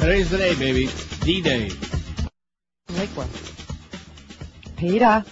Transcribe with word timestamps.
Today's 0.00 0.30
the 0.30 0.38
day, 0.38 0.54
baby. 0.54 0.88
D-Day. 1.20 1.70
Lakewood. 2.88 3.28
Peter. 4.78 5.26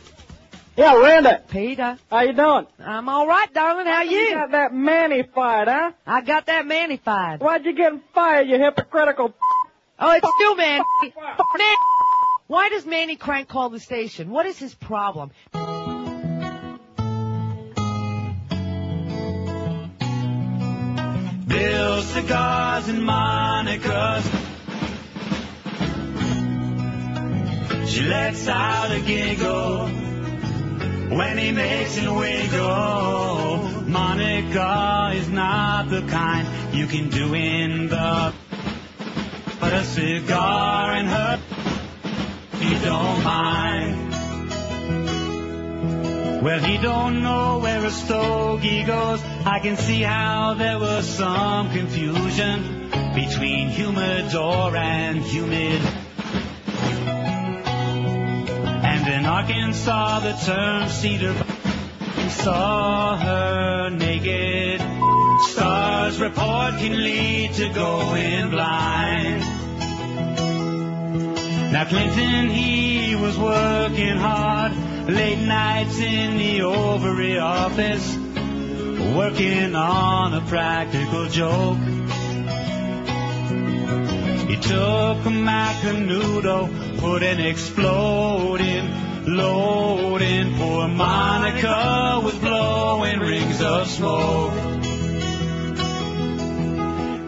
Yeah, 0.77 0.95
Randy. 1.03 1.43
Peter. 1.49 1.99
How 2.11 2.21
you 2.21 2.35
doing? 2.35 2.67
I'm 2.79 3.09
all 3.09 3.27
right, 3.27 3.51
darling. 3.55 3.87
How 3.87 4.03
you? 4.03 4.19
You 4.19 4.35
got 4.35 4.51
that 4.51 4.75
Manny 4.75 5.23
fired, 5.23 5.69
huh? 5.69 5.93
I 6.07 6.21
got 6.21 6.45
that 6.47 6.67
manified. 6.67 7.41
Why'd 7.41 7.65
you 7.65 7.73
get 7.75 7.95
fired, 8.15 8.47
you 8.47 8.59
hypocritical? 8.59 9.35
Oh, 9.99 10.13
it's 10.13 10.29
still 10.39 10.55
man. 10.55 10.83
man. 11.03 11.77
Why 12.47 12.69
does 12.69 12.85
Manny 12.85 13.17
Crank 13.17 13.49
call 13.49 13.71
the 13.71 13.81
station? 13.81 14.29
What 14.29 14.45
is 14.45 14.59
his 14.59 14.75
problem? 14.75 15.31
Bill 21.47 22.03
cigars 22.03 22.89
and 22.89 23.03
Monica's. 23.03 24.48
She 27.89 28.03
lets 28.03 28.47
out 28.47 28.91
a 28.91 29.01
giggle 29.01 29.89
when 31.17 31.39
he 31.39 31.53
makes 31.53 31.97
it 31.97 32.11
wiggle. 32.11 33.87
Monica 33.89 35.13
is 35.15 35.29
not 35.31 35.89
the 35.89 36.03
kind 36.03 36.47
you 36.75 36.87
can 36.87 37.09
do 37.09 37.35
in 37.35 37.89
the. 37.89 38.35
But 39.59 39.73
a 39.73 39.85
cigar 39.85 40.97
in 40.97 41.07
her, 41.07 41.41
he 42.61 42.75
don't 42.85 43.25
mind. 43.25 44.13
Well, 46.43 46.61
he 46.61 46.77
don't 46.77 47.23
know 47.23 47.59
where 47.59 47.85
a 47.85 47.91
stogie 47.91 48.85
goes. 48.85 49.23
I 49.47 49.61
can 49.61 49.77
see 49.79 50.03
how 50.03 50.55
there 50.55 50.79
was 50.79 51.09
some 51.09 51.71
confusion 51.71 52.91
between 53.15 53.71
humidor 53.71 54.77
and 54.77 55.19
humid. 55.23 55.98
In 59.09 59.25
Arkansas, 59.25 60.21
the 60.21 60.33
term 60.45 60.89
cedar 60.89 61.33
he 62.17 62.29
saw 62.29 63.17
her 63.17 63.91
naked. 63.91 64.81
Stars 65.51 66.21
report 66.21 66.75
can 66.79 67.03
lead 67.03 67.53
to 67.55 67.69
going 67.71 68.51
blind. 68.51 69.41
Now 71.73 71.85
Clinton, 71.87 72.51
he 72.51 73.15
was 73.15 73.39
working 73.39 74.17
hard, 74.17 74.73
late 75.09 75.47
nights 75.47 75.99
in 75.99 76.39
the 76.39 76.63
ovary 76.63 77.39
office, 77.39 78.17
working 79.17 79.75
on 79.75 80.35
a 80.35 80.41
practical 80.43 81.29
joke. 81.29 81.98
He 84.49 84.57
took 84.57 85.27
a 85.27 85.31
Macanudo, 85.31 86.99
put 86.99 87.23
an 87.23 87.39
exploding 87.39 89.27
load 89.27 90.23
in. 90.23 90.55
Poor 90.55 90.89
Monica 90.89 92.23
was 92.25 92.35
blowing 92.37 93.21
rings 93.21 93.61
of 93.61 93.87
smoke. 93.89 94.55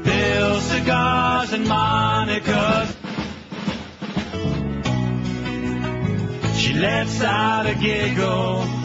Bill 0.03 0.61
cigars 0.61 1.53
and 1.53 1.69
Monica's. 1.69 2.97
She 6.59 6.73
lets 6.73 7.21
out 7.21 7.67
a 7.67 7.75
giggle 7.75 8.80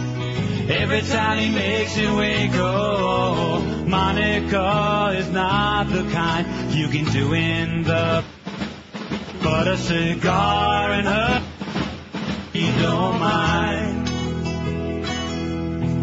every 0.69 1.01
time 1.01 1.37
he 1.37 1.49
makes 1.53 1.97
it 1.97 2.11
wiggle. 2.11 3.59
Monica 3.87 5.13
is 5.15 5.29
not 5.29 5.85
the 5.89 6.03
kind 6.11 6.73
you 6.73 6.87
can 6.87 7.05
do 7.05 7.33
in 7.33 7.83
the. 7.83 8.23
But 9.43 9.67
a 9.67 9.77
cigar 9.77 10.91
in 10.93 11.05
her, 11.05 11.43
you 12.53 12.71
don't 12.81 13.19
mind. 13.19 14.09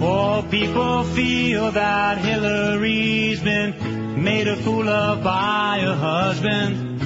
Oh, 0.01 0.47
people 0.49 1.05
feel 1.05 1.73
that 1.73 2.19
Hillary's 2.19 3.43
been 3.43 4.23
made 4.23 4.47
a 4.47 4.57
fool 4.57 4.89
of 4.89 5.25
by 5.25 5.81
her 5.83 5.97
husband. 5.97 7.01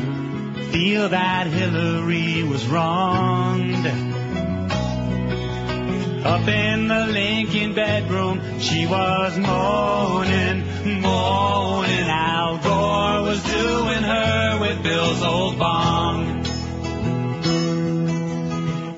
Feel 0.73 1.09
that 1.09 1.47
Hillary 1.47 2.43
was 2.43 2.67
wronged. 2.67 3.87
Up 6.27 6.49
in 6.49 6.89
the 6.89 7.07
Lincoln 7.07 7.73
bedroom, 7.73 8.59
she 8.59 8.85
was 8.85 9.39
moaning, 9.39 11.01
moaning. 11.01 12.09
Al 12.09 12.59
Gore 12.59 13.23
was 13.23 13.41
doing 13.45 14.03
her 14.03 14.59
with 14.61 14.83
Bill's 14.83 15.23
old 15.23 15.57
bong. 15.57 16.43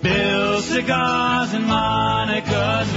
Bill 0.01 0.63
cigars 0.63 1.53
and 1.53 1.67
Monica's. 1.67 2.89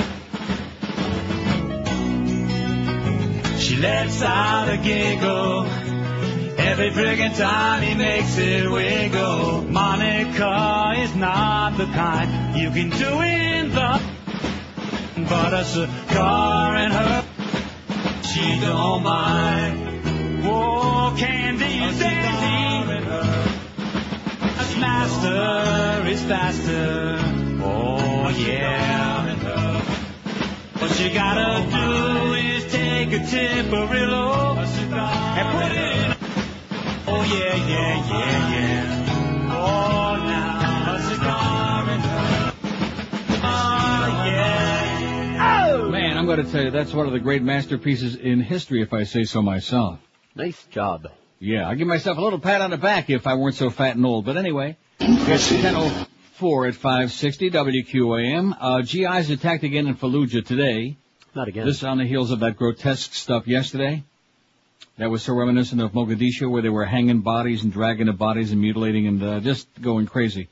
She 3.61 3.75
lets 3.75 4.21
out 4.21 4.69
a 4.69 4.77
giggle 4.77 5.65
every 6.57 6.91
friggin' 6.91 7.35
time 7.37 7.83
he 7.83 7.95
makes 7.95 8.37
it 8.37 8.71
wiggle. 8.71 9.63
Monica 9.63 10.93
is 10.99 11.13
not 11.15 11.77
the 11.77 11.85
kind 11.87 12.57
you 12.57 12.71
can 12.71 12.89
do 12.91 13.19
in 13.19 13.71
the 13.71 14.00
but 15.27 15.53
a 15.53 15.63
cigar 15.63 16.75
in 16.77 16.91
her, 16.91 17.23
she 18.23 18.59
don't 18.59 19.03
mind. 19.03 20.43
Whoa, 20.45 21.13
candy 21.17 21.83
is 21.83 21.99
dandy. 21.99 22.91
A 24.61 24.79
master 24.79 26.07
is 26.07 26.21
faster. 26.23 27.19
Oh 27.63 28.29
yeah. 28.29 29.35
What 30.79 30.99
you 30.99 31.13
gotta 31.13 31.69
do 31.69 32.33
is 32.33 32.71
take 32.71 33.11
a 33.13 33.19
Tiparillo 33.19 34.57
and 34.57 35.47
put 35.55 35.71
it 35.71 35.77
in. 35.97 36.15
Oh 37.07 37.23
yeah, 37.23 37.55
yeah, 37.55 37.95
yeah, 38.09 38.51
yeah. 38.53 39.53
Oh 39.53 40.15
now, 40.25 40.95
a 40.95 40.97
cigar 41.01 41.89
in 41.91 41.99
her. 41.99 42.53
Oh 43.43 44.25
yeah. 44.25 44.70
Man, 46.31 46.39
I'm 46.39 46.45
going 46.45 46.53
to 46.53 46.57
tell 46.57 46.65
you, 46.65 46.71
that's 46.71 46.93
one 46.93 47.07
of 47.07 47.11
the 47.11 47.19
great 47.19 47.41
masterpieces 47.41 48.15
in 48.15 48.39
history, 48.39 48.81
if 48.81 48.93
I 48.93 49.03
say 49.03 49.25
so 49.25 49.41
myself. 49.41 49.99
Nice 50.33 50.63
job. 50.67 51.09
Yeah, 51.39 51.67
I'll 51.67 51.75
give 51.75 51.89
myself 51.89 52.17
a 52.17 52.21
little 52.21 52.39
pat 52.39 52.61
on 52.61 52.69
the 52.69 52.77
back 52.77 53.09
if 53.09 53.27
I 53.27 53.33
weren't 53.33 53.55
so 53.55 53.69
fat 53.69 53.97
and 53.97 54.05
old. 54.05 54.23
But 54.23 54.37
anyway, 54.37 54.77
it's 55.01 55.51
10.04 55.51 56.69
at 56.69 56.75
560 56.75 57.51
WQAM. 57.51 58.57
Uh, 58.57 58.81
GIs 58.81 59.29
attacked 59.29 59.65
again 59.65 59.87
in 59.87 59.95
Fallujah 59.95 60.45
today. 60.45 60.95
Not 61.35 61.49
again. 61.49 61.65
This 61.65 61.83
on 61.83 61.97
the 61.97 62.05
heels 62.05 62.31
of 62.31 62.39
that 62.39 62.55
grotesque 62.55 63.13
stuff 63.13 63.45
yesterday. 63.45 64.01
That 64.99 65.09
was 65.09 65.23
so 65.23 65.33
reminiscent 65.33 65.81
of 65.81 65.91
Mogadishu 65.91 66.49
where 66.49 66.61
they 66.61 66.69
were 66.69 66.85
hanging 66.85 67.19
bodies 67.19 67.63
and 67.63 67.73
dragging 67.73 68.05
the 68.05 68.13
bodies 68.13 68.53
and 68.53 68.61
mutilating 68.61 69.05
and 69.05 69.21
uh, 69.21 69.39
just 69.41 69.67
going 69.81 70.05
crazy. 70.05 70.47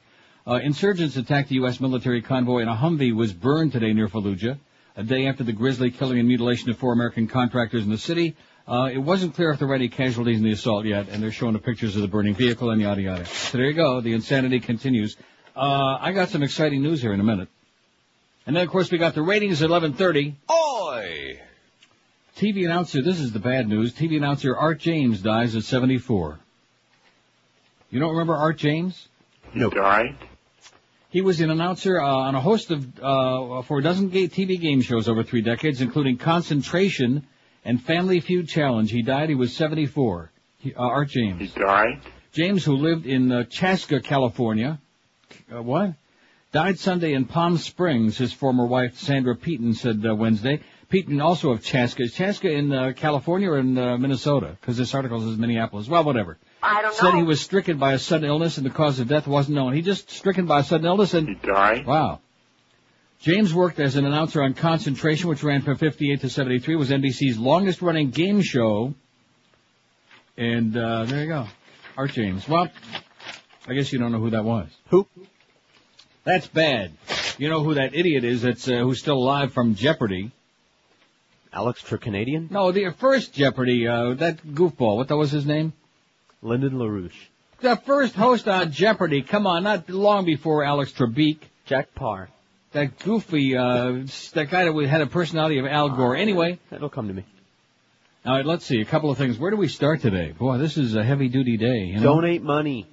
Uh, 0.45 0.55
insurgents 0.55 1.15
attacked 1.15 1.47
the 1.47 1.55
U.S. 1.55 1.79
military 1.79 2.21
convoy 2.21 2.63
and 2.63 2.69
a 2.69 2.75
Humvee 2.75 3.15
was 3.15 3.31
burned 3.31 3.71
today 3.71 3.93
near 3.93 4.09
Fallujah. 4.09 4.57
A 4.99 5.03
day 5.03 5.27
after 5.27 5.45
the 5.45 5.53
grisly 5.53 5.91
killing 5.91 6.19
and 6.19 6.27
mutilation 6.27 6.69
of 6.69 6.77
four 6.77 6.91
American 6.91 7.25
contractors 7.25 7.85
in 7.85 7.89
the 7.89 7.97
city, 7.97 8.35
uh, 8.67 8.89
it 8.91 8.97
wasn't 8.97 9.33
clear 9.33 9.49
if 9.51 9.59
there 9.59 9.67
were 9.69 9.75
any 9.75 9.87
casualties 9.87 10.39
in 10.39 10.43
the 10.43 10.51
assault 10.51 10.83
yet, 10.83 11.07
and 11.07 11.23
they're 11.23 11.31
showing 11.31 11.53
the 11.53 11.59
pictures 11.59 11.95
of 11.95 12.01
the 12.01 12.07
burning 12.09 12.35
vehicle 12.35 12.69
and 12.69 12.81
yada 12.81 13.01
yada. 13.01 13.25
So 13.25 13.57
there 13.59 13.67
you 13.67 13.73
go. 13.75 14.01
The 14.01 14.11
insanity 14.11 14.59
continues. 14.59 15.15
Uh, 15.55 15.97
I 16.01 16.11
got 16.11 16.27
some 16.27 16.43
exciting 16.43 16.83
news 16.83 17.01
here 17.01 17.13
in 17.13 17.21
a 17.21 17.23
minute. 17.23 17.47
And 18.45 18.53
then 18.53 18.65
of 18.65 18.69
course 18.71 18.91
we 18.91 18.97
got 18.97 19.15
the 19.15 19.21
ratings 19.21 19.61
at 19.61 19.69
11:30. 19.69 20.35
Oi! 20.51 21.39
TV 22.35 22.65
announcer, 22.65 23.01
this 23.01 23.21
is 23.21 23.31
the 23.31 23.39
bad 23.39 23.69
news. 23.69 23.93
TV 23.93 24.17
announcer 24.17 24.53
Art 24.53 24.79
James 24.79 25.21
dies 25.21 25.55
at 25.55 25.63
74. 25.63 26.39
You 27.89 28.01
don't 28.01 28.11
remember 28.11 28.35
Art 28.35 28.57
James? 28.57 29.07
Nope. 29.53 29.75
All 29.75 29.79
right. 29.79 30.17
He 31.11 31.21
was 31.21 31.41
an 31.41 31.49
announcer 31.49 31.99
uh, 31.99 32.05
on 32.07 32.35
a 32.35 32.41
host 32.41 32.69
of 32.69 32.99
uh, 32.99 33.63
for 33.63 33.79
a 33.79 33.81
dozen 33.81 34.11
TV 34.11 34.59
game 34.59 34.81
shows 34.81 35.09
over 35.09 35.23
three 35.23 35.41
decades, 35.41 35.81
including 35.81 36.17
Concentration 36.17 37.25
and 37.65 37.81
Family 37.81 38.19
Feud 38.19 38.47
Challenge. 38.47 38.91
He 38.91 39.01
died. 39.01 39.29
He 39.29 39.35
was 39.35 39.55
74. 39.55 40.31
He, 40.59 40.75
uh, 40.75 40.81
Art 40.81 41.09
James. 41.09 41.51
All 41.57 41.63
right. 41.63 41.99
James, 42.31 42.63
who 42.63 42.75
lived 42.75 43.07
in 43.07 43.31
uh, 43.31 43.43
Chaska, 43.45 44.01
California, 44.01 44.79
uh, 45.51 45.63
what? 45.63 45.95
Died 46.51 46.77
Sunday 46.77 47.13
in 47.13 47.25
Palm 47.25 47.57
Springs. 47.57 48.17
His 48.17 48.31
former 48.31 48.67
wife 48.67 48.99
Sandra 48.99 49.35
Peaton 49.35 49.73
said 49.73 50.05
uh, 50.07 50.15
Wednesday. 50.15 50.61
Peaton 50.89 51.21
also 51.21 51.51
of 51.51 51.63
Chaska. 51.63 52.03
Is 52.03 52.13
Chaska 52.13 52.51
in 52.51 52.71
uh, 52.71 52.93
California 52.95 53.49
or 53.49 53.57
in 53.57 53.75
uh, 53.77 53.97
Minnesota? 53.97 54.57
Because 54.59 54.77
this 54.77 54.93
article 54.93 55.21
says 55.21 55.37
Minneapolis. 55.37 55.87
Well, 55.87 56.03
whatever. 56.03 56.37
I 56.61 56.81
don't 56.81 56.93
Said 56.93 57.11
know. 57.11 57.17
he 57.17 57.23
was 57.23 57.41
stricken 57.41 57.77
by 57.77 57.93
a 57.93 57.99
sudden 57.99 58.27
illness 58.29 58.57
and 58.57 58.65
the 58.65 58.69
cause 58.71 58.99
of 58.99 59.07
death 59.07 59.27
wasn't 59.27 59.55
known. 59.55 59.73
He 59.73 59.81
just 59.81 60.09
stricken 60.11 60.45
by 60.45 60.59
a 60.59 60.63
sudden 60.63 60.85
illness 60.85 61.13
and 61.13 61.27
he 61.27 61.35
died. 61.35 61.85
Wow. 61.85 62.19
James 63.21 63.53
worked 63.53 63.79
as 63.79 63.95
an 63.95 64.05
announcer 64.05 64.41
on 64.41 64.53
Concentration, 64.53 65.27
which 65.29 65.43
ran 65.43 65.61
from 65.61 65.77
58 65.77 66.21
to 66.21 66.29
73, 66.29 66.75
was 66.77 66.89
NBC's 66.89 67.37
longest 67.37 67.81
running 67.81 68.11
game 68.11 68.41
show. 68.41 68.93
And, 70.37 70.75
uh, 70.77 71.03
there 71.03 71.21
you 71.23 71.27
go. 71.27 71.47
Art 71.97 72.11
James. 72.11 72.47
Well, 72.47 72.69
I 73.67 73.73
guess 73.73 73.91
you 73.91 73.99
don't 73.99 74.13
know 74.13 74.19
who 74.19 74.29
that 74.29 74.45
was. 74.45 74.67
Who? 74.89 75.05
That's 76.23 76.47
bad. 76.47 76.93
You 77.37 77.49
know 77.49 77.61
who 77.63 77.73
that 77.73 77.93
idiot 77.93 78.23
is 78.23 78.41
that's 78.41 78.67
uh, 78.69 78.77
who's 78.79 78.99
still 78.99 79.17
alive 79.17 79.51
from 79.53 79.75
Jeopardy? 79.75 80.31
Alex 81.51 81.81
for 81.81 81.97
Canadian? 81.97 82.47
No, 82.51 82.71
the 82.71 82.91
first 82.99 83.33
Jeopardy. 83.33 83.87
Uh, 83.87 84.13
that 84.15 84.45
goofball. 84.45 84.95
What 84.97 85.07
that 85.09 85.17
was 85.17 85.31
his 85.31 85.45
name? 85.45 85.73
Lyndon 86.41 86.73
LaRouche. 86.73 87.11
The 87.61 87.75
first 87.75 88.15
host 88.15 88.47
on 88.47 88.71
Jeopardy. 88.71 89.21
Come 89.21 89.45
on, 89.45 89.63
not 89.63 89.89
long 89.89 90.25
before 90.25 90.63
Alex 90.63 90.91
Trebek. 90.93 91.39
Jack 91.65 91.93
Parr. 91.93 92.29
That 92.71 92.99
goofy, 92.99 93.57
uh, 93.57 94.03
that 94.33 94.47
guy 94.49 94.65
that 94.65 94.87
had 94.87 95.01
a 95.01 95.07
personality 95.07 95.57
of 95.59 95.65
Al 95.65 95.89
Gore. 95.89 96.15
Anyway, 96.15 96.59
That'll 96.69 96.89
come 96.89 97.07
to 97.07 97.13
me. 97.13 97.25
all 98.25 98.35
right, 98.35 98.45
let's 98.45 98.65
see 98.65 98.79
a 98.79 98.85
couple 98.85 99.09
of 99.09 99.17
things. 99.17 99.37
Where 99.39 99.51
do 99.51 99.57
we 99.57 99.67
start 99.67 100.01
today? 100.01 100.31
Boy, 100.37 100.57
this 100.59 100.77
is 100.77 100.95
a 100.95 101.03
heavy 101.03 101.29
duty 101.29 101.57
day. 101.57 101.85
You 101.85 101.95
know? 101.95 102.15
Donate 102.15 102.43
money. 102.43 102.87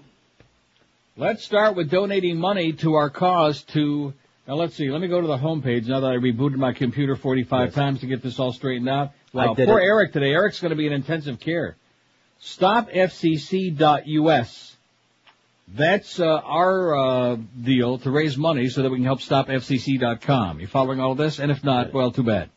Let's 1.16 1.44
start 1.44 1.76
with 1.76 1.90
donating 1.90 2.38
money 2.38 2.72
to 2.74 2.94
our 2.94 3.08
cause 3.10 3.62
to, 3.74 4.12
now 4.48 4.54
let's 4.54 4.74
see, 4.74 4.90
let 4.90 5.00
me 5.00 5.08
go 5.08 5.20
to 5.20 5.26
the 5.26 5.38
homepage 5.38 5.86
now 5.86 6.00
that 6.00 6.10
I 6.10 6.16
rebooted 6.16 6.56
my 6.56 6.72
computer 6.72 7.16
45 7.16 7.66
Yes. 7.68 7.74
times 7.74 8.00
to 8.00 8.06
get 8.06 8.22
this 8.22 8.38
all 8.38 8.52
straightened 8.52 8.88
out. 8.88 9.12
I 9.34 9.46
Wow, 9.46 9.54
poor 9.54 9.78
it. 9.78 9.84
Eric 9.84 10.12
today. 10.12 10.30
Eric's 10.32 10.60
going 10.60 10.70
to 10.70 10.76
be 10.76 10.86
in 10.86 10.92
intensive 10.92 11.38
care. 11.40 11.76
StopFCC.us. 12.42 13.82
That's 15.68 16.20
uh, 16.20 16.26
our 16.26 16.96
uh, 16.96 17.36
deal 17.60 17.98
to 17.98 18.10
raise 18.10 18.36
money 18.36 18.68
so 18.68 18.82
that 18.82 18.90
we 18.90 18.98
can 18.98 19.04
help 19.04 19.20
stop 19.20 19.48
StopFCC.com. 19.48 20.60
You 20.60 20.68
following 20.68 21.00
all 21.00 21.16
this? 21.16 21.40
And 21.40 21.50
if 21.50 21.64
not, 21.64 21.92
well, 21.92 22.12
too 22.12 22.22
bad. 22.22 22.50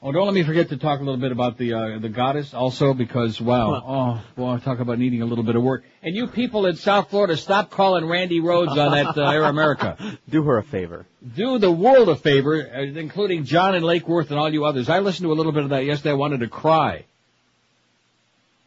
Oh, 0.00 0.12
don't 0.12 0.26
let 0.26 0.34
me 0.34 0.44
forget 0.44 0.68
to 0.68 0.76
talk 0.76 1.00
a 1.00 1.02
little 1.02 1.20
bit 1.20 1.32
about 1.32 1.58
the 1.58 1.74
uh, 1.74 1.98
the 1.98 2.08
goddess 2.08 2.54
also 2.54 2.94
because 2.94 3.40
wow, 3.40 3.82
oh 3.84 4.22
boy, 4.36 4.58
talk 4.58 4.78
about 4.78 4.96
needing 4.96 5.22
a 5.22 5.24
little 5.24 5.42
bit 5.42 5.56
of 5.56 5.62
work. 5.64 5.82
And 6.04 6.14
you 6.14 6.28
people 6.28 6.66
in 6.66 6.76
South 6.76 7.10
Florida, 7.10 7.36
stop 7.36 7.70
calling 7.70 8.04
Randi 8.04 8.38
Rhodes 8.38 8.78
on 8.78 8.92
that 8.92 9.18
uh, 9.18 9.28
Air 9.28 9.42
America. 9.42 10.18
Do 10.28 10.44
her 10.44 10.58
a 10.58 10.62
favor. 10.62 11.04
Do 11.34 11.58
the 11.58 11.72
world 11.72 12.08
a 12.10 12.14
favor, 12.14 12.70
uh, 12.72 12.80
including 12.80 13.42
John 13.42 13.74
and 13.74 13.84
Lake 13.84 14.06
Worth 14.06 14.30
and 14.30 14.38
all 14.38 14.52
you 14.52 14.66
others. 14.66 14.88
I 14.88 15.00
listened 15.00 15.26
to 15.26 15.32
a 15.32 15.34
little 15.34 15.50
bit 15.50 15.64
of 15.64 15.70
that 15.70 15.84
yesterday. 15.84 16.10
I 16.10 16.14
wanted 16.14 16.40
to 16.40 16.48
cry. 16.48 17.04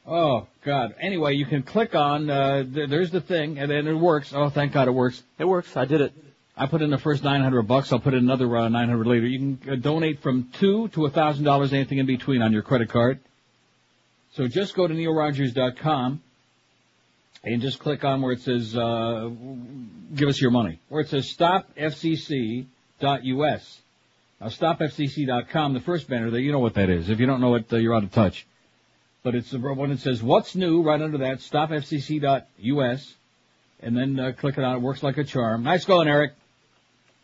Oh 0.06 0.48
God. 0.64 0.96
Anyway, 1.00 1.36
you 1.36 1.46
can 1.46 1.64
click 1.64 1.96
on. 1.96 2.30
Uh, 2.30 2.64
th- 2.64 2.90
there's 2.90 3.12
the 3.12 3.22
thing, 3.22 3.60
and 3.60 3.70
then 3.70 3.88
it 3.88 3.94
works. 3.94 4.34
Oh, 4.34 4.50
thank 4.50 4.74
God 4.74 4.88
it 4.88 4.92
works. 4.92 5.22
It 5.38 5.46
works. 5.46 5.78
I 5.78 5.86
did 5.86 6.02
it. 6.02 6.14
I 6.58 6.66
put 6.68 6.82
in 6.82 6.90
the 6.90 6.98
first 6.98 7.24
900 7.24 7.62
bucks. 7.64 7.94
I'll 7.94 8.00
put 8.00 8.14
in 8.14 8.20
another 8.20 8.56
uh, 8.56 8.68
900 8.70 9.08
later. 9.08 9.26
You 9.26 9.40
can 9.40 9.60
uh, 9.70 9.76
donate 9.76 10.22
from 10.22 10.50
two 10.54 10.90
to 10.90 11.06
a 11.06 11.10
thousand 11.10 11.46
dollars, 11.46 11.72
anything 11.74 12.00
in 12.00 12.06
between, 12.06 12.42
on 12.42 12.52
your 12.52 12.62
credit 12.62 12.90
card. 12.90 13.20
So 14.34 14.48
just 14.48 14.76
go 14.76 14.88
to 14.88 14.94
neilrogers.com 14.94 16.22
and 17.44 17.62
just 17.62 17.80
click 17.80 18.04
on 18.04 18.22
where 18.22 18.34
it 18.34 18.42
says 18.42 18.76
uh, 18.76 19.30
"Give 20.16 20.30
us 20.30 20.42
your 20.42 20.52
money," 20.52 20.80
where 20.90 21.02
it 21.02 21.10
says 21.10 21.34
"StopFCC.us." 21.36 22.68
Now, 24.40 24.48
StopFCC.com, 24.48 25.74
the 25.74 25.82
first 25.82 26.08
banner 26.08 26.32
there, 26.32 26.40
you 26.40 26.52
know 26.52 26.60
what 26.60 26.74
that 26.74 26.90
is. 26.90 27.10
If 27.10 27.20
you 27.20 27.28
don't 27.28 27.42
know 27.42 27.54
it, 27.56 27.72
uh, 27.72 27.78
you're 27.78 27.96
out 27.96 28.04
of 28.04 28.12
touch. 28.12 28.48
But 29.24 29.36
it's 29.36 29.52
the 29.52 29.60
one 29.60 29.90
that 29.90 30.00
says 30.00 30.24
"What's 30.24 30.56
new?" 30.56 30.82
right 30.82 31.02
under 31.02 31.20
that. 31.20 31.40
StopFCC.us, 31.40 33.14
and 33.82 33.98
then 33.98 34.20
uh, 34.20 34.32
click 34.38 34.58
it 34.58 34.64
on. 34.64 34.78
It 34.78 34.82
works 34.82 35.04
like 35.04 35.18
a 35.18 35.24
charm. 35.24 35.64
Nice 35.64 35.86
going, 35.86 36.08
Eric 36.08 36.34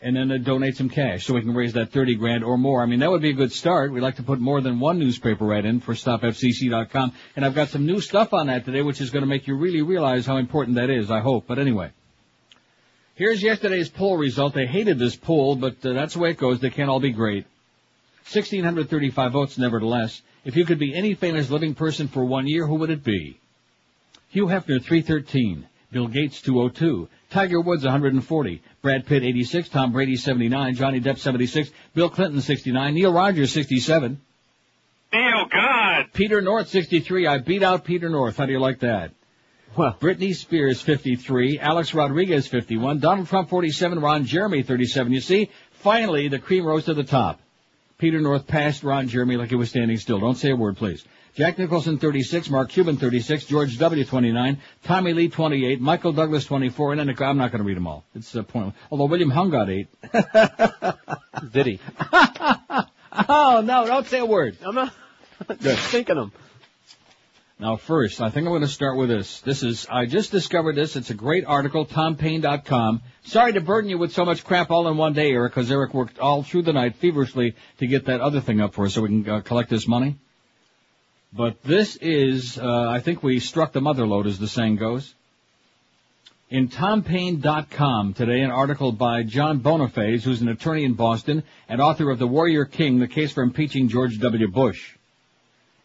and 0.02 0.16
then 0.16 0.32
uh, 0.32 0.38
donate 0.38 0.78
some 0.78 0.90
cash 0.90 1.26
so 1.26 1.34
we 1.34 1.42
can 1.42 1.54
raise 1.54 1.74
that 1.74 1.92
30 1.92 2.16
grand 2.16 2.44
or 2.44 2.58
more. 2.58 2.84
I 2.84 2.86
mean, 2.86 3.00
that 3.00 3.10
would 3.10 3.22
be 3.22 3.32
a 3.32 3.34
good 3.34 3.52
start. 3.52 3.92
We'd 3.92 4.02
like 4.02 4.18
to 4.18 4.24
put 4.24 4.40
more 4.40 4.62
than 4.62 4.80
one 4.80 5.00
newspaper 5.00 5.46
right 5.46 5.64
in 5.64 5.80
for 5.80 5.94
stopfcc.com. 5.94 7.14
And 7.36 7.46
I've 7.46 7.56
got 7.56 7.70
some 7.70 7.86
new 7.86 8.00
stuff 8.00 8.34
on 8.34 8.48
that 8.48 8.66
today, 8.66 8.84
which 8.84 9.02
is 9.02 9.10
going 9.10 9.24
to 9.24 9.28
make 9.28 9.48
you 9.48 9.56
really 9.56 9.82
realize 9.82 10.26
how 10.26 10.38
important 10.38 10.76
that 10.76 10.90
is, 10.90 11.10
I 11.10 11.20
hope. 11.20 11.46
But 11.48 11.60
anyway. 11.60 11.92
Here's 13.16 13.42
yesterday's 13.42 13.90
poll 13.90 14.18
result. 14.18 14.54
They 14.54 14.68
hated 14.68 15.00
this 15.00 15.16
poll, 15.16 15.56
but 15.56 15.84
uh, 15.84 15.94
that's 15.94 16.14
the 16.14 16.20
way 16.20 16.30
it 16.32 16.38
goes. 16.38 16.60
They 16.60 16.70
can't 16.70 16.90
all 16.90 17.00
be 17.00 17.12
great. 17.12 17.46
1,635 18.32 19.32
votes 19.32 19.58
nevertheless. 19.58 20.22
If 20.48 20.56
you 20.56 20.64
could 20.64 20.80
be 20.80 20.96
any 20.96 21.14
famous 21.14 21.50
living 21.50 21.76
person 21.76 22.08
for 22.08 22.24
one 22.24 22.48
year, 22.48 22.66
who 22.66 22.76
would 22.76 22.90
it 22.90 23.04
be? 23.04 23.38
Hugh 24.30 24.46
Hefner, 24.46 24.82
313. 24.82 25.68
Bill 25.92 26.08
Gates, 26.08 26.42
202. 26.42 27.10
Tiger 27.30 27.60
Woods, 27.60 27.84
140. 27.84 28.62
Brad 28.82 29.06
Pitt, 29.06 29.24
86. 29.24 29.68
Tom 29.68 29.92
Brady, 29.92 30.16
79. 30.16 30.76
Johnny 30.76 31.02
Depp, 31.02 31.18
76. 31.18 31.70
Bill 31.94 32.10
Clinton, 32.10 32.40
69. 32.40 32.94
Neil 32.94 33.12
Rogers, 33.12 33.52
67. 33.52 34.22
Neil, 35.12 35.46
God. 35.52 36.06
Peter 36.14 36.40
North, 36.42 36.70
63. 36.70 37.28
I 37.28 37.40
beat 37.40 37.62
out 37.62 37.84
Peter 37.84 38.08
North. 38.08 38.38
How 38.38 38.46
do 38.46 38.54
you 38.54 38.62
like 38.62 38.80
that? 38.80 39.12
Well, 39.76 39.98
Britney 40.00 40.34
Spears, 40.34 40.80
53. 40.80 41.60
Alex 41.60 41.94
Rodriguez, 41.94 42.48
51. 42.48 43.00
Donald 43.00 43.28
Trump, 43.28 43.50
47. 43.50 44.00
Ron 44.00 44.24
Jeremy, 44.24 44.64
37. 44.64 45.12
You 45.12 45.20
see, 45.20 45.50
finally, 45.72 46.30
the 46.30 46.40
cream 46.40 46.66
rose 46.66 46.86
to 46.86 46.94
the 46.94 47.04
top. 47.04 47.42
Peter 47.98 48.22
North 48.22 48.46
passed 48.46 48.84
Ron 48.84 49.08
Jeremy 49.08 49.38
like 49.38 49.50
he 49.50 49.56
was 49.56 49.70
standing 49.70 49.98
still. 49.98 50.20
Don't 50.20 50.36
say 50.36 50.52
a 50.52 50.56
word, 50.56 50.78
please. 50.78 51.04
Jack 51.34 51.58
Nicholson, 51.58 51.98
36. 51.98 52.50
Mark 52.50 52.70
Cuban, 52.70 52.98
36. 52.98 53.46
George 53.46 53.78
W., 53.80 54.06
29. 54.06 54.60
Tommy 54.84 55.14
Lee, 55.14 55.30
28. 55.30 55.82
Michael 55.82 56.14
Douglas, 56.14 56.46
24. 56.46 56.94
And 56.94 57.00
then 57.00 57.10
I'm 57.10 57.38
not 57.38 57.52
going 57.52 57.60
to 57.60 57.68
read 57.68 57.78
them 57.78 57.88
all. 57.88 58.04
It's 58.14 58.36
a 58.36 58.44
point. 58.44 58.76
Although 58.92 59.06
William 59.06 59.32
Hung 59.32 59.50
got 59.50 59.70
8. 59.70 59.88
did 61.52 61.66
he? 61.66 61.80
oh, 63.30 63.62
no, 63.66 63.86
don't 63.88 64.08
say 64.08 64.20
a 64.20 64.26
word. 64.26 64.58
I'm 64.64 64.76
not 64.76 64.94
thinking 65.60 66.16
them. 66.16 66.32
Now 67.60 67.76
first, 67.76 68.22
I 68.22 68.30
think 68.30 68.46
I'm 68.46 68.52
going 68.52 68.62
to 68.62 68.68
start 68.68 68.98
with 68.98 69.10
this. 69.10 69.42
This 69.42 69.64
is, 69.64 69.88
I 69.90 70.06
just 70.06 70.32
discovered 70.32 70.76
this. 70.76 70.96
It's 70.96 71.10
a 71.10 71.16
great 71.16 71.44
article, 71.44 71.88
tompaine.com. 71.88 73.02
Sorry 73.24 73.54
to 73.54 73.62
burden 73.62 73.90
you 73.90 73.98
with 73.98 74.14
so 74.14 74.26
much 74.26 74.44
crap 74.44 74.70
all 74.70 74.88
in 74.88 74.96
one 74.96 75.14
day, 75.14 75.32
Eric, 75.32 75.54
because 75.56 75.72
Eric 75.72 75.92
worked 75.92 76.20
all 76.20 76.44
through 76.44 76.62
the 76.62 76.74
night 76.74 76.98
feverishly 76.98 77.56
to 77.80 77.88
get 77.88 78.06
that 78.06 78.22
other 78.22 78.42
thing 78.42 78.62
up 78.62 78.76
for 78.76 78.86
us 78.86 78.94
so 78.94 79.02
we 79.02 79.10
can 79.10 79.28
uh, 79.28 79.42
collect 79.42 79.72
this 79.72 79.88
money. 79.88 80.18
But 81.34 81.64
this 81.64 81.96
is, 81.96 82.60
uh, 82.60 82.90
I 82.90 83.00
think 83.00 83.24
we 83.24 83.40
struck 83.40 83.74
the 83.74 83.82
mother 83.82 84.06
load, 84.06 84.28
as 84.28 84.38
the 84.38 84.48
saying 84.48 84.76
goes. 84.76 85.16
In 86.52 86.70
tompaine.com 86.70 88.14
today, 88.14 88.42
an 88.42 88.52
article 88.52 88.92
by 88.92 89.24
John 89.24 89.62
Bonifaz, 89.62 90.22
who's 90.22 90.42
an 90.42 90.48
attorney 90.48 90.84
in 90.84 90.94
Boston 90.94 91.44
and 91.68 91.82
author 91.82 92.12
of 92.12 92.20
The 92.20 92.28
Warrior 92.28 92.66
King, 92.66 93.00
the 93.00 93.08
case 93.08 93.34
for 93.34 93.42
impeaching 93.42 93.90
George 93.90 94.20
W. 94.20 94.48
Bush. 94.48 94.97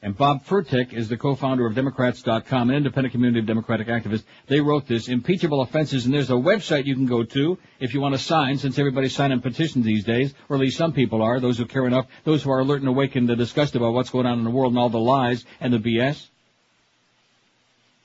And 0.04 0.16
Bob 0.16 0.44
Fertik 0.44 0.92
is 0.92 1.08
the 1.08 1.16
co-founder 1.16 1.64
of 1.64 1.76
Democrats.com, 1.76 2.70
an 2.70 2.74
independent 2.74 3.12
community 3.12 3.38
of 3.38 3.46
Democratic 3.46 3.86
activists. 3.86 4.24
They 4.48 4.60
wrote 4.60 4.88
this, 4.88 5.06
impeachable 5.06 5.60
offenses, 5.60 6.04
and 6.04 6.12
there's 6.12 6.30
a 6.30 6.34
website 6.34 6.86
you 6.86 6.96
can 6.96 7.06
go 7.06 7.22
to 7.22 7.56
if 7.78 7.94
you 7.94 8.00
want 8.00 8.16
to 8.16 8.20
sign, 8.20 8.58
since 8.58 8.80
everybody's 8.80 9.14
signing 9.14 9.40
petitions 9.40 9.84
these 9.84 10.02
days, 10.02 10.34
or 10.48 10.56
at 10.56 10.60
least 10.60 10.76
some 10.76 10.92
people 10.92 11.22
are, 11.22 11.38
those 11.38 11.56
who 11.56 11.66
care 11.66 11.86
enough, 11.86 12.08
those 12.24 12.42
who 12.42 12.50
are 12.50 12.58
alert 12.58 12.80
and 12.80 12.88
awakened 12.88 13.30
and 13.30 13.38
disgusted 13.38 13.80
about 13.80 13.92
what's 13.92 14.10
going 14.10 14.26
on 14.26 14.38
in 14.38 14.44
the 14.44 14.50
world 14.50 14.72
and 14.72 14.78
all 14.78 14.88
the 14.88 14.98
lies 14.98 15.44
and 15.60 15.72
the 15.72 15.78
BS. 15.78 16.26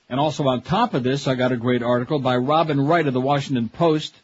And 0.08 0.20
also 0.20 0.46
on 0.46 0.62
top 0.62 0.94
of 0.94 1.02
this, 1.02 1.26
I 1.26 1.34
got 1.34 1.50
a 1.50 1.56
great 1.56 1.82
article 1.82 2.20
by 2.20 2.36
Robin 2.36 2.80
Wright 2.80 3.08
of 3.08 3.12
the 3.12 3.20
Washington 3.20 3.68
Post. 3.68 4.14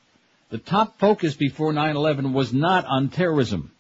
The 0.50 0.58
top 0.58 1.00
focus 1.00 1.34
before 1.34 1.72
9-11 1.72 2.32
was 2.34 2.52
not 2.52 2.84
on 2.84 3.08
terrorism. 3.08 3.72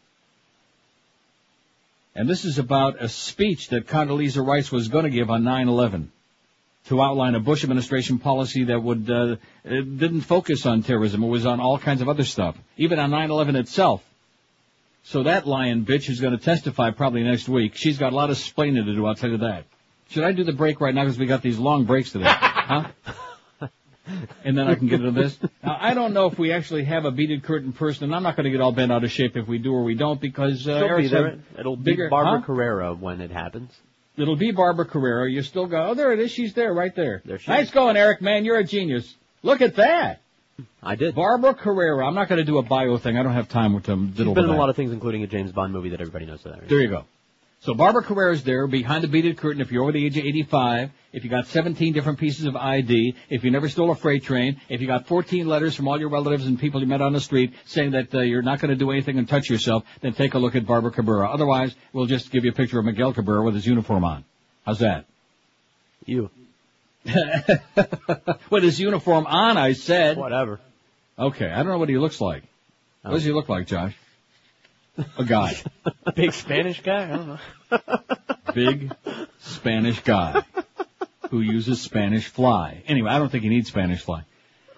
And 2.16 2.28
this 2.28 2.44
is 2.44 2.58
about 2.58 3.02
a 3.02 3.08
speech 3.08 3.70
that 3.70 3.86
Condoleezza 3.88 4.44
Rice 4.46 4.70
was 4.70 4.88
going 4.88 5.04
to 5.04 5.10
give 5.10 5.30
on 5.30 5.42
9/11 5.42 6.08
to 6.86 7.02
outline 7.02 7.34
a 7.34 7.40
Bush 7.40 7.64
administration 7.64 8.18
policy 8.18 8.64
that 8.64 8.80
would 8.80 9.10
uh, 9.10 9.36
didn't 9.64 10.20
focus 10.20 10.64
on 10.64 10.82
terrorism. 10.82 11.24
It 11.24 11.28
was 11.28 11.46
on 11.46 11.60
all 11.60 11.78
kinds 11.78 12.02
of 12.02 12.08
other 12.08 12.24
stuff, 12.24 12.56
even 12.76 12.98
on 12.98 13.10
9/11 13.10 13.56
itself. 13.56 14.04
So 15.02 15.24
that 15.24 15.46
lion 15.46 15.84
bitch 15.84 16.08
is 16.08 16.20
going 16.20 16.38
to 16.38 16.42
testify 16.42 16.90
probably 16.90 17.24
next 17.24 17.48
week. 17.48 17.74
She's 17.74 17.98
got 17.98 18.12
a 18.12 18.16
lot 18.16 18.30
of 18.30 18.38
explaining 18.38 18.86
to 18.86 18.94
do. 18.94 19.04
I'll 19.06 19.14
tell 19.14 19.30
you 19.30 19.38
that. 19.38 19.64
Should 20.10 20.24
I 20.24 20.32
do 20.32 20.44
the 20.44 20.52
break 20.52 20.80
right 20.80 20.94
now 20.94 21.02
because 21.02 21.18
we 21.18 21.26
got 21.26 21.42
these 21.42 21.58
long 21.58 21.84
breaks 21.84 22.12
today? 22.12 22.26
huh? 22.28 22.90
And 24.44 24.56
then 24.56 24.68
I 24.68 24.74
can 24.74 24.88
get 24.88 25.00
into 25.00 25.12
this. 25.12 25.38
Now, 25.62 25.76
I 25.80 25.94
don't 25.94 26.12
know 26.12 26.26
if 26.26 26.38
we 26.38 26.52
actually 26.52 26.84
have 26.84 27.04
a 27.04 27.10
beaded 27.10 27.42
curtain 27.42 27.72
person, 27.72 28.04
and 28.04 28.14
I'm 28.14 28.22
not 28.22 28.36
going 28.36 28.44
to 28.44 28.50
get 28.50 28.60
all 28.60 28.72
bent 28.72 28.92
out 28.92 29.04
of 29.04 29.10
shape 29.10 29.36
if 29.36 29.48
we 29.48 29.58
do 29.58 29.72
or 29.72 29.82
we 29.82 29.94
don't 29.94 30.20
because 30.20 30.66
uh, 30.68 30.80
She'll 30.80 30.96
be 30.98 31.08
there. 31.08 31.38
It'll 31.58 31.76
be 31.76 31.96
Barbara 32.08 32.40
huh? 32.40 32.46
Carrera 32.46 32.94
when 32.94 33.20
it 33.20 33.30
happens. 33.30 33.70
It'll 34.16 34.36
be 34.36 34.52
Barbara 34.52 34.84
Carrera. 34.84 35.30
You 35.30 35.42
still 35.42 35.66
go, 35.66 35.88
oh, 35.90 35.94
there 35.94 36.12
it 36.12 36.20
is. 36.20 36.30
She's 36.30 36.54
there, 36.54 36.72
right 36.72 36.94
there. 36.94 37.22
There 37.24 37.38
she 37.38 37.50
nice 37.50 37.66
is. 37.66 37.70
going, 37.72 37.96
Eric, 37.96 38.22
man. 38.22 38.44
You're 38.44 38.58
a 38.58 38.64
genius. 38.64 39.12
Look 39.42 39.60
at 39.60 39.76
that. 39.76 40.20
I 40.82 40.94
did. 40.94 41.14
Barbara 41.14 41.54
Carrera. 41.54 42.06
I'm 42.06 42.14
not 42.14 42.28
going 42.28 42.38
to 42.38 42.44
do 42.44 42.58
a 42.58 42.62
bio 42.62 42.96
thing. 42.98 43.18
I 43.18 43.22
don't 43.22 43.32
have 43.32 43.48
time 43.48 43.72
to 43.74 43.80
diddle 43.80 44.06
She's 44.14 44.34
been 44.34 44.44
in 44.44 44.50
a 44.50 44.56
lot 44.56 44.68
of 44.68 44.76
things, 44.76 44.92
including 44.92 45.24
a 45.24 45.26
James 45.26 45.50
Bond 45.50 45.72
movie 45.72 45.88
that 45.88 46.00
everybody 46.00 46.26
knows. 46.26 46.42
That 46.44 46.68
There 46.68 46.80
you 46.80 46.88
go. 46.88 47.04
So 47.64 47.72
Barbara 47.72 48.02
Carrera's 48.02 48.44
there 48.44 48.66
behind 48.66 49.02
the 49.02 49.08
beaded 49.08 49.38
curtain 49.38 49.62
if 49.62 49.72
you're 49.72 49.84
over 49.84 49.92
the 49.92 50.04
age 50.04 50.18
of 50.18 50.24
85, 50.26 50.90
if 51.14 51.24
you 51.24 51.30
got 51.30 51.46
17 51.46 51.94
different 51.94 52.18
pieces 52.18 52.44
of 52.44 52.56
ID, 52.56 53.16
if 53.30 53.42
you 53.42 53.50
never 53.50 53.70
stole 53.70 53.90
a 53.90 53.94
freight 53.94 54.22
train, 54.22 54.60
if 54.68 54.82
you 54.82 54.86
got 54.86 55.06
14 55.06 55.48
letters 55.48 55.74
from 55.74 55.88
all 55.88 55.98
your 55.98 56.10
relatives 56.10 56.46
and 56.46 56.60
people 56.60 56.82
you 56.82 56.86
met 56.86 57.00
on 57.00 57.14
the 57.14 57.20
street 57.20 57.54
saying 57.64 57.92
that 57.92 58.14
uh, 58.14 58.20
you're 58.20 58.42
not 58.42 58.60
going 58.60 58.68
to 58.68 58.76
do 58.76 58.90
anything 58.90 59.16
and 59.16 59.26
touch 59.26 59.48
yourself, 59.48 59.82
then 60.02 60.12
take 60.12 60.34
a 60.34 60.38
look 60.38 60.54
at 60.54 60.66
Barbara 60.66 60.90
Cabrera. 60.90 61.30
Otherwise, 61.30 61.74
we'll 61.94 62.04
just 62.04 62.30
give 62.30 62.44
you 62.44 62.50
a 62.50 62.54
picture 62.54 62.78
of 62.78 62.84
Miguel 62.84 63.14
Cabrera 63.14 63.42
with 63.42 63.54
his 63.54 63.66
uniform 63.66 64.04
on. 64.04 64.26
How's 64.66 64.80
that? 64.80 65.06
You. 66.04 66.28
With 68.50 68.62
his 68.62 68.78
uniform 68.78 69.26
on, 69.26 69.56
I 69.56 69.72
said. 69.72 70.18
Whatever. 70.18 70.60
Okay, 71.18 71.50
I 71.50 71.56
don't 71.56 71.68
know 71.68 71.78
what 71.78 71.88
he 71.88 71.96
looks 71.96 72.20
like. 72.20 72.42
What 73.02 73.12
does 73.12 73.24
he 73.24 73.32
look 73.32 73.48
like, 73.48 73.66
Josh? 73.66 73.94
A 75.18 75.24
guy. 75.24 75.56
Big 76.14 76.32
Spanish 76.32 76.80
guy? 76.82 77.04
I 77.04 77.16
don't 77.16 77.26
know. 77.28 77.78
Big 78.54 78.92
Spanish 79.40 80.00
guy 80.00 80.42
who 81.30 81.40
uses 81.40 81.80
Spanish 81.80 82.28
fly. 82.28 82.82
Anyway, 82.86 83.10
I 83.10 83.18
don't 83.18 83.30
think 83.30 83.42
he 83.42 83.48
needs 83.50 83.68
Spanish 83.68 84.02
fly. 84.02 84.24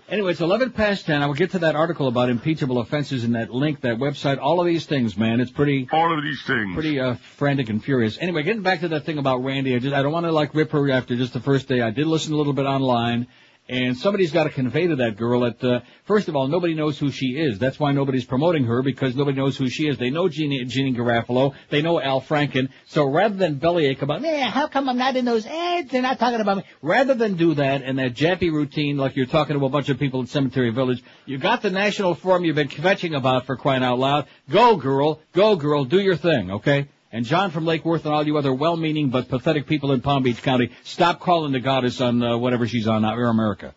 Anyway, 0.08 0.30
it's 0.30 0.40
11 0.40 0.70
past 0.70 1.04
10. 1.06 1.20
I 1.20 1.26
will 1.26 1.34
get 1.34 1.50
to 1.50 1.58
that 1.60 1.74
article 1.74 2.06
about 2.06 2.30
impeachable 2.30 2.78
offenses 2.78 3.24
and 3.24 3.34
that 3.34 3.50
link, 3.52 3.80
that 3.80 3.96
website, 3.98 4.38
all 4.40 4.60
of 4.60 4.66
these 4.66 4.86
things, 4.86 5.16
man. 5.16 5.40
It's 5.40 5.50
pretty, 5.50 5.88
All 5.90 6.16
of 6.16 6.22
these 6.22 6.40
things. 6.46 6.74
pretty, 6.74 7.00
uh, 7.00 7.16
frantic 7.36 7.68
and 7.68 7.82
furious. 7.82 8.16
Anyway, 8.20 8.44
getting 8.44 8.62
back 8.62 8.80
to 8.80 8.88
that 8.88 9.04
thing 9.04 9.18
about 9.18 9.42
Randi, 9.42 9.74
I 9.74 9.80
just, 9.80 9.94
I 9.94 10.02
don't 10.02 10.12
want 10.12 10.24
to 10.24 10.30
like 10.32 10.54
rip 10.54 10.70
her 10.70 10.88
after 10.92 11.16
just 11.16 11.32
the 11.32 11.40
first 11.40 11.66
day. 11.66 11.80
I 11.80 11.90
did 11.90 12.06
listen 12.06 12.32
a 12.32 12.36
little 12.36 12.52
bit 12.52 12.66
online. 12.66 13.26
And 13.68 13.96
somebody's 13.96 14.30
got 14.30 14.44
to 14.44 14.50
convey 14.50 14.86
to 14.86 14.96
that 14.96 15.16
girl 15.16 15.40
that, 15.40 15.62
uh, 15.64 15.80
first 16.04 16.28
of 16.28 16.36
all, 16.36 16.46
nobody 16.46 16.74
knows 16.74 17.00
who 17.00 17.10
she 17.10 17.30
is. 17.36 17.58
That's 17.58 17.80
why 17.80 17.90
nobody's 17.90 18.24
promoting 18.24 18.64
her 18.64 18.80
because 18.80 19.16
nobody 19.16 19.36
knows 19.36 19.56
who 19.56 19.68
she 19.68 19.88
is. 19.88 19.98
They 19.98 20.10
know 20.10 20.28
Jeannie, 20.28 20.64
Jeannie 20.66 20.94
Garofalo. 20.94 21.52
They 21.68 21.82
know 21.82 22.00
Al 22.00 22.20
Franken. 22.20 22.68
So 22.86 23.04
rather 23.04 23.34
than 23.34 23.56
bellyache 23.56 24.02
about, 24.02 24.22
man, 24.22 24.52
how 24.52 24.68
come 24.68 24.88
I'm 24.88 24.98
not 24.98 25.16
in 25.16 25.24
those 25.24 25.46
ads? 25.46 25.90
They're 25.90 26.00
not 26.00 26.20
talking 26.20 26.40
about 26.40 26.58
me. 26.58 26.62
Rather 26.80 27.14
than 27.14 27.34
do 27.36 27.54
that 27.54 27.82
and 27.82 27.98
that 27.98 28.14
jappy 28.14 28.52
routine 28.52 28.98
like 28.98 29.16
you're 29.16 29.26
talking 29.26 29.58
to 29.58 29.64
a 29.64 29.68
bunch 29.68 29.88
of 29.88 29.98
people 29.98 30.22
at 30.22 30.28
Cemetery 30.28 30.70
Village, 30.70 31.02
you 31.24 31.36
got 31.36 31.62
the 31.62 31.70
national 31.70 32.14
forum 32.14 32.44
you've 32.44 32.54
been 32.54 32.68
kvetching 32.68 33.16
about 33.16 33.46
for 33.46 33.56
crying 33.56 33.82
out 33.82 33.98
loud. 33.98 34.26
Go 34.48 34.76
girl, 34.76 35.20
go 35.32 35.56
girl, 35.56 35.84
do 35.84 35.98
your 35.98 36.16
thing, 36.16 36.52
okay? 36.52 36.86
And 37.16 37.24
John 37.24 37.50
from 37.50 37.64
Lake 37.64 37.82
Worth 37.82 38.04
and 38.04 38.12
all 38.12 38.26
you 38.26 38.36
other 38.36 38.52
well-meaning 38.52 39.08
but 39.08 39.30
pathetic 39.30 39.66
people 39.66 39.92
in 39.92 40.02
Palm 40.02 40.22
Beach 40.22 40.42
County, 40.42 40.70
stop 40.84 41.18
calling 41.18 41.50
the 41.50 41.60
goddess 41.60 42.02
on 42.02 42.22
uh, 42.22 42.36
whatever 42.36 42.68
she's 42.68 42.86
on 42.86 43.00
now, 43.00 43.14
Air 43.14 43.28
America. 43.28 43.74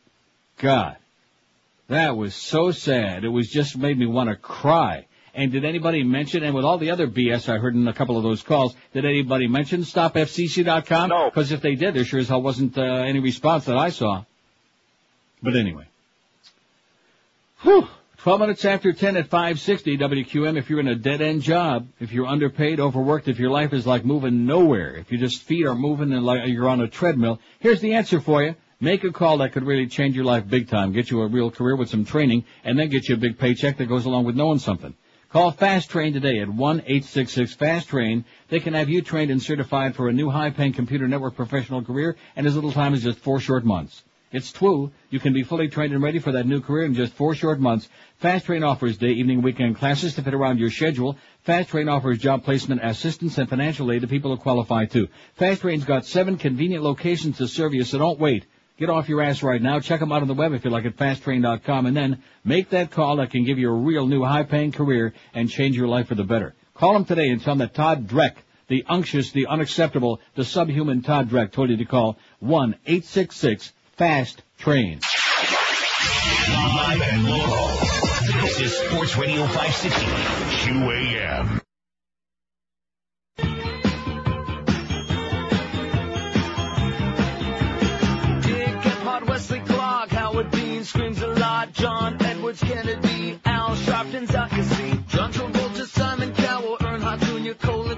God, 0.58 0.98
that 1.88 2.17
was 2.17 2.36
so 2.36 2.72
sad. 2.72 3.24
It 3.24 3.29
was 3.29 3.48
just 3.48 3.77
made 3.77 3.98
me 3.98 4.08
want 4.08 4.29
to 4.29 4.36
cry. 4.36 5.05
And 5.34 5.53
did 5.53 5.63
anybody 5.63 6.03
mention, 6.03 6.43
and 6.43 6.53
with 6.53 6.65
all 6.65 6.77
the 6.79 6.91
other 6.91 7.08
BS 7.08 7.48
I 7.48 7.60
heard 7.60 7.75
in 7.75 7.88
a 7.88 7.93
couple 7.93 8.17
of 8.17 8.24
those 8.24 8.43
calls, 8.43 8.75
did 8.91 9.05
anybody 9.05 9.48
mention 9.48 9.84
stopfcc.com? 9.84 11.10
No. 11.10 11.29
Because 11.29 11.53
if 11.53 11.62
they 11.62 11.75
did, 11.75 11.93
there 11.93 12.03
sure 12.03 12.19
as 12.19 12.27
hell 12.27 12.41
wasn't 12.41 12.77
uh, 12.77 12.81
any 12.81 13.19
response 13.19 13.63
that 13.67 13.77
I 13.77 13.91
saw. 13.91 14.25
But 15.41 15.55
anyway. 15.55 15.86
Whew. 17.62 17.88
12 18.24 18.42
minutes 18.42 18.66
after 18.66 18.92
10 18.92 19.16
at 19.16 19.30
560 19.30 19.98
WQM 19.98 20.58
if 20.58 20.70
you're 20.70 20.82
in 20.82 20.90
a 20.90 20.96
dead-end 20.96 21.42
job, 21.42 21.88
if 22.02 22.12
you're 22.12 22.28
underpaid, 22.28 22.78
overworked, 22.78 23.30
if 23.30 23.40
your 23.40 23.50
life 23.50 23.72
is 23.72 23.88
like 23.88 24.04
moving 24.04 24.46
nowhere, 24.46 24.94
if 24.96 25.10
your 25.10 25.22
just 25.22 25.44
feet 25.44 25.66
are 25.66 25.74
moving 25.74 26.12
and 26.12 26.26
like 26.26 26.42
you're 26.50 26.68
on 26.68 26.82
a 26.82 26.88
treadmill, 26.90 27.40
here's 27.60 27.80
the 27.80 27.94
answer 27.94 28.20
for 28.20 28.44
you. 28.44 28.56
Make 28.82 29.06
a 29.06 29.14
call 29.14 29.38
that 29.38 29.54
could 29.54 29.64
really 29.64 29.88
change 29.88 30.18
your 30.18 30.26
life 30.26 30.46
big 30.50 30.68
time, 30.68 30.92
get 30.92 31.10
you 31.10 31.22
a 31.22 31.28
real 31.28 31.50
career 31.50 31.78
with 31.78 31.88
some 31.88 32.04
training, 32.04 32.44
and 32.66 32.78
then 32.78 32.90
get 32.90 33.08
you 33.08 33.16
a 33.16 33.18
big 33.18 33.40
paycheck 33.40 33.78
that 33.78 33.86
goes 33.86 34.04
along 34.04 34.26
with 34.26 34.36
knowing 34.36 34.60
something. 34.60 34.94
Call 35.30 35.52
Fast 35.52 35.90
Train 35.90 36.12
today 36.12 36.40
at 36.40 36.50
1-866-FAST-TRAIN. 36.50 38.26
They 38.50 38.60
can 38.60 38.74
have 38.74 38.90
you 38.90 39.02
trained 39.02 39.32
and 39.32 39.42
certified 39.42 39.96
for 39.96 40.10
a 40.10 40.14
new 40.14 40.30
high-paying 40.30 40.74
computer 40.74 41.08
network 41.08 41.38
professional 41.38 41.82
career 41.84 42.18
in 42.36 42.46
as 42.46 42.56
little 42.56 42.74
time 42.74 42.94
as 42.94 43.02
just 43.02 43.20
four 43.20 43.40
short 43.40 43.64
months. 43.64 44.04
It's 44.32 44.52
true. 44.52 44.92
You 45.10 45.20
can 45.20 45.34
be 45.34 45.42
fully 45.42 45.70
trained 45.70 45.94
and 45.94 46.04
ready 46.04 46.20
for 46.20 46.34
that 46.34 46.46
new 46.46 46.62
career 46.62 46.86
in 46.86 46.94
just 46.94 47.14
four 47.14 47.34
short 47.34 47.60
months. 47.60 47.90
Fast 48.18 48.46
Train 48.46 48.64
offers 48.64 48.98
day, 48.98 49.10
evening, 49.12 49.42
weekend 49.42 49.78
classes 49.78 50.14
to 50.16 50.22
fit 50.22 50.36
around 50.36 50.60
your 50.60 50.70
schedule. 50.70 51.18
Fast 51.42 51.70
Train 51.70 51.90
offers 51.90 52.20
job 52.20 52.44
placement 52.44 52.84
assistance 52.84 53.40
and 53.40 53.50
financial 53.50 53.92
aid 53.92 54.02
to 54.02 54.08
people 54.08 54.30
who 54.30 54.42
qualify 54.42 54.86
too. 54.86 55.08
Fast 55.34 55.62
Train's 55.62 55.84
got 55.84 56.06
seven 56.06 56.38
convenient 56.38 56.84
locations 56.84 57.38
to 57.38 57.48
serve 57.48 57.74
you, 57.74 57.84
so 57.84 57.98
don't 57.98 58.20
wait. 58.20 58.46
Get 58.78 58.92
off 58.92 59.10
your 59.10 59.22
ass 59.22 59.42
right 59.42 59.62
now. 59.62 59.80
Check 59.80 60.00
them 60.00 60.12
out 60.12 60.22
on 60.22 60.28
the 60.28 60.36
web 60.36 60.54
if 60.54 60.64
you 60.64 60.70
like 60.70 60.86
at 60.86 60.96
fasttrain.com 60.96 61.88
and 61.88 61.98
then 61.98 62.22
make 62.46 62.70
that 62.70 62.92
call 62.92 63.18
that 63.18 63.32
can 63.32 63.46
give 63.46 63.58
you 63.58 63.70
a 63.70 63.74
real 63.74 64.06
new 64.06 64.24
high-paying 64.24 64.74
career 64.74 65.14
and 65.34 65.50
change 65.50 65.76
your 65.76 65.88
life 65.88 66.08
for 66.08 66.16
the 66.16 66.24
better. 66.24 66.54
Call 66.76 66.94
them 66.94 67.04
today 67.04 67.30
and 67.30 67.42
tell 67.42 67.56
them 67.56 67.60
that 67.60 67.74
Todd 67.74 68.08
Dreck, 68.08 68.36
the 68.68 68.86
unctuous, 68.88 69.32
the 69.32 69.48
unacceptable, 69.48 70.22
the 70.36 70.46
subhuman 70.46 71.02
Todd 71.02 71.30
Dreck 71.30 71.52
told 71.52 71.72
you 71.72 71.78
to 71.78 71.86
call 71.86 72.18
1-866-FAST-TRAIN. 74.00 75.00
Live 76.74 77.01
and 77.01 77.25
local. 77.25 77.68
This 78.41 78.60
is 78.62 78.77
Sports 78.77 79.18
Radio 79.18 79.46
560 79.46 80.06
QAM. 80.63 81.62
Dick 88.41 88.75
Gephardt, 88.75 89.27
Wesley 89.27 89.60
Clark, 89.60 90.10
Howard 90.12 90.51
Dean 90.51 90.84
screams 90.86 91.22
a 91.22 91.27
lot. 91.27 91.74
John 91.74 92.18
Edwards, 92.22 92.62
Kennedy, 92.62 93.39
Al 93.46 93.75
Sharpton's 93.75 94.34
out 94.34 94.51
you 94.53 94.63
see. 94.63 94.91
John 95.10 95.34
Travolta, 95.34 95.86
Simon 95.86 96.34
Cowell, 96.34 96.77
Earnhardt 96.77 97.20
Jr., 97.20 97.53
Colin 97.68 97.88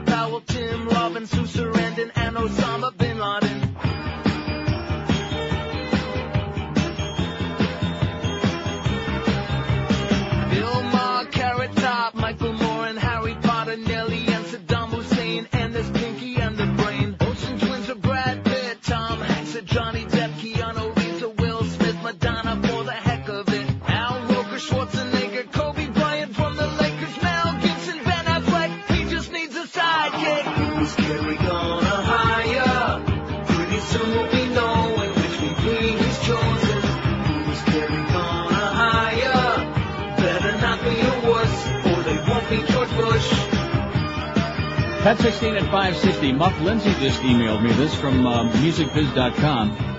Pat 45.03 45.17
16 45.17 45.55
at 45.55 45.63
560. 45.63 46.31
Muff 46.33 46.61
Lindsay 46.61 46.93
just 46.99 47.21
emailed 47.21 47.63
me 47.63 47.71
this 47.73 47.95
from 47.95 48.27
um, 48.27 48.51
musicbiz.com. 48.51 49.97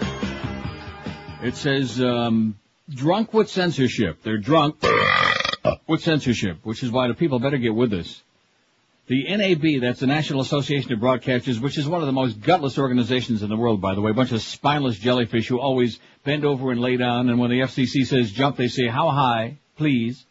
It 1.43 1.57
says, 1.57 2.01
um, 2.01 2.57
drunk 2.89 3.35
with 3.35 3.51
censorship. 3.51 4.23
They're 4.23 4.39
drunk 4.39 4.77
with 5.89 6.03
censorship, 6.03 6.59
which 6.63 6.85
is 6.85 6.93
why 6.93 7.09
the 7.09 7.15
people 7.15 7.41
better 7.41 7.59
get 7.59 7.75
with 7.75 7.91
this. 7.91 8.23
The 9.09 9.25
NAB, 9.37 9.81
that's 9.81 9.99
the 9.99 10.07
National 10.07 10.41
Association 10.41 10.93
of 10.93 11.01
Broadcasters, 11.01 11.61
which 11.61 11.79
is 11.79 11.89
one 11.89 12.01
of 12.01 12.07
the 12.07 12.13
most 12.13 12.41
gutless 12.41 12.79
organizations 12.79 13.43
in 13.43 13.49
the 13.49 13.57
world, 13.57 13.81
by 13.81 13.97
the 13.97 14.01
way. 14.01 14.13
A 14.13 14.15
bunch 14.15 14.31
of 14.31 14.41
spineless 14.41 15.01
jellyfish 15.01 15.49
who 15.49 15.59
always 15.59 15.99
bend 16.23 16.45
over 16.45 16.71
and 16.71 16.81
lay 16.81 16.97
down, 16.97 17.29
and 17.29 17.41
when 17.41 17.51
the 17.51 17.59
FCC 17.59 18.07
says 18.07 18.31
jump, 18.31 18.57
they 18.57 18.69
say, 18.69 18.87
how 18.87 19.11
high, 19.11 19.59
please? 19.77 20.25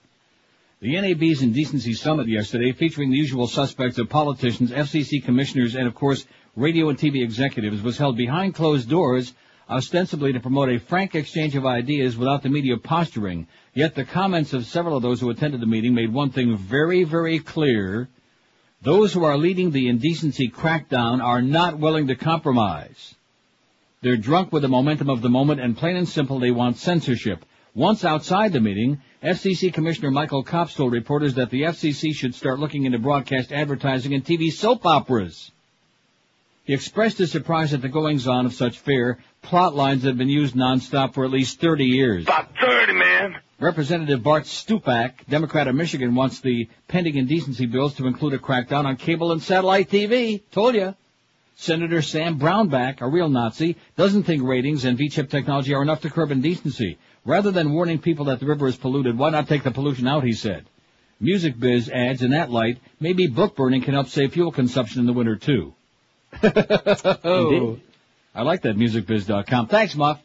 The 0.81 1.00
NAB's 1.00 1.43
Indecency 1.43 1.93
Summit 1.93 2.27
yesterday, 2.27 2.71
featuring 2.71 3.11
the 3.11 3.17
usual 3.17 3.45
suspects 3.45 4.00
of 4.00 4.09
politicians, 4.09 4.71
FCC 4.71 5.23
commissioners, 5.23 5.75
and 5.75 5.85
of 5.85 5.93
course, 5.93 6.25
radio 6.55 6.89
and 6.89 6.97
TV 6.97 7.23
executives, 7.23 7.83
was 7.83 8.00
held 8.00 8.17
behind 8.17 8.55
closed 8.55 8.89
doors, 8.89 9.35
ostensibly 9.69 10.33
to 10.33 10.39
promote 10.39 10.69
a 10.69 10.79
frank 10.79 11.13
exchange 11.13 11.55
of 11.55 11.67
ideas 11.67 12.17
without 12.17 12.41
the 12.41 12.50
media 12.50 12.77
posturing. 12.77 13.45
Yet 13.75 13.93
the 13.93 14.05
comments 14.05 14.53
of 14.53 14.65
several 14.65 14.97
of 14.97 15.03
those 15.03 15.21
who 15.21 15.29
attended 15.29 15.61
the 15.61 15.67
meeting 15.67 15.93
made 15.93 16.11
one 16.11 16.31
thing 16.31 16.57
very, 16.57 17.03
very 17.03 17.38
clear. 17.38 18.09
Those 18.81 19.13
who 19.13 19.23
are 19.23 19.38
leading 19.38 19.69
the 19.69 19.88
indecency 19.88 20.50
crackdown 20.50 21.23
are 21.23 21.43
not 21.43 21.77
willing 21.77 22.07
to 22.07 22.15
compromise. 22.15 23.13
They're 24.01 24.17
drunk 24.17 24.51
with 24.51 24.63
the 24.63 24.67
momentum 24.67 25.11
of 25.11 25.21
the 25.21 25.29
moment, 25.29 25.61
and 25.61 25.77
plain 25.77 25.95
and 25.95 26.09
simple, 26.09 26.39
they 26.39 26.50
want 26.50 26.77
censorship. 26.77 27.45
Once 27.75 28.03
outside 28.03 28.51
the 28.51 28.59
meeting, 28.59 29.00
FCC 29.23 29.71
Commissioner 29.71 30.09
Michael 30.09 30.41
Copps 30.41 30.73
told 30.73 30.93
reporters 30.93 31.35
that 31.35 31.51
the 31.51 31.61
FCC 31.61 32.15
should 32.15 32.33
start 32.33 32.57
looking 32.57 32.85
into 32.85 32.97
broadcast 32.97 33.51
advertising 33.51 34.15
and 34.15 34.25
TV 34.25 34.51
soap 34.51 34.83
operas. 34.83 35.51
He 36.63 36.73
expressed 36.73 37.19
his 37.19 37.31
surprise 37.31 37.71
at 37.75 37.83
the 37.83 37.89
goings-on 37.89 38.47
of 38.47 38.53
such 38.53 38.79
fair 38.79 39.19
plot 39.43 39.75
lines 39.75 40.01
that 40.01 40.09
have 40.09 40.17
been 40.17 40.27
used 40.27 40.55
nonstop 40.55 41.13
for 41.13 41.23
at 41.23 41.29
least 41.29 41.61
30 41.61 41.85
years. 41.85 42.23
About 42.23 42.49
30, 42.59 42.93
man. 42.93 43.35
Representative 43.59 44.23
Bart 44.23 44.45
Stupak, 44.45 45.27
Democrat 45.29 45.67
of 45.67 45.75
Michigan, 45.75 46.15
wants 46.15 46.39
the 46.39 46.67
pending 46.87 47.17
indecency 47.17 47.67
bills 47.67 47.93
to 47.95 48.07
include 48.07 48.33
a 48.33 48.39
crackdown 48.39 48.85
on 48.85 48.95
cable 48.97 49.31
and 49.31 49.43
satellite 49.43 49.91
TV. 49.91 50.41
Told 50.51 50.73
ya. 50.73 50.93
Senator 51.57 52.01
Sam 52.01 52.39
Brownback, 52.39 53.01
a 53.01 53.07
real 53.07 53.29
Nazi, 53.29 53.75
doesn't 53.95 54.23
think 54.23 54.41
ratings 54.41 54.83
and 54.83 54.97
V-chip 54.97 55.29
technology 55.29 55.75
are 55.75 55.83
enough 55.83 56.01
to 56.01 56.09
curb 56.09 56.31
indecency. 56.31 56.97
Rather 57.25 57.51
than 57.51 57.73
warning 57.73 57.99
people 57.99 58.25
that 58.25 58.39
the 58.39 58.45
river 58.45 58.67
is 58.67 58.75
polluted, 58.75 59.17
why 59.17 59.29
not 59.29 59.47
take 59.47 59.63
the 59.63 59.71
pollution 59.71 60.07
out, 60.07 60.23
he 60.23 60.33
said. 60.33 60.65
Music 61.19 61.59
Biz 61.59 61.89
adds 61.89 62.23
in 62.23 62.31
that 62.31 62.49
light, 62.49 62.79
maybe 62.99 63.27
book 63.27 63.55
burning 63.55 63.83
can 63.83 63.93
help 63.93 64.07
save 64.07 64.33
fuel 64.33 64.51
consumption 64.51 65.01
in 65.01 65.05
the 65.05 65.13
winter 65.13 65.35
too. 65.35 65.73
Indeed. 66.41 67.19
Oh. 67.23 67.79
I 68.33 68.41
like 68.41 68.61
that 68.61 68.75
musicbiz.com. 68.75 69.67
Thanks, 69.67 69.95
Muff. 69.95 70.19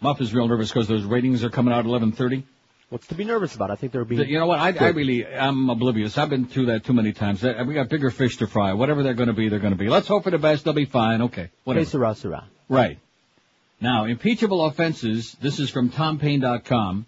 Muff 0.00 0.20
is 0.20 0.34
real 0.34 0.46
nervous 0.46 0.68
because 0.68 0.86
those 0.86 1.04
ratings 1.04 1.42
are 1.42 1.50
coming 1.50 1.72
out 1.72 1.80
at 1.80 1.86
11:30. 1.86 2.44
What's 2.90 3.06
to 3.08 3.14
be 3.14 3.24
nervous 3.24 3.54
about? 3.54 3.70
I 3.70 3.76
think 3.76 3.92
they're 3.92 4.04
being. 4.04 4.28
You 4.28 4.38
know 4.38 4.46
what? 4.46 4.60
I, 4.60 4.72
I 4.78 4.88
really 4.90 5.26
am 5.26 5.70
oblivious. 5.70 6.16
I've 6.18 6.28
been 6.28 6.46
through 6.46 6.66
that 6.66 6.84
too 6.84 6.92
many 6.92 7.12
times. 7.12 7.42
We 7.42 7.74
got 7.74 7.88
bigger 7.88 8.10
fish 8.10 8.36
to 8.36 8.46
fry. 8.46 8.74
Whatever 8.74 9.02
they're 9.02 9.14
going 9.14 9.28
to 9.28 9.32
be, 9.32 9.48
they're 9.48 9.58
going 9.58 9.72
to 9.72 9.78
be. 9.78 9.88
Let's 9.88 10.06
hope 10.06 10.22
for 10.22 10.30
the 10.30 10.38
best. 10.38 10.64
They'll 10.64 10.74
be 10.74 10.84
fine. 10.84 11.22
Okay. 11.22 11.50
Whatever. 11.64 11.82
Okay, 11.82 11.90
Sarah, 11.90 12.14
Sarah. 12.14 12.44
Right. 12.68 13.00
Now, 13.80 14.06
impeachable 14.06 14.64
offenses. 14.64 15.36
This 15.40 15.60
is 15.60 15.68
from 15.68 15.90
TomPaine.com. 15.90 17.06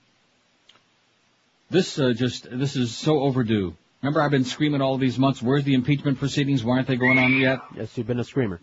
This 1.71 1.99
uh, 1.99 2.13
just 2.13 2.49
this 2.51 2.77
is 2.77 2.97
so 2.97 3.21
overdue. 3.21 3.75
Remember, 4.03 4.23
I've 4.23 4.31
been 4.31 4.45
screaming 4.45 4.81
all 4.81 4.97
these 4.97 5.19
months. 5.19 5.43
Where's 5.43 5.65
the 5.65 5.75
impeachment 5.75 6.19
proceedings? 6.19 6.63
Why 6.63 6.77
aren't 6.77 6.89
they 6.89 6.97
going 6.97 7.19
on 7.19 7.35
yet? 7.35 7.61
Yes, 7.75 7.97
you've 7.97 8.07
been 8.07 8.21
a 8.21 8.25
screamer. 8.25 8.61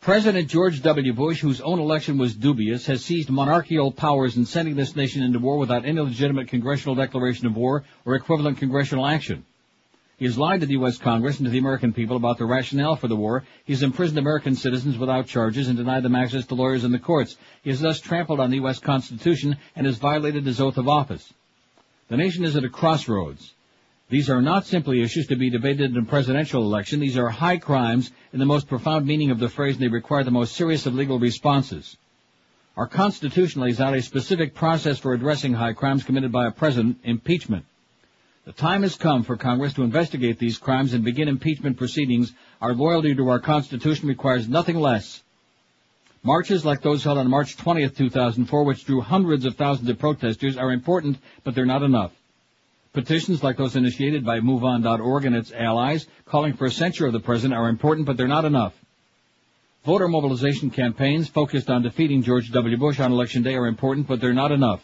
President 0.00 0.48
George 0.48 0.82
W. 0.82 1.12
Bush, 1.14 1.40
whose 1.40 1.62
own 1.62 1.78
election 1.78 2.18
was 2.18 2.34
dubious, 2.34 2.86
has 2.86 3.02
seized 3.02 3.30
monarchical 3.30 3.90
powers 3.90 4.36
in 4.36 4.44
sending 4.44 4.76
this 4.76 4.94
nation 4.94 5.22
into 5.22 5.38
war 5.38 5.56
without 5.56 5.86
any 5.86 5.98
legitimate 5.98 6.48
congressional 6.48 6.94
declaration 6.94 7.46
of 7.46 7.56
war 7.56 7.84
or 8.04 8.14
equivalent 8.14 8.58
congressional 8.58 9.06
action. 9.06 9.46
He 10.24 10.28
has 10.28 10.38
lied 10.38 10.60
to 10.60 10.66
the 10.66 10.72
U.S. 10.72 10.96
Congress 10.96 11.36
and 11.36 11.44
to 11.44 11.50
the 11.50 11.58
American 11.58 11.92
people 11.92 12.16
about 12.16 12.38
the 12.38 12.46
rationale 12.46 12.96
for 12.96 13.08
the 13.08 13.14
war. 13.14 13.44
He 13.66 13.74
has 13.74 13.82
imprisoned 13.82 14.18
American 14.18 14.54
citizens 14.54 14.96
without 14.96 15.26
charges 15.26 15.68
and 15.68 15.76
denied 15.76 16.02
them 16.02 16.14
access 16.14 16.46
to 16.46 16.54
lawyers 16.54 16.82
in 16.82 16.92
the 16.92 16.98
courts. 16.98 17.36
He 17.62 17.68
has 17.68 17.80
thus 17.80 18.00
trampled 18.00 18.40
on 18.40 18.48
the 18.48 18.56
U.S. 18.56 18.78
Constitution 18.78 19.58
and 19.76 19.84
has 19.84 19.98
violated 19.98 20.46
his 20.46 20.62
oath 20.62 20.78
of 20.78 20.88
office. 20.88 21.30
The 22.08 22.16
nation 22.16 22.42
is 22.42 22.56
at 22.56 22.64
a 22.64 22.70
crossroads. 22.70 23.52
These 24.08 24.30
are 24.30 24.40
not 24.40 24.64
simply 24.64 25.02
issues 25.02 25.26
to 25.26 25.36
be 25.36 25.50
debated 25.50 25.90
in 25.90 26.02
a 26.02 26.06
presidential 26.06 26.62
election. 26.62 27.00
These 27.00 27.18
are 27.18 27.28
high 27.28 27.58
crimes 27.58 28.10
in 28.32 28.38
the 28.38 28.46
most 28.46 28.66
profound 28.66 29.04
meaning 29.04 29.30
of 29.30 29.38
the 29.38 29.50
phrase, 29.50 29.74
and 29.74 29.82
they 29.82 29.88
require 29.88 30.24
the 30.24 30.30
most 30.30 30.56
serious 30.56 30.86
of 30.86 30.94
legal 30.94 31.18
responses. 31.18 31.98
Our 32.78 32.86
Constitution 32.86 33.60
lays 33.60 33.78
out 33.78 33.92
a 33.92 34.00
specific 34.00 34.54
process 34.54 34.98
for 34.98 35.12
addressing 35.12 35.52
high 35.52 35.74
crimes 35.74 36.02
committed 36.02 36.32
by 36.32 36.46
a 36.46 36.50
president, 36.50 37.00
impeachment. 37.04 37.66
The 38.44 38.52
time 38.52 38.82
has 38.82 38.96
come 38.96 39.22
for 39.22 39.38
Congress 39.38 39.72
to 39.74 39.84
investigate 39.84 40.38
these 40.38 40.58
crimes 40.58 40.92
and 40.92 41.02
begin 41.02 41.28
impeachment 41.28 41.78
proceedings. 41.78 42.32
Our 42.60 42.74
loyalty 42.74 43.14
to 43.14 43.28
our 43.30 43.40
Constitution 43.40 44.06
requires 44.06 44.48
nothing 44.48 44.76
less. 44.76 45.22
Marches 46.22 46.62
like 46.62 46.82
those 46.82 47.02
held 47.02 47.16
on 47.16 47.30
March 47.30 47.56
20th, 47.56 47.96
2004, 47.96 48.64
which 48.64 48.84
drew 48.84 49.00
hundreds 49.00 49.46
of 49.46 49.56
thousands 49.56 49.88
of 49.88 49.98
protesters, 49.98 50.58
are 50.58 50.72
important, 50.72 51.16
but 51.42 51.54
they're 51.54 51.64
not 51.64 51.82
enough. 51.82 52.12
Petitions 52.92 53.42
like 53.42 53.56
those 53.56 53.76
initiated 53.76 54.26
by 54.26 54.40
MoveOn.org 54.40 55.24
and 55.24 55.34
its 55.34 55.52
allies, 55.52 56.06
calling 56.26 56.52
for 56.52 56.66
a 56.66 56.70
censure 56.70 57.06
of 57.06 57.14
the 57.14 57.20
president, 57.20 57.58
are 57.58 57.68
important, 57.70 58.06
but 58.06 58.18
they're 58.18 58.28
not 58.28 58.44
enough. 58.44 58.74
Voter 59.84 60.08
mobilization 60.08 60.70
campaigns 60.70 61.28
focused 61.28 61.70
on 61.70 61.82
defeating 61.82 62.22
George 62.22 62.50
W. 62.52 62.76
Bush 62.76 63.00
on 63.00 63.10
Election 63.10 63.42
Day 63.42 63.54
are 63.54 63.66
important, 63.66 64.06
but 64.06 64.20
they're 64.20 64.34
not 64.34 64.52
enough. 64.52 64.82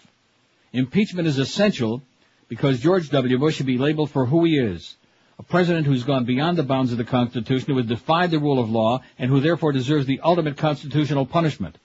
Impeachment 0.73 1.29
is 1.29 1.39
essential 1.39 2.03
because 2.51 2.81
George 2.81 3.11
W. 3.11 3.39
Bush 3.39 3.57
should 3.57 3.67
be 3.67 3.79
labeled 3.79 4.11
for 4.11 4.27
who 4.27 4.45
he 4.45 4.59
is. 4.59 4.97
A 5.39 5.43
president 5.45 5.87
who's 5.87 6.03
gone 6.03 6.25
beyond 6.25 6.59
the 6.59 6.65
bounds 6.65 6.91
of 6.91 6.99
the 6.99 7.05
Constitution, 7.05 7.69
who 7.69 7.77
has 7.77 7.87
defied 7.87 8.33
the 8.33 8.41
rule 8.41 8.59
of 8.59 8.69
law, 8.69 9.03
and 9.21 9.31
who 9.31 9.39
therefore 9.39 9.71
deserves 9.71 10.05
the 10.05 10.19
ultimate 10.21 10.57
constitutional 10.57 11.25
punishment. 11.25 11.79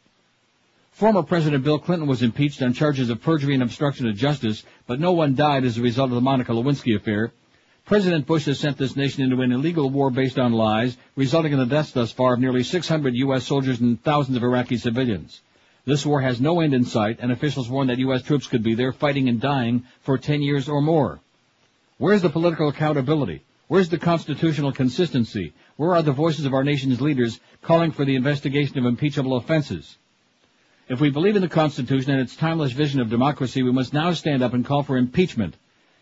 Former 0.89 1.22
President 1.22 1.63
Bill 1.63 1.77
Clinton 1.77 2.07
was 2.07 2.24
impeached 2.24 2.63
on 2.63 2.74
charges 2.74 3.12
of 3.12 3.22
perjury 3.22 3.53
and 3.53 3.62
obstruction 3.62 4.07
of 4.07 4.15
justice, 4.15 4.63
but 4.88 5.00
no 5.00 5.12
one 5.12 5.36
died 5.36 5.65
as 5.65 5.77
a 5.77 5.84
result 5.84 6.10
of 6.10 6.15
the 6.15 6.22
Monica 6.22 6.51
Lewinsky 6.51 6.95
affair. 6.95 7.31
President 7.86 8.25
Bush 8.25 8.45
has 8.45 8.60
sent 8.60 8.79
this 8.79 8.95
nation 8.95 9.22
into 9.22 9.41
an 9.41 9.51
illegal 9.51 9.91
war 9.91 10.10
based 10.10 10.39
on 10.39 10.51
lies, 10.51 10.98
resulting 11.15 11.53
in 11.53 11.60
the 11.60 11.67
deaths 11.67 11.91
thus 11.91 12.12
far 12.12 12.34
of 12.34 12.39
nearly 12.39 12.63
600 12.63 13.13
U.S. 13.13 13.45
soldiers 13.45 13.79
and 13.79 14.01
thousands 14.03 14.36
of 14.36 14.43
Iraqi 14.43 14.77
civilians. 14.77 15.41
This 15.86 16.06
war 16.06 16.22
has 16.22 16.42
no 16.42 16.62
end 16.62 16.74
in 16.74 16.84
sight, 16.84 17.20
and 17.20 17.32
officials 17.32 17.70
warn 17.70 17.88
that 17.88 18.00
U.S. 18.00 18.24
troops 18.24 18.48
could 18.48 18.63
be 18.63 18.74
there 18.74 18.92
fighting 18.92 19.30
and 19.30 19.39
dying 19.39 19.84
for 20.01 20.18
10 20.18 20.42
years 20.42 20.68
or 20.68 20.82
more. 20.82 21.20
Where's 21.98 22.24
the 22.24 22.29
political 22.29 22.70
accountability? 22.70 23.44
Where's 23.68 23.90
the 23.90 23.98
constitutional 24.00 24.72
consistency? 24.72 25.53
Where 25.77 25.94
are 25.94 26.01
the 26.01 26.12
voices 26.12 26.46
of 26.46 26.53
our 26.53 26.64
nation's 26.64 27.01
leaders 27.01 27.40
calling 27.62 27.92
for 27.92 28.03
the 28.03 28.16
investigation 28.16 28.77
of 28.79 28.86
impeachable 28.86 29.38
offenses? 29.38 29.98
If 30.88 31.00
we 31.00 31.09
believe 31.09 31.36
in 31.36 31.42
the 31.42 31.50
Constitution 31.50 32.12
and 32.12 32.22
its 32.22 32.36
timeless 32.36 32.72
vision 32.72 33.00
of 33.00 33.09
democracy, 33.09 33.64
we 33.64 33.72
must 33.72 33.94
now 33.94 34.14
stand 34.14 34.44
up 34.44 34.53
and 34.53 34.66
call 34.66 34.83
for 34.83 34.98
impeachment. 34.98 35.55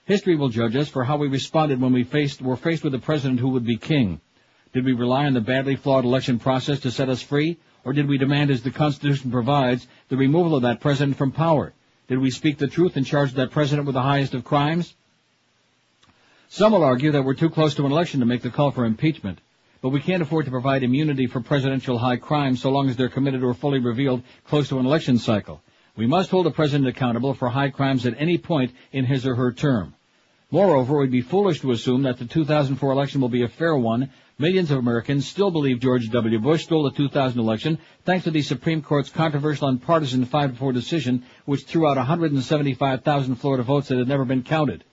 History 0.06 0.36
will 0.36 0.50
judge 0.50 0.76
us 0.76 0.90
for 0.90 1.06
how 1.06 1.16
we 1.16 1.28
responded 1.28 1.80
when 1.80 1.94
we 1.94 2.04
faced, 2.04 2.42
were 2.42 2.58
faced 2.58 2.84
with 2.84 2.94
a 2.96 3.00
president 3.00 3.40
who 3.40 3.50
would 3.50 3.66
be 3.66 3.78
king. 3.78 4.20
Did 4.74 4.84
we 4.84 4.92
rely 4.92 5.26
on 5.26 5.34
the 5.34 5.42
badly 5.42 5.78
flawed 5.78 6.04
election 6.04 6.40
process 6.40 6.82
to 6.82 6.92
set 6.92 7.08
us 7.08 7.22
free? 7.22 7.58
Or 7.86 7.94
did 7.94 8.08
we 8.08 8.18
demand, 8.18 8.50
as 8.50 8.62
the 8.62 8.72
Constitution 8.72 9.32
provides, 9.32 9.88
the 10.10 10.18
removal 10.18 10.56
of 10.56 10.64
that 10.64 10.80
president 10.80 11.18
from 11.18 11.32
power? 11.32 11.74
Did 12.08 12.20
we 12.20 12.32
speak 12.32 12.58
the 12.58 12.68
truth 12.68 12.96
and 12.96 13.06
charge 13.06 13.34
that 13.34 13.52
president 13.52 13.86
with 13.86 13.96
the 13.96 14.02
highest 14.02 14.34
of 14.34 14.44
crimes? 14.44 14.94
Some 16.50 16.74
will 16.74 16.84
argue 16.84 17.12
that 17.12 17.24
we're 17.24 17.34
too 17.34 17.50
close 17.50 17.76
to 17.76 17.86
an 17.86 17.92
election 17.92 18.20
to 18.20 18.26
make 18.26 18.42
the 18.42 18.50
call 18.50 18.72
for 18.72 18.86
impeachment. 18.86 19.40
But 19.82 19.90
we 19.90 20.00
can't 20.00 20.22
afford 20.22 20.46
to 20.46 20.52
provide 20.52 20.84
immunity 20.84 21.28
for 21.28 21.42
presidential 21.42 21.98
high 21.98 22.18
crimes 22.18 22.62
so 22.62 22.70
long 22.70 22.90
as 22.90 22.96
they're 22.96 23.10
committed 23.10 23.44
or 23.44 23.54
fully 23.54 23.80
revealed 23.80 24.24
close 24.48 24.70
to 24.70 24.80
an 24.80 24.86
election 24.86 25.18
cycle. 25.18 25.62
We 25.96 26.08
must 26.08 26.32
hold 26.32 26.48
a 26.48 26.52
president 26.52 26.88
accountable 26.88 27.34
for 27.34 27.50
high 27.50 27.70
crimes 27.70 28.06
at 28.06 28.16
any 28.18 28.38
point 28.38 28.72
in 28.92 29.06
his 29.06 29.26
or 29.26 29.36
her 29.36 29.52
term. 29.52 29.94
Moreover, 30.52 30.98
would 30.98 31.12
be 31.12 31.22
foolish 31.22 31.62
to 31.62 31.72
assume 31.72 32.04
that 32.04 32.20
the 32.20 32.26
2004 32.26 32.92
election 32.92 33.20
will 33.20 33.30
be 33.30 33.44
a 33.44 33.48
fair 33.48 33.76
one. 33.76 34.12
Millions 34.44 34.72
of 34.72 34.78
Americans 34.78 35.26
still 35.26 35.52
believe 35.52 35.80
George 35.80 36.10
W. 36.10 36.38
Bush 36.38 36.66
stole 36.66 36.84
the 36.84 36.92
2000 36.92 37.40
election 37.40 37.80
thanks 38.04 38.26
to 38.26 38.32
the 38.32 38.42
Supreme 38.42 38.82
Court's 38.82 39.10
controversial 39.10 39.70
and 39.70 39.82
partisan 39.82 40.26
5-4 40.26 40.74
decision 40.74 41.24
which 41.46 41.64
threw 41.64 41.88
out 41.88 41.96
175,000 41.96 43.36
Florida 43.36 43.64
votes 43.64 43.88
that 43.88 44.00
had 44.00 44.10
never 44.10 44.26
been 44.26 44.44
counted. 44.44 44.84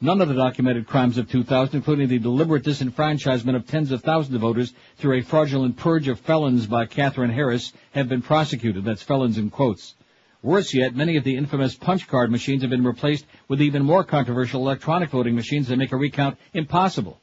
None 0.00 0.20
of 0.20 0.26
the 0.26 0.34
documented 0.34 0.88
crimes 0.88 1.18
of 1.18 1.30
2000, 1.30 1.72
including 1.72 2.08
the 2.08 2.18
deliberate 2.18 2.64
disenfranchisement 2.64 3.54
of 3.54 3.64
tens 3.64 3.92
of 3.92 4.02
thousands 4.02 4.34
of 4.34 4.40
voters 4.40 4.74
through 4.96 5.18
a 5.18 5.22
fraudulent 5.22 5.76
purge 5.76 6.08
of 6.08 6.18
felons 6.18 6.66
by 6.66 6.86
Katherine 6.86 7.30
Harris, 7.30 7.72
have 7.92 8.08
been 8.08 8.22
prosecuted. 8.22 8.84
That's 8.84 9.04
felons 9.04 9.38
in 9.38 9.50
quotes. 9.50 9.94
Worse 10.42 10.74
yet, 10.74 10.96
many 10.96 11.16
of 11.16 11.22
the 11.22 11.36
infamous 11.36 11.76
punch 11.76 12.08
card 12.08 12.32
machines 12.32 12.62
have 12.62 12.70
been 12.70 12.82
replaced 12.82 13.26
with 13.46 13.62
even 13.62 13.84
more 13.84 14.02
controversial 14.02 14.62
electronic 14.62 15.10
voting 15.10 15.36
machines 15.36 15.68
that 15.68 15.76
make 15.76 15.92
a 15.92 15.96
recount 15.96 16.38
impossible. 16.54 17.20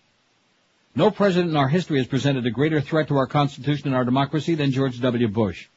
No 0.97 1.11
president 1.11 1.51
in 1.51 1.57
our 1.57 1.67
history 1.67 1.99
has 1.99 2.07
presented 2.07 2.47
a 2.47 2.49
greater 2.49 2.81
threat 2.81 3.09
to 3.09 3.17
our 3.17 3.27
Constitution 3.27 3.85
and 3.85 3.95
our 3.95 4.03
democracy 4.03 4.55
than 4.55 4.71
George 4.71 4.99
W. 4.99 5.27
Bush. 5.27 5.67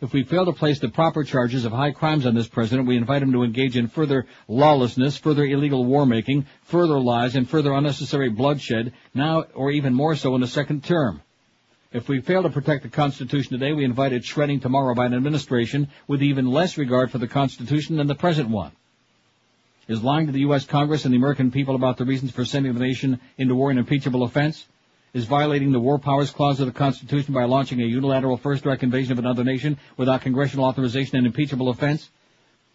If 0.00 0.12
we 0.12 0.22
fail 0.22 0.44
to 0.44 0.52
place 0.52 0.78
the 0.78 0.88
proper 0.88 1.24
charges 1.24 1.64
of 1.64 1.72
high 1.72 1.90
crimes 1.90 2.24
on 2.24 2.36
this 2.36 2.46
president, 2.46 2.86
we 2.86 2.96
invite 2.96 3.20
him 3.20 3.32
to 3.32 3.42
engage 3.42 3.76
in 3.76 3.88
further 3.88 4.26
lawlessness, 4.46 5.16
further 5.16 5.44
illegal 5.44 5.84
war 5.84 6.06
making, 6.06 6.46
further 6.62 7.00
lies, 7.00 7.34
and 7.34 7.50
further 7.50 7.72
unnecessary 7.72 8.28
bloodshed, 8.28 8.92
now 9.14 9.46
or 9.52 9.72
even 9.72 9.94
more 9.94 10.14
so 10.14 10.36
in 10.36 10.40
the 10.42 10.46
second 10.46 10.84
term. 10.84 11.22
If 11.92 12.08
we 12.08 12.20
fail 12.20 12.44
to 12.44 12.48
protect 12.48 12.84
the 12.84 12.88
Constitution 12.88 13.58
today, 13.58 13.72
we 13.72 13.84
invite 13.84 14.12
its 14.12 14.28
shredding 14.28 14.60
tomorrow 14.60 14.94
by 14.94 15.06
an 15.06 15.14
administration 15.14 15.88
with 16.06 16.22
even 16.22 16.46
less 16.46 16.78
regard 16.78 17.10
for 17.10 17.18
the 17.18 17.26
Constitution 17.26 17.96
than 17.96 18.06
the 18.06 18.14
present 18.14 18.48
one. 18.48 18.70
Is 19.88 20.02
lying 20.02 20.26
to 20.26 20.32
the 20.32 20.40
U.S. 20.40 20.66
Congress 20.66 21.06
and 21.06 21.14
the 21.14 21.16
American 21.16 21.50
people 21.50 21.74
about 21.74 21.96
the 21.96 22.04
reasons 22.04 22.30
for 22.30 22.44
sending 22.44 22.74
the 22.74 22.80
nation 22.80 23.20
into 23.38 23.54
war 23.54 23.70
an 23.70 23.78
impeachable 23.78 24.22
offense? 24.22 24.66
Is 25.14 25.24
violating 25.24 25.72
the 25.72 25.80
War 25.80 25.98
Powers 25.98 26.30
Clause 26.30 26.60
of 26.60 26.66
the 26.66 26.72
Constitution 26.72 27.32
by 27.32 27.44
launching 27.44 27.80
a 27.80 27.86
unilateral 27.86 28.36
first 28.36 28.60
strike 28.60 28.82
invasion 28.82 29.12
of 29.12 29.18
another 29.18 29.44
nation 29.44 29.78
without 29.96 30.20
congressional 30.20 30.66
authorization 30.66 31.16
an 31.16 31.24
impeachable 31.24 31.70
offense? 31.70 32.10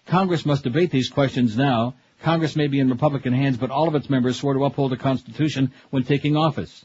Congress 0.08 0.44
must 0.44 0.64
debate 0.64 0.90
these 0.90 1.10
questions 1.10 1.56
now. 1.56 1.94
Congress 2.24 2.56
may 2.56 2.66
be 2.68 2.80
in 2.80 2.90
Republican 2.90 3.34
hands, 3.34 3.58
but 3.58 3.70
all 3.70 3.88
of 3.88 3.94
its 3.94 4.10
members 4.10 4.38
swore 4.38 4.56
to 4.56 4.66
uphold 4.66 4.92
the 4.92 4.98
Constitution 4.98 5.72
when 5.92 6.04
taking 6.04 6.36
office. 6.36 6.84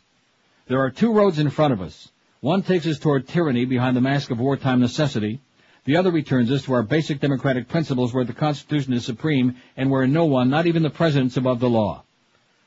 There 0.66 0.80
are 0.80 0.90
two 0.90 1.10
roads 1.10 1.38
in 1.38 1.48
front 1.48 1.72
of 1.72 1.80
us. 1.80 2.10
One 2.40 2.62
takes 2.62 2.86
us 2.86 2.98
toward 2.98 3.28
tyranny 3.28 3.64
behind 3.64 3.96
the 3.96 4.02
mask 4.02 4.30
of 4.30 4.38
wartime 4.38 4.80
necessity. 4.80 5.40
The 5.88 5.96
other 5.96 6.10
returns 6.10 6.52
us 6.52 6.64
to 6.64 6.74
our 6.74 6.82
basic 6.82 7.18
democratic 7.18 7.68
principles 7.68 8.12
where 8.12 8.26
the 8.26 8.34
Constitution 8.34 8.92
is 8.92 9.06
supreme 9.06 9.56
and 9.74 9.90
where 9.90 10.06
no 10.06 10.26
one, 10.26 10.50
not 10.50 10.66
even 10.66 10.82
the 10.82 10.90
President, 10.90 11.30
is 11.30 11.38
above 11.38 11.60
the 11.60 11.70
law. 11.70 12.04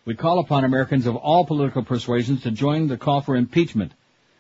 We 0.06 0.16
call 0.16 0.40
upon 0.40 0.64
Americans 0.64 1.06
of 1.06 1.16
all 1.16 1.46
political 1.46 1.84
persuasions 1.84 2.42
to 2.42 2.50
join 2.50 2.88
the 2.88 2.98
call 2.98 3.22
for 3.22 3.36
impeachment. 3.36 3.92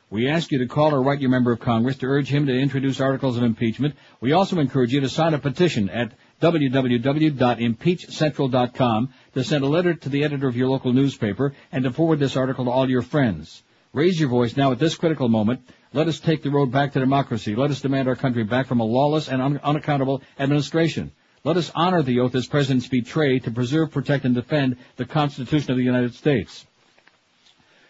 We 0.09 0.27
ask 0.27 0.51
you 0.51 0.57
to 0.57 0.67
call 0.67 0.95
or 0.95 1.03
write 1.03 1.21
your 1.21 1.29
member 1.29 1.51
of 1.51 1.59
Congress 1.59 1.97
to 1.97 2.07
urge 2.07 2.29
him 2.29 2.47
to 2.47 2.59
introduce 2.59 2.99
articles 2.99 3.37
of 3.37 3.43
impeachment. 3.43 3.93
We 4.19 4.31
also 4.31 4.57
encourage 4.57 4.93
you 4.93 5.01
to 5.01 5.09
sign 5.09 5.35
a 5.35 5.37
petition 5.37 5.87
at 5.87 6.13
www.impeachcentral.com 6.41 9.13
to 9.35 9.43
send 9.43 9.63
a 9.63 9.67
letter 9.67 9.93
to 9.93 10.09
the 10.09 10.23
editor 10.23 10.47
of 10.47 10.57
your 10.57 10.69
local 10.69 10.91
newspaper 10.91 11.53
and 11.71 11.83
to 11.83 11.93
forward 11.93 12.17
this 12.17 12.35
article 12.35 12.65
to 12.65 12.71
all 12.71 12.89
your 12.89 13.03
friends. 13.03 13.61
Raise 13.93 14.19
your 14.19 14.29
voice 14.29 14.57
now 14.57 14.71
at 14.71 14.79
this 14.79 14.95
critical 14.95 15.29
moment. 15.29 15.61
Let 15.93 16.07
us 16.07 16.21
take 16.21 16.41
the 16.41 16.49
road 16.49 16.71
back 16.71 16.93
to 16.93 16.99
democracy. 16.99 17.53
Let 17.53 17.69
us 17.69 17.81
demand 17.81 18.07
our 18.07 18.15
country 18.15 18.45
back 18.45 18.67
from 18.67 18.79
a 18.79 18.85
lawless 18.85 19.27
and 19.27 19.41
un- 19.41 19.59
unaccountable 19.59 20.21
administration. 20.39 21.11
Let 21.43 21.57
us 21.57 21.71
honor 21.75 22.01
the 22.01 22.19
oath 22.21 22.33
as 22.35 22.47
presidents 22.47 22.87
betray 22.87 23.39
to 23.39 23.51
preserve, 23.51 23.91
protect, 23.91 24.23
and 24.23 24.33
defend 24.33 24.77
the 24.95 25.05
Constitution 25.05 25.71
of 25.71 25.77
the 25.77 25.83
United 25.83 26.13
States. 26.13 26.65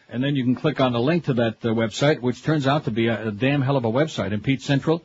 And 0.10 0.24
then 0.24 0.36
you 0.36 0.44
can 0.44 0.56
click 0.56 0.80
on 0.80 0.94
the 0.94 1.00
link 1.00 1.26
to 1.26 1.36
that 1.36 1.64
uh, 1.64 1.70
website, 1.70 2.22
which 2.22 2.44
turns 2.44 2.66
out 2.66 2.86
to 2.86 2.92
be 2.92 3.08
a, 3.08 3.28
a 3.28 3.32
damn 3.32 3.62
hell 3.62 3.78
of 3.78 3.86
a 3.86 3.92
website. 3.92 4.32
Impeach 4.32 4.62
Central. 4.62 5.04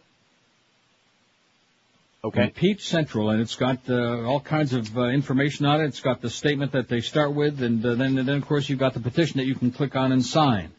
Okay. 2.25 2.45
Impeach 2.45 2.89
Central, 2.89 3.31
and 3.31 3.41
it's 3.43 3.57
got 3.57 3.79
uh, 3.91 4.25
all 4.25 4.41
kinds 4.41 4.73
of 4.73 4.97
uh, 4.97 5.09
information 5.09 5.67
on 5.67 5.81
it. 5.83 5.87
It's 5.87 6.01
got 6.01 6.23
the 6.23 6.31
statement 6.31 6.73
that 6.73 6.89
they 6.89 7.01
start 7.01 7.35
with, 7.35 7.63
and 7.63 7.85
uh, 7.85 7.95
then, 7.95 8.17
and 8.17 8.27
then 8.27 8.37
of 8.37 8.47
course 8.47 8.69
you've 8.69 8.79
got 8.79 8.95
the 8.95 9.01
petition 9.01 9.39
that 9.39 9.47
you 9.47 9.55
can 9.55 9.71
click 9.71 9.95
on 9.95 10.13
and 10.13 10.25
sign. 10.25 10.73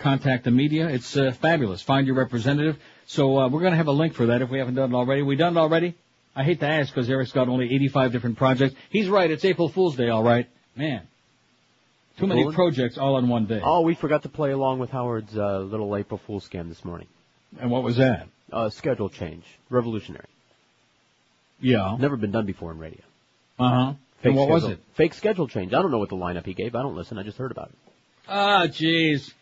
Contact 0.00 0.44
the 0.44 0.50
media. 0.50 0.88
It's 0.88 1.16
uh, 1.16 1.32
fabulous. 1.40 1.82
Find 1.82 2.06
your 2.06 2.16
representative. 2.16 2.78
So 3.06 3.38
uh, 3.38 3.48
we're 3.48 3.60
going 3.60 3.72
to 3.72 3.76
have 3.76 3.86
a 3.86 3.92
link 3.92 4.14
for 4.14 4.26
that 4.26 4.40
if 4.40 4.50
we 4.50 4.58
haven't 4.58 4.74
done 4.74 4.92
it 4.92 4.96
already. 4.96 5.22
We 5.22 5.36
done 5.36 5.56
it 5.56 5.60
already? 5.60 5.94
I 6.34 6.42
hate 6.44 6.60
to 6.60 6.66
ask 6.66 6.92
because 6.92 7.10
Eric's 7.10 7.32
got 7.32 7.48
only 7.48 7.66
85 7.74 8.12
different 8.12 8.38
projects. 8.38 8.74
He's 8.88 9.08
right. 9.08 9.30
It's 9.30 9.44
April 9.44 9.68
Fool's 9.68 9.96
Day, 9.96 10.08
all 10.08 10.22
right. 10.22 10.48
Man. 10.74 11.02
Too 12.18 12.26
many 12.26 12.50
projects 12.52 12.98
all 12.98 13.18
in 13.18 13.28
one 13.28 13.46
day. 13.46 13.60
Oh, 13.62 13.80
we 13.82 13.94
forgot 13.94 14.22
to 14.22 14.28
play 14.28 14.50
along 14.50 14.78
with 14.78 14.90
Howard's 14.90 15.36
uh, 15.36 15.60
little 15.60 15.96
April 15.96 16.20
Fool's 16.26 16.48
scam 16.48 16.68
this 16.68 16.84
morning. 16.84 17.08
And 17.58 17.70
what 17.70 17.82
was 17.82 17.96
that? 17.96 18.28
Uh, 18.52 18.70
schedule 18.70 19.08
change. 19.08 19.44
Revolutionary. 19.70 20.26
Yeah. 21.60 21.96
Never 21.98 22.16
been 22.16 22.30
done 22.30 22.46
before 22.46 22.72
in 22.72 22.78
radio. 22.78 23.02
Uh-huh. 23.58 23.94
Fake 24.22 24.30
And 24.30 24.36
what 24.36 24.48
was 24.48 24.64
it? 24.64 24.80
Fake 24.94 25.14
schedule 25.14 25.48
change. 25.48 25.72
I 25.72 25.82
don't 25.82 25.90
know 25.90 25.98
what 25.98 26.10
the 26.10 26.16
lineup 26.16 26.46
he 26.46 26.54
gave. 26.54 26.74
I 26.74 26.82
don't 26.82 26.96
listen. 26.96 27.18
I 27.18 27.22
just 27.22 27.38
heard 27.38 27.50
about 27.50 27.68
it. 27.68 27.92
Ah, 28.28 28.66
jeez. 28.66 29.32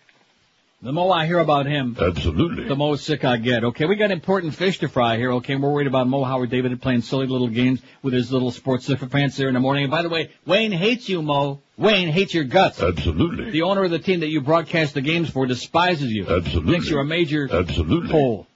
The 0.80 0.92
more 0.92 1.12
I 1.12 1.26
hear 1.26 1.40
about 1.40 1.66
him, 1.66 1.96
Absolutely. 2.00 2.68
the 2.68 2.76
more 2.76 2.96
sick 2.96 3.24
I 3.24 3.36
get. 3.36 3.64
Okay, 3.64 3.84
we 3.84 3.96
got 3.96 4.12
important 4.12 4.54
fish 4.54 4.78
to 4.78 4.88
fry 4.88 5.16
here. 5.16 5.32
Okay, 5.32 5.56
we're 5.56 5.72
worried 5.72 5.88
about 5.88 6.06
Mo 6.06 6.22
Howard 6.22 6.50
David 6.50 6.80
playing 6.80 7.02
silly 7.02 7.26
little 7.26 7.48
games 7.48 7.80
with 8.00 8.14
his 8.14 8.30
little 8.30 8.52
sports 8.52 8.86
zipper 8.86 9.08
pants 9.08 9.36
there 9.36 9.48
in 9.48 9.54
the 9.54 9.60
morning. 9.60 9.84
And 9.84 9.90
by 9.90 10.02
the 10.02 10.08
way, 10.08 10.30
Wayne 10.46 10.70
hates 10.70 11.08
you, 11.08 11.20
Mo. 11.20 11.60
Wayne 11.76 12.08
hates 12.08 12.32
your 12.32 12.44
guts. 12.44 12.80
Absolutely. 12.80 13.50
The 13.50 13.62
owner 13.62 13.84
of 13.84 13.90
the 13.90 13.98
team 13.98 14.20
that 14.20 14.28
you 14.28 14.40
broadcast 14.40 14.94
the 14.94 15.00
games 15.00 15.28
for 15.30 15.46
despises 15.46 16.12
you. 16.12 16.28
Absolutely. 16.28 16.74
Thinks 16.74 16.88
you're 16.88 17.00
a 17.00 17.04
major 17.04 17.48
Absolutely. 17.52 18.10
fool. 18.10 18.46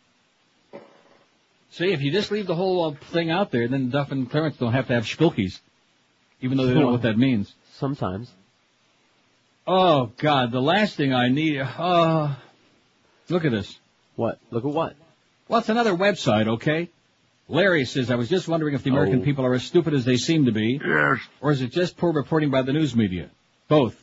See, 1.72 1.90
if 1.90 2.02
you 2.02 2.12
just 2.12 2.30
leave 2.30 2.46
the 2.46 2.54
whole 2.54 2.84
uh, 2.84 2.94
thing 3.12 3.30
out 3.30 3.50
there, 3.50 3.66
then 3.66 3.90
Duff 3.90 4.12
and 4.12 4.30
Clarence 4.30 4.58
don't 4.58 4.72
have 4.72 4.86
to 4.88 4.94
have 4.94 5.06
spilkies, 5.06 5.58
even 6.40 6.56
though 6.56 6.66
they 6.66 6.74
don't 6.74 6.82
know 6.84 6.92
what 6.92 7.02
that 7.02 7.18
means. 7.18 7.52
Sometimes. 7.78 8.30
Oh 9.66 10.12
God, 10.18 10.50
the 10.50 10.60
last 10.60 10.96
thing 10.96 11.12
I 11.14 11.28
need. 11.28 11.60
Uh, 11.60 12.34
look 13.28 13.44
at 13.44 13.52
this. 13.52 13.78
What? 14.16 14.38
Look 14.50 14.64
at 14.64 14.70
what? 14.70 14.94
Well, 15.48 15.60
it's 15.60 15.68
another 15.68 15.92
website, 15.94 16.48
okay? 16.48 16.88
Larry 17.48 17.84
says, 17.84 18.10
I 18.10 18.14
was 18.14 18.28
just 18.28 18.48
wondering 18.48 18.74
if 18.74 18.82
the 18.82 18.90
American 18.90 19.20
Oh. 19.20 19.24
people 19.24 19.44
are 19.44 19.54
as 19.54 19.62
stupid 19.64 19.94
as 19.94 20.04
they 20.04 20.16
seem 20.16 20.46
to 20.46 20.52
be. 20.52 20.80
Yes. 20.84 21.18
Or 21.40 21.52
is 21.52 21.60
it 21.60 21.70
just 21.72 21.96
poor 21.96 22.12
reporting 22.12 22.50
by 22.50 22.62
the 22.62 22.72
news 22.72 22.96
media? 22.96 23.30
Both. 23.68 24.02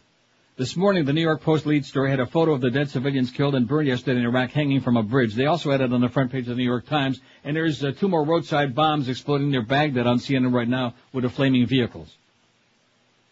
This 0.58 0.76
morning, 0.76 1.06
the 1.06 1.14
New 1.14 1.22
York 1.22 1.42
Post 1.42 1.66
lead 1.66 1.86
story 1.86 2.10
had 2.10 2.20
a 2.20 2.26
photo 2.26 2.52
of 2.54 2.60
the 2.60 2.70
dead 2.70 2.90
civilians 2.90 3.32
killed 3.32 3.56
and 3.56 3.66
burned 3.68 3.88
yesterday 3.88 4.20
in 4.20 4.26
Iraq 4.26 4.52
hanging 4.52 4.82
from 4.82 4.98
a 4.98 5.04
bridge. 5.04 5.34
They 5.34 5.46
also 5.46 5.72
had 5.72 5.80
it 5.80 5.94
on 5.94 6.02
the 6.02 6.10
front 6.10 6.32
page 6.34 6.44
of 6.50 6.50
the 6.50 6.56
New 6.56 6.66
York 6.70 6.86
Times. 6.86 7.22
And 7.46 7.56
there's 7.56 7.82
uh, 7.84 7.94
two 7.98 8.10
more 8.10 8.26
roadside 8.26 8.76
bombs 8.76 9.08
exploding 9.08 9.52
near 9.52 9.62
Baghdad 9.62 10.06
on 10.06 10.20
CNN 10.20 10.54
right 10.54 10.68
now 10.68 10.96
with 11.14 11.24
the 11.24 11.30
flaming 11.30 11.66
vehicles. 11.66 12.14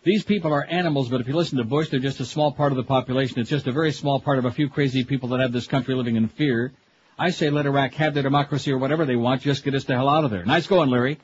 These 0.08 0.24
people 0.24 0.54
are 0.54 0.64
animals, 0.64 1.10
but 1.10 1.20
if 1.20 1.28
you 1.28 1.36
listen 1.36 1.58
to 1.58 1.66
Bush, 1.66 1.90
they're 1.90 2.00
just 2.00 2.22
a 2.22 2.26
small 2.26 2.54
part 2.54 2.72
of 2.72 2.78
the 2.78 2.84
population. 2.86 3.42
It's 3.42 3.50
just 3.50 3.68
a 3.68 3.74
very 3.74 3.92
small 3.92 4.22
part 4.22 4.38
of 4.38 4.46
a 4.46 4.52
few 4.52 4.70
crazy 4.70 5.04
people 5.04 5.28
that 5.30 5.42
have 5.42 5.52
this 5.52 5.68
country 5.68 5.96
living 5.96 6.16
in 6.16 6.30
fear. 6.30 6.72
I 7.20 7.32
say 7.32 7.50
let 7.50 7.66
Iraq 7.66 7.94
have 7.96 8.14
their 8.14 8.24
democracy 8.24 8.72
or 8.72 8.78
whatever 8.78 9.04
they 9.04 9.18
want, 9.18 9.42
just 9.42 9.66
get 9.66 9.76
us 9.76 9.84
the 9.84 9.96
hell 9.96 10.08
out 10.08 10.24
of 10.24 10.32
there. 10.32 10.46
Nice 10.46 10.66
going, 10.66 10.90
Larry. 10.90 11.20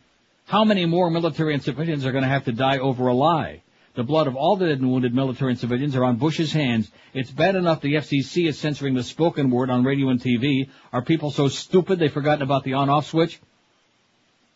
How 0.48 0.66
many 0.66 0.86
more 0.86 1.10
military 1.10 1.54
and 1.54 1.64
civilians 1.64 2.06
are 2.06 2.12
going 2.12 2.26
to 2.26 2.30
have 2.30 2.44
to 2.44 2.52
die 2.52 2.80
over 2.80 3.08
a 3.08 3.14
lie? 3.14 3.62
The 3.96 4.04
blood 4.04 4.28
of 4.28 4.36
all 4.36 4.58
the 4.58 4.66
dead 4.66 4.80
and 4.80 4.92
wounded 4.92 5.16
military 5.16 5.52
and 5.52 5.60
civilians 5.62 5.96
are 5.96 6.04
on 6.04 6.18
Bush's 6.18 6.52
hands. 6.52 6.92
It's 7.14 7.32
bad 7.32 7.56
enough 7.56 7.80
the 7.80 7.94
FCC 7.94 8.50
is 8.50 8.60
censoring 8.60 8.96
the 8.96 9.04
spoken 9.04 9.50
word 9.50 9.70
on 9.70 9.86
radio 9.86 10.10
and 10.10 10.20
TV. 10.20 10.68
Are 10.92 11.02
people 11.02 11.32
so 11.32 11.48
stupid 11.48 12.00
they've 12.00 12.12
forgotten 12.12 12.42
about 12.42 12.66
the 12.66 12.74
on-off 12.74 13.06
switch? 13.06 13.40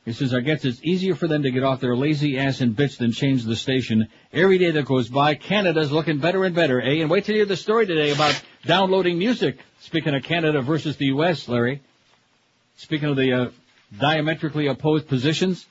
He 0.08 0.14
says, 0.14 0.34
I 0.34 0.40
guess 0.40 0.64
it's 0.64 0.80
easier 0.84 1.16
for 1.16 1.28
them 1.28 1.44
to 1.44 1.52
get 1.52 1.66
off 1.66 1.82
their 1.82 1.94
lazy 1.94 2.38
ass 2.38 2.62
and 2.62 2.74
bitch 2.74 2.98
than 2.98 3.12
change 3.12 3.44
the 3.44 3.58
station. 3.58 4.08
Every 4.32 4.58
day 4.58 4.72
that 4.72 4.86
goes 4.86 5.10
by, 5.10 5.36
Canada's 5.36 5.92
looking 5.92 6.20
better 6.20 6.46
and 6.46 6.56
better, 6.56 6.82
eh? 6.82 7.02
And 7.02 7.10
wait 7.10 7.26
till 7.26 7.36
you 7.36 7.40
hear 7.40 7.46
the 7.46 7.58
story 7.58 7.86
today 7.86 8.12
about 8.12 8.42
downloading 8.66 9.20
music. 9.20 9.58
Speaking 9.82 10.16
of 10.16 10.24
Canada 10.24 10.62
versus 10.62 10.96
the 10.96 11.08
U.S., 11.08 11.50
Larry. 11.50 11.82
Speaking 12.78 13.10
of 13.10 13.18
the 13.18 13.34
uh, 13.34 13.50
diametrically 14.00 14.68
opposed 14.68 15.10
positions 15.10 15.66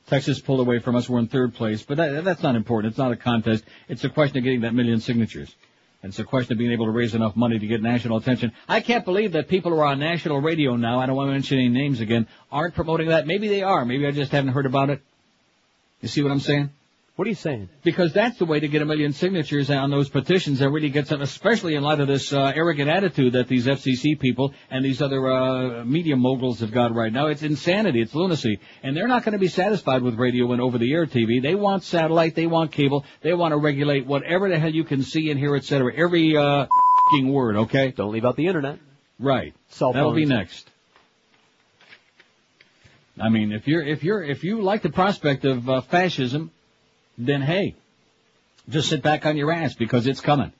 Texas 0.08 0.40
pulled 0.40 0.58
away 0.58 0.80
from 0.80 0.96
us. 0.96 1.08
We're 1.08 1.20
in 1.20 1.28
third 1.28 1.54
place, 1.54 1.84
but 1.84 1.98
that, 1.98 2.24
that's 2.24 2.42
not 2.42 2.56
important. 2.56 2.90
It's 2.90 2.98
not 2.98 3.12
a 3.12 3.16
contest. 3.16 3.62
It's 3.88 4.02
a 4.02 4.08
question 4.08 4.38
of 4.38 4.42
getting 4.42 4.62
that 4.62 4.74
million 4.74 4.98
signatures. 4.98 5.54
And 6.02 6.10
it's 6.10 6.18
a 6.18 6.24
question 6.24 6.54
of 6.54 6.58
being 6.58 6.72
able 6.72 6.86
to 6.86 6.92
raise 6.92 7.14
enough 7.14 7.36
money 7.36 7.56
to 7.56 7.66
get 7.68 7.80
national 7.80 8.16
attention. 8.16 8.50
I 8.68 8.80
can't 8.80 9.04
believe 9.04 9.30
that 9.32 9.46
people 9.46 9.70
who 9.70 9.78
are 9.78 9.86
on 9.86 10.00
national 10.00 10.40
radio 10.40 10.74
now, 10.74 10.98
I 10.98 11.06
don't 11.06 11.14
want 11.14 11.28
to 11.28 11.34
mention 11.34 11.58
any 11.58 11.68
names 11.68 12.00
again, 12.00 12.26
aren't 12.50 12.74
promoting 12.74 13.10
that. 13.10 13.28
Maybe 13.28 13.46
they 13.46 13.62
are. 13.62 13.84
Maybe 13.84 14.08
I 14.08 14.10
just 14.10 14.32
haven't 14.32 14.54
heard 14.54 14.66
about 14.66 14.90
it. 14.90 15.02
You 16.00 16.08
see 16.08 16.20
what 16.20 16.32
I'm 16.32 16.40
saying? 16.40 16.70
What 17.18 17.26
are 17.26 17.30
you 17.30 17.34
saying? 17.34 17.68
Because 17.82 18.12
that's 18.12 18.38
the 18.38 18.44
way 18.44 18.60
to 18.60 18.68
get 18.68 18.80
a 18.80 18.84
million 18.84 19.12
signatures 19.12 19.72
on 19.72 19.90
those 19.90 20.08
petitions 20.08 20.60
and 20.60 20.72
really 20.72 20.88
get 20.88 21.08
them, 21.08 21.20
especially 21.20 21.74
in 21.74 21.82
light 21.82 21.98
of 21.98 22.06
this 22.06 22.32
uh, 22.32 22.52
arrogant 22.54 22.88
attitude 22.88 23.32
that 23.32 23.48
these 23.48 23.66
FCC 23.66 24.16
people 24.20 24.54
and 24.70 24.84
these 24.84 25.02
other 25.02 25.28
uh, 25.28 25.84
media 25.84 26.14
moguls 26.14 26.60
have 26.60 26.70
got 26.70 26.94
right 26.94 27.12
now. 27.12 27.26
It's 27.26 27.42
insanity. 27.42 28.02
It's 28.02 28.14
lunacy. 28.14 28.60
And 28.84 28.96
they're 28.96 29.08
not 29.08 29.24
going 29.24 29.32
to 29.32 29.40
be 29.40 29.48
satisfied 29.48 30.02
with 30.02 30.14
radio 30.14 30.52
and 30.52 30.60
over-the-air 30.60 31.06
TV. 31.06 31.42
They 31.42 31.56
want 31.56 31.82
satellite. 31.82 32.36
They 32.36 32.46
want 32.46 32.70
cable. 32.70 33.04
They 33.20 33.34
want 33.34 33.50
to 33.50 33.58
regulate 33.58 34.06
whatever 34.06 34.48
the 34.48 34.60
hell 34.60 34.70
you 34.70 34.84
can 34.84 35.02
see 35.02 35.32
and 35.32 35.40
hear, 35.40 35.56
etc. 35.56 35.92
Every 35.96 36.36
uh, 36.36 36.66
word, 37.24 37.56
okay? 37.56 37.90
Don't 37.90 38.12
leave 38.12 38.24
out 38.24 38.36
the 38.36 38.46
internet. 38.46 38.78
Right. 39.18 39.54
Cell 39.70 39.92
That'll 39.92 40.14
be 40.14 40.24
next. 40.24 40.70
I 43.20 43.28
mean, 43.28 43.50
if 43.50 43.66
you're 43.66 43.82
if 43.82 44.04
you're 44.04 44.22
if 44.22 44.44
you 44.44 44.62
like 44.62 44.82
the 44.82 44.90
prospect 44.90 45.44
of 45.44 45.68
uh, 45.68 45.80
fascism, 45.80 46.52
then 47.18 47.42
hey, 47.42 47.74
just 48.68 48.88
sit 48.88 49.02
back 49.02 49.26
on 49.26 49.36
your 49.36 49.52
ass 49.52 49.74
because 49.74 50.06
it's 50.06 50.20
coming. 50.20 50.52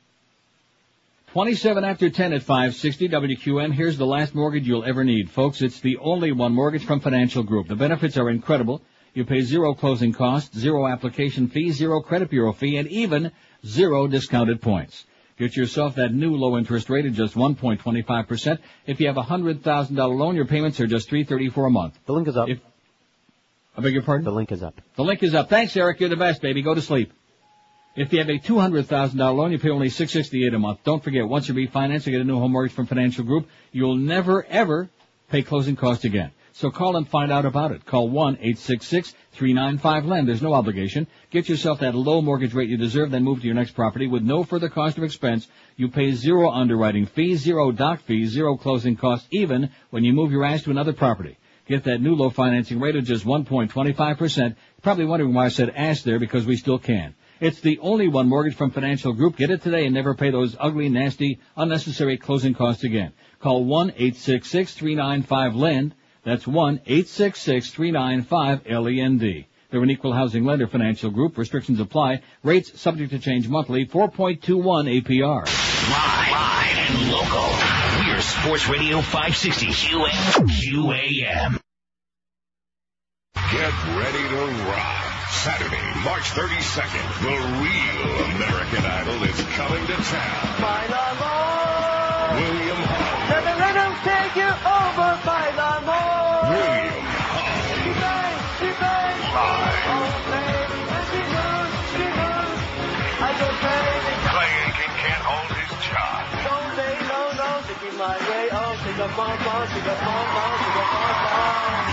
27 1.33 1.85
after 1.85 2.09
10 2.09 2.33
at 2.33 2.43
560 2.43 3.09
WQM. 3.11 3.73
Here's 3.73 3.99
the 3.99 4.07
last 4.07 4.35
mortgage 4.35 4.67
you'll 4.67 4.85
ever 4.85 5.05
need. 5.05 5.31
Folks, 5.31 5.61
it's 5.61 5.81
the 5.81 5.99
only 5.99 6.33
one 6.33 6.55
mortgage 6.55 6.85
from 6.85 7.01
Financial 7.01 7.43
Group. 7.43 7.69
The 7.69 7.77
benefits 7.77 8.17
are 8.17 8.31
incredible. 8.31 8.81
You 9.13 9.25
pay 9.25 9.43
zero 9.43 9.75
closing 9.75 10.13
costs, 10.13 10.57
zero 10.59 10.87
application 10.87 11.49
fee, 11.49 11.71
zero 11.71 12.01
credit 12.01 12.31
bureau 12.31 12.53
fee, 12.53 12.79
and 12.79 12.89
even 12.89 13.31
zero 13.65 14.07
discounted 14.07 14.63
points. 14.63 15.05
Get 15.39 15.55
yourself 15.55 15.95
that 15.97 16.13
new 16.13 16.35
low 16.35 16.57
interest 16.57 16.91
rate 16.91 17.07
at 17.07 17.13
just 17.13 17.35
1.25%. 17.35 18.59
If 18.87 19.01
you 19.01 19.07
have 19.07 19.19
a 19.19 19.23
$100,000 19.23 20.19
loan, 20.19 20.35
your 20.35 20.47
payments 20.47 20.81
are 20.81 20.87
just 20.87 21.09
334 21.09 21.67
a 21.67 21.71
month. 21.71 21.99
The 22.07 22.13
link 22.13 22.27
is 22.27 22.37
up. 22.37 22.49
If, 22.49 22.59
I 23.79 23.81
beg 23.81 23.95
your 23.95 24.03
pardon? 24.03 24.25
the 24.25 24.33
link 24.33 24.51
is 24.51 24.65
up. 24.65 24.81
The 24.97 25.05
link 25.05 25.23
is 25.23 25.37
up. 25.37 25.49
Thanks, 25.49 25.77
Eric. 25.77 26.01
You're 26.01 26.09
the 26.09 26.17
best, 26.17 26.43
baby. 26.43 26.63
Go 26.63 26.75
to 26.75 26.83
sleep. 26.83 27.13
If 27.95 28.13
you 28.13 28.19
have 28.19 28.29
a 28.29 28.41
$200,000 28.41 29.37
loan, 29.37 29.53
you 29.53 29.61
pay 29.61 29.71
only 29.71 29.89
668 29.89 30.53
a 30.53 30.59
month. 30.59 30.81
Don't 30.83 31.01
forget, 31.03 31.29
once 31.29 31.47
you 31.47 31.55
refinance 31.55 32.05
and 32.05 32.07
get 32.07 32.21
a 32.21 32.25
new 32.25 32.41
home 32.41 32.51
mortgage 32.51 32.75
from 32.75 32.87
Financial 32.87 33.23
Group, 33.23 33.47
you'll 33.71 33.95
never, 33.95 34.45
ever 34.47 34.91
pay 35.31 35.43
closing 35.43 35.77
costs 35.77 36.05
again. 36.05 36.33
So 36.55 36.73
call 36.73 36.97
and 36.97 37.09
find 37.09 37.31
out 37.31 37.45
about 37.45 37.71
it. 37.71 37.87
Call 37.87 38.11
1-866-395-LEND. 38.11 40.29
There's 40.29 40.43
no 40.43 40.55
obligation. 40.55 41.07
Get 41.31 41.49
yourself 41.49 41.79
that 41.79 41.95
low 41.95 42.21
mortgage 42.21 42.55
rate 42.55 42.69
you 42.69 42.77
deserve, 42.77 43.13
then 43.13 43.23
move 43.23 43.43
to 43.43 43.47
your 43.47 43.55
next 43.55 43.77
property 43.77 44.09
with 44.09 44.25
no 44.25 44.43
further 44.43 44.69
cost 44.69 44.99
or 44.99 45.05
expense. 45.05 45.47
You 45.77 45.89
pay 45.89 46.11
zero 46.11 46.51
underwriting 46.51 47.07
fees, 47.07 47.43
zero 47.43 47.71
doc 47.71 48.01
fees, 48.01 48.31
zero 48.31 48.57
closing 48.57 48.97
costs, 48.97 49.29
even 49.31 49.71
when 49.91 50.03
you 50.03 50.13
move 50.13 50.33
your 50.33 50.45
ass 50.45 50.65
to 50.65 50.73
another 50.73 50.93
property. 50.93 51.38
Get 51.69 51.85
that 51.85 52.01
new 52.01 52.15
low 52.15 52.31
financing 52.31 52.81
rate 52.81 52.97
of 52.97 53.05
just 53.05 53.27
1.25%. 53.27 54.57
Probably 54.81 55.05
wondering 55.05 55.35
why 55.35 55.45
I 55.45 55.49
said 55.49 55.75
ask 55.77 56.03
there 56.03 56.19
because 56.19 56.47
we 56.47 56.57
still 56.57 56.79
can. 56.79 57.15
It's 57.41 57.61
the 57.61 57.79
only 57.81 58.09
one 58.09 58.27
mortgage 58.29 58.57
from 58.57 58.71
Financial 58.71 59.13
Group. 59.13 59.37
Get 59.37 59.51
it 59.51 59.61
today 59.63 59.85
and 59.85 59.93
never 59.95 60.15
pay 60.15 60.31
those 60.31 60.57
ugly, 60.59 60.89
nasty, 60.89 61.41
unnecessary 61.57 62.17
closing 62.17 62.55
costs 62.55 62.85
again. 62.85 63.13
Call 63.39 63.67
1-866-395-LEND. 63.67 65.95
That's 66.25 66.47
1-866-395-LEND. 66.47 69.45
They're 69.71 69.83
an 69.83 69.91
equal 69.91 70.15
housing 70.15 70.45
lender, 70.45 70.67
Financial 70.67 71.11
Group. 71.11 71.37
Restrictions 71.37 71.81
apply. 71.81 72.23
Rates 72.43 72.81
subject 72.81 73.11
to 73.11 73.19
change 73.19 73.47
monthly. 73.47 73.85
4.21 73.85 75.03
APR. 75.03 75.45
Live, 75.45 76.33
live 76.33 76.91
and 76.91 77.13
local. 77.13 77.48
We're 78.39 78.57
Sports 78.57 78.69
Radio 78.69 79.01
560 79.01 79.67
QAM. 79.67 80.47
QAM. 80.47 81.61
Get 83.35 83.73
ready 83.99 84.29
to 84.29 84.65
rock. 84.65 85.29
Saturday, 85.31 85.77
March 86.05 86.31
32nd, 86.31 87.23
the 87.23 87.35
real 87.59 88.25
American 88.37 88.85
Idol 88.87 89.23
is 89.25 89.41
coming 89.57 89.85
to 89.87 89.93
town. 89.93 90.61
By 90.63 90.87
the 90.87 91.07
Lord! 91.19 92.43
William 92.43 92.77
Hung. 92.77 93.29
Let 93.29 93.43
the 93.45 93.55
rhythm 93.59 93.93
take 94.07 94.37
you 94.37 94.49
over 94.49 95.21
by 95.25 95.53
the 95.57 95.87
more. 95.87 96.18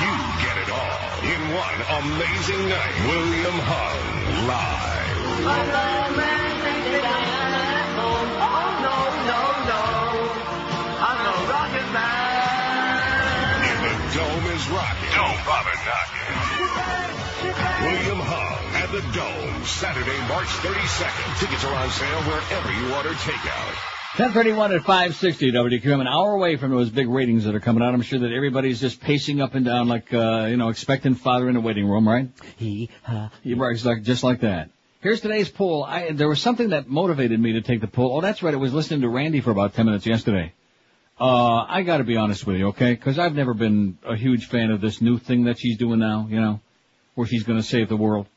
You 0.04 0.14
get 0.44 0.58
it 0.64 0.70
all 0.70 1.00
in 1.24 1.42
one 1.56 1.80
amazing 2.04 2.64
night. 2.70 2.96
William 3.08 3.58
Hung 3.64 4.48
live. 4.48 5.20
The 5.40 5.60
man, 6.18 6.52
think 6.64 6.86
that 6.92 7.06
I 7.06 7.22
am 7.40 7.54
at 7.72 7.90
home. 8.00 8.32
Oh, 8.52 8.70
no, 8.86 8.98
no, 9.32 9.42
no. 9.72 9.84
I'm 11.08 11.20
rocket 11.50 11.88
man. 11.94 12.25
If 14.56 14.64
the 14.64 14.72
dome 14.72 14.72
is 14.72 14.72
rocking, 14.72 15.12
don't 15.12 15.46
bother 15.46 15.76
knocking. 15.84 16.32
She 16.56 16.64
bangs, 16.80 17.24
she 17.42 17.48
bangs. 17.48 17.84
William 17.84 18.20
Hung 18.24 18.76
at 18.76 18.90
the 18.92 19.02
Dome, 19.12 19.66
Saturday, 19.66 20.18
March 20.30 20.48
32nd. 20.48 21.40
Tickets 21.40 21.66
are 21.66 21.76
on 21.76 21.90
sale 21.90 22.22
wherever 22.24 22.72
you 22.72 22.96
order 22.96 23.10
takeout. 23.10 23.76
1031 24.18 24.72
at 24.72 24.82
560 24.84 25.52
WQM, 25.52 26.00
an 26.00 26.08
hour 26.08 26.32
away 26.32 26.56
from 26.56 26.72
those 26.72 26.90
big 26.90 27.10
ratings 27.10 27.44
that 27.44 27.54
are 27.54 27.60
coming 27.60 27.84
out. 27.84 27.94
I'm 27.94 28.02
sure 28.02 28.20
that 28.20 28.32
everybody's 28.32 28.80
just 28.80 29.02
pacing 29.02 29.42
up 29.42 29.56
and 29.56 29.66
down 29.66 29.90
like, 29.90 30.14
uh, 30.14 30.46
you 30.50 30.56
know, 30.56 30.70
expectant 30.70 31.20
father 31.20 31.50
in 31.50 31.58
a 31.58 31.62
waiting 31.62 31.86
room, 31.86 32.08
right? 32.08 32.30
He, 32.56 32.90
ha, 33.04 33.32
Yeah, 33.44 33.58
right, 33.58 33.76
it's 33.76 33.84
like, 33.84 34.04
just 34.04 34.24
like 34.24 34.40
that. 34.40 34.70
Here's 35.02 35.20
today's 35.20 35.50
poll. 35.50 35.84
I, 35.84 36.12
there 36.14 36.30
was 36.30 36.42
something 36.42 36.70
that 36.70 36.88
motivated 36.88 37.42
me 37.42 37.54
to 37.54 37.62
take 37.62 37.82
the 37.82 37.88
poll. 37.88 38.16
Oh, 38.18 38.22
that's 38.22 38.42
right. 38.42 38.54
I 38.54 38.58
was 38.58 38.74
listening 38.74 39.02
to 39.02 39.10
Randi 39.10 39.42
for 39.42 39.52
about 39.52 39.74
10 39.74 39.86
minutes 39.86 40.06
yesterday. 40.06 40.54
Uh, 41.20 41.66
I 41.68 41.84
gotta 41.84 42.04
be 42.04 42.18
honest 42.18 42.46
with 42.46 42.58
you, 42.58 42.68
okay? 42.70 42.96
Cause 42.98 43.18
I've 43.18 43.36
never 43.36 43.54
been 43.54 43.98
a 44.06 44.18
huge 44.18 44.48
fan 44.48 44.70
of 44.70 44.82
this 44.82 45.02
new 45.02 45.18
thing 45.18 45.46
that 45.46 45.58
she's 45.58 45.78
doing 45.78 46.00
now, 46.00 46.28
you 46.30 46.42
know, 46.42 46.60
where 47.16 47.26
she's 47.26 47.44
gonna 47.44 47.64
save 47.64 47.88
the 47.88 47.96
world. 47.96 48.28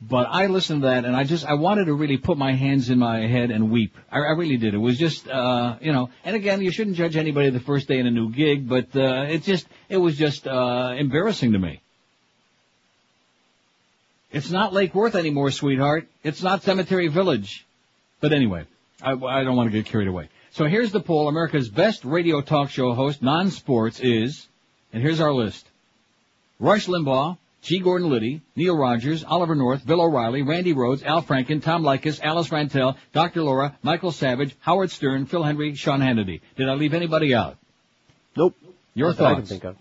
But 0.00 0.28
I 0.30 0.46
listened 0.46 0.82
to 0.82 0.88
that 0.88 1.04
and 1.04 1.16
I 1.16 1.24
just, 1.24 1.44
I 1.44 1.54
wanted 1.54 1.86
to 1.86 1.94
really 1.94 2.16
put 2.16 2.38
my 2.38 2.52
hands 2.52 2.88
in 2.88 3.00
my 3.00 3.26
head 3.26 3.50
and 3.50 3.68
weep. 3.70 3.96
I, 4.12 4.18
I 4.18 4.32
really 4.32 4.58
did. 4.58 4.74
It 4.74 4.78
was 4.78 4.96
just, 4.96 5.26
uh, 5.26 5.76
you 5.80 5.92
know, 5.92 6.10
and 6.24 6.36
again, 6.36 6.62
you 6.62 6.70
shouldn't 6.70 6.96
judge 6.96 7.16
anybody 7.16 7.50
the 7.50 7.58
first 7.58 7.88
day 7.88 7.98
in 7.98 8.06
a 8.06 8.12
new 8.12 8.30
gig, 8.30 8.68
but, 8.68 8.94
uh, 8.94 9.26
it 9.28 9.42
just, 9.42 9.66
it 9.88 9.96
was 9.96 10.16
just, 10.16 10.46
uh, 10.46 10.94
embarrassing 10.96 11.52
to 11.52 11.58
me. 11.58 11.80
It's 14.30 14.50
not 14.50 14.72
Lake 14.72 14.94
Worth 14.94 15.14
anymore, 15.16 15.50
sweetheart. 15.50 16.08
It's 16.22 16.42
not 16.42 16.62
Cemetery 16.62 17.08
Village. 17.08 17.66
But 18.20 18.32
anyway, 18.32 18.66
I, 19.02 19.12
I 19.12 19.42
don't 19.42 19.56
want 19.56 19.70
to 19.70 19.76
get 19.76 19.86
carried 19.86 20.08
away. 20.08 20.28
So 20.54 20.66
here's 20.66 20.92
the 20.92 21.00
poll. 21.00 21.26
America's 21.26 21.68
best 21.68 22.04
radio 22.04 22.40
talk 22.40 22.70
show 22.70 22.94
host, 22.94 23.20
non-sports, 23.20 23.98
is, 23.98 24.46
and 24.92 25.02
here's 25.02 25.18
our 25.18 25.32
list. 25.32 25.66
Rush 26.60 26.86
Limbaugh, 26.86 27.38
G. 27.62 27.80
Gordon 27.80 28.08
Liddy, 28.08 28.40
Neil 28.54 28.78
Rogers, 28.78 29.24
Oliver 29.24 29.56
North, 29.56 29.84
Bill 29.84 30.00
O'Reilly, 30.00 30.42
Randi 30.42 30.72
Rhodes, 30.72 31.02
Al 31.02 31.22
Franken, 31.22 31.60
Tom 31.60 31.82
Leykis, 31.82 32.20
Alice 32.22 32.50
Rantel, 32.50 32.94
Dr. 33.12 33.42
Laura, 33.42 33.76
Michael 33.82 34.12
Savage, 34.12 34.54
Howard 34.60 34.92
Stern, 34.92 35.26
Phil 35.26 35.42
Hendrie, 35.42 35.76
Sean 35.76 35.98
Hannity. 35.98 36.40
Did 36.54 36.68
I 36.68 36.74
leave 36.74 36.94
anybody 36.94 37.34
out? 37.34 37.56
Nope. 38.36 38.54
Your 38.94 39.08
Not 39.08 39.16
that 39.16 39.24
I 39.24 39.28
can 39.30 39.36
thoughts? 39.40 39.50
think 39.50 39.64
of. 39.64 39.76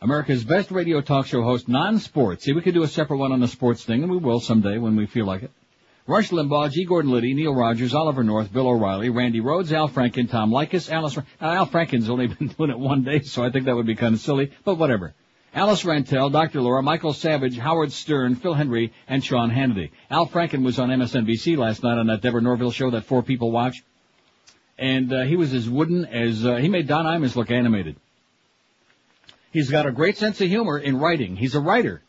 America's 0.00 0.44
best 0.44 0.70
radio 0.70 1.02
talk 1.02 1.26
show 1.26 1.42
host, 1.42 1.68
non-sports. 1.68 2.44
See, 2.44 2.54
we 2.54 2.62
could 2.62 2.72
do 2.72 2.84
a 2.84 2.88
separate 2.88 3.18
one 3.18 3.32
on 3.32 3.40
the 3.40 3.48
sports 3.48 3.84
thing, 3.84 4.02
and 4.02 4.10
we 4.10 4.16
will 4.16 4.40
someday 4.40 4.78
when 4.78 4.96
we 4.96 5.04
feel 5.04 5.26
like 5.26 5.42
it. 5.42 5.50
Rush 6.06 6.30
Limbaugh, 6.30 6.72
G. 6.72 6.84
Gordon 6.84 7.12
Liddy, 7.12 7.32
Neil 7.32 7.54
Rogers, 7.54 7.94
Oliver 7.94 8.24
North, 8.24 8.52
Bill 8.52 8.66
O'Reilly, 8.66 9.08
Randi 9.08 9.40
Rhodes, 9.40 9.72
Al 9.72 9.88
Franken, 9.88 10.28
Tom 10.28 10.50
Leykis, 10.50 10.90
Alice. 10.90 11.16
Now, 11.40 11.52
Al 11.52 11.66
Franken's 11.66 12.10
only 12.10 12.26
been 12.34 12.48
doing 12.48 12.70
it 12.70 12.78
one 12.78 13.04
day, 13.04 13.20
so 13.20 13.44
I 13.44 13.50
think 13.50 13.66
that 13.66 13.76
would 13.76 13.86
be 13.86 13.94
kind 13.94 14.14
of 14.14 14.20
silly, 14.20 14.50
but 14.64 14.78
whatever. 14.78 15.14
Alice 15.54 15.84
Rantel, 15.84 16.32
Dr. 16.32 16.60
Laura, 16.60 16.82
Michael 16.82 17.12
Savage, 17.12 17.56
Howard 17.56 17.92
Stern, 17.92 18.34
Phil 18.34 18.54
Hendrie, 18.54 18.90
and 19.06 19.22
Sean 19.22 19.50
Hannity. 19.50 19.90
Al 20.10 20.26
Franken 20.26 20.64
was 20.64 20.78
on 20.80 20.88
MSNBC 20.88 21.56
last 21.56 21.84
night 21.84 21.98
on 21.98 22.08
that 22.08 22.20
Deborah 22.20 22.40
Norville 22.40 22.72
show 22.72 22.90
that 22.90 23.04
four 23.04 23.22
people 23.22 23.52
watch, 23.52 23.84
and 24.78 25.12
uh, 25.12 25.22
he 25.22 25.36
was 25.36 25.54
as 25.54 25.68
wooden 25.68 26.04
as 26.06 26.44
uh, 26.44 26.56
he 26.56 26.68
made 26.68 26.88
Don 26.88 27.04
Imus 27.04 27.36
look 27.36 27.50
animated. 27.50 27.96
He's 29.52 29.70
got 29.70 29.86
a 29.86 29.92
great 29.92 30.16
sense 30.16 30.40
of 30.40 30.48
humor 30.48 30.78
in 30.78 30.98
writing. 30.98 31.36
He's 31.36 31.54
a 31.54 31.60
writer. 31.60 32.02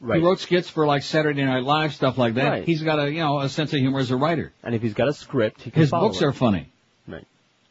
Right. 0.00 0.20
He 0.20 0.26
wrote 0.26 0.40
skits 0.40 0.68
for 0.68 0.86
like 0.86 1.02
Saturday 1.02 1.44
Night 1.44 1.62
Live, 1.62 1.94
stuff 1.94 2.18
like 2.18 2.34
that. 2.34 2.48
Right. 2.48 2.64
He's 2.64 2.82
got 2.82 2.98
a, 2.98 3.10
you 3.10 3.20
know, 3.20 3.40
a 3.40 3.48
sense 3.48 3.72
of 3.72 3.78
humor 3.78 4.00
as 4.00 4.10
a 4.10 4.16
writer. 4.16 4.52
And 4.62 4.74
if 4.74 4.82
he's 4.82 4.94
got 4.94 5.08
a 5.08 5.14
script, 5.14 5.62
he 5.62 5.70
can 5.70 5.80
His 5.80 5.90
books 5.90 6.20
it. 6.20 6.24
are 6.24 6.32
funny. 6.32 6.68
Right. 7.08 7.26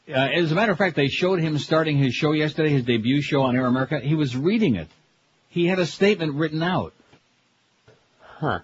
Uh, 0.09 0.13
as 0.13 0.51
a 0.51 0.55
matter 0.55 0.71
of 0.71 0.77
fact, 0.77 0.95
they 0.95 1.07
showed 1.07 1.39
him 1.39 1.57
starting 1.59 1.97
his 1.97 2.13
show 2.13 2.31
yesterday, 2.31 2.69
his 2.69 2.83
debut 2.83 3.21
show 3.21 3.43
on 3.43 3.55
Air 3.55 3.65
America. 3.65 3.99
He 3.99 4.15
was 4.15 4.36
reading 4.36 4.75
it. 4.75 4.88
He 5.49 5.67
had 5.67 5.79
a 5.79 5.86
statement 5.86 6.33
written 6.33 6.63
out. 6.63 6.93
Huh. 8.21 8.59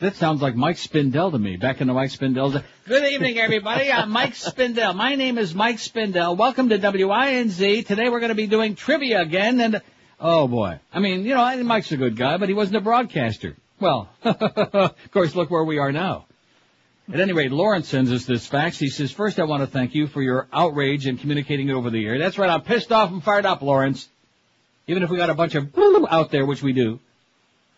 That 0.00 0.16
sounds 0.16 0.40
like 0.40 0.56
Mike 0.56 0.76
Spindell 0.76 1.30
to 1.32 1.38
me, 1.38 1.56
back 1.56 1.80
in 1.80 1.86
the 1.86 1.92
Mike 1.92 2.10
Spindell's. 2.10 2.56
Good 2.88 3.12
evening, 3.12 3.38
everybody. 3.38 3.92
I'm 3.92 4.10
Mike 4.10 4.32
Spindell. 4.32 4.94
My 4.96 5.14
name 5.14 5.36
is 5.38 5.54
Mike 5.54 5.76
Spindell. 5.76 6.36
Welcome 6.36 6.70
to 6.70 6.78
WINZ. 6.78 7.86
Today 7.86 8.08
we're 8.08 8.20
going 8.20 8.30
to 8.30 8.34
be 8.34 8.46
doing 8.46 8.74
trivia 8.74 9.20
again, 9.20 9.60
and 9.60 9.82
oh 10.20 10.48
boy, 10.48 10.80
I 10.92 11.00
mean, 11.00 11.24
you 11.24 11.34
know, 11.34 11.62
Mike's 11.64 11.92
a 11.92 11.96
good 11.96 12.16
guy, 12.16 12.36
but 12.36 12.48
he 12.48 12.54
wasn't 12.54 12.76
a 12.76 12.80
broadcaster. 12.80 13.56
Well, 13.80 14.10
of 14.24 15.10
course, 15.10 15.34
look 15.34 15.50
where 15.50 15.64
we 15.64 15.78
are 15.78 15.92
now. 15.92 16.26
At 17.12 17.18
any 17.18 17.32
rate, 17.32 17.50
Lawrence 17.50 17.88
sends 17.88 18.12
us 18.12 18.24
this 18.24 18.46
fax. 18.46 18.78
He 18.78 18.88
says, 18.88 19.10
first 19.10 19.40
I 19.40 19.44
want 19.44 19.62
to 19.62 19.66
thank 19.66 19.94
you 19.94 20.06
for 20.06 20.22
your 20.22 20.46
outrage 20.52 21.06
and 21.06 21.18
communicating 21.18 21.68
it 21.68 21.72
over 21.72 21.90
the 21.90 22.06
air. 22.06 22.18
That's 22.18 22.38
right, 22.38 22.50
I'm 22.50 22.62
pissed 22.62 22.92
off 22.92 23.10
and 23.10 23.22
fired 23.22 23.46
up, 23.46 23.62
Lawrence. 23.62 24.08
Even 24.86 25.02
if 25.02 25.10
we 25.10 25.16
got 25.16 25.30
a 25.30 25.34
bunch 25.34 25.54
of 25.56 25.68
out 26.08 26.30
there, 26.30 26.46
which 26.46 26.62
we 26.62 26.72
do. 26.72 27.00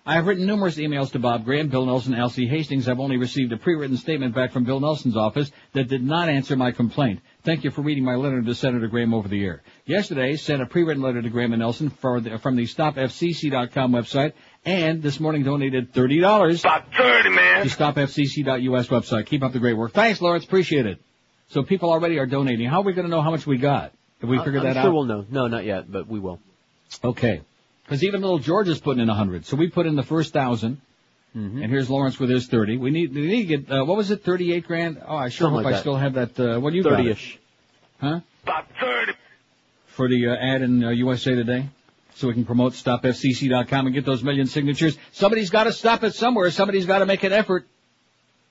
I 0.05 0.15
have 0.15 0.27
written 0.27 0.47
numerous 0.47 0.79
emails 0.79 1.13
to 1.13 1.21
Bob 1.21 1.45
Graham, 1.45 1.69
Bill 1.69 1.87
Nelson, 1.87 2.13
Alcee 2.13 2.49
Hastings. 2.49 2.89
I've 2.89 2.99
only 2.99 3.19
received 3.19 3.53
a 3.53 3.57
pre-written 3.57 3.97
statement 3.97 4.35
back 4.35 4.51
from 4.51 4.65
Bill 4.65 4.81
Nelson's 4.81 5.17
office 5.17 5.51
that 5.75 5.89
did 5.89 6.03
not 6.03 6.29
answer 6.29 6.57
my 6.57 6.73
complaint. 6.73 7.21
Thank 7.45 7.65
you 7.65 7.73
for 7.73 7.83
reading 7.83 8.05
my 8.05 8.15
letter 8.15 8.41
to 8.41 8.55
Senator 8.55 8.87
Graham 8.87 9.13
over 9.13 9.27
the 9.27 9.45
air. 9.45 9.63
Yesterday, 9.85 10.37
sent 10.37 10.63
a 10.63 10.67
pre-written 10.67 11.03
letter 11.03 11.21
to 11.21 11.29
Graham 11.29 11.53
and 11.53 11.59
Nelson 11.59 11.91
for 11.91 12.21
the, 12.21 12.39
from 12.39 12.55
the 12.55 12.67
StopFCC.com 12.67 13.91
website, 13.93 14.35
and 14.65 15.03
this 15.03 15.19
morning 15.19 15.43
donated 15.43 15.93
$30 15.93 16.61
About 16.61 16.95
30, 16.97 17.31
man. 17.31 17.67
to 17.67 17.69
StopFCC.us 17.77 18.87
website. 18.89 19.27
Keep 19.27 19.43
up 19.43 19.53
the 19.53 19.59
great 19.59 19.77
work. 19.77 19.93
Thanks, 19.93 20.21
Lawrence. 20.21 20.45
Appreciate 20.45 20.87
it. 20.87 20.99
So 21.49 21.65
people 21.65 21.91
already 21.91 22.19
are 22.21 22.27
donating. 22.27 22.69
How 22.69 22.81
are 22.81 22.85
we 22.85 22.93
going 22.93 23.07
to 23.07 23.11
know 23.11 23.23
how 23.23 23.33
much 23.33 23.45
we 23.45 23.59
got? 23.59 23.93
Have 24.21 24.31
we 24.31 24.39
uh, 24.39 24.45
figured 24.45 24.65
I'm 24.65 24.75
that 24.75 24.81
sure 24.81 24.91
out? 24.91 24.95
we'll 24.95 25.05
know. 25.05 25.27
No, 25.29 25.49
not 25.49 25.65
yet, 25.65 25.91
but 25.91 26.07
we 26.07 26.21
will. 26.21 26.39
Okay. 27.03 27.41
Because 27.85 28.05
even 28.05 28.21
little 28.21 28.39
George 28.39 28.69
is 28.69 28.79
putting 28.79 29.03
in 29.03 29.09
a 29.11 29.15
hundred. 29.15 29.47
So 29.47 29.57
we 29.57 29.69
put 29.69 29.87
in 29.87 29.97
the 29.97 30.05
first 30.05 30.33
1000 30.33 30.81
Mm-hmm. 31.37 31.63
and 31.63 31.71
here's 31.73 31.89
Lawrence 31.89 32.19
with 32.21 32.29
his 32.29 32.47
thirty. 32.47 32.77
We 32.77 32.91
need 32.91 33.15
we 33.15 33.27
need 33.27 33.49
to 33.49 33.57
get 33.57 33.71
uh, 33.73 33.85
what 33.85 33.97
was 33.97 34.11
it, 34.11 34.23
thirty 34.23 34.53
eight 34.53 34.67
grand? 34.67 35.01
Oh, 35.07 35.17
I 35.17 35.31
sure 35.31 35.47
Something 35.47 35.57
hope 35.57 35.65
like 35.65 35.73
I 35.73 35.77
that. 35.77 35.81
still 35.81 35.97
have 35.97 36.15
that. 36.15 36.39
Uh, 36.39 36.61
what 36.61 36.71
do 36.71 36.77
you 36.77 36.83
got? 36.83 36.99
30-ish. 37.01 37.39
huh? 38.01 38.21
About 38.43 38.67
30. 38.79 39.13
For 39.87 40.09
the 40.09 40.29
uh, 40.29 40.35
ad 40.37 40.61
in 40.63 40.85
uh, 40.85 40.91
USA 40.91 41.35
Today, 41.35 41.69
so 42.17 42.29
we 42.29 42.35
can 42.35 42.45
promote 42.45 42.75
StopFCC.com 42.75 43.87
and 43.87 43.95
get 43.95 44.05
those 44.05 44.23
million 44.23 44.47
signatures. 44.47 44.99
Somebody's 45.13 45.49
got 45.51 45.65
to 45.65 45.73
stop 45.73 46.03
it 46.05 46.15
somewhere. 46.15 46.51
Somebody's 46.51 46.85
got 46.87 46.99
to 46.99 47.07
make 47.07 47.23
an 47.25 47.33
effort. 47.33 47.67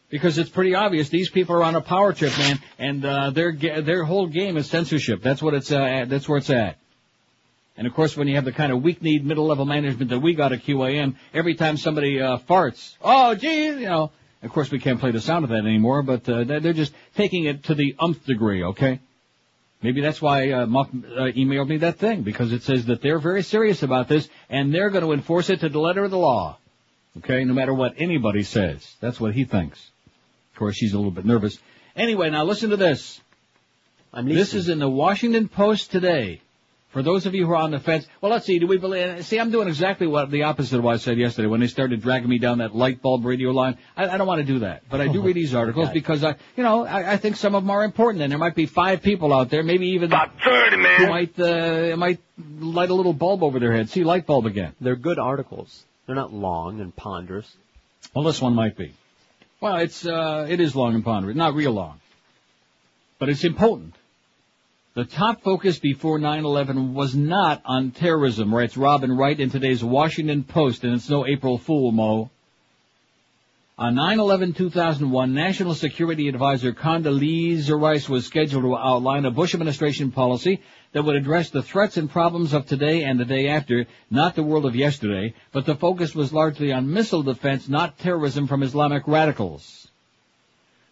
Because 0.10 0.38
it's 0.38 0.50
pretty 0.50 0.76
obvious 0.76 1.08
these 1.08 1.30
people 1.30 1.56
are 1.56 1.64
on 1.64 1.76
a 1.76 1.82
power 1.82 2.12
trip, 2.14 2.38
man, 2.38 2.60
and 2.78 3.06
uh, 3.06 3.30
their 3.30 3.54
their 3.54 4.04
whole 4.04 4.28
game 4.28 4.58
is 4.58 4.70
censorship. 4.70 5.22
That's 5.22 5.42
what 5.42 5.54
it's 5.54 5.72
uh, 5.72 5.78
at. 5.82 6.10
That's 6.10 6.28
where 6.28 6.38
it's 6.40 6.50
at. 6.50 6.78
And 7.78 7.88
of 7.88 7.94
course, 7.94 8.18
when 8.18 8.28
you 8.28 8.36
have 8.36 8.46
the 8.46 8.52
kind 8.52 8.72
of 8.72 8.84
weak-kneed 8.84 9.26
middle-level 9.26 9.66
management 9.66 10.12
that 10.12 10.20
we 10.20 10.34
got 10.34 10.52
at 10.52 10.64
QAM, 10.64 11.16
every 11.34 11.56
time 11.56 11.78
somebody 11.78 12.22
uh, 12.22 12.38
farts, 12.38 12.96
oh, 13.02 13.36
gee, 13.36 13.66
you 13.66 13.80
know. 13.82 14.12
Of 14.44 14.52
course, 14.52 14.72
we 14.72 14.80
can't 14.80 15.00
play 15.00 15.12
the 15.12 15.22
sound 15.22 15.46
of 15.46 15.52
that 15.52 15.66
anymore, 15.66 16.02
but 16.02 16.28
uh, 16.28 16.44
they're 16.44 16.74
just 16.74 16.94
taking 17.16 17.46
it 17.46 17.66
to 17.66 17.76
the 17.76 17.96
umph 18.00 18.26
degree, 18.26 18.64
okay? 18.64 19.00
Maybe 19.84 20.02
that's 20.02 20.22
why 20.22 20.52
uh, 20.52 20.66
Muck 20.66 20.90
uh, 20.90 21.32
emailed 21.36 21.68
me 21.68 21.78
that 21.78 21.98
thing 21.98 22.22
because 22.22 22.52
it 22.52 22.64
says 22.64 22.86
that 22.86 23.02
they're 23.02 23.20
very 23.20 23.44
serious 23.44 23.82
about 23.84 24.08
this 24.08 24.30
and 24.50 24.74
they're 24.74 24.90
going 24.90 25.04
to 25.04 25.12
enforce 25.12 25.50
it 25.50 25.62
to 25.62 25.70
the 25.70 25.80
letter 25.80 26.04
of 26.04 26.12
the 26.12 26.18
law. 26.18 26.58
Okay, 27.18 27.44
no 27.44 27.54
matter 27.54 27.74
what 27.74 27.96
anybody 27.98 28.44
says. 28.44 28.96
That's 29.00 29.20
what 29.20 29.34
he 29.34 29.44
thinks. 29.44 29.80
Of 30.54 30.60
course, 30.60 30.76
she's 30.76 30.94
a 30.94 30.98
little 30.98 31.12
bit 31.12 31.26
nervous. 31.26 31.58
Anyway, 31.96 32.30
now 32.30 32.46
listen 32.46 32.70
to 32.70 32.78
this. 32.78 33.20
I'm 34.14 34.28
This 34.28 34.54
is 34.54 34.70
in 34.70 34.80
the 34.80 34.90
Washington 34.90 35.50
Post 35.50 35.92
today. 35.92 36.42
For 36.92 37.02
those 37.02 37.26
of 37.26 37.34
you 37.34 37.46
who 37.46 37.54
are 37.54 37.58
on 37.58 37.72
the 37.72 37.80
fence, 37.80 38.06
well, 38.20 38.34
let's 38.34 38.46
see. 38.46 38.60
Do 38.60 38.68
we 38.68 38.78
believe? 38.78 39.26
See, 39.26 39.40
I'm 39.40 39.50
doing 39.50 39.70
exactly 39.70 40.08
what 40.08 40.30
the 40.30 40.44
opposite 40.44 40.78
of 40.78 40.84
what 40.84 40.96
I 40.96 40.98
said 40.98 41.18
yesterday 41.18 41.48
when 41.48 41.62
they 41.62 41.68
started 41.68 42.02
dragging 42.02 42.28
me 42.28 42.38
down 42.38 42.58
that 42.58 42.76
light 42.76 43.02
bulb 43.02 43.24
radio 43.24 43.52
line. 43.52 43.78
I, 43.96 44.10
I 44.10 44.18
don't 44.18 44.28
want 44.28 44.40
to 44.40 44.46
do 44.46 44.60
that, 44.60 44.84
but 44.90 45.00
I 45.00 45.08
do 45.08 45.22
read 45.22 45.38
these 45.38 45.56
articles 45.56 45.88
God. 45.88 45.94
because 45.94 46.24
I, 46.26 46.36
you 46.58 46.64
know, 46.64 46.86
I, 46.86 47.14
I 47.14 47.18
think 47.18 47.38
some 47.38 47.56
of 47.56 47.64
them 47.64 47.70
are 47.70 47.86
important, 47.86 48.24
and 48.24 48.32
there 48.32 48.40
might 48.40 48.56
be 48.56 48.66
five 48.66 49.02
people 49.02 49.34
out 49.34 49.50
there, 49.50 49.64
maybe 49.64 49.88
even 49.90 50.10
About 50.12 50.32
30, 50.44 50.76
who 50.98 51.08
might 51.08 51.40
uh, 51.40 51.96
might 51.96 52.20
light 52.60 52.90
a 52.90 52.94
little 52.94 53.14
bulb 53.14 53.42
over 53.42 53.58
their 53.60 53.74
head. 53.74 53.90
See, 53.90 54.04
light 54.04 54.26
bulb 54.26 54.46
again. 54.46 54.74
They're 54.82 54.98
good 54.98 55.18
articles. 55.18 55.86
They're 56.08 56.16
not 56.16 56.34
long 56.34 56.82
and 56.82 56.94
ponderous. 56.94 57.56
Well, 58.14 58.26
this 58.26 58.42
one 58.42 58.54
might 58.54 58.76
be. 58.76 58.94
Well, 59.62 59.78
it's 59.78 60.06
uh, 60.06 60.46
it 60.50 60.60
is 60.60 60.76
long 60.76 60.94
and 60.96 61.06
ponderous, 61.06 61.38
not 61.38 61.54
real 61.54 61.72
long, 61.72 62.02
but 63.18 63.30
it's 63.30 63.46
important. 63.46 63.96
The 64.94 65.06
top 65.06 65.42
focus 65.42 65.80
before 65.80 66.20
9/11 66.20 66.92
was 66.92 67.16
not 67.16 67.62
on 67.64 67.92
terrorism, 67.92 68.54
writes 68.54 68.76
Robin 68.76 69.16
Wright 69.16 69.40
in 69.40 69.50
today's 69.50 69.82
Washington 69.82 70.44
Post, 70.44 70.84
and 70.84 70.94
it's 70.94 71.10
no 71.10 71.26
April 71.26 71.58
Fool, 71.58 71.94
Mo. 71.94 72.30
On 73.78 73.96
9/11/2001, 73.96 75.32
National 75.32 75.76
Security 75.76 76.28
Advisor 76.28 76.74
Condoleezza 76.74 77.74
Rice 77.74 78.10
was 78.10 78.26
scheduled 78.26 78.64
to 78.64 78.76
outline 78.76 79.24
a 79.24 79.32
Bush 79.32 79.54
administration 79.54 80.12
policy 80.12 80.60
that 80.92 81.06
would 81.06 81.16
address 81.16 81.50
the 81.50 81.64
threats 81.64 81.96
and 81.96 82.10
problems 82.10 82.52
of 82.52 82.66
today 82.66 83.06
and 83.06 83.18
the 83.18 83.24
day 83.24 83.48
after, 83.48 83.88
not 84.10 84.36
the 84.36 84.44
world 84.44 84.66
of 84.66 84.76
yesterday, 84.76 85.34
but 85.54 85.66
the 85.66 85.76
focus 85.76 86.14
was 86.14 86.34
largely 86.34 86.74
on 86.74 86.92
missile 86.92 87.24
defense, 87.24 87.70
not 87.70 87.98
terrorism 87.98 88.46
from 88.46 88.62
Islamic 88.62 89.08
radicals. 89.08 89.88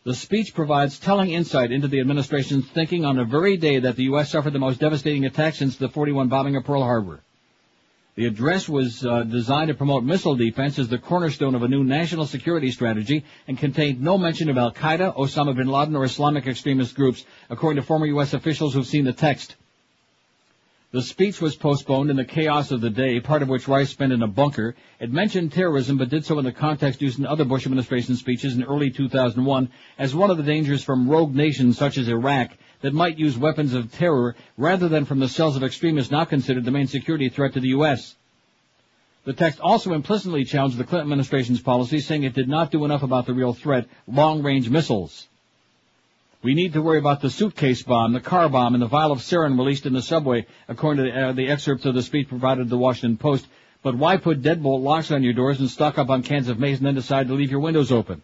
The 0.06 0.16
speech 0.16 0.54
provides 0.54 0.98
telling 0.98 1.32
insight 1.32 1.74
into 1.74 1.90
the 1.90 2.00
administration's 2.00 2.66
thinking 2.70 3.04
on 3.04 3.18
the 3.18 3.26
very 3.26 3.58
day 3.58 3.80
that 3.80 3.98
the 3.98 4.04
U.S. 4.04 4.32
suffered 4.32 4.54
the 4.54 4.60
most 4.60 4.80
devastating 4.80 5.26
attack 5.26 5.56
since 5.56 5.76
the 5.76 5.90
41 5.90 6.30
bombing 6.30 6.56
of 6.56 6.64
Pearl 6.64 6.84
Harbor. 6.84 7.22
The 8.16 8.26
address 8.26 8.70
was 8.70 9.06
uh, 9.06 9.24
designed 9.24 9.68
to 9.68 9.74
promote 9.74 10.06
missile 10.06 10.36
defense 10.36 10.80
as 10.80 10.88
the 10.88 10.98
cornerstone 10.98 11.54
of 11.54 11.64
a 11.64 11.68
new 11.68 11.84
national 11.84 12.26
security 12.26 12.72
strategy 12.72 13.26
and 13.48 13.58
contained 13.58 14.02
no 14.02 14.18
mention 14.18 14.50
of 14.50 14.58
Al-Qaeda, 14.58 15.16
Osama 15.16 15.56
bin 15.56 15.68
Laden, 15.68 15.96
or 15.96 16.06
Islamic 16.06 16.48
extremist 16.48 16.96
groups, 16.96 17.26
according 17.50 17.82
to 17.82 17.86
former 17.86 18.06
U.S. 18.08 18.34
officials 18.34 18.74
who've 18.74 18.88
seen 18.88 19.06
the 19.06 19.14
text. 19.14 19.56
The 20.92 21.04
speech 21.04 21.40
was 21.40 21.56
postponed 21.56 22.10
in 22.10 22.16
the 22.16 22.26
chaos 22.26 22.72
of 22.72 22.82
the 22.82 22.90
day, 22.90 23.20
part 23.20 23.44
of 23.44 23.48
which 23.48 23.68
Rice 23.68 23.92
spent 23.92 24.12
in 24.12 24.24
a 24.24 24.28
bunker. 24.28 24.74
It 25.00 25.12
mentioned 25.12 25.52
terrorism, 25.52 26.00
but 26.00 26.10
did 26.10 26.26
so 26.26 26.40
in 26.40 26.46
the 26.46 26.52
context 26.52 27.00
used 27.00 27.20
in 27.20 27.28
other 27.28 27.46
Bush 27.46 27.68
administration 27.68 28.16
speeches 28.16 28.56
in 28.56 28.64
early 28.64 28.90
2001 28.90 29.70
as 30.00 30.16
one 30.16 30.32
of 30.32 30.38
the 30.38 30.44
dangers 30.44 30.84
from 30.84 31.08
rogue 31.08 31.36
nations 31.36 31.78
such 31.78 32.00
as 32.00 32.08
Iraq 32.08 32.58
that 32.82 32.96
might 32.96 33.20
use 33.20 33.38
weapons 33.38 33.76
of 33.76 33.92
terror 33.92 34.36
rather 34.58 34.90
than 34.90 35.06
from 35.06 35.20
the 35.20 35.30
cells 35.30 35.56
of 35.56 35.64
extremists 35.64 36.12
now 36.12 36.26
considered 36.26 36.66
the 36.66 36.72
main 36.72 36.88
security 36.88 37.30
threat 37.30 37.54
to 37.54 37.60
the 37.60 37.68
U.S. 37.68 38.16
The 39.26 39.34
text 39.34 39.60
also 39.60 39.94
implicitly 39.94 40.44
challenged 40.44 40.80
the 40.80 40.86
Clinton 40.86 41.06
administration's 41.06 41.62
policy, 41.62 42.00
saying 42.00 42.24
it 42.24 42.34
did 42.34 42.50
not 42.50 42.72
do 42.72 42.84
enough 42.84 43.04
about 43.04 43.28
the 43.28 43.36
real 43.36 43.54
threat, 43.54 43.86
long-range 44.08 44.72
missiles. 44.72 45.28
We 46.42 46.54
need 46.54 46.72
to 46.74 46.82
worry 46.82 47.00
about 47.00 47.20
the 47.20 47.30
suitcase 47.30 47.84
bomb, 47.84 48.14
the 48.14 48.22
car 48.22 48.48
bomb, 48.48 48.74
and 48.74 48.82
the 48.82 48.88
vial 48.88 49.12
of 49.12 49.20
sarin 49.20 49.58
released 49.58 49.86
in 49.86 49.92
the 49.92 50.02
subway, 50.02 50.46
according 50.70 51.06
to 51.06 51.12
uh, 51.12 51.32
the 51.34 51.50
excerpts 51.50 51.86
of 51.86 51.96
the 51.96 52.02
speech 52.02 52.30
provided 52.30 52.64
to 52.64 52.70
the 52.70 52.78
Washington 52.78 53.18
Post. 53.18 53.46
But 53.84 53.96
why 53.96 54.16
put 54.16 54.42
deadbolt 54.42 54.82
locks 54.82 55.12
on 55.12 55.22
your 55.22 55.34
doors 55.34 55.60
and 55.60 55.70
stock 55.70 55.98
up 55.98 56.10
on 56.10 56.24
cans 56.24 56.48
of 56.48 56.58
mace 56.58 56.78
and 56.78 56.88
then 56.88 56.96
decide 56.96 57.28
to 57.28 57.34
leave 57.34 57.52
your 57.52 57.60
windows 57.60 57.92
open? 57.92 58.22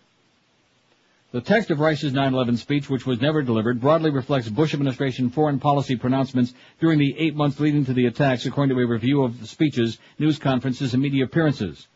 The 1.33 1.41
text 1.41 1.69
of 1.71 1.81
Rice's 1.81 2.13
9-11 2.13 2.57
speech, 2.57 2.89
which 2.89 3.05
was 3.05 3.19
never 3.19 3.41
delivered, 3.41 3.81
broadly 3.81 4.11
reflects 4.11 4.47
Bush 4.47 4.73
administration 4.73 5.29
foreign 5.29 5.59
policy 5.59 5.97
pronouncements 5.97 6.53
during 6.79 6.99
the 6.99 7.17
eight 7.19 7.35
months 7.35 7.59
leading 7.59 7.83
to 7.83 7.93
the 7.93 8.05
attacks, 8.05 8.45
according 8.45 8.73
to 8.73 8.81
a 8.81 8.87
review 8.87 9.23
of 9.23 9.41
the 9.41 9.47
speeches, 9.47 9.97
news 10.19 10.39
conferences, 10.39 10.93
and 10.93 11.03
media 11.03 11.25
appearances. 11.25 11.87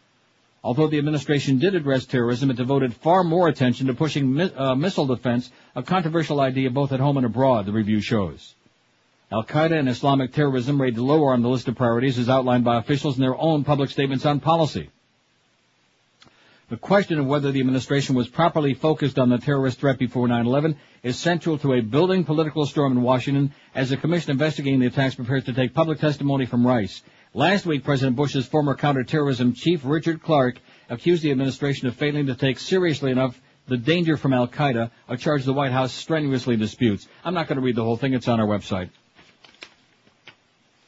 Although 0.64 0.88
the 0.88 0.98
administration 0.98 1.58
did 1.58 1.76
address 1.76 2.06
terrorism, 2.06 2.52
it 2.52 2.58
devoted 2.58 2.94
far 2.94 3.24
more 3.24 3.48
attention 3.48 3.88
to 3.88 3.94
pushing 3.94 4.34
mi- 4.34 4.54
uh, 4.54 4.76
missile 4.76 5.06
defense, 5.06 5.52
a 5.76 5.84
controversial 5.84 6.42
idea 6.42 6.70
both 6.70 6.92
at 6.92 7.00
home 7.00 7.18
and 7.18 7.26
abroad, 7.26 7.66
the 7.66 7.72
review 7.72 8.02
shows. 8.02 8.56
Al-Qaeda 9.32 9.78
and 9.80 9.88
Islamic 9.88 10.34
terrorism 10.34 10.82
rated 10.82 11.00
lower 11.00 11.34
on 11.34 11.42
the 11.42 11.50
list 11.50 11.68
of 11.68 11.76
priorities 11.76 12.18
as 12.18 12.30
outlined 12.30 12.64
by 12.64 12.78
officials 12.78 13.16
in 13.16 13.22
their 13.22 13.38
own 13.38 13.64
public 13.64 13.90
statements 13.90 14.26
on 14.26 14.40
policy. 14.40 14.90
The 16.70 16.78
question 16.78 17.20
of 17.20 17.26
whether 17.26 17.52
the 17.52 17.62
administration 17.62 18.16
was 18.16 18.28
properly 18.28 18.74
focused 18.74 19.18
on 19.18 19.30
the 19.30 19.38
terrorist 19.38 19.80
threat 19.80 19.98
before 19.98 20.28
9-11 20.28 20.76
is 21.04 21.18
central 21.18 21.58
to 21.60 21.74
a 21.74 21.82
building 21.82 22.24
political 22.24 22.66
storm 22.66 22.92
in 22.92 23.02
Washington 23.02 23.54
as 23.74 23.90
the 23.90 23.98
commission 23.98 24.32
investigating 24.32 24.80
the 24.80 24.88
attacks 24.88 25.16
prepares 25.16 25.46
to 25.46 25.54
take 25.54 25.74
public 25.74 26.00
testimony 26.00 26.46
from 26.46 26.68
Rice. 26.68 27.02
Last 27.34 27.66
week, 27.66 27.84
President 27.84 28.16
Bush's 28.16 28.48
former 28.48 28.76
counterterrorism 28.76 29.54
chief, 29.54 29.82
Richard 29.84 30.24
Clarke, 30.24 30.60
accused 30.90 31.22
the 31.22 31.30
administration 31.30 31.88
of 31.88 31.96
failing 31.96 32.26
to 32.26 32.36
take 32.36 32.58
seriously 32.58 33.12
enough 33.12 33.40
the 33.68 33.78
danger 33.78 34.18
from 34.18 34.34
Al-Qaeda, 34.34 34.90
a 35.08 35.16
charge 35.16 35.46
the 35.46 35.54
White 35.54 35.72
House 35.72 35.94
strenuously 35.94 36.58
disputes. 36.58 37.08
I'm 37.24 37.36
not 37.36 37.48
going 37.48 37.58
to 37.58 37.62
read 37.62 37.76
the 37.76 37.84
whole 37.84 37.98
thing. 37.98 38.16
It's 38.16 38.28
on 38.28 38.40
our 38.40 38.48
website. 38.48 38.90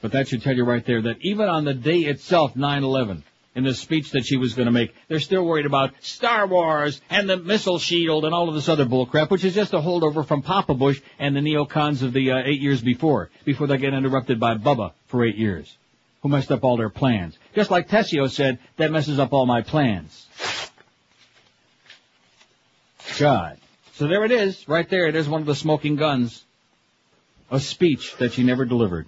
But 0.02 0.14
that 0.14 0.30
should 0.30 0.42
tell 0.42 0.56
you 0.56 0.64
right 0.64 0.84
there 0.84 1.04
that 1.04 1.18
even 1.22 1.48
on 1.48 1.64
the 1.64 1.76
day 1.76 2.00
itself, 2.00 2.56
9-11, 2.56 3.22
in 3.54 3.64
the 3.64 3.76
speech 3.76 4.12
that 4.12 4.26
she 4.26 4.38
was 4.38 4.56
going 4.56 4.66
to 4.66 4.72
make, 4.72 4.96
they're 5.08 5.20
still 5.20 5.46
worried 5.46 5.68
about 5.68 5.94
Star 6.00 6.48
Wars 6.48 7.02
and 7.12 7.30
the 7.30 7.38
missile 7.38 7.78
shield 7.78 8.26
and 8.26 8.34
all 8.34 8.50
of 8.50 8.56
this 8.56 8.68
other 8.68 8.86
bullcrap, 8.86 9.30
which 9.30 9.44
is 9.44 9.54
just 9.54 9.74
a 9.74 9.80
holdover 9.80 10.26
from 10.26 10.42
Papa 10.42 10.74
Bush 10.74 11.02
and 11.20 11.36
the 11.36 11.42
neocons 11.42 12.02
of 12.02 12.14
the 12.14 12.32
uh, 12.32 12.42
eight 12.44 12.62
years 12.62 12.82
before, 12.82 13.30
before 13.46 13.68
they 13.68 13.78
get 13.78 13.94
interrupted 13.94 14.40
by 14.40 14.56
Bubba 14.56 14.94
for 15.06 15.24
eight 15.24 15.38
years, 15.38 15.78
who 16.22 16.30
messed 16.30 16.52
up 16.52 16.64
all 16.64 16.78
their 16.78 16.90
plans. 16.90 17.38
Just 17.56 17.72
like 17.72 17.90
Tessio 17.90 18.30
said, 18.30 18.60
that 18.78 18.92
messes 18.92 19.20
up 19.20 19.34
all 19.34 19.46
my 19.46 19.62
plans. 19.62 20.28
God. 23.20 23.58
So 23.94 24.08
there 24.08 24.24
it 24.26 24.32
is, 24.32 24.68
right 24.68 24.90
there. 24.90 25.12
There's 25.12 25.30
one 25.30 25.42
of 25.42 25.48
the 25.48 25.56
smoking 25.56 25.96
guns. 25.96 26.44
A 27.52 27.60
speech 27.60 28.16
that 28.18 28.34
she 28.34 28.44
never 28.44 28.66
delivered. 28.66 29.08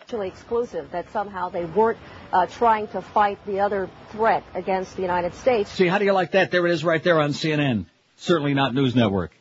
mutually 0.00 0.28
exclusive, 0.28 0.90
that 0.92 1.10
somehow 1.12 1.50
they 1.50 1.64
weren't 1.66 1.98
uh, 2.32 2.46
trying 2.46 2.88
to 2.88 3.02
fight 3.02 3.38
the 3.46 3.60
other 3.60 3.90
threat 4.10 4.42
against 4.54 4.96
the 4.96 5.02
United 5.02 5.34
States. 5.34 5.70
See, 5.70 5.86
how 5.86 5.98
do 5.98 6.04
you 6.04 6.12
like 6.12 6.32
that? 6.32 6.50
There 6.50 6.66
it 6.66 6.72
is 6.72 6.82
right 6.82 7.02
there 7.02 7.20
on 7.20 7.30
CNN. 7.30 7.86
Certainly 8.16 8.54
not 8.54 8.74
News 8.74 8.94
Network. 8.94 9.32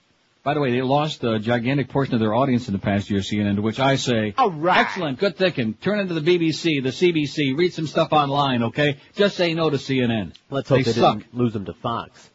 By 0.44 0.54
the 0.56 0.60
way, 0.60 0.72
they 0.72 0.82
lost 0.82 1.24
a 1.24 1.40
gigantic 1.40 1.88
portion 1.88 2.16
of 2.16 2.20
their 2.20 2.36
audience 2.36 2.68
in 2.68 2.74
the 2.74 2.80
past 2.80 3.10
year, 3.10 3.22
CNN, 3.22 3.56
to 3.56 3.62
which 3.62 3.80
I 3.80 3.96
say, 3.96 4.34
All 4.38 4.52
right. 4.52 4.80
excellent, 4.80 5.18
good 5.18 5.38
thinking. 5.38 5.74
Turn 5.76 6.00
into 6.00 6.20
the 6.20 6.22
BBC, 6.22 6.84
the 6.84 6.90
CBC, 6.90 7.58
read 7.58 7.74
some 7.74 7.88
stuff 7.88 8.12
online, 8.12 8.64
okay? 8.64 8.98
Just 9.16 9.38
say 9.38 9.54
no 9.54 9.70
to 9.70 9.78
CNN. 9.78 10.34
Let's 10.50 10.68
hope 10.68 10.80
they, 10.80 10.84
they, 10.84 10.92
suck. 10.92 11.20
didn't 11.20 11.34
lose 11.34 11.54
them 11.54 11.64
to 11.66 11.74
Fox. 11.74 12.30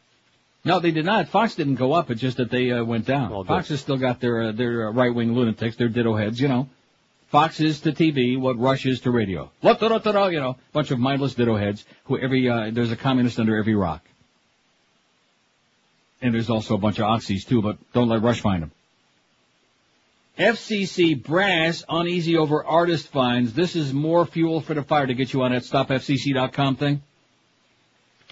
No, 0.65 0.81
they 0.81 0.91
did 0.91 1.05
not. 1.05 1.29
Fox 1.29 1.55
didn't 1.55 1.75
go 1.75 1.93
up. 1.93 2.11
It's 2.11 2.21
just 2.21 2.39
that 2.39 2.51
they 2.51 2.71
uh, 2.71 2.83
went 2.83 3.05
down. 3.05 3.31
Well. 3.31 3.45
Fox 3.45 3.69
has 3.69 3.81
still 3.81 3.99
got 3.99 4.21
their 4.21 4.43
uh, 4.43 4.53
their 4.53 4.89
uh, 4.89 4.93
right 4.93 5.15
wing 5.15 5.35
lunatics, 5.35 5.77
their 5.77 5.89
ditto 5.89 6.17
heads. 6.17 6.41
You 6.41 6.49
know, 6.49 6.69
Fox 7.29 7.61
is 7.61 7.81
to 7.83 7.93
TV 7.93 8.39
what 8.39 8.59
Rush 8.59 8.85
is 8.87 9.01
to 9.01 9.11
radio. 9.11 9.51
What. 9.61 9.81
You 9.81 10.41
know, 10.41 10.57
bunch 10.73 10.91
of 10.91 10.99
mindless 10.99 11.35
ditto 11.35 11.57
heads 11.57 11.85
who 12.05 12.19
every 12.19 12.49
uh, 12.49 12.71
there's 12.73 12.91
a 12.91 12.97
communist 12.97 13.39
under 13.39 13.57
every 13.57 13.75
rock. 13.75 14.03
And 16.21 16.35
there's 16.35 16.51
also 16.51 16.75
a 16.75 16.79
bunch 16.79 16.99
of 16.99 17.05
oxys 17.05 17.47
too, 17.47 17.63
but 17.63 17.79
don't 17.93 18.09
let 18.09 18.23
Rush 18.23 18.41
find 18.41 18.63
them. 18.63 18.73
FCC 20.39 21.21
brass 21.21 21.85
uneasy 21.89 22.37
over 22.37 22.65
artist 22.65 23.09
fines. 23.09 23.53
This 23.53 23.75
is 23.75 23.93
more 23.93 24.25
fuel 24.25 24.61
for 24.61 24.75
the 24.75 24.83
fire 24.83 25.07
to 25.07 25.15
get 25.15 25.33
you 25.33 25.43
on 25.43 25.53
that 25.53 25.63
stopfcc.com 25.63 26.77
thing. 26.77 27.03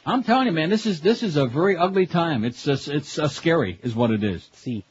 I'm 0.04 0.22
telling 0.22 0.46
you, 0.46 0.52
man, 0.52 0.70
this 0.70 0.86
is 0.86 1.00
this 1.00 1.24
is 1.24 1.34
a 1.34 1.46
very 1.46 1.76
ugly 1.76 2.06
time. 2.06 2.44
It's 2.44 2.62
just, 2.62 2.86
it's 2.86 3.18
uh, 3.18 3.26
scary, 3.26 3.80
is 3.82 3.94
what 3.94 4.12
it 4.12 4.22
is. 4.22 4.48
See. 4.52 4.84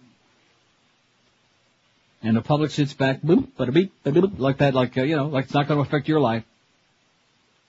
And 2.21 2.35
the 2.35 2.41
public 2.41 2.71
sits 2.71 2.93
back, 2.93 3.21
boop, 3.21 3.47
bada 3.57 3.73
beep, 3.73 3.93
bada 4.03 4.21
boop, 4.21 4.39
like 4.39 4.57
that, 4.57 4.73
like 4.73 4.97
uh, 4.97 5.03
you 5.03 5.15
know, 5.15 5.27
like 5.27 5.45
it's 5.45 5.53
not 5.53 5.69
going 5.69 5.81
to 5.81 5.87
affect 5.87 6.09
your 6.09 6.19
life. 6.19 6.43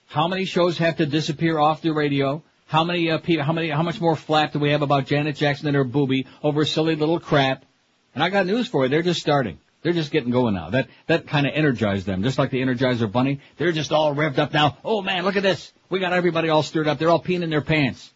How 0.07 0.27
many 0.27 0.43
shows 0.43 0.77
have 0.79 0.97
to 0.97 1.05
disappear 1.05 1.57
off 1.57 1.81
the 1.81 1.91
radio? 1.91 2.43
How 2.67 2.83
many 2.83 3.09
uh, 3.09 3.17
people? 3.17 3.45
How 3.45 3.53
many? 3.53 3.69
How 3.69 3.81
much 3.81 3.99
more 4.01 4.15
flack 4.15 4.53
do 4.53 4.59
we 4.59 4.71
have 4.71 4.81
about 4.81 5.07
Janet 5.07 5.37
Jackson 5.37 5.67
and 5.67 5.75
her 5.75 5.85
booby 5.85 6.27
over 6.43 6.65
silly 6.65 6.95
little 6.95 7.19
crap? 7.19 7.63
And 8.13 8.23
I 8.23 8.29
got 8.29 8.45
news 8.45 8.67
for 8.67 8.83
you. 8.83 8.89
They're 8.89 9.01
just 9.01 9.21
starting. 9.21 9.57
They're 9.83 9.93
just 9.93 10.11
getting 10.11 10.31
going 10.31 10.53
now. 10.53 10.69
That 10.71 10.89
that 11.07 11.27
kind 11.27 11.47
of 11.47 11.53
energized 11.55 12.05
them, 12.05 12.23
just 12.23 12.37
like 12.37 12.51
the 12.51 12.61
Energizer 12.61 13.09
Bunny. 13.09 13.39
They're 13.57 13.71
just 13.71 13.93
all 13.93 14.13
revved 14.13 14.37
up 14.37 14.53
now. 14.53 14.77
Oh 14.83 15.01
man, 15.01 15.23
look 15.23 15.37
at 15.37 15.43
this. 15.43 15.71
We 15.89 15.99
got 15.99 16.11
everybody 16.11 16.49
all 16.49 16.61
stirred 16.61 16.89
up. 16.89 16.99
They're 16.99 17.09
all 17.09 17.23
peeing 17.23 17.41
in 17.41 17.49
their 17.49 17.61
pants. 17.61 18.11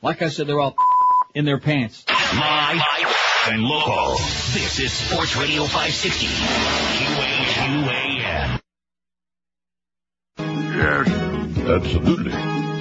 Like 0.00 0.22
I 0.22 0.28
said, 0.28 0.46
they're 0.46 0.60
all 0.60 0.76
in 1.34 1.44
their 1.44 1.58
pants. 1.58 2.04
My 2.08 2.14
Hot 2.78 3.52
and 3.52 3.62
local. 3.62 4.12
This 4.52 4.78
is 4.78 4.92
Sports 4.92 5.36
Radio 5.36 5.64
560. 5.64 6.26
QAQAM. 7.56 8.60
Yes, 10.76 11.68
absolutely. 11.68 12.75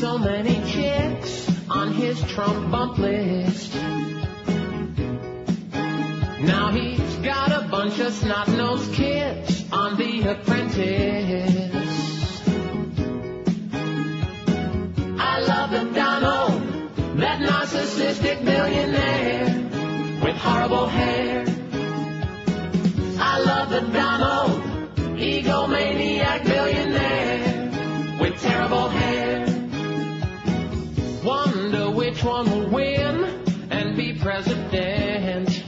So 0.00 0.16
many 0.16 0.54
chicks 0.70 1.50
on 1.68 1.92
his 1.92 2.22
Trump 2.30 2.70
bump 2.70 2.98
list. 2.98 3.74
Now 6.40 6.70
he's 6.70 7.16
got 7.16 7.50
a 7.50 7.66
bunch 7.68 7.98
of 7.98 8.12
snot-nosed 8.12 8.94
kids 8.94 9.64
on 9.72 9.96
The 9.96 10.30
Apprentice. 10.30 11.82
I 15.18 15.40
love 15.40 15.70
the 15.72 15.84
Donald, 15.92 16.62
that 17.18 17.40
narcissistic 17.40 18.44
billionaire 18.44 19.52
with 20.22 20.36
horrible 20.36 20.86
hair. 20.86 21.44
I 23.18 23.40
love 23.40 23.70
the 23.70 23.80
Donald, 23.80 24.62
egomaniac 25.18 26.44
billionaire 26.44 28.18
with 28.20 28.40
terrible 28.40 28.88
hair. 28.90 29.37
Which 32.08 32.24
one 32.24 32.50
will 32.50 32.70
win 32.70 33.22
and 33.70 33.94
be 33.94 34.14
president. 34.14 35.62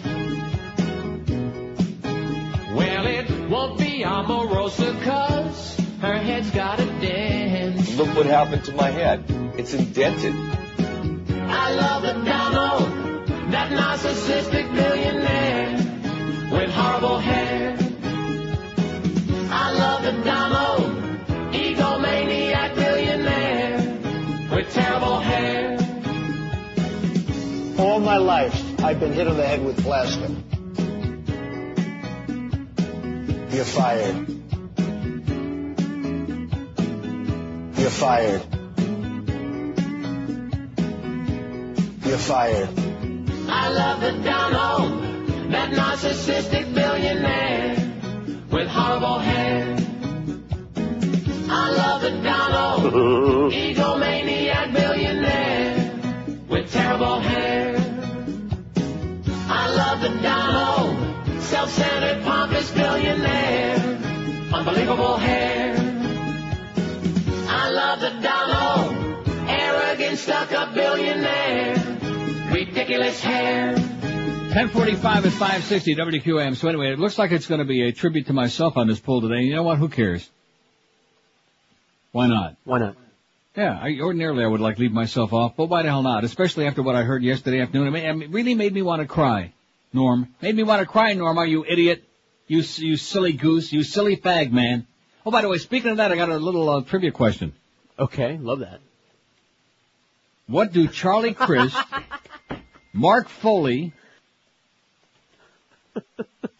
Well, 2.72 3.06
it 3.06 3.50
won't 3.50 3.78
be 3.78 4.04
Omarosa 4.04 5.02
cause 5.04 5.78
her 6.00 6.16
head's 6.16 6.50
got 6.50 6.80
a 6.80 6.86
dent. 6.86 7.94
Look 7.98 8.16
what 8.16 8.24
happened 8.24 8.64
to 8.64 8.72
my 8.72 8.88
head. 8.88 9.22
It's 9.58 9.74
indented. 9.74 10.34
I 10.34 11.74
love 11.74 12.02
the 12.04 12.14
Donald, 12.24 13.26
that 13.52 13.70
narcissistic 13.72 14.74
billionaire 14.74 15.76
with 16.52 16.70
horrible 16.70 17.18
hair. 17.18 17.76
I 19.52 19.72
love 19.72 20.02
the 20.04 20.12
Donald, 20.24 20.90
egomaniac 21.52 22.74
billionaire 22.76 24.56
with 24.56 24.72
terrible 24.72 25.20
hair. 25.20 25.69
All 27.80 27.98
my 27.98 28.18
life, 28.18 28.78
I've 28.80 29.00
been 29.00 29.14
hit 29.14 29.26
on 29.26 29.38
the 29.38 29.46
head 29.46 29.64
with 29.64 29.82
plastic. 29.82 30.28
You're 33.54 33.64
fired. 33.64 34.28
You're 37.78 37.90
fired. 37.90 38.42
You're 42.04 42.18
fired. 42.18 42.68
I 43.48 43.68
love 43.70 44.00
the 44.02 44.12
Donald, 44.24 45.50
that 45.50 45.70
narcissistic 45.70 46.74
billionaire 46.74 47.76
with 48.50 48.68
horrible 48.68 49.18
hair. 49.20 49.76
I 51.48 51.70
love 51.70 52.02
the 52.02 52.10
Donald, 52.22 52.92
egomaniac 53.54 54.74
billionaire 54.74 55.92
with 56.46 56.70
terrible 56.70 57.20
hair. 57.20 57.59
I 59.52 59.68
love 59.74 60.00
the 60.00 60.22
Donald, 60.22 61.42
self-centered, 61.42 62.22
pompous 62.22 62.70
billionaire, 62.70 63.98
unbelievable 64.54 65.16
hair. 65.16 65.74
I 67.48 67.70
love 67.70 68.00
the 68.00 68.10
Donald, 68.22 69.26
arrogant, 69.48 70.18
stuck-up 70.18 70.72
billionaire, 70.72 71.74
ridiculous 72.52 73.20
hair. 73.20 73.72
1045 73.74 75.26
at 75.26 75.32
560 75.32 75.96
WQAM. 75.96 76.56
So 76.56 76.68
anyway, 76.68 76.92
it 76.92 77.00
looks 77.00 77.18
like 77.18 77.32
it's 77.32 77.46
going 77.46 77.58
to 77.58 77.64
be 77.64 77.82
a 77.82 77.92
tribute 77.92 78.26
to 78.28 78.32
myself 78.32 78.76
on 78.76 78.86
this 78.86 79.00
poll 79.00 79.20
today. 79.20 79.42
You 79.42 79.56
know 79.56 79.64
what? 79.64 79.78
Who 79.78 79.88
cares? 79.88 80.30
Why 82.12 82.28
not? 82.28 82.56
Why 82.64 82.78
not? 82.78 82.96
Yeah, 83.56 83.78
I, 83.80 83.98
ordinarily 84.00 84.44
I 84.44 84.46
would 84.46 84.60
like 84.60 84.78
leave 84.78 84.92
myself 84.92 85.32
off, 85.32 85.56
but 85.56 85.66
why 85.66 85.82
the 85.82 85.88
hell 85.88 86.02
not? 86.02 86.22
Especially 86.22 86.66
after 86.66 86.82
what 86.82 86.94
I 86.94 87.02
heard 87.02 87.22
yesterday 87.22 87.60
afternoon. 87.60 87.88
It, 87.88 87.90
made, 87.90 88.22
it 88.22 88.30
really 88.30 88.54
made 88.54 88.72
me 88.72 88.82
want 88.82 89.02
to 89.02 89.08
cry. 89.08 89.52
Norm. 89.92 90.32
Made 90.40 90.54
me 90.54 90.62
want 90.62 90.80
to 90.80 90.86
cry, 90.86 91.14
Norm. 91.14 91.36
Are 91.36 91.46
you 91.46 91.64
idiot? 91.64 92.04
You, 92.46 92.62
you 92.76 92.96
silly 92.96 93.32
goose. 93.32 93.72
You 93.72 93.82
silly 93.82 94.16
fag, 94.16 94.52
man. 94.52 94.86
Oh, 95.26 95.30
by 95.32 95.42
the 95.42 95.48
way, 95.48 95.58
speaking 95.58 95.90
of 95.90 95.96
that, 95.96 96.12
I 96.12 96.16
got 96.16 96.28
a 96.28 96.36
little 96.36 96.68
uh, 96.68 96.82
trivia 96.82 97.10
question. 97.10 97.52
Okay, 97.98 98.38
love 98.38 98.60
that. 98.60 98.80
What 100.46 100.72
do 100.72 100.88
Charlie 100.88 101.34
Crist, 101.34 101.76
Mark 102.92 103.28
Foley, 103.28 103.92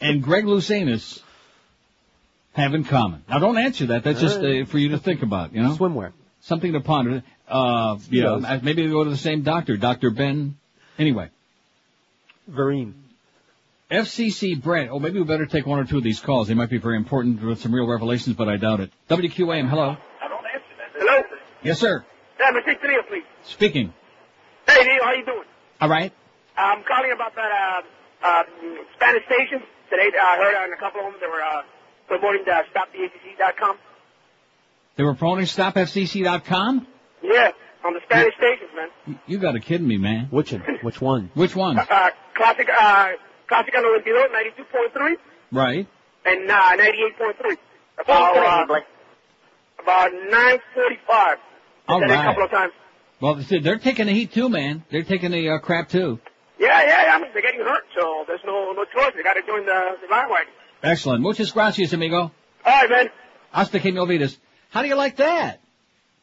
and 0.01 0.23
Greg 0.23 0.45
Louganis 0.45 1.21
have 2.53 2.75
in 2.75 2.85
common? 2.85 3.25
Now, 3.29 3.39
don't 3.39 3.59
answer 3.59 3.87
that. 3.87 4.05
That's 4.05 4.21
just 4.21 4.41
uh, 4.41 4.65
for 4.67 4.79
you 4.79 4.91
to 4.91 4.99
think 4.99 5.23
about. 5.23 5.55
You 5.55 5.63
know, 5.63 5.77
swimwear. 5.77 6.13
Something 6.43 6.73
to 6.73 6.81
ponder. 6.81 7.23
Uh, 7.49 7.99
yeah, 8.11 8.25
Speedos. 8.25 8.45
uh, 8.49 8.61
maybe 8.63 8.85
they 8.85 8.91
go 8.91 9.05
to 9.05 9.11
the 9.11 9.17
same 9.17 9.43
doctor, 9.43 9.77
Doctor 9.77 10.11
Ben. 10.11 10.57
Anyway, 10.99 11.31
Vereen. 12.51 12.95
FCC 13.91 14.61
Brett. 14.63 14.89
Oh, 14.91 14.99
maybe 15.01 15.19
we 15.19 15.25
better 15.25 15.47
take 15.47 15.67
one 15.67 15.81
or 15.81 15.85
two 15.85 15.99
of 15.99 16.05
these 16.05 16.21
calls. 16.21 16.47
They 16.49 16.55
might 16.55 16.71
be 16.71 16.79
very 16.79 16.97
important 16.97 17.43
with 17.43 17.61
some 17.61 17.75
real 17.75 17.89
revelations, 17.89 18.37
but 18.37 18.49
I 18.49 18.57
doubt 18.57 18.81
it. 18.81 18.91
WQAM. 19.09 19.69
Hello. 19.69 19.97
I 20.23 20.29
don't 20.29 20.45
answer 20.47 20.75
that. 20.79 20.91
Hello? 20.95 21.23
Yes, 21.63 21.81
sir. 21.81 22.05
Yeah, 22.39 22.53
Mr. 22.53 22.77
Neil, 22.89 23.03
please. 23.09 23.25
Speaking. 23.45 23.93
Hey, 24.69 24.85
Neil, 24.85 25.03
how 25.03 25.13
you 25.13 25.25
doing? 25.25 25.45
All 25.81 25.89
right. 25.89 26.13
I'm 26.57 26.85
calling 26.85 27.11
about 27.13 27.35
that 27.35 27.51
uh, 28.23 28.27
uh, 28.27 28.43
Spanish 28.95 29.25
station. 29.27 29.61
Today 29.91 30.11
I 30.17 30.37
heard 30.37 30.55
on 30.55 30.73
a 30.73 30.77
couple 30.79 31.01
of 31.01 31.11
them 31.13 31.21
they 31.21 31.27
were 31.27 31.43
uh, 31.43 31.63
promoting 32.07 32.45
the 32.45 32.63
StopTheACC.com. 32.71 33.77
They 35.01 35.05
were 35.05 35.15
promoting 35.15 35.47
StopFCC.com. 35.47 36.87
Yeah, 37.23 37.53
on 37.87 37.95
the 37.95 38.01
Spanish 38.05 38.35
stations, 38.37 38.69
man. 38.77 38.89
You- 39.07 39.19
You 39.27 39.39
got 39.39 39.53
to 39.53 39.61
kidding 39.61 39.89
me, 39.89 39.97
man. 39.97 40.27
Which 40.31 40.53
one? 40.53 40.63
Which 40.83 41.01
one? 41.01 41.31
Which 41.33 41.57
one? 41.57 41.79
Uh, 41.79 42.11
classic, 42.35 42.69
uh, 42.69 43.13
Classic 43.49 43.73
92, 43.73 44.11
92.3 44.95 45.17
Right. 45.53 45.87
and 46.27 46.51
uh, 46.51 46.77
98.3. 46.77 47.57
About, 47.99 48.37
uh, 48.37 48.81
about 49.83 50.11
9.45. 50.13 51.37
All 51.89 52.01
Said 52.01 52.11
a 52.11 52.15
couple 52.23 52.45
of 52.45 52.51
times. 52.51 52.73
Well, 53.23 53.37
they- 53.37 53.61
they're 53.61 53.79
taking 53.79 54.05
the 54.05 54.13
heat 54.13 54.35
too, 54.35 54.51
man. 54.51 54.85
They're 54.91 55.03
taking 55.05 55.31
the 55.31 55.49
uh, 55.49 55.59
crap 55.61 55.89
too. 55.89 56.21
Yeah, 56.59 56.79
yeah, 56.83 57.05
yeah. 57.07 57.15
I 57.15 57.21
mean, 57.23 57.31
they're 57.33 57.41
getting 57.41 57.61
hurt, 57.61 57.85
so 57.99 58.25
there's 58.27 58.45
no 58.45 58.73
no 58.73 58.85
choice. 58.85 59.13
They 59.17 59.23
got 59.23 59.33
to 59.33 59.47
join 59.47 59.65
the, 59.65 59.97
the 60.03 60.09
bandwagon. 60.11 60.53
Excellent. 60.83 61.23
Muchas 61.23 61.53
gracias, 61.53 61.95
amigo. 61.95 62.19
All 62.19 62.33
right, 62.67 62.91
man. 62.91 63.07
Hasta 63.51 63.81
que 63.81 63.91
me 63.93 63.99
olvides. 63.99 64.37
How 64.71 64.83
do 64.83 64.89
you 64.89 64.97
like 64.97 65.17
that? 65.17 65.61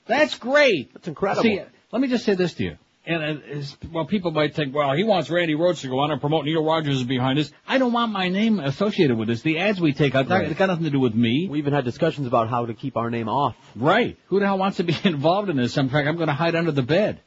That's 0.07 0.37
great. 0.37 0.93
That's 0.93 1.07
incredible. 1.07 1.43
See, 1.43 1.61
let 1.91 2.01
me 2.01 2.07
just 2.07 2.25
say 2.25 2.35
this 2.35 2.53
to 2.55 2.63
you. 2.63 2.77
And 3.05 3.23
uh, 3.23 3.61
well, 3.93 4.05
people 4.05 4.31
might 4.31 4.53
think, 4.53 4.75
well, 4.75 4.93
he 4.93 5.05
wants 5.05 5.29
Randi 5.29 5.55
Rhodes 5.55 5.81
to 5.81 5.87
go 5.87 5.99
on 5.99 6.11
and 6.11 6.19
promote 6.19 6.43
Neil 6.43 6.63
Rogers 6.63 6.97
is 6.97 7.03
behind 7.05 7.39
this. 7.39 7.49
I 7.65 7.77
don't 7.77 7.93
want 7.93 8.11
my 8.11 8.27
name 8.27 8.59
associated 8.59 9.17
with 9.17 9.29
this. 9.29 9.41
The 9.41 9.59
ads 9.59 9.79
we 9.79 9.93
take 9.93 10.13
out, 10.13 10.27
that 10.27 10.35
Right. 10.39 10.51
it 10.51 10.57
got 10.57 10.65
nothing 10.65 10.83
to 10.83 10.89
do 10.89 10.99
with 10.99 11.15
me. 11.15 11.47
We 11.49 11.59
even 11.59 11.71
had 11.71 11.85
discussions 11.85 12.27
about 12.27 12.49
how 12.49 12.65
to 12.65 12.73
keep 12.73 12.97
our 12.97 13.09
name 13.09 13.29
off. 13.29 13.55
Right. 13.77 14.17
Who 14.27 14.41
the 14.41 14.45
hell 14.45 14.57
wants 14.57 14.77
to 14.77 14.83
be 14.83 14.95
involved 15.05 15.49
in 15.49 15.55
this? 15.55 15.77
In 15.77 15.87
fact, 15.87 16.05
I'm 16.05 16.17
going 16.17 16.27
to 16.27 16.33
hide 16.33 16.55
under 16.55 16.71
the 16.73 16.81
bed. 16.83 17.21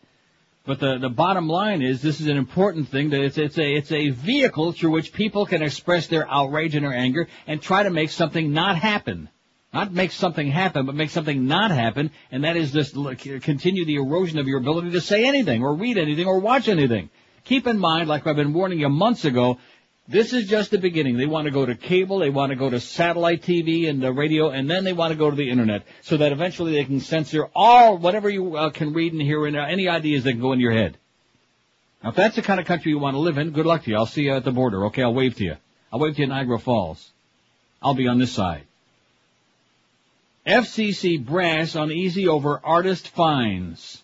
But 0.67 0.79
the 0.81 0.99
the 0.99 1.09
bottom 1.09 1.49
line 1.49 1.81
is, 1.81 2.03
this 2.03 2.21
is 2.21 2.27
an 2.27 2.37
important 2.37 2.89
thing. 2.91 3.11
That 3.11 3.23
it's 3.23 3.39
it's 3.39 3.57
a 3.57 3.73
it's 3.77 3.91
a 3.91 4.11
vehicle 4.11 4.73
through 4.73 4.91
which 4.91 5.15
people 5.15 5.47
can 5.47 5.63
express 5.63 6.07
their 6.09 6.31
outrage 6.31 6.75
and 6.75 6.85
their 6.85 6.93
anger 6.93 7.29
and 7.47 7.63
try 7.63 7.83
to 7.83 7.91
make 7.91 8.11
something 8.11 8.53
not 8.53 8.77
happen. 8.77 9.31
Not 9.73 9.93
make 9.93 10.11
something 10.11 10.49
happen, 10.49 10.85
but 10.85 10.97
make 10.97 11.11
something 11.11 11.47
not 11.47 11.71
happen, 11.71 12.11
and 12.33 12.43
that 12.43 12.57
is 12.57 12.73
just 12.73 12.95
continue 12.95 13.85
the 13.85 13.97
erosion 13.97 14.39
of 14.39 14.49
your 14.49 14.59
ability 14.59 14.91
to 14.93 15.01
say 15.01 15.25
anything, 15.25 15.63
or 15.63 15.75
read 15.75 15.97
anything, 15.97 16.27
or 16.27 16.41
watch 16.41 16.69
anything. 16.69 17.09
Keep 17.45 17.69
in 17.69 17.79
mind, 17.79 18.09
like 18.09 18.27
I've 18.27 18.37
been 18.37 18.53
warning 18.53 18.81
you 18.81 18.89
months 18.89 19.25
ago, 19.25 19.59
this 20.09 20.33
is 20.33 20.49
just 20.49 20.73
the 20.73 20.79
beginning. 20.79 21.17
They 21.17 21.27
want 21.27 21.45
to 21.45 21.53
go 21.53 21.65
to 21.65 21.77
cable, 21.77 22.19
they 22.19 22.31
want 22.31 22.51
to 22.51 22.57
go 22.57 22.69
to 22.69 22.81
satellite 22.81 23.43
TV 23.43 23.89
and 23.89 24.03
the 24.03 24.13
radio, 24.13 24.51
and 24.51 24.69
then 24.69 24.83
they 24.83 24.93
want 24.93 25.13
to 25.13 25.17
go 25.17 25.31
to 25.31 25.37
the 25.37 25.49
internet, 25.49 25.85
so 26.03 26.17
that 26.17 26.33
eventually 26.33 26.73
they 26.73 26.85
can 26.85 26.99
censor 26.99 27.49
all 27.55 27.97
whatever 27.97 28.29
you 28.29 28.57
uh, 28.57 28.71
can 28.71 28.93
read 28.93 29.13
and 29.13 29.23
hear 29.23 29.47
and 29.47 29.57
uh, 29.57 29.61
any 29.61 29.89
ideas 29.89 30.25
that 30.25 30.33
can 30.33 30.41
go 30.41 30.53
in 30.53 30.59
your 30.59 30.73
head. 30.73 30.97
Now, 32.03 32.11
if 32.11 32.17
that's 32.17 32.35
the 32.35 32.43
kind 32.43 32.59
of 32.59 32.67
country 32.67 32.91
you 32.91 32.99
want 32.99 33.15
to 33.15 33.21
live 33.21 33.39
in, 33.39 33.53
good 33.53 33.67
luck 33.67 33.85
to 33.85 33.91
you. 33.91 33.97
I'll 33.97 34.07
see 34.07 34.23
you 34.23 34.35
at 34.35 34.43
the 34.43 34.51
border. 34.51 34.87
Okay, 34.87 35.03
I'll 35.03 35.15
wave 35.15 35.37
to 35.37 35.45
you. 35.45 35.57
I'll 35.93 36.01
wave 36.01 36.17
to 36.17 36.23
you 36.23 36.25
at 36.25 36.31
Niagara 36.31 36.59
Falls. 36.59 37.13
I'll 37.81 37.95
be 37.95 38.09
on 38.09 38.19
this 38.19 38.33
side. 38.33 38.65
FCC 40.47 41.25
brass 41.25 41.75
uneasy 41.75 42.27
over 42.27 42.61
artist 42.65 43.09
fines. 43.09 44.03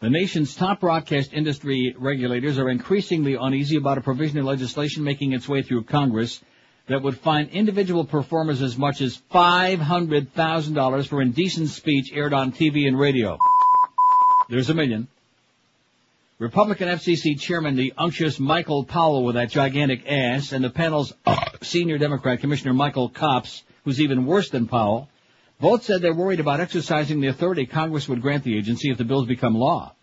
The 0.00 0.10
nation's 0.10 0.56
top 0.56 0.80
broadcast 0.80 1.32
industry 1.32 1.94
regulators 1.96 2.58
are 2.58 2.68
increasingly 2.68 3.36
uneasy 3.40 3.76
about 3.76 3.98
a 3.98 4.00
provision 4.00 4.38
of 4.38 4.44
legislation 4.46 5.04
making 5.04 5.32
its 5.32 5.48
way 5.48 5.62
through 5.62 5.84
Congress 5.84 6.42
that 6.88 7.02
would 7.02 7.16
fine 7.16 7.46
individual 7.52 8.04
performers 8.04 8.60
as 8.60 8.76
much 8.76 9.00
as 9.00 9.22
$500,000 9.32 11.06
for 11.06 11.22
indecent 11.22 11.68
speech 11.68 12.12
aired 12.12 12.32
on 12.32 12.50
TV 12.50 12.88
and 12.88 12.98
radio. 12.98 13.38
There's 14.48 14.70
a 14.70 14.74
million. 14.74 15.06
Republican 16.40 16.88
FCC 16.88 17.38
chairman, 17.38 17.76
the 17.76 17.92
unctuous 17.96 18.40
Michael 18.40 18.84
Powell 18.84 19.22
with 19.24 19.36
that 19.36 19.50
gigantic 19.50 20.10
ass, 20.10 20.50
and 20.50 20.64
the 20.64 20.70
panel's 20.70 21.12
senior 21.62 21.98
Democrat 21.98 22.40
Commissioner 22.40 22.74
Michael 22.74 23.08
Copps, 23.08 23.62
who's 23.84 24.00
even 24.00 24.26
worse 24.26 24.50
than 24.50 24.68
Powell, 24.68 25.08
both 25.60 25.84
said 25.84 26.02
they're 26.02 26.14
worried 26.14 26.40
about 26.40 26.60
exercising 26.60 27.20
the 27.20 27.28
authority 27.28 27.66
Congress 27.66 28.08
would 28.08 28.22
grant 28.22 28.44
the 28.44 28.56
agency 28.56 28.90
if 28.90 28.98
the 28.98 29.04
bills 29.04 29.26
become 29.26 29.54
law. 29.54 29.94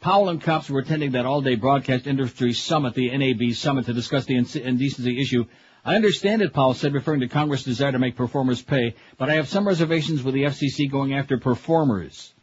Powell 0.00 0.30
and 0.30 0.40
Copps 0.40 0.70
were 0.70 0.80
attending 0.80 1.12
that 1.12 1.26
all-day 1.26 1.56
broadcast 1.56 2.06
industry 2.06 2.52
summit, 2.54 2.94
the 2.94 3.16
NAB 3.16 3.52
summit, 3.52 3.86
to 3.86 3.92
discuss 3.92 4.24
the 4.24 4.36
indecency 4.36 5.20
issue. 5.20 5.44
I 5.84 5.94
understand 5.94 6.42
it, 6.42 6.52
Powell 6.52 6.74
said, 6.74 6.94
referring 6.94 7.20
to 7.20 7.28
Congress' 7.28 7.64
desire 7.64 7.92
to 7.92 7.98
make 7.98 8.16
performers 8.16 8.62
pay, 8.62 8.94
but 9.18 9.28
I 9.28 9.34
have 9.34 9.48
some 9.48 9.66
reservations 9.66 10.22
with 10.22 10.34
the 10.34 10.44
FCC 10.44 10.90
going 10.90 11.14
after 11.14 11.38
performers. 11.38 12.34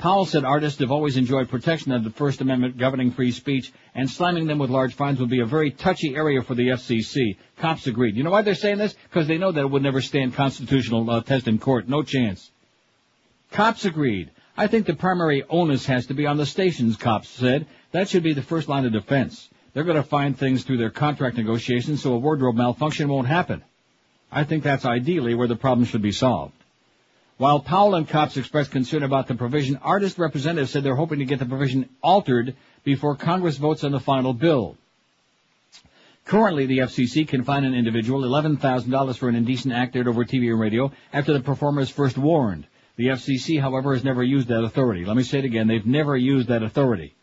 Powell 0.00 0.24
said 0.24 0.46
artists 0.46 0.80
have 0.80 0.90
always 0.90 1.18
enjoyed 1.18 1.50
protection 1.50 1.92
of 1.92 2.04
the 2.04 2.10
First 2.10 2.40
Amendment 2.40 2.78
governing 2.78 3.10
free 3.10 3.32
speech, 3.32 3.70
and 3.94 4.08
slamming 4.08 4.46
them 4.46 4.58
with 4.58 4.70
large 4.70 4.94
fines 4.94 5.20
would 5.20 5.28
be 5.28 5.40
a 5.40 5.44
very 5.46 5.70
touchy 5.70 6.16
area 6.16 6.40
for 6.40 6.54
the 6.54 6.68
FCC. 6.68 7.36
Copps 7.58 7.86
agreed. 7.86 8.16
You 8.16 8.22
know 8.22 8.30
why 8.30 8.40
they're 8.40 8.54
saying 8.54 8.78
this? 8.78 8.94
Because 8.94 9.28
they 9.28 9.36
know 9.36 9.52
that 9.52 9.60
it 9.60 9.70
would 9.70 9.82
never 9.82 10.00
stand 10.00 10.32
constitutional 10.32 11.10
uh, 11.10 11.20
test 11.20 11.48
in 11.48 11.58
court. 11.58 11.86
No 11.86 12.02
chance. 12.02 12.50
Copps 13.50 13.84
agreed. 13.84 14.30
I 14.56 14.68
think 14.68 14.86
the 14.86 14.94
primary 14.94 15.44
onus 15.50 15.84
has 15.84 16.06
to 16.06 16.14
be 16.14 16.26
on 16.26 16.38
the 16.38 16.46
stations, 16.46 16.96
Copps 16.96 17.28
said. 17.28 17.66
That 17.92 18.08
should 18.08 18.22
be 18.22 18.32
the 18.32 18.40
first 18.40 18.70
line 18.70 18.86
of 18.86 18.92
defense. 18.92 19.50
They're 19.74 19.84
going 19.84 19.96
to 19.96 20.02
find 20.02 20.34
things 20.34 20.64
through 20.64 20.78
their 20.78 20.88
contract 20.88 21.36
negotiations 21.36 22.02
so 22.02 22.14
a 22.14 22.18
wardrobe 22.18 22.56
malfunction 22.56 23.10
won't 23.10 23.28
happen. 23.28 23.62
I 24.32 24.44
think 24.44 24.62
that's 24.62 24.86
ideally 24.86 25.34
where 25.34 25.48
the 25.48 25.56
problem 25.56 25.84
should 25.84 26.00
be 26.00 26.12
solved. 26.12 26.54
While 27.40 27.60
Powell 27.60 27.94
and 27.94 28.06
Copps 28.06 28.36
expressed 28.36 28.70
concern 28.70 29.02
about 29.02 29.26
the 29.26 29.34
provision, 29.34 29.76
artist 29.76 30.18
representatives 30.18 30.72
said 30.72 30.82
they're 30.82 30.94
hoping 30.94 31.20
to 31.20 31.24
get 31.24 31.38
the 31.38 31.46
provision 31.46 31.88
altered 32.02 32.54
before 32.84 33.16
Congress 33.16 33.56
votes 33.56 33.82
on 33.82 33.92
the 33.92 33.98
final 33.98 34.34
bill. 34.34 34.76
Currently, 36.26 36.66
the 36.66 36.80
FCC 36.80 37.26
can 37.26 37.42
fine 37.42 37.64
an 37.64 37.72
individual 37.72 38.20
$11,000 38.24 39.16
for 39.16 39.30
an 39.30 39.36
indecent 39.36 39.72
act 39.72 39.96
aired 39.96 40.06
over 40.06 40.22
TV 40.26 40.50
and 40.50 40.60
radio 40.60 40.92
after 41.14 41.32
the 41.32 41.40
performer 41.40 41.80
is 41.80 41.88
first 41.88 42.18
warned. 42.18 42.66
The 42.96 43.06
FCC, 43.06 43.58
however, 43.58 43.94
has 43.94 44.04
never 44.04 44.22
used 44.22 44.48
that 44.48 44.62
authority. 44.62 45.06
Let 45.06 45.16
me 45.16 45.22
say 45.22 45.38
it 45.38 45.46
again. 45.46 45.66
They've 45.66 45.86
never 45.86 46.18
used 46.18 46.48
that 46.48 46.62
authority. 46.62 47.14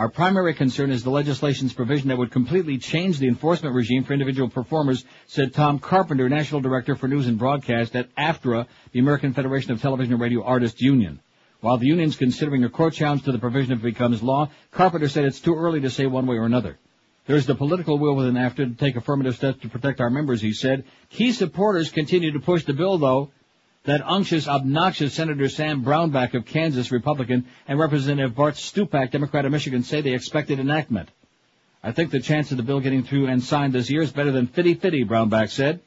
Our 0.00 0.08
primary 0.08 0.54
concern 0.54 0.90
is 0.92 1.04
the 1.04 1.10
legislation's 1.10 1.74
provision 1.74 2.08
that 2.08 2.16
would 2.16 2.30
completely 2.30 2.78
change 2.78 3.18
the 3.18 3.28
enforcement 3.28 3.74
regime 3.74 4.02
for 4.02 4.14
individual 4.14 4.48
performers, 4.48 5.04
said 5.26 5.52
Tom 5.52 5.78
Carpenter, 5.78 6.26
National 6.26 6.62
Director 6.62 6.96
for 6.96 7.06
News 7.06 7.26
and 7.26 7.38
Broadcast 7.38 7.94
at 7.94 8.08
AFTRA, 8.16 8.66
the 8.92 8.98
American 8.98 9.34
Federation 9.34 9.72
of 9.72 9.82
Television 9.82 10.14
and 10.14 10.22
Radio 10.22 10.42
Artists 10.42 10.80
Union. 10.80 11.20
While 11.60 11.76
the 11.76 11.88
union's 11.88 12.16
considering 12.16 12.64
a 12.64 12.70
court 12.70 12.94
challenge 12.94 13.24
to 13.24 13.32
the 13.32 13.38
provision 13.38 13.72
if 13.72 13.80
it 13.80 13.92
becomes 13.92 14.22
law, 14.22 14.48
Carpenter 14.70 15.10
said 15.10 15.26
it's 15.26 15.38
too 15.38 15.54
early 15.54 15.82
to 15.82 15.90
say 15.90 16.06
one 16.06 16.24
way 16.24 16.36
or 16.36 16.46
another. 16.46 16.78
There's 17.26 17.44
the 17.44 17.54
political 17.54 17.98
will 17.98 18.16
within 18.16 18.38
AFTRA 18.38 18.70
to 18.70 18.74
take 18.82 18.96
affirmative 18.96 19.36
steps 19.36 19.60
to 19.60 19.68
protect 19.68 20.00
our 20.00 20.08
members, 20.08 20.40
he 20.40 20.54
said. 20.54 20.84
Key 21.10 21.32
supporters 21.32 21.90
continue 21.90 22.32
to 22.32 22.40
push 22.40 22.64
the 22.64 22.72
bill, 22.72 22.96
though, 22.96 23.32
that 23.84 24.02
unctuous, 24.04 24.46
obnoxious 24.46 25.14
Senator 25.14 25.48
Sam 25.48 25.82
Brownback 25.84 26.34
of 26.34 26.44
Kansas, 26.44 26.92
Republican, 26.92 27.46
and 27.66 27.78
Representative 27.78 28.34
Bart 28.34 28.54
Stupak, 28.54 29.10
Democrat 29.10 29.46
of 29.46 29.52
Michigan, 29.52 29.82
say 29.82 30.00
they 30.00 30.12
expected 30.12 30.60
enactment. 30.60 31.08
I 31.82 31.92
think 31.92 32.10
the 32.10 32.20
chance 32.20 32.50
of 32.50 32.58
the 32.58 32.62
bill 32.62 32.80
getting 32.80 33.04
through 33.04 33.26
and 33.28 33.42
signed 33.42 33.72
this 33.72 33.88
year 33.88 34.02
is 34.02 34.12
better 34.12 34.32
than 34.32 34.48
fitty-fitty, 34.48 35.06
Brownback 35.06 35.48
said. 35.48 35.80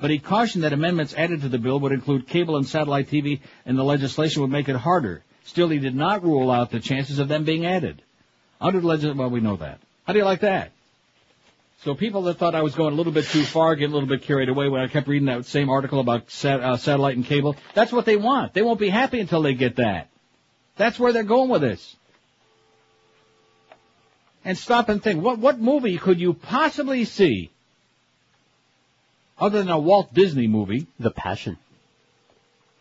But 0.00 0.10
he 0.10 0.18
cautioned 0.18 0.64
that 0.64 0.72
amendments 0.72 1.12
added 1.14 1.42
to 1.42 1.48
the 1.48 1.58
bill 1.58 1.80
would 1.80 1.92
include 1.92 2.28
cable 2.28 2.56
and 2.56 2.66
satellite 2.66 3.08
TV 3.08 3.40
and 3.66 3.76
the 3.76 3.84
legislation 3.84 4.42
would 4.42 4.50
make 4.50 4.68
it 4.68 4.76
harder. 4.76 5.22
Still, 5.44 5.68
he 5.68 5.78
did 5.78 5.94
not 5.94 6.22
rule 6.22 6.50
out 6.50 6.70
the 6.70 6.80
chances 6.80 7.18
of 7.18 7.28
them 7.28 7.44
being 7.44 7.66
added. 7.66 8.00
Under 8.60 8.80
the 8.80 8.86
legislation, 8.86 9.18
well, 9.18 9.30
we 9.30 9.40
know 9.40 9.56
that. 9.56 9.80
How 10.04 10.12
do 10.12 10.18
you 10.18 10.24
like 10.24 10.40
that? 10.40 10.72
So 11.84 11.94
people 11.94 12.22
that 12.22 12.38
thought 12.38 12.56
I 12.56 12.62
was 12.62 12.74
going 12.74 12.92
a 12.92 12.96
little 12.96 13.12
bit 13.12 13.26
too 13.26 13.44
far, 13.44 13.76
getting 13.76 13.92
a 13.92 13.94
little 13.94 14.08
bit 14.08 14.22
carried 14.22 14.48
away 14.48 14.68
when 14.68 14.80
I 14.80 14.88
kept 14.88 15.06
reading 15.06 15.26
that 15.26 15.46
same 15.46 15.70
article 15.70 16.00
about 16.00 16.28
sat, 16.30 16.60
uh, 16.60 16.76
satellite 16.76 17.16
and 17.16 17.24
cable, 17.24 17.54
that's 17.72 17.92
what 17.92 18.04
they 18.04 18.16
want. 18.16 18.52
They 18.52 18.62
won't 18.62 18.80
be 18.80 18.88
happy 18.88 19.20
until 19.20 19.42
they 19.42 19.54
get 19.54 19.76
that. 19.76 20.08
That's 20.76 20.98
where 20.98 21.12
they're 21.12 21.22
going 21.22 21.50
with 21.50 21.62
this. 21.62 21.96
And 24.44 24.58
stop 24.58 24.88
and 24.88 25.02
think, 25.02 25.22
what, 25.22 25.38
what 25.38 25.60
movie 25.60 25.98
could 25.98 26.18
you 26.18 26.34
possibly 26.34 27.04
see 27.04 27.50
other 29.38 29.58
than 29.58 29.68
a 29.68 29.78
Walt 29.78 30.12
Disney 30.12 30.48
movie? 30.48 30.88
The 30.98 31.10
Passion. 31.10 31.58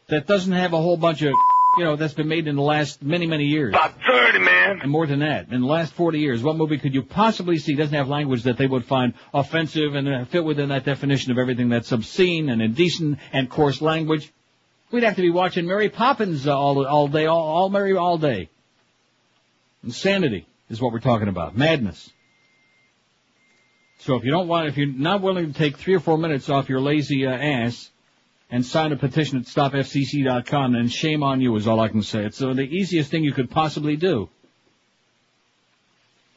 That 0.08 0.26
doesn't 0.26 0.54
have 0.54 0.74
a 0.74 0.82
whole 0.82 0.98
bunch 0.98 1.22
of 1.22 1.34
you 1.78 1.84
know, 1.84 1.96
that's 1.96 2.14
been 2.14 2.28
made 2.28 2.48
in 2.48 2.56
the 2.56 2.62
last 2.62 3.04
many, 3.04 3.28
many 3.28 3.46
years. 3.46 3.74
About 3.74 3.94
30, 4.06 4.40
man. 4.40 4.80
And 4.82 4.92
more 4.92 5.06
than 5.06 5.20
that. 5.20 5.50
In 5.50 5.62
the 5.62 5.68
last 5.68 5.94
40 5.94 6.20
years, 6.20 6.42
what 6.42 6.56
movie 6.56 6.78
could 6.78 6.94
you 6.94 7.04
possibly 7.04 7.58
see 7.58 7.76
doesn't 7.76 7.94
have 7.94 8.08
language 8.08 8.44
that 8.44 8.58
they 8.58 8.68
would 8.68 8.86
find 8.86 9.14
offensive 9.34 9.94
and 9.94 10.08
uh, 10.08 10.26
fit 10.26 10.44
within 10.44 10.70
that 10.70 10.86
definition 10.86 11.32
of 11.32 11.38
everything 11.38 11.70
that's 11.70 11.92
obscene 11.92 12.50
and 12.50 12.62
indecent 12.62 13.20
and 13.32 13.50
coarse 13.50 13.82
language? 13.82 14.34
We'd 14.92 15.04
have 15.04 15.18
to 15.18 15.22
be 15.22 15.30
watching 15.30 15.68
Mary 15.68 15.90
Poppins 15.90 16.48
uh, 16.48 16.58
all, 16.58 16.86
all 16.86 17.08
day, 17.08 17.26
all, 17.26 17.42
all 17.42 17.70
Mary 17.70 17.96
all 17.96 18.18
day. 18.18 18.50
Insanity 19.84 20.48
is 20.70 20.82
what 20.82 20.92
we're 20.92 21.00
talking 21.00 21.28
about. 21.28 21.56
Madness. 21.56 22.10
So 24.00 24.16
if 24.16 24.24
you 24.24 24.32
don't 24.32 24.48
want, 24.48 24.68
if 24.68 24.78
you're 24.78 24.88
not 24.88 25.22
willing 25.22 25.52
to 25.52 25.58
take 25.58 25.78
three 25.78 25.96
or 25.96 26.00
four 26.00 26.18
minutes 26.18 26.50
off 26.50 26.70
your 26.70 26.82
lazy 26.82 27.26
uh, 27.26 27.32
ass, 27.32 27.92
and 28.50 28.66
sign 28.66 28.92
a 28.92 28.96
petition 28.96 29.38
at 29.40 29.46
stopfcc.com, 29.46 30.76
and 30.76 30.92
shame 30.92 31.24
on 31.24 31.42
you 31.42 31.56
is 31.56 31.68
all 31.68 31.80
I 31.80 31.90
can 31.90 32.02
say. 32.02 32.26
It's 32.26 32.42
uh, 32.42 32.54
the 32.54 32.64
easiest 32.64 33.12
thing 33.12 33.24
you 33.24 33.34
could 33.34 33.50
possibly 33.50 33.98
do. 33.98 34.30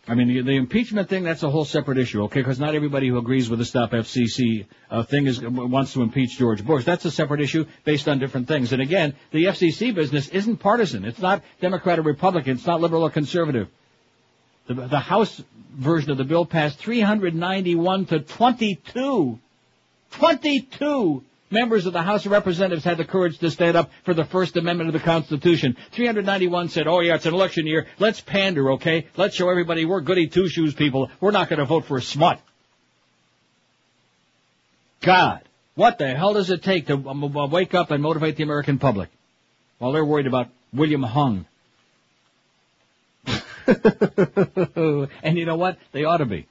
I 0.09 0.15
mean, 0.15 0.27
the, 0.27 0.43
the 0.43 0.57
impeachment 0.57 1.09
thing, 1.09 1.23
that's 1.23 1.45
a 1.45 1.51
whole 1.51 1.65
separate 1.65 1.99
issue, 1.99 2.25
okay? 2.25 2.41
Because 2.41 2.59
not 2.59 2.75
everybody 2.75 3.07
who 3.07 3.19
agrees 3.19 3.49
with 3.49 3.61
the 3.61 3.65
Stop 3.65 3.93
FCC 3.93 4.67
uh, 4.91 5.05
thing 5.05 5.27
is 5.29 5.41
wants 5.41 5.93
to 5.93 6.03
impeach 6.03 6.37
George 6.37 6.65
Bush. 6.65 6.85
That's 6.85 7.05
a 7.05 7.13
separate 7.13 7.41
issue 7.41 7.67
based 7.85 8.09
on 8.09 8.19
different 8.19 8.49
things. 8.49 8.73
And 8.73 8.83
again, 8.83 9.15
the 9.31 9.45
FCC 9.45 9.95
business 9.95 10.29
isn't 10.29 10.57
partisan. 10.57 11.05
It's 11.05 11.21
not 11.21 11.45
Democrat 11.61 12.01
or 12.01 12.03
Republican. 12.03 12.57
It's 12.57 12.67
not 12.67 12.81
liberal 12.81 13.05
or 13.05 13.11
conservative. 13.11 13.69
The, 14.67 14.75
the 14.75 14.99
House 14.99 15.41
version 15.75 16.11
of 16.11 16.19
the 16.19 16.25
bill 16.25 16.45
passed 16.45 16.79
391 16.79 18.07
to 18.07 18.21
22. 18.21 19.39
22 20.11 21.25
Members 21.51 21.87
of 21.87 21.93
the 21.93 22.03
House 22.03 22.27
of 22.27 22.33
Representatives 22.33 22.85
had 22.85 22.97
the 22.97 23.05
courage 23.05 23.39
to 23.39 23.51
stand 23.51 23.77
up 23.77 23.91
for 24.05 24.15
the 24.15 24.25
First 24.25 24.57
Amendment 24.57 24.89
of 24.89 24.95
the 24.95 25.01
Constitution. 25.05 25.77
391 25.93 26.69
said, 26.69 26.87
oh 26.87 27.01
yeah, 27.01 27.17
it's 27.17 27.27
an 27.27 27.35
election 27.35 27.67
year. 27.67 27.87
Let's 27.99 28.21
pander, 28.21 28.73
okay? 28.73 29.09
Let's 29.17 29.35
show 29.35 29.51
everybody 29.51 29.85
we're 29.85 30.01
goody 30.01 30.29
two-shoes 30.29 30.75
people. 30.75 31.11
We're 31.21 31.33
not 31.33 31.49
going 31.49 31.59
to 31.59 31.65
vote 31.65 31.87
for 31.87 31.97
a 31.97 32.03
smut. 32.03 32.41
God, 35.01 35.41
what 35.75 35.99
the 35.99 36.15
hell 36.15 36.35
does 36.35 36.51
it 36.51 36.63
take 36.63 36.87
to 36.87 36.95
um, 37.09 37.37
uh, 37.37 37.47
wake 37.49 37.75
up 37.75 37.91
and 37.91 38.03
motivate 38.03 38.37
the 38.37 38.45
American 38.45 38.79
public 38.79 39.09
while 39.79 39.93
they're 39.93 40.05
worried 40.05 40.29
about 40.29 40.49
William 40.73 41.03
Hung? 41.03 41.47
and 43.67 45.39
you 45.39 45.47
know 45.47 45.57
what? 45.57 45.79
They 45.93 46.05
ought 46.05 46.19
to 46.19 46.27
be. 46.27 46.47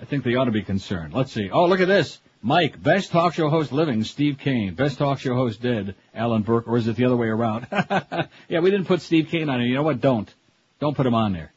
I 0.00 0.04
think 0.04 0.24
they 0.24 0.34
ought 0.34 0.46
to 0.46 0.50
be 0.50 0.62
concerned. 0.62 1.14
Let's 1.14 1.32
see. 1.32 1.50
Oh, 1.50 1.66
look 1.66 1.80
at 1.80 1.88
this. 1.88 2.18
Mike, 2.44 2.82
best 2.82 3.12
talk 3.12 3.34
show 3.34 3.48
host 3.48 3.70
living, 3.70 4.02
Steve 4.02 4.36
Kane. 4.38 4.74
Best 4.74 4.98
talk 4.98 5.20
show 5.20 5.34
host 5.34 5.62
dead, 5.62 5.94
Alan 6.12 6.42
Burke. 6.42 6.66
Or 6.66 6.76
is 6.76 6.88
it 6.88 6.96
the 6.96 7.04
other 7.04 7.16
way 7.16 7.28
around? 7.28 7.68
yeah, 8.48 8.58
we 8.58 8.70
didn't 8.70 8.86
put 8.86 9.00
Steve 9.00 9.28
Kane 9.30 9.48
on 9.48 9.60
it. 9.60 9.66
You 9.66 9.76
know 9.76 9.84
what? 9.84 10.00
Don't. 10.00 10.32
Don't 10.80 10.96
put 10.96 11.06
him 11.06 11.14
on 11.14 11.32
there. 11.32 11.52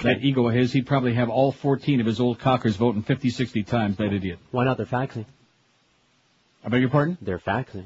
That 0.00 0.22
ego 0.22 0.48
of 0.48 0.54
his, 0.54 0.72
he'd 0.72 0.86
probably 0.86 1.14
have 1.14 1.28
all 1.28 1.52
14 1.52 2.00
of 2.00 2.06
his 2.06 2.20
old 2.20 2.38
cockers 2.38 2.76
voting 2.76 3.02
50, 3.02 3.28
60 3.28 3.62
times, 3.64 3.96
that 3.98 4.12
idiot. 4.12 4.38
Why 4.50 4.64
not? 4.64 4.78
They're 4.78 4.86
faxing. 4.86 5.26
I 6.64 6.68
beg 6.68 6.80
your 6.80 6.90
pardon? 6.90 7.18
They're 7.20 7.38
faxing. 7.38 7.84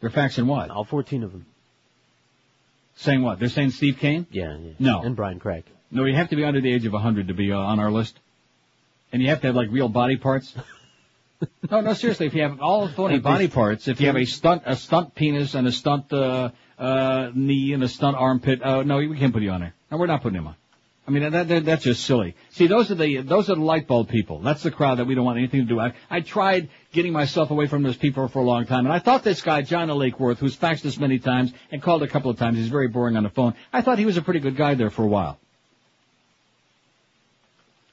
They're 0.00 0.10
faxing 0.10 0.46
what? 0.46 0.70
All 0.70 0.84
14 0.84 1.22
of 1.22 1.32
them. 1.32 1.46
Saying 2.96 3.22
what? 3.22 3.38
They're 3.38 3.48
saying 3.48 3.70
Steve 3.70 3.98
Kane? 3.98 4.26
Yeah, 4.30 4.56
yeah. 4.56 4.72
No. 4.78 5.02
And 5.02 5.14
Brian 5.14 5.38
Craig. 5.38 5.64
No, 5.92 6.04
you 6.04 6.14
have 6.14 6.30
to 6.30 6.36
be 6.36 6.44
under 6.44 6.60
the 6.60 6.72
age 6.72 6.86
of 6.86 6.92
100 6.92 7.28
to 7.28 7.34
be 7.34 7.52
uh, 7.52 7.58
on 7.58 7.78
our 7.78 7.90
list. 7.90 8.18
And 9.12 9.22
you 9.22 9.28
have 9.28 9.40
to 9.40 9.48
have 9.48 9.56
like 9.56 9.70
real 9.70 9.88
body 9.88 10.16
parts. 10.16 10.54
no, 11.70 11.80
no, 11.80 11.92
seriously. 11.94 12.26
If 12.26 12.34
you 12.34 12.42
have 12.42 12.60
all 12.60 12.88
phony 12.88 13.18
body 13.18 13.48
parts, 13.48 13.88
if 13.88 14.00
you 14.00 14.06
have 14.08 14.16
a 14.16 14.24
stunt, 14.24 14.62
a 14.66 14.76
stunt 14.76 15.14
penis 15.14 15.54
and 15.54 15.66
a 15.66 15.72
stunt 15.72 16.12
uh, 16.12 16.50
uh, 16.78 17.30
knee 17.34 17.72
and 17.72 17.82
a 17.82 17.88
stunt 17.88 18.16
armpit, 18.16 18.62
uh, 18.62 18.82
no, 18.82 18.98
we 18.98 19.18
can't 19.18 19.32
put 19.32 19.42
you 19.42 19.50
on 19.50 19.60
there. 19.60 19.74
No, 19.90 19.96
we're 19.96 20.06
not 20.06 20.22
putting 20.22 20.38
him 20.38 20.46
on. 20.46 20.56
I 21.06 21.12
mean, 21.12 21.32
that, 21.32 21.48
that, 21.48 21.64
that's 21.64 21.82
just 21.82 22.04
silly. 22.04 22.36
See, 22.50 22.68
those 22.68 22.90
are 22.90 22.94
the 22.94 23.22
those 23.22 23.50
are 23.50 23.56
the 23.56 23.62
light 23.62 23.88
bulb 23.88 24.08
people. 24.08 24.40
That's 24.40 24.62
the 24.62 24.70
crowd 24.70 24.98
that 24.98 25.06
we 25.06 25.14
don't 25.14 25.24
want 25.24 25.38
anything 25.38 25.60
to 25.60 25.66
do. 25.66 25.80
I, 25.80 25.94
I 26.08 26.20
tried 26.20 26.68
getting 26.92 27.12
myself 27.12 27.50
away 27.50 27.66
from 27.66 27.82
those 27.82 27.96
people 27.96 28.28
for 28.28 28.38
a 28.38 28.44
long 28.44 28.66
time, 28.66 28.84
and 28.84 28.92
I 28.92 29.00
thought 29.00 29.24
this 29.24 29.42
guy 29.42 29.62
John 29.62 29.88
Lakeworth, 29.88 30.38
who's 30.38 30.56
faxed 30.56 30.84
us 30.86 30.98
many 30.98 31.18
times 31.18 31.52
and 31.72 31.82
called 31.82 32.02
a 32.02 32.08
couple 32.08 32.30
of 32.30 32.38
times, 32.38 32.58
he's 32.58 32.68
very 32.68 32.86
boring 32.88 33.16
on 33.16 33.24
the 33.24 33.30
phone. 33.30 33.54
I 33.72 33.82
thought 33.82 33.98
he 33.98 34.06
was 34.06 34.18
a 34.18 34.22
pretty 34.22 34.40
good 34.40 34.56
guy 34.56 34.74
there 34.74 34.90
for 34.90 35.02
a 35.02 35.08
while. 35.08 35.38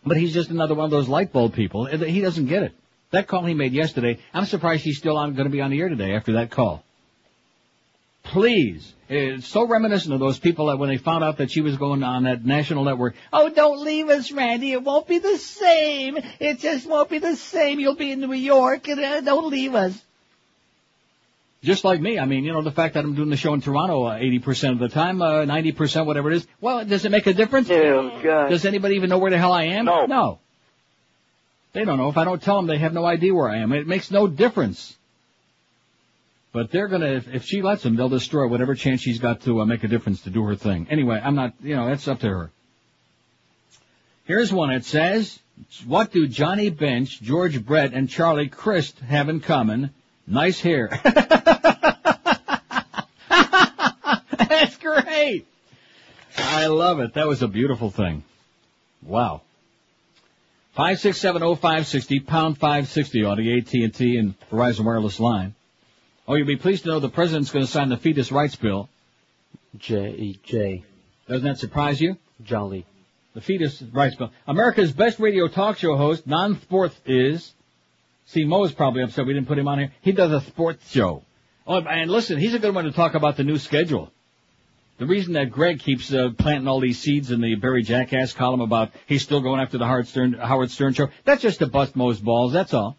But 0.05 0.17
he's 0.17 0.33
just 0.33 0.51
another 0.51 0.75
one 0.75 0.85
of 0.85 0.91
those 0.91 1.07
light 1.07 1.33
bulb 1.33 1.53
people. 1.53 1.85
He 1.85 2.21
doesn't 2.21 2.45
get 2.45 2.63
it. 2.63 2.73
That 3.17 3.25
call 3.25 3.43
he 3.45 3.55
made 3.55 3.73
yesterday, 3.73 4.19
I'm 4.31 4.45
surprised 4.45 4.83
he's 4.83 4.99
still 4.99 5.17
on, 5.17 5.33
going 5.33 5.47
to 5.47 5.51
be 5.51 5.59
on 5.59 5.71
the 5.71 5.79
air 5.81 5.89
today 5.89 6.13
after 6.13 6.33
that 6.33 6.51
call. 6.51 6.83
Please. 8.21 8.93
It's 9.09 9.47
so 9.47 9.65
reminiscent 9.65 10.13
of 10.13 10.19
those 10.19 10.37
people 10.37 10.67
that 10.67 10.77
when 10.77 10.89
they 10.89 10.97
found 10.97 11.23
out 11.23 11.37
that 11.37 11.49
she 11.49 11.61
was 11.61 11.77
going 11.77 12.03
on 12.03 12.25
that 12.25 12.45
national 12.45 12.83
network, 12.83 13.15
oh, 13.33 13.49
don't 13.49 13.83
leave 13.83 14.09
us, 14.09 14.31
Randi. 14.31 14.71
It 14.71 14.83
won't 14.83 15.07
be 15.07 15.17
the 15.17 15.35
same. 15.39 16.19
It 16.39 16.59
just 16.59 16.85
won't 16.85 17.09
be 17.09 17.17
the 17.17 17.35
same. 17.35 17.79
You'll 17.79 17.95
be 17.95 18.11
in 18.11 18.19
New 18.19 18.33
York 18.33 18.87
and 18.87 18.99
uh, 18.99 19.21
don't 19.21 19.49
leave 19.49 19.73
us. 19.73 19.99
Just 21.63 21.83
like 21.83 21.99
me. 21.99 22.19
I 22.19 22.25
mean, 22.25 22.43
you 22.43 22.53
know, 22.53 22.61
the 22.61 22.69
fact 22.69 22.93
that 22.93 23.03
I'm 23.03 23.15
doing 23.15 23.31
the 23.31 23.37
show 23.37 23.55
in 23.55 23.61
Toronto 23.61 24.03
uh, 24.03 24.19
80% 24.19 24.73
of 24.73 24.77
the 24.77 24.89
time, 24.89 25.23
uh, 25.23 25.43
90%, 25.45 26.05
whatever 26.05 26.31
it 26.31 26.35
is. 26.35 26.47
Well, 26.61 26.85
does 26.85 27.03
it 27.03 27.09
make 27.09 27.25
a 27.25 27.33
difference? 27.33 27.67
Oh, 27.71 28.21
God. 28.23 28.49
Does 28.49 28.63
anybody 28.63 28.93
even 28.93 29.09
know 29.09 29.17
where 29.17 29.31
the 29.31 29.39
hell 29.39 29.53
I 29.53 29.63
am? 29.63 29.85
No. 29.85 30.05
No. 30.05 30.39
They 31.77 31.85
don't 31.85 31.99
know. 31.99 32.09
If 32.09 32.17
I 32.17 32.23
don't 32.23 32.41
tell 32.41 32.55
them, 32.55 32.65
they 32.65 32.79
have 32.79 32.91
no 32.91 33.05
idea 33.05 33.35
where 33.35 33.47
I 33.47 33.57
am. 33.57 33.71
It 33.71 33.85
makes 33.85 34.09
no 34.09 34.25
difference. 34.25 34.97
But 36.51 36.71
they're 36.71 36.87
gonna, 36.87 37.11
if, 37.11 37.27
if 37.31 37.45
she 37.45 37.61
lets 37.61 37.83
them, 37.83 37.95
they'll 37.95 38.09
destroy 38.09 38.47
whatever 38.47 38.73
chance 38.73 39.01
she's 39.01 39.19
got 39.19 39.41
to 39.41 39.61
uh, 39.61 39.65
make 39.65 39.83
a 39.83 39.87
difference 39.87 40.23
to 40.23 40.31
do 40.31 40.43
her 40.45 40.55
thing. 40.55 40.87
Anyway, 40.89 41.21
I'm 41.23 41.35
not, 41.35 41.53
you 41.61 41.75
know, 41.75 41.89
it's 41.89 42.07
up 42.07 42.21
to 42.21 42.29
her. 42.29 42.49
Here's 44.25 44.51
one. 44.51 44.71
It 44.71 44.85
says, 44.85 45.37
what 45.85 46.11
do 46.11 46.27
Johnny 46.27 46.71
Bench, 46.71 47.21
George 47.21 47.63
Brett, 47.63 47.93
and 47.93 48.09
Charlie 48.09 48.49
Crist 48.49 48.97
have 49.01 49.29
in 49.29 49.39
common? 49.39 49.93
Nice 50.25 50.59
hair. 50.59 50.89
That's 54.39 54.77
great. 54.77 55.45
I 56.39 56.65
love 56.65 56.99
it. 57.01 57.13
That 57.13 57.27
was 57.27 57.43
a 57.43 57.47
beautiful 57.47 57.91
thing. 57.91 58.23
Wow. 59.03 59.41
Five 60.77 60.99
six 60.99 61.17
seven 61.17 61.41
oh 61.41 61.55
five 61.55 61.87
sixty 61.87 62.19
pound 62.19 62.59
five 62.59 62.87
sixty 62.87 63.23
on 63.23 63.37
the 63.37 63.57
AT 63.57 63.73
and 63.73 63.91
T 63.91 64.15
and 64.15 64.39
Verizon 64.51 64.85
wireless 64.85 65.19
line. 65.19 65.55
Oh, 66.27 66.35
you'll 66.35 66.45
be 66.45 66.55
pleased 66.55 66.83
to 66.83 66.89
know 66.89 66.99
the 66.99 67.09
president's 67.09 67.49
going 67.49 67.65
to 67.65 67.71
sign 67.71 67.89
the 67.89 67.97
fetus 67.97 68.31
rights 68.31 68.55
bill. 68.55 68.87
J 69.79 70.37
J. 70.43 70.83
Doesn't 71.27 71.47
that 71.47 71.57
surprise 71.57 71.99
you? 71.99 72.15
Jolly. 72.43 72.85
The 73.33 73.41
fetus 73.41 73.81
rights 73.91 74.17
bill. 74.17 74.31
America's 74.45 74.91
best 74.91 75.17
radio 75.17 75.47
talk 75.47 75.79
show 75.79 75.97
host, 75.97 76.27
non-sports 76.27 76.95
is. 77.07 77.51
See, 78.27 78.45
Mo 78.45 78.63
is 78.63 78.71
probably 78.71 79.01
upset 79.01 79.25
we 79.25 79.33
didn't 79.33 79.47
put 79.47 79.57
him 79.57 79.67
on 79.67 79.79
here. 79.79 79.91
He 80.01 80.11
does 80.11 80.31
a 80.31 80.41
sports 80.41 80.91
show. 80.91 81.23
Oh, 81.65 81.79
and 81.79 82.11
listen, 82.11 82.37
he's 82.37 82.53
a 82.53 82.59
good 82.59 82.75
one 82.75 82.85
to 82.85 82.91
talk 82.91 83.15
about 83.15 83.35
the 83.35 83.43
new 83.43 83.57
schedule. 83.57 84.11
The 84.97 85.05
reason 85.05 85.33
that 85.33 85.51
Greg 85.51 85.79
keeps 85.79 86.11
uh, 86.11 86.31
planting 86.35 86.67
all 86.67 86.79
these 86.79 86.99
seeds 86.99 87.29
in 87.29 87.39
the 87.39 87.53
Barry 87.53 87.83
Jackass 87.83 88.33
column 88.33 88.61
about 88.61 88.91
he's 89.05 89.21
still 89.21 89.41
going 89.41 89.59
after 89.59 89.77
the 89.77 89.85
Howard 89.85 90.07
Stern, 90.07 90.33
Howard 90.33 90.71
Stern 90.71 90.93
show, 90.93 91.09
that's 91.23 91.41
just 91.41 91.59
to 91.59 91.67
bust 91.67 91.95
Mo's 91.95 92.19
balls, 92.19 92.51
that's 92.51 92.73
all. 92.73 92.97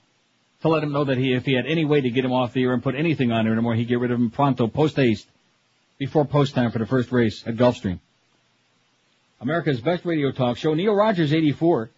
To 0.63 0.69
let 0.69 0.85
him 0.85 0.93
know 0.93 1.05
that 1.05 1.19
he, 1.19 1.35
if 1.35 1.45
he 1.45 1.55
had 1.55 1.67
any 1.67 1.85
way 1.85 2.01
to 2.01 2.11
get 2.11 2.25
him 2.25 2.33
off 2.33 2.53
the 2.53 2.63
air 2.63 2.73
and 2.73 2.83
put 2.83 2.95
anything 2.95 3.33
on 3.33 3.45
there 3.45 3.53
anymore, 3.53 3.75
he'd 3.75 3.89
get 3.89 3.99
rid 3.99 4.13
of 4.13 4.19
him 4.19 4.31
pronto, 4.31 4.69
post 4.69 4.95
haste, 4.95 5.27
before 5.99 6.25
post 6.25 6.55
time 6.55 6.71
for 6.71 6.79
the 6.79 6.87
first 6.87 7.11
race 7.11 7.43
at 7.47 7.57
Gulfstream. 7.57 7.99
America's 9.41 9.81
best 9.81 10.05
radio 10.05 10.31
talk 10.31 10.57
show, 10.57 10.75
Neil 10.75 10.95
Rogers 10.95 11.33
84, 11.33 11.91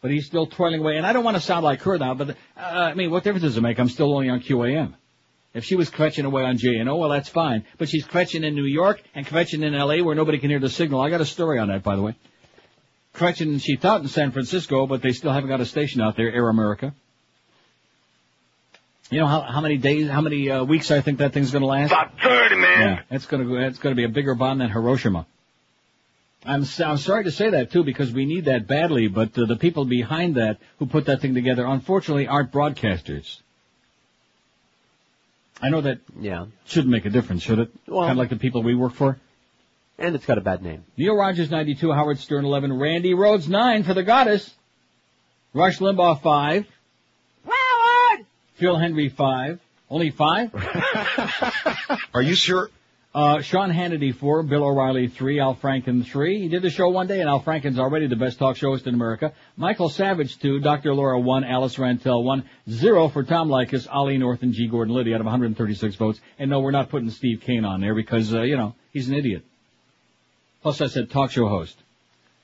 but 0.00 0.12
he's 0.12 0.26
still 0.26 0.46
toiling 0.46 0.80
away, 0.80 0.96
and 0.96 1.06
I 1.06 1.12
don't 1.12 1.24
want 1.24 1.36
to 1.36 1.40
sound 1.40 1.64
like 1.64 1.82
her 1.82 1.98
now, 1.98 2.14
but, 2.14 2.30
uh, 2.30 2.34
I 2.60 2.94
mean, 2.94 3.10
what 3.10 3.24
difference 3.24 3.42
does 3.42 3.56
it 3.56 3.60
make? 3.60 3.80
I'm 3.80 3.88
still 3.88 4.14
only 4.14 4.28
on 4.28 4.40
QAM. 4.40 4.94
If 5.54 5.64
she 5.64 5.76
was 5.76 5.90
kvetching 5.90 6.24
away 6.24 6.44
on 6.44 6.56
JNO, 6.56 6.98
well, 6.98 7.10
that's 7.10 7.28
fine. 7.28 7.64
But 7.76 7.88
she's 7.90 8.06
kvetching 8.06 8.42
in 8.44 8.54
New 8.54 8.64
York 8.64 9.02
and 9.14 9.26
kvetching 9.26 9.62
in 9.62 9.74
LA 9.74 10.02
where 10.02 10.14
nobody 10.14 10.38
can 10.38 10.48
hear 10.48 10.58
the 10.60 10.70
signal. 10.70 11.00
I 11.00 11.10
got 11.10 11.20
a 11.20 11.26
story 11.26 11.58
on 11.58 11.68
that, 11.68 11.82
by 11.82 11.94
the 11.96 12.02
way. 12.02 12.14
Kvetching, 13.14 13.62
she 13.62 13.76
thought 13.76 14.00
in 14.00 14.08
San 14.08 14.30
Francisco, 14.32 14.86
but 14.86 15.02
they 15.02 15.12
still 15.12 15.32
haven't 15.32 15.50
got 15.50 15.60
a 15.60 15.66
station 15.66 16.00
out 16.00 16.16
there, 16.16 16.32
Air 16.32 16.48
America. 16.48 16.94
You 19.10 19.20
know 19.20 19.26
how, 19.26 19.42
how 19.42 19.60
many 19.60 19.76
days, 19.76 20.08
how 20.08 20.22
many 20.22 20.50
uh, 20.50 20.64
weeks 20.64 20.90
I 20.90 21.02
think 21.02 21.18
that 21.18 21.34
thing's 21.34 21.50
going 21.50 21.60
to 21.60 21.66
last? 21.68 21.90
About 21.92 22.18
30, 22.22 22.56
man. 22.56 22.80
Yeah, 22.80 23.00
it's 23.10 23.26
going 23.26 23.46
to 23.46 23.56
it's 23.58 23.78
going 23.78 23.94
to 23.94 23.96
be 23.96 24.04
a 24.04 24.08
bigger 24.08 24.34
bomb 24.34 24.58
than 24.58 24.70
Hiroshima. 24.70 25.26
I'm 26.46 26.62
s- 26.62 26.80
I'm 26.80 26.96
sorry 26.96 27.24
to 27.24 27.30
say 27.30 27.50
that 27.50 27.70
too 27.72 27.84
because 27.84 28.10
we 28.10 28.24
need 28.24 28.46
that 28.46 28.66
badly, 28.66 29.08
but 29.08 29.36
uh, 29.38 29.44
the 29.44 29.56
people 29.56 29.84
behind 29.84 30.36
that 30.36 30.56
who 30.78 30.86
put 30.86 31.04
that 31.06 31.20
thing 31.20 31.34
together, 31.34 31.66
unfortunately, 31.66 32.26
aren't 32.26 32.50
broadcasters. 32.52 33.40
I 35.62 35.68
know 35.70 35.80
that 35.80 36.00
Yeah. 36.20 36.46
shouldn't 36.66 36.90
make 36.90 37.06
a 37.06 37.10
difference, 37.10 37.42
should 37.42 37.60
it? 37.60 37.70
Well- 37.86 38.00
kind 38.02 38.12
of 38.12 38.16
like 38.18 38.30
the 38.30 38.36
people 38.36 38.62
we 38.62 38.74
work 38.74 38.92
for. 38.94 39.18
And 39.98 40.14
it's 40.16 40.26
got 40.26 40.36
a 40.38 40.40
bad 40.40 40.62
name. 40.62 40.84
Neil 40.96 41.14
Rogers 41.16 41.50
92, 41.50 41.92
Howard 41.92 42.18
Stern 42.18 42.44
11, 42.44 42.72
Randi 42.72 43.14
Rhodes 43.14 43.48
9 43.48 43.84
for 43.84 43.94
the 43.94 44.02
goddess. 44.02 44.52
Rush 45.54 45.78
Limbaugh 45.78 46.20
5. 46.20 46.66
Howard! 47.46 48.26
Phil 48.54 48.76
Hendrie 48.76 49.12
5. 49.12 49.60
Only 49.88 50.10
5? 50.10 50.50
Are 52.14 52.22
you 52.22 52.34
sure? 52.34 52.70
Uh, 53.14 53.42
Sean 53.42 53.70
Hannity 53.70 54.14
4, 54.14 54.42
Bill 54.44 54.64
O'Reilly 54.64 55.06
3, 55.06 55.38
Al 55.38 55.54
Franken 55.54 56.02
3. 56.02 56.40
He 56.40 56.48
did 56.48 56.62
the 56.62 56.70
show 56.70 56.88
one 56.88 57.06
day 57.06 57.20
and 57.20 57.28
Al 57.28 57.42
Franken's 57.42 57.78
already 57.78 58.06
the 58.06 58.16
best 58.16 58.38
talk 58.38 58.56
show 58.56 58.70
host 58.70 58.86
in 58.86 58.94
America. 58.94 59.34
Michael 59.58 59.90
Savage 59.90 60.38
2, 60.38 60.60
Dr. 60.60 60.94
Laura 60.94 61.20
1, 61.20 61.44
Alice 61.44 61.76
Rantel 61.76 62.24
one, 62.24 62.48
zero 62.70 63.08
for 63.08 63.22
Tom 63.22 63.50
Leykis, 63.50 63.86
Ollie 63.90 64.16
North 64.16 64.42
and 64.42 64.54
G. 64.54 64.66
Gordon 64.66 64.94
Liddy 64.94 65.12
out 65.12 65.20
of 65.20 65.26
136 65.26 65.94
votes. 65.96 66.20
And 66.38 66.48
no, 66.48 66.60
we're 66.60 66.70
not 66.70 66.88
putting 66.88 67.10
Steve 67.10 67.42
Kane 67.42 67.66
on 67.66 67.82
there 67.82 67.94
because, 67.94 68.32
uh, 68.34 68.42
you 68.42 68.56
know, 68.56 68.74
he's 68.94 69.10
an 69.10 69.14
idiot. 69.14 69.44
Plus 70.62 70.80
I 70.80 70.86
said 70.86 71.10
talk 71.10 71.32
show 71.32 71.48
host, 71.48 71.76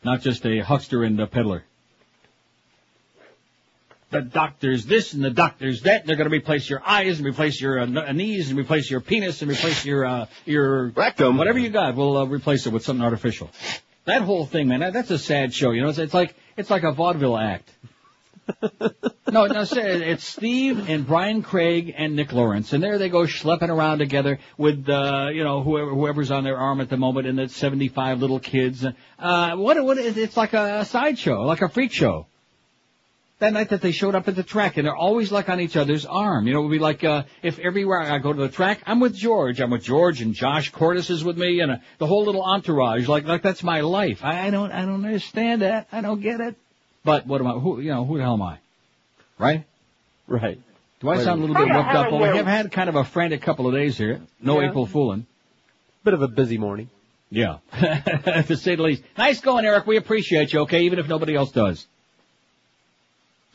not 0.04 0.20
just 0.20 0.44
a 0.44 0.58
huckster 0.58 1.02
and 1.02 1.18
a 1.18 1.26
peddler. 1.26 1.64
The 4.11 4.22
doctor's 4.22 4.86
this 4.86 5.12
and 5.12 5.22
the 5.22 5.30
doctor's 5.30 5.82
that. 5.82 6.06
They're 6.06 6.16
going 6.16 6.30
to 6.30 6.34
replace 6.34 6.68
your 6.70 6.82
eyes 6.84 7.18
and 7.18 7.26
replace 7.26 7.61
your 7.61 7.80
uh, 7.80 8.12
knees 8.12 8.48
and 8.48 8.59
replace 8.59 8.90
your 8.90 9.00
penis 9.00 9.42
and 9.42 9.50
replace 9.50 9.84
your 9.84 10.06
uh, 10.06 10.26
your 10.46 10.88
Rectum. 10.88 11.36
Whatever 11.36 11.59
you 11.59 11.68
got, 11.68 11.94
we'll 11.94 12.16
uh, 12.16 12.24
replace 12.24 12.66
it 12.66 12.72
with 12.72 12.84
something 12.84 13.04
artificial. 13.04 13.50
That 14.06 14.22
whole 14.22 14.46
thing, 14.46 14.68
man, 14.68 14.80
that, 14.80 14.94
that's 14.94 15.11
a 15.11 15.18
sad 15.18 15.52
show. 15.52 15.72
You 15.72 15.82
know, 15.82 15.90
it's, 15.90 15.98
it's 15.98 16.14
like 16.14 16.34
it's 16.56 16.70
like 16.70 16.84
a 16.84 16.92
vaudeville 16.92 17.36
act. 17.36 17.68
no, 19.30 19.44
no, 19.46 19.64
it's 19.70 20.24
Steve 20.24 20.88
and 20.88 21.06
Brian 21.06 21.42
Craig 21.42 21.94
and 21.94 22.16
Nick 22.16 22.32
Lawrence, 22.32 22.72
and 22.72 22.82
there 22.82 22.96
they 22.96 23.11
go 23.11 23.24
schlepping 23.24 23.68
around 23.68 23.98
together 23.98 24.38
with, 24.56 24.88
uh, 24.88 25.28
you 25.30 25.44
know, 25.44 25.62
whoever 25.62 25.90
whoever's 25.90 26.30
on 26.30 26.44
their 26.44 26.56
arm 26.56 26.80
at 26.80 26.88
the 26.88 26.96
moment, 26.96 27.26
and 27.26 27.38
the 27.38 27.50
75 27.50 28.20
little 28.20 28.40
kids. 28.40 28.86
Uh, 29.18 29.56
what 29.56 29.84
what 29.84 29.98
is 29.98 30.16
it's 30.16 30.38
like 30.38 30.54
a 30.54 30.86
sideshow, 30.86 31.42
like 31.42 31.61
a 31.61 31.68
freak 31.68 31.92
show. 31.92 32.28
That 33.41 33.53
night 33.53 33.68
that 33.68 33.80
they 33.80 33.93
showed 33.93 34.16
up 34.16 34.26
at 34.26 34.34
the 34.34 34.43
track, 34.43 34.76
and 34.76 34.86
they're 34.86 34.97
always 34.97 35.30
like 35.30 35.49
on 35.49 35.61
each 35.61 35.76
other's 35.76 36.05
arm. 36.05 36.49
You 36.49 36.55
know, 36.55 36.61
it 36.61 36.62
would 36.64 36.72
be 36.72 36.80
like 36.80 37.05
uh, 37.05 37.22
if 37.41 37.61
everywhere 37.61 38.01
I 38.01 38.18
go 38.18 38.32
to 38.32 38.41
the 38.41 38.49
track, 38.49 38.82
I'm 38.84 38.99
with 38.99 39.14
George, 39.14 39.61
I'm 39.61 39.70
with 39.70 39.84
George, 39.84 40.20
and 40.20 40.34
Josh 40.34 40.70
Cordes 40.70 41.09
is 41.09 41.22
with 41.22 41.39
me, 41.39 41.61
and 41.61 41.70
uh, 41.72 41.76
the 41.99 42.07
whole 42.07 42.24
little 42.24 42.43
entourage. 42.43 43.07
Like 43.07 43.26
like 43.26 43.43
that's 43.43 43.62
my 43.62 43.82
life. 43.82 44.24
I, 44.24 44.49
I 44.49 44.51
don't 44.51 44.72
I 44.72 44.80
don't 44.84 45.05
understand 45.05 45.62
that. 45.62 45.86
I 45.93 46.01
don't 46.01 46.20
get 46.20 46.41
it. 46.41 46.57
But 47.05 47.28
what 47.28 47.41
am 47.41 47.47
I? 47.47 47.53
Who 47.53 47.80
you 47.80 47.91
know? 47.93 48.05
Who 48.05 48.16
the 48.16 48.24
hell 48.24 48.34
am 48.34 48.43
I? 48.43 48.59
Right? 49.39 49.64
Right. 50.26 50.61
Do 51.01 51.09
I 51.09 51.22
sound 51.22 51.39
a 51.39 51.45
little 51.45 51.55
bit 51.55 51.68
How 51.68 51.78
worked 51.78 51.95
up? 51.95 52.09
hell 52.09 52.18
Well, 52.18 52.32
we 52.32 52.36
have 52.39 52.47
had 52.47 52.72
kind 52.72 52.89
of 52.89 52.97
a 52.97 53.05
frantic 53.05 53.41
couple 53.41 53.68
of 53.68 53.72
days 53.72 53.97
here. 53.97 54.20
No 54.41 54.61
Yeah. 54.61 54.70
April 54.70 54.84
fooling. 54.84 55.26
Bit 56.03 56.14
of 56.14 56.22
a 56.22 56.28
busy 56.28 56.59
morning. 56.59 56.91
Yeah, 57.30 57.59
to 57.78 58.57
say 58.57 58.74
the 58.74 58.82
least. 58.82 59.03
Nice 59.16 59.41
going, 59.41 59.64
Eric. 59.64 59.86
We 59.86 59.97
appreciate 59.97 60.53
you. 60.53 60.61
Okay, 60.61 60.82
even 60.84 60.99
if 60.99 61.07
nobody 61.09 61.36
else 61.36 61.53
does. 61.53 61.86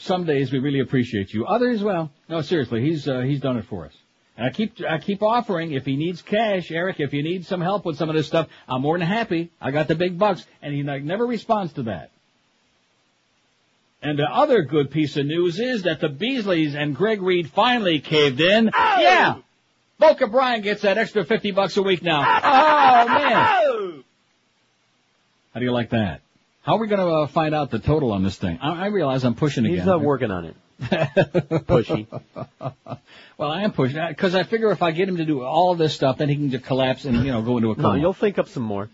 Some 0.04 0.26
days 0.26 0.52
we 0.52 0.60
really 0.60 0.82
appreciate 0.82 1.34
you. 1.34 1.46
Others, 1.46 1.82
well, 1.82 2.12
no, 2.28 2.42
seriously, 2.42 2.82
he's 2.82 3.08
uh, 3.08 3.22
he's 3.22 3.40
done 3.40 3.56
it 3.56 3.66
for 3.66 3.86
us. 3.86 3.94
And 4.36 4.46
I 4.46 4.50
keep 4.50 4.82
I 4.82 4.98
keep 4.98 5.24
offering 5.24 5.72
if 5.72 5.86
he 5.86 5.96
needs 5.96 6.22
cash, 6.22 6.72
Eric. 6.72 7.00
If 7.00 7.14
you 7.14 7.24
need 7.24 7.46
some 7.46 7.62
help 7.62 7.86
with 7.86 7.98
some 7.98 8.10
of 8.10 8.16
this 8.16 8.28
stuff, 8.28 8.50
I'm 8.68 8.82
more 8.82 8.98
than 8.98 9.08
happy. 9.08 9.50
I 9.62 9.72
got 9.72 9.88
the 9.88 9.96
big 9.96 10.20
bucks, 10.20 10.46
and 10.62 10.74
he 10.74 10.84
like, 10.84 11.04
never 11.04 11.26
responds 11.26 11.72
to 11.74 11.84
that. 11.84 12.12
And 14.02 14.20
the 14.20 14.26
other 14.26 14.64
good 14.64 14.92
piece 14.92 15.16
of 15.16 15.26
news 15.26 15.58
is 15.58 15.84
that 15.84 16.02
the 16.02 16.10
Beasleys 16.10 16.76
and 16.76 16.94
Greg 16.94 17.22
Reed 17.22 17.50
finally 17.52 18.02
caved 18.02 18.42
in. 18.42 18.72
Yeah. 18.76 19.36
Boca 20.00 20.28
Brian 20.28 20.62
gets 20.62 20.82
that 20.82 20.98
extra 20.98 21.24
50 21.24 21.52
bucks 21.52 21.78
a 21.78 21.82
week 21.82 22.04
now. 22.04 22.20
Oh, 22.20 23.08
man. 23.08 24.04
How 25.54 25.60
do 25.60 25.66
you 25.66 25.72
like 25.72 25.92
that? 25.92 26.23
How 26.64 26.76
are 26.76 26.80
we 26.80 26.88
going 26.88 27.02
to 27.02 27.08
uh, 27.08 27.28
find 27.28 27.54
out 27.54 27.72
the 27.72 27.80
total 27.80 28.14
on 28.14 28.24
this 28.24 28.38
thing? 28.38 28.58
I, 28.62 28.84
I 28.84 28.88
realize 28.88 29.26
I'm 29.26 29.36
pushing 29.36 29.66
again. 29.66 29.78
He's 29.78 29.86
not 29.86 30.02
working 30.02 30.32
on 30.32 30.46
it. 30.46 30.56
Pushy. 30.82 32.08
well, 33.38 33.52
I 33.52 33.64
am 33.64 33.74
pushing 33.74 34.00
because 34.08 34.34
I 34.34 34.44
figure 34.44 34.72
if 34.72 34.82
I 34.82 34.92
get 34.92 35.08
him 35.08 35.18
to 35.18 35.26
do 35.26 35.44
all 35.44 35.76
this 35.76 35.94
stuff, 35.94 36.18
then 36.18 36.30
he 36.30 36.36
can 36.36 36.50
just 36.50 36.64
collapse 36.64 37.06
and 37.06 37.26
you 37.26 37.32
know 37.32 37.42
go 37.42 37.58
into 37.58 37.72
a 37.72 37.76
coma. 37.76 37.90
No, 37.90 37.96
you'll 37.96 38.14
think 38.14 38.40
up 38.40 38.48
some 38.48 38.64
more. 38.64 38.90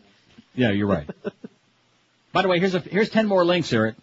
Yeah, 0.56 0.72
you're 0.72 0.88
right. 0.88 1.08
By 2.34 2.42
the 2.42 2.48
way, 2.48 2.60
here's 2.60 2.76
a, 2.76 2.80
here's 2.80 3.10
ten 3.10 3.28
more 3.28 3.46
links, 3.46 3.72
Eric. 3.72 3.96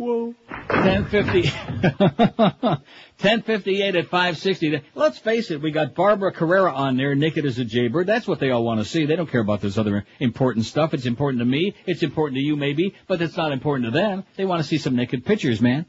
Whoa. 0.00 0.34
1050, 0.48 1.50
1058 1.50 3.96
at 3.96 4.06
560. 4.06 4.80
Let's 4.94 5.18
face 5.18 5.50
it, 5.50 5.60
we 5.60 5.72
got 5.72 5.94
Barbara 5.94 6.32
Carrera 6.32 6.72
on 6.72 6.96
there, 6.96 7.14
naked 7.14 7.44
as 7.44 7.58
a 7.58 7.66
jaybird. 7.66 8.06
That's 8.06 8.26
what 8.26 8.40
they 8.40 8.50
all 8.50 8.64
want 8.64 8.80
to 8.80 8.86
see. 8.86 9.04
They 9.04 9.14
don't 9.14 9.30
care 9.30 9.42
about 9.42 9.60
this 9.60 9.76
other 9.76 10.06
important 10.18 10.64
stuff. 10.64 10.94
It's 10.94 11.04
important 11.04 11.40
to 11.40 11.44
me. 11.44 11.74
It's 11.84 12.02
important 12.02 12.38
to 12.38 12.42
you 12.42 12.56
maybe, 12.56 12.94
but 13.08 13.20
it's 13.20 13.36
not 13.36 13.52
important 13.52 13.92
to 13.92 13.98
them. 13.98 14.24
They 14.38 14.46
want 14.46 14.62
to 14.62 14.66
see 14.66 14.78
some 14.78 14.96
naked 14.96 15.26
pictures, 15.26 15.60
man. 15.60 15.84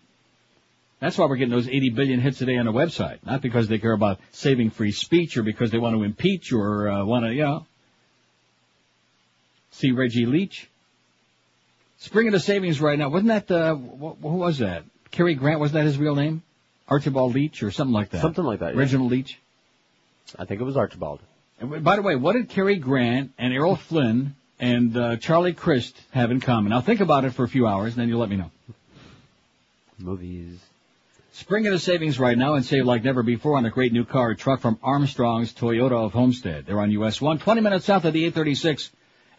That's 0.99 1.17
why 1.17 1.27
we're 1.27 1.37
getting 1.37 1.53
those 1.53 1.69
80 1.69 1.91
billion 1.91 2.19
hits 2.19 2.41
a 2.41 2.45
day 2.45 2.57
on 2.57 2.65
the 2.65 2.73
website. 2.73 3.25
Not 3.25 3.41
because 3.41 3.69
they 3.69 3.79
care 3.79 3.93
about 3.93 4.19
saving 4.31 4.71
free 4.71 4.91
speech 4.91 5.37
or 5.37 5.43
because 5.43 5.71
they 5.71 5.79
want 5.79 5.95
to 5.95 6.03
impeach 6.03 6.51
or 6.51 6.89
uh, 6.89 7.05
want 7.05 7.23
to, 7.23 7.33
you 7.33 7.43
know, 7.43 7.65
see 9.71 9.93
Reggie 9.93 10.25
Leach. 10.25 10.67
Spring 12.01 12.27
of 12.27 12.33
the 12.33 12.39
savings 12.39 12.81
right 12.81 12.97
now. 12.97 13.09
Wasn't 13.09 13.27
that, 13.27 13.45
the, 13.45 13.75
what, 13.75 14.17
who 14.21 14.37
was 14.37 14.57
that? 14.57 14.83
Cary 15.11 15.35
Grant, 15.35 15.59
Wasn't 15.59 15.75
that 15.75 15.85
his 15.85 15.99
real 15.99 16.15
name? 16.15 16.41
Archibald 16.87 17.35
Leach 17.35 17.61
or 17.61 17.69
something 17.69 17.93
like 17.93 18.09
that? 18.09 18.21
Something 18.21 18.43
like 18.43 18.59
that. 18.61 18.73
yeah. 18.73 18.79
Reginald 18.79 19.11
Leach? 19.11 19.39
I 20.37 20.45
think 20.45 20.61
it 20.61 20.63
was 20.63 20.75
Archibald. 20.75 21.19
And 21.59 21.83
by 21.83 21.95
the 21.97 22.01
way, 22.01 22.15
what 22.15 22.33
did 22.33 22.49
Cary 22.49 22.77
Grant 22.77 23.33
and 23.37 23.53
Errol 23.53 23.75
Flynn 23.75 24.35
and 24.59 24.97
uh, 24.97 25.17
Charlie 25.17 25.53
Crist 25.53 25.95
have 26.09 26.31
in 26.31 26.39
common? 26.39 26.71
Now 26.71 26.81
think 26.81 27.01
about 27.01 27.23
it 27.23 27.33
for 27.33 27.43
a 27.43 27.47
few 27.47 27.67
hours, 27.67 27.93
and 27.93 28.01
then 28.01 28.09
you'll 28.09 28.19
let 28.19 28.29
me 28.29 28.37
know. 28.37 28.49
Movies. 29.99 30.57
Spring 31.33 31.65
into 31.65 31.77
savings 31.77 32.17
right 32.17 32.37
now 32.37 32.55
and 32.55 32.65
save 32.65 32.85
like 32.85 33.03
never 33.03 33.21
before 33.21 33.57
on 33.57 33.65
a 33.65 33.69
great 33.69 33.93
new 33.93 34.05
car 34.05 34.31
or 34.31 34.35
truck 34.35 34.59
from 34.59 34.79
Armstrong's 34.81 35.53
Toyota 35.53 36.03
of 36.03 36.13
Homestead. 36.13 36.65
They're 36.65 36.79
on 36.79 36.89
US 36.91 37.21
1, 37.21 37.37
20 37.37 37.61
minutes 37.61 37.85
south 37.85 38.05
of 38.05 38.13
the 38.13 38.25
836. 38.25 38.89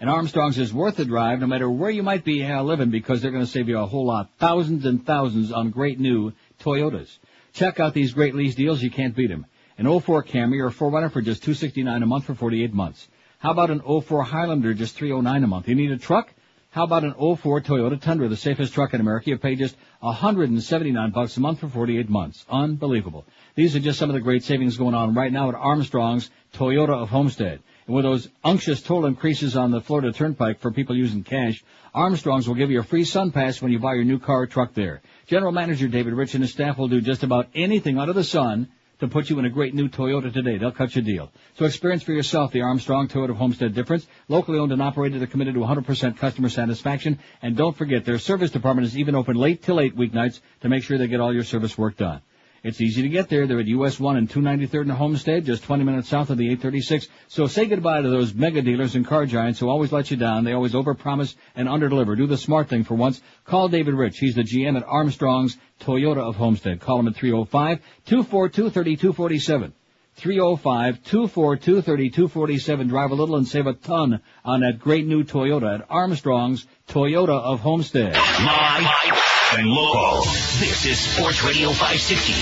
And 0.03 0.11
Armstrong's 0.11 0.59
is 0.59 0.75
worth 0.75 0.97
the 0.97 1.05
drive 1.05 1.39
no 1.39 1.47
matter 1.47 1.71
where 1.71 1.89
you 1.89 2.03
might 2.03 2.25
be 2.25 2.45
living 2.45 2.91
because 2.91 3.23
they're 3.23 3.31
going 3.31 3.45
to 3.45 3.51
save 3.51 3.69
you 3.69 3.79
a 3.79 3.87
whole 3.87 4.05
lot. 4.05 4.31
Thousands 4.37 4.85
and 4.85 5.07
thousands 5.07 5.53
on 5.53 5.71
great 5.71 6.01
new 6.01 6.33
Toyotas. 6.61 7.19
Check 7.53 7.79
out 7.79 7.95
these 7.95 8.13
great 8.13 8.35
lease 8.35 8.57
deals. 8.57 8.83
You 8.83 8.91
can't 8.91 9.15
beat 9.15 9.29
them. 9.29 9.47
An 9.79 9.87
04 9.87 10.25
Camry 10.25 10.61
or 10.61 10.71
4Runner 10.71 11.13
for 11.13 11.23
just 11.23 11.45
269 11.45 12.03
a 12.03 12.07
month 12.07 12.25
for 12.25 12.35
48 12.35 12.75
months. 12.75 13.07
How 13.39 13.53
about 13.53 13.71
an 13.71 13.81
04 13.81 14.25
Highlander 14.25 14.75
just 14.75 14.97
309 14.97 15.45
a 15.45 15.47
month? 15.47 15.69
You 15.69 15.77
need 15.77 15.93
a 15.93 15.99
truck? 15.99 16.35
How 16.71 16.83
about 16.83 17.05
an 17.05 17.15
04 17.15 17.61
Toyota 17.61 18.01
Tundra, 18.01 18.27
the 18.27 18.37
safest 18.37 18.75
truck 18.75 18.95
in 18.95 19.01
America? 19.01 19.31
You 19.31 19.39
pay 19.39 19.55
just 19.55 19.77
179 20.01 21.11
bucks 21.13 21.37
a 21.37 21.41
month 21.41 21.61
for 21.61 21.69
48 21.69 22.09
months. 22.09 22.45
Unbelievable. 22.51 23.25
These 23.55 23.77
are 23.77 23.81
just 23.81 24.01
some 24.01 24.11
of 24.11 24.15
the 24.15 24.21
great 24.21 24.43
savings 24.43 24.77
going 24.77 24.97
on 24.97 25.15
right 25.15 25.33
now 25.33 25.49
at 25.49 25.55
Armstrong's 25.55 26.29
Toyota 26.55 27.01
of 27.01 27.09
Homestead. 27.09 27.61
With 27.93 28.05
those 28.07 28.27
unctuous 28.43 28.81
toll 28.81 29.05
increases 29.05 29.55
on 29.55 29.71
the 29.71 29.83
Florida 29.83 30.13
Turnpike 30.13 30.61
for 30.61 30.71
people 30.71 30.97
using 30.97 31.25
cash, 31.25 31.63
Armstrong's 31.93 32.49
will 32.49 32.55
give 32.55 32.71
you 32.71 32.81
a 32.81 32.83
free 32.83 33.05
sun 33.05 33.33
pass 33.33 33.61
when 33.61 33.71
you 33.71 33.79
buy 33.79 33.93
your 33.93 34.05
new 34.05 34.19
car 34.19 34.41
or 34.41 34.47
truck 34.47 34.73
there. 34.73 35.03
General 35.27 35.53
Manager 35.53 35.89
David 35.89 36.15
Rich 36.15 36.33
and 36.33 36.43
his 36.43 36.53
staff 36.53 36.79
will 36.79 36.89
do 36.89 37.03
just 37.03 37.23
about 37.23 37.49
anything 37.55 37.99
under 37.99 38.15
the 38.15 38.25
sun 38.25 38.69
to 39.01 39.09
put 39.09 39.29
you 39.29 39.39
in 39.39 39.45
a 39.45 39.51
great 39.51 39.75
new 39.75 39.91
Toyota 39.91 40.33
today. 40.33 40.57
They'll 40.57 40.73
cut 40.73 40.97
you 40.97 41.03
a 41.03 41.05
deal. 41.05 41.33
So 41.59 41.67
experience 41.67 42.03
for 42.03 42.13
yourself 42.13 42.51
the 42.53 42.63
Armstrong 42.63 43.09
Toyota 43.09 43.37
Homestead 43.37 43.75
difference. 43.75 44.07
Locally 44.27 44.59
owned 44.59 44.73
and 44.73 44.81
operated, 44.81 45.21
they're 45.21 45.27
committed 45.27 45.53
to 45.53 45.61
100% 45.61 46.17
customer 46.17 46.49
satisfaction. 46.49 47.19
And 47.43 47.59
don't 47.59 47.77
forget, 47.77 48.07
their 48.07 48.19
service 48.19 48.53
department 48.53 48.87
is 48.87 48.97
even 48.97 49.15
open 49.15 49.37
late 49.37 49.65
till 49.65 49.79
8 49.79 49.99
weeknights 49.99 50.41
to 50.63 50.71
make 50.71 50.83
sure 50.83 50.97
they 50.97 51.09
get 51.09 51.21
all 51.21 51.35
your 51.35 51.45
service 51.45 51.77
work 51.77 51.99
done. 51.99 52.23
It's 52.65 52.81
easy 52.81 53.03
to 53.03 53.09
get 53.09 53.29
there. 53.29 53.49
They're 53.49 53.59
at 53.59 53.67
US 53.67 53.99
1 53.99 54.17
and 54.17 54.29
293rd 54.29 54.83
in 54.83 54.91
Homestead, 54.91 55.45
just 55.45 55.65
20 55.65 55.83
minutes 55.83 56.09
south 56.09 56.31
of 56.31 56.39
the 56.39 56.45
836. 56.45 57.09
So 57.27 57.49
say 57.49 57.67
goodbye 57.67 58.03
to 58.03 58.09
those 58.09 58.35
mega 58.35 58.63
dealers 58.63 58.95
and 58.95 59.05
car 59.05 59.27
giants 59.27 59.59
who 59.59 59.69
always 59.69 59.91
let 59.91 60.13
you 60.13 60.17
down. 60.17 60.45
They 60.45 60.53
always 60.53 60.73
overpromise 60.73 61.35
and 61.57 61.67
underdeliver. 61.67 62.17
Do 62.17 62.29
the 62.29 62.37
smart 62.37 62.69
thing 62.69 62.85
for 62.85 62.95
once. 62.95 63.21
Call 63.45 63.67
David 63.69 63.95
Rich. 63.95 64.21
He's 64.21 64.37
the 64.37 64.45
GM 64.45 64.77
at 64.77 64.85
Armstrong's 64.87 65.59
Toyota 65.81 66.19
of 66.19 66.37
Homestead. 66.37 66.79
Call 66.81 67.01
him 67.01 67.09
at 67.09 67.15
305-242-3247. 67.15 69.73
305-242-3247. 70.19 72.89
Drive 72.89 73.11
a 73.11 73.15
little 73.15 73.37
and 73.37 73.49
save 73.49 73.67
a 73.67 73.73
ton 73.73 74.21
on 74.45 74.61
that 74.61 74.79
great 74.79 75.07
new 75.07 75.25
Toyota 75.25 75.81
at 75.81 75.87
Armstrong's 75.91 76.67
Toyota 76.87 77.41
of 77.41 77.61
Homestead. 77.61 78.15
Live 78.15 79.22
and 79.59 79.69
local. 79.69 80.23
This 80.61 80.87
is 80.87 80.99
Sports 80.99 81.45
Radio 81.45 81.69
560. 81.71 82.33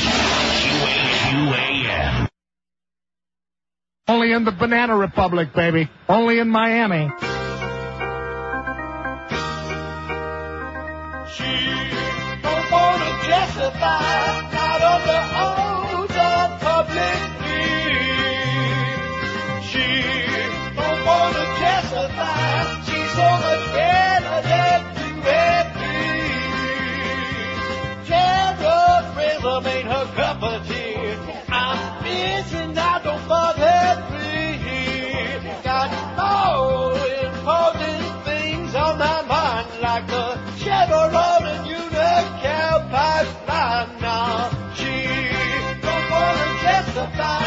QAQAM. 1.31 2.29
Only 4.07 4.33
in 4.33 4.45
the 4.45 4.53
Banana 4.53 4.97
Republic, 4.97 5.53
baby. 5.53 5.89
Only 6.09 6.39
in 6.39 6.49
Miami. 6.49 7.11
don't 12.43 12.71
wanna 12.71 13.23
justify, 13.27 14.10
I'm 31.49 32.03
missing 32.05 32.77
out, 32.77 33.05
bother 33.29 33.93
me. 34.13 34.39
Got 35.65 35.91
important 37.25 38.25
things 38.25 38.75
on 38.75 38.99
my 38.99 39.23
mind, 39.23 39.69
like 39.81 40.07
the 40.07 40.41
pipeline. 42.91 44.01
Now 44.01 44.51
she 44.75 44.95
don't 45.83 46.11
wanna 46.11 46.49
testify 46.63 47.40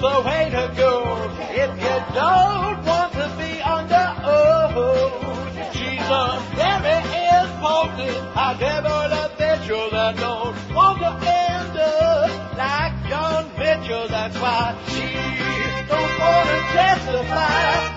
is 0.00 0.14
the 0.14 0.22
way 0.28 0.50
to 0.50 0.72
go 0.76 1.30
if 1.50 1.70
you 1.82 2.14
don't 2.14 2.84
want 2.84 3.12
to 3.12 3.28
be 3.38 3.60
under 3.60 4.08
oath. 4.24 5.74
She's 5.74 6.08
a 6.08 6.42
very 6.56 6.98
important 7.44 8.16
high 8.34 8.56
level 8.60 9.12
official 9.24 9.90
that 9.90 10.16
don't 10.16 10.74
want 10.74 10.98
to 11.00 11.12
end 11.28 11.76
up 11.78 12.56
like 12.56 13.08
John 13.08 13.50
Mitchell. 13.58 14.08
That's 14.08 14.36
why 14.36 14.76
she 14.88 15.06
don't 15.88 16.18
want 16.18 16.48
to 16.48 16.60
testify 16.72 17.89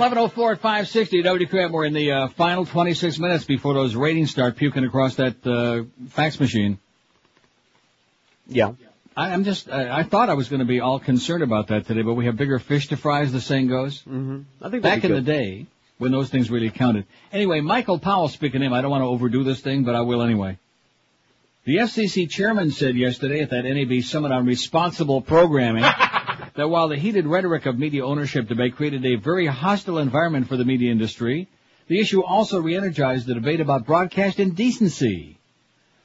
1104 0.00 0.52
at 0.52 0.60
560 0.60 1.22
WQAM. 1.22 1.72
We're 1.72 1.84
in 1.84 1.92
the 1.92 2.10
uh, 2.10 2.28
final 2.28 2.64
26 2.64 3.18
minutes 3.18 3.44
before 3.44 3.74
those 3.74 3.94
ratings 3.94 4.30
start 4.30 4.56
puking 4.56 4.82
across 4.84 5.16
that 5.16 5.46
uh, 5.46 5.84
fax 6.08 6.40
machine. 6.40 6.78
Yeah. 8.46 8.72
I, 9.14 9.34
I'm 9.34 9.44
just, 9.44 9.70
I, 9.70 9.98
I 9.98 10.02
thought 10.04 10.30
I 10.30 10.34
was 10.34 10.48
going 10.48 10.60
to 10.60 10.66
be 10.66 10.80
all 10.80 11.00
concerned 11.00 11.42
about 11.42 11.66
that 11.66 11.86
today, 11.86 12.00
but 12.00 12.14
we 12.14 12.24
have 12.24 12.38
bigger 12.38 12.58
fish 12.58 12.88
to 12.88 12.96
fry, 12.96 13.20
as 13.20 13.32
the 13.32 13.42
saying 13.42 13.68
goes. 13.68 13.98
Mm-hmm. 13.98 14.40
I 14.62 14.70
think 14.70 14.82
Back 14.82 15.04
in 15.04 15.12
the 15.12 15.20
day, 15.20 15.66
when 15.98 16.12
those 16.12 16.30
things 16.30 16.50
really 16.50 16.70
counted. 16.70 17.04
Anyway, 17.30 17.60
Michael 17.60 17.98
Powell 17.98 18.28
speaking 18.28 18.62
in, 18.62 18.72
I 18.72 18.80
don't 18.80 18.90
want 18.90 19.02
to 19.02 19.06
overdo 19.06 19.44
this 19.44 19.60
thing, 19.60 19.84
but 19.84 19.94
I 19.94 20.00
will 20.00 20.22
anyway. 20.22 20.58
The 21.64 21.76
FCC 21.76 22.30
chairman 22.30 22.70
said 22.70 22.96
yesterday 22.96 23.42
at 23.42 23.50
that 23.50 23.64
NAB 23.64 24.02
summit 24.02 24.32
on 24.32 24.46
responsible 24.46 25.20
programming 25.20 25.84
that 26.60 26.68
while 26.68 26.88
the 26.88 26.96
heated 26.96 27.26
rhetoric 27.26 27.64
of 27.64 27.78
media 27.78 28.04
ownership 28.04 28.46
debate 28.46 28.76
created 28.76 29.04
a 29.06 29.16
very 29.16 29.46
hostile 29.46 29.98
environment 29.98 30.46
for 30.46 30.58
the 30.58 30.64
media 30.64 30.92
industry, 30.92 31.48
The 31.90 31.98
issue 31.98 32.22
also 32.22 32.60
re-energized 32.60 33.26
the 33.26 33.34
debate 33.34 33.60
about 33.60 33.84
broadcast 33.84 34.38
indecency. 34.38 35.40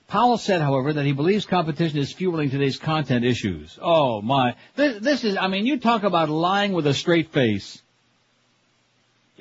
Powell 0.07 0.39
said, 0.39 0.59
however, 0.59 0.93
that 0.93 1.05
he 1.05 1.11
believes 1.11 1.45
competition 1.45 1.99
is 1.99 2.11
fueling 2.11 2.49
today's 2.49 2.79
content 2.79 3.23
issues. 3.23 3.77
Oh 3.79 4.19
my. 4.19 4.55
This, 4.75 4.99
this 5.03 5.23
is, 5.23 5.37
I 5.37 5.47
mean, 5.47 5.67
you 5.67 5.79
talk 5.79 6.01
about 6.01 6.29
lying 6.29 6.73
with 6.73 6.87
a 6.87 6.93
straight 6.95 7.31
face. 7.31 7.83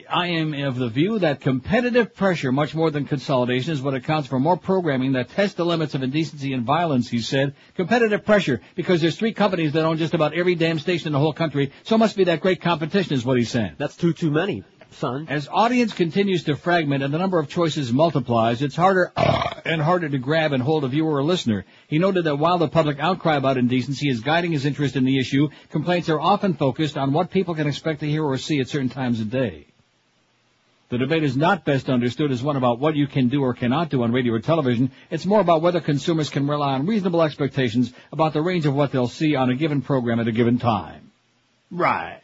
I 0.09 0.27
am 0.29 0.55
of 0.55 0.77
the 0.77 0.89
view 0.89 1.19
that 1.19 1.41
competitive 1.41 2.15
pressure, 2.15 2.53
much 2.53 2.75
more 2.75 2.91
than 2.91 3.05
consolidation, 3.05 3.73
is 3.73 3.83
what 3.83 3.95
accounts 3.95 4.29
for 4.29 4.39
more 4.39 4.57
programming 4.57 5.13
that 5.13 5.31
tests 5.31 5.57
the 5.57 5.65
limits 5.65 5.95
of 5.95 6.03
indecency 6.03 6.53
and 6.53 6.65
violence, 6.65 7.09
he 7.09 7.21
said. 7.21 7.55
Competitive 7.75 8.25
pressure, 8.25 8.61
because 8.75 9.01
there's 9.01 9.17
three 9.17 9.33
companies 9.33 9.73
that 9.73 9.85
own 9.85 9.97
just 9.97 10.15
about 10.15 10.35
every 10.35 10.55
damn 10.55 10.79
station 10.79 11.09
in 11.09 11.13
the 11.13 11.19
whole 11.19 11.33
country, 11.33 11.73
so 11.83 11.99
must 11.99 12.17
be 12.17 12.25
that 12.25 12.41
great 12.41 12.61
competition 12.61 13.15
is 13.15 13.25
what 13.25 13.37
he's 13.37 13.51
saying. 13.51 13.75
That's 13.79 13.97
too, 13.97 14.13
too 14.13 14.31
many, 14.31 14.65
son. 14.91 15.27
As 15.29 15.49
audience 15.51 15.93
continues 15.93 16.45
to 16.45 16.57
fragment 16.57 17.03
and 17.03 17.13
the 17.13 17.19
number 17.19 17.39
of 17.39 17.49
choices 17.49 17.93
multiplies, 17.93 18.63
it's 18.63 18.77
harder 18.77 19.13
and 19.65 19.81
harder 19.81 20.09
to 20.09 20.19
grab 20.19 20.53
and 20.53 20.63
hold 20.63 20.85
a 20.85 20.89
viewer 20.89 21.17
or 21.17 21.25
listener. 21.25 21.65
He 21.89 21.99
noted 21.99 22.25
that 22.25 22.39
while 22.39 22.59
the 22.59 22.69
public 22.69 22.99
outcry 22.99 23.37
about 23.37 23.57
indecency 23.57 24.09
is 24.09 24.21
guiding 24.21 24.53
his 24.53 24.67
interest 24.67 24.97
in 24.97 25.05
the 25.05 25.19
issue, 25.19 25.49
complaints 25.71 26.09
are 26.09 26.21
often 26.21 26.55
focused 26.55 26.97
on 26.97 27.13
what 27.13 27.31
people 27.31 27.55
can 27.55 27.67
expect 27.67 28.01
to 28.01 28.09
hear 28.09 28.25
or 28.25 28.39
see 28.39 28.61
at 28.61 28.69
certain 28.69 28.89
times 28.89 29.21
of 29.21 29.31
day. 29.31 29.67
The 30.95 30.99
debate 30.99 31.24
is 31.24 31.36
not 31.36 31.64
best 31.64 31.90
understood 31.90 32.30
as 32.30 32.40
one 32.40 32.55
about 32.55 32.78
what 32.78 32.95
you 32.95 33.09
can 33.09 33.26
do 33.26 33.42
or 33.42 33.53
cannot 33.53 33.88
do 33.88 34.05
on 34.05 34.12
radio 34.12 34.34
or 34.34 34.38
television. 34.38 34.92
It's 35.11 35.26
more 35.26 35.40
about 35.40 35.61
whether 35.61 35.80
consumers 35.80 36.30
can 36.30 36.47
rely 36.47 36.74
on 36.74 36.86
reasonable 36.86 37.20
expectations 37.20 37.92
about 38.12 38.32
the 38.32 38.40
range 38.40 38.64
of 38.64 38.76
what 38.76 38.92
they'll 38.92 39.09
see 39.09 39.34
on 39.34 39.51
a 39.51 39.57
given 39.57 39.82
program 39.82 40.20
at 40.20 40.28
a 40.28 40.30
given 40.30 40.61
time. 40.61 41.11
Right. 41.68 42.20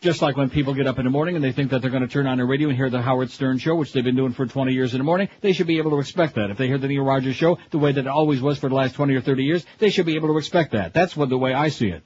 Just 0.00 0.20
like 0.20 0.36
when 0.36 0.50
people 0.50 0.74
get 0.74 0.88
up 0.88 0.98
in 0.98 1.04
the 1.04 1.12
morning 1.12 1.36
and 1.36 1.44
they 1.44 1.52
think 1.52 1.70
that 1.70 1.80
they're 1.80 1.92
going 1.92 2.02
to 2.02 2.08
turn 2.08 2.26
on 2.26 2.38
the 2.38 2.44
radio 2.44 2.70
and 2.70 2.76
hear 2.76 2.90
the 2.90 3.02
Howard 3.02 3.30
Stern 3.30 3.58
show, 3.58 3.76
which 3.76 3.92
they've 3.92 4.02
been 4.02 4.16
doing 4.16 4.32
for 4.32 4.44
20 4.44 4.72
years 4.72 4.94
in 4.94 4.98
the 4.98 5.04
morning, 5.04 5.28
they 5.42 5.52
should 5.52 5.68
be 5.68 5.78
able 5.78 5.92
to 5.92 6.00
expect 6.00 6.34
that. 6.34 6.50
If 6.50 6.58
they 6.58 6.66
hear 6.66 6.78
the 6.78 6.88
Neil 6.88 7.04
Rogers 7.04 7.36
show 7.36 7.58
the 7.70 7.78
way 7.78 7.92
that 7.92 8.00
it 8.00 8.08
always 8.08 8.42
was 8.42 8.58
for 8.58 8.68
the 8.68 8.74
last 8.74 8.96
20 8.96 9.14
or 9.14 9.20
30 9.20 9.44
years, 9.44 9.64
they 9.78 9.90
should 9.90 10.06
be 10.06 10.16
able 10.16 10.30
to 10.30 10.38
expect 10.38 10.72
that. 10.72 10.92
That's 10.92 11.16
what 11.16 11.28
the 11.28 11.38
way 11.38 11.54
I 11.54 11.68
see 11.68 11.90
it. 11.90 12.02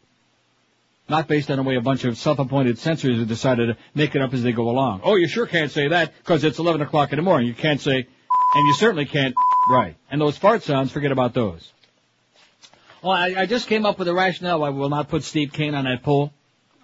Not 1.08 1.28
based 1.28 1.50
on 1.50 1.56
the 1.56 1.62
way 1.62 1.76
a 1.76 1.80
bunch 1.80 2.04
of 2.04 2.16
self-appointed 2.16 2.78
censors 2.78 3.18
have 3.18 3.28
decided 3.28 3.66
to 3.66 3.76
make 3.94 4.14
it 4.14 4.22
up 4.22 4.32
as 4.32 4.42
they 4.42 4.52
go 4.52 4.70
along. 4.70 5.00
Oh, 5.04 5.16
you 5.16 5.28
sure 5.28 5.46
can't 5.46 5.70
say 5.70 5.88
that 5.88 6.12
because 6.18 6.44
it's 6.44 6.58
11 6.58 6.80
o'clock 6.80 7.12
in 7.12 7.16
the 7.16 7.22
morning. 7.22 7.48
You 7.48 7.54
can't 7.54 7.80
say, 7.80 8.06
and 8.54 8.66
you 8.66 8.74
certainly 8.74 9.04
can't, 9.04 9.34
right. 9.68 9.96
And 10.10 10.20
those 10.20 10.38
fart 10.38 10.62
sounds, 10.62 10.92
forget 10.92 11.12
about 11.12 11.34
those. 11.34 11.72
Well, 13.02 13.12
I, 13.12 13.34
I 13.36 13.46
just 13.46 13.66
came 13.66 13.84
up 13.84 13.98
with 13.98 14.06
a 14.06 14.14
rationale 14.14 14.60
why 14.60 14.70
we 14.70 14.78
will 14.78 14.88
not 14.88 15.08
put 15.08 15.24
Steve 15.24 15.52
Kane 15.52 15.74
on 15.74 15.84
that 15.84 16.04
poll. 16.04 16.32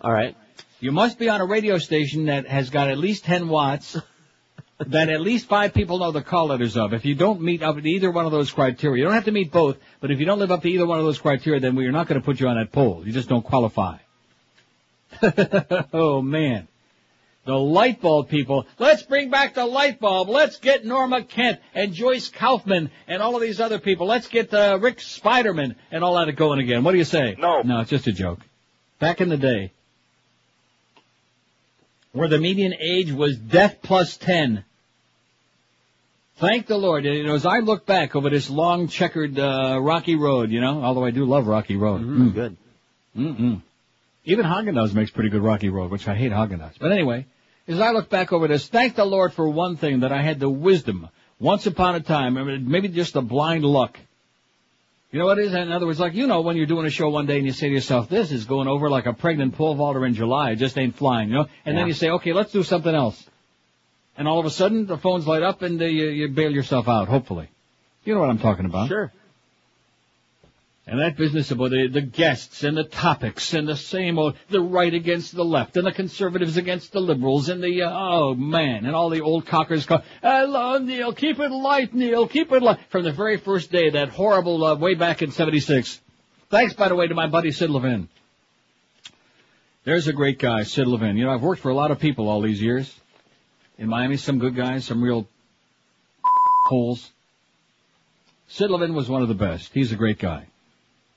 All 0.01 0.13
right. 0.13 0.37
You 0.81 0.91
must 0.91 1.19
be 1.19 1.29
on 1.29 1.41
a 1.41 1.47
radio 1.47 1.79
station 1.79 2.27
that 2.27 2.47
has 2.47 2.71
got 2.71 2.89
at 2.89 2.99
least 2.99 3.25
10 3.25 3.49
watts, 3.49 3.97
that 4.79 5.09
at 5.09 5.21
least 5.21 5.47
five 5.47 5.73
people 5.73 5.99
know 5.99 6.11
the 6.11 6.23
call 6.23 6.47
letters 6.47 6.77
of. 6.77 6.93
If 6.93 7.05
you 7.05 7.15
don't 7.15 7.41
meet 7.41 7.63
up 7.63 7.77
to 7.77 7.89
either 7.89 8.11
one 8.11 8.27
of 8.27 8.33
those 8.33 8.51
criteria, 8.51 8.99
you 8.99 9.05
don't 9.05 9.15
have 9.15 9.27
to 9.27 9.33
meet 9.33 9.53
both, 9.53 9.77
but 10.01 10.11
if 10.11 10.19
you 10.19 10.27
don't 10.27 10.41
live 10.41 10.51
up 10.51 10.63
to 10.63 10.69
either 10.69 10.87
one 10.87 10.99
of 10.99 11.05
those 11.05 11.19
criteria, 11.19 11.61
then 11.61 11.77
we're 11.77 11.93
not 11.93 12.09
going 12.09 12.21
to 12.21 12.25
put 12.25 12.41
you 12.41 12.49
on 12.49 12.57
that 12.57 12.73
poll. 12.73 13.03
You 13.07 13.13
just 13.13 13.29
don't 13.29 13.45
qualify. 13.45 13.99
oh 15.93 16.23
man. 16.23 16.69
The 17.45 17.55
light 17.55 18.03
bulb 18.03 18.29
people. 18.29 18.67
Let's 18.79 19.03
bring 19.05 19.31
back 19.31 19.55
the 19.55 19.65
light 19.65 20.01
bulb. 20.01 20.29
Let's 20.29 20.59
get 20.59 20.85
Norma 20.85 21.23
Kent 21.23 21.61
and 21.73 21.95
Joyce 21.95 22.29
Kaufman 22.29 22.91
and 23.07 23.23
all 23.23 23.37
of 23.37 23.41
these 23.41 23.59
other 23.59 23.79
people. 23.79 24.07
Let's 24.07 24.29
get 24.29 24.53
uh, 24.53 24.79
Rick 24.83 24.99
Spiderman 24.99 25.75
and 25.91 26.05
all 26.05 26.15
that 26.23 26.31
going 26.37 26.59
again. 26.59 26.85
What 26.85 26.93
do 26.93 26.99
you 26.99 27.05
say? 27.05 27.37
No. 27.39 27.63
No, 27.63 27.81
it's 27.81 27.89
just 27.89 28.07
a 28.07 28.13
joke. 28.13 28.41
Back 28.99 29.23
in 29.23 29.31
the 29.31 29.39
day, 29.39 29.73
where 32.13 32.29
the 32.29 32.39
median 32.39 32.75
age 32.75 33.13
was 33.13 33.39
death 33.39 33.79
plus 33.83 34.19
10. 34.19 34.65
Thank 36.37 36.67
the 36.67 36.77
Lord. 36.77 37.05
You 37.05 37.25
know, 37.25 37.35
as 37.35 37.47
I 37.47 37.61
look 37.61 37.87
back 37.87 38.15
over 38.15 38.29
this 38.29 38.51
long 38.51 38.89
checkered, 38.89 39.39
uh, 39.39 39.79
rocky 39.81 40.17
road, 40.17 40.51
you 40.51 40.61
know, 40.61 40.83
although 40.83 41.05
I 41.05 41.11
do 41.11 41.25
love 41.25 41.47
Rocky 41.47 41.77
Road. 41.77 42.03
Mm, 42.03 42.35
Good. 42.35 42.57
Mm-mm. 43.17 43.63
Even 44.29 44.45
Haagen-Dazs 44.45 44.93
makes 44.93 45.11
pretty 45.11 45.31
good 45.31 45.41
Rocky 45.41 45.71
Road, 45.71 45.91
which 45.91 46.07
I 46.07 46.15
hate 46.15 46.33
Haagen-Dazs. 46.33 46.79
But 46.79 46.93
anyway, 46.93 47.25
as 47.67 47.81
I 47.81 47.93
look 47.93 48.11
back 48.11 48.31
over 48.31 48.47
this, 48.47 48.69
thank 48.69 48.95
the 48.95 49.07
Lord 49.07 49.33
for 49.33 49.49
one 49.49 49.77
thing 49.77 50.01
that 50.01 50.13
I 50.13 50.21
had 50.21 50.39
the 50.39 50.51
wisdom 50.51 51.09
once 51.41 51.67
upon 51.67 51.95
a 51.95 52.01
time, 52.01 52.35
maybe 52.71 52.89
just 52.89 53.15
the 53.15 53.23
blind 53.23 53.65
luck. 53.65 53.99
You 55.11 55.19
know 55.19 55.25
what 55.25 55.39
it 55.39 55.47
is? 55.47 55.55
In 55.55 55.73
other 55.73 55.87
words, 55.87 55.99
like, 55.99 56.13
you 56.13 56.27
know, 56.27 56.43
when 56.43 56.57
you're 56.57 56.67
doing 56.67 56.85
a 56.85 56.91
show 56.91 57.09
one 57.09 57.25
day 57.25 57.39
and 57.39 57.47
you 57.47 57.53
say 57.53 57.69
to 57.69 57.75
yourself, 57.75 58.11
this 58.11 58.31
is 58.31 58.45
going 58.45 58.69
over 58.69 58.91
like 58.91 59.07
a 59.07 59.15
pregnant 59.15 59.55
pole 59.55 59.75
vaulter 59.75 60.05
in 60.05 60.13
July. 60.13 60.51
It 60.51 60.57
just 60.57 60.77
ain't 60.77 60.95
flying, 60.97 61.31
you 61.31 61.37
know? 61.37 61.47
And 61.65 61.79
then 61.79 61.87
you 61.87 61.95
say, 61.95 62.11
okay, 62.11 62.35
let's 62.35 62.53
do 62.53 62.63
something 62.63 62.95
else. 62.95 63.25
And 64.19 64.29
all 64.29 64.39
of 64.39 64.45
a 64.45 64.51
sudden, 64.51 64.85
the 64.85 64.99
phones 64.99 65.27
light 65.27 65.43
up 65.43 65.63
and 65.63 65.81
uh, 65.81 65.87
you, 65.87 66.09
you 66.09 66.29
bail 66.29 66.53
yourself 66.53 66.87
out, 66.87 67.09
hopefully. 67.09 67.49
You 68.05 68.15
know 68.15 68.21
what 68.21 68.29
I'm 68.29 68.39
talking 68.39 68.67
about. 68.67 68.89
Sure. 68.89 69.11
And 70.89 71.01
that 71.01 71.19
business 71.19 71.51
about 71.51 71.71
the, 71.71 71.87
the 71.89 72.01
guests 72.01 72.65
and 72.65 72.75
the 72.75 72.83
topics 72.83 73.53
and 73.53 73.69
the 73.69 73.77
same 73.77 74.19
old, 74.19 74.37
the 74.49 74.63
right 74.63 74.95
against 74.95 75.35
the 75.35 75.45
left 75.45 75.77
and 75.77 75.87
the 75.87 75.93
conservatives 75.93 76.57
against 76.57 76.93
the 76.93 77.01
liberals 77.01 77.51
and 77.51 77.63
the, 77.63 77.83
uh, 77.83 77.91
oh 77.93 78.35
man, 78.35 78.87
and 78.87 78.97
all 78.97 79.11
the 79.11 79.21
old 79.21 79.45
cockers 79.45 79.85
call, 79.85 80.03
hello 80.23 80.79
Neil, 80.79 81.13
keep 81.13 81.41
it 81.41 81.51
light 81.51 81.93
Neil, 81.93 82.27
keep 82.27 82.51
it 82.53 82.63
light. 82.63 82.79
From 82.89 83.05
the 83.05 83.13
very 83.13 83.37
first 83.37 83.71
day, 83.71 83.91
that 83.91 84.09
horrible, 84.09 84.65
uh, 84.65 84.77
way 84.77 84.95
back 84.95 85.21
in 85.21 85.31
76. 85.31 86.01
Thanks 86.49 86.73
by 86.73 86.89
the 86.89 86.95
way 86.95 87.07
to 87.07 87.15
my 87.15 87.27
buddy 87.27 87.51
Sid 87.51 87.69
Levin. 87.69 88.09
There's 89.85 90.09
a 90.09 90.15
great 90.15 90.39
guy, 90.39 90.63
Sid 90.63 90.87
Levin. 90.87 91.19
You 91.19 91.27
know, 91.27 91.33
I've 91.33 91.43
worked 91.43 91.61
for 91.61 91.71
a 91.71 91.75
lot 91.75 91.91
of 91.91 91.99
people 91.99 92.31
all 92.31 92.41
these 92.41 92.63
years. 92.63 92.99
In 93.77 93.91
Miami, 93.91 94.17
some 94.17 94.39
good 94.39 94.57
guys, 94.57 94.87
some 94.87 95.05
real 95.05 95.29
holes. 96.67 97.11
Sid 98.49 98.71
Levin 98.71 98.95
was 98.95 99.11
one 99.11 99.21
of 99.21 99.29
the 99.29 99.35
best. 99.35 99.75
He's 99.75 99.93
a 99.93 99.97
great 99.97 100.19
guy. 100.19 100.47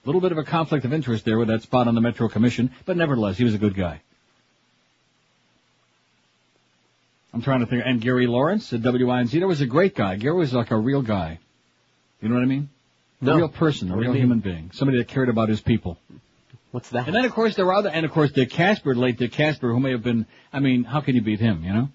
A 0.03 0.07
little 0.07 0.21
bit 0.21 0.31
of 0.31 0.37
a 0.37 0.43
conflict 0.43 0.83
of 0.83 0.93
interest 0.93 1.25
there 1.25 1.37
with 1.37 1.49
that 1.49 1.61
spot 1.61 1.87
on 1.87 1.93
the 1.93 2.01
Metro 2.01 2.27
Commission, 2.27 2.71
but 2.85 2.97
nevertheless, 2.97 3.37
he 3.37 3.43
was 3.43 3.53
a 3.53 3.59
good 3.59 3.75
guy. 3.75 4.01
I'm 7.33 7.41
trying 7.41 7.61
to 7.61 7.65
think, 7.65 7.83
and 7.85 8.01
Gary 8.01 8.27
Lawrence 8.27 8.73
at 8.73 8.81
WINZ, 8.81 9.39
that 9.39 9.47
was 9.47 9.61
a 9.61 9.65
great 9.65 9.95
guy. 9.95 10.15
Gary 10.17 10.35
was 10.35 10.53
like 10.53 10.71
a 10.71 10.77
real 10.77 11.01
guy. 11.01 11.39
You 12.19 12.29
know 12.29 12.35
what 12.35 12.41
I 12.41 12.47
mean? 12.47 12.69
A 13.21 13.35
real 13.35 13.49
person, 13.49 13.91
a 13.91 13.95
real 13.95 14.13
human 14.13 14.39
being. 14.39 14.71
Somebody 14.73 14.97
that 14.97 15.07
cared 15.07 15.29
about 15.29 15.49
his 15.49 15.61
people. 15.61 15.97
What's 16.71 16.89
that? 16.89 17.05
And 17.05 17.15
then 17.15 17.25
of 17.25 17.31
course 17.33 17.55
there 17.55 17.65
were 17.65 17.73
other, 17.73 17.89
and 17.89 18.05
of 18.05 18.11
course 18.11 18.31
Dick 18.31 18.49
Casper, 18.49 18.95
late 18.95 19.17
Dick 19.17 19.31
Casper, 19.31 19.71
who 19.71 19.79
may 19.79 19.91
have 19.91 20.03
been, 20.03 20.25
I 20.51 20.59
mean, 20.59 20.83
how 20.83 21.01
can 21.01 21.15
you 21.15 21.21
beat 21.21 21.39
him, 21.39 21.63
you 21.63 21.73
know? 21.73 21.89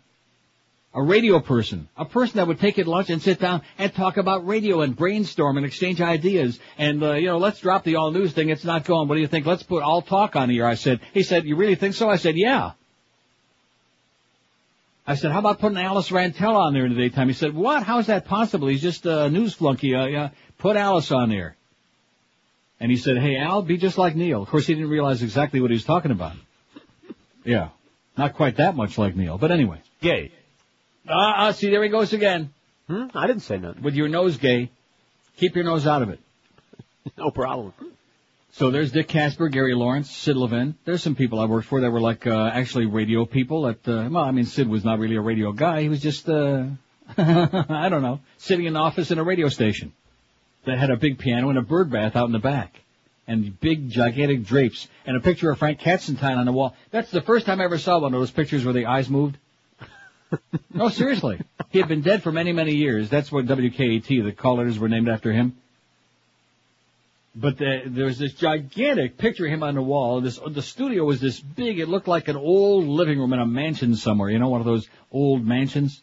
A 0.97 1.03
radio 1.03 1.40
person, 1.40 1.90
a 1.94 2.07
person 2.07 2.38
that 2.38 2.47
would 2.47 2.59
take 2.59 2.78
at 2.78 2.86
lunch 2.86 3.11
and 3.11 3.20
sit 3.20 3.38
down 3.38 3.61
and 3.76 3.94
talk 3.94 4.16
about 4.16 4.47
radio 4.47 4.80
and 4.80 4.97
brainstorm 4.97 5.59
and 5.59 5.66
exchange 5.66 6.01
ideas. 6.01 6.59
And, 6.78 7.03
uh, 7.03 7.12
you 7.12 7.26
know, 7.26 7.36
let's 7.36 7.61
drop 7.61 7.84
the 7.84 7.97
all 7.97 8.11
news 8.11 8.32
thing. 8.32 8.49
It's 8.49 8.64
not 8.64 8.84
going. 8.84 9.07
What 9.07 9.16
do 9.16 9.20
you 9.20 9.26
think? 9.26 9.44
Let's 9.44 9.62
put 9.62 9.82
all 9.82 10.01
talk 10.01 10.36
on 10.36 10.49
here. 10.49 10.64
I 10.64 10.74
said, 10.74 11.01
he 11.12 11.22
said, 11.22 11.44
you 11.44 11.55
really 11.55 11.74
think 11.74 11.94
so? 11.94 12.09
I 12.09 12.16
said, 12.16 12.34
yeah. 12.36 12.72
I 15.07 15.16
said, 15.16 15.32
how 15.32 15.40
about 15.40 15.61
putting 15.61 15.76
Alice 15.76 16.09
Rantel 16.09 16.57
on 16.57 16.72
there 16.72 16.86
in 16.86 16.94
the 16.94 16.99
daytime? 16.99 17.28
He 17.28 17.34
said, 17.34 17.55
what? 17.55 17.82
How 17.82 17.99
is 17.99 18.07
that 18.07 18.24
possible? 18.24 18.68
He's 18.68 18.80
just 18.80 19.05
a 19.05 19.28
news 19.28 19.53
flunky. 19.53 19.94
Uh, 19.94 20.07
yeah, 20.07 20.30
put 20.57 20.76
Alice 20.76 21.12
on 21.12 21.28
there. 21.28 21.57
And 22.80 22.90
he 22.90 22.97
said, 22.97 23.18
hey, 23.18 23.36
Al, 23.36 23.61
be 23.61 23.76
just 23.76 23.99
like 23.99 24.16
Neil. 24.16 24.42
Of 24.42 24.49
course, 24.49 24.66
he 24.66 24.72
didn't 24.72 24.88
realize 24.88 25.22
exactly 25.22 25.61
what 25.61 25.70
he 25.70 25.74
was 25.74 25.84
talking 25.84 26.11
about. 26.11 26.32
Yeah. 27.44 27.68
Not 28.16 28.34
quite 28.34 28.57
that 28.57 28.74
much 28.74 28.97
like 28.97 29.14
Neil. 29.14 29.36
But 29.36 29.51
anyway. 29.53 29.82
Gay. 30.01 30.32
Ah, 31.09 31.46
uh, 31.46 31.52
see, 31.52 31.70
there 31.70 31.82
he 31.82 31.88
goes 31.88 32.12
again. 32.12 32.52
Hmm? 32.88 33.07
I 33.14 33.26
didn't 33.26 33.42
say 33.42 33.59
nothing. 33.59 33.82
With 33.82 33.94
your 33.94 34.09
nose 34.09 34.36
gay. 34.36 34.70
Keep 35.36 35.54
your 35.54 35.64
nose 35.64 35.86
out 35.86 36.02
of 36.02 36.11
it. 36.11 36.20
No 37.16 37.30
problem. 37.30 37.72
So 38.52 38.70
there's 38.70 38.90
Dick 38.90 39.07
Casper, 39.07 39.48
Gary 39.48 39.74
Lawrence, 39.74 40.11
Sid 40.11 40.36
Levin. 40.36 40.74
There's 40.84 41.02
some 41.02 41.14
people 41.14 41.38
I 41.38 41.44
worked 41.44 41.68
for 41.68 41.82
that 41.82 41.90
were 41.90 42.00
like, 42.00 42.26
uh, 42.26 42.50
actually 42.52 42.86
radio 42.86 43.26
people 43.26 43.68
at, 43.68 43.86
uh, 43.86 44.09
well, 44.11 44.24
I 44.24 44.32
mean, 44.32 44.44
Sid 44.44 44.66
was 44.66 44.84
not 44.84 44.98
really 44.98 45.16
a 45.16 45.20
radio 45.20 45.52
guy. 45.52 45.82
He 45.82 45.88
was 45.88 46.00
just, 46.00 46.28
uh, 46.28 46.64
I 47.18 47.88
don't 47.90 48.02
know, 48.02 48.20
sitting 48.38 48.64
in 48.66 48.72
the 48.72 48.80
office 48.80 49.11
in 49.11 49.18
a 49.18 49.22
radio 49.22 49.48
station 49.50 49.92
that 50.64 50.78
had 50.78 50.90
a 50.90 50.96
big 50.96 51.18
piano 51.18 51.50
and 51.50 51.59
a 51.59 51.62
bird 51.62 51.90
bath 51.90 52.16
out 52.16 52.26
in 52.26 52.32
the 52.32 52.38
back. 52.38 52.80
And 53.28 53.59
big, 53.61 53.90
gigantic 53.90 54.44
drapes. 54.44 54.88
And 55.04 55.16
a 55.16 55.20
picture 55.20 55.50
of 55.50 55.59
Frank 55.59 55.80
Katzentine 55.80 56.38
on 56.38 56.46
the 56.46 56.52
wall. 56.52 56.74
That's 56.90 57.11
the 57.11 57.20
first 57.20 57.44
time 57.44 57.61
I 57.61 57.64
ever 57.64 57.78
saw 57.78 57.98
one 57.98 58.14
of 58.14 58.20
those 58.20 58.30
pictures 58.30 58.64
where 58.64 58.74
the 58.74 58.86
eyes 58.86 59.11
moved. 59.11 59.36
no, 60.74 60.89
seriously. 60.89 61.41
He 61.70 61.79
had 61.79 61.89
been 61.89 62.03
dead 62.03 62.22
for 62.22 62.33
many, 62.33 62.53
many 62.53 62.74
years. 62.74 63.09
That's 63.09 63.31
what 63.31 63.47
WKAT, 63.47 64.24
the 64.24 64.33
call 64.33 64.57
letters 64.57 64.79
were 64.79 64.89
named 64.89 65.09
after 65.09 65.33
him. 65.33 65.57
But 67.35 67.59
the, 67.59 67.83
there 67.85 68.07
was 68.07 68.18
this 68.18 68.33
gigantic 68.33 69.18
picture 69.18 69.45
of 69.45 69.53
him 69.53 69.62
on 69.62 69.74
the 69.74 69.83
wall. 69.83 70.22
This 70.22 70.39
the 70.39 70.62
studio 70.62 71.05
was 71.05 71.20
this 71.20 71.39
big. 71.39 71.79
It 71.79 71.87
looked 71.87 72.09
like 72.09 72.29
an 72.29 72.37
old 72.37 72.87
living 72.87 73.18
room 73.18 73.35
in 73.35 73.41
a 73.41 73.47
mansion 73.47 73.95
somewhere. 73.95 74.31
You 74.31 74.39
know, 74.39 74.49
one 74.49 74.61
of 74.61 74.66
those 74.66 74.89
old 75.12 75.45
mansions. 75.45 76.01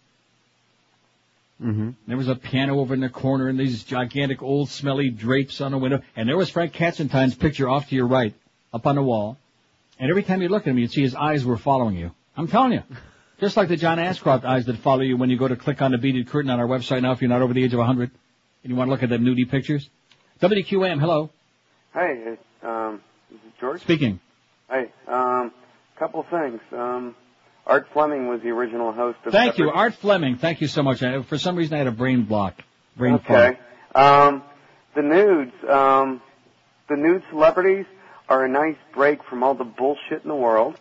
Mm-hmm. 1.60 1.92
There 2.08 2.18
was 2.18 2.28
a 2.28 2.36
piano 2.36 2.80
over 2.80 2.94
in 2.94 3.00
the 3.00 3.10
corner 3.10 3.48
and 3.48 3.60
these 3.60 3.84
gigantic 3.84 4.44
old 4.44 4.70
smelly 4.70 5.10
drapes 5.10 5.60
on 5.60 5.72
the 5.72 5.78
window. 5.78 6.02
And 6.16 6.30
there 6.30 6.38
was 6.38 6.50
Frank 6.50 6.74
Katzentine's 6.74 7.36
picture 7.36 7.68
off 7.68 7.90
to 7.90 7.96
your 7.96 8.08
right, 8.08 8.34
up 8.72 8.86
on 8.86 8.96
the 8.96 9.04
wall. 9.04 9.38
And 10.00 10.10
every 10.10 10.24
time 10.24 10.42
you 10.42 10.50
looked 10.50 10.68
at 10.68 10.72
him, 10.72 10.78
you'd 10.78 10.92
see 10.92 11.02
his 11.02 11.16
eyes 11.16 11.46
were 11.46 11.58
following 11.58 11.96
you. 11.96 12.12
I'm 12.36 12.48
telling 12.48 12.74
you. 12.74 12.84
Just 13.44 13.58
like 13.58 13.68
the 13.68 13.76
John 13.76 14.00
Ashcroft 14.00 14.46
eyes 14.46 14.68
that 14.68 14.78
follow 14.78 15.02
you 15.02 15.18
when 15.18 15.30
you 15.30 15.38
go 15.38 15.50
to 15.50 15.58
click 15.58 15.82
on 15.82 15.92
the 15.92 15.98
beaded 15.98 16.30
curtain 16.30 16.50
on 16.50 16.62
our 16.62 16.66
website 16.66 17.02
now 17.02 17.12
if 17.12 17.22
you're 17.22 17.28
not 17.28 17.42
over 17.42 17.54
the 17.54 17.62
age 17.62 17.74
of 17.74 17.78
100 17.80 18.10
and 18.10 18.72
you 18.72 18.74
want 18.74 18.88
to 18.88 18.92
look 18.94 19.04
at 19.04 19.10
them 19.10 19.26
nudie 19.26 19.52
pictures. 19.52 19.90
WQAM, 20.42 20.98
hello. 20.98 21.30
Hey, 21.94 22.38
um, 22.62 23.02
George. 23.60 23.82
Speaking. 23.82 24.22
Hey, 24.70 24.94
um, 25.10 25.52
couple 26.00 26.26
things. 26.32 26.62
Um, 26.72 27.18
Art 27.68 27.88
Fleming 27.92 28.30
was 28.30 28.40
the 28.44 28.48
original 28.48 28.94
host 28.94 29.18
of. 29.26 29.34
Thank 29.34 29.58
you, 29.58 29.70
Art 29.70 29.96
Fleming. 29.96 30.38
Thank 30.38 30.62
you 30.62 30.68
so 30.68 30.82
much. 30.82 31.04
I, 31.04 31.22
for 31.24 31.38
some 31.38 31.58
reason 31.58 31.76
I 31.76 31.80
had 31.80 31.88
a 31.88 31.92
brain 31.92 32.24
block. 32.24 32.62
Brain 32.96 33.16
Okay. 33.16 33.60
Um, 33.94 34.42
the 34.96 35.02
nudes, 35.02 35.52
um, 35.70 36.22
the 36.88 36.96
nude 36.96 37.24
celebrities 37.30 37.88
are 38.30 38.46
a 38.46 38.50
nice 38.50 38.78
break 38.94 39.22
from 39.26 39.44
all 39.44 39.54
the 39.54 39.66
bullshit 39.66 40.24
in 40.24 40.30
the 40.30 40.36
world. 40.36 40.80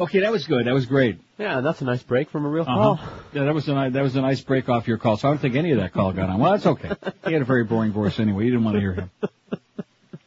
Okay, 0.00 0.18
that 0.22 0.32
was 0.32 0.44
good. 0.44 0.66
That 0.66 0.74
was 0.74 0.86
great. 0.86 1.20
Yeah, 1.38 1.60
that's 1.60 1.80
a 1.80 1.84
nice 1.84 2.02
break 2.02 2.30
from 2.30 2.44
a 2.44 2.48
real 2.48 2.64
Uh-huh. 2.64 2.74
call. 2.74 3.00
Yeah, 3.32 3.44
that 3.44 3.54
was 3.54 3.68
a 3.68 3.74
ni- 3.74 3.90
that 3.90 4.02
was 4.02 4.16
a 4.16 4.20
nice 4.20 4.40
break 4.40 4.68
off 4.68 4.88
your 4.88 4.98
call. 4.98 5.16
So 5.16 5.28
I 5.28 5.30
don't 5.30 5.38
think 5.38 5.54
any 5.54 5.70
of 5.70 5.78
that 5.78 5.92
call 5.92 6.12
got 6.12 6.28
on. 6.28 6.40
Well, 6.40 6.52
that's 6.52 6.66
okay. 6.66 6.90
He 7.26 7.32
had 7.32 7.42
a 7.42 7.44
very 7.44 7.64
boring 7.64 7.92
voice 7.92 8.18
anyway. 8.18 8.44
You 8.44 8.50
didn't 8.50 8.64
want 8.64 8.74
to 8.74 8.80
hear 8.80 8.92
him. 8.94 9.10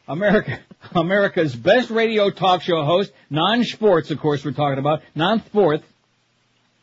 America, 0.08 0.58
America's 0.94 1.54
best 1.54 1.90
radio 1.90 2.30
talk 2.30 2.62
show 2.62 2.82
host, 2.84 3.12
non-sports, 3.30 4.10
of 4.10 4.18
course, 4.20 4.44
we're 4.44 4.52
talking 4.52 4.78
about, 4.78 5.02
non-sports. 5.14 5.84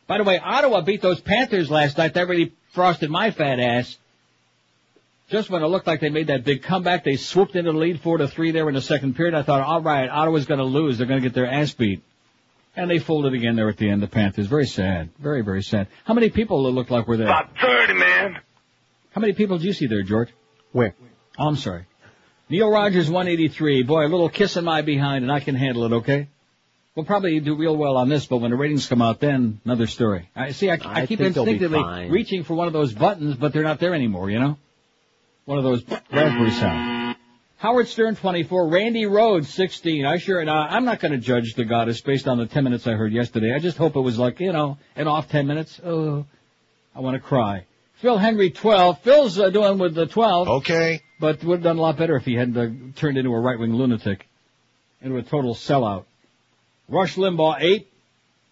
By 0.06 0.18
the 0.18 0.24
way, 0.24 0.38
Ottawa 0.38 0.80
beat 0.80 1.02
those 1.02 1.20
Panthers 1.20 1.70
last 1.70 1.98
night. 1.98 2.14
That 2.14 2.26
really 2.28 2.52
frosted 2.72 3.10
my 3.10 3.30
fat 3.30 3.60
ass. 3.60 3.96
Just 5.28 5.48
when 5.50 5.62
it 5.62 5.66
looked 5.66 5.86
like 5.86 6.00
they 6.00 6.08
made 6.08 6.26
that 6.28 6.44
big 6.44 6.62
comeback, 6.62 7.04
they 7.04 7.14
swooped 7.16 7.54
into 7.54 7.70
the 7.70 7.78
lead 7.78 8.00
four 8.00 8.18
to 8.18 8.26
three 8.26 8.50
there 8.50 8.68
in 8.68 8.74
the 8.74 8.80
second 8.80 9.14
period. 9.16 9.34
I 9.34 9.42
thought, 9.42 9.60
all 9.60 9.80
right, 9.80 10.08
Ottawa's 10.08 10.46
going 10.46 10.58
to 10.58 10.64
lose. 10.64 10.98
They're 10.98 11.06
going 11.06 11.20
to 11.22 11.28
get 11.28 11.34
their 11.34 11.46
ass 11.48 11.72
beat. 11.72 12.02
And 12.76 12.90
they 12.90 12.98
folded 12.98 13.34
again 13.34 13.56
there 13.56 13.68
at 13.68 13.76
the 13.76 13.90
end, 13.90 14.02
the 14.02 14.06
Panthers. 14.06 14.46
Very 14.46 14.66
sad. 14.66 15.10
Very, 15.18 15.42
very 15.42 15.62
sad. 15.62 15.88
How 16.04 16.14
many 16.14 16.30
people 16.30 16.66
it 16.68 16.70
looked 16.70 16.90
like 16.90 17.08
were 17.08 17.16
there? 17.16 17.26
About 17.26 17.50
30, 17.60 17.94
man. 17.94 18.38
How 19.10 19.20
many 19.20 19.32
people 19.32 19.58
did 19.58 19.64
you 19.66 19.72
see 19.72 19.86
there, 19.86 20.02
George? 20.02 20.28
Where? 20.72 20.94
Oh, 21.38 21.48
I'm 21.48 21.56
sorry. 21.56 21.86
Neil 22.48 22.70
Rogers, 22.70 23.10
183. 23.10 23.82
Boy, 23.82 24.06
a 24.06 24.08
little 24.08 24.28
kiss 24.28 24.56
in 24.56 24.64
my 24.64 24.82
behind 24.82 25.24
and 25.24 25.32
I 25.32 25.40
can 25.40 25.56
handle 25.56 25.84
it, 25.84 25.92
okay? 25.98 26.28
We'll 26.94 27.06
probably 27.06 27.38
do 27.40 27.54
real 27.54 27.76
well 27.76 27.96
on 27.96 28.08
this, 28.08 28.26
but 28.26 28.38
when 28.38 28.50
the 28.50 28.56
ratings 28.56 28.86
come 28.86 29.00
out 29.00 29.20
then, 29.20 29.60
another 29.64 29.86
story. 29.86 30.28
I 30.34 30.52
see, 30.52 30.68
I, 30.70 30.74
I, 30.74 31.02
I 31.02 31.06
keep 31.06 31.18
think 31.18 31.34
they'll 31.34 31.44
be 31.44 31.52
instinctively 31.52 32.10
reaching 32.10 32.42
for 32.44 32.54
one 32.54 32.66
of 32.66 32.72
those 32.72 32.92
buttons, 32.92 33.36
but 33.36 33.52
they're 33.52 33.62
not 33.62 33.78
there 33.78 33.94
anymore, 33.94 34.30
you 34.30 34.40
know? 34.40 34.58
One 35.44 35.58
of 35.58 35.64
those 35.64 35.84
raspberry 36.12 36.50
sounds. 36.50 36.99
Howard 37.60 37.88
Stern, 37.88 38.16
24. 38.16 38.68
Randi 38.68 39.04
Rhodes, 39.04 39.52
16. 39.52 40.06
I 40.06 40.16
sure, 40.16 40.42
now, 40.46 40.62
I'm 40.62 40.86
not 40.86 40.98
going 40.98 41.12
to 41.12 41.18
judge 41.18 41.52
the 41.52 41.66
goddess 41.66 42.00
based 42.00 42.26
on 42.26 42.38
the 42.38 42.46
10 42.46 42.64
minutes 42.64 42.86
I 42.86 42.92
heard 42.92 43.12
yesterday. 43.12 43.52
I 43.54 43.58
just 43.58 43.76
hope 43.76 43.96
it 43.96 44.00
was 44.00 44.18
like, 44.18 44.40
you 44.40 44.50
know, 44.50 44.78
an 44.96 45.06
off 45.06 45.28
10 45.28 45.46
minutes. 45.46 45.78
Oh, 45.84 46.24
I 46.94 47.00
want 47.00 47.16
to 47.16 47.20
cry. 47.20 47.66
Phil 47.96 48.18
Hendrie, 48.18 48.54
12. 48.54 49.02
Phil's 49.02 49.38
uh, 49.38 49.50
doing 49.50 49.76
with 49.76 49.94
the 49.94 50.06
12. 50.06 50.48
Okay. 50.48 51.02
But 51.20 51.44
would 51.44 51.56
have 51.56 51.62
done 51.62 51.76
a 51.76 51.82
lot 51.82 51.98
better 51.98 52.16
if 52.16 52.24
he 52.24 52.34
hadn't 52.34 52.56
uh, 52.56 52.98
turned 52.98 53.18
into 53.18 53.34
a 53.34 53.38
right-wing 53.38 53.74
lunatic. 53.74 54.26
Into 55.02 55.18
a 55.18 55.22
total 55.22 55.54
sellout. 55.54 56.06
Rush 56.88 57.16
Limbaugh, 57.16 57.56
8. 57.60 57.92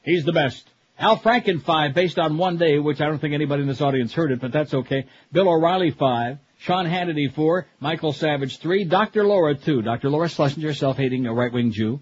He's 0.03 0.27
the 0.27 0.33
best. 0.33 0.69
Al 0.99 1.17
Franken, 1.17 1.63
5, 1.63 1.95
based 1.95 2.19
on 2.19 2.37
one 2.37 2.59
day, 2.59 2.79
which 2.79 3.01
I 3.01 3.07
don't 3.07 3.21
think 3.21 3.33
anybody 3.33 3.63
in 3.63 3.69
this 3.69 3.81
audience 3.81 4.13
heard 4.13 4.33
it, 4.33 4.41
but 4.43 4.53
that's 4.53 4.75
okay. 4.75 5.07
Bill 5.33 5.49
O'Reilly, 5.49 5.93
5. 5.93 6.39
Sean 6.59 6.87
Hannity, 6.87 7.33
4. 7.33 7.67
Michael 7.81 8.13
Savage, 8.13 8.59
3. 8.59 8.85
Dr. 8.85 9.27
Laura, 9.27 9.55
2. 9.55 9.83
Dr. 9.83 10.11
Laura 10.11 10.29
Schlesinger, 10.29 10.75
self-hating, 10.75 11.27
a 11.27 11.33
right-wing 11.33 11.73
Jew. 11.73 12.01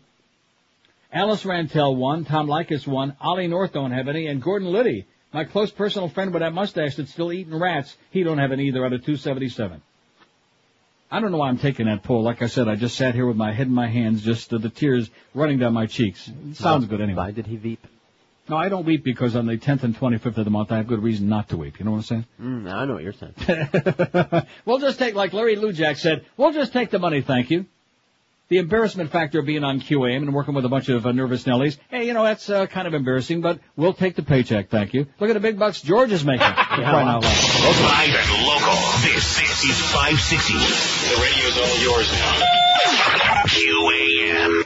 Alice 1.12 1.44
Rantel, 1.44 1.96
1. 1.96 2.24
Tom 2.24 2.46
Leykis, 2.48 2.86
1. 2.86 3.16
Ollie 3.20 3.48
North 3.48 3.72
don't 3.72 3.92
have 3.92 4.08
any. 4.08 4.26
And 4.26 4.42
Gordon 4.42 4.72
Liddy, 4.72 5.06
my 5.32 5.44
close 5.44 5.70
personal 5.70 6.08
friend 6.08 6.32
with 6.32 6.40
that 6.40 6.54
mustache 6.54 6.96
that's 6.96 7.12
still 7.12 7.32
eating 7.32 7.58
rats, 7.58 7.96
he 8.10 8.22
don't 8.22 8.38
have 8.38 8.52
any 8.52 8.68
either 8.68 8.84
out 8.84 8.92
of 8.92 9.04
277. 9.04 9.82
I 11.10 11.20
don't 11.20 11.30
know 11.30 11.38
why 11.38 11.48
I'm 11.48 11.58
taking 11.58 11.86
that 11.86 12.02
poll. 12.02 12.22
Like 12.22 12.42
I 12.42 12.46
said, 12.46 12.66
I 12.66 12.74
just 12.74 12.96
sat 12.96 13.14
here 13.14 13.26
with 13.26 13.36
my 13.36 13.52
head 13.52 13.68
in 13.68 13.74
my 13.74 13.86
hands, 13.86 14.22
just 14.22 14.52
uh, 14.52 14.58
the 14.58 14.70
tears 14.70 15.08
running 15.34 15.58
down 15.58 15.72
my 15.72 15.86
cheeks. 15.86 16.30
Sounds 16.54 16.86
good 16.86 17.00
anyway. 17.00 17.16
Why 17.16 17.30
did 17.30 17.46
he 17.46 17.56
weep? 17.56 17.86
No, 18.48 18.56
I 18.56 18.68
don't 18.68 18.84
weep 18.84 19.02
because 19.02 19.34
on 19.34 19.46
the 19.46 19.56
10th 19.56 19.82
and 19.82 19.96
25th 19.98 20.38
of 20.38 20.44
the 20.44 20.50
month 20.50 20.70
I 20.70 20.76
have 20.76 20.86
good 20.86 21.02
reason 21.02 21.28
not 21.28 21.48
to 21.48 21.56
weep. 21.56 21.78
You 21.78 21.84
know 21.84 21.90
what 21.92 21.96
I'm 21.98 22.02
saying? 22.04 22.26
Mm, 22.40 22.72
I 22.72 22.84
know 22.84 22.94
what 22.94 23.02
you're 23.02 23.12
saying. 23.12 24.46
we'll 24.64 24.78
just 24.78 24.98
take, 24.98 25.14
like 25.14 25.32
Larry 25.32 25.56
Lujack 25.56 25.96
said, 25.96 26.24
we'll 26.36 26.52
just 26.52 26.72
take 26.72 26.90
the 26.90 26.98
money, 26.98 27.22
thank 27.22 27.50
you. 27.50 27.66
The 28.48 28.58
embarrassment 28.58 29.10
factor 29.10 29.40
of 29.40 29.46
being 29.46 29.64
on 29.64 29.80
QAM 29.80 30.18
and 30.18 30.32
working 30.32 30.54
with 30.54 30.64
a 30.64 30.68
bunch 30.68 30.88
of 30.88 31.04
uh, 31.04 31.10
nervous 31.10 31.42
Nellies, 31.42 31.78
hey, 31.90 32.06
you 32.06 32.12
know, 32.12 32.22
that's 32.22 32.48
uh, 32.48 32.66
kind 32.66 32.86
of 32.86 32.94
embarrassing, 32.94 33.40
but 33.40 33.58
we'll 33.74 33.92
take 33.92 34.14
the 34.14 34.22
paycheck, 34.22 34.68
thank 34.68 34.94
you. 34.94 35.06
Look 35.18 35.30
at 35.30 35.32
the 35.32 35.40
big 35.40 35.58
bucks 35.58 35.80
George 35.80 36.12
is 36.12 36.24
making. 36.24 36.46
For 36.46 36.54
crying. 36.54 37.06
Live 37.08 37.22
and 37.24 38.46
local. 38.46 38.74
This 39.02 39.40
is 39.64 39.80
560. 39.90 40.54
The 40.54 41.20
radio's 41.20 41.58
all 41.58 41.82
yours 41.82 42.12
now. 42.12 42.46
QAM. 43.48 44.65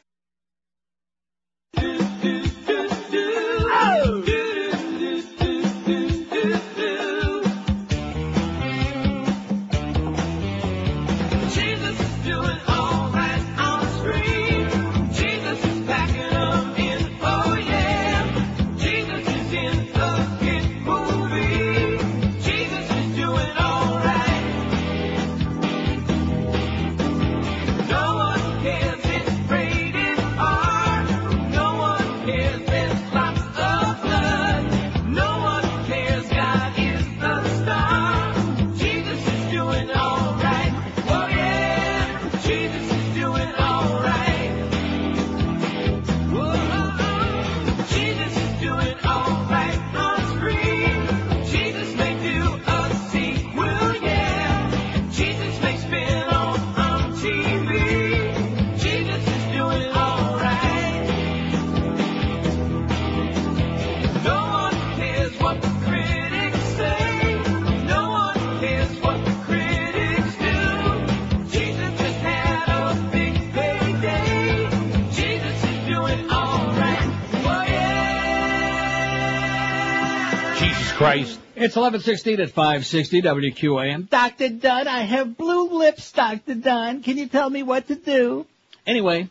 It's 81.62 81.76
1116 81.76 82.40
at 82.40 82.50
560 82.52 83.20
WQAM. 83.20 84.08
Dr. 84.08 84.48
Dunn, 84.48 84.88
I 84.88 85.00
have 85.00 85.36
blue 85.36 85.68
lips, 85.68 86.10
Dr. 86.10 86.54
Dunn. 86.54 87.02
Can 87.02 87.18
you 87.18 87.28
tell 87.28 87.50
me 87.50 87.62
what 87.62 87.86
to 87.88 87.96
do? 87.96 88.46
Anyway, 88.86 89.28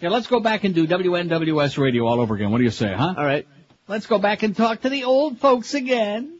yeah, 0.00 0.08
let's 0.08 0.28
go 0.28 0.40
back 0.40 0.64
and 0.64 0.74
do 0.74 0.86
WNWS 0.86 1.76
radio 1.76 2.06
all 2.06 2.20
over 2.20 2.34
again. 2.36 2.52
What 2.52 2.56
do 2.56 2.64
you 2.64 2.70
say, 2.70 2.94
huh? 2.94 3.12
All 3.14 3.22
right. 3.22 3.46
Let's 3.86 4.06
go 4.06 4.18
back 4.18 4.42
and 4.42 4.56
talk 4.56 4.80
to 4.80 4.88
the 4.88 5.04
old 5.04 5.40
folks 5.40 5.74
again. 5.74 6.37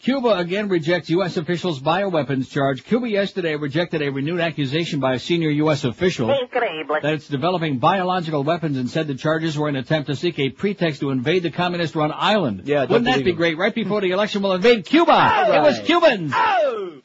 Cuba 0.00 0.38
again 0.38 0.68
rejects 0.68 1.10
U.S. 1.10 1.36
officials' 1.36 1.80
bioweapons 1.80 2.48
charge. 2.50 2.84
Cuba 2.84 3.08
yesterday 3.08 3.56
rejected 3.56 4.00
a 4.00 4.10
renewed 4.10 4.40
accusation 4.40 5.00
by 5.00 5.14
a 5.14 5.18
senior 5.18 5.50
U.S. 5.50 5.82
official 5.82 6.28
that 6.28 7.00
it's 7.14 7.26
developing 7.28 7.78
biological 7.78 8.44
weapons 8.44 8.76
and 8.78 8.88
said 8.88 9.08
the 9.08 9.16
charges 9.16 9.58
were 9.58 9.68
an 9.68 9.74
attempt 9.74 10.08
to 10.08 10.14
seek 10.14 10.38
a 10.38 10.50
pretext 10.50 11.00
to 11.00 11.10
invade 11.10 11.42
the 11.42 11.50
communist-run 11.50 12.12
island. 12.14 12.62
Yeah, 12.64 12.82
Wouldn't 12.82 13.06
that 13.06 13.24
be 13.24 13.30
him. 13.30 13.36
great? 13.36 13.58
Right 13.58 13.74
before 13.74 14.00
the 14.00 14.12
election, 14.12 14.40
we'll 14.42 14.52
invade 14.52 14.84
Cuba. 14.86 15.46
It 15.48 15.62
was 15.62 15.80
Cubans. 15.80 16.32
Oh. 16.34 17.00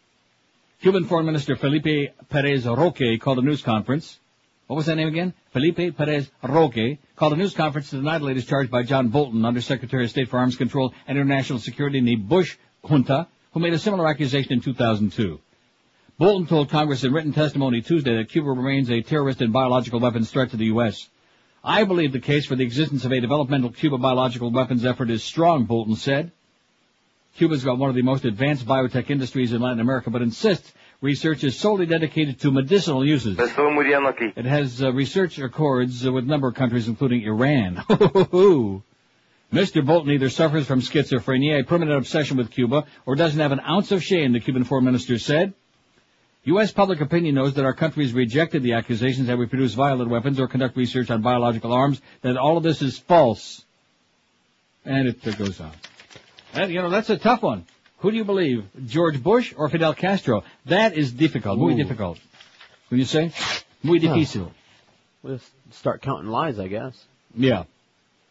Cuban 0.81 1.05
Foreign 1.05 1.25
Minister 1.25 1.55
Felipe 1.55 2.13
Perez 2.29 2.65
Roque 2.67 3.19
called 3.19 3.39
a 3.39 3.41
news 3.41 3.63
conference. 3.63 4.19
What 4.67 4.75
was 4.75 4.85
that 4.85 4.95
name 4.95 5.07
again? 5.07 5.33
Felipe 5.51 5.97
Perez 5.97 6.29
Roque 6.43 6.99
called 7.15 7.33
a 7.33 7.37
news 7.37 7.53
conference 7.55 7.89
to 7.89 7.95
deny 7.95 8.19
the 8.19 8.25
latest 8.25 8.49
charge 8.49 8.69
by 8.69 8.83
John 8.83 9.07
Bolton, 9.07 9.43
Undersecretary 9.45 10.03
of 10.03 10.09
State 10.11 10.29
for 10.29 10.37
Arms 10.37 10.57
Control 10.57 10.93
and 11.07 11.17
International 11.17 11.57
Security 11.57 11.97
in 11.97 12.05
the 12.05 12.15
Bush 12.17 12.57
junta, 12.83 13.27
who 13.53 13.59
made 13.59 13.73
a 13.73 13.79
similar 13.79 14.07
accusation 14.07 14.53
in 14.53 14.61
2002. 14.61 15.39
Bolton 16.17 16.47
told 16.47 16.69
Congress 16.69 17.03
in 17.03 17.11
written 17.11 17.33
testimony 17.33 17.81
Tuesday 17.81 18.17
that 18.17 18.29
Cuba 18.29 18.49
remains 18.49 18.91
a 18.91 19.01
terrorist 19.01 19.41
and 19.41 19.51
biological 19.51 19.99
weapons 19.99 20.29
threat 20.29 20.51
to 20.51 20.57
the 20.57 20.65
U.S. 20.65 21.09
I 21.63 21.85
believe 21.85 22.11
the 22.11 22.19
case 22.19 22.45
for 22.45 22.55
the 22.55 22.63
existence 22.63 23.05
of 23.05 23.11
a 23.11 23.19
developmental 23.19 23.71
Cuba 23.71 23.97
biological 23.97 24.51
weapons 24.51 24.85
effort 24.85 25.09
is 25.09 25.23
strong, 25.23 25.65
Bolton 25.65 25.95
said. 25.95 26.31
Cuba's 27.37 27.63
got 27.63 27.79
one 27.79 27.89
of 27.89 27.95
the 27.95 28.03
most 28.03 28.25
advanced 28.25 28.65
biotech 28.65 29.09
industries 29.09 29.53
in 29.53 29.61
Latin 29.61 29.79
America, 29.79 30.11
but 30.11 30.21
insists 30.21 30.71
research 31.01 31.43
is 31.43 31.57
solely 31.57 31.87
dedicated 31.87 32.39
to 32.41 32.51
medicinal 32.51 33.03
uses. 33.03 33.37
Estuvo 33.37 33.73
muy 33.73 33.85
bien 33.85 34.03
aquí. 34.03 34.37
It 34.37 34.45
has 34.45 34.83
uh, 34.83 34.93
research 34.93 35.39
accords 35.39 36.05
uh, 36.05 36.11
with 36.11 36.25
a 36.25 36.27
number 36.27 36.47
of 36.47 36.53
countries, 36.53 36.87
including 36.87 37.23
Iran. 37.23 37.83
Mr. 39.53 39.85
Bolton 39.85 40.11
either 40.11 40.29
suffers 40.31 40.65
from 40.65 40.81
schizophrenia, 40.81 41.61
a 41.61 41.63
permanent 41.63 41.95
obsession 41.97 42.37
with 42.37 42.49
Cuba, 42.49 42.85
or 43.05 43.15
doesn't 43.15 43.39
have 43.39 43.51
an 43.51 43.59
ounce 43.59 43.91
of 43.91 44.03
shame, 44.03 44.33
the 44.33 44.39
Cuban 44.39 44.63
foreign 44.63 44.83
minister 44.83 45.19
said. 45.19 45.53
U.S. 46.45 46.71
public 46.71 47.01
opinion 47.01 47.35
knows 47.35 47.53
that 47.53 47.63
our 47.63 47.73
country 47.73 48.03
has 48.03 48.13
rejected 48.13 48.63
the 48.63 48.73
accusations 48.73 49.27
that 49.27 49.37
we 49.37 49.45
produce 49.45 49.75
violent 49.75 50.09
weapons 50.09 50.39
or 50.39 50.47
conduct 50.47 50.75
research 50.75 51.11
on 51.11 51.21
biological 51.21 51.71
arms, 51.71 52.01
that 52.21 52.35
all 52.35 52.57
of 52.57 52.63
this 52.63 52.81
is 52.81 52.97
false. 52.97 53.63
And 54.85 55.07
it, 55.07 55.37
goes 55.37 55.61
on. 55.61 55.71
And, 56.53 56.73
you 56.73 56.81
know, 56.81 56.89
that's 56.89 57.11
a 57.11 57.17
tough 57.17 57.43
one. 57.43 57.65
Who 57.99 58.09
do 58.11 58.17
you 58.17 58.25
believe? 58.25 58.65
George 58.87 59.21
Bush 59.21 59.53
or 59.55 59.69
Fidel 59.69 59.93
Castro? 59.93 60.43
That 60.65 60.97
is 60.97 61.11
difficult. 61.11 61.59
Muy 61.59 61.73
Ooh. 61.73 61.77
difficult. 61.77 62.17
What 62.89 62.95
do 62.95 62.97
you 62.97 63.05
say? 63.05 63.31
Muy 63.83 63.99
difícil. 63.99 64.49
We'll 65.21 65.39
start 65.71 66.01
counting 66.01 66.29
lies, 66.29 66.59
I 66.59 66.67
guess. 66.67 67.01
Yeah. 67.35 67.63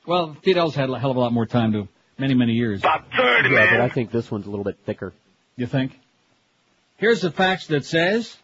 Well, 0.07 0.36
Fidel's 0.44 0.74
had 0.74 0.90
a 0.90 0.98
hell 0.98 1.12
of 1.12 1.16
a 1.16 1.20
lot 1.20 1.32
more 1.32 1.46
time 1.46 1.72
to, 1.72 1.88
many, 2.18 2.34
many 2.34 2.55
years. 2.55 2.82
yeah, 2.82 3.70
but 3.70 3.80
I 3.80 3.88
think 3.88 4.11
this 4.11 4.30
one's 4.30 4.46
a 4.46 4.50
little 4.50 4.64
bit 4.64 4.78
thicker. 4.84 5.12
You 5.57 5.66
think? 5.66 5.98
Here's 6.96 7.20
the 7.20 7.30
facts 7.30 7.68
that 7.68 7.84
says, 7.84 8.36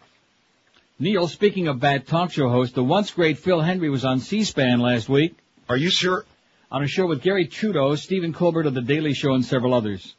Neil, 0.98 1.28
speaking 1.28 1.68
of 1.68 1.80
bad 1.80 2.06
talk 2.06 2.32
show 2.32 2.48
hosts, 2.48 2.74
the 2.74 2.84
once 2.84 3.10
great 3.10 3.38
Phil 3.38 3.60
Hendrie 3.60 3.90
was 3.90 4.04
on 4.04 4.20
C-SPAN 4.20 4.80
last 4.80 5.08
week. 5.08 5.36
Are 5.68 5.76
you 5.76 5.90
sure? 5.90 6.24
On 6.70 6.82
a 6.82 6.88
show 6.88 7.06
with 7.06 7.22
Garry 7.22 7.46
Trudeau, 7.46 7.94
Stephen 7.94 8.32
Colbert 8.32 8.66
of 8.66 8.74
The 8.74 8.82
Daily 8.82 9.14
Show, 9.14 9.32
and 9.34 9.44
several 9.44 9.74
others. 9.74 10.14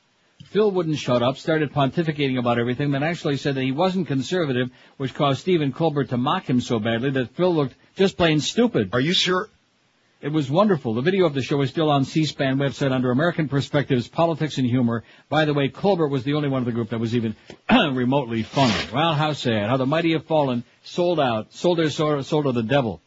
Phil 0.45 0.71
wouldn't 0.71 0.97
shut 0.97 1.21
up, 1.21 1.37
started 1.37 1.73
pontificating 1.73 2.39
about 2.39 2.57
everything, 2.59 2.91
then 2.91 3.03
actually 3.03 3.37
said 3.37 3.55
that 3.55 3.61
he 3.61 3.71
wasn't 3.71 4.07
conservative, 4.07 4.71
which 4.97 5.13
caused 5.13 5.41
Stephen 5.41 5.71
Colbert 5.71 6.05
to 6.05 6.17
mock 6.17 6.49
him 6.49 6.59
so 6.59 6.79
badly 6.79 7.11
that 7.11 7.35
Phil 7.35 7.53
looked 7.53 7.75
just 7.95 8.17
plain 8.17 8.39
stupid. 8.39 8.89
Are 8.93 8.99
you 8.99 9.13
sure? 9.13 9.49
It 10.21 10.33
was 10.33 10.51
wonderful. 10.51 10.95
The 10.95 11.01
video 11.01 11.25
of 11.25 11.33
the 11.33 11.41
show 11.41 11.61
is 11.61 11.69
still 11.69 11.89
on 11.89 12.03
C-SPAN 12.03 12.57
website 12.57 12.91
under 12.91 13.09
American 13.09 13.47
Perspectives, 13.47 14.09
Politics 14.09 14.57
and 14.57 14.67
Humor. 14.67 15.05
By 15.29 15.45
the 15.45 15.53
way, 15.53 15.69
Colbert 15.69 16.09
was 16.09 16.25
the 16.25 16.33
only 16.33 16.49
one 16.49 16.61
of 16.61 16.65
the 16.65 16.73
group 16.73 16.89
that 16.89 16.99
was 16.99 17.15
even 17.15 17.37
remotely 17.69 18.43
funny. 18.43 18.73
Well, 18.93 19.13
how 19.13 19.31
sad. 19.31 19.69
How 19.69 19.77
the 19.77 19.85
mighty 19.85 20.11
have 20.11 20.25
fallen, 20.25 20.65
sold 20.83 21.21
out, 21.21 21.53
sold 21.53 21.77
their 21.77 21.89
soul, 21.89 22.21
soul 22.23 22.43
to 22.43 22.51
the 22.51 22.63
devil. 22.63 22.99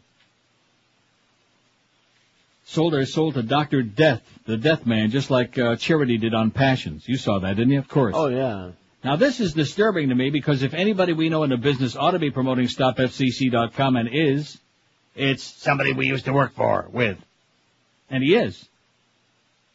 Sold 2.65 2.95
their 2.95 3.05
soul 3.05 3.31
to 3.33 3.43
Dr. 3.43 3.83
Death, 3.83 4.23
the 4.47 4.57
Death 4.57 4.87
Man, 4.87 5.11
just 5.11 5.31
like 5.31 5.59
uh, 5.59 5.77
Charity 5.77 6.17
did 6.17 6.33
on 6.33 6.51
Passions. 6.51 7.07
You 7.07 7.19
saw 7.19 7.41
that, 7.41 7.57
didn't 7.57 7.73
you? 7.73 7.79
Of 7.81 7.89
course. 7.89 8.15
Oh 8.17 8.29
yeah. 8.29 8.71
Now 9.05 9.17
this 9.17 9.39
is 9.39 9.53
disturbing 9.53 10.09
to 10.09 10.15
me 10.15 10.31
because 10.31 10.63
if 10.63 10.73
anybody 10.73 11.13
we 11.13 11.29
know 11.29 11.43
in 11.43 11.51
the 11.51 11.59
business 11.59 11.95
ought 11.95 12.13
to 12.13 12.19
be 12.19 12.31
promoting 12.31 12.69
StopFCC.com 12.69 13.97
and 13.97 14.09
is, 14.11 14.59
it's 15.15 15.43
somebody 15.43 15.93
we 15.93 16.07
used 16.07 16.25
to 16.25 16.33
work 16.33 16.55
for, 16.55 16.87
with. 16.93 17.19
And 18.11 18.23
he 18.23 18.35
is. 18.35 18.69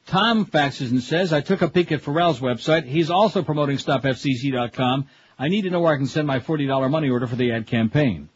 Tom 0.07 0.45
faxes 0.45 0.91
and 0.91 1.03
says, 1.03 1.33
I 1.33 1.41
took 1.41 1.61
a 1.61 1.67
peek 1.67 1.91
at 1.91 2.01
Ferrall's 2.01 2.39
website. 2.39 2.85
He's 2.85 3.09
also 3.09 3.43
promoting 3.43 3.77
StopFCC.com. 3.77 5.07
I 5.37 5.49
need 5.49 5.63
to 5.63 5.69
know 5.69 5.81
where 5.81 5.93
I 5.93 5.97
can 5.97 6.07
send 6.07 6.27
my 6.27 6.39
$40 6.39 6.89
money 6.89 7.09
order 7.09 7.27
for 7.27 7.35
the 7.35 7.51
ad 7.51 7.67
campaign. 7.67 8.29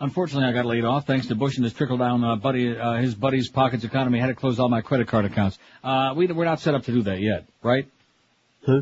Unfortunately, 0.00 0.48
I 0.48 0.52
got 0.52 0.66
laid 0.66 0.84
off 0.84 1.06
thanks 1.06 1.28
to 1.28 1.36
Bush 1.36 1.56
and 1.56 1.64
his 1.64 1.74
trickle 1.74 1.96
down 1.96 2.24
uh, 2.24 2.34
buddy, 2.34 2.76
uh, 2.76 2.94
his 2.94 3.14
buddy's 3.14 3.48
pockets 3.48 3.84
economy. 3.84 4.18
I 4.18 4.22
had 4.22 4.28
to 4.28 4.34
close 4.34 4.58
all 4.58 4.68
my 4.68 4.80
credit 4.80 5.06
card 5.06 5.26
accounts. 5.26 5.58
Uh, 5.84 6.12
we, 6.16 6.26
we're 6.26 6.44
not 6.44 6.58
set 6.58 6.74
up 6.74 6.84
to 6.86 6.92
do 6.92 7.02
that 7.02 7.20
yet, 7.20 7.44
right? 7.62 7.86
Huh? 8.66 8.80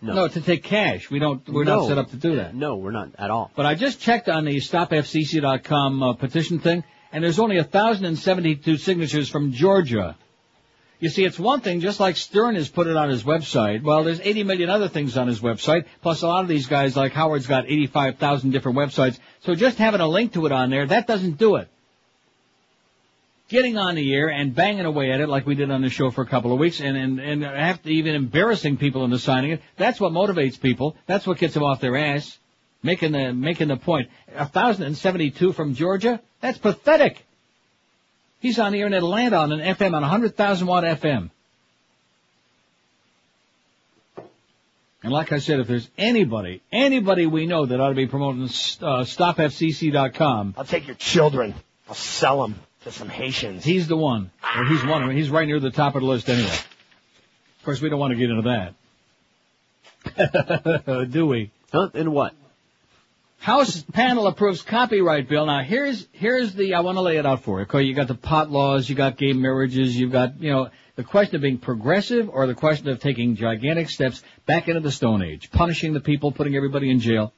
No. 0.00 0.28
to 0.28 0.40
take 0.40 0.62
cash. 0.62 1.10
We 1.10 1.18
don't, 1.18 1.46
we're 1.48 1.64
No. 1.64 1.80
not 1.80 1.88
set 1.88 1.98
up 1.98 2.10
to 2.10 2.16
do 2.16 2.36
that. 2.36 2.54
No, 2.54 2.76
we're 2.76 2.90
not 2.90 3.10
at 3.18 3.30
all. 3.30 3.50
But 3.56 3.66
I 3.66 3.74
just 3.74 4.00
checked 4.00 4.28
on 4.28 4.44
the 4.44 4.56
StopFCC.com 4.56 6.02
uh, 6.02 6.12
petition 6.14 6.58
thing, 6.58 6.84
and 7.12 7.24
there's 7.24 7.38
only 7.38 7.56
1,072 7.56 8.76
signatures 8.76 9.28
from 9.28 9.52
Georgia. 9.52 10.16
You 10.98 11.10
see, 11.10 11.24
it's 11.24 11.38
one 11.38 11.60
thing, 11.60 11.80
just 11.80 12.00
like 12.00 12.16
Stern 12.16 12.54
has 12.54 12.70
put 12.70 12.86
it 12.86 12.96
on 12.96 13.10
his 13.10 13.22
website. 13.22 13.82
Well, 13.82 14.02
there's 14.04 14.20
80 14.20 14.44
million 14.44 14.70
other 14.70 14.88
things 14.88 15.16
on 15.18 15.28
his 15.28 15.40
website, 15.40 15.84
plus 16.00 16.22
a 16.22 16.26
lot 16.26 16.42
of 16.42 16.48
these 16.48 16.66
guys, 16.66 16.96
like 16.96 17.12
Howard's 17.12 17.46
got 17.46 17.66
85,000 17.66 18.50
different 18.50 18.78
websites. 18.78 19.18
So 19.40 19.54
just 19.54 19.76
having 19.76 20.00
a 20.00 20.08
link 20.08 20.32
to 20.34 20.46
it 20.46 20.52
on 20.52 20.70
there, 20.70 20.86
that 20.86 21.06
doesn't 21.06 21.36
do 21.36 21.56
it. 21.56 21.68
Getting 23.48 23.78
on 23.78 23.94
the 23.94 24.12
air 24.12 24.28
and 24.28 24.52
banging 24.52 24.86
away 24.86 25.12
at 25.12 25.20
it 25.20 25.28
like 25.28 25.46
we 25.46 25.54
did 25.54 25.70
on 25.70 25.80
the 25.80 25.88
show 25.88 26.10
for 26.10 26.22
a 26.22 26.26
couple 26.26 26.52
of 26.52 26.58
weeks 26.58 26.80
and, 26.80 26.96
and, 26.96 27.20
and 27.20 27.82
to 27.82 27.88
even 27.88 28.16
embarrassing 28.16 28.76
people 28.76 29.04
into 29.04 29.20
signing 29.20 29.52
it, 29.52 29.62
that's 29.76 30.00
what 30.00 30.12
motivates 30.12 30.60
people. 30.60 30.96
That's 31.06 31.28
what 31.28 31.38
gets 31.38 31.54
them 31.54 31.62
off 31.62 31.80
their 31.80 31.96
ass. 31.96 32.38
Making 32.82 33.12
the, 33.12 33.32
making 33.32 33.68
the 33.68 33.76
point. 33.76 34.10
1,072 34.34 35.52
from 35.52 35.74
Georgia? 35.74 36.20
That's 36.40 36.58
pathetic. 36.58 37.24
He's 38.40 38.58
on 38.58 38.72
the 38.72 38.80
air 38.80 38.88
in 38.88 38.94
Atlanta 38.94 39.36
on 39.36 39.52
an 39.52 39.60
FM, 39.60 39.94
on 39.94 40.02
a 40.02 40.08
100,000 40.08 40.66
watt 40.66 40.82
FM. 40.82 41.30
And 45.04 45.12
like 45.12 45.30
I 45.30 45.38
said, 45.38 45.60
if 45.60 45.68
there's 45.68 45.88
anybody, 45.96 46.62
anybody 46.72 47.26
we 47.26 47.46
know 47.46 47.64
that 47.64 47.80
ought 47.80 47.90
to 47.90 47.94
be 47.94 48.08
promoting 48.08 48.42
uh, 48.42 49.04
StopFCC.com, 49.04 50.54
I'll 50.58 50.64
take 50.64 50.88
your 50.88 50.96
children. 50.96 51.54
I'll 51.88 51.94
sell 51.94 52.42
them 52.42 52.56
to 52.86 52.92
some 52.92 53.08
Haitians. 53.08 53.64
he's 53.64 53.88
the 53.88 53.96
one. 53.96 54.30
Or 54.56 54.64
he's 54.64 54.84
one. 54.84 55.10
He's 55.10 55.28
right 55.28 55.46
near 55.46 55.58
the 55.58 55.72
top 55.72 55.96
of 55.96 56.02
the 56.02 56.08
list 56.08 56.28
anyway. 56.28 56.48
Of 56.48 57.64
course, 57.64 57.80
we 57.80 57.88
don't 57.88 57.98
want 57.98 58.12
to 58.12 58.16
get 58.16 58.30
into 58.30 58.74
that. 60.14 61.10
Do 61.10 61.26
we? 61.26 61.50
Huh? 61.72 61.90
And 61.94 62.12
what? 62.12 62.32
House 63.38 63.82
panel 63.92 64.28
approves 64.28 64.62
copyright 64.62 65.28
bill. 65.28 65.46
Now 65.46 65.62
here's 65.62 66.06
here's 66.12 66.54
the 66.54 66.74
I 66.74 66.80
want 66.80 66.96
to 66.96 67.02
lay 67.02 67.16
it 67.16 67.26
out 67.26 67.42
for 67.42 67.58
you. 67.58 67.64
Okay, 67.64 67.82
you 67.82 67.92
got 67.92 68.06
the 68.06 68.14
pot 68.14 68.50
laws, 68.50 68.88
you 68.88 68.94
got 68.94 69.18
gay 69.18 69.32
marriages, 69.32 69.96
you've 69.96 70.12
got 70.12 70.40
you 70.40 70.50
know 70.52 70.70
the 70.94 71.04
question 71.04 71.36
of 71.36 71.42
being 71.42 71.58
progressive 71.58 72.30
or 72.30 72.46
the 72.46 72.54
question 72.54 72.88
of 72.88 73.00
taking 73.00 73.34
gigantic 73.34 73.90
steps 73.90 74.22
back 74.46 74.68
into 74.68 74.80
the 74.80 74.92
Stone 74.92 75.22
Age, 75.22 75.50
punishing 75.50 75.92
the 75.92 76.00
people, 76.00 76.32
putting 76.32 76.54
everybody 76.54 76.90
in 76.90 77.00
jail, 77.00 77.32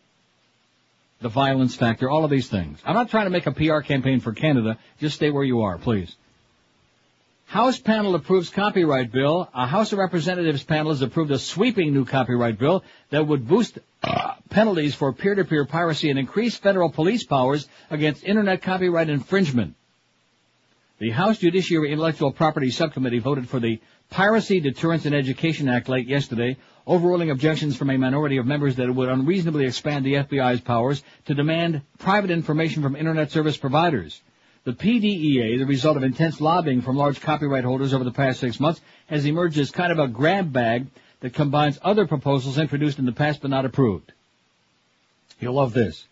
the 1.21 1.29
violence 1.29 1.75
factor, 1.75 2.09
all 2.09 2.25
of 2.25 2.31
these 2.31 2.49
things. 2.49 2.79
I'm 2.85 2.95
not 2.95 3.11
trying 3.11 3.27
to 3.27 3.31
make 3.31 3.47
a 3.47 3.53
PR 3.53 3.81
campaign 3.81 4.21
for 4.21 4.33
Canada. 4.33 4.79
Just 5.01 5.17
stay 5.17 5.31
where 5.31 5.45
you 5.45 5.63
are, 5.63 5.79
please. 5.79 6.15
House 7.47 7.79
panel 7.79 8.15
approves 8.15 8.51
copyright 8.51 9.11
bill. 9.11 9.49
A 9.55 9.67
House 9.67 9.93
of 9.93 9.99
Representatives 9.99 10.63
panel 10.63 10.93
has 10.93 11.01
approved 11.01 11.31
a 11.31 11.39
sweeping 11.39 11.95
new 11.95 12.05
copyright 12.05 12.59
bill 12.59 12.85
that 13.09 13.27
would 13.27 13.49
boost 13.49 13.79
uh, 14.03 14.35
penalties 14.51 14.95
for 14.95 15.15
peer-to-peer 15.15 15.65
piracy 15.65 16.11
and 16.11 16.19
increase 16.19 16.59
federal 16.59 16.91
police 16.91 17.25
powers 17.25 17.67
against 17.91 18.23
internet 18.23 18.61
copyright 18.61 19.09
infringement. 19.09 19.75
The 20.99 21.11
House 21.11 21.39
Judiciary 21.39 21.93
Intellectual 21.93 22.33
Property 22.33 22.71
Subcommittee 22.71 23.21
voted 23.21 23.49
for 23.49 23.61
the 23.61 23.81
Piracy 24.11 24.59
Deterrence 24.59 25.07
and 25.07 25.15
Education 25.15 25.69
Act 25.69 25.89
late 25.89 26.09
yesterday, 26.09 26.57
overruling 26.89 27.31
objections 27.31 27.77
from 27.77 27.91
a 27.91 27.97
minority 27.97 28.37
of 28.39 28.47
members 28.47 28.75
that 28.77 28.89
it 28.89 28.95
would 28.95 29.09
unreasonably 29.09 29.65
expand 29.65 30.05
the 30.05 30.15
FBI's 30.15 30.61
powers 30.61 31.05
to 31.27 31.35
demand 31.35 31.83
private 31.99 32.33
information 32.33 32.83
from 32.83 32.97
internet 32.97 33.31
service 33.31 33.57
providers. 33.57 34.21
The 34.65 34.73
PDEA, 34.73 35.59
the 35.59 35.67
result 35.67 35.97
of 35.97 36.03
intense 36.03 36.41
lobbying 36.41 36.83
from 36.83 36.97
large 36.97 37.21
copyright 37.21 37.63
holders 37.63 37.95
over 37.95 38.03
the 38.03 38.11
past 38.11 38.41
six 38.41 38.59
months, 38.59 38.81
has 39.07 39.25
emerged 39.25 39.57
as 39.59 39.71
kind 39.71 39.93
of 39.93 40.01
a 40.01 40.09
grab 40.09 40.53
bag 40.53 40.89
that 41.21 41.33
combines 41.33 41.79
other 41.81 42.09
proposals 42.09 42.59
introduced 42.59 42.99
in 42.99 43.07
the 43.07 43.13
past 43.13 43.41
but 43.41 43.53
not 43.53 43.65
approved. 43.65 44.13
You'll 45.39 45.55
love 45.55 45.75
this. 45.75 46.09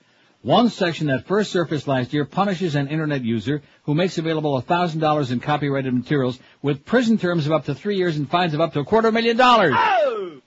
One 0.47 0.71
section 0.71 1.09
that 1.09 1.27
first 1.27 1.51
surfaced 1.51 1.89
last 1.89 2.13
year 2.13 2.25
punishes 2.25 2.77
an 2.77 2.87
internet 2.87 3.25
user 3.25 3.63
who 3.83 3.97
makes 3.97 4.17
available 4.17 4.63
$1,000 4.63 5.33
in 5.33 5.41
copyrighted 5.41 5.93
materials 5.93 6.39
with 6.63 6.85
prison 6.85 7.19
terms 7.19 7.47
of 7.47 7.53
up 7.53 7.65
to 7.65 7.75
three 7.75 7.97
years 7.97 8.17
and 8.17 8.31
fines 8.31 8.55
of 8.55 8.61
up 8.61 8.73
to 8.75 8.79
a 8.79 8.85
quarter 8.85 9.11
million 9.11 9.37
dollars. 9.37 9.75
Oh! 9.77 10.41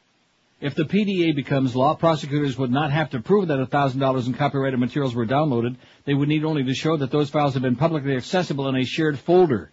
If 0.61 0.75
the 0.75 0.85
PDA 0.85 1.35
becomes 1.35 1.75
law, 1.75 1.95
prosecutors 1.95 2.57
would 2.57 2.71
not 2.71 2.93
have 2.93 3.09
to 3.09 3.19
prove 3.19 3.49
that 3.49 3.59
$1,000 3.59 4.27
in 4.27 4.33
copyrighted 4.35 4.79
materials 4.79 5.13
were 5.13 5.25
downloaded. 5.25 5.75
They 6.05 6.13
would 6.13 6.29
need 6.29 6.45
only 6.45 6.63
to 6.63 6.73
show 6.73 6.95
that 6.95 7.11
those 7.11 7.29
files 7.29 7.55
have 7.55 7.63
been 7.63 7.75
publicly 7.75 8.15
accessible 8.15 8.69
in 8.69 8.77
a 8.77 8.85
shared 8.85 9.19
folder. 9.19 9.69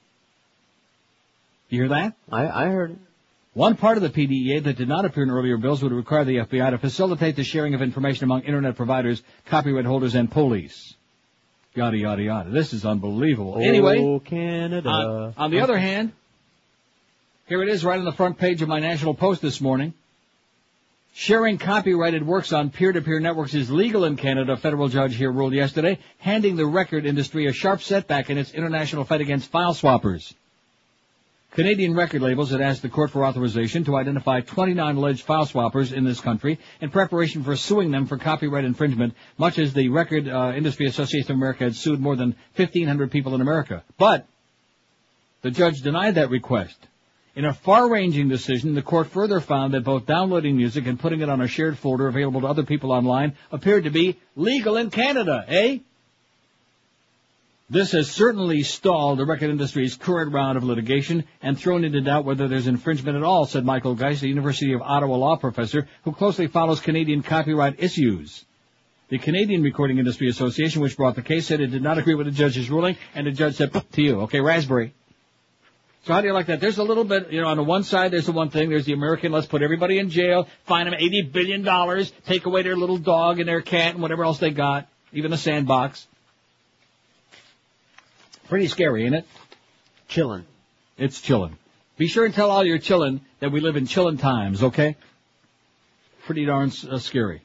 You 1.68 1.82
hear 1.82 1.88
that? 1.90 2.14
I, 2.32 2.48
I 2.48 2.66
heard 2.66 2.90
it. 2.90 2.98
One 3.56 3.74
part 3.74 3.96
of 3.96 4.02
the 4.02 4.10
PDEA 4.10 4.64
that 4.64 4.76
did 4.76 4.86
not 4.86 5.06
appear 5.06 5.22
in 5.22 5.30
earlier 5.30 5.56
bills 5.56 5.82
would 5.82 5.90
require 5.90 6.26
the 6.26 6.36
FBI 6.40 6.72
to 6.72 6.76
facilitate 6.78 7.36
the 7.36 7.42
sharing 7.42 7.72
of 7.72 7.80
information 7.80 8.24
among 8.24 8.42
internet 8.42 8.76
providers, 8.76 9.22
copyright 9.46 9.86
holders, 9.86 10.14
and 10.14 10.30
police. 10.30 10.92
Yada, 11.74 11.96
yada, 11.96 12.22
yada. 12.22 12.50
This 12.50 12.74
is 12.74 12.84
unbelievable. 12.84 13.56
anyway, 13.58 13.98
Oh, 13.98 14.20
Canada. 14.20 14.90
on, 14.90 15.34
on 15.38 15.50
the 15.50 15.60
other 15.60 15.78
hand, 15.78 16.12
here 17.46 17.62
it 17.62 17.70
is 17.70 17.82
right 17.82 17.98
on 17.98 18.04
the 18.04 18.12
front 18.12 18.36
page 18.36 18.60
of 18.60 18.68
my 18.68 18.78
National 18.78 19.14
Post 19.14 19.40
this 19.40 19.58
morning. 19.58 19.94
Sharing 21.14 21.56
copyrighted 21.56 22.26
works 22.26 22.52
on 22.52 22.68
peer-to-peer 22.68 23.20
networks 23.20 23.54
is 23.54 23.70
legal 23.70 24.04
in 24.04 24.16
Canada, 24.16 24.52
a 24.52 24.56
federal 24.58 24.88
judge 24.88 25.16
here 25.16 25.32
ruled 25.32 25.54
yesterday, 25.54 25.98
handing 26.18 26.56
the 26.56 26.66
record 26.66 27.06
industry 27.06 27.46
a 27.46 27.54
sharp 27.54 27.80
setback 27.80 28.28
in 28.28 28.36
its 28.36 28.52
international 28.52 29.04
fight 29.04 29.22
against 29.22 29.50
file 29.50 29.72
swappers. 29.72 30.34
Canadian 31.56 31.94
record 31.94 32.20
labels 32.20 32.50
had 32.50 32.60
asked 32.60 32.82
the 32.82 32.88
court 32.90 33.10
for 33.10 33.24
authorization 33.24 33.82
to 33.82 33.96
identify 33.96 34.42
29 34.42 34.96
alleged 34.96 35.22
file 35.22 35.46
swappers 35.46 35.90
in 35.90 36.04
this 36.04 36.20
country 36.20 36.58
in 36.82 36.90
preparation 36.90 37.42
for 37.42 37.56
suing 37.56 37.90
them 37.90 38.04
for 38.04 38.18
copyright 38.18 38.66
infringement, 38.66 39.14
much 39.38 39.58
as 39.58 39.72
the 39.72 39.88
Record 39.88 40.28
uh, 40.28 40.52
Industry 40.54 40.84
Association 40.84 41.32
of 41.32 41.38
America 41.38 41.64
had 41.64 41.74
sued 41.74 41.98
more 41.98 42.14
than 42.14 42.36
1,500 42.56 43.10
people 43.10 43.34
in 43.34 43.40
America. 43.40 43.82
But 43.96 44.26
the 45.40 45.50
judge 45.50 45.80
denied 45.80 46.16
that 46.16 46.28
request. 46.28 46.76
In 47.34 47.46
a 47.46 47.54
far-ranging 47.54 48.28
decision, 48.28 48.74
the 48.74 48.82
court 48.82 49.06
further 49.06 49.40
found 49.40 49.72
that 49.72 49.82
both 49.82 50.04
downloading 50.04 50.58
music 50.58 50.86
and 50.86 51.00
putting 51.00 51.22
it 51.22 51.30
on 51.30 51.40
a 51.40 51.48
shared 51.48 51.78
folder 51.78 52.06
available 52.06 52.42
to 52.42 52.48
other 52.48 52.64
people 52.64 52.92
online 52.92 53.34
appeared 53.50 53.84
to 53.84 53.90
be 53.90 54.18
legal 54.36 54.76
in 54.76 54.90
Canada, 54.90 55.42
eh? 55.48 55.78
This 57.68 57.92
has 57.92 58.08
certainly 58.08 58.62
stalled 58.62 59.18
the 59.18 59.24
record 59.24 59.50
industry's 59.50 59.96
current 59.96 60.32
round 60.32 60.56
of 60.56 60.62
litigation 60.62 61.24
and 61.42 61.58
thrown 61.58 61.82
into 61.82 62.00
doubt 62.00 62.24
whether 62.24 62.46
there's 62.46 62.68
infringement 62.68 63.16
at 63.16 63.24
all, 63.24 63.44
said 63.44 63.64
Michael 63.64 63.96
Geist, 63.96 64.22
a 64.22 64.28
University 64.28 64.72
of 64.72 64.82
Ottawa 64.82 65.16
law 65.16 65.36
professor 65.36 65.88
who 66.04 66.12
closely 66.12 66.46
follows 66.46 66.78
Canadian 66.78 67.24
copyright 67.24 67.80
issues. 67.82 68.44
The 69.08 69.18
Canadian 69.18 69.62
Recording 69.62 69.98
Industry 69.98 70.28
Association, 70.28 70.80
which 70.80 70.96
brought 70.96 71.16
the 71.16 71.22
case, 71.22 71.46
said 71.46 71.60
it 71.60 71.68
did 71.68 71.82
not 71.82 71.98
agree 71.98 72.14
with 72.14 72.26
the 72.26 72.32
judge's 72.32 72.70
ruling, 72.70 72.96
and 73.16 73.26
the 73.26 73.32
judge 73.32 73.56
said, 73.56 73.72
to 73.72 74.02
you, 74.02 74.20
okay, 74.22 74.40
raspberry. 74.40 74.94
So 76.04 76.12
how 76.12 76.20
do 76.20 76.28
you 76.28 76.34
like 76.34 76.46
that? 76.46 76.60
There's 76.60 76.78
a 76.78 76.84
little 76.84 77.02
bit, 77.02 77.32
you 77.32 77.40
know, 77.40 77.48
on 77.48 77.56
the 77.56 77.64
one 77.64 77.82
side 77.82 78.12
there's 78.12 78.26
the 78.26 78.32
one 78.32 78.50
thing, 78.50 78.70
there's 78.70 78.84
the 78.84 78.92
American, 78.92 79.32
let's 79.32 79.48
put 79.48 79.62
everybody 79.62 79.98
in 79.98 80.08
jail, 80.08 80.46
fine 80.66 80.88
them 80.88 80.94
$80 80.94 81.32
billion, 81.32 82.06
take 82.26 82.46
away 82.46 82.62
their 82.62 82.76
little 82.76 82.98
dog 82.98 83.40
and 83.40 83.48
their 83.48 83.60
cat 83.60 83.94
and 83.94 84.02
whatever 84.02 84.22
else 84.22 84.38
they 84.38 84.50
got, 84.50 84.86
even 85.12 85.32
a 85.32 85.36
sandbox. 85.36 86.06
Pretty 88.48 88.68
scary, 88.68 89.04
ain't 89.04 89.14
it? 89.14 89.26
Chillin'. 90.08 90.44
It's 90.98 91.20
chillin'. 91.20 91.52
Be 91.98 92.06
sure 92.06 92.24
and 92.24 92.34
tell 92.34 92.50
all 92.50 92.64
your 92.64 92.78
chillin' 92.78 93.20
that 93.40 93.50
we 93.50 93.60
live 93.60 93.76
in 93.76 93.86
chillin' 93.86 94.18
times, 94.18 94.62
okay? 94.62 94.96
Pretty 96.24 96.44
darn 96.44 96.70
uh, 96.90 96.98
scary. 96.98 97.42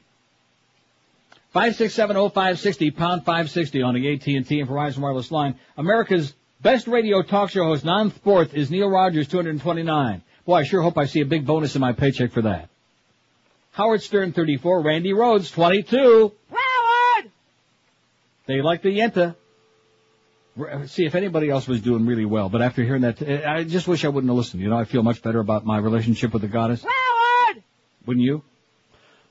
5670560, 1.54 2.96
pound 2.96 3.24
560 3.24 3.82
on 3.82 3.94
the 3.94 4.14
AT&T 4.14 4.34
and 4.36 4.46
Verizon 4.46 4.98
wireless 4.98 5.30
line. 5.30 5.58
America's 5.76 6.34
best 6.62 6.86
radio 6.86 7.22
talk 7.22 7.50
show 7.50 7.64
host, 7.64 7.84
non-sports, 7.84 8.54
is 8.54 8.70
Neil 8.70 8.88
Rogers, 8.88 9.28
229. 9.28 10.22
Boy, 10.46 10.54
I 10.54 10.62
sure 10.64 10.82
hope 10.82 10.96
I 10.96 11.06
see 11.06 11.20
a 11.20 11.26
big 11.26 11.46
bonus 11.46 11.74
in 11.74 11.80
my 11.80 11.92
paycheck 11.92 12.32
for 12.32 12.42
that. 12.42 12.68
Howard 13.72 14.02
Stern, 14.02 14.32
34. 14.32 14.82
Randi 14.82 15.12
Rhodes, 15.12 15.50
22. 15.50 16.32
Howard! 16.50 17.30
They 18.46 18.60
like 18.60 18.82
the 18.82 18.98
Yenta. 18.98 19.36
See, 20.86 21.06
if 21.06 21.14
anybody 21.14 21.48
else 21.48 21.66
was 21.66 21.80
doing 21.80 22.04
really 22.04 22.26
well, 22.26 22.50
but 22.50 22.60
after 22.60 22.82
hearing 22.82 23.02
that, 23.02 23.22
I 23.46 23.64
just 23.64 23.88
wish 23.88 24.04
I 24.04 24.08
wouldn't 24.08 24.30
have 24.30 24.36
listened. 24.36 24.62
You 24.62 24.68
know, 24.68 24.76
I 24.76 24.84
feel 24.84 25.02
much 25.02 25.22
better 25.22 25.40
about 25.40 25.64
my 25.64 25.78
relationship 25.78 26.32
with 26.34 26.42
the 26.42 26.48
goddess. 26.48 26.82
Howard! 26.82 27.62
Wouldn't 28.04 28.24
you? 28.24 28.42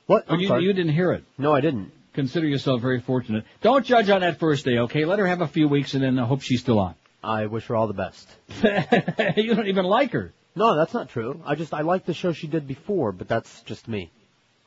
What? 0.07 0.25
Oh, 0.27 0.35
you, 0.35 0.57
you 0.57 0.73
didn't 0.73 0.93
hear 0.93 1.11
it. 1.13 1.23
No, 1.37 1.53
I 1.53 1.61
didn't. 1.61 1.91
Consider 2.13 2.47
yourself 2.47 2.81
very 2.81 2.99
fortunate. 2.99 3.45
Don't 3.61 3.85
judge 3.85 4.09
on 4.09 4.21
that 4.21 4.39
first 4.39 4.65
day, 4.65 4.79
okay? 4.79 5.05
Let 5.05 5.19
her 5.19 5.27
have 5.27 5.41
a 5.41 5.47
few 5.47 5.69
weeks 5.69 5.93
and 5.93 6.03
then 6.03 6.19
I 6.19 6.25
hope 6.25 6.41
she's 6.41 6.59
still 6.59 6.79
on. 6.79 6.95
I 7.23 7.45
wish 7.45 7.67
her 7.67 7.75
all 7.75 7.87
the 7.87 7.93
best. 7.93 8.27
you 9.37 9.55
don't 9.55 9.67
even 9.67 9.85
like 9.85 10.11
her. 10.11 10.33
No, 10.55 10.75
that's 10.75 10.93
not 10.93 11.09
true. 11.09 11.41
I 11.45 11.55
just 11.55 11.73
I 11.73 11.81
like 11.81 12.05
the 12.05 12.13
show 12.13 12.33
she 12.33 12.47
did 12.47 12.67
before, 12.67 13.11
but 13.11 13.27
that's 13.27 13.61
just 13.61 13.87
me. 13.87 14.11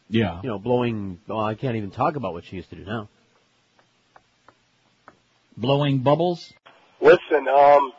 Yeah. 0.08 0.40
You 0.42 0.50
know, 0.50 0.58
blowing. 0.58 1.20
Well, 1.26 1.40
I 1.40 1.54
can't 1.54 1.76
even 1.76 1.90
talk 1.90 2.16
about 2.16 2.32
what 2.32 2.44
she 2.44 2.56
used 2.56 2.70
to 2.70 2.76
do 2.76 2.84
now. 2.84 3.08
Blowing 5.56 5.98
bubbles? 6.00 6.52
Listen, 7.00 7.46
um, 7.48 7.92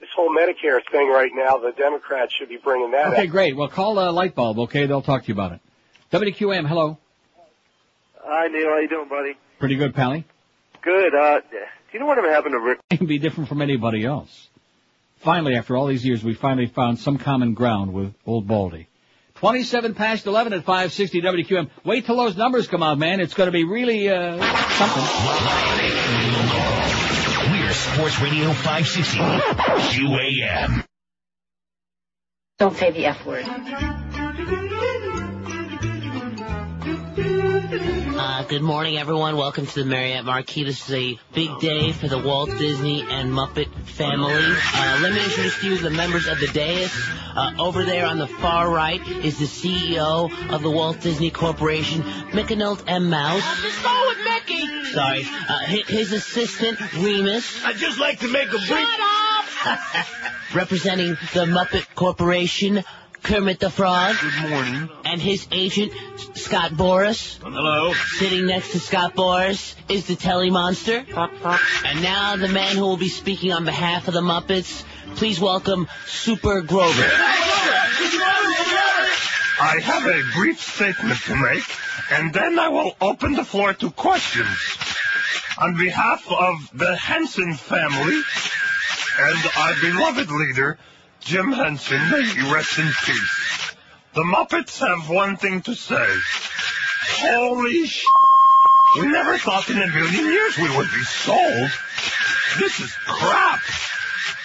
this 0.00 0.08
whole 0.16 0.30
Medicare 0.34 0.80
thing 0.90 1.08
right 1.08 1.30
now, 1.34 1.58
the 1.58 1.72
Democrats 1.76 2.32
should 2.38 2.48
be 2.48 2.58
bringing 2.62 2.90
that 2.92 3.08
Okay, 3.12 3.24
up. 3.24 3.30
great. 3.30 3.56
Well, 3.56 3.68
call 3.68 3.98
uh, 3.98 4.12
Lightbulb, 4.12 4.58
okay? 4.64 4.86
They'll 4.86 5.02
talk 5.02 5.22
to 5.22 5.28
you 5.28 5.34
about 5.34 5.52
it. 5.52 5.60
WQM, 6.12 6.66
hello. 6.68 6.98
Hi, 8.24 8.48
Neil. 8.48 8.68
How 8.68 8.78
you 8.78 8.88
doing, 8.88 9.08
buddy? 9.08 9.34
Pretty 9.58 9.76
good, 9.76 9.94
Pally. 9.94 10.24
Good. 10.82 11.14
Uh, 11.14 11.40
do 11.40 11.46
you 11.92 12.00
know 12.00 12.06
what 12.06 12.18
happened 12.18 12.52
to 12.52 12.60
Rick? 12.60 12.78
Can 12.90 13.06
be 13.06 13.18
different 13.18 13.48
from 13.48 13.62
anybody 13.62 14.04
else. 14.04 14.48
Finally, 15.18 15.56
after 15.56 15.76
all 15.76 15.86
these 15.86 16.04
years, 16.04 16.22
we 16.22 16.34
finally 16.34 16.66
found 16.66 16.98
some 16.98 17.18
common 17.18 17.54
ground 17.54 17.92
with 17.92 18.12
old 18.26 18.46
Baldy. 18.46 18.88
27 19.36 19.94
past 19.94 20.26
11 20.26 20.52
at 20.54 20.64
560 20.64 21.20
WQM. 21.22 21.70
Wait 21.84 22.06
till 22.06 22.16
those 22.16 22.36
numbers 22.36 22.68
come 22.68 22.82
out, 22.82 22.98
man. 22.98 23.20
It's 23.20 23.34
going 23.34 23.48
to 23.48 23.52
be 23.52 23.64
really, 23.64 24.08
uh, 24.08 24.38
something. 24.78 26.95
Sports 27.76 28.20
Radio 28.20 28.52
560 28.52 29.18
QAM. 29.18 30.84
Don't 32.58 32.74
say 32.74 32.90
the 32.90 33.04
F 33.06 33.26
word. 33.26 33.44
Uh, 37.18 38.42
good 38.42 38.60
morning, 38.60 38.98
everyone. 38.98 39.38
Welcome 39.38 39.66
to 39.66 39.82
the 39.82 39.86
Marriott 39.86 40.26
Marquis. 40.26 40.64
This 40.64 40.86
is 40.86 40.94
a 40.94 41.18
big 41.32 41.48
day 41.60 41.92
for 41.92 42.08
the 42.08 42.18
Walt 42.18 42.50
Disney 42.58 43.06
and 43.08 43.32
Muppet 43.32 43.72
family. 43.86 44.34
Uh, 44.34 44.98
let 45.00 45.14
me 45.14 45.24
introduce 45.24 45.58
to 45.60 45.66
you 45.66 45.78
the 45.78 45.88
members 45.88 46.26
of 46.26 46.38
the 46.40 46.48
dais. 46.48 46.92
Uh, 47.34 47.52
over 47.58 47.84
there 47.84 48.04
on 48.04 48.18
the 48.18 48.26
far 48.26 48.68
right 48.68 49.00
is 49.08 49.38
the 49.38 49.46
CEO 49.46 50.30
of 50.52 50.62
the 50.62 50.70
Walt 50.70 51.00
Disney 51.00 51.30
Corporation, 51.30 52.02
Mickanolt 52.32 52.84
M. 52.86 53.08
Mouse. 53.08 53.62
Just 53.62 53.82
go 53.82 54.08
with 54.08 54.18
Mickey. 54.22 54.84
Sorry. 54.92 55.26
Uh, 55.48 55.60
his 55.60 56.12
assistant, 56.12 56.78
Remus. 56.92 57.64
I'd 57.64 57.76
just 57.76 57.98
like 57.98 58.20
to 58.20 58.28
make 58.28 58.48
a 58.48 58.58
brief... 58.58 58.66
Shut 58.66 59.00
up! 59.00 60.06
Representing 60.54 61.10
the 61.32 61.46
Muppet 61.46 61.86
Corporation, 61.94 62.84
Kermit 63.26 63.58
the 63.58 63.70
Frog. 63.70 64.14
Good 64.20 64.50
morning. 64.50 64.88
And 65.04 65.20
his 65.20 65.48
agent, 65.50 65.92
Scott 66.34 66.70
Boras. 66.70 67.38
Hello. 67.42 67.92
Sitting 68.18 68.46
next 68.46 68.70
to 68.70 68.78
Scott 68.78 69.16
Boras 69.16 69.74
is 69.88 70.06
the 70.06 70.14
Telly 70.14 70.48
Monster. 70.48 71.04
And 71.84 72.02
now 72.02 72.36
the 72.36 72.46
man 72.46 72.76
who 72.76 72.82
will 72.82 72.96
be 72.96 73.08
speaking 73.08 73.52
on 73.52 73.64
behalf 73.64 74.06
of 74.06 74.14
the 74.14 74.20
Muppets. 74.20 74.84
Please 75.16 75.40
welcome 75.40 75.88
Super 76.06 76.62
Grover. 76.62 77.02
I 79.58 79.80
have 79.82 80.06
a 80.06 80.22
brief 80.38 80.60
statement 80.60 81.18
to 81.22 81.34
make, 81.34 81.64
and 82.12 82.32
then 82.32 82.60
I 82.60 82.68
will 82.68 82.94
open 83.00 83.32
the 83.32 83.44
floor 83.44 83.74
to 83.74 83.90
questions. 83.90 84.56
On 85.60 85.76
behalf 85.76 86.24
of 86.30 86.70
the 86.74 86.94
Henson 86.94 87.54
family 87.54 88.22
and 89.18 89.38
our 89.58 89.74
beloved 89.80 90.30
leader, 90.30 90.78
Jim 91.26 91.50
Henson, 91.50 91.98
may 92.12 92.22
he 92.22 92.52
rest 92.52 92.78
in 92.78 92.86
peace. 92.86 93.74
The 94.14 94.22
Muppets 94.22 94.78
have 94.78 95.10
one 95.10 95.36
thing 95.36 95.60
to 95.62 95.74
say. 95.74 96.06
Holy 97.18 97.88
sh! 97.88 98.04
We 99.00 99.08
never 99.08 99.36
thought 99.36 99.68
in 99.68 99.76
a 99.76 99.88
million 99.88 100.24
years 100.24 100.56
we 100.56 100.76
would 100.76 100.86
be 100.86 101.02
sold. 101.02 101.70
This 102.60 102.78
is 102.78 102.94
crap. 103.06 103.60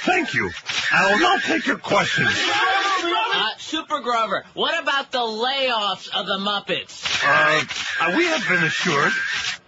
Thank 0.06 0.34
you. 0.34 0.50
I 0.92 1.12
will 1.12 1.20
now 1.20 1.38
take 1.38 1.68
your 1.68 1.78
questions. 1.78 2.34
Uh, 2.34 3.50
Super 3.60 4.00
Grover, 4.00 4.44
what 4.56 4.82
about 4.82 5.12
the 5.12 5.20
layoffs 5.20 6.10
of 6.10 6.26
the 6.26 6.40
Muppets? 6.40 7.06
Uh, 7.24 7.64
uh, 8.02 8.18
we 8.18 8.26
have 8.26 8.48
been 8.48 8.64
assured 8.64 9.14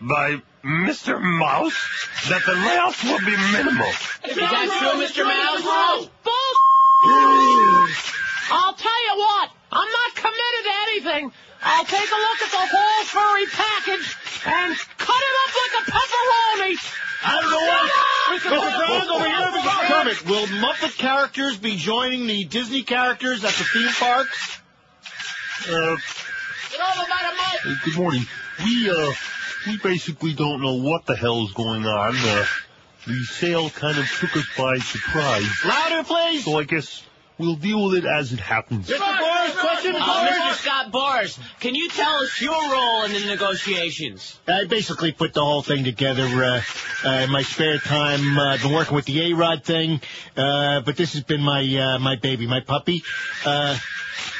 by 0.01 0.41
Mr. 0.65 1.21
Mouse 1.21 1.79
that 2.27 2.41
the 2.43 2.53
layoffs 2.53 3.03
will 3.03 3.19
be 3.19 3.37
minimal. 3.51 3.87
Is 4.27 4.35
that 4.35 4.79
true, 4.79 5.23
Mr. 5.23 5.23
Mouse? 5.23 6.09
Bull. 6.23 6.33
I'll 7.05 8.73
tell 8.73 9.01
you 9.05 9.15
what. 9.17 9.49
I'm 9.71 9.89
not 9.91 10.15
committed 10.15 10.63
to 10.63 10.73
anything. 10.87 11.31
I'll 11.61 11.85
take 11.85 12.09
a 12.09 12.15
look 12.15 12.41
at 12.41 12.51
the 12.51 12.65
whole 12.71 13.03
furry 13.05 13.45
package 13.47 14.15
and 14.45 14.75
cut 14.97 15.21
it 15.21 15.35
up 15.43 15.51
like 15.61 15.73
a 15.79 15.91
pepperoni. 15.91 16.73
I 17.25 17.41
don't 17.41 17.51
know 17.51 17.65
what. 17.67 17.91
Mr. 18.41 18.77
Brown 18.77 19.09
over 19.09 19.25
here, 19.25 19.47
Mr. 19.47 19.63
Sorry. 19.63 19.87
Kermit, 19.87 20.25
will 20.25 20.47
Muppet 20.61 20.97
characters 20.97 21.57
be 21.57 21.75
joining 21.77 22.27
the 22.27 22.43
Disney 22.45 22.83
characters 22.83 23.43
at 23.43 23.53
the 23.53 23.63
theme 23.63 23.89
parks? 23.93 24.59
Uh, 25.67 25.71
Get 25.71 26.81
over 26.81 27.07
by 27.07 27.21
the 27.21 27.33
mic. 27.37 27.61
Hey, 27.63 27.91
good 27.91 27.97
morning. 27.97 28.25
We, 28.63 28.89
uh, 28.89 29.11
we 29.67 29.77
basically 29.77 30.33
don't 30.33 30.61
know 30.61 30.75
what 30.81 31.05
the 31.05 31.15
hell's 31.15 31.53
going 31.53 31.85
on. 31.85 32.15
Uh, 32.17 32.45
the 33.07 33.23
sale 33.25 33.69
kind 33.69 33.97
of 33.97 34.05
took 34.19 34.35
us 34.37 34.45
by 34.57 34.77
surprise. 34.77 35.45
Louder, 35.65 36.03
please. 36.03 36.45
So 36.45 36.57
I 36.59 36.63
guess 36.63 37.03
we'll 37.37 37.55
deal 37.55 37.85
with 37.89 37.95
it 38.03 38.05
as 38.05 38.31
it 38.33 38.39
happens. 38.39 38.87
Mr. 38.87 38.97
Boras, 38.99 39.57
question, 39.59 39.95
Uh, 39.95 39.99
Mr. 40.29 40.53
Scott 40.53 40.91
Boras, 40.91 41.37
can 41.59 41.75
you 41.75 41.89
tell 41.89 42.15
us 42.23 42.39
your 42.41 42.53
role 42.71 43.03
in 43.03 43.13
the 43.13 43.25
negotiations? 43.25 44.39
I 44.47 44.65
basically 44.65 45.11
put 45.11 45.33
the 45.33 45.41
whole 45.41 45.61
thing 45.63 45.83
together 45.83 46.23
uh, 46.25 46.61
uh, 47.05 47.09
in 47.23 47.29
my 47.31 47.41
spare 47.43 47.77
time. 47.79 48.37
Uh, 48.37 48.53
I've 48.53 48.61
been 48.61 48.71
working 48.73 48.95
with 48.95 49.05
the 49.05 49.31
A-Rod 49.31 49.63
thing, 49.63 49.99
uh, 50.37 50.81
but 50.81 50.95
this 50.95 51.13
has 51.13 51.23
been 51.23 51.41
my 51.41 51.61
uh, 51.77 51.99
my 51.99 52.15
baby, 52.15 52.47
my 52.47 52.61
puppy. 52.61 53.03
Uh, 53.45 53.77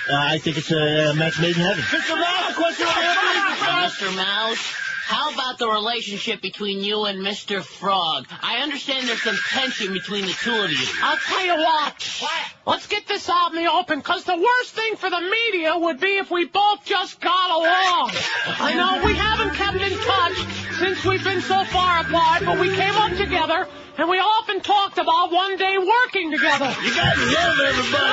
uh, 0.10 0.16
I 0.16 0.38
think 0.38 0.58
it's 0.58 0.72
a 0.72 1.14
match 1.16 1.40
made 1.40 1.56
in 1.56 1.62
heaven. 1.64 1.82
Mr. 1.84 2.20
Mouse, 2.20 2.56
question 2.56 2.86
Mr. 2.88 4.16
Mouse. 4.16 4.83
How 5.06 5.34
about 5.34 5.60
the 5.60 5.68
relationship 5.68 6.42
between 6.42 6.80
you 6.80 7.04
and 7.06 7.20
Mr. 7.20 7.62
Frog? 7.62 8.26
I 8.42 8.60
understand 8.60 9.08
there's 9.08 9.22
some 9.22 9.38
tension 9.50 9.92
between 9.92 10.26
the 10.26 10.32
two 10.32 10.56
of 10.56 10.72
you. 10.72 10.88
I'll 11.02 11.18
tell 11.18 11.46
you 11.46 11.56
what. 11.56 12.02
What? 12.22 12.44
Let's 12.66 12.88
get 12.88 13.06
this 13.06 13.30
out 13.30 13.54
in 13.54 13.62
the 13.64 13.70
open, 13.70 14.00
because 14.00 14.24
the 14.24 14.38
worst 14.38 14.74
thing 14.74 14.96
for 14.96 15.10
the 15.10 15.20
media 15.20 15.78
would 15.78 16.00
be 16.00 16.18
if 16.18 16.32
we 16.32 16.46
both 16.46 16.86
just 16.86 17.20
got 17.20 17.50
along. 17.52 18.12
I 18.60 18.74
know 18.74 19.06
we 19.06 19.14
haven't 19.14 19.56
kept 19.56 19.76
in 19.76 19.92
touch 20.00 20.38
since 20.80 21.04
we've 21.04 21.24
been 21.24 21.42
so 21.42 21.66
far 21.66 22.00
apart, 22.00 22.44
but 22.46 22.58
we 22.60 22.74
came 22.74 22.96
up 22.96 23.12
together, 23.18 23.68
and 23.98 24.10
we 24.10 24.20
often 24.20 24.62
talked 24.62 24.98
about 24.98 25.32
one 25.34 25.58
day 25.58 25.78
working 25.78 26.32
together. 26.32 26.74
You 26.82 26.96
got 26.96 27.14
to 27.16 27.30
yell 27.30 27.52
at 27.52 27.76
everybody. 27.76 28.04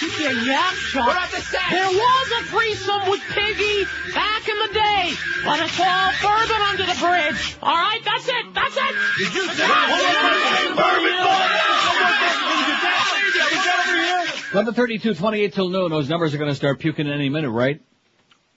Keep 0.00 0.20
your 0.20 0.32
yap 0.32 0.74
shut. 0.74 1.06
What 1.06 1.16
about 1.16 1.30
the 1.30 1.40
sex? 1.40 1.64
There 1.70 1.88
was 1.88 2.26
a 2.40 2.42
threesome 2.46 3.10
with 3.10 3.20
Piggy 3.30 3.84
back 4.14 4.48
in 4.48 4.56
the 4.66 4.72
day, 4.74 5.12
but 5.44 5.60
it's 5.60 5.80
all 5.80 6.12
bourbon 6.22 6.62
under 6.70 6.86
the 6.86 6.98
bridge. 7.00 7.56
All 7.62 7.74
right, 7.74 8.00
that's 8.04 8.28
it. 8.28 8.54
That's 8.54 8.76
it. 8.76 8.94
Did 9.18 9.34
you 9.34 9.48
say 9.52 9.66
Eleven 14.54 14.74
thirty-two, 14.74 15.14
twenty-eight 15.14 15.52
till 15.52 15.68
noon. 15.68 15.90
Those 15.90 16.08
numbers 16.08 16.34
are 16.34 16.38
going 16.38 16.50
to 16.50 16.54
start 16.56 16.78
puking 16.78 17.06
any 17.06 17.28
minute, 17.28 17.50
right? 17.50 17.80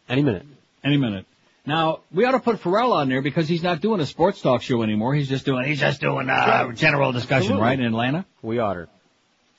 Any 0.07 0.23
minute. 0.23 0.45
Any 0.84 0.97
minute. 0.97 1.26
Now 1.65 1.99
we 2.13 2.23
ought 2.26 2.31
to 2.31 2.39
put 2.39 2.59
Ferrall 2.59 2.93
on 2.93 3.09
there 3.09 3.22
because 3.22 3.47
he's 3.47 3.61
not 3.61 3.81
doing 3.81 3.99
a 3.99 4.05
sports 4.05 4.41
talk 4.41 4.61
show 4.61 4.81
anymore. 4.84 5.13
He's 5.13 5.27
just 5.27 5.45
doing 5.45 5.65
he's 5.65 5.80
just 5.80 5.99
doing 6.01 6.30
uh, 6.30 6.72
general 6.72 7.11
discussion, 7.11 7.53
Absolutely. 7.53 7.61
right? 7.63 7.80
In 7.80 7.85
Atlanta. 7.85 8.26
We 8.41 8.59
oughter. 8.59 8.88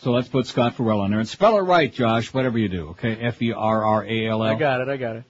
So 0.03 0.11
let's 0.11 0.27
put 0.29 0.47
Scott 0.49 0.75
Ferrall 0.75 1.01
on 1.01 1.11
there 1.11 1.21
and 1.21 1.29
spell 1.29 1.57
it 1.59 1.61
right, 1.61 1.93
Josh. 1.93 2.35
Whatever 2.35 2.59
you 2.59 2.69
do, 2.69 2.89
okay? 2.91 3.17
F 3.21 3.41
E 3.41 3.53
R 3.53 3.85
R 3.85 4.05
A 4.05 4.27
L 4.29 4.43
L. 4.43 4.51
I 4.51 4.59
got 4.59 4.81
it. 4.81 4.89
I 4.89 4.97
got 4.97 5.17
it. 5.17 5.25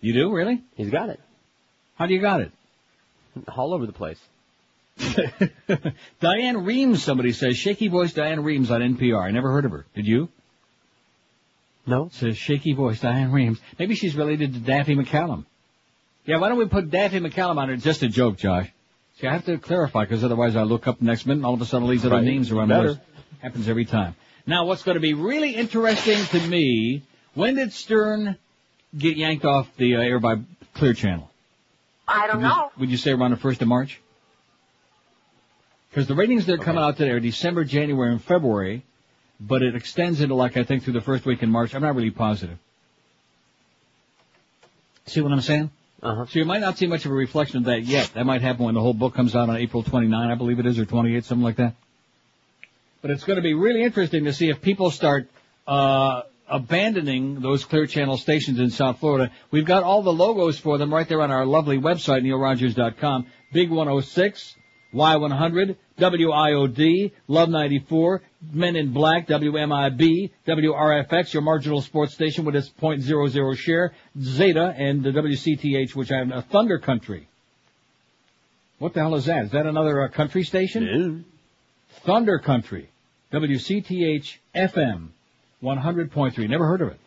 You 0.00 0.12
do 0.12 0.32
really? 0.32 0.62
He's 0.76 0.90
got 0.90 1.10
it. 1.10 1.20
How 1.94 2.06
do 2.06 2.14
you 2.14 2.20
got 2.20 2.40
it? 2.40 2.50
All 3.56 3.72
over 3.72 3.86
the 3.86 3.92
place. 3.92 4.18
Diane 6.20 6.64
Reams, 6.64 7.02
somebody 7.04 7.32
says 7.32 7.56
shaky 7.56 7.88
voice 7.88 8.12
Diane 8.14 8.42
Reams 8.42 8.70
on 8.70 8.80
NPR. 8.80 9.20
I 9.22 9.30
never 9.30 9.50
heard 9.52 9.64
of 9.64 9.70
her. 9.70 9.86
Did 9.94 10.06
you? 10.06 10.28
No. 11.86 12.08
Says 12.12 12.36
shaky 12.36 12.72
voice 12.72 13.00
Diane 13.00 13.30
Reams. 13.30 13.58
Maybe 13.78 13.94
she's 13.94 14.16
related 14.16 14.54
to 14.54 14.58
Daffy 14.60 14.96
McCallum. 14.96 15.44
Yeah, 16.24 16.38
why 16.38 16.48
don't 16.48 16.58
we 16.58 16.66
put 16.66 16.90
Daffy 16.90 17.20
McCallum 17.20 17.58
on 17.58 17.68
there? 17.68 17.76
Just 17.76 18.02
a 18.02 18.08
joke, 18.08 18.38
Josh. 18.38 18.68
See, 19.20 19.26
I 19.28 19.32
have 19.34 19.44
to 19.46 19.58
clarify 19.58 20.02
because 20.04 20.24
otherwise 20.24 20.56
I 20.56 20.62
look 20.62 20.88
up 20.88 20.98
the 20.98 21.04
next 21.04 21.26
minute 21.26 21.38
and 21.38 21.46
all 21.46 21.54
of 21.54 21.62
a 21.62 21.66
sudden 21.66 21.84
all 21.84 21.90
these 21.90 22.04
other 22.04 22.16
Right. 22.16 22.24
names 22.24 22.50
are 22.50 22.60
on 22.60 22.68
the 22.68 22.74
Better. 22.74 22.88
list. 22.88 23.00
Happens 23.40 23.68
every 23.68 23.84
time. 23.84 24.14
Now, 24.46 24.64
what's 24.64 24.82
going 24.82 24.94
to 24.94 25.00
be 25.00 25.14
really 25.14 25.54
interesting 25.54 26.24
to 26.26 26.46
me, 26.46 27.02
when 27.34 27.54
did 27.56 27.72
Stern 27.72 28.36
get 28.96 29.16
yanked 29.16 29.44
off 29.44 29.68
the 29.76 29.96
uh, 29.96 30.00
air 30.00 30.18
by 30.20 30.36
Clear 30.74 30.94
Channel? 30.94 31.30
I 32.08 32.26
don't 32.26 32.36
Would 32.36 32.42
you- 32.42 32.48
know. 32.48 32.70
Would 32.78 32.90
you 32.90 32.96
say 32.96 33.10
around 33.12 33.32
the 33.32 33.36
1st 33.36 33.62
of 33.62 33.68
March? 33.68 34.00
Because 35.90 36.06
the 36.06 36.14
ratings 36.14 36.46
that 36.46 36.60
are 36.60 36.62
coming 36.62 36.82
out 36.82 36.96
today 36.96 37.10
are 37.10 37.20
December, 37.20 37.64
January, 37.64 38.12
and 38.12 38.22
February, 38.22 38.82
but 39.40 39.62
it 39.62 39.74
extends 39.74 40.20
into 40.20 40.34
like 40.34 40.56
I 40.56 40.62
think 40.62 40.84
through 40.84 40.92
the 40.92 41.00
first 41.00 41.24
week 41.24 41.42
in 41.42 41.50
March. 41.50 41.74
I'm 41.74 41.82
not 41.82 41.94
really 41.94 42.10
positive. 42.10 42.58
See 45.06 45.20
what 45.20 45.32
I'm 45.32 45.40
saying? 45.40 45.70
Uh-huh. 46.02 46.26
So 46.26 46.38
you 46.38 46.44
might 46.44 46.60
not 46.60 46.76
see 46.76 46.86
much 46.86 47.06
of 47.06 47.12
a 47.12 47.14
reflection 47.14 47.58
of 47.58 47.64
that 47.64 47.82
yet. 47.84 48.10
That 48.14 48.26
might 48.26 48.42
happen 48.42 48.66
when 48.66 48.74
the 48.74 48.80
whole 48.80 48.92
book 48.92 49.14
comes 49.14 49.34
out 49.34 49.48
on 49.48 49.56
April 49.56 49.82
29, 49.82 50.30
I 50.30 50.34
believe 50.34 50.58
it 50.58 50.66
is, 50.66 50.78
or 50.78 50.84
28, 50.84 51.24
something 51.24 51.42
like 51.44 51.56
that. 51.56 51.74
But 53.06 53.12
it's 53.12 53.22
going 53.22 53.36
to 53.36 53.42
be 53.42 53.54
really 53.54 53.84
interesting 53.84 54.24
to 54.24 54.32
see 54.32 54.50
if 54.50 54.60
people 54.60 54.90
start 54.90 55.28
uh, 55.68 56.22
abandoning 56.48 57.38
those 57.38 57.64
Clear 57.64 57.86
Channel 57.86 58.16
stations 58.16 58.58
in 58.58 58.70
South 58.70 58.98
Florida. 58.98 59.30
We've 59.52 59.64
got 59.64 59.84
all 59.84 60.02
the 60.02 60.12
logos 60.12 60.58
for 60.58 60.76
them 60.76 60.92
right 60.92 61.08
there 61.08 61.22
on 61.22 61.30
our 61.30 61.46
lovely 61.46 61.78
website, 61.78 62.24
neilrogers.com. 62.24 63.28
Big 63.52 63.70
106, 63.70 64.56
Y100, 64.92 65.76
WIOD, 66.00 67.12
Love 67.28 67.48
94, 67.48 68.22
Men 68.52 68.74
in 68.74 68.92
Black, 68.92 69.28
WMIB, 69.28 70.32
WRFX, 70.44 71.32
your 71.32 71.42
marginal 71.42 71.82
sports 71.82 72.12
station 72.12 72.44
with 72.44 72.56
its 72.56 72.70
.00 72.70 73.56
share, 73.56 73.94
Zeta, 74.20 74.74
and 74.76 75.04
the 75.04 75.10
WCTH, 75.10 75.94
which 75.94 76.10
I 76.10 76.16
have 76.16 76.32
a 76.32 76.42
Thunder 76.42 76.80
Country. 76.80 77.28
What 78.80 78.94
the 78.94 79.00
hell 79.00 79.14
is 79.14 79.26
that? 79.26 79.44
Is 79.44 79.50
that 79.52 79.66
another 79.66 80.02
uh, 80.02 80.08
country 80.08 80.42
station? 80.42 81.24
Thunder 82.04 82.38
Country, 82.38 82.88
WCTH 83.32 84.36
FM, 84.54 85.08
100.3. 85.62 86.48
Never 86.48 86.66
heard 86.66 86.82
of 86.82 86.88
it. 86.88 87.00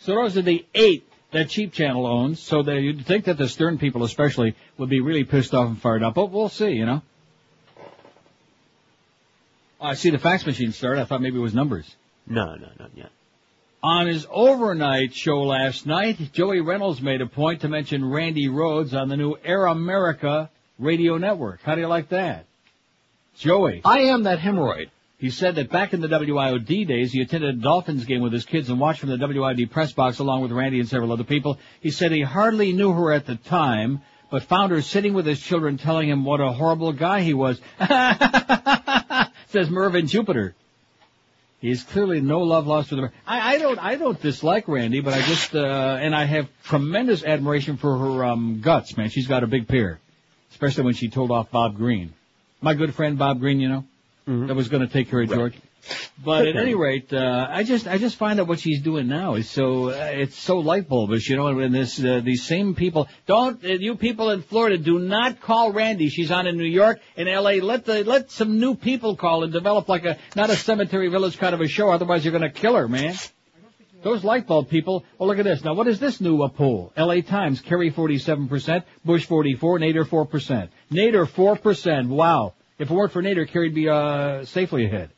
So 0.00 0.14
those 0.14 0.36
are 0.36 0.42
the 0.42 0.64
eight 0.74 1.08
that 1.32 1.50
Cheap 1.50 1.72
Channel 1.72 2.06
owns. 2.06 2.40
So 2.40 2.62
that 2.62 2.80
you'd 2.80 3.06
think 3.06 3.24
that 3.24 3.36
the 3.36 3.48
Stern 3.48 3.78
people, 3.78 4.04
especially, 4.04 4.54
would 4.78 4.88
be 4.88 5.00
really 5.00 5.24
pissed 5.24 5.54
off 5.54 5.68
and 5.68 5.80
fired 5.80 6.02
up. 6.02 6.14
But 6.14 6.30
we'll 6.30 6.48
see, 6.48 6.70
you 6.70 6.86
know. 6.86 7.02
Oh, 9.80 9.86
I 9.88 9.94
see 9.94 10.10
the 10.10 10.18
fax 10.18 10.46
machine 10.46 10.72
start. 10.72 10.98
I 10.98 11.04
thought 11.04 11.20
maybe 11.20 11.36
it 11.36 11.42
was 11.42 11.54
numbers. 11.54 11.94
No, 12.26 12.54
no, 12.54 12.68
not 12.78 12.90
yet. 12.94 13.10
On 13.82 14.06
his 14.06 14.26
overnight 14.30 15.12
show 15.12 15.42
last 15.42 15.84
night, 15.84 16.16
Joey 16.32 16.62
Reynolds 16.62 17.02
made 17.02 17.20
a 17.20 17.26
point 17.26 17.60
to 17.60 17.68
mention 17.68 18.02
Randi 18.02 18.48
Rhodes 18.48 18.94
on 18.94 19.10
the 19.10 19.16
new 19.16 19.36
Air 19.44 19.66
America 19.66 20.48
radio 20.78 21.18
network. 21.18 21.60
How 21.62 21.74
do 21.74 21.82
you 21.82 21.86
like 21.86 22.08
that? 22.08 22.46
Joey. 23.36 23.82
I 23.84 24.04
am 24.04 24.22
that 24.22 24.38
hemorrhoid. 24.38 24.88
He 25.24 25.30
said 25.30 25.54
that 25.54 25.70
back 25.70 25.94
in 25.94 26.02
the 26.02 26.06
WIOD 26.06 26.86
days, 26.86 27.10
he 27.10 27.22
attended 27.22 27.54
a 27.54 27.58
Dolphins 27.58 28.04
game 28.04 28.20
with 28.20 28.34
his 28.34 28.44
kids 28.44 28.68
and 28.68 28.78
watched 28.78 29.00
from 29.00 29.08
the 29.08 29.16
WIOD 29.16 29.70
press 29.70 29.90
box 29.90 30.18
along 30.18 30.42
with 30.42 30.52
Randi 30.52 30.78
and 30.78 30.86
several 30.86 31.12
other 31.12 31.24
people. 31.24 31.58
He 31.80 31.92
said 31.92 32.12
he 32.12 32.20
hardly 32.20 32.74
knew 32.74 32.92
her 32.92 33.10
at 33.10 33.24
the 33.24 33.36
time, 33.36 34.02
but 34.30 34.42
found 34.42 34.70
her 34.70 34.82
sitting 34.82 35.14
with 35.14 35.24
his 35.24 35.40
children 35.40 35.78
telling 35.78 36.10
him 36.10 36.26
what 36.26 36.42
a 36.42 36.52
horrible 36.52 36.92
guy 36.92 37.22
he 37.22 37.32
was. 37.32 37.58
Says 39.48 39.70
Mervyn 39.70 40.08
Jupiter. 40.08 40.54
He's 41.58 41.82
clearly 41.84 42.20
no 42.20 42.40
love 42.40 42.66
lost 42.66 42.90
for 42.90 42.96
the. 42.96 43.10
I, 43.26 43.54
I 43.54 43.58
don't. 43.58 43.78
I 43.78 43.94
don't 43.96 44.20
dislike 44.20 44.68
Randi, 44.68 45.00
but 45.00 45.14
I 45.14 45.22
just 45.22 45.54
uh, 45.54 45.96
and 46.02 46.14
I 46.14 46.26
have 46.26 46.50
tremendous 46.64 47.24
admiration 47.24 47.78
for 47.78 47.96
her 47.96 48.26
um, 48.26 48.60
guts, 48.60 48.94
man. 48.98 49.08
She's 49.08 49.26
got 49.26 49.42
a 49.42 49.46
big 49.46 49.68
pair, 49.68 50.00
especially 50.50 50.84
when 50.84 50.92
she 50.92 51.08
told 51.08 51.30
off 51.30 51.50
Bob 51.50 51.78
Green, 51.78 52.12
my 52.60 52.74
good 52.74 52.94
friend 52.94 53.18
Bob 53.18 53.40
Green. 53.40 53.58
You 53.58 53.70
know, 53.70 53.84
that 54.26 54.54
was 54.54 54.68
going 54.68 54.86
to 54.86 54.92
take 54.92 55.10
care 55.10 55.22
of 55.22 55.28
George. 55.28 55.54
But 56.24 56.46
at 56.46 56.56
any 56.56 56.74
rate, 56.74 57.12
uh, 57.12 57.46
I 57.50 57.62
just 57.62 57.86
I 57.86 57.98
just 57.98 58.16
find 58.16 58.38
that 58.38 58.46
what 58.46 58.60
she's 58.60 58.80
doing 58.80 59.06
now 59.06 59.34
is 59.34 59.50
so 59.50 59.90
uh, 59.90 60.10
it's 60.12 60.38
so 60.38 60.58
light 60.58 60.88
bulbish, 60.88 61.28
you 61.28 61.36
know. 61.36 61.48
And 61.48 61.74
this 61.74 62.02
uh, 62.02 62.20
these 62.24 62.44
same 62.44 62.74
people 62.74 63.08
don't 63.26 63.62
uh, 63.64 63.68
you 63.68 63.96
people 63.96 64.30
in 64.30 64.42
Florida 64.42 64.78
do 64.78 64.98
not 64.98 65.40
call 65.40 65.72
Randi. 65.72 66.08
She's 66.08 66.30
on 66.30 66.46
in 66.46 66.56
New 66.56 66.64
York 66.64 67.00
and 67.16 67.28
L.A. 67.28 67.60
Let 67.60 67.84
the 67.84 68.04
let 68.04 68.30
some 68.30 68.58
new 68.58 68.74
people 68.74 69.16
call 69.16 69.44
and 69.44 69.52
develop 69.52 69.88
like 69.88 70.04
a 70.04 70.16
not 70.34 70.50
a 70.50 70.56
cemetery 70.56 71.08
village 71.08 71.36
kind 71.38 71.54
of 71.54 71.60
a 71.60 71.68
show. 71.68 71.90
Otherwise, 71.90 72.24
you're 72.24 72.32
going 72.32 72.50
to 72.50 72.60
kill 72.60 72.76
her, 72.76 72.88
man. 72.88 73.14
Those 74.02 74.22
light 74.22 74.46
bulb 74.46 74.68
people. 74.68 75.04
Well, 75.18 75.28
look 75.28 75.38
at 75.38 75.44
this. 75.44 75.64
Now, 75.64 75.74
what 75.74 75.88
is 75.88 75.98
this 75.98 76.20
new 76.20 76.42
uh, 76.42 76.48
poll? 76.48 76.92
L.A. 76.94 77.22
Times, 77.22 77.62
Kerry 77.62 77.90
47%, 77.90 78.82
Bush 79.02 79.24
44, 79.24 79.78
Nader 79.78 80.04
4%. 80.04 80.68
Nader 80.92 81.26
4%. 81.26 82.08
Wow. 82.08 82.52
If 82.78 82.90
it 82.90 82.94
weren't 82.94 83.12
for 83.12 83.22
Nader, 83.22 83.48
Kerry'd 83.48 83.74
be 83.74 83.88
uh, 83.88 84.44
safely 84.44 84.84
ahead. 84.86 85.10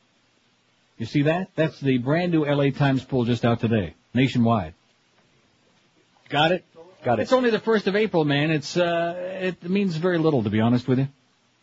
You 0.98 1.06
see 1.06 1.22
that? 1.22 1.50
That's 1.54 1.78
the 1.80 1.98
brand 1.98 2.32
new 2.32 2.44
LA 2.44 2.70
Times 2.70 3.04
poll 3.04 3.24
just 3.24 3.44
out 3.44 3.60
today, 3.60 3.94
nationwide. 4.14 4.74
Got 6.28 6.52
it? 6.52 6.64
Got 7.04 7.18
it. 7.18 7.22
It's 7.22 7.32
only 7.32 7.50
the 7.50 7.60
first 7.60 7.86
of 7.86 7.94
April, 7.94 8.24
man. 8.24 8.50
It's 8.50 8.76
uh, 8.76 9.14
it 9.40 9.62
means 9.68 9.96
very 9.96 10.18
little 10.18 10.42
to 10.42 10.50
be 10.50 10.60
honest 10.60 10.88
with 10.88 10.98
you. 10.98 11.08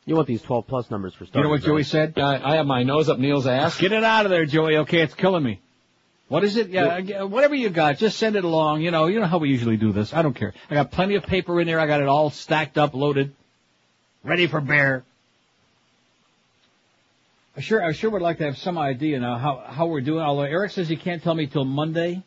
You 0.05 0.15
want 0.15 0.27
these 0.27 0.41
12 0.41 0.67
plus 0.67 0.91
numbers 0.91 1.13
for 1.13 1.25
starting? 1.25 1.39
You 1.39 1.43
know 1.43 1.49
what 1.51 1.61
Joey 1.61 1.83
said? 1.83 2.19
I, 2.19 2.53
I 2.53 2.55
have 2.57 2.65
my 2.65 2.83
nose 2.83 3.09
up 3.09 3.19
Neil's 3.19 3.47
ass. 3.47 3.77
Get 3.77 3.93
it 3.93 4.03
out 4.03 4.25
of 4.25 4.31
there, 4.31 4.45
Joey. 4.45 4.77
Okay, 4.77 5.01
it's 5.01 5.13
killing 5.13 5.43
me. 5.43 5.61
What 6.27 6.43
is 6.43 6.57
it? 6.57 6.69
Yeah, 6.69 7.23
whatever 7.23 7.55
you 7.55 7.69
got, 7.69 7.97
just 7.97 8.17
send 8.17 8.35
it 8.35 8.43
along. 8.43 8.81
You 8.81 8.91
know, 8.91 9.07
you 9.07 9.19
know 9.19 9.27
how 9.27 9.37
we 9.37 9.49
usually 9.49 9.77
do 9.77 9.91
this. 9.91 10.13
I 10.13 10.21
don't 10.21 10.33
care. 10.33 10.53
I 10.69 10.73
got 10.75 10.91
plenty 10.91 11.15
of 11.15 11.23
paper 11.23 11.59
in 11.61 11.67
there. 11.67 11.79
I 11.79 11.87
got 11.87 12.01
it 12.01 12.07
all 12.07 12.29
stacked 12.29 12.77
up, 12.77 12.93
loaded, 12.93 13.33
ready 14.23 14.47
for 14.47 14.61
bear. 14.61 15.03
I 17.55 17.61
sure, 17.61 17.83
I 17.83 17.91
sure 17.91 18.09
would 18.09 18.23
like 18.23 18.39
to 18.39 18.45
have 18.45 18.57
some 18.57 18.79
idea 18.79 19.19
now 19.19 19.37
how 19.37 19.63
how 19.67 19.85
we're 19.85 20.01
doing. 20.01 20.21
Although 20.21 20.41
Eric 20.43 20.71
says 20.71 20.89
he 20.89 20.95
can't 20.95 21.21
tell 21.21 21.35
me 21.35 21.45
till 21.45 21.65
Monday 21.65 22.23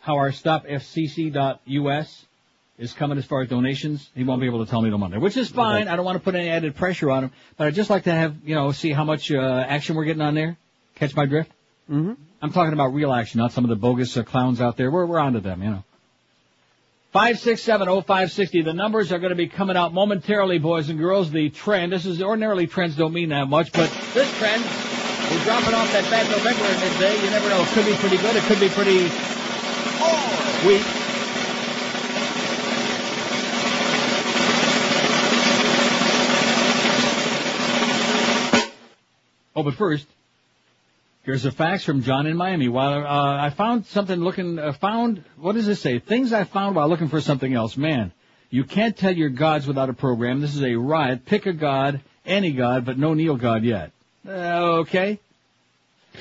how 0.00 0.16
our 0.16 0.30
stopfcc.us 0.30 2.24
is 2.78 2.92
coming 2.94 3.18
as 3.18 3.26
far 3.26 3.42
as 3.42 3.50
donations. 3.50 4.08
He 4.14 4.24
won't 4.24 4.40
be 4.40 4.46
able 4.46 4.64
to 4.64 4.70
tell 4.70 4.80
me 4.80 4.88
till 4.88 4.96
Monday, 4.98 5.18
which 5.18 5.36
is 5.36 5.50
fine. 5.50 5.86
I 5.88 5.96
don't 5.96 6.04
want 6.04 6.16
to 6.16 6.24
put 6.24 6.34
any 6.34 6.48
added 6.48 6.76
pressure 6.76 7.10
on 7.10 7.24
him, 7.24 7.32
but 7.58 7.66
I'd 7.66 7.74
just 7.74 7.90
like 7.90 8.04
to 8.04 8.12
have 8.12 8.36
you 8.44 8.54
know 8.54 8.72
see 8.72 8.92
how 8.92 9.04
much 9.04 9.30
uh, 9.30 9.66
action 9.68 9.96
we're 9.96 10.04
getting 10.04 10.22
on 10.22 10.34
there. 10.34 10.56
Catch 10.94 11.14
my 11.14 11.26
drift? 11.26 11.50
Mm-hmm. 11.90 12.14
I'm 12.40 12.52
talking 12.52 12.72
about 12.72 12.94
real 12.94 13.12
action, 13.12 13.38
not 13.38 13.52
some 13.52 13.64
of 13.64 13.70
the 13.70 13.76
bogus 13.76 14.16
uh, 14.16 14.22
clowns 14.22 14.62
out 14.62 14.78
there. 14.78 14.90
We're 14.90 15.04
we're 15.04 15.18
onto 15.18 15.40
them, 15.40 15.62
you 15.62 15.70
know. 15.70 15.84
5670560. 17.14 18.64
The 18.64 18.74
numbers 18.74 19.12
are 19.12 19.18
going 19.18 19.30
to 19.30 19.36
be 19.36 19.48
coming 19.48 19.76
out 19.76 19.94
momentarily, 19.94 20.58
boys 20.58 20.90
and 20.90 20.98
girls. 20.98 21.30
The 21.30 21.48
trend, 21.48 21.92
this 21.92 22.04
is 22.04 22.20
ordinarily 22.20 22.66
trends 22.66 22.96
don't 22.96 23.14
mean 23.14 23.30
that 23.30 23.48
much, 23.48 23.72
but 23.72 23.90
this 24.12 24.30
trend, 24.38 24.62
we're 24.62 25.44
dropping 25.44 25.74
off 25.74 25.90
that 25.92 26.04
bad 26.10 26.30
November 26.30 26.64
in 26.66 26.80
midday. 26.80 27.24
You 27.24 27.30
never 27.30 27.48
know. 27.48 27.62
It 27.62 27.68
could 27.68 27.86
be 27.86 27.94
pretty 27.94 28.18
good. 28.18 28.36
It 28.36 28.42
could 28.44 28.60
be 28.60 28.68
pretty 28.68 29.04
weak. 30.66 30.84
Oh, 39.56 39.62
but 39.62 39.74
first, 39.74 40.06
here's 41.28 41.44
a 41.44 41.52
fax 41.52 41.84
from 41.84 42.00
John 42.00 42.26
in 42.26 42.38
Miami. 42.38 42.68
While 42.68 43.04
uh, 43.04 43.36
I 43.36 43.50
found 43.50 43.84
something 43.84 44.18
looking, 44.18 44.58
uh, 44.58 44.72
found 44.72 45.22
what 45.36 45.56
does 45.56 45.68
it 45.68 45.76
say? 45.76 45.98
Things 45.98 46.32
I 46.32 46.44
found 46.44 46.74
while 46.74 46.88
looking 46.88 47.08
for 47.08 47.20
something 47.20 47.52
else. 47.52 47.76
Man, 47.76 48.12
you 48.48 48.64
can't 48.64 48.96
tell 48.96 49.14
your 49.14 49.28
gods 49.28 49.66
without 49.66 49.90
a 49.90 49.92
program. 49.92 50.40
This 50.40 50.54
is 50.54 50.62
a 50.62 50.74
riot. 50.76 51.26
Pick 51.26 51.44
a 51.44 51.52
god, 51.52 52.00
any 52.24 52.52
god, 52.52 52.86
but 52.86 52.96
no 52.96 53.12
Neil 53.12 53.36
God 53.36 53.62
yet. 53.62 53.92
Uh, 54.26 54.78
okay. 54.80 55.20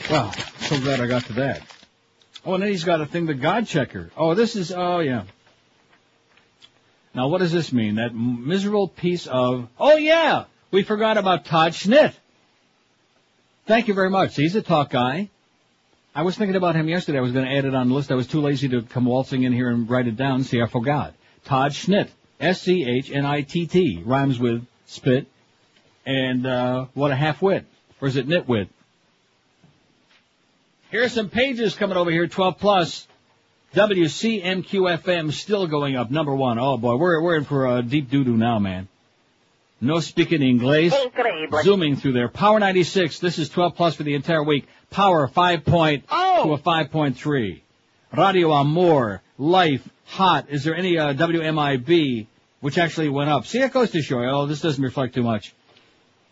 Well, 0.10 0.34
so 0.60 0.78
glad 0.82 1.00
I 1.00 1.08
got 1.08 1.24
to 1.28 1.34
that. 1.34 1.62
Oh, 2.46 2.56
and 2.56 2.64
then 2.64 2.70
he's 2.70 2.84
got 2.84 3.00
a 3.00 3.06
thing, 3.06 3.28
the 3.28 3.34
God 3.34 3.66
Checker. 3.66 4.12
Oh, 4.18 4.34
this 4.34 4.58
is, 4.58 4.74
oh 4.74 5.00
yeah. 5.00 5.24
Now 7.16 7.30
what 7.30 7.38
does 7.38 7.54
this 7.54 7.72
mean? 7.72 7.96
That 7.96 8.14
miserable 8.14 8.90
piece 8.90 9.26
of, 9.26 9.70
oh 9.80 9.96
yeah, 9.96 10.46
we 10.70 10.84
forgot 10.84 11.16
about 11.16 11.46
Todd 11.46 11.72
Schnitt. 11.72 12.14
Thank 13.68 13.90
you 13.90 13.94
very 13.94 14.10
much. 14.10 14.38
He's 14.38 14.56
a 14.56 14.62
talk 14.62 14.92
guy. 14.92 15.30
I 16.16 16.22
was 16.22 16.38
thinking 16.38 16.56
about 16.56 16.78
him 16.78 16.88
yesterday. 16.88 17.18
I 17.18 17.22
was 17.22 17.34
going 17.34 17.46
to 17.46 17.52
add 17.52 17.66
it 17.66 17.76
on 17.76 17.90
the 17.90 17.96
list. 17.96 18.14
I 18.14 18.16
was 18.16 18.26
too 18.26 18.40
lazy 18.40 18.70
to 18.70 18.82
come 18.82 19.04
waltzing 19.04 19.44
in 19.44 19.52
here 19.52 19.70
and 19.70 19.90
write 19.90 20.08
it 20.08 20.16
down. 20.16 20.46
See, 20.46 20.62
I 20.62 20.68
forgot. 20.68 21.14
Todd 21.44 21.74
Schnitt. 21.74 22.08
S-C-H-N-I-T-T. 22.40 24.04
Rhymes 24.06 24.40
with 24.40 24.66
spit. 24.86 25.28
And, 26.06 26.48
uh, 26.48 26.86
what 26.94 27.12
a 27.12 27.16
half-wit. 27.16 27.66
Or 28.00 28.08
is 28.08 28.16
it 28.16 28.26
nitwit? 28.26 28.70
Here's 30.90 31.12
some 31.12 31.30
pages 31.30 31.76
coming 31.76 31.98
over 31.98 32.10
here, 32.10 32.26
12 32.26 32.60
plus. 32.60 33.06
WCMQFM 33.76 35.34
still 35.34 35.68
going 35.68 35.98
up, 35.98 36.10
number 36.10 36.34
one. 36.34 36.58
Oh 36.58 36.78
boy, 36.78 36.96
we're, 36.96 37.22
we're 37.22 37.36
in 37.36 37.44
for 37.44 37.68
a 37.78 37.84
deep 37.84 38.10
doo-doo 38.10 38.38
now, 38.38 38.60
man. 38.60 38.88
No 39.80 40.00
speaking 40.00 40.42
English. 40.42 40.94
Zooming 41.64 41.96
through 41.98 42.14
there. 42.14 42.30
Power 42.30 42.60
96, 42.60 43.20
this 43.20 43.38
is 43.38 43.50
12 43.50 43.76
plus 43.76 43.96
for 43.96 44.04
the 44.04 44.16
entire 44.16 44.44
week. 44.44 44.68
Power 44.90 45.28
5 45.28 45.66
point 45.66 46.06
Oh! 46.10 46.44
to 46.46 46.54
a 46.54 46.58
5.3. 46.58 47.62
Radio 48.16 48.52
Amor, 48.54 49.22
Life, 49.38 49.88
Hot. 50.06 50.50
Is 50.50 50.64
there 50.64 50.76
any 50.76 50.98
uh, 50.98 51.14
WMIB, 51.14 52.26
which 52.62 52.78
actually 52.78 53.10
went 53.10 53.30
up? 53.30 53.46
See, 53.46 53.60
that 53.60 53.74
goes 53.74 53.92
to 53.92 54.02
show 54.02 54.22
you. 54.22 54.30
Oh, 54.30 54.46
this 54.48 54.62
doesn't 54.62 54.84
reflect 54.84 55.14
too 55.14 55.24
much. 55.24 55.54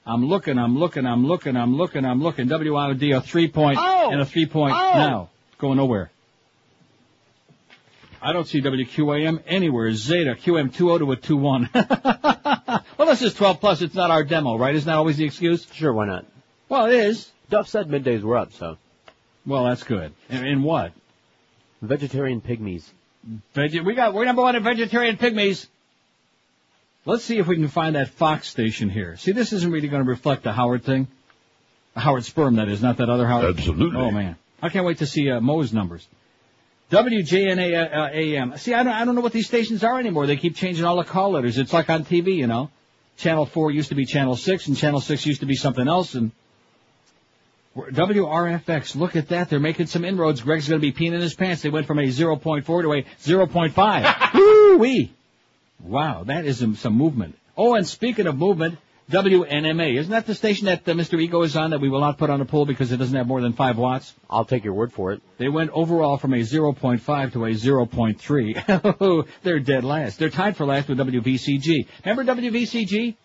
I'm 0.08 0.26
looking, 0.26 0.58
I'm 0.58 0.78
looking, 0.78 1.06
I'm 1.06 1.26
looking, 1.28 1.56
I'm 1.56 1.76
looking, 1.76 2.06
I'm 2.06 2.22
looking. 2.24 2.48
WIOD 2.48 3.18
a 3.18 3.22
3 3.22 3.48
point 3.50 3.78
Oh! 3.82 4.10
and 4.12 4.22
a 4.22 4.26
3 4.26 4.46
point 4.46 4.74
Oh! 4.76 4.94
now. 4.96 5.30
Going 5.58 5.78
nowhere. 5.78 6.10
I 8.26 8.34
don't 8.34 8.48
see 8.48 8.60
WQAM 8.60 9.44
anywhere. 9.46 9.92
Zeta, 9.94 10.34
QM20 10.34 10.98
to 10.98 11.12
a 11.12 11.16
2-1. 11.16 12.84
well, 12.98 13.08
this 13.08 13.22
is 13.22 13.36
12 13.36 13.60
plus. 13.60 13.84
It's 13.84 13.94
not 13.94 14.10
our 14.10 14.24
demo, 14.24 14.58
right? 14.58 14.74
Isn't 14.74 14.88
that 14.88 14.96
always 14.96 15.18
the 15.18 15.26
excuse? 15.26 15.68
Sure, 15.72 15.94
why 15.94 16.08
not? 16.08 16.26
Well, 16.68 16.88
it 16.88 16.96
is. 16.96 17.32
Duff 17.52 17.68
said 17.68 17.88
middays 17.88 18.24
were 18.24 18.36
up, 18.36 18.52
so. 18.54 18.80
Well, 19.46 19.66
that's 19.66 19.84
good. 19.84 20.12
In, 20.30 20.44
in 20.44 20.64
what? 20.64 20.94
Vegetarian 21.84 22.42
pygmies. 22.42 22.84
Veg- 23.54 23.86
we 23.86 23.94
got, 23.94 24.16
we're 24.16 24.26
number 24.26 24.42
one 24.42 24.56
in 24.56 24.64
vegetarian 24.64 25.18
pygmies. 25.18 25.68
Let's 27.06 27.24
see 27.24 27.38
if 27.38 27.46
we 27.46 27.58
can 27.58 27.68
find 27.68 27.96
that 27.96 28.10
Fox 28.10 28.48
station 28.48 28.90
here. 28.90 29.18
See, 29.18 29.34
this 29.34 29.54
isn't 29.54 29.72
really 29.72 29.88
going 29.88 30.04
to 30.04 30.10
reflect 30.10 30.42
the 30.42 30.52
Howard 30.52 30.84
thing. 30.84 31.08
The 31.94 32.00
Howard 32.00 32.26
sperm, 32.26 32.56
that 32.56 32.70
is, 32.70 32.82
not 32.82 32.98
that 32.98 33.08
other 33.08 33.28
Howard. 33.28 33.60
Absolutely. 33.60 34.02
Oh, 34.02 34.10
man. 34.10 34.36
I 34.64 34.70
can't 34.70 34.84
wait 34.84 34.98
to 34.98 35.06
see 35.06 35.30
uh, 35.30 35.40
Moe's 35.40 35.72
numbers. 35.72 36.08
WJNA 36.92 37.96
uh, 37.96 38.10
AM. 38.14 38.58
See, 38.58 38.74
I 38.74 38.84
don't, 38.84 38.94
I 38.94 39.06
don't 39.06 39.16
know 39.16 39.22
what 39.22 39.34
these 39.34 39.48
stations 39.48 39.84
are 39.84 40.00
anymore. 40.00 40.28
They 40.28 40.38
keep 40.38 40.56
changing 40.56 40.86
all 40.86 40.98
the 40.98 41.04
call 41.04 41.32
letters. 41.32 41.58
It's 41.58 41.74
like 41.74 41.90
on 41.90 42.06
TV, 42.06 42.36
you 42.36 42.48
know. 42.48 42.70
Channel 43.18 43.46
4 43.46 43.72
used 43.72 43.90
to 43.90 43.96
be 43.96 44.06
Channel 44.06 44.36
6, 44.36 44.68
and 44.68 44.78
Channel 44.78 45.00
6 45.00 45.26
used 45.26 45.40
to 45.40 45.46
be 45.46 45.56
something 45.56 45.88
else, 45.88 46.16
and 46.16 46.32
WRFX, 47.76 48.96
look 48.96 49.16
at 49.16 49.30
that. 49.30 49.50
They're 49.50 49.60
making 49.60 49.88
some 49.88 50.06
inroads. 50.06 50.42
Greg's 50.42 50.70
going 50.70 50.80
to 50.80 50.92
be 50.92 50.94
peeing 50.94 51.14
in 51.14 51.22
his 51.22 51.36
pants. 51.36 51.62
They 51.62 51.70
went 51.70 51.88
from 51.88 52.00
a 52.00 52.04
0.4 52.04 52.66
to 52.66 52.94
a 52.94 53.04
0.5. 53.04 54.34
Woo-wee! 54.34 55.14
Wow, 55.82 56.24
that 56.26 56.46
is 56.46 56.64
some 56.80 56.94
movement. 56.94 57.38
Oh, 57.58 57.76
and 57.76 57.86
speaking 57.86 58.28
of 58.28 58.38
movement, 58.38 58.78
WNMA. 59.12 59.98
Isn't 60.00 60.12
that 60.12 60.26
the 60.26 60.34
station 60.34 60.66
that 60.66 60.88
uh, 60.88 60.94
Mr. 60.94 61.22
Ego 61.22 61.44
is 61.44 61.56
on 61.56 61.70
that 61.72 61.80
we 61.80 61.90
will 61.90 62.00
not 62.02 62.18
put 62.18 62.32
on 62.32 62.42
a 62.42 62.46
poll 62.46 62.66
because 62.66 62.92
it 62.92 62.98
doesn't 62.98 63.16
have 63.16 63.28
more 63.28 63.40
than 63.40 63.54
5 63.54 63.78
watts? 63.78 64.16
I'll 64.30 64.46
take 64.46 64.64
your 64.64 64.74
word 64.74 64.92
for 64.94 65.12
it. 65.14 65.22
They 65.38 65.48
went 65.48 65.70
overall 65.72 66.18
from 66.18 66.34
a 66.34 66.38
0.5 66.38 67.34
to 67.34 67.46
a 67.46 67.50
0.3. 67.52 69.28
They're 69.44 69.60
dead 69.60 69.84
last. 69.84 70.18
They're 70.18 70.32
tied 70.32 70.58
for 70.58 70.66
last 70.66 70.88
with 70.88 70.98
WVCG. 70.98 71.88
Remember 72.04 72.34
WVCG? 72.34 73.16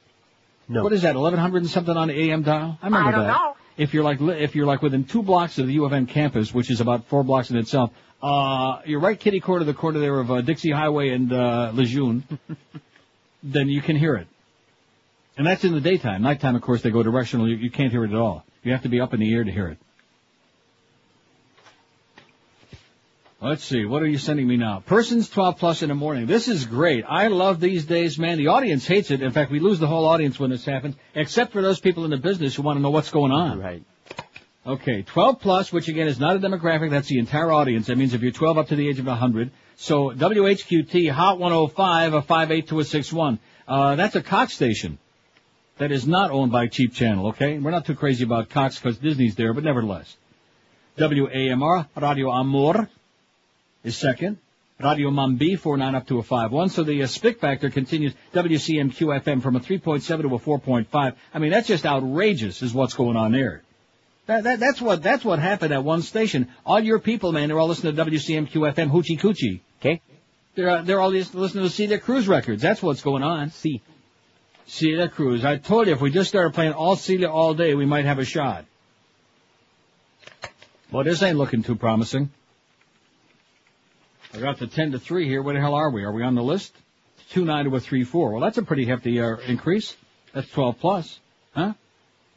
No. 0.68 0.82
What 0.84 0.92
is 0.92 1.02
that? 1.02 1.14
1100 1.14 1.62
and 1.62 1.70
something 1.70 1.96
on 1.96 2.08
the 2.08 2.30
AM 2.30 2.42
dial? 2.42 2.78
I 2.82 2.86
remember 2.86 3.08
I 3.08 3.12
don't 3.12 3.26
that. 3.26 3.32
know. 3.32 3.56
If 3.76 3.94
you're 3.94 4.04
like 4.04 4.20
li- 4.20 4.38
if 4.38 4.54
you're 4.54 4.66
like 4.66 4.82
within 4.82 5.04
two 5.04 5.22
blocks 5.22 5.58
of 5.58 5.66
the 5.66 5.72
U 5.72 5.86
of 5.86 5.92
M 5.94 6.06
campus, 6.06 6.52
which 6.52 6.70
is 6.70 6.80
about 6.82 7.06
four 7.06 7.24
blocks 7.24 7.50
in 7.50 7.56
itself, 7.56 7.90
uh, 8.22 8.80
you're 8.84 9.00
right 9.00 9.18
kitty 9.18 9.40
corner 9.40 9.60
to 9.60 9.64
the 9.64 9.74
corner 9.74 9.98
there 9.98 10.20
of 10.20 10.30
uh, 10.30 10.42
Dixie 10.42 10.70
Highway 10.70 11.08
and 11.08 11.32
uh, 11.32 11.72
Lejeune, 11.74 12.22
then 13.42 13.68
you 13.68 13.80
can 13.80 13.96
hear 13.96 14.14
it. 14.16 14.28
And 15.40 15.46
that's 15.46 15.64
in 15.64 15.72
the 15.72 15.80
daytime. 15.80 16.20
Nighttime, 16.20 16.54
of 16.54 16.60
course, 16.60 16.82
they 16.82 16.90
go 16.90 17.02
directional. 17.02 17.48
You, 17.48 17.56
you 17.56 17.70
can't 17.70 17.90
hear 17.90 18.04
it 18.04 18.10
at 18.10 18.18
all. 18.18 18.44
You 18.62 18.72
have 18.72 18.82
to 18.82 18.90
be 18.90 19.00
up 19.00 19.14
in 19.14 19.20
the 19.20 19.32
air 19.32 19.42
to 19.42 19.50
hear 19.50 19.68
it. 19.68 19.78
Let's 23.40 23.64
see. 23.64 23.86
What 23.86 24.02
are 24.02 24.06
you 24.06 24.18
sending 24.18 24.46
me 24.46 24.58
now? 24.58 24.82
Persons 24.84 25.30
12 25.30 25.56
plus 25.56 25.80
in 25.80 25.88
the 25.88 25.94
morning. 25.94 26.26
This 26.26 26.46
is 26.46 26.66
great. 26.66 27.06
I 27.08 27.28
love 27.28 27.58
these 27.58 27.86
days, 27.86 28.18
man. 28.18 28.36
The 28.36 28.48
audience 28.48 28.86
hates 28.86 29.10
it. 29.10 29.22
In 29.22 29.32
fact, 29.32 29.50
we 29.50 29.60
lose 29.60 29.78
the 29.78 29.86
whole 29.86 30.04
audience 30.04 30.38
when 30.38 30.50
this 30.50 30.66
happens, 30.66 30.94
except 31.14 31.54
for 31.54 31.62
those 31.62 31.80
people 31.80 32.04
in 32.04 32.10
the 32.10 32.18
business 32.18 32.54
who 32.54 32.60
want 32.60 32.76
to 32.76 32.82
know 32.82 32.90
what's 32.90 33.10
going 33.10 33.32
on. 33.32 33.60
Right. 33.60 33.82
Okay, 34.66 35.04
12 35.04 35.40
plus, 35.40 35.72
which 35.72 35.88
again 35.88 36.06
is 36.06 36.20
not 36.20 36.36
a 36.36 36.38
demographic. 36.38 36.90
That's 36.90 37.08
the 37.08 37.18
entire 37.18 37.50
audience. 37.50 37.86
That 37.86 37.96
means 37.96 38.12
if 38.12 38.20
you're 38.20 38.30
12 38.30 38.58
up 38.58 38.68
to 38.68 38.76
the 38.76 38.86
age 38.86 38.98
of 38.98 39.06
100. 39.06 39.52
So 39.76 40.10
WHQT 40.10 41.10
Hot 41.10 41.38
105, 41.38 42.12
a 42.12 42.20
58 42.20 42.68
to 42.68 42.80
a 42.80 42.84
61. 42.84 43.38
Uh, 43.66 43.96
that's 43.96 44.16
a 44.16 44.22
Cox 44.22 44.52
station. 44.52 44.98
That 45.80 45.92
is 45.92 46.06
not 46.06 46.30
owned 46.30 46.52
by 46.52 46.66
Cheap 46.66 46.92
Channel, 46.92 47.28
okay? 47.28 47.58
We're 47.58 47.70
not 47.70 47.86
too 47.86 47.94
crazy 47.94 48.22
about 48.22 48.50
Cox 48.50 48.78
because 48.78 48.98
Disney's 48.98 49.34
there, 49.34 49.54
but 49.54 49.64
nevertheless. 49.64 50.14
WAMR, 50.98 51.88
Radio 51.96 52.30
Amor, 52.30 52.90
is 53.82 53.96
second. 53.96 54.36
Radio 54.78 55.08
Mambi, 55.10 55.58
4-9 55.58 55.94
up 55.94 56.06
to 56.08 56.18
a 56.18 56.22
5-1. 56.22 56.70
So 56.70 56.84
the 56.84 57.02
uh, 57.02 57.06
spick 57.06 57.40
factor 57.40 57.70
continues. 57.70 58.12
WCMQ 58.34 59.22
FM 59.22 59.42
from 59.42 59.56
a 59.56 59.60
3.7 59.60 60.20
to 60.20 60.34
a 60.34 60.38
4.5. 60.38 61.14
I 61.32 61.38
mean, 61.38 61.50
that's 61.50 61.68
just 61.68 61.86
outrageous 61.86 62.60
is 62.60 62.74
what's 62.74 62.92
going 62.92 63.16
on 63.16 63.32
there. 63.32 63.62
That, 64.26 64.44
that, 64.44 64.60
that's 64.60 64.82
what, 64.82 65.02
that's 65.02 65.24
what 65.24 65.38
happened 65.38 65.72
at 65.72 65.82
one 65.82 66.02
station. 66.02 66.48
All 66.66 66.80
your 66.80 66.98
people, 66.98 67.32
man, 67.32 67.48
they're 67.48 67.58
all 67.58 67.68
listening 67.68 67.96
to 67.96 68.04
WCMQ 68.04 68.74
FM 68.74 68.90
hoochie 68.90 69.18
coochie. 69.18 69.60
Okay. 69.80 70.02
They're, 70.56 70.68
uh, 70.68 70.82
they're 70.82 71.00
all 71.00 71.08
lis- 71.08 71.32
listening 71.32 71.64
to 71.64 71.70
Celia 71.70 71.98
Cruz 71.98 72.28
records. 72.28 72.60
That's 72.60 72.82
what's 72.82 73.00
going 73.00 73.22
on. 73.22 73.50
See. 73.52 73.80
Their 74.78 75.08
Cruise. 75.08 75.44
I 75.44 75.56
told 75.56 75.86
you 75.86 75.92
if 75.92 76.00
we 76.00 76.10
just 76.10 76.28
started 76.28 76.54
playing 76.54 76.72
all 76.72 76.96
Celia 76.96 77.28
all 77.28 77.54
day, 77.54 77.74
we 77.74 77.86
might 77.86 78.04
have 78.04 78.18
a 78.18 78.24
shot. 78.24 78.64
Well, 80.92 81.04
this 81.04 81.22
ain't 81.22 81.38
looking 81.38 81.62
too 81.62 81.76
promising. 81.76 82.30
I 84.32 84.38
got 84.38 84.58
the 84.58 84.66
10 84.66 84.92
to 84.92 84.98
3 84.98 85.26
here. 85.26 85.42
Where 85.42 85.54
the 85.54 85.60
hell 85.60 85.74
are 85.74 85.90
we? 85.90 86.04
Are 86.04 86.12
we 86.12 86.22
on 86.22 86.34
the 86.34 86.42
list? 86.42 86.74
2 87.30 87.44
9 87.44 87.66
to 87.66 87.76
a 87.76 87.80
3 87.80 88.04
4. 88.04 88.32
Well, 88.32 88.40
that's 88.40 88.58
a 88.58 88.62
pretty 88.62 88.84
hefty 88.84 89.20
uh, 89.20 89.36
increase. 89.46 89.96
That's 90.32 90.48
12 90.50 90.78
plus. 90.78 91.20
Huh? 91.52 91.74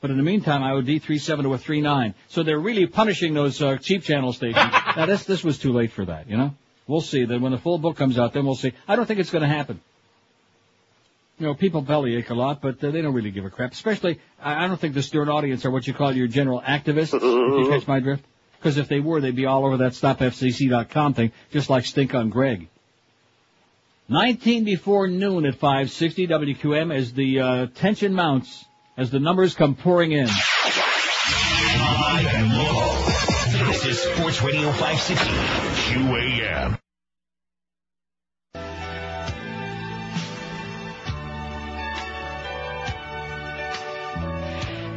But 0.02 0.12
in 0.12 0.18
the 0.18 0.24
meantime, 0.24 0.62
IOD 0.62 1.02
3 1.02 1.18
7 1.18 1.46
to 1.46 1.54
a 1.54 1.58
3 1.58 1.82
9. 1.82 2.14
So 2.30 2.44
they're 2.44 2.60
really 2.60 2.88
punishing 2.88 3.34
those 3.34 3.62
uh, 3.62 3.78
cheap 3.78 4.04
channel 4.04 4.34
stations. 4.34 4.72
now, 4.98 5.06
this, 5.06 5.26
this 5.26 5.44
was 5.44 5.58
too 5.60 5.72
late 5.72 5.92
for 5.92 6.06
that, 6.06 6.30
you 6.30 6.38
know? 6.38 6.54
We'll 6.88 7.02
see. 7.02 7.26
Then 7.26 7.42
when 7.42 7.52
the 7.54 7.58
full 7.58 7.78
book 7.78 7.96
comes 7.96 8.20
out, 8.20 8.34
then 8.34 8.46
we'll 8.46 8.56
see. 8.56 8.74
I 8.88 8.96
don't 8.96 9.06
think 9.06 9.20
it's 9.20 9.32
going 9.32 9.44
to 9.44 9.48
happen. 9.48 9.80
You 11.44 11.50
know, 11.50 11.56
people 11.56 11.82
bellyache 11.82 12.30
a 12.30 12.34
lot, 12.36 12.62
but 12.62 12.82
uh, 12.82 12.92
they 12.92 13.02
don't 13.02 13.14
really 13.14 13.32
give 13.32 13.44
a 13.44 13.50
crap. 13.50 13.74
Especially, 13.74 14.22
I, 14.42 14.64
I 14.64 14.68
don't 14.70 14.80
think 14.80 14.94
the 14.94 15.04
stern 15.04 15.28
audience 15.28 15.66
are 15.66 15.72
what 15.72 15.86
you 15.86 15.94
call 15.94 16.16
your 16.16 16.28
general 16.28 16.62
activists. 16.62 17.14
if 17.14 17.22
you 17.22 17.68
catch 17.70 17.86
my 17.86 18.00
drift. 18.00 18.24
Because 18.58 18.78
if 18.78 18.88
they 18.88 19.02
were, 19.02 19.20
they'd 19.20 19.36
be 19.36 19.46
all 19.46 19.66
over 19.66 19.76
that 19.76 19.92
stopfcc.com 19.92 21.16
thing, 21.16 21.34
just 21.52 21.70
like 21.70 21.86
Stink 21.86 22.16
on 22.16 22.30
Greg. 22.30 22.70
19 24.08 24.64
before 24.64 25.10
noon 25.10 25.46
at 25.46 25.56
560 25.56 26.28
WQM 26.28 26.96
as 26.96 27.12
the 27.12 27.42
uh, 27.42 27.68
tension 27.76 28.14
mounts, 28.14 28.64
as 28.96 29.12
the 29.12 29.20
numbers 29.20 29.54
come 29.54 29.76
pouring 29.76 30.14
in. 30.14 30.28
Live 30.28 32.26
and 32.26 32.58
local. 32.58 33.68
This 33.68 33.86
is 33.86 34.02
Sports 34.02 34.42
Radio 34.42 34.72
560 34.72 35.30
QAM. 35.92 36.80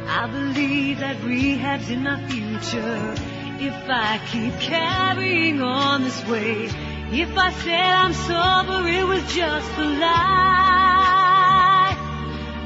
I 0.09 0.25
believe 0.27 0.99
that 0.99 1.21
rehab's 1.21 1.89
in 1.89 2.03
my 2.03 2.25
future. 2.27 3.15
If 3.59 3.89
I 3.89 4.19
keep 4.31 4.53
carrying 4.59 5.61
on 5.61 6.03
this 6.03 6.25
way, 6.25 6.69
if 7.11 7.37
I 7.37 7.51
said 7.51 7.93
I'm 7.93 8.13
sober, 8.13 8.87
it 8.87 9.05
was 9.05 9.21
just 9.35 9.77
a 9.77 9.83
lie. 9.83 10.17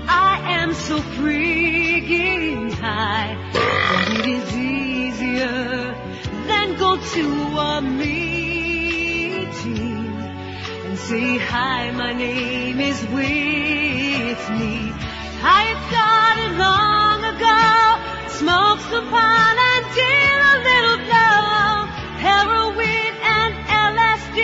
I 0.08 0.40
am 0.62 0.74
so 0.74 1.00
freaking 1.00 2.72
high. 2.74 3.36
But 3.54 4.20
it 4.20 4.28
is 4.28 4.56
easier 4.56 5.96
than 6.48 6.78
go 6.78 6.98
to 6.98 7.58
a 7.58 7.82
meeting 7.82 8.22
and 10.86 10.98
say, 10.98 11.38
hi, 11.38 11.90
my 11.92 12.14
name 12.14 12.80
is 12.80 13.02
Whitney. 13.06 14.94
I 15.44 15.64
have 15.74 15.92
got 15.92 16.22
started 16.32 16.58
long 16.58 17.01
ago, 17.42 17.98
smoked 18.38 18.84
some 18.92 19.08
pot 19.10 19.58
and 19.72 19.84
did 19.98 20.40
a 20.54 20.56
little 20.70 21.00
blow, 21.08 21.86
heroin 22.26 23.14
and 23.38 23.54
LSD, 23.90 24.40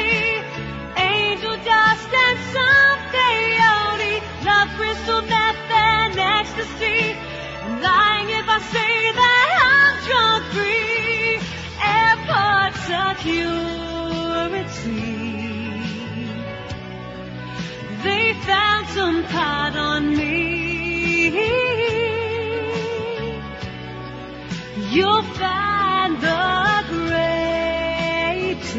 angel 0.98 1.56
dust 1.64 2.10
and 2.26 2.38
some 2.56 3.00
peyote, 3.14 4.16
love 4.46 4.70
crystal 4.78 5.22
meth 5.22 5.70
and 5.70 6.18
ecstasy. 6.18 7.16
I'm 7.64 7.82
lying 7.82 8.30
if 8.40 8.48
I 8.50 8.60
say 8.74 8.96
that 9.22 9.50
I'm 9.74 9.96
drug 10.08 10.42
free. 10.56 11.40
Airports 11.98 12.82
security. 12.94 15.06
They 18.04 18.34
found 18.48 18.88
some 18.90 19.24
pot 19.26 19.76
on 19.76 20.16
me. 20.16 22.17
You'll 24.90 25.24
find 25.24 26.16
the 26.22 26.86
greatest 26.88 28.78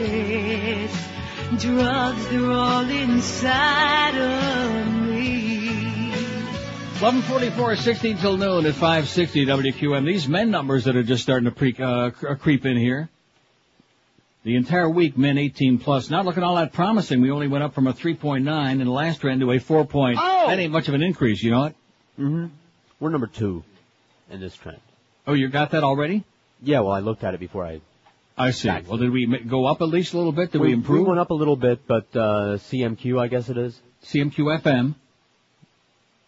drugs, 1.58 2.28
they're 2.28 2.50
all 2.50 2.88
inside 2.88 4.16
of 4.16 4.86
me. 5.06 5.68
1144, 7.00 7.76
16 7.76 8.16
till 8.18 8.36
noon 8.38 8.64
at 8.66 8.74
560 8.74 9.46
WQM. 9.46 10.06
These 10.06 10.28
men 10.28 10.50
numbers 10.50 10.84
that 10.84 10.96
are 10.96 11.02
just 11.02 11.22
starting 11.22 11.44
to 11.44 11.54
pre- 11.54 11.76
uh, 11.78 12.10
cr- 12.10 12.34
creep 12.34 12.64
in 12.64 12.76
here. 12.76 13.08
The 14.44 14.56
entire 14.56 14.88
week, 14.88 15.18
men 15.18 15.36
18 15.36 15.78
plus, 15.78 16.08
not 16.10 16.24
looking 16.24 16.42
all 16.42 16.56
that 16.56 16.72
promising. 16.72 17.20
We 17.20 17.30
only 17.30 17.48
went 17.48 17.64
up 17.64 17.74
from 17.74 17.86
a 17.86 17.92
3.9 17.92 18.72
in 18.72 18.78
the 18.78 18.90
last 18.90 19.20
trend 19.20 19.42
to 19.42 19.52
a 19.52 19.58
4 19.58 19.84
point. 19.84 20.18
Oh! 20.20 20.46
That 20.48 20.58
ain't 20.58 20.72
much 20.72 20.88
of 20.88 20.94
an 20.94 21.02
increase, 21.02 21.42
you 21.42 21.50
know 21.50 21.64
it? 21.64 21.76
Mm-hmm. 22.18 22.46
We're 22.98 23.10
number 23.10 23.26
two 23.26 23.62
in 24.30 24.40
this 24.40 24.56
trend. 24.56 24.80
Oh, 25.28 25.34
you 25.34 25.48
got 25.48 25.72
that 25.72 25.84
already? 25.84 26.24
Yeah, 26.62 26.80
well, 26.80 26.92
I 26.92 27.00
looked 27.00 27.22
at 27.22 27.34
it 27.34 27.40
before 27.40 27.66
I. 27.66 27.82
I 28.36 28.52
see. 28.52 28.70
Well, 28.70 28.96
did 28.96 29.10
we 29.10 29.26
go 29.26 29.66
up 29.66 29.82
at 29.82 29.88
least 29.88 30.14
a 30.14 30.16
little 30.16 30.32
bit? 30.32 30.52
Did 30.52 30.62
we, 30.62 30.72
improve? 30.72 31.02
We 31.02 31.08
went 31.08 31.20
up 31.20 31.30
a 31.30 31.34
little 31.34 31.56
bit, 31.56 31.86
but 31.86 32.06
uh, 32.14 32.56
CMQ, 32.56 33.20
I 33.20 33.28
guess 33.28 33.50
it 33.50 33.58
is. 33.58 33.78
CMQ 34.04 34.62
FM 34.62 34.94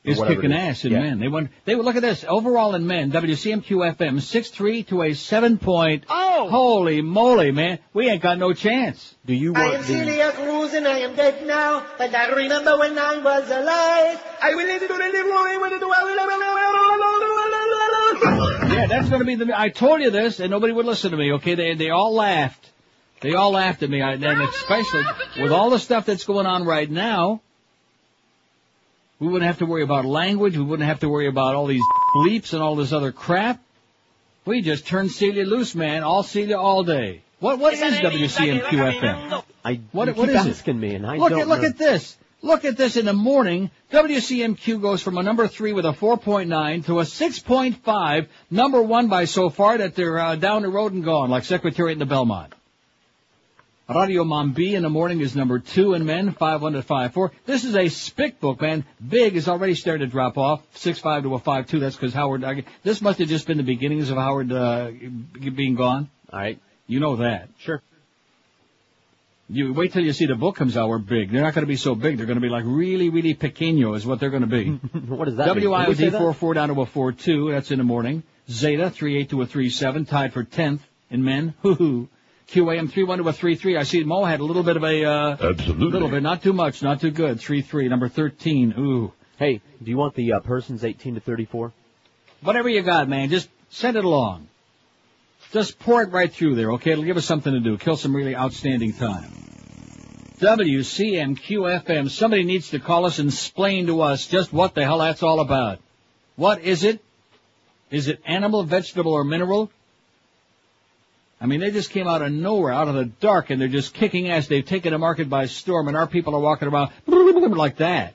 is 0.05 0.18
kicking 0.20 0.51
it 0.51 0.56
is. 0.56 0.68
ass 0.81 0.85
in 0.85 0.93
Yeah. 0.93 1.01
men. 1.01 1.20
They 1.20 1.28
won. 1.28 1.48
They 1.64 1.77
look 1.77 1.97
at 1.97 2.02
this 2.02 2.24
overall 2.28 2.74
in 2.74 2.86
men. 2.86 3.10
WCMQ 3.10 3.97
FM 3.97 4.20
six 4.20 4.51
three 4.51 4.82
to 4.85 5.02
a 5.02 5.14
seven 5.14 5.56
point. 5.56 6.05
Oh, 6.10 6.48
holy 6.51 7.01
moly, 7.01 7.52
man! 7.52 7.78
We 7.94 8.10
ain't 8.10 8.22
got 8.22 8.39
no 8.39 8.52
chance. 8.52 9.14
Do 9.24 9.32
you 9.32 9.55
I 9.55 9.77
am 9.77 9.82
Celia 9.85 10.32
Cruz 10.32 10.74
and 10.74 10.86
I 10.86 10.98
am 10.98 11.14
dead 11.14 11.47
now, 11.47 11.86
but 11.97 12.14
I 12.14 12.28
remember 12.32 12.77
when 12.77 12.98
I 12.98 13.18
was 13.18 13.48
alive. 13.51 14.20
I 14.43 14.55
will 14.55 14.66
live 14.66 14.86
to 14.86 14.94
live 14.94 15.27
long 15.27 15.60
with 15.60 15.72
it. 15.74 15.81
Yeah, 18.81 18.86
that's 18.86 19.09
going 19.09 19.20
to 19.20 19.27
be 19.27 19.35
the. 19.35 19.59
I 19.59 19.69
told 19.69 20.01
you 20.01 20.11
this, 20.11 20.40
and 20.40 20.51
nobody 20.51 20.73
would 20.73 20.86
listen 20.86 21.11
to 21.11 21.16
me. 21.16 21.32
Okay, 21.35 21.55
they 21.55 21.74
they 21.74 21.90
all 21.90 22.15
laughed. 22.15 22.70
They 23.20 23.35
all 23.35 23.51
laughed 23.51 23.82
at 23.82 23.90
me, 23.90 24.01
I, 24.01 24.12
and 24.12 24.24
especially 24.24 25.05
with 25.40 25.52
all 25.52 25.69
the 25.70 25.78
stuff 25.78 26.07
that's 26.07 26.24
going 26.24 26.47
on 26.47 26.65
right 26.65 26.90
now. 26.90 27.43
We 29.19 29.27
wouldn't 29.28 29.47
have 29.47 29.59
to 29.59 29.66
worry 29.66 29.82
about 29.82 30.07
language. 30.07 30.57
We 30.57 30.65
wouldn't 30.65 30.89
have 30.89 31.01
to 31.01 31.09
worry 31.11 31.27
about 31.27 31.55
all 31.55 31.66
these 31.66 31.82
bleeps 32.16 32.55
and 32.55 32.62
all 32.62 32.74
this 32.77 32.93
other 32.93 33.12
crap. 33.12 33.61
We 34.47 34.62
just 34.62 34.86
turn 34.86 35.11
Celia 35.11 35.44
loose, 35.44 35.74
man. 35.74 36.02
All 36.02 36.23
Celia 36.23 36.59
all 36.59 36.82
day. 36.82 37.20
What 37.39 37.59
what 37.59 37.74
is 37.74 37.81
WCMQ 37.81 38.62
FM? 38.62 39.44
I 39.62 39.81
what, 39.93 39.93
what 39.93 40.09
is 40.09 40.16
what 40.16 40.28
keep 40.28 40.36
is 40.36 40.47
it? 40.47 40.51
asking 40.51 40.81
me, 40.81 40.94
and 40.94 41.07
I 41.07 41.16
look 41.16 41.31
don't 41.31 41.40
at 41.43 41.48
look 41.48 41.61
know. 41.61 41.69
at 41.69 41.77
this. 41.77 42.16
Look 42.42 42.64
at 42.64 42.76
this 42.76 42.96
in 42.96 43.04
the 43.04 43.12
morning. 43.12 43.70
WCMQ 43.92 44.80
goes 44.80 45.02
from 45.02 45.18
a 45.18 45.22
number 45.22 45.46
three 45.46 45.72
with 45.72 45.84
a 45.84 45.92
4.9 45.92 46.86
to 46.86 47.00
a 47.00 47.02
6.5. 47.02 48.28
Number 48.50 48.82
one 48.82 49.08
by 49.08 49.26
so 49.26 49.50
far 49.50 49.76
that 49.78 49.94
they're 49.94 50.18
uh, 50.18 50.36
down 50.36 50.62
the 50.62 50.68
road 50.68 50.92
and 50.92 51.04
gone, 51.04 51.28
like 51.28 51.44
Secretariat 51.44 51.96
and 51.96 52.00
the 52.00 52.06
Belmont. 52.06 52.54
Radio 53.94 54.22
Mambi 54.22 54.74
in 54.74 54.84
the 54.84 54.88
morning 54.88 55.20
is 55.20 55.34
number 55.34 55.58
two 55.58 55.94
in 55.94 56.06
men, 56.06 56.32
5 56.32 56.60
to 56.60 56.82
5 56.82 57.12
4. 57.12 57.32
This 57.44 57.64
is 57.64 57.74
a 57.74 57.88
spick 57.88 58.38
book, 58.38 58.60
man. 58.60 58.84
Big 59.06 59.34
is 59.34 59.48
already 59.48 59.74
started 59.74 60.06
to 60.06 60.10
drop 60.10 60.38
off, 60.38 60.62
6 60.76 61.00
5 61.00 61.24
to 61.24 61.34
a 61.34 61.38
5 61.40 61.66
2. 61.66 61.80
That's 61.80 61.96
because 61.96 62.14
Howard, 62.14 62.44
I, 62.44 62.64
this 62.84 63.02
must 63.02 63.18
have 63.18 63.28
just 63.28 63.48
been 63.48 63.56
the 63.56 63.64
beginnings 63.64 64.08
of 64.08 64.16
Howard 64.16 64.52
uh, 64.52 64.92
being 65.54 65.74
gone. 65.74 66.08
All 66.32 66.38
right. 66.38 66.60
You 66.86 67.00
know 67.00 67.16
that. 67.16 67.48
Sure. 67.58 67.82
You 69.52 69.72
wait 69.72 69.93
till 69.93 70.05
you 70.05 70.12
see 70.12 70.27
the 70.27 70.36
book 70.36 70.56
comes 70.56 70.77
out. 70.77 70.89
We're 70.89 70.98
big. 70.98 71.32
They're 71.32 71.43
not 71.43 71.55
going 71.55 71.64
to 71.64 71.68
be 71.68 71.77
so 71.77 71.94
big. 71.94 72.16
They're 72.16 72.27
going 72.27 72.36
to 72.36 72.40
be 72.40 72.48
like 72.48 72.64
really, 72.66 73.09
really 73.09 73.35
pequeño 73.35 73.97
is 73.97 74.06
what 74.06 74.20
they're 74.20 74.31
going 74.31 74.43
to 74.43 74.48
be. 74.48 74.66
what 75.09 75.24
does 75.24 75.36
that 75.36 75.47
mean? 75.48 75.56
Did 75.56 75.64
WIOD 75.64 76.10
that? 76.12 76.18
four 76.18 76.32
four 76.35 76.55
down 76.55 76.68
to 76.68 76.81
a 76.81 76.86
four 76.86 77.12
two. 77.12 77.51
That's 77.51 77.70
in 77.70 77.78
the 77.78 77.85
morning. 77.85 78.22
Zeta 78.48 78.90
three 78.90 79.18
eight 79.18 79.31
to 79.31 79.43
a 79.43 79.47
three 79.47 79.70
seven, 79.70 80.05
tied 80.05 80.32
for 80.32 80.44
tenth 80.44 80.82
in 81.10 81.24
men. 81.24 81.55
Hoo 81.62 81.74
hoo. 81.74 82.09
QAM 82.48 82.90
three 82.90 83.05
one 83.05 83.18
to 83.18 83.28
a 83.28 83.32
three 83.32 83.56
three. 83.56 83.77
I 83.77 83.82
see 83.82 84.05
Mo 84.05 84.24
had 84.24 84.40
a 84.40 84.44
little 84.44 84.62
bit 84.62 84.77
of 84.77 84.85
a 84.85 85.05
uh, 85.05 85.36
Absolutely. 85.40 85.90
little 85.90 86.09
bit, 86.09 86.22
not 86.22 86.43
too 86.43 86.52
much, 86.52 86.82
not 86.82 87.01
too 87.01 87.10
good. 87.10 87.40
Three 87.40 87.62
three. 87.62 87.89
Number 87.89 88.09
thirteen. 88.09 88.74
Ooh. 88.78 89.12
Hey, 89.40 89.62
do 89.82 89.90
you 89.90 89.97
want 89.97 90.14
the 90.16 90.35
uh, 90.35 90.40
persons 90.40 90.85
18 90.85 91.14
to 91.14 91.20
34? 91.20 91.72
Whatever 92.43 92.68
you 92.68 92.82
got, 92.82 93.09
man, 93.09 93.31
just 93.31 93.48
send 93.70 93.97
it 93.97 94.05
along. 94.05 94.48
Just 95.52 95.78
pour 95.81 96.02
it 96.02 96.10
right 96.10 96.32
through 96.32 96.55
there, 96.55 96.72
okay? 96.72 96.93
It'll 96.93 97.05
give 97.05 97.16
us 97.16 97.24
something 97.24 97.52
to 97.52 97.60
do. 97.60 97.77
Kill 97.77 97.97
some 97.97 98.14
really 98.14 98.36
outstanding 98.36 98.93
time. 98.93 99.31
WCMQ 100.39 101.85
FM. 101.85 102.09
Somebody 102.09 102.44
needs 102.44 102.70
to 102.70 102.78
call 102.78 103.05
us 103.05 103.18
and 103.18 103.28
explain 103.28 103.86
to 103.86 104.01
us 104.01 104.27
just 104.27 104.52
what 104.52 104.74
the 104.74 104.85
hell 104.85 104.98
that's 104.98 105.22
all 105.22 105.40
about. 105.40 105.81
What 106.36 106.62
is 106.62 106.85
it? 106.85 107.01
Is 107.90 108.06
it 108.09 108.22
animal, 108.24 108.62
vegetable, 108.62 109.12
or 109.12 109.24
mineral? 109.24 109.70
I 111.40 111.47
mean, 111.47 111.60
they 111.60 111.70
just 111.70 111.90
came 111.90 112.06
out 112.06 112.22
of 112.22 112.31
nowhere, 112.32 112.72
out 112.72 112.89
of 112.89 112.94
the 112.94 113.06
dark, 113.06 113.51
and 113.51 113.60
they're 113.60 113.68
just 113.68 113.93
kicking 113.93 114.31
ass. 114.31 114.47
They've 114.47 114.64
taken 114.64 114.93
the 114.93 114.98
market 114.98 115.28
by 115.28 115.47
storm, 115.47 115.89
and 115.89 115.97
our 115.97 116.06
people 116.06 116.35
are 116.36 116.40
walking 116.40 116.68
around 116.68 116.93
like 117.06 117.78
that. 117.78 118.14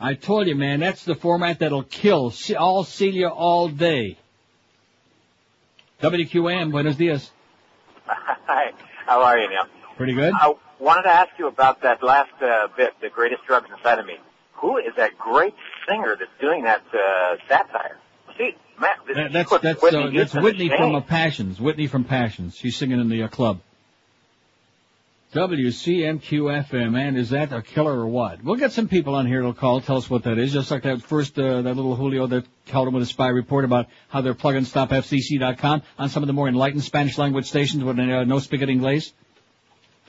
I 0.00 0.14
told 0.14 0.48
you, 0.48 0.56
man, 0.56 0.80
that's 0.80 1.04
the 1.04 1.14
format 1.14 1.60
that'll 1.60 1.84
kill 1.84 2.32
all 2.58 2.82
Celia 2.82 3.28
all 3.28 3.68
day. 3.68 4.18
WQAM, 6.02 6.72
buenos 6.72 6.96
dias. 6.96 7.30
Hi, 8.06 8.72
how 9.06 9.22
are 9.22 9.38
you, 9.38 9.48
Neil? 9.48 9.66
Pretty 9.96 10.14
good. 10.14 10.32
I 10.34 10.52
wanted 10.80 11.02
to 11.04 11.10
ask 11.10 11.30
you 11.38 11.46
about 11.46 11.82
that 11.82 12.02
last 12.02 12.32
uh, 12.42 12.66
bit, 12.76 12.94
the 13.00 13.08
greatest 13.08 13.42
drugs 13.46 13.68
inside 13.76 14.00
of 14.00 14.06
me. 14.06 14.16
Who 14.54 14.78
is 14.78 14.94
that 14.96 15.16
great 15.16 15.54
singer 15.88 16.16
that's 16.18 16.30
doing 16.40 16.64
that 16.64 16.82
uh, 16.92 17.36
satire? 17.48 17.98
See, 18.36 18.56
this 19.06 19.16
That- 19.16 19.32
that's 19.32 19.50
that's 19.62 19.82
Whitney 19.82 20.04
uh, 20.04 20.10
that's 20.24 20.34
Whitney 20.34 20.68
from 20.68 20.94
uh, 20.96 21.00
Passions. 21.02 21.60
Whitney 21.60 21.86
from 21.86 22.04
Passions. 22.04 22.56
She's 22.56 22.76
singing 22.76 23.00
in 23.00 23.08
the 23.08 23.22
uh, 23.22 23.28
club. 23.28 23.60
WCMQ 25.32 26.68
FM, 26.68 26.92
man, 26.92 27.16
is 27.16 27.30
that 27.30 27.54
a 27.54 27.62
killer 27.62 28.00
or 28.00 28.06
what? 28.06 28.44
We'll 28.44 28.56
get 28.56 28.72
some 28.72 28.86
people 28.86 29.14
on 29.14 29.26
here 29.26 29.38
that'll 29.38 29.54
call, 29.54 29.80
tell 29.80 29.96
us 29.96 30.10
what 30.10 30.24
that 30.24 30.36
is, 30.36 30.52
just 30.52 30.70
like 30.70 30.82
that 30.82 31.00
first, 31.00 31.38
uh, 31.38 31.62
that 31.62 31.74
little 31.74 31.96
Julio 31.96 32.26
that 32.26 32.44
called 32.66 32.88
him 32.88 32.94
with 32.94 33.02
a 33.02 33.06
spy 33.06 33.28
report 33.28 33.64
about 33.64 33.86
how 34.10 34.20
they're 34.20 34.34
plugging 34.34 34.64
stopfcc.com 34.64 35.82
on 35.98 36.08
some 36.10 36.22
of 36.22 36.26
the 36.26 36.34
more 36.34 36.48
enlightened 36.48 36.82
Spanish 36.82 37.16
language 37.16 37.46
stations 37.46 37.82
with 37.82 37.98
uh, 37.98 38.24
no 38.24 38.40
spigot 38.40 38.68
Inglés. 38.68 39.12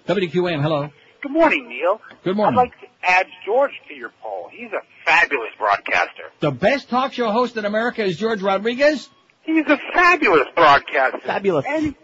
WQAM, 0.10 0.62
hello. 0.62 0.90
Good 1.22 1.32
morning, 1.32 1.70
Neil. 1.70 2.02
Good 2.26 2.36
morning. 2.36 2.60
I'd 2.60 2.64
like 2.64 2.82
to 2.82 2.88
add 3.02 3.28
George 3.46 3.72
to 3.88 3.94
your 3.94 4.12
poll. 4.22 4.50
He's 4.52 4.72
a 4.74 4.82
fabulous 5.06 5.52
broadcaster. 5.58 6.24
The 6.42 6.52
best 6.52 6.90
talk 6.90 7.14
show 7.14 7.32
host 7.32 7.56
in 7.56 7.64
America 7.64 8.04
is 8.04 8.18
George 8.18 8.42
Rodriguez? 8.42 9.10
He's 9.44 9.66
a 9.68 9.80
fabulous 9.94 10.48
broadcaster. 10.54 11.20
Fabulous. 11.20 11.66
And 11.66 11.96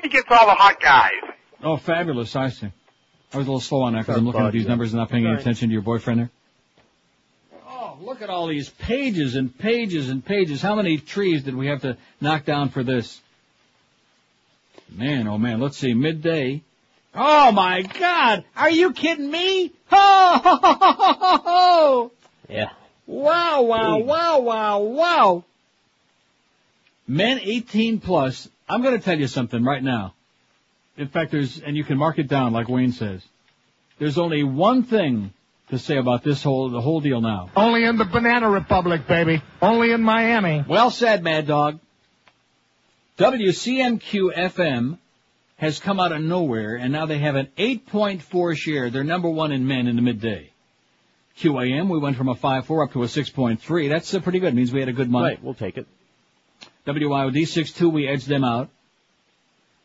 he 0.00 0.08
gets 0.08 0.26
all 0.30 0.46
the 0.46 0.54
hot 0.54 0.80
guys. 0.80 1.34
Oh, 1.62 1.76
fabulous. 1.76 2.34
I 2.36 2.50
see. 2.50 2.70
I 3.32 3.36
was 3.36 3.46
a 3.46 3.50
little 3.50 3.60
slow 3.60 3.82
on 3.82 3.92
that 3.92 4.00
because 4.00 4.16
I'm 4.16 4.26
looking 4.26 4.40
at 4.40 4.52
these 4.52 4.66
numbers 4.66 4.92
and 4.92 5.00
not 5.00 5.10
paying 5.10 5.26
any 5.26 5.36
attention 5.36 5.68
to 5.68 5.72
your 5.72 5.82
boyfriend 5.82 6.20
there. 6.20 6.30
Oh, 7.68 7.98
look 8.00 8.22
at 8.22 8.30
all 8.30 8.46
these 8.46 8.70
pages 8.70 9.34
and 9.34 9.56
pages 9.56 10.08
and 10.08 10.24
pages. 10.24 10.62
How 10.62 10.74
many 10.74 10.98
trees 10.98 11.42
did 11.42 11.54
we 11.54 11.66
have 11.66 11.82
to 11.82 11.98
knock 12.20 12.44
down 12.44 12.70
for 12.70 12.82
this? 12.82 13.20
Man, 14.90 15.28
oh 15.28 15.36
man, 15.36 15.60
let's 15.60 15.76
see, 15.76 15.92
midday. 15.92 16.62
Oh 17.14 17.52
my 17.52 17.82
god! 17.82 18.44
Are 18.56 18.70
you 18.70 18.92
kidding 18.92 19.30
me? 19.30 19.72
Oh, 19.92 20.40
ho, 20.42 20.56
ho, 20.56 20.72
ho, 20.72 20.94
ho, 20.94 21.12
ho, 21.12 21.42
ho. 21.44 22.12
Yeah. 22.48 22.70
Wow, 23.06 23.62
wow, 23.62 23.98
wow, 23.98 24.38
wow, 24.38 24.78
wow. 24.80 25.44
Men 27.06 27.40
18 27.42 28.00
plus, 28.00 28.48
I'm 28.68 28.82
gonna 28.82 28.98
tell 28.98 29.18
you 29.18 29.26
something 29.26 29.62
right 29.62 29.82
now. 29.82 30.14
In 30.98 31.08
fact, 31.08 31.30
there's, 31.30 31.60
and 31.60 31.76
you 31.76 31.84
can 31.84 31.96
mark 31.96 32.18
it 32.18 32.26
down 32.28 32.52
like 32.52 32.68
Wayne 32.68 32.92
says. 32.92 33.24
There's 33.98 34.18
only 34.18 34.42
one 34.42 34.82
thing 34.82 35.32
to 35.70 35.78
say 35.78 35.96
about 35.96 36.24
this 36.24 36.42
whole 36.42 36.70
the 36.70 36.80
whole 36.80 37.00
deal 37.00 37.20
now. 37.20 37.50
Only 37.56 37.84
in 37.84 37.96
the 37.96 38.04
Banana 38.04 38.50
Republic, 38.50 39.06
baby. 39.06 39.42
Only 39.62 39.92
in 39.92 40.02
Miami. 40.02 40.64
Well 40.68 40.90
said, 40.90 41.22
Mad 41.22 41.46
Dog. 41.46 41.78
WCMQ 43.18 44.34
FM 44.34 44.98
has 45.56 45.80
come 45.80 46.00
out 46.00 46.12
of 46.12 46.20
nowhere, 46.22 46.76
and 46.76 46.92
now 46.92 47.06
they 47.06 47.18
have 47.18 47.34
an 47.34 47.48
8.4 47.56 48.56
share. 48.56 48.90
They're 48.90 49.04
number 49.04 49.28
one 49.28 49.52
in 49.52 49.66
men 49.66 49.88
in 49.88 49.96
the 49.96 50.02
midday. 50.02 50.50
QAM, 51.38 51.88
we 51.88 51.98
went 51.98 52.16
from 52.16 52.28
a 52.28 52.34
5.4 52.34 52.86
up 52.86 52.92
to 52.92 53.02
a 53.02 53.06
6.3. 53.06 53.88
That's 53.88 54.14
uh, 54.14 54.20
pretty 54.20 54.40
good. 54.40 54.48
It 54.48 54.56
means 54.56 54.72
we 54.72 54.80
had 54.80 54.88
a 54.88 54.92
good 54.92 55.10
month. 55.10 55.24
Right, 55.24 55.42
we'll 55.42 55.54
take 55.54 55.76
it. 55.76 55.86
WIOD 56.86 57.42
6.2, 57.42 57.92
we 57.92 58.08
edged 58.08 58.28
them 58.28 58.44
out. 58.44 58.70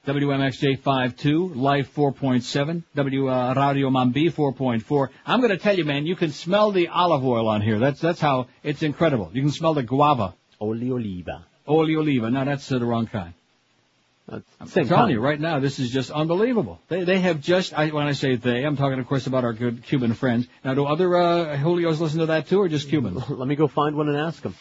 WMXJ 0.06 0.82
5.2, 0.82 1.56
Life 1.56 1.96
4.7, 1.96 2.84
W 2.94 3.30
uh, 3.30 3.54
Radio 3.56 3.90
Mambi 3.90 4.34
4.4. 4.34 5.08
I'm 5.26 5.40
going 5.40 5.52
to 5.52 5.58
tell 5.58 5.78
you, 5.78 5.86
man, 5.86 6.06
you 6.06 6.18
can 6.18 6.32
smell 6.32 6.74
the 6.74 6.90
olive 6.90 7.24
oil 7.24 7.48
on 7.48 7.62
here. 7.62 7.80
That's 7.80 8.02
that's 8.02 8.20
how 8.20 8.48
it's 8.64 8.84
incredible. 8.84 9.32
You 9.32 9.42
can 9.42 9.52
smell 9.52 9.74
the 9.74 9.84
guava. 9.84 10.36
Oli 10.60 10.92
oliva. 10.92 11.46
Oli 11.66 11.96
oliva. 11.96 12.30
No, 12.30 12.44
that's 12.44 12.70
uh, 12.70 12.80
the 12.80 12.86
wrong 12.86 13.08
kind. 13.08 13.34
I'm 14.28 14.68
telling 14.68 15.12
you 15.12 15.22
right 15.22 15.40
now, 15.40 15.60
this 15.60 15.80
is 15.80 15.90
just 15.90 16.12
unbelievable. 16.12 16.82
They 16.90 17.06
they 17.06 17.20
have 17.20 17.40
just 17.40 17.74
I, 17.74 17.88
when 17.88 18.06
I 18.06 18.12
say 18.12 18.36
they, 18.36 18.66
I'm 18.66 18.76
talking, 18.76 19.00
of 19.00 19.08
course, 19.08 19.26
about 19.28 19.46
our 19.46 19.54
good 19.54 19.84
Cuban 19.84 20.16
friends. 20.16 20.48
Now, 20.66 20.74
do 20.74 20.86
other 20.86 21.16
uh, 21.16 21.58
Julios 21.58 22.02
listen 22.02 22.20
to 22.20 22.26
that 22.26 22.48
too, 22.48 22.60
or 22.60 22.68
just 22.68 22.90
Cubans? 22.90 23.30
Let 23.30 23.48
me 23.48 23.56
go 23.56 23.70
find 23.70 23.96
one 23.96 24.10
and 24.10 24.18
ask 24.18 24.44
them. 24.44 24.56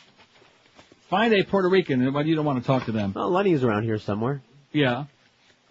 Find 1.11 1.35
a 1.35 1.43
Puerto 1.43 1.69
Rican, 1.69 2.13
but 2.13 2.27
you 2.27 2.37
don't 2.37 2.45
want 2.45 2.61
to 2.63 2.67
talk 2.67 2.85
to 2.85 2.93
them. 2.93 3.13
Well, 3.15 3.31
Lenny's 3.31 3.65
around 3.65 3.83
here 3.83 3.99
somewhere. 3.99 4.41
Yeah. 4.73 5.07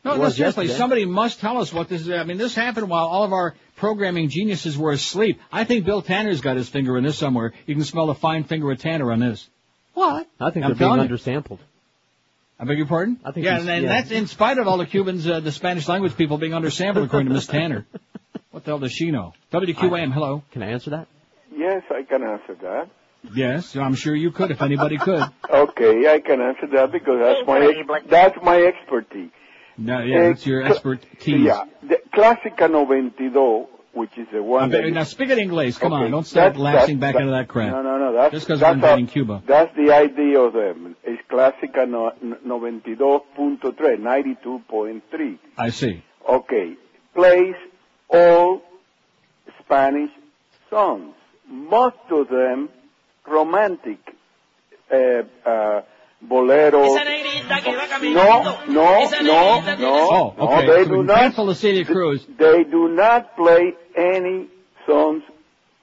No, 0.03 0.15
It 0.15 0.17
no, 0.17 0.29
seriously, 0.29 0.65
yesterday. 0.65 0.77
somebody 0.77 1.05
must 1.05 1.39
tell 1.39 1.59
us 1.59 1.71
what 1.71 1.87
this 1.87 2.01
is. 2.01 2.09
I 2.09 2.23
mean, 2.23 2.37
this 2.37 2.55
happened 2.55 2.89
while 2.89 3.05
all 3.05 3.23
of 3.23 3.33
our 3.33 3.55
programming 3.75 4.29
geniuses 4.29 4.77
were 4.77 4.91
asleep. 4.91 5.39
I 5.51 5.63
think 5.63 5.85
Bill 5.85 6.01
Tanner's 6.01 6.41
got 6.41 6.57
his 6.57 6.69
finger 6.69 6.97
in 6.97 7.03
this 7.03 7.17
somewhere. 7.17 7.53
You 7.67 7.75
can 7.75 7.83
smell 7.83 8.07
the 8.07 8.15
fine 8.15 8.43
finger 8.43 8.71
of 8.71 8.79
Tanner 8.79 9.11
on 9.11 9.19
this. 9.19 9.47
What? 9.93 10.27
I 10.39 10.49
think 10.49 10.65
I'm 10.65 10.73
they're 10.73 10.87
being 10.89 11.09
you. 11.09 11.15
undersampled. 11.17 11.59
I 12.59 12.65
beg 12.65 12.77
your 12.77 12.87
pardon? 12.87 13.19
I 13.25 13.31
think 13.31 13.45
yeah, 13.45 13.59
and, 13.59 13.69
and 13.69 13.83
yeah. 13.83 13.89
that's 13.89 14.11
in 14.11 14.27
spite 14.27 14.57
of 14.57 14.67
all 14.67 14.77
the 14.77 14.85
Cubans, 14.85 15.27
uh, 15.27 15.39
the 15.39 15.51
Spanish 15.51 15.87
language 15.87 16.15
people 16.15 16.37
being 16.37 16.51
undersampled, 16.51 17.03
according 17.05 17.27
to 17.27 17.33
Miss 17.33 17.47
Tanner. 17.47 17.85
What 18.51 18.65
the 18.65 18.71
hell 18.71 18.79
does 18.79 18.91
she 18.91 19.11
know? 19.11 19.33
WQAM, 19.53 20.11
hello. 20.13 20.43
Can 20.51 20.61
I 20.61 20.71
answer 20.71 20.89
that? 20.89 21.07
Yes, 21.55 21.83
I 21.89 22.03
can 22.03 22.21
answer 22.21 22.53
that. 22.61 22.89
Yes, 23.33 23.77
I'm 23.77 23.95
sure 23.95 24.13
you 24.13 24.31
could 24.31 24.51
if 24.51 24.61
anybody 24.61 24.97
could. 24.97 25.23
Okay, 25.49 26.11
I 26.11 26.19
can 26.19 26.41
answer 26.41 26.67
that 26.73 26.91
because 26.91 27.19
that's 27.19 27.47
my 27.47 28.01
that's 28.09 28.37
my 28.43 28.61
expertise. 28.61 29.31
No, 29.77 30.01
yeah, 30.01 30.27
that's 30.29 30.45
your 30.45 30.63
Eh, 30.63 30.69
expertise. 30.69 31.41
Yeah, 31.41 31.63
the 31.83 31.99
Clásica 32.13 32.69
92, 32.69 33.67
which 33.93 34.17
is 34.17 34.27
the 34.31 34.41
one 34.43 34.69
that 34.69 34.89
now 34.91 35.03
speak 35.03 35.29
it 35.29 35.37
English. 35.37 35.77
Come 35.77 35.93
Okay, 35.93 36.05
on, 36.05 36.11
don't 36.11 36.25
start 36.27 36.55
lapsing 36.57 36.99
back 36.99 37.15
into 37.15 37.31
that 37.31 37.47
crap. 37.47 37.71
No, 37.71 37.81
no, 37.81 37.97
no. 37.97 38.13
That's 38.13 38.33
Just 38.33 38.47
because 38.47 38.61
we're 38.61 38.73
invading 38.73 39.07
Cuba. 39.07 39.41
That's 39.45 39.75
the 39.75 39.91
idea 39.93 40.39
of 40.39 40.53
them. 40.53 40.95
It's 41.03 41.21
Clásica 41.29 41.87
no, 41.89 42.11
92.3, 42.45 43.97
92.3. 43.99 45.39
I 45.57 45.69
see. 45.69 46.03
Okay, 46.29 46.75
plays 47.15 47.55
all 48.09 48.61
Spanish 49.59 50.11
songs. 50.69 51.15
Most 51.47 51.97
of 52.11 52.29
them 52.29 52.69
romantic, 53.27 53.99
uh, 54.91 55.23
uh, 55.45 55.81
boleros. 56.27 56.95
No, 58.01 58.43
no, 58.67 59.09
no, 59.21 59.75
no. 59.75 60.35
Oh, 60.37 60.61
no, 60.61 60.73
they 60.73 60.83
so 60.83 60.89
do 60.89 61.03
not. 61.03 61.19
cancel 61.19 61.45
the 61.47 61.55
Celia 61.55 61.85
Cruz. 61.85 62.25
They 62.37 62.63
do 62.63 62.89
not 62.89 63.35
play 63.35 63.73
any 63.95 64.47
songs 64.85 65.23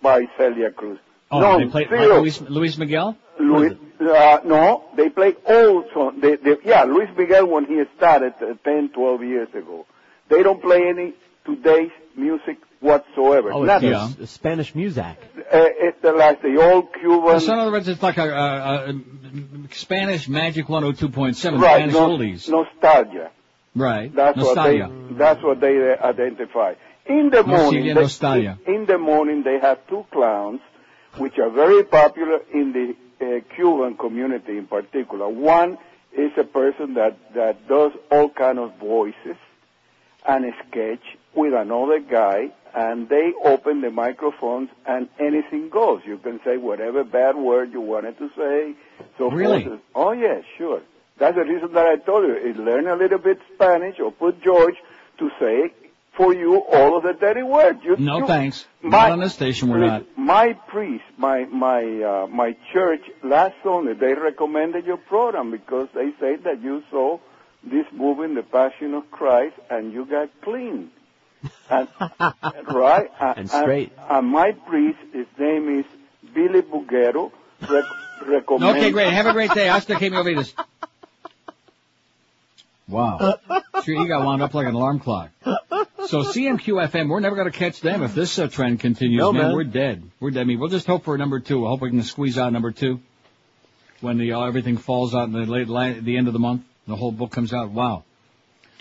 by 0.03 0.27
Celia 0.37 0.71
Cruz. 0.71 0.99
Oh, 1.31 1.41
no, 1.41 1.59
they 1.59 1.67
play 1.67 1.87
like. 1.91 2.21
Luis, 2.21 2.41
Luis 2.41 2.79
Miguel? 2.79 3.17
Luis, 3.39 3.73
uh, 4.01 4.39
no, 4.45 4.85
they 4.97 5.11
play 5.11 5.35
all 5.47 5.85
songs. 5.93 6.21
They, 6.21 6.37
they, 6.37 6.57
yeah, 6.65 6.85
Luis 6.85 7.09
Miguel 7.17 7.47
when 7.47 7.67
he 7.67 7.83
started 7.97 8.35
uh, 8.41 8.55
10, 8.65 8.91
12 8.91 9.23
years 9.23 9.49
ago. 9.55 9.87
They 10.29 10.43
don't 10.43 10.61
play 10.61 10.89
any 10.89 11.15
today's 11.45 11.91
music 12.17 12.59
whatsoever. 12.81 13.53
Oh, 13.53 13.63
it's 13.65 13.69
Nothing. 13.69 13.95
uh, 13.95 14.09
s- 14.23 14.31
Spanish 14.31 14.75
music. 14.75 15.05
Uh, 15.05 15.43
it's 15.53 16.01
the, 16.03 16.13
like 16.13 16.43
the 16.43 16.57
old 16.61 16.93
Cuban. 16.95 17.41
So 17.41 17.53
in 17.53 17.59
other 17.59 17.73
words, 17.73 17.89
it's 17.89 18.03
like 18.03 18.19
a, 18.19 18.29
a, 18.29 18.91
a 18.91 18.95
Spanish 19.75 20.29
Magic 20.29 20.67
102.7, 20.67 21.61
right, 21.61 21.77
Spanish 21.77 21.93
no- 21.95 22.09
oldies. 22.11 22.49
nostalgia. 22.49 23.31
Right. 23.75 24.13
That's 24.15 24.37
Nostalgia. 24.37 24.89
what 24.89 25.09
they. 25.11 25.15
That's 25.15 25.43
what 25.43 25.61
they 25.61 25.93
uh, 25.93 26.05
identify. 26.07 26.75
In 27.07 27.31
the 27.31 27.43
morning, 27.45 27.87
Nostalgia, 27.87 27.95
they, 27.95 28.01
nostalgia. 28.01 28.59
in 28.67 28.87
the 28.87 28.99
morning 28.99 29.43
they 29.45 29.59
have 29.61 29.87
two 29.89 30.05
clowns, 30.11 30.61
which 31.17 31.39
are 31.39 31.51
very 31.51 31.85
popular 31.85 32.41
in 32.53 32.73
the 32.73 32.97
uh, 33.25 33.55
Cuban 33.55 33.97
community 33.97 34.59
in 34.59 34.67
particular. 34.67 35.29
One 35.29 35.79
is 36.13 36.33
a 36.37 36.45
person 36.45 36.95
that 36.95 37.17
that 37.35 37.69
does 37.69 37.93
all 38.11 38.29
kind 38.31 38.59
of 38.59 38.75
voices 38.79 39.37
and 40.27 40.45
a 40.47 40.53
sketch 40.69 41.03
with 41.35 41.55
another 41.55 42.01
guy, 42.01 42.51
and 42.75 43.09
they 43.09 43.33
open 43.45 43.81
the 43.81 43.91
microphones 43.91 44.69
and 44.87 45.09
anything 45.19 45.69
goes. 45.71 46.03
You 46.07 46.19
can 46.19 46.41
say 46.45 46.57
whatever 46.57 47.05
bad 47.05 47.37
word 47.37 47.73
you 47.73 47.81
wanted 47.81 48.19
to 48.19 48.29
say. 48.37 48.75
So 49.19 49.31
Really? 49.31 49.65
forth. 49.65 49.81
Oh 49.95 50.13
yes, 50.13 50.45
sure. 50.57 50.81
That's 51.19 51.37
the 51.37 51.45
reason 51.45 51.73
that 51.73 51.87
I 51.87 51.97
told 51.97 52.25
you. 52.27 52.35
Is 52.37 52.57
learn 52.57 52.87
a 52.87 52.95
little 52.97 53.19
bit 53.19 53.39
Spanish 53.55 53.99
or 53.99 54.13
put 54.13 54.41
George 54.43 54.77
to 55.19 55.31
say 55.41 55.73
for 56.17 56.35
you 56.35 56.59
all 56.73 56.97
of 56.97 57.03
the 57.05 57.13
dirty 57.13 57.43
words. 57.43 57.81
You, 57.85 57.97
No 57.97 58.19
you- 58.19 58.27
thanks. 58.27 58.67
My- 58.83 58.91
Not 58.91 59.11
on 59.13 59.21
this 59.21 59.35
station, 59.35 59.69
we're 59.69 59.79
not. 59.79 60.05
My 60.17 60.53
priest, 60.53 61.05
my 61.17 61.45
my 61.47 61.83
uh, 62.03 62.27
my 62.29 62.57
church 62.73 63.03
last 63.25 63.55
Sunday, 63.65 63.95
they 63.95 64.15
recommended 64.15 64.85
your 64.87 64.97
program 64.99 65.51
because 65.51 65.89
they 65.95 66.11
say 66.21 66.37
that 66.37 66.63
you 66.63 66.83
saw 66.91 67.19
this 67.65 67.87
movie, 67.93 68.33
The 68.35 68.43
Passion 68.45 68.95
of 68.95 69.11
Christ, 69.11 69.57
and 69.71 69.93
you 69.93 70.05
got 70.07 70.29
clean. 70.43 70.91
And, 72.21 72.75
right? 72.75 73.11
And 73.21 73.51
straight. 73.51 73.93
And, 74.11 74.29
my 74.29 74.53
priest, 74.53 74.99
his 75.13 75.27
name 75.39 75.81
is 75.81 75.87
Billy 76.35 76.63
Bugero. 76.63 77.31
rec- 77.63 77.85
recommend. 78.27 78.77
Okay, 78.77 78.91
great. 78.91 79.13
Have 79.13 79.27
a 79.27 79.33
great 79.33 79.53
day. 79.53 79.67
Hasta 79.67 79.97
que 79.97 80.11
me 80.11 80.17
olvides. 80.17 80.53
Wow. 82.89 83.39
Sure, 83.85 83.95
you 83.95 84.09
got 84.09 84.25
wound 84.25 84.43
up 84.43 84.55
like 84.55 84.67
an 84.67 84.75
alarm 84.75 84.99
clock. 85.01 85.31
So 86.07 86.23
CMQFM, 86.23 87.11
we're 87.11 87.21
never 87.21 87.37
going 87.37 87.51
to 87.51 87.57
catch 87.57 87.83
them 87.83 88.03
if 88.03 88.15
this 88.15 88.39
uh, 88.39 88.49
trend 88.49 88.81
continues. 88.81 89.19
No, 89.19 89.33
man. 89.33 89.53
we're 89.55 89.65
dead. 89.65 90.03
We're 90.21 90.31
dead. 90.31 90.41
I 90.41 90.45
mean, 90.45 90.59
we'll 90.59 90.71
just 90.71 90.87
hope 90.87 91.05
for 91.05 91.15
a 91.15 91.19
number 91.19 91.39
two. 91.39 91.67
I 91.67 91.69
hope 91.69 91.83
we 91.83 91.91
can 91.91 92.03
squeeze 92.03 92.39
out 92.39 92.51
number 92.53 92.73
two 92.73 93.01
when 94.01 94.17
the 94.17 94.33
uh, 94.33 94.45
everything 94.45 94.79
falls 94.79 95.15
out 95.15 95.25
in 95.25 95.33
the 95.33 95.45
late, 95.45 95.69
la 95.69 95.93
the 96.01 96.17
end 96.17 96.29
of 96.29 96.33
the 96.33 96.39
month. 96.39 96.63
The 96.87 96.97
whole 96.97 97.13
book 97.13 97.31
comes 97.31 97.53
out. 97.53 97.71
Wow. 97.71 98.05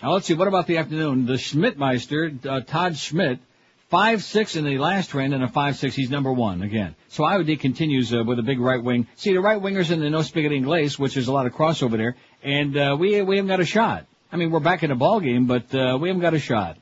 Now 0.02 0.14
let's 0.14 0.28
see. 0.28 0.36
What 0.36 0.48
about 0.48 0.68
the 0.68 0.78
afternoon? 0.78 1.26
The 1.26 1.34
Schmidtmeister, 1.34 2.46
uh, 2.46 2.62
Todd 2.62 2.94
Schnitt, 2.94 3.40
five 3.90 4.24
six 4.24 4.56
in 4.56 4.64
the 4.64 4.78
last 4.78 5.10
trend 5.10 5.34
and 5.34 5.44
a 5.44 5.48
five 5.48 5.76
six. 5.76 5.96
He's 5.96 6.10
number 6.10 6.32
one 6.32 6.62
again. 6.62 6.96
So 7.10 7.24
IOD 7.24 7.60
continues 7.60 8.14
uh, 8.14 8.24
with 8.24 8.38
a 8.38 8.44
big 8.44 8.60
right 8.60 8.84
wing. 8.84 9.08
See 9.16 9.34
the 9.34 9.42
right 9.42 9.62
wingers 9.62 9.90
in 9.90 10.00
the 10.00 10.10
no 10.10 10.22
spigot 10.22 10.52
Inglés, 10.52 11.00
which 11.00 11.18
is 11.18 11.28
a 11.28 11.34
lot 11.34 11.48
of 11.48 11.54
crossover 11.54 11.98
there, 11.98 12.16
and 12.44 12.78
uh, 12.78 12.96
we 13.00 13.22
we 13.24 13.38
haven't 13.38 13.50
got 13.50 13.60
a 13.60 13.66
shot. 13.66 14.06
I 14.32 14.36
mean, 14.36 14.52
we're 14.52 14.60
back 14.60 14.84
in 14.84 14.90
the 14.90 14.96
ball 14.96 15.20
game, 15.20 15.48
but 15.48 15.74
uh, 15.74 15.98
we 16.00 16.10
haven't 16.10 16.22
got 16.22 16.34
a 16.34 16.40
shot. 16.40 16.78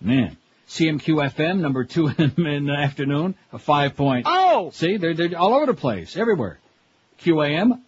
Man. 0.00 0.36
CMQFM 0.68 1.60
number 1.60 1.84
two 1.84 2.08
in, 2.08 2.32
in 2.46 2.66
the 2.66 2.76
afternoon, 2.76 3.36
a 3.52 3.58
five 3.58 3.96
point. 3.96 4.26
Oh! 4.28 4.70
See, 4.72 4.96
they're, 4.96 5.14
they're 5.14 5.38
all 5.38 5.54
over 5.54 5.66
the 5.66 5.74
place, 5.74 6.16
everywhere. 6.16 6.58
QAM, 7.20 7.80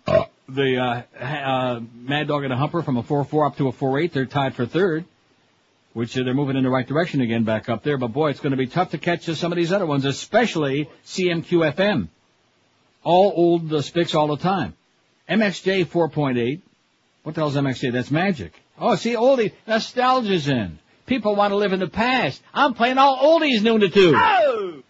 the, 0.49 0.79
uh, 0.79 1.25
uh, 1.25 1.81
Mad 1.95 2.29
Dog 2.29 2.45
and 2.45 2.53
a 2.53 2.57
Humper 2.57 2.83
from 2.83 2.97
a 2.97 3.03
4-4 3.03 3.47
up 3.47 3.57
to 3.59 3.69
a 3.69 3.73
4-8, 3.73 4.13
they're 4.13 4.27
tied 4.27 4.55
for 4.55 4.67
third, 4.67 5.05
which 5.93 6.17
uh, 6.17 6.23
they're 6.23 6.35
moving 6.35 6.57
in 6.57 6.65
the 6.65 6.71
right 6.71 6.87
direction 6.87 7.21
again 7.21 7.45
back 7.45 7.69
up 7.69 7.83
there, 7.83 7.99
but 7.99 8.09
boy, 8.09 8.31
it's 8.31 8.41
gonna 8.41 8.57
be 8.57 8.67
tough 8.67 8.91
to 8.93 8.99
catch 8.99 9.29
uh, 9.29 9.35
some 9.35 9.53
of 9.53 9.57
these 9.57 9.73
other 9.73 9.87
ones, 9.87 10.05
especially 10.05 10.89
CMQ 11.07 11.75
FM. 11.75 12.09
All 13.05 13.33
old 13.35 13.73
uh, 13.73 13.77
spics 13.79 14.15
all 14.15 14.29
the 14.29 14.37
time. 14.37 14.75
MXJ 15.29 15.87
4.8. 15.87 16.63
What 17.23 17.35
the 17.35 17.41
hell's 17.43 17.57
MXJ? 17.57 17.93
That's 17.93 18.11
magic. 18.11 18.55
Oh, 18.79 18.97
see, 18.97 19.15
oldie, 19.15 19.53
nostalgia's 19.67 20.49
in. 20.49 20.79
People 21.07 21.37
want 21.37 21.53
to 21.53 21.57
live 21.57 21.73
in 21.73 21.81
the 21.81 21.89
past. 21.89 22.43
I'm 22.55 22.75
playing 22.75 22.99
all 22.99 23.19
oldies 23.19 23.63
noon 23.63 23.81
to 23.81 23.89
two. 23.89 24.83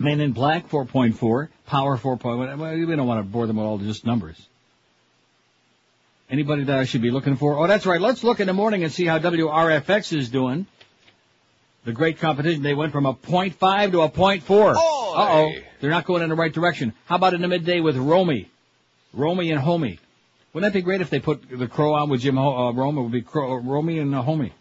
Men 0.00 0.18
in 0.20 0.32
Black 0.32 0.70
4.4, 0.70 1.48
Power 1.66 1.98
4.1. 1.98 2.58
Well, 2.58 2.74
we 2.74 2.96
don't 2.96 3.06
want 3.06 3.20
to 3.20 3.30
bore 3.30 3.46
them 3.46 3.56
with 3.56 3.66
all 3.66 3.76
just 3.76 4.06
numbers. 4.06 4.34
Anybody 6.30 6.64
that 6.64 6.78
I 6.78 6.84
should 6.84 7.02
be 7.02 7.10
looking 7.10 7.36
for? 7.36 7.58
Oh, 7.58 7.66
that's 7.66 7.84
right. 7.84 8.00
Let's 8.00 8.24
look 8.24 8.40
in 8.40 8.46
the 8.46 8.54
morning 8.54 8.82
and 8.82 8.90
see 8.90 9.04
how 9.04 9.18
WRFX 9.18 10.16
is 10.16 10.30
doing. 10.30 10.66
The 11.84 11.92
great 11.92 12.18
competition. 12.18 12.62
They 12.62 12.72
went 12.72 12.92
from 12.92 13.04
a 13.04 13.12
point 13.12 13.56
five 13.56 13.92
to 13.92 14.00
a 14.00 14.08
point 14.08 14.42
four. 14.42 14.70
Uh 14.70 14.78
oh. 14.78 15.52
They're 15.80 15.90
not 15.90 16.06
going 16.06 16.22
in 16.22 16.30
the 16.30 16.34
right 16.34 16.52
direction. 16.52 16.94
How 17.04 17.16
about 17.16 17.34
in 17.34 17.42
the 17.42 17.48
midday 17.48 17.80
with 17.80 17.96
Romy? 17.96 18.50
Romy 19.12 19.50
and 19.50 19.60
Homie. 19.60 19.98
Wouldn't 20.52 20.72
that 20.72 20.78
be 20.78 20.82
great 20.82 21.00
if 21.02 21.10
they 21.10 21.20
put 21.20 21.42
the 21.50 21.68
crow 21.68 21.94
on 21.94 22.08
with 22.08 22.22
Jim 22.22 22.36
Ho- 22.36 22.68
uh, 22.68 22.72
Rome? 22.72 22.96
It 22.96 23.02
would 23.02 23.12
be 23.12 23.22
crow, 23.22 23.56
Romy 23.56 23.98
and 23.98 24.14
uh, 24.14 24.22
Homie. 24.22 24.52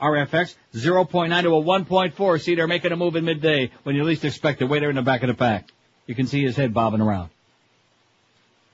RFX 0.00 0.54
0.9 0.74 1.42
to 1.42 1.54
a 1.54 1.62
1.4. 1.62 2.40
See, 2.40 2.54
they're 2.54 2.66
making 2.66 2.92
a 2.92 2.96
move 2.96 3.16
in 3.16 3.24
midday 3.24 3.70
when 3.82 3.96
you 3.96 4.04
least 4.04 4.24
expect 4.24 4.60
it. 4.60 4.66
Way 4.66 4.80
there 4.80 4.90
in 4.90 4.96
the 4.96 5.02
back 5.02 5.22
of 5.22 5.28
the 5.28 5.34
pack. 5.34 5.68
You 6.06 6.14
can 6.14 6.26
see 6.26 6.42
his 6.42 6.56
head 6.56 6.74
bobbing 6.74 7.00
around. 7.00 7.30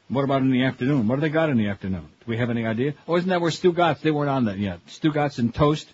What 0.08 0.24
about 0.24 0.42
in 0.42 0.50
the 0.50 0.64
afternoon? 0.64 1.08
What 1.08 1.16
do 1.16 1.20
they 1.22 1.30
got 1.30 1.48
in 1.48 1.56
the 1.56 1.68
afternoon? 1.68 2.02
Do 2.20 2.26
we 2.26 2.36
have 2.36 2.50
any 2.50 2.66
idea? 2.66 2.94
Oh, 3.08 3.16
isn't 3.16 3.30
that 3.30 3.40
where 3.40 3.50
Stugotz? 3.50 4.00
They 4.00 4.10
weren't 4.10 4.28
on 4.28 4.44
that 4.44 4.58
yet. 4.58 4.84
Stugotz 4.86 5.38
and 5.38 5.54
toast. 5.54 5.88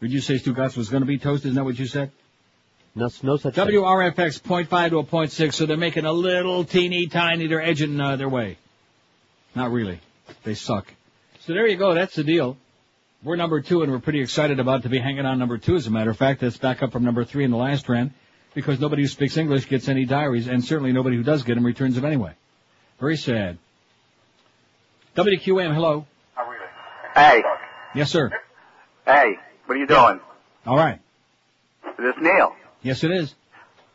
Did 0.00 0.12
you 0.12 0.20
say 0.20 0.34
Stugotz 0.34 0.76
was 0.76 0.88
going 0.88 1.02
to 1.02 1.06
be 1.06 1.18
toast? 1.18 1.44
Isn't 1.44 1.54
that 1.54 1.64
what 1.64 1.78
you 1.78 1.86
said? 1.86 2.10
No, 2.94 3.08
no 3.22 3.36
such 3.36 3.54
thing. 3.54 3.66
WRFX 3.66 4.40
0.5 4.40 4.90
to 4.90 4.98
a 4.98 5.04
0.6, 5.04 5.52
so 5.54 5.66
they're 5.66 5.76
making 5.76 6.04
a 6.04 6.12
little 6.12 6.64
teeny 6.64 7.06
tiny, 7.06 7.46
they're 7.46 7.62
edging 7.62 8.00
uh, 8.00 8.16
their 8.16 8.28
way. 8.28 8.56
Not 9.54 9.72
really. 9.72 10.00
They 10.44 10.54
suck. 10.54 10.92
So 11.40 11.54
there 11.54 11.66
you 11.66 11.76
go, 11.76 11.94
that's 11.94 12.14
the 12.14 12.24
deal. 12.24 12.56
We're 13.24 13.36
number 13.36 13.60
two 13.62 13.82
and 13.82 13.90
we're 13.90 14.00
pretty 14.00 14.20
excited 14.20 14.60
about 14.60 14.82
to 14.82 14.90
be 14.90 14.98
hanging 14.98 15.24
on 15.24 15.38
number 15.38 15.56
two 15.56 15.76
as 15.76 15.86
a 15.86 15.90
matter 15.90 16.10
of 16.10 16.18
fact. 16.18 16.40
That's 16.40 16.58
back 16.58 16.82
up 16.82 16.92
from 16.92 17.04
number 17.04 17.24
three 17.24 17.44
in 17.44 17.50
the 17.50 17.56
last 17.56 17.88
round 17.88 18.12
because 18.52 18.78
nobody 18.78 19.02
who 19.02 19.08
speaks 19.08 19.36
English 19.38 19.66
gets 19.68 19.88
any 19.88 20.04
diaries 20.04 20.46
and 20.46 20.62
certainly 20.62 20.92
nobody 20.92 21.16
who 21.16 21.22
does 21.22 21.42
get 21.42 21.54
them 21.54 21.64
returns 21.64 21.94
them 21.94 22.04
anyway. 22.04 22.32
Very 23.00 23.16
sad. 23.16 23.56
WQM, 25.16 25.72
hello. 25.74 26.06
I'm 26.36 26.48
really 26.48 26.66
Hey, 27.14 27.42
Yes, 27.94 28.10
sir. 28.10 28.30
hey, 29.06 29.36
what 29.66 29.74
are 29.76 29.78
you 29.80 29.86
doing? 29.86 30.20
All 30.66 30.76
right. 30.76 31.00
Is 31.86 31.94
this 31.96 32.14
Neil? 32.20 32.54
Yes, 32.82 33.04
it 33.04 33.10
is. 33.10 33.34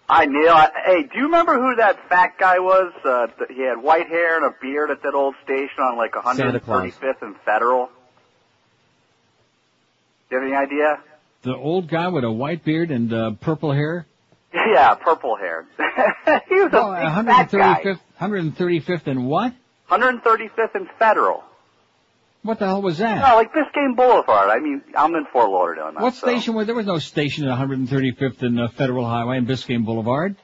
Hi, 0.09 0.25
Neil. 0.25 0.53
I- 0.53 0.71
Hey, 0.85 1.03
do 1.03 1.17
you 1.19 1.25
remember 1.25 1.53
who 1.59 1.75
that 1.75 2.09
fat 2.09 2.37
guy 2.39 2.57
was? 2.59 2.91
Uh, 3.05 3.27
th- 3.27 3.51
he 3.55 3.61
had 3.61 3.77
white 3.77 4.07
hair 4.07 4.37
and 4.37 4.45
a 4.45 4.55
beard 4.59 4.89
at 4.89 5.03
that 5.03 5.13
old 5.13 5.35
station 5.43 5.79
on 5.83 5.97
like 5.97 6.15
Santa 6.35 6.59
Claus. 6.59 6.93
135th 6.93 7.21
and 7.21 7.35
Federal. 7.45 7.89
Do 10.29 10.35
you 10.35 10.41
have 10.41 10.51
any 10.51 10.55
idea? 10.55 10.99
The 11.41 11.55
old 11.55 11.87
guy 11.87 12.07
with 12.09 12.23
a 12.23 12.31
white 12.31 12.63
beard 12.63 12.91
and 12.91 13.11
uh, 13.11 13.31
purple 13.31 13.71
hair. 13.71 14.05
Yeah, 14.53 14.95
purple 14.95 15.35
hair. 15.35 15.65
he 16.49 16.55
was 16.55 16.73
a 16.73 17.23
fat 17.23 17.51
guy. 17.51 17.81
135th, 17.83 17.99
135th 18.19 19.07
and 19.07 19.27
what? 19.27 19.53
135th 19.89 20.75
and 20.75 20.87
Federal. 20.97 21.43
What 22.41 22.59
the 22.59 22.67
hell 22.67 22.81
was 22.81 22.99
that? 22.99 23.19
No, 23.19 23.35
like 23.35 23.53
Biscayne 23.53 23.95
Boulevard. 23.95 24.49
I 24.49 24.59
mean, 24.59 24.81
I'm 24.95 25.13
in 25.15 25.25
Fort 25.31 25.49
Lauderdale 25.49 25.91
now. 25.93 26.01
What 26.01 26.13
so- 26.13 26.27
station 26.27 26.53
was 26.55 26.67
there? 26.67 26.75
was 26.75 26.85
no 26.85 26.99
station 26.99 27.47
at 27.47 27.57
135th 27.57 28.41
and 28.43 28.59
uh, 28.59 28.67
Federal 28.69 29.05
Highway 29.05 29.37
and 29.37 29.47
Biscayne 29.47 29.85
Boulevard. 29.85 30.35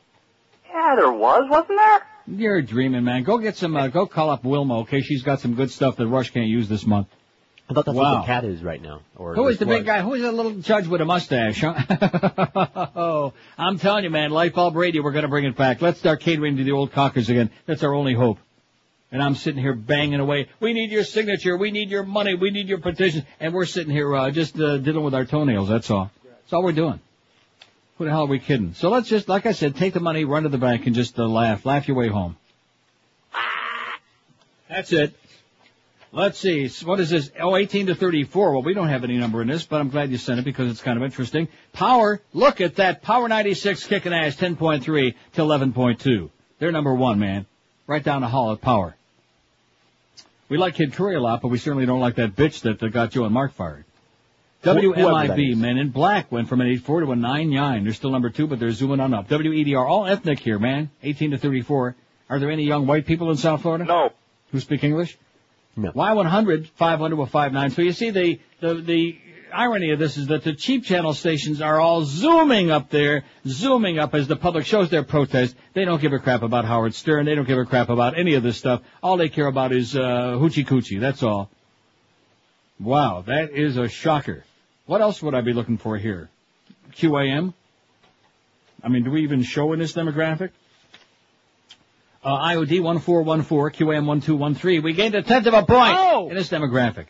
Yeah, 0.70 0.96
there 0.96 1.12
was, 1.12 1.48
wasn't 1.50 1.78
there? 1.78 2.02
You're 2.28 2.62
dreaming, 2.62 3.04
man. 3.04 3.24
Go 3.24 3.38
get 3.38 3.56
some. 3.56 3.78
Uh, 3.78 3.88
go 3.88 4.08
call 4.08 4.30
up 4.30 4.44
Wilma, 4.44 4.80
okay? 4.80 5.02
She's 5.02 5.22
got 5.22 5.40
some 5.40 5.54
good 5.56 5.72
stuff 5.72 5.96
that 5.98 6.08
Rush 6.08 6.32
can't 6.32 6.48
use 6.48 6.68
this 6.68 6.86
month. 6.86 7.08
I 7.68 7.74
thought 7.74 7.86
that's 7.86 7.98
wow. 7.98 8.16
what 8.16 8.22
the 8.22 8.28
cat 8.28 8.46
is 8.46 8.62
right 8.64 8.82
now. 8.82 9.02
Or 9.16 9.34
Who 9.34 9.48
is 9.48 9.58
the 9.58 9.66
big 9.66 9.80
was. 9.80 9.86
guy? 9.86 10.02
Who 10.02 10.14
is 10.14 10.22
that 10.22 10.34
little 10.34 10.54
judge 10.54 10.86
with 10.86 11.02
a 11.02 11.06
mustache? 11.06 11.62
Huh? 11.62 12.92
oh, 12.96 13.34
I'm 13.58 13.80
telling 13.80 14.04
you, 14.04 14.12
man. 14.12 14.30
Light 14.30 14.54
bulb 14.54 14.76
radio. 14.76 15.02
We're 15.02 15.12
gonna 15.12 15.28
bring 15.28 15.46
it 15.46 15.56
back. 15.56 15.82
Let's 15.82 15.98
start 15.98 16.22
catering 16.22 16.58
to 16.58 16.64
the 16.64 16.74
old 16.74 16.92
cockers 16.92 17.30
again. 17.30 17.50
That's 17.66 17.82
our 17.84 17.94
only 17.94 18.14
hope. 18.14 18.38
And 19.12 19.24
I'm 19.24 19.36
sitting 19.36 19.62
here 19.62 19.74
banging 19.74 20.20
away. 20.20 20.50
We 20.60 20.74
need 20.74 20.92
your 20.92 21.04
signature. 21.04 21.58
We 21.58 21.72
need 21.72 21.90
your 21.90 22.04
money. 22.04 22.36
We 22.36 22.52
need 22.52 22.68
your 22.68 22.80
petition. 22.80 23.26
And 23.40 23.54
we're 23.54 23.66
sitting 23.66 23.92
here 23.92 24.14
uh, 24.14 24.30
just 24.30 24.60
uh, 24.60 24.78
diddling 24.78 25.06
with 25.06 25.16
our 25.16 25.26
toenails. 25.26 25.70
That's 25.70 25.90
all. 25.90 26.12
That's 26.24 26.54
all 26.54 26.64
we're 26.64 26.74
doing. 26.74 27.00
Who 27.98 28.06
the 28.06 28.12
hell 28.12 28.24
are 28.24 28.28
we 28.28 28.40
kidding? 28.40 28.74
So 28.74 28.90
let's 28.90 29.08
just, 29.08 29.30
like 29.30 29.46
I 29.46 29.54
said, 29.54 29.76
take 29.78 29.94
the 29.94 30.02
money, 30.02 30.26
run 30.26 30.44
to 30.44 30.50
the 30.50 30.58
bank, 30.58 30.86
and 30.86 30.94
just 30.94 31.18
uh, 31.18 31.26
laugh. 31.26 31.66
Laugh 31.66 31.88
your 31.88 31.96
way 31.96 32.10
home. 32.10 32.36
That's 34.70 34.92
it. 34.92 35.14
Let's 36.16 36.40
see. 36.40 36.70
What 36.86 37.02
is 37.02 37.10
this? 37.10 37.30
Oh, 37.42 37.58
18 37.58 37.88
to 37.88 37.96
34. 37.96 38.54
Well, 38.54 38.64
we 38.64 38.74
don't 38.74 38.88
have 38.88 39.04
any 39.04 39.18
number 39.18 39.42
in 39.42 39.50
this, 39.50 39.66
but 39.66 39.82
I'm 39.82 39.90
glad 39.90 40.12
you 40.12 40.18
sent 40.18 40.40
it 40.40 40.46
because 40.46 40.72
it's 40.72 40.82
kind 40.82 40.98
of 40.98 41.04
interesting. 41.04 41.50
Power. 41.74 42.22
Look 42.32 42.62
at 42.62 42.78
that. 42.78 43.02
Power 43.02 43.28
96 43.28 43.86
kicking 43.88 44.14
ass 44.14 44.38
10.3 44.38 45.14
to 45.34 45.42
11.2. 45.42 46.30
They're 46.58 46.72
number 46.72 46.94
one, 46.94 47.20
man. 47.20 47.46
Right 47.86 48.02
down 48.02 48.22
the 48.22 48.30
hall 48.30 48.54
at 48.54 48.62
Power. 48.62 48.96
We 50.48 50.58
like 50.58 50.76
Kid 50.76 50.94
Curry 50.94 51.16
a 51.16 51.20
lot, 51.20 51.42
but 51.42 51.50
we 51.50 51.58
certainly 51.58 51.86
don't 51.86 52.00
like 52.00 52.16
that 52.16 52.34
bitch 52.34 52.62
that 52.62 52.82
uh, 52.82 52.88
got 52.88 53.12
Joe 53.12 53.26
and 53.26 53.34
Mark 53.34 53.54
fired. 53.54 53.84
Wh- 54.64 54.68
whoever 54.68 55.28
that 55.28 55.38
WMIB. 55.38 55.58
Men 55.58 55.78
in 55.78 55.90
Black 55.90 56.32
went 56.32 56.48
from 56.48 56.62
an 56.62 56.68
8.4 56.68 57.06
to 57.06 57.12
a 57.12 57.16
9.9. 57.16 57.84
They're 57.84 57.94
still 57.94 58.12
number 58.12 58.30
two, 58.30 58.48
but 58.48 58.58
they're 58.60 58.72
zooming 58.72 59.02
on 59.02 59.14
up. 59.14 59.28
WEDR, 59.28 59.86
all 59.86 60.06
ethnic 60.06 60.40
here, 60.40 60.60
man. 60.60 60.90
18 61.04 61.32
to 61.32 61.38
34. 61.38 61.96
Are 62.30 62.40
there 62.40 62.52
any 62.52 62.64
young 62.64 62.88
white 62.88 63.06
people 63.06 63.32
in 63.32 63.38
South 63.38 63.64
Florida? 63.64 63.84
No. 63.84 64.14
Who 64.54 64.62
speak 64.62 64.84
English? 64.84 65.18
No. 65.76 65.92
Y100, 65.92 66.68
500 66.68 67.16
with 67.16 67.30
59. 67.30 67.70
So 67.72 67.82
you 67.82 67.92
see 67.92 68.10
the, 68.10 68.40
the, 68.62 68.76
the 68.76 69.20
irony 69.54 69.92
of 69.92 70.00
this 70.00 70.18
is 70.18 70.28
that 70.28 70.44
the 70.44 70.54
cheap 70.54 70.86
channel 70.86 71.14
stations 71.14 71.62
are 71.62 71.80
all 71.80 72.06
zooming 72.06 72.72
up 72.72 72.90
there, 72.90 73.24
zooming 73.46 74.00
up 74.00 74.14
as 74.14 74.28
the 74.28 74.36
public 74.36 74.66
shows 74.66 74.90
their 74.90 75.04
protest. 75.04 75.56
They 75.74 75.86
don't 75.86 76.02
give 76.02 76.14
a 76.14 76.20
crap 76.20 76.44
about 76.44 76.66
Howard 76.66 76.94
Stern. 76.94 77.26
They 77.26 77.36
don't 77.36 77.48
give 77.48 77.58
a 77.58 77.66
crap 77.66 77.90
about 77.90 78.18
any 78.18 78.36
of 78.36 78.44
this 78.44 78.58
stuff. 78.58 78.82
All 79.04 79.18
they 79.18 79.30
care 79.30 79.48
about 79.48 79.74
is, 79.74 79.96
uh, 79.96 80.00
hoochie 80.38 80.66
coochie. 80.66 81.00
That's 81.00 81.24
all. 81.24 81.50
Wow, 82.80 83.24
that 83.28 83.52
is 83.52 83.78
a 83.78 83.88
shocker. 83.88 84.44
What 84.86 85.02
else 85.02 85.22
would 85.22 85.34
I 85.34 85.42
be 85.42 85.54
looking 85.54 85.78
for 85.78 85.98
here? 85.98 86.30
QAM? 86.94 87.54
I 88.84 88.88
mean, 88.88 89.04
do 89.04 89.12
we 89.12 89.24
even 89.24 89.44
show 89.44 89.74
in 89.74 89.80
this 89.80 89.94
demographic? 89.94 90.52
Uh, 92.26 92.40
IOD 92.40 92.82
1414, 92.82 93.86
QAM 93.88 94.08
1213. 94.08 94.82
We 94.82 94.94
gained 94.94 95.14
a 95.14 95.22
tenth 95.22 95.46
of 95.46 95.54
a 95.54 95.64
point 95.64 96.32
in 96.32 96.36
this 96.36 96.50
demographic. 96.50 97.06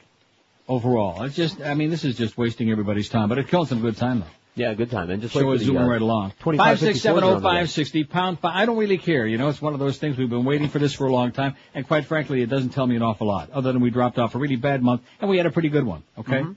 Overall. 0.68 1.24
It's 1.24 1.36
just, 1.36 1.62
I 1.62 1.74
mean, 1.74 1.90
this 1.90 2.04
is 2.04 2.18
just 2.18 2.38
wasting 2.38 2.70
everybody's 2.70 3.08
time, 3.08 3.30
but 3.30 3.38
it's 3.38 3.50
killing 3.50 3.68
some 3.68 3.80
good 3.80 3.96
time 3.96 4.20
though. 4.20 4.26
Yeah, 4.56 4.74
good 4.74 4.90
time. 4.92 5.10
And 5.10 5.22
just 5.22 5.34
Show 5.34 5.52
is 5.54 5.62
zooming 5.62 5.84
uh, 5.84 5.88
right 5.88 6.02
along. 6.02 6.34
25, 6.40 6.66
Five 6.66 6.80
six 6.80 7.02
seven 7.02 7.22
54 7.22 7.24
oh 7.32 7.36
on 7.36 7.42
the 7.42 7.48
way. 7.48 7.54
five 7.62 7.70
sixty 7.70 8.04
pound. 8.04 8.40
Five. 8.40 8.56
I 8.56 8.66
don't 8.66 8.78
really 8.78 8.98
care. 8.98 9.26
You 9.28 9.38
know, 9.38 9.48
it's 9.50 9.62
one 9.62 9.74
of 9.74 9.80
those 9.80 9.98
things 9.98 10.18
we've 10.18 10.30
been 10.30 10.46
waiting 10.46 10.70
for 10.70 10.80
this 10.80 10.94
for 10.94 11.08
a 11.08 11.12
long 11.14 11.32
time, 11.34 11.56
and 11.74 11.86
quite 11.88 12.06
frankly, 12.06 12.42
it 12.42 12.50
doesn't 12.50 12.70
tell 12.70 12.88
me 12.88 12.96
an 12.96 13.02
awful 13.02 13.28
lot. 13.28 13.52
Other 13.52 13.72
than 13.74 13.82
we 13.82 13.90
dropped 13.90 14.18
off 14.18 14.34
a 14.36 14.38
really 14.38 14.56
bad 14.56 14.82
month, 14.82 15.02
and 15.22 15.30
we 15.30 15.38
had 15.38 15.46
a 15.46 15.52
pretty 15.52 15.70
good 15.70 15.86
one. 15.86 16.04
Okay. 16.18 16.40
Mhm. 16.42 16.56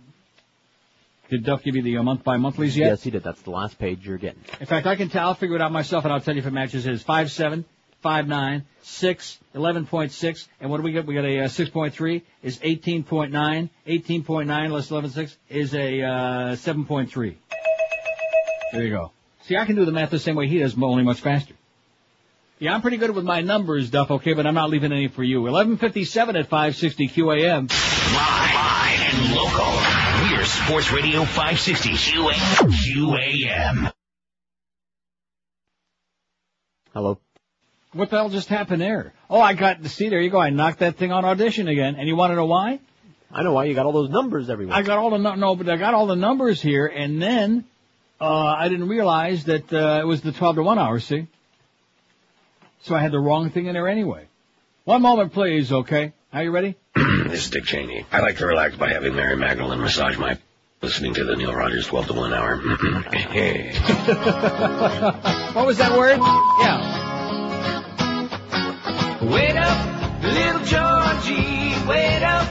Did 1.28 1.44
Duff 1.44 1.62
give 1.64 1.74
you 1.76 1.82
the 1.82 1.98
uh, 1.98 2.02
month 2.04 2.22
by 2.24 2.36
monthlies 2.38 2.76
yet? 2.76 2.86
Yes, 2.86 3.02
he 3.02 3.10
did. 3.10 3.22
That's 3.24 3.42
the 3.42 3.50
last 3.50 3.78
page 3.78 4.06
you're 4.06 4.16
getting. 4.16 4.42
In 4.60 4.66
fact, 4.66 4.86
I 4.86 4.94
can 4.96 5.08
tell. 5.10 5.26
I'll 5.28 5.34
figure 5.34 5.56
it 5.56 5.60
out 5.62 5.70
myself, 5.72 6.04
and 6.04 6.12
I'll 6.12 6.20
tell 6.20 6.34
you 6.34 6.40
if 6.40 6.46
it 6.46 6.52
matches 6.52 6.84
his 6.84 7.02
five 7.02 7.30
seven, 7.32 7.64
five 8.00 8.28
nine, 8.28 8.64
six, 8.82 9.38
eleven 9.54 9.86
point 9.86 10.12
six, 10.12 10.48
and 10.60 10.70
what 10.70 10.78
do 10.78 10.82
we 10.82 10.92
get? 10.92 11.06
We 11.06 11.14
got 11.14 11.24
a 11.24 11.40
uh, 11.44 11.48
six 11.48 11.70
point 11.70 11.94
three 11.94 12.24
is 12.42 12.58
eighteen 12.62 13.02
point 13.04 13.32
nine. 13.32 13.70
Eighteen 13.86 14.24
point 14.24 14.48
nine 14.48 14.70
less 14.70 14.90
eleven 14.90 15.10
six 15.10 15.36
is 15.48 15.74
a 15.74 16.02
uh, 16.02 16.56
seven 16.56 16.84
point 16.84 17.10
three. 17.10 17.38
There 18.72 18.82
you 18.82 18.90
go. 18.90 19.12
See, 19.42 19.56
I 19.56 19.64
can 19.64 19.76
do 19.76 19.84
the 19.84 19.92
math 19.92 20.10
the 20.10 20.18
same 20.18 20.36
way 20.36 20.46
he 20.46 20.58
does, 20.58 20.74
but 20.74 20.86
only 20.86 21.02
much 21.02 21.20
faster. 21.20 21.54
Yeah, 22.58 22.74
I'm 22.74 22.82
pretty 22.82 22.96
good 22.96 23.12
with 23.12 23.24
my 23.24 23.40
numbers, 23.40 23.88
Duff. 23.88 24.10
Okay, 24.10 24.34
but 24.34 24.44
I'm 24.44 24.54
not 24.54 24.68
leaving 24.68 24.92
any 24.92 25.08
for 25.08 25.22
you. 25.22 25.46
Eleven 25.46 25.76
fifty-seven 25.76 26.36
at 26.36 26.48
five 26.48 26.76
sixty 26.76 27.08
QAM. 27.08 27.70
Live 27.70 29.14
and 29.14 29.34
local. 29.34 29.98
We're 30.38 30.44
Sports 30.44 30.92
Radio 30.92 31.24
560 31.24 31.90
QA- 31.90 32.32
QAM. 32.32 33.92
Hello. 36.92 37.20
What 37.92 38.10
the 38.10 38.16
hell 38.16 38.28
just 38.28 38.48
happened 38.48 38.82
there? 38.82 39.14
Oh, 39.30 39.40
I 39.40 39.54
got 39.54 39.82
to 39.82 39.88
see. 39.88 40.08
There 40.08 40.20
you 40.20 40.30
go. 40.30 40.38
I 40.38 40.50
knocked 40.50 40.80
that 40.80 40.96
thing 40.96 41.10
on 41.10 41.24
audition 41.24 41.68
again. 41.68 41.96
And 41.96 42.06
you 42.06 42.16
want 42.16 42.32
to 42.32 42.36
know 42.36 42.46
why? 42.46 42.80
I 43.32 43.42
know 43.42 43.52
why 43.52 43.64
you 43.64 43.74
got 43.74 43.86
all 43.86 43.92
those 43.92 44.10
numbers 44.10 44.50
everywhere. 44.50 44.76
I 44.76 44.82
got 44.82 44.98
all 44.98 45.10
the 45.10 45.18
nu- 45.18 45.36
no, 45.36 45.54
but 45.54 45.68
I 45.68 45.76
got 45.76 45.94
all 45.94 46.06
the 46.06 46.16
numbers 46.16 46.62
here, 46.62 46.86
and 46.86 47.20
then 47.20 47.64
uh, 48.20 48.24
I 48.24 48.68
didn't 48.68 48.88
realize 48.88 49.44
that 49.44 49.72
uh, 49.72 50.00
it 50.00 50.06
was 50.06 50.22
the 50.22 50.32
twelve 50.32 50.56
to 50.56 50.62
one 50.62 50.78
hour. 50.78 50.98
See, 50.98 51.26
so 52.82 52.94
I 52.94 53.00
had 53.00 53.12
the 53.12 53.18
wrong 53.18 53.50
thing 53.50 53.66
in 53.66 53.74
there 53.74 53.86
anyway. 53.86 54.26
One 54.84 55.02
moment, 55.02 55.34
please. 55.34 55.70
Okay, 55.70 56.14
are 56.32 56.42
you 56.42 56.50
ready? 56.50 56.74
this 56.94 57.44
is 57.44 57.50
Dick 57.50 57.64
Cheney. 57.64 58.06
I 58.10 58.20
like 58.20 58.38
to 58.38 58.46
relax 58.46 58.76
by 58.76 58.94
having 58.94 59.14
Mary 59.14 59.36
Magdalene 59.36 59.80
massage 59.80 60.16
my 60.16 60.38
listening 60.80 61.12
to 61.14 61.24
the 61.24 61.36
Neil 61.36 61.54
Rogers 61.54 61.86
12 61.88 62.06
to 62.06 62.12
1 62.14 62.32
hour. 62.32 62.56
what 65.54 65.66
was 65.66 65.76
that 65.78 65.98
word? 65.98 66.18
Yeah. 66.18 67.07
Wait 69.20 69.56
up, 69.56 70.22
little 70.22 70.64
Georgie, 70.64 71.74
wait 71.88 72.22
up. 72.22 72.46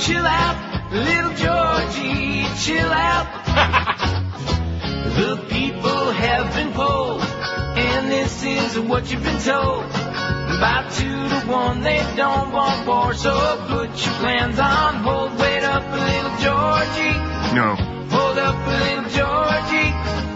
Chill 0.00 0.26
out, 0.26 0.92
little 0.92 1.32
Georgie, 1.32 2.44
chill 2.60 2.92
out. 2.92 3.26
the 5.16 5.46
people 5.48 6.10
have 6.10 6.54
been 6.54 6.72
polled, 6.72 7.22
and 7.22 8.10
this 8.10 8.44
is 8.44 8.78
what 8.80 9.10
you've 9.10 9.22
been 9.22 9.40
told. 9.40 9.84
About 9.84 10.92
two 10.92 11.28
to 11.30 11.40
one, 11.50 11.80
they 11.80 12.04
don't 12.14 12.52
want 12.52 12.86
war, 12.86 13.14
so 13.14 13.32
put 13.66 13.88
your 14.04 14.14
plans 14.16 14.58
on 14.58 14.96
hold. 14.96 15.38
Wait 15.38 15.64
up, 15.64 15.84
little 15.90 16.36
Georgie. 16.44 17.16
No. 17.56 17.76
Hold 18.10 18.38
up, 18.38 18.66
little 18.66 19.08
Georgie. 19.08 20.33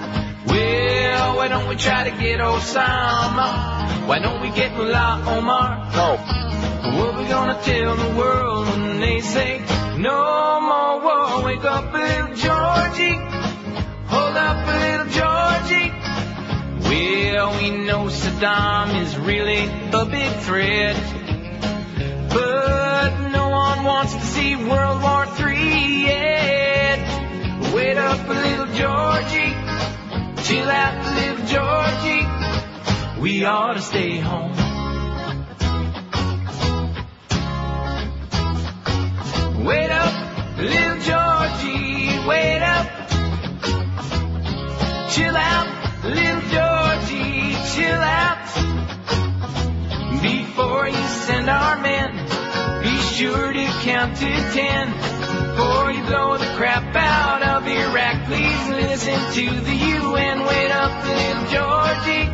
Well, 0.48 1.36
why 1.36 1.48
don't 1.48 1.68
we 1.68 1.76
try 1.76 2.08
to 2.08 2.16
get 2.22 2.40
Osama? 2.40 4.06
Why 4.08 4.18
don't 4.18 4.40
we 4.40 4.50
get 4.50 4.72
Mullah 4.72 5.22
Omar? 5.26 5.90
No. 5.92 6.16
What 6.96 7.18
we 7.18 7.24
gonna 7.28 7.60
tell 7.62 7.96
the 7.96 8.16
world 8.16 8.68
when 8.68 9.00
they 9.00 9.20
say 9.20 9.60
no 9.98 10.60
more 10.60 11.00
war? 11.00 11.44
Wake 11.44 11.64
up, 11.64 11.92
little 11.92 12.34
Georgie. 12.34 13.18
Hold 14.12 14.36
up, 14.36 14.66
a 14.66 14.76
little 14.86 15.10
Georgie. 15.18 15.92
Well, 16.88 17.52
we 17.60 17.70
know 17.70 18.06
Saddam 18.06 19.02
is 19.02 19.16
really 19.18 19.64
a 19.92 20.04
big 20.06 20.32
threat. 20.46 20.96
But 22.30 23.28
no 23.30 23.48
one 23.50 23.84
wants 23.84 24.14
to 24.14 24.20
see 24.20 24.56
World 24.56 25.02
War 25.02 25.26
III 25.38 26.06
yet. 26.06 27.74
Wait 27.74 27.98
up, 27.98 28.26
little 28.26 28.66
Georgie. 28.74 29.67
Chill 30.44 30.70
out, 30.70 30.94
little 31.16 31.46
Georgie. 31.46 32.26
We 33.20 33.44
ought 33.44 33.74
to 33.74 33.82
stay 33.82 34.18
home. 34.18 34.52
Wait 39.64 39.90
up, 39.90 40.14
little 40.58 40.98
Georgie, 41.08 42.26
wait 42.26 42.62
up. 42.62 42.86
Chill 45.10 45.36
out, 45.36 45.68
little 46.04 46.40
Georgie, 46.54 47.56
chill 47.74 48.00
out. 48.00 48.38
Before 50.22 50.88
you 50.88 51.08
send 51.26 51.50
our 51.50 51.80
men, 51.80 52.37
sure 53.18 53.52
to 53.52 53.64
count 53.82 54.16
to 54.16 54.26
ten. 54.54 54.92
Before 54.92 55.90
you 55.90 56.04
blow 56.04 56.38
the 56.38 56.46
crap 56.54 56.94
out 56.94 57.42
of 57.42 57.66
Iraq, 57.66 58.26
please 58.26 58.68
listen 58.68 59.18
to 59.34 59.60
the 59.60 59.74
UN. 59.74 60.46
Wait 60.46 60.70
up, 60.70 61.04
little 61.04 61.42
Georgie. 61.50 62.26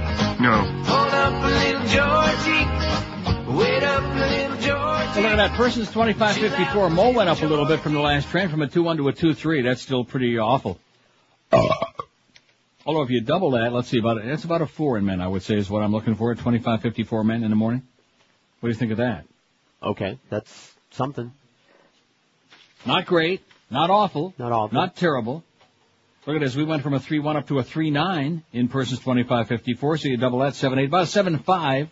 No. 0.42 0.60
Hold 0.84 1.14
up, 1.14 1.42
little 1.42 1.86
Georgie. 1.88 3.56
Wait 3.56 3.82
up, 3.82 4.04
little 4.14 4.56
Georgie. 4.58 5.14
So 5.14 5.20
look 5.22 5.32
at 5.32 5.36
that. 5.36 5.52
Person's 5.56 5.88
2554. 5.88 6.90
Mo 6.90 7.12
went 7.12 7.30
up 7.30 7.40
a 7.40 7.46
little 7.46 7.64
bit 7.64 7.80
from 7.80 7.94
the 7.94 8.00
last 8.00 8.28
trend, 8.28 8.50
from 8.50 8.60
a 8.60 8.66
2-1 8.66 8.98
to 8.98 9.08
a 9.08 9.12
2-3. 9.14 9.64
That's 9.64 9.80
still 9.80 10.04
pretty 10.04 10.38
awful. 10.38 10.78
Uh. 11.50 11.66
Although 12.84 13.04
if 13.04 13.08
you 13.08 13.22
double 13.22 13.52
that, 13.52 13.72
let's 13.72 13.88
see, 13.88 14.00
about 14.00 14.18
it. 14.18 14.26
that's 14.26 14.44
about 14.44 14.60
a 14.60 14.66
4 14.66 14.98
in 14.98 15.06
men, 15.06 15.22
I 15.22 15.28
would 15.28 15.42
say, 15.42 15.54
is 15.54 15.70
what 15.70 15.82
I'm 15.82 15.92
looking 15.92 16.14
for. 16.14 16.34
2554 16.34 17.24
men 17.24 17.42
in 17.42 17.48
the 17.48 17.56
morning. 17.56 17.80
What 18.60 18.66
do 18.66 18.72
you 18.74 18.78
think 18.78 18.92
of 18.92 18.98
that? 18.98 19.24
Okay, 19.82 20.18
that's 20.28 20.73
something. 20.94 21.32
Not 22.86 23.06
great. 23.06 23.42
Not 23.70 23.90
awful. 23.90 24.34
Not 24.38 24.52
awful. 24.52 24.74
Not 24.74 24.96
terrible. 24.96 25.44
Look 26.26 26.36
at 26.36 26.40
this. 26.40 26.56
We 26.56 26.64
went 26.64 26.82
from 26.82 26.94
a 26.94 27.00
3-1 27.00 27.36
up 27.36 27.48
to 27.48 27.58
a 27.58 27.64
3-9 27.64 28.42
in 28.52 28.68
persons 28.68 29.00
2554. 29.00 29.98
So 29.98 30.08
you 30.08 30.16
double 30.16 30.38
that, 30.38 30.54
7-8. 30.54 30.86
About 30.86 31.02
a 31.02 31.22
7-5 31.22 31.88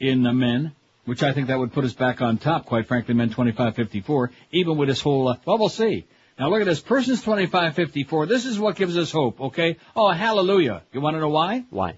in 0.00 0.22
the 0.22 0.32
men, 0.32 0.72
which 1.04 1.22
I 1.22 1.32
think 1.32 1.48
that 1.48 1.58
would 1.58 1.72
put 1.72 1.84
us 1.84 1.94
back 1.94 2.20
on 2.20 2.38
top, 2.38 2.66
quite 2.66 2.86
frankly, 2.86 3.14
men 3.14 3.28
2554, 3.28 4.30
even 4.50 4.76
with 4.76 4.88
this 4.88 5.00
whole, 5.00 5.28
uh, 5.28 5.36
well, 5.46 5.58
we'll 5.58 5.68
see. 5.68 6.06
Now 6.38 6.50
look 6.50 6.60
at 6.60 6.66
this. 6.66 6.80
Persons 6.80 7.20
2554. 7.20 8.26
This 8.26 8.44
is 8.44 8.58
what 8.58 8.76
gives 8.76 8.96
us 8.96 9.10
hope, 9.10 9.40
okay? 9.40 9.76
Oh, 9.94 10.10
hallelujah. 10.10 10.82
You 10.92 11.00
want 11.00 11.16
to 11.16 11.20
know 11.20 11.28
why? 11.28 11.64
Why? 11.70 11.96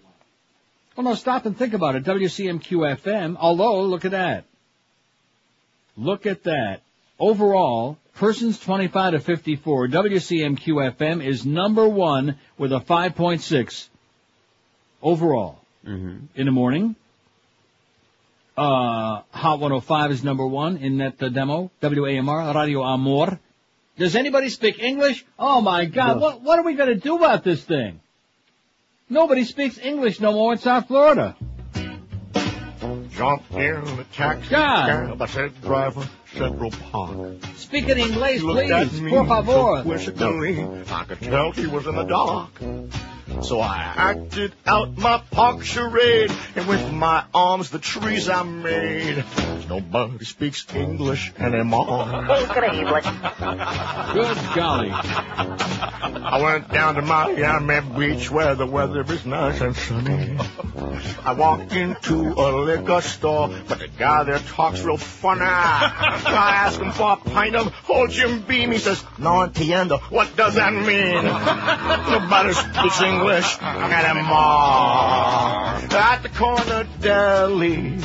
Well, 0.97 1.05
no, 1.05 1.15
stop 1.15 1.47
and 1.47 1.57
think 1.57 1.75
about 1.75 1.97
it. 1.97 2.05
WCMQ 2.05 3.01
FM, 3.01 3.37
although, 3.39 3.83
look 3.83 4.05
at 4.05 4.13
that. 4.13 4.45
Look 5.97 6.27
at 6.27 6.45
that. 6.45 6.83
Overall, 7.19 7.99
persons 8.17 8.59
25 8.59 9.13
to 9.13 9.21
54, 9.21 9.89
WCMQ 9.89 10.97
FM 10.97 11.25
is 11.25 11.47
number 11.47 11.89
one 11.89 12.37
with 12.59 12.73
a 12.73 12.81
5.6 12.81 13.89
overall. 15.03 15.61
Mm-hmm. 15.87 16.27
In 16.35 16.47
the 16.47 16.53
morning. 16.53 16.97
Uh, 18.57 19.23
Hot 19.33 19.59
105 19.61 20.13
is 20.13 20.25
number 20.25 20.47
one 20.47 20.77
in 20.79 20.99
that 20.99 21.23
uh, 21.23 21.29
demo. 21.29 21.71
WAMR, 21.83 22.55
Radio 22.55 22.83
Amor. 22.85 23.39
Does 23.99 24.17
anybody 24.17 24.49
speak 24.49 24.79
English? 24.79 25.25
Oh 25.39 25.61
my 25.61 25.85
God, 25.85 26.15
No. 26.17 26.21
what, 26.23 26.41
what 26.43 26.59
are 26.59 26.63
we 26.65 26.75
gonna 26.75 26.95
do 26.95 27.17
about 27.17 27.45
this 27.45 27.63
thing? 27.63 28.01
Nobody 29.11 29.45
speaks 29.45 29.79
English 29.79 30.21
no 30.21 30.33
more 30.33 30.53
in 30.53 30.59
South 30.59 30.87
Florida. 30.89 31.37
Jumped 33.17 33.53
in 33.53 33.77
oh. 33.77 33.97
the 33.97 34.05
taxi 34.05 34.51
God. 34.51 34.89
cab. 34.89 35.23
I 35.23 35.27
said, 35.27 35.61
driver, 35.63 36.09
Central 36.35 36.71
Park. 36.91 37.17
Speak 37.57 37.89
in 37.89 37.99
English, 37.99 38.41
He 38.41 38.47
looked 38.47 38.71
at 38.71 38.89
please. 38.89 39.01
me 39.01 39.11
Por 39.11 39.25
favor. 39.25 39.53
so 39.53 39.83
quizzically, 39.83 40.63
I 40.91 41.05
could 41.05 41.21
tell 41.21 41.53
he 41.53 41.67
was 41.67 41.87
in 41.87 41.95
the 41.95 42.05
dark. 42.05 42.51
So 43.43 43.61
I 43.61 43.79
acted 43.97 44.55
out 44.67 44.99
my 44.99 45.23
park 45.31 45.63
charade, 45.63 46.31
and 46.57 46.69
with 46.69 46.93
my 46.93 47.25
arms 47.33 47.71
the 47.71 47.79
trees 47.79 48.29
I 48.29 48.43
made. 48.43 49.25
Nobody 49.69 50.25
speaks 50.27 50.67
English 50.75 51.33
anymore. 51.39 52.05
Good 52.27 52.49
golly. 54.55 54.91
I 54.91 56.41
went 56.43 56.71
down 56.71 56.97
to 56.97 57.03
Miami 57.03 57.81
Beach 57.99 58.31
where 58.31 58.55
the 58.55 58.67
weather 58.67 59.03
is 59.11 59.25
nice 59.25 59.61
and 59.63 59.75
sunny. 59.75 60.37
I 61.25 61.33
walked 61.33 61.73
into 61.73 62.35
a 62.35 62.53
liquor 62.63 63.01
store, 63.01 63.49
but 63.67 63.79
the 63.79 63.89
guy 63.89 64.25
there 64.25 64.39
talks 64.39 64.83
real 64.83 64.99
funny. 64.99 65.41
I 65.41 66.65
asked 66.67 66.81
him 66.81 66.93
for 66.93 67.13
a 67.13 67.17
pint 67.17 67.57
of 67.57 67.75
old 67.89 68.11
Jim 68.11 68.43
Beam. 68.43 68.71
He 68.71 68.79
says, 68.79 69.03
no 69.19 69.47
entiendo. 69.47 69.99
What 70.11 70.37
does 70.37 70.57
that 70.57 70.73
mean? 70.73 71.25
Nobody 71.25 72.53
speaks 72.53 73.01
English 73.01 73.14
anymore. 74.05 74.35
At 75.97 76.23
the 76.23 76.29
corner 76.29 76.87
deli. 77.01 77.99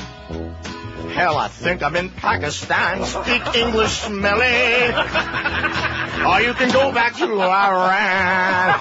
Hell, 1.14 1.38
I 1.38 1.48
think 1.48 1.81
I'm 1.84 1.95
in 1.95 2.10
Pakistan. 2.10 3.03
Speak 3.06 3.56
English, 3.56 3.91
smelly. 3.91 4.94
Or 6.26 6.41
you 6.41 6.53
can 6.53 6.72
go 6.72 6.91
back 6.91 7.15
to 7.18 7.26
Iran. 7.26 8.80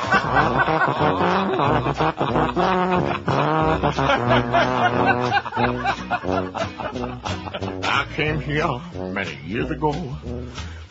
I 7.82 8.06
came 8.14 8.40
here 8.40 8.80
many 8.94 9.36
years 9.46 9.70
ago, 9.70 9.92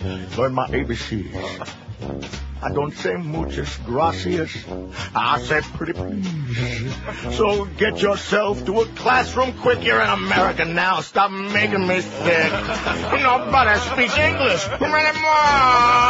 learned 0.04 0.56
my 0.56 0.68
ABCs. 0.68 1.74
I 2.62 2.74
don't 2.74 2.94
say 2.94 3.16
muchas 3.16 3.78
gracias. 3.86 4.66
I 5.14 5.40
say 5.42 5.62
pretty 5.62 5.94
please. 5.94 6.96
So 7.36 7.66
get 7.66 8.02
yourself 8.02 8.66
to 8.66 8.82
a 8.82 8.86
classroom 8.88 9.54
quick. 9.60 9.84
You're 9.84 10.02
in 10.02 10.10
America 10.10 10.66
now. 10.66 11.02
Stop 11.02 11.32
making 11.32 11.86
me 11.86 12.02
sick. 12.02 12.52
Nobody 12.52 13.80
speaks 13.80 14.18
English 14.18 14.68
anymore. 14.68 16.08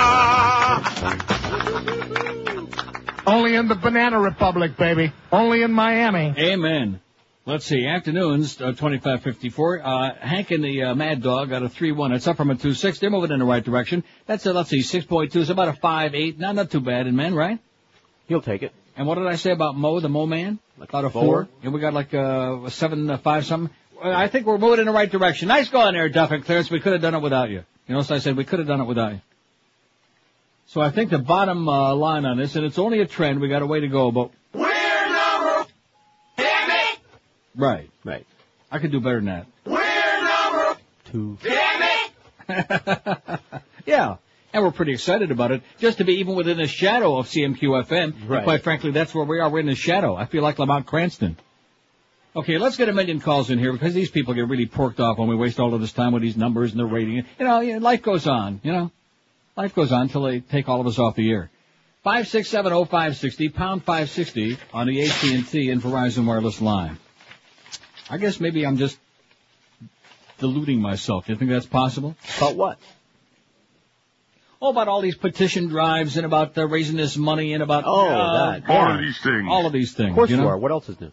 Only 3.26 3.56
in 3.56 3.68
the 3.68 3.76
Banana 3.76 4.20
Republic, 4.20 4.78
baby. 4.78 5.12
Only 5.32 5.64
in 5.64 5.74
Miami. 5.74 6.34
Amen. 6.38 7.02
Let's 7.48 7.64
see, 7.64 7.88
afternoons, 7.88 8.60
uh, 8.60 8.74
2554. 8.74 9.82
Uh, 9.82 10.16
Hank 10.20 10.52
and 10.52 10.62
the 10.62 10.84
uh, 10.84 10.96
Mad 10.96 11.24
Dog 11.24 11.50
got 11.50 11.64
a 11.64 11.70
3-1. 11.70 12.14
It's 12.14 12.28
up 12.28 12.36
from 12.36 12.52
a 12.52 12.56
2-6. 12.56 13.00
They're 13.00 13.10
moving 13.10 13.32
in 13.32 13.40
the 13.40 13.46
right 13.46 13.64
direction. 13.64 14.04
That's 14.26 14.46
a, 14.46 14.52
let's 14.52 14.70
see, 14.70 14.82
6.2 14.82 15.34
It's 15.34 15.50
about 15.50 15.70
a 15.70 15.72
5-8. 15.72 16.40
Not, 16.40 16.56
not 16.56 16.72
too 16.72 16.82
bad 16.82 17.08
in 17.08 17.16
men, 17.16 17.34
right? 17.34 17.58
He'll 18.28 18.42
take 18.42 18.64
it. 18.64 18.74
And 18.98 19.08
what 19.08 19.16
did 19.16 19.28
I 19.28 19.38
say 19.38 19.52
about 19.52 19.78
Mo, 19.78 20.02
the 20.02 20.10
Mo 20.10 20.26
man? 20.26 20.60
About 20.78 21.06
a 21.06 21.10
4. 21.10 21.24
four. 21.24 21.48
And 21.64 21.74
we 21.74 21.80
got 21.80 21.94
like 21.94 22.14
uh, 22.14 22.64
a 22.66 22.70
7, 22.70 23.10
uh, 23.10 23.18
5 23.18 23.46
something. 23.46 23.74
I 24.04 24.28
think 24.28 24.46
we're 24.46 24.58
moving 24.58 24.80
in 24.82 24.86
the 24.86 24.92
right 24.92 25.10
direction. 25.10 25.48
Nice 25.48 25.70
going 25.70 25.94
there, 25.94 26.10
Duff 26.10 26.32
and 26.32 26.44
Clarence. 26.44 26.70
We 26.70 26.82
could 26.82 26.92
have 26.92 27.02
done 27.02 27.16
it 27.16 27.22
without 27.22 27.50
you. 27.50 27.64
You 27.88 27.96
know, 27.96 28.02
so 28.02 28.14
I 28.14 28.20
said 28.20 28.36
we 28.36 28.44
could 28.44 28.60
have 28.60 28.68
done 28.68 28.82
it 28.82 28.88
without 28.88 29.14
you. 29.14 29.22
So 30.66 30.82
I 30.82 30.90
think 30.90 31.12
the 31.12 31.18
bottom 31.18 31.70
uh, 31.70 31.96
line 31.96 32.26
on 32.26 32.38
this, 32.38 32.58
and 32.58 32.66
it's 32.66 32.78
only 32.78 33.00
a 33.00 33.08
trend, 33.08 33.40
we 33.40 33.48
got 33.48 33.62
a 33.62 33.66
way 33.66 33.80
to 33.80 33.88
go, 33.88 34.12
but 34.12 34.32
right, 37.58 37.90
right. 38.04 38.26
I 38.72 38.80
could 38.80 38.92
do 38.92 39.00
better 39.00 39.18
than 39.18 39.26
that. 39.26 39.46
We're 39.66 40.24
number. 40.24 40.78
Two. 41.12 41.38
Damn 41.44 41.82
it. 42.50 43.40
Yeah. 43.86 44.18
And 44.54 44.64
we're 44.64 44.72
pretty 44.72 44.94
excited 44.94 45.32
about 45.32 45.52
it, 45.52 45.62
just 45.80 46.00
to 46.00 46.04
be 46.04 46.16
even 46.16 46.36
within 46.36 46.58
the 46.58 46.68
shadow 46.68 47.18
of 47.18 47.28
CMQ 47.28 47.86
FM. 47.88 48.04
And 48.16 48.30
Right. 48.30 48.44
quite 48.44 48.64
frankly, 48.64 48.92
that's 48.92 49.14
where 49.16 49.24
we 49.26 49.40
are. 49.40 49.50
We're 49.50 49.60
in 49.60 49.66
the 49.66 49.76
shadow. 49.76 50.16
I 50.16 50.26
feel 50.26 50.44
like 50.44 50.60
Lamont 50.60 50.86
Cranston. 50.86 51.38
Okay, 52.36 52.58
let's 52.58 52.76
get 52.78 52.90
a 52.90 52.94
million 52.94 53.20
calls 53.20 53.50
in 53.50 53.60
here 53.60 53.72
because 53.74 53.94
these 53.94 54.12
people 54.12 54.34
get 54.34 54.48
really 54.48 54.66
porked 54.68 55.00
off 55.00 55.18
when 55.18 55.28
we 55.28 55.36
waste 55.36 55.60
all 55.60 55.74
of 55.74 55.82
this 55.82 55.92
time 55.94 56.12
with 56.14 56.22
these 56.22 56.38
numbers 56.38 56.72
and 56.72 56.80
the 56.80 56.86
rating. 56.86 57.16
You 57.40 57.46
know, 57.46 57.60
yeah, 57.62 57.78
life 57.80 58.02
goes 58.02 58.28
on, 58.28 58.60
you 58.64 58.72
know. 58.74 58.92
Life 59.56 59.74
goes 59.74 59.92
on 59.92 60.02
until 60.04 60.24
they 60.24 60.40
take 60.42 60.68
all 60.70 60.80
of 60.82 60.88
us 60.88 61.00
off 61.00 61.16
the 61.16 61.30
air. 61.32 61.50
Five 62.04 62.28
six 62.28 62.48
seven 62.50 62.74
oh 62.74 62.86
five 62.86 63.18
sixty 63.18 63.50
pound 63.50 63.84
five 63.84 64.10
sixty 64.10 64.58
on 64.74 64.88
the 64.88 65.02
AT 65.02 65.24
and 65.24 65.48
T 65.48 65.70
and 65.72 65.82
Verizon 65.82 66.26
wireless 66.26 66.62
line. 66.62 66.98
I 68.10 68.18
guess 68.18 68.40
maybe 68.40 68.66
I'm 68.66 68.78
just 68.78 68.98
deluding 70.40 70.82
myself. 70.82 71.26
Do 71.26 71.34
you 71.34 71.38
think 71.40 71.52
that's 71.52 71.66
possible? 71.66 72.16
About 72.38 72.56
what? 72.56 72.80
Oh, 74.62 74.70
about 74.70 74.88
all 74.88 75.02
these 75.02 75.16
petition 75.18 75.68
drives 75.68 76.18
and 76.18 76.26
about 76.26 76.58
uh, 76.58 76.68
raising 76.68 76.98
this 76.98 77.16
money 77.16 77.54
and 77.54 77.62
about 77.62 77.84
Oh, 77.86 78.08
uh, 78.08 78.60
that, 78.60 78.70
All 78.70 78.76
yeah. 78.76 78.96
of 78.96 79.02
these 79.02 79.20
things. 79.20 79.46
All 79.50 79.66
of 79.68 79.74
these 79.74 79.94
things. 79.94 80.10
Of 80.10 80.16
course 80.16 80.30
you 80.32 80.38
you 80.38 80.48
are. 80.48 80.58
What 80.58 80.72
else 80.72 80.90
is 80.90 81.00
new? 81.00 81.12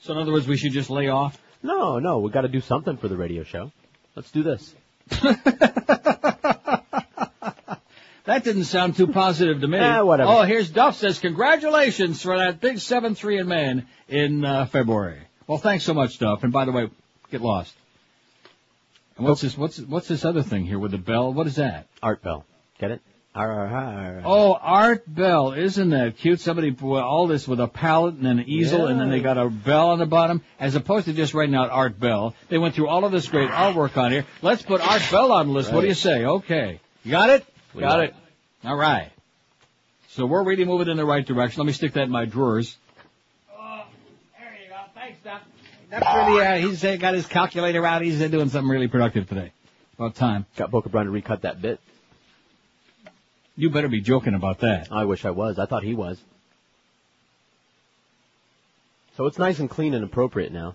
So 0.00 0.12
in 0.12 0.18
other 0.18 0.32
words, 0.32 0.46
we 0.46 0.56
should 0.56 0.72
just 0.72 0.88
lay 0.88 1.08
off. 1.08 1.38
No, 1.62 1.98
no, 1.98 2.20
we 2.20 2.30
got 2.30 2.42
to 2.42 2.48
do 2.48 2.60
something 2.60 2.96
for 2.96 3.08
the 3.08 3.16
radio 3.16 3.42
show. 3.42 3.72
Let's 4.14 4.30
do 4.30 4.42
this. 4.42 4.74
That 8.26 8.42
didn't 8.44 8.64
sound 8.64 8.96
too 8.96 9.06
positive 9.06 9.60
to 9.60 9.68
me. 9.68 9.78
Eh, 9.86 10.00
whatever. 10.00 10.30
Oh, 10.30 10.42
here's 10.42 10.68
Duff 10.68 10.96
says, 10.96 11.18
congratulations 11.20 12.22
for 12.22 12.36
that 12.36 12.60
big 12.60 12.76
7-3 12.76 13.40
in 13.40 13.48
man 13.48 13.86
in 14.08 14.44
uh, 14.44 14.66
February. 14.66 15.20
Well, 15.46 15.58
thanks 15.58 15.84
so 15.84 15.94
much, 15.94 16.18
Duff. 16.18 16.42
And 16.42 16.52
by 16.52 16.64
the 16.64 16.72
way, 16.72 16.90
get 17.30 17.40
lost. 17.40 17.74
And 19.16 19.26
what's 19.26 19.40
this, 19.40 19.56
what's, 19.56 19.78
what's 19.78 20.08
this 20.08 20.24
other 20.24 20.42
thing 20.42 20.66
here 20.66 20.78
with 20.78 20.90
the 20.90 20.98
bell? 20.98 21.32
What 21.32 21.46
is 21.46 21.56
that? 21.56 21.86
Art 22.02 22.22
Bell. 22.22 22.44
Get 22.78 22.90
it? 22.90 23.00
Ar, 23.34 23.52
ar, 23.52 23.66
ar, 23.66 24.16
ar. 24.16 24.22
Oh, 24.24 24.54
Art 24.54 25.04
Bell. 25.06 25.52
Isn't 25.52 25.90
that 25.90 26.16
cute? 26.16 26.40
Somebody 26.40 26.72
put 26.72 27.00
all 27.00 27.26
this 27.26 27.46
with 27.46 27.60
a 27.60 27.68
palette 27.68 28.14
and 28.14 28.26
an 28.26 28.40
easel 28.40 28.86
and 28.86 28.98
then 28.98 29.10
they 29.10 29.20
got 29.20 29.38
a 29.38 29.48
bell 29.48 29.90
on 29.90 29.98
the 29.98 30.06
bottom 30.06 30.42
as 30.58 30.74
opposed 30.74 31.04
to 31.04 31.12
just 31.12 31.34
writing 31.34 31.54
out 31.54 31.70
Art 31.70 32.00
Bell. 32.00 32.34
They 32.48 32.58
went 32.58 32.74
through 32.74 32.88
all 32.88 33.04
of 33.04 33.12
this 33.12 33.28
great 33.28 33.50
artwork 33.50 33.96
on 33.96 34.10
here. 34.10 34.24
Let's 34.42 34.62
put 34.62 34.80
Art 34.80 35.02
Bell 35.10 35.32
on 35.32 35.48
the 35.48 35.52
list. 35.52 35.72
What 35.72 35.82
do 35.82 35.86
you 35.86 35.94
say? 35.94 36.24
Okay. 36.24 36.80
You 37.04 37.10
got 37.12 37.30
it? 37.30 37.46
We 37.76 37.82
got 37.82 37.90
got 37.90 38.04
it. 38.04 38.14
All 38.64 38.76
right. 38.76 39.10
So 40.08 40.24
we're 40.24 40.42
really 40.42 40.64
moving 40.64 40.88
in 40.88 40.96
the 40.96 41.04
right 41.04 41.24
direction. 41.24 41.60
Let 41.60 41.66
me 41.66 41.74
stick 41.74 41.92
that 41.92 42.04
in 42.04 42.10
my 42.10 42.24
drawers. 42.24 42.74
Oh, 43.54 43.84
there 44.38 44.56
you 44.62 44.70
go. 44.70 44.76
Thanks, 44.94 45.18
Doc. 45.22 45.42
That's 45.90 46.06
really, 46.06 46.44
uh, 46.44 46.56
he's 46.56 46.82
uh, 46.82 46.96
got 46.96 47.12
his 47.12 47.26
calculator 47.26 47.84
out. 47.84 48.00
He's 48.00 48.20
uh, 48.20 48.28
doing 48.28 48.48
something 48.48 48.68
really 48.68 48.88
productive 48.88 49.28
today. 49.28 49.52
About 49.98 50.14
time. 50.14 50.46
Got 50.56 50.70
Boca 50.70 50.88
Brian 50.88 51.06
to 51.06 51.10
recut 51.10 51.42
that 51.42 51.60
bit. 51.60 51.78
You 53.56 53.70
better 53.70 53.88
be 53.88 54.00
joking 54.00 54.34
about 54.34 54.60
that. 54.60 54.88
I 54.90 55.04
wish 55.04 55.24
I 55.26 55.30
was. 55.30 55.58
I 55.58 55.66
thought 55.66 55.82
he 55.82 55.94
was. 55.94 56.18
So 59.16 59.26
it's 59.26 59.38
nice 59.38 59.58
and 59.58 59.68
clean 59.68 59.94
and 59.94 60.02
appropriate 60.02 60.52
now. 60.52 60.74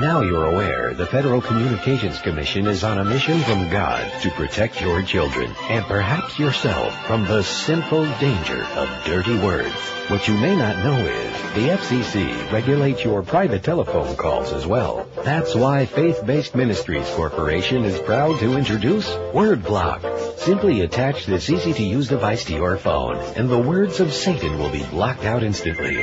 Now 0.00 0.22
you're 0.22 0.46
aware 0.46 0.94
the 0.94 1.04
Federal 1.04 1.42
Communications 1.42 2.18
Commission 2.20 2.66
is 2.66 2.84
on 2.84 2.98
a 2.98 3.04
mission 3.04 3.38
from 3.40 3.68
God 3.68 4.10
to 4.22 4.30
protect 4.30 4.80
your 4.80 5.02
children 5.02 5.54
and 5.68 5.84
perhaps 5.84 6.38
yourself 6.38 7.06
from 7.06 7.26
the 7.26 7.42
sinful 7.42 8.06
danger 8.18 8.62
of 8.76 8.88
dirty 9.04 9.38
words. 9.38 9.74
What 10.08 10.26
you 10.26 10.38
may 10.38 10.56
not 10.56 10.78
know 10.78 10.96
is 11.06 11.32
the 11.52 11.68
FCC 11.68 12.50
regulates 12.50 13.04
your 13.04 13.22
private 13.22 13.62
telephone 13.62 14.16
calls 14.16 14.54
as 14.54 14.66
well. 14.66 15.06
That's 15.22 15.54
why 15.54 15.84
Faith-Based 15.84 16.54
Ministries 16.54 17.10
Corporation 17.10 17.84
is 17.84 18.00
proud 18.00 18.38
to 18.38 18.56
introduce 18.56 19.14
Word 19.34 19.62
Block. 19.62 20.00
Simply 20.38 20.80
attach 20.80 21.26
this 21.26 21.50
easy-to-use 21.50 22.08
device 22.08 22.46
to 22.46 22.54
your 22.54 22.78
phone 22.78 23.18
and 23.36 23.50
the 23.50 23.58
words 23.58 24.00
of 24.00 24.14
Satan 24.14 24.58
will 24.58 24.70
be 24.70 24.82
blocked 24.84 25.24
out 25.24 25.42
instantly. 25.42 26.02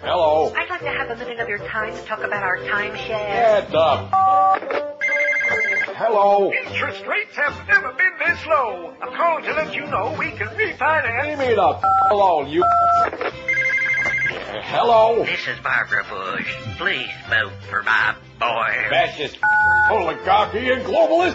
Hello. 0.00 0.52
I'd 0.54 0.70
like 0.70 0.80
to 0.80 0.90
have 0.90 1.10
a 1.10 1.16
minute 1.16 1.40
of 1.40 1.48
your 1.48 1.58
time 1.58 1.92
to 1.92 2.02
talk 2.04 2.20
about 2.20 2.44
our 2.44 2.58
timeshare. 2.58 3.68
Get 3.68 3.74
up. 3.74 4.08
Hello. 5.96 6.52
Interest 6.52 7.04
rates 7.04 7.34
have 7.34 7.66
never 7.66 7.92
been 7.94 8.12
this 8.24 8.46
low. 8.46 8.94
I'm 9.02 9.12
calling 9.16 9.42
to 9.44 9.52
let 9.54 9.74
you 9.74 9.86
know 9.86 10.14
we 10.16 10.30
can 10.30 10.46
refinance. 10.48 11.26
Give 11.26 11.38
me 11.40 11.54
the 11.54 11.80
alone, 12.12 12.48
you. 12.48 12.62
Hello. 14.30 15.24
This 15.24 15.48
is 15.48 15.58
Barbara 15.60 16.04
Bush. 16.04 16.54
Please 16.76 17.08
vote 17.30 17.52
for 17.70 17.82
my 17.82 18.14
boy. 18.38 18.86
Fascist, 18.90 19.38
oligarchy, 19.90 20.70
and 20.70 20.82
globalist. 20.82 21.32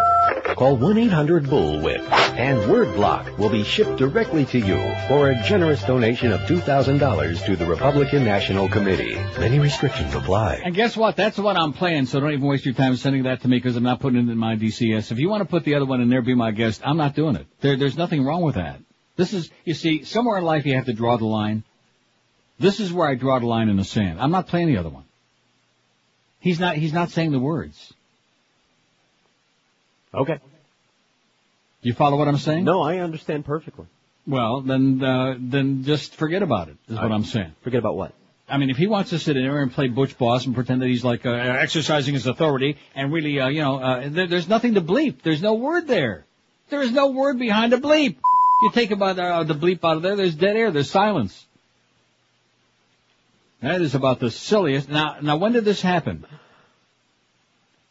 Call 0.55 0.77
1-800-BULLWHIP 0.77 2.01
and 2.37 2.71
Word 2.71 2.93
Block 2.93 3.39
will 3.39 3.49
be 3.49 3.63
shipped 3.63 3.97
directly 3.97 4.45
to 4.45 4.59
you 4.59 4.77
for 5.07 5.31
a 5.31 5.43
generous 5.43 5.83
donation 5.83 6.31
of 6.31 6.41
$2,000 6.41 7.45
to 7.45 7.55
the 7.55 7.65
Republican 7.65 8.23
National 8.23 8.69
Committee. 8.69 9.15
Many 9.39 9.57
restrictions 9.57 10.13
apply. 10.13 10.61
And 10.63 10.75
guess 10.75 10.95
what? 10.95 11.15
That's 11.15 11.37
the 11.37 11.41
one 11.41 11.57
I'm 11.57 11.73
playing, 11.73 12.05
so 12.05 12.19
don't 12.19 12.33
even 12.33 12.47
waste 12.47 12.65
your 12.65 12.75
time 12.75 12.95
sending 12.95 13.23
that 13.23 13.41
to 13.41 13.47
me 13.47 13.57
because 13.57 13.75
I'm 13.75 13.83
not 13.83 14.01
putting 14.01 14.27
it 14.27 14.31
in 14.31 14.37
my 14.37 14.55
DCS. 14.55 15.11
If 15.11 15.17
you 15.17 15.29
want 15.29 15.41
to 15.41 15.49
put 15.49 15.63
the 15.63 15.73
other 15.75 15.85
one 15.85 16.01
in 16.01 16.09
there, 16.09 16.21
be 16.21 16.35
my 16.35 16.51
guest. 16.51 16.81
I'm 16.85 16.97
not 16.97 17.15
doing 17.15 17.37
it. 17.37 17.47
There, 17.61 17.75
there's 17.75 17.97
nothing 17.97 18.23
wrong 18.23 18.43
with 18.43 18.55
that. 18.55 18.79
This 19.15 19.33
is, 19.33 19.49
you 19.65 19.73
see, 19.73 20.03
somewhere 20.03 20.37
in 20.37 20.43
life 20.43 20.67
you 20.67 20.75
have 20.75 20.85
to 20.85 20.93
draw 20.93 21.17
the 21.17 21.25
line. 21.25 21.63
This 22.59 22.80
is 22.80 22.93
where 22.93 23.07
I 23.07 23.15
draw 23.15 23.39
the 23.39 23.45
line 23.45 23.69
in 23.69 23.77
the 23.77 23.84
sand. 23.84 24.19
I'm 24.19 24.31
not 24.31 24.47
playing 24.47 24.67
the 24.67 24.77
other 24.77 24.89
one. 24.89 25.03
He's 26.39 26.59
not, 26.59 26.75
he's 26.75 26.93
not 26.93 27.09
saying 27.09 27.31
the 27.31 27.39
words. 27.39 27.93
Okay. 30.13 30.39
You 31.81 31.93
follow 31.93 32.17
what 32.17 32.27
I'm 32.27 32.38
saying? 32.38 32.63
No, 32.63 32.81
I 32.81 32.99
understand 32.99 33.45
perfectly. 33.45 33.85
Well, 34.25 34.61
then, 34.61 35.03
uh, 35.03 35.35
then 35.38 35.84
just 35.84 36.15
forget 36.15 36.43
about 36.43 36.69
it, 36.69 36.77
is 36.88 36.95
what 36.95 37.11
I'm 37.11 37.25
saying. 37.25 37.53
Forget 37.61 37.80
about 37.80 37.95
what? 37.95 38.13
I 38.47 38.57
mean, 38.57 38.69
if 38.69 38.77
he 38.77 38.88
wants 38.88 39.09
to 39.09 39.19
sit 39.19 39.35
in 39.35 39.43
there 39.43 39.61
and 39.61 39.71
play 39.71 39.88
Butch 39.88 40.17
Boss 40.17 40.45
and 40.45 40.53
pretend 40.53 40.81
that 40.81 40.88
he's 40.88 41.03
like, 41.03 41.25
uh, 41.25 41.31
exercising 41.31 42.13
his 42.13 42.27
authority 42.27 42.77
and 42.93 43.11
really, 43.11 43.39
uh, 43.39 43.47
you 43.47 43.61
know, 43.61 43.80
uh, 43.80 44.09
there, 44.09 44.27
there's 44.27 44.47
nothing 44.47 44.75
to 44.75 44.81
bleep. 44.81 45.21
There's 45.23 45.41
no 45.41 45.55
word 45.55 45.88
there. 45.88 46.25
There 46.69 46.81
is 46.81 46.91
no 46.91 47.07
word 47.07 47.39
behind 47.39 47.73
a 47.73 47.77
bleep. 47.77 48.17
You 48.61 48.71
take 48.71 48.91
about 48.91 49.19
uh, 49.19 49.43
the 49.43 49.55
bleep 49.55 49.80
out 49.84 49.97
of 49.97 50.03
there, 50.03 50.15
there's 50.15 50.35
dead 50.35 50.55
air, 50.55 50.71
there's 50.71 50.91
silence. 50.91 51.45
That 53.64 53.81
is 53.81 53.95
about 53.95 54.19
the 54.19 54.30
silliest. 54.30 54.90
Now, 54.90 55.18
now 55.22 55.38
when 55.38 55.53
did 55.53 55.64
this 55.64 55.81
happen? 55.81 56.26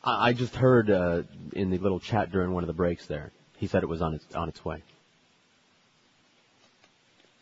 I, 0.05 0.29
I 0.29 0.33
just 0.35 0.55
heard 0.55 0.91
uh, 0.91 1.23
in 1.55 1.71
the 1.71 1.79
little 1.79 1.99
chat 1.99 2.31
during 2.31 2.53
one 2.53 2.63
of 2.63 2.67
the 2.67 2.75
breaks 2.75 3.07
there. 3.07 3.33
He 3.57 3.69
said 3.69 3.83
it 3.83 3.89
was 3.89 4.03
on 4.03 4.15
its 4.15 4.35
on 4.35 4.51
its 4.51 4.63
way. 4.65 4.83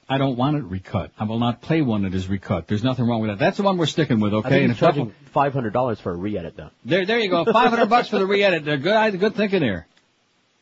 I 0.09 0.19
don't 0.19 0.37
want 0.37 0.57
it 0.57 0.63
recut. 0.63 1.11
I 1.19 1.25
will 1.25 1.39
not 1.39 1.61
play 1.61 1.83
one 1.83 2.03
that 2.03 2.15
is 2.15 2.29
recut. 2.29 2.69
There's 2.69 2.85
nothing 2.85 3.07
wrong 3.07 3.21
with 3.21 3.31
that. 3.31 3.39
That's 3.39 3.57
the 3.57 3.63
one 3.65 3.79
we're 3.79 3.87
sticking 3.87 4.21
with, 4.21 4.33
I 4.33 4.39
okay? 4.39 4.49
think 4.51 4.69
And 4.71 4.77
charging 4.79 5.15
five 5.33 5.53
hundred 5.53 5.73
dollars 5.73 5.99
for 5.99 6.13
a 6.13 6.17
re-edit 6.17 6.57
though. 6.57 6.71
There, 6.85 7.05
there 7.07 7.19
you 7.19 7.31
go. 7.31 7.45
Five 7.45 7.71
hundred 7.71 7.89
bucks 7.89 8.09
for 8.09 8.19
the 8.21 8.27
re-edit. 8.27 8.65
Good, 8.65 9.19
good 9.19 9.35
thinking 9.35 9.61
there. 9.61 9.87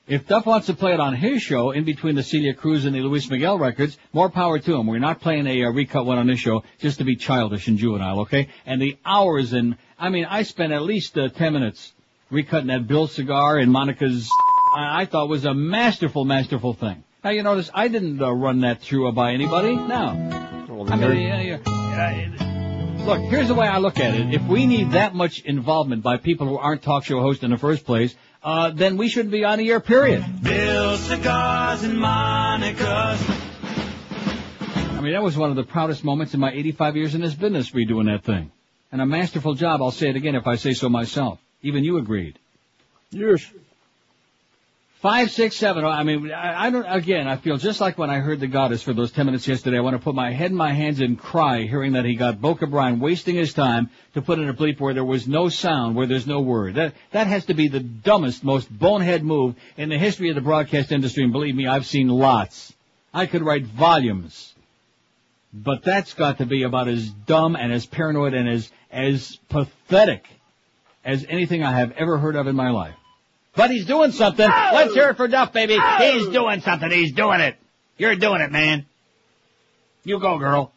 If 0.09 0.27
Duff 0.27 0.47
wants 0.47 0.69
to 0.69 0.75
play 0.75 0.95
it 0.95 1.01
on 1.01 1.15
his 1.15 1.43
show, 1.43 1.71
in 1.71 1.85
between 1.85 2.15
the 2.15 2.23
Celia 2.23 2.55
Cruz 2.55 2.87
and 2.87 2.95
the 2.95 3.01
Luis 3.01 3.29
Miguel 3.29 3.59
records, 3.59 3.99
more 4.15 4.31
power 4.31 4.59
to 4.59 4.75
him. 4.75 4.87
We're 4.87 4.99
not 4.99 5.21
playing 5.21 5.47
a 5.47 5.65
uh, 5.65 5.71
recut 5.71 6.07
one 6.07 6.17
on 6.17 6.27
this 6.27 6.41
show 6.41 6.65
just 6.79 6.97
to 6.99 7.05
be 7.05 7.15
childish 7.15 7.69
and 7.69 7.77
juvenile, 7.77 8.21
okay? 8.21 8.49
And 8.65 8.81
the 8.81 8.97
hours 9.05 9.53
and, 9.53 9.77
I 9.99 10.09
mean, 10.09 10.25
I 10.25 10.45
spent 10.45 10.73
at 10.73 10.83
least 10.83 11.19
uh, 11.19 11.29
ten 11.29 11.53
minutes 11.53 11.93
recutting 12.33 12.69
that 12.69 12.87
Bill 12.87 13.07
cigar 13.07 13.59
and 13.59 13.71
Monica's, 13.71 14.31
I, 14.75 15.03
I 15.03 15.05
thought 15.05 15.29
was 15.29 15.45
a 15.45 15.53
masterful, 15.53 16.25
masterful 16.25 16.73
thing. 16.73 17.05
Now 17.23 17.31
you 17.31 17.43
notice 17.43 17.71
I 17.75 17.89
didn't 17.89 18.23
uh, 18.23 18.33
run 18.33 18.61
that 18.61 18.81
through 18.81 19.09
uh, 19.09 19.13
by 19.13 19.33
anybody. 19.33 19.77
No. 19.77 20.17
I 20.89 20.97
mean, 20.97 21.61
uh, 21.61 23.05
look, 23.05 23.21
here's 23.31 23.49
the 23.49 23.55
way 23.55 23.67
I 23.67 23.77
look 23.77 23.99
at 23.99 24.15
it. 24.15 24.33
If 24.33 24.43
we 24.45 24.65
need 24.65 24.93
that 24.93 25.15
much 25.15 25.41
involvement 25.41 26.03
by 26.03 26.17
people 26.17 26.47
who 26.47 26.57
aren't 26.57 26.81
talk 26.83 27.05
show 27.05 27.21
hosts 27.21 27.45
in 27.45 27.51
the 27.51 27.59
first 27.59 27.85
place, 27.85 28.15
uh, 28.43 28.71
then 28.71 28.97
we 28.97 29.09
shouldn't 29.09 29.33
be 29.33 29.45
on 29.45 29.59
the 29.59 29.71
air, 29.71 29.81
period. 29.81 30.25
Bill 30.43 30.97
cigars 30.97 31.83
and 31.83 31.99
Monica's. 31.99 33.23
I 34.99 35.01
mean, 35.01 35.13
that 35.13 35.23
was 35.23 35.37
one 35.37 35.51
of 35.51 35.57
the 35.57 35.65
proudest 35.65 36.05
moments 36.05 36.35
in 36.35 36.41
my 36.41 36.53
85 36.53 36.97
years 36.97 37.15
in 37.15 37.21
this 37.21 37.35
business 37.35 37.71
redoing 37.71 38.07
that 38.07 38.25
thing. 38.25 38.51
And 38.91 39.01
a 39.01 39.07
masterful 39.07 39.55
job, 39.55 39.83
I'll 39.83 39.91
say 39.91 40.09
it 40.09 40.17
again 40.17 40.35
if 40.35 40.47
I 40.47 40.57
say 40.57 40.73
so 40.73 40.89
myself. 40.89 41.39
Even 41.63 41.85
you 41.85 41.99
agreed. 41.99 42.39
Yes. 43.11 43.45
Five, 45.01 45.31
six, 45.31 45.55
seven. 45.55 45.85
Oh, 45.85 45.89
I 45.89 46.03
mean, 46.03 46.33
I, 46.33 46.67
I 46.67 46.71
don't, 46.71 46.85
again, 46.85 47.29
I 47.29 47.37
feel 47.37 47.57
just 47.57 47.81
like 47.81 47.99
when 47.99 48.11
I 48.11 48.19
heard 48.19 48.41
the 48.41 48.49
goddess 48.49 48.83
for 48.83 48.93
those 48.93 49.13
ten 49.13 49.27
minutes 49.27 49.47
yesterday. 49.47 49.77
I 49.77 49.81
want 49.81 49.95
to 49.95 50.03
put 50.03 50.17
my 50.17 50.33
head 50.33 50.51
in 50.51 50.57
my 50.57 50.73
hands 50.73 50.99
and 50.99 51.17
cry 51.17 51.63
hearing 51.63 51.93
that 51.93 52.05
he 52.05 52.17
got 52.17 52.41
Boca 52.41 52.67
Brian 52.67 52.99
wasting 52.99 53.37
his 53.37 53.53
time 53.55 53.91
to 54.15 54.23
put 54.23 54.41
in 54.41 54.49
a 54.49 54.55
bleep 54.55 54.81
where 54.81 54.95
there 54.95 55.05
was 55.05 55.29
no 55.29 55.51
sound, 55.51 55.95
where 55.95 56.09
there's 56.09 56.27
no 56.27 56.41
word. 56.41 56.75
That, 56.75 56.95
that 57.13 57.29
has 57.29 57.45
to 57.45 57.55
be 57.55 57.69
the 57.69 57.79
dumbest, 57.79 58.43
most 58.43 58.77
bonehead 58.77 59.23
move 59.23 59.55
in 59.77 59.89
the 59.89 59.99
history 59.99 60.31
of 60.31 60.35
the 60.35 60.41
broadcast 60.41 60.91
industry. 60.91 61.23
And 61.23 61.33
believe 61.33 61.55
me, 61.55 61.69
I've 61.69 61.87
seen 61.87 62.09
lots. 62.09 62.75
I 63.15 63.27
could 63.27 63.43
write 63.43 63.67
volumes. 63.67 64.53
But 65.55 65.85
that's 65.85 66.15
got 66.15 66.39
to 66.39 66.45
be 66.45 66.65
about 66.65 66.89
as 66.89 67.09
dumb 67.09 67.55
and 67.55 67.73
as 67.73 67.87
paranoid 67.87 68.35
and 68.35 68.49
as, 68.49 68.69
as 68.91 69.39
pathetic 69.49 70.27
as 71.05 71.25
anything 71.29 71.63
I 71.63 71.79
have 71.79 71.93
ever 71.93 72.19
heard 72.19 72.35
of 72.35 72.49
in 72.49 72.57
my 72.57 72.71
life. 72.71 72.97
But 73.59 73.73
he's 73.73 73.87
doing 73.87 74.13
something. 74.13 74.49
Let's 74.49 74.95
hear 74.95 75.09
it 75.09 75.17
for 75.17 75.27
Duff, 75.27 75.53
baby. 75.53 75.77
He's 75.99 76.29
doing 76.29 76.61
something. 76.61 76.89
He's 76.93 77.13
doing 77.13 77.41
it. 77.41 77.57
You're 77.97 78.15
doing 78.15 78.41
it, 78.41 78.53
man. 78.53 78.87
You 80.05 80.21
go, 80.21 80.39
girl. 80.39 80.71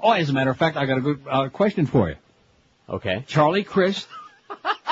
Oh, 0.00 0.12
as 0.12 0.30
a 0.30 0.32
matter 0.32 0.50
of 0.50 0.56
fact, 0.56 0.76
I 0.76 0.86
got 0.86 0.98
a 0.98 1.00
good 1.00 1.20
uh, 1.28 1.48
question 1.48 1.86
for 1.86 2.10
you. 2.10 2.14
Okay. 2.88 3.24
Charlie 3.26 3.64
Crist, 3.64 4.06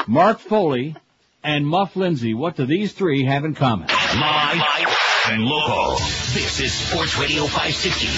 Mark 0.09 0.41
Foley, 0.41 0.97
and 1.45 1.65
Muff 1.65 1.95
Lindsay. 1.95 2.35
What 2.35 2.57
do 2.57 2.67
these 2.67 2.95
three 2.95 3.25
have 3.25 3.45
in 3.45 3.55
common? 3.55 3.87
Live 3.87 4.89
and 5.29 5.45
local. 5.45 5.99
This 6.35 6.59
is 6.59 6.73
Sports 6.73 7.17
Radio 7.17 7.45
560. 7.45 8.09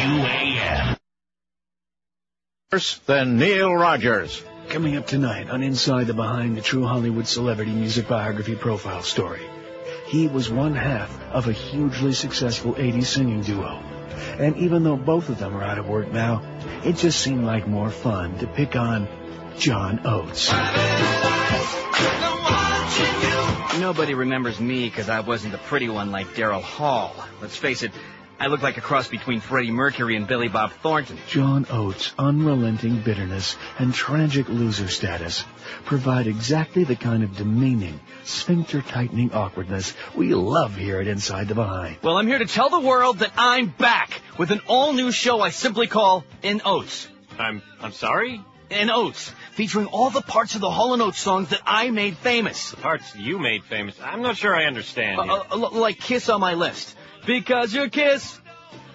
QAM. 0.00 0.96
Worse 2.72 2.98
than 3.06 3.38
Neil 3.38 3.72
Rogers. 3.72 4.42
Coming 4.68 4.96
up 4.96 5.06
tonight 5.06 5.48
on 5.48 5.62
Inside 5.62 6.08
the 6.08 6.14
Behind 6.14 6.56
the 6.56 6.60
True 6.60 6.84
Hollywood 6.84 7.26
Celebrity 7.26 7.70
Music 7.70 8.08
Biography 8.08 8.56
Profile 8.56 9.02
Story. 9.02 9.46
He 10.06 10.26
was 10.26 10.50
one 10.50 10.74
half 10.74 11.22
of 11.30 11.46
a 11.46 11.52
hugely 11.52 12.12
successful 12.12 12.74
80s 12.74 13.06
singing 13.06 13.42
duo, 13.42 13.80
And 14.38 14.56
even 14.56 14.82
though 14.82 14.96
both 14.96 15.28
of 15.28 15.38
them 15.38 15.56
are 15.56 15.62
out 15.62 15.78
of 15.78 15.88
work 15.88 16.12
now, 16.12 16.42
it 16.84 16.96
just 16.96 17.20
seemed 17.20 17.44
like 17.44 17.68
more 17.68 17.90
fun 17.90 18.38
to 18.38 18.46
pick 18.46 18.76
on 18.76 19.08
John 19.56 20.00
Oates. 20.04 20.52
Nobody 23.80 24.14
remembers 24.14 24.58
me 24.58 24.88
because 24.88 25.08
I 25.08 25.20
wasn't 25.20 25.52
the 25.52 25.58
pretty 25.58 25.88
one 25.88 26.10
like 26.10 26.28
Daryl 26.28 26.62
Hall. 26.62 27.14
Let's 27.40 27.56
face 27.56 27.82
it, 27.82 27.92
I 28.38 28.48
look 28.48 28.62
like 28.62 28.76
a 28.76 28.82
cross 28.82 29.08
between 29.08 29.40
Freddie 29.40 29.70
Mercury 29.70 30.14
and 30.14 30.26
Billy 30.26 30.48
Bob 30.48 30.70
Thornton. 30.82 31.18
John 31.28 31.66
Oates' 31.70 32.12
unrelenting 32.18 33.00
bitterness 33.00 33.56
and 33.78 33.94
tragic 33.94 34.48
loser 34.50 34.88
status 34.88 35.42
provide 35.86 36.26
exactly 36.26 36.84
the 36.84 36.96
kind 36.96 37.22
of 37.22 37.34
demeaning, 37.36 37.98
sphincter-tightening 38.24 39.32
awkwardness 39.32 39.94
we 40.14 40.34
love 40.34 40.76
here 40.76 41.00
at 41.00 41.06
Inside 41.06 41.48
the 41.48 41.54
Behind. 41.54 41.96
Well, 42.02 42.18
I'm 42.18 42.26
here 42.26 42.38
to 42.38 42.46
tell 42.46 42.68
the 42.68 42.80
world 42.80 43.20
that 43.20 43.32
I'm 43.38 43.68
back 43.68 44.20
with 44.36 44.50
an 44.50 44.60
all-new 44.66 45.12
show 45.12 45.40
I 45.40 45.48
simply 45.48 45.86
call 45.86 46.24
In 46.42 46.60
Oates. 46.64 47.08
I'm 47.38 47.62
I'm 47.80 47.92
sorry? 47.92 48.42
In 48.68 48.90
Oates, 48.90 49.32
featuring 49.52 49.86
all 49.86 50.10
the 50.10 50.22
parts 50.22 50.56
of 50.56 50.60
the 50.60 50.70
Hall 50.70 51.00
& 51.00 51.02
Oates 51.02 51.20
songs 51.20 51.50
that 51.50 51.60
I 51.64 51.90
made 51.90 52.16
famous. 52.18 52.72
The 52.72 52.78
parts 52.78 53.14
you 53.14 53.38
made 53.38 53.62
famous. 53.64 53.94
I'm 54.02 54.22
not 54.22 54.36
sure 54.36 54.54
I 54.56 54.64
understand. 54.64 55.24
you. 55.24 55.32
Uh, 55.32 55.44
uh, 55.52 55.70
like 55.70 56.00
Kiss 56.00 56.28
on 56.28 56.40
my 56.40 56.54
list. 56.54 56.95
Because 57.26 57.74
your 57.74 57.88
Kiss. 57.88 58.40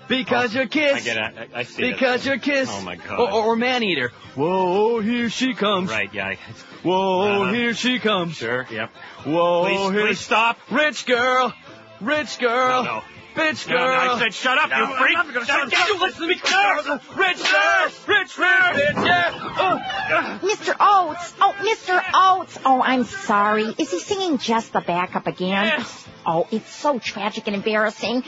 Because 0.08 0.54
your 0.54 0.68
Kiss. 0.68 0.96
I 0.96 1.00
get 1.02 1.18
it. 1.18 1.50
I, 1.54 1.60
I 1.60 1.64
see. 1.64 1.92
Because 1.92 2.26
your 2.26 2.38
Kiss. 2.38 2.70
Oh 2.72 2.82
my 2.82 2.96
god. 2.96 3.20
Or, 3.20 3.32
or 3.32 3.56
Man 3.56 3.84
Eater. 3.84 4.10
Whoa, 4.36 5.00
here 5.00 5.30
she 5.30 5.54
comes. 5.54 5.90
Right, 5.90 6.14
yeah. 6.14 6.28
I- 6.30 6.38
Whoa, 6.84 7.44
Uh-huh. 7.44 7.54
here 7.54 7.74
she 7.76 8.00
comes. 8.00 8.36
Sure, 8.38 8.66
yep. 8.72 8.90
Whoa, 9.24 9.64
Please- 9.66 9.92
here 9.92 10.08
please 10.08 10.20
stop. 10.20 10.58
Rich 10.72 11.06
girl. 11.06 11.54
Rich 12.02 12.40
girl. 12.40 12.84
No, 12.84 12.96
no. 12.96 13.04
Bitch 13.36 13.66
No, 13.70 13.76
no, 13.78 13.86
girl. 13.86 13.96
I 14.16 14.20
said 14.20 14.34
shut 14.34 14.58
up, 14.58 14.70
you 14.72 14.78
No, 14.78 14.96
freak. 14.98 15.18
I'm 15.18 15.26
not 15.28 15.34
gonna 15.34 15.46
Shut 15.46 15.72
shut 15.72 15.74
up. 15.74 15.80
up. 15.84 15.88
You 15.88 16.00
listen 16.02 16.22
to 16.24 16.28
me. 16.28 16.36
Girl. 16.36 17.00
Rich 17.16 17.38
girl. 17.50 17.86
Rich, 18.08 18.38
rich, 18.38 18.38
bitch. 18.38 19.06
Yeah. 19.06 19.32
Oh. 19.58 20.40
Mr. 20.44 20.76
Oates! 20.78 21.34
Oh, 21.40 21.56
Mr. 21.60 22.04
Oates! 22.14 22.60
Oh, 22.66 22.82
I'm 22.84 23.06
sorry. 23.06 23.74
Is 23.78 23.90
he 23.92 24.00
singing 24.02 24.38
just 24.38 24.74
the 24.74 24.82
backup 24.82 25.28
again? 25.28 25.64
Yes. 25.66 26.01
Oh, 26.26 26.48
it's 26.52 26.70
so 26.70 27.00
tragic 27.00 27.48
and 27.48 27.56
embarrassing. 27.56 28.24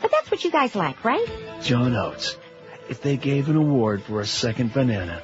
But 0.00 0.10
that's 0.10 0.30
what 0.30 0.44
you 0.44 0.50
guys 0.50 0.74
like, 0.74 1.04
right? 1.04 1.26
John 1.62 1.94
Oates. 1.94 2.36
If 2.88 3.00
they 3.02 3.16
gave 3.16 3.48
an 3.48 3.56
award 3.56 4.02
for 4.02 4.20
a 4.20 4.26
second 4.26 4.72
banana, 4.72 5.22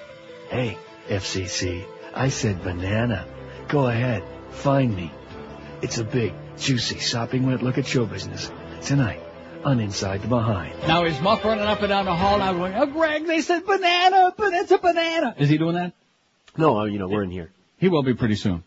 hey, 0.48 0.78
FCC, 1.08 1.84
I 2.14 2.28
said 2.28 2.62
banana. 2.62 3.26
Go 3.68 3.86
ahead, 3.86 4.22
find 4.50 4.94
me. 4.94 5.12
It's 5.82 5.98
a 5.98 6.04
big, 6.04 6.32
juicy, 6.58 6.98
sopping 6.98 7.46
wet 7.46 7.62
look 7.62 7.78
at 7.78 7.86
show 7.86 8.06
business 8.06 8.50
tonight 8.82 9.20
on 9.64 9.80
Inside 9.80 10.22
the 10.22 10.28
Behind. 10.28 10.74
Now 10.86 11.04
he's 11.04 11.20
muff 11.20 11.44
running 11.44 11.64
up 11.64 11.80
and 11.80 11.88
down 11.88 12.06
the 12.06 12.14
hall 12.14 12.38
now 12.38 12.52
going, 12.52 12.74
oh 12.74 12.86
Greg, 12.86 13.26
they 13.26 13.40
said 13.40 13.66
banana, 13.66 14.34
but 14.36 14.52
it's 14.54 14.70
a 14.70 14.78
banana. 14.78 15.34
Is 15.38 15.48
he 15.48 15.58
doing 15.58 15.74
that? 15.74 15.92
No, 16.56 16.80
uh, 16.80 16.84
you 16.84 16.98
know, 16.98 17.08
we're 17.08 17.22
in 17.22 17.30
here. 17.30 17.52
He 17.78 17.88
will 17.88 18.02
be 18.02 18.14
pretty 18.14 18.36
soon. 18.36 18.64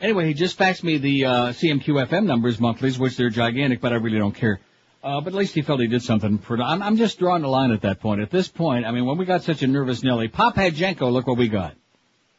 Anyway, 0.00 0.26
he 0.26 0.34
just 0.34 0.58
faxed 0.58 0.82
me 0.82 0.96
the 0.96 1.26
uh, 1.26 1.32
CMQ 1.48 2.08
FM 2.08 2.24
numbers 2.24 2.58
monthlies, 2.58 2.98
which 2.98 3.16
they're 3.16 3.28
gigantic, 3.28 3.82
but 3.82 3.92
I 3.92 3.96
really 3.96 4.18
don't 4.18 4.34
care. 4.34 4.58
Uh, 5.02 5.20
but 5.20 5.32
at 5.32 5.38
least 5.38 5.54
he 5.54 5.62
felt 5.62 5.80
he 5.80 5.88
did 5.88 6.02
something 6.02 6.38
for. 6.38 6.60
I'm, 6.60 6.82
I'm 6.82 6.96
just 6.96 7.18
drawing 7.18 7.42
the 7.42 7.48
line 7.48 7.70
at 7.70 7.82
that 7.82 8.00
point. 8.00 8.20
At 8.20 8.30
this 8.30 8.48
point, 8.48 8.86
I 8.86 8.92
mean, 8.92 9.04
when 9.04 9.18
we 9.18 9.26
got 9.26 9.42
such 9.42 9.62
a 9.62 9.66
nervous 9.66 10.02
Nelly, 10.02 10.28
Pop 10.28 10.56
had 10.56 10.74
Jenko, 10.74 11.12
look 11.12 11.26
what 11.26 11.36
we 11.36 11.48
got. 11.48 11.74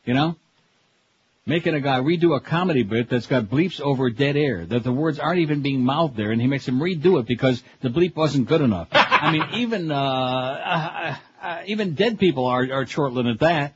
You 0.05 0.15
know, 0.15 0.35
making 1.45 1.75
a 1.75 1.81
guy 1.81 1.99
redo 1.99 2.35
a 2.35 2.39
comedy 2.39 2.81
bit 2.81 3.09
that's 3.09 3.27
got 3.27 3.45
bleeps 3.45 3.79
over 3.79 4.09
dead 4.09 4.37
air, 4.37 4.65
that 4.65 4.83
the 4.83 4.91
words 4.91 5.19
aren't 5.19 5.39
even 5.39 5.61
being 5.61 5.83
mouthed 5.83 6.15
there, 6.15 6.31
and 6.31 6.41
he 6.41 6.47
makes 6.47 6.67
him 6.67 6.79
redo 6.79 7.19
it 7.19 7.27
because 7.27 7.61
the 7.81 7.89
bleep 7.89 8.15
wasn't 8.15 8.47
good 8.47 8.61
enough. 8.61 8.87
I 8.91 9.31
mean, 9.31 9.43
even 9.55 9.91
uh, 9.91 9.95
uh, 9.95 11.15
uh, 11.41 11.61
even 11.67 11.93
dead 11.93 12.19
people 12.19 12.45
are 12.45 12.67
are 12.71 12.87
short-lived 12.87 13.27
at 13.29 13.39
that. 13.41 13.75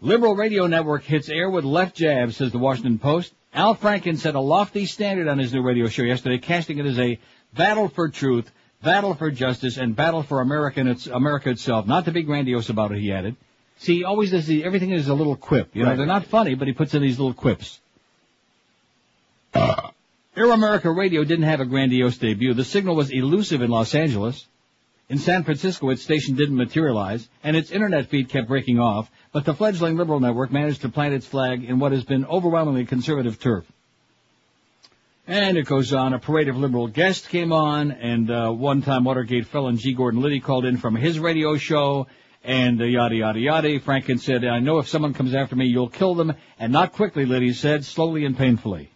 Liberal 0.00 0.36
radio 0.36 0.66
network 0.66 1.02
hits 1.04 1.28
air 1.28 1.50
with 1.50 1.64
left 1.64 1.96
jab, 1.96 2.32
says 2.32 2.52
the 2.52 2.58
Washington 2.58 2.98
Post. 2.98 3.32
Al 3.52 3.74
Franken 3.74 4.16
set 4.18 4.34
a 4.34 4.40
lofty 4.40 4.86
standard 4.86 5.26
on 5.26 5.38
his 5.38 5.52
new 5.52 5.62
radio 5.62 5.88
show 5.88 6.02
yesterday, 6.02 6.38
casting 6.38 6.78
it 6.78 6.86
as 6.86 6.98
a 6.98 7.18
battle 7.54 7.88
for 7.88 8.08
truth, 8.08 8.48
battle 8.82 9.14
for 9.14 9.30
justice, 9.30 9.76
and 9.76 9.96
battle 9.96 10.22
for 10.22 10.40
America, 10.40 10.80
and 10.80 10.88
its, 10.88 11.06
America 11.06 11.50
itself. 11.50 11.86
Not 11.86 12.04
to 12.04 12.12
be 12.12 12.22
grandiose 12.22 12.68
about 12.68 12.92
it, 12.92 12.98
he 13.00 13.12
added. 13.12 13.34
See, 13.78 13.96
he 13.98 14.04
always 14.04 14.30
does 14.30 14.46
the, 14.46 14.64
everything 14.64 14.90
is 14.90 15.08
a 15.08 15.14
little 15.14 15.36
quip. 15.36 15.74
You 15.74 15.82
know, 15.82 15.90
Right. 15.90 15.96
they're 15.96 16.06
not 16.06 16.26
funny, 16.26 16.54
but 16.54 16.68
he 16.68 16.74
puts 16.74 16.94
in 16.94 17.02
these 17.02 17.18
little 17.18 17.34
quips. 17.34 17.80
Air 19.54 20.50
America 20.52 20.90
Radio 20.92 21.24
didn't 21.24 21.46
have 21.46 21.60
a 21.60 21.64
grandiose 21.64 22.18
debut. 22.18 22.54
The 22.54 22.64
signal 22.64 22.94
was 22.94 23.10
elusive 23.10 23.62
in 23.62 23.70
Los 23.70 23.94
Angeles. 23.94 24.46
In 25.10 25.16
San 25.16 25.42
Francisco, 25.42 25.88
its 25.88 26.02
station 26.02 26.34
didn't 26.34 26.56
materialize, 26.56 27.26
and 27.42 27.56
its 27.56 27.70
internet 27.70 28.10
feed 28.10 28.28
kept 28.28 28.46
breaking 28.46 28.78
off, 28.78 29.10
but 29.32 29.46
the 29.46 29.54
fledgling 29.54 29.96
liberal 29.96 30.20
network 30.20 30.52
managed 30.52 30.82
to 30.82 30.90
plant 30.90 31.14
its 31.14 31.26
flag 31.26 31.64
in 31.64 31.78
what 31.78 31.92
has 31.92 32.04
been 32.04 32.26
overwhelmingly 32.26 32.84
conservative 32.84 33.40
turf. 33.40 33.64
And 35.26 35.56
it 35.56 35.64
goes 35.64 35.94
on, 35.94 36.12
a 36.12 36.18
parade 36.18 36.48
of 36.48 36.58
liberal 36.58 36.88
guests 36.88 37.26
came 37.26 37.52
on, 37.52 37.90
and 37.90 38.30
uh, 38.30 38.50
one-time 38.50 39.04
Watergate 39.04 39.46
felon 39.46 39.78
G. 39.78 39.94
Gordon 39.94 40.20
Liddy 40.20 40.40
called 40.40 40.66
in 40.66 40.76
from 40.76 40.94
his 40.94 41.18
radio 41.18 41.56
show, 41.56 42.06
and 42.44 42.80
uh, 42.80 42.84
yada 42.84 43.16
yada 43.16 43.40
yada. 43.40 43.80
Franken 43.80 44.20
said, 44.20 44.44
I 44.44 44.58
know 44.58 44.78
if 44.78 44.88
someone 44.88 45.14
comes 45.14 45.34
after 45.34 45.56
me, 45.56 45.66
you'll 45.66 45.88
kill 45.88 46.16
them, 46.16 46.34
and 46.58 46.70
not 46.70 46.92
quickly, 46.92 47.24
Liddy 47.24 47.54
said, 47.54 47.86
slowly 47.86 48.26
and 48.26 48.36
painfully. 48.36 48.90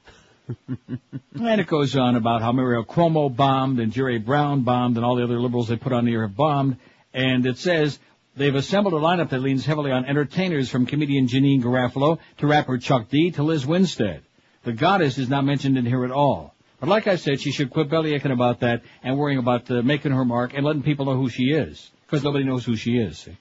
And 0.48 1.60
it 1.60 1.66
goes 1.66 1.96
on 1.96 2.16
about 2.16 2.42
how 2.42 2.52
Mario 2.52 2.82
Cuomo 2.82 3.34
bombed 3.34 3.80
and 3.80 3.92
Jerry 3.92 4.18
Brown 4.18 4.62
bombed 4.62 4.96
and 4.96 5.04
all 5.04 5.16
the 5.16 5.24
other 5.24 5.40
liberals 5.40 5.68
they 5.68 5.76
put 5.76 5.92
on 5.92 6.04
the 6.04 6.12
air 6.12 6.22
have 6.22 6.36
bombed. 6.36 6.76
And 7.14 7.46
it 7.46 7.58
says 7.58 7.98
they've 8.36 8.54
assembled 8.54 8.94
a 8.94 8.98
lineup 8.98 9.30
that 9.30 9.40
leans 9.40 9.64
heavily 9.64 9.90
on 9.90 10.04
entertainers 10.04 10.68
from 10.68 10.86
comedian 10.86 11.28
Janeane 11.28 11.62
Garofalo 11.62 12.18
to 12.38 12.46
rapper 12.46 12.78
Chuck 12.78 13.08
D 13.08 13.30
to 13.32 13.42
Lizz 13.42 13.66
Winstead. 13.66 14.22
The 14.64 14.72
goddess 14.72 15.18
is 15.18 15.28
not 15.28 15.44
mentioned 15.44 15.76
in 15.78 15.86
here 15.86 16.04
at 16.04 16.10
all. 16.10 16.54
But 16.80 16.88
like 16.88 17.06
I 17.06 17.16
said, 17.16 17.40
she 17.40 17.52
should 17.52 17.70
quit 17.70 17.88
bellyaching 17.88 18.32
about 18.32 18.60
that 18.60 18.82
and 19.02 19.16
worrying 19.16 19.38
about 19.38 19.70
uh, 19.70 19.82
making 19.82 20.12
her 20.12 20.24
mark 20.24 20.52
and 20.54 20.64
letting 20.64 20.82
people 20.82 21.06
know 21.06 21.16
who 21.16 21.28
she 21.28 21.44
is. 21.44 21.90
Because 22.06 22.24
nobody 22.24 22.44
knows 22.44 22.64
who 22.64 22.76
she 22.76 22.98
is. 22.98 23.18
See? 23.18 23.36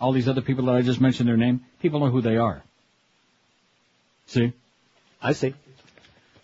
All 0.00 0.12
these 0.12 0.28
other 0.28 0.40
people 0.40 0.64
that 0.66 0.74
I 0.74 0.82
just 0.82 1.00
mentioned 1.00 1.28
their 1.28 1.36
name, 1.36 1.64
people 1.80 2.00
know 2.00 2.10
who 2.10 2.20
they 2.20 2.36
are. 2.36 2.62
See? 4.26 4.52
I 5.20 5.32
see. 5.32 5.54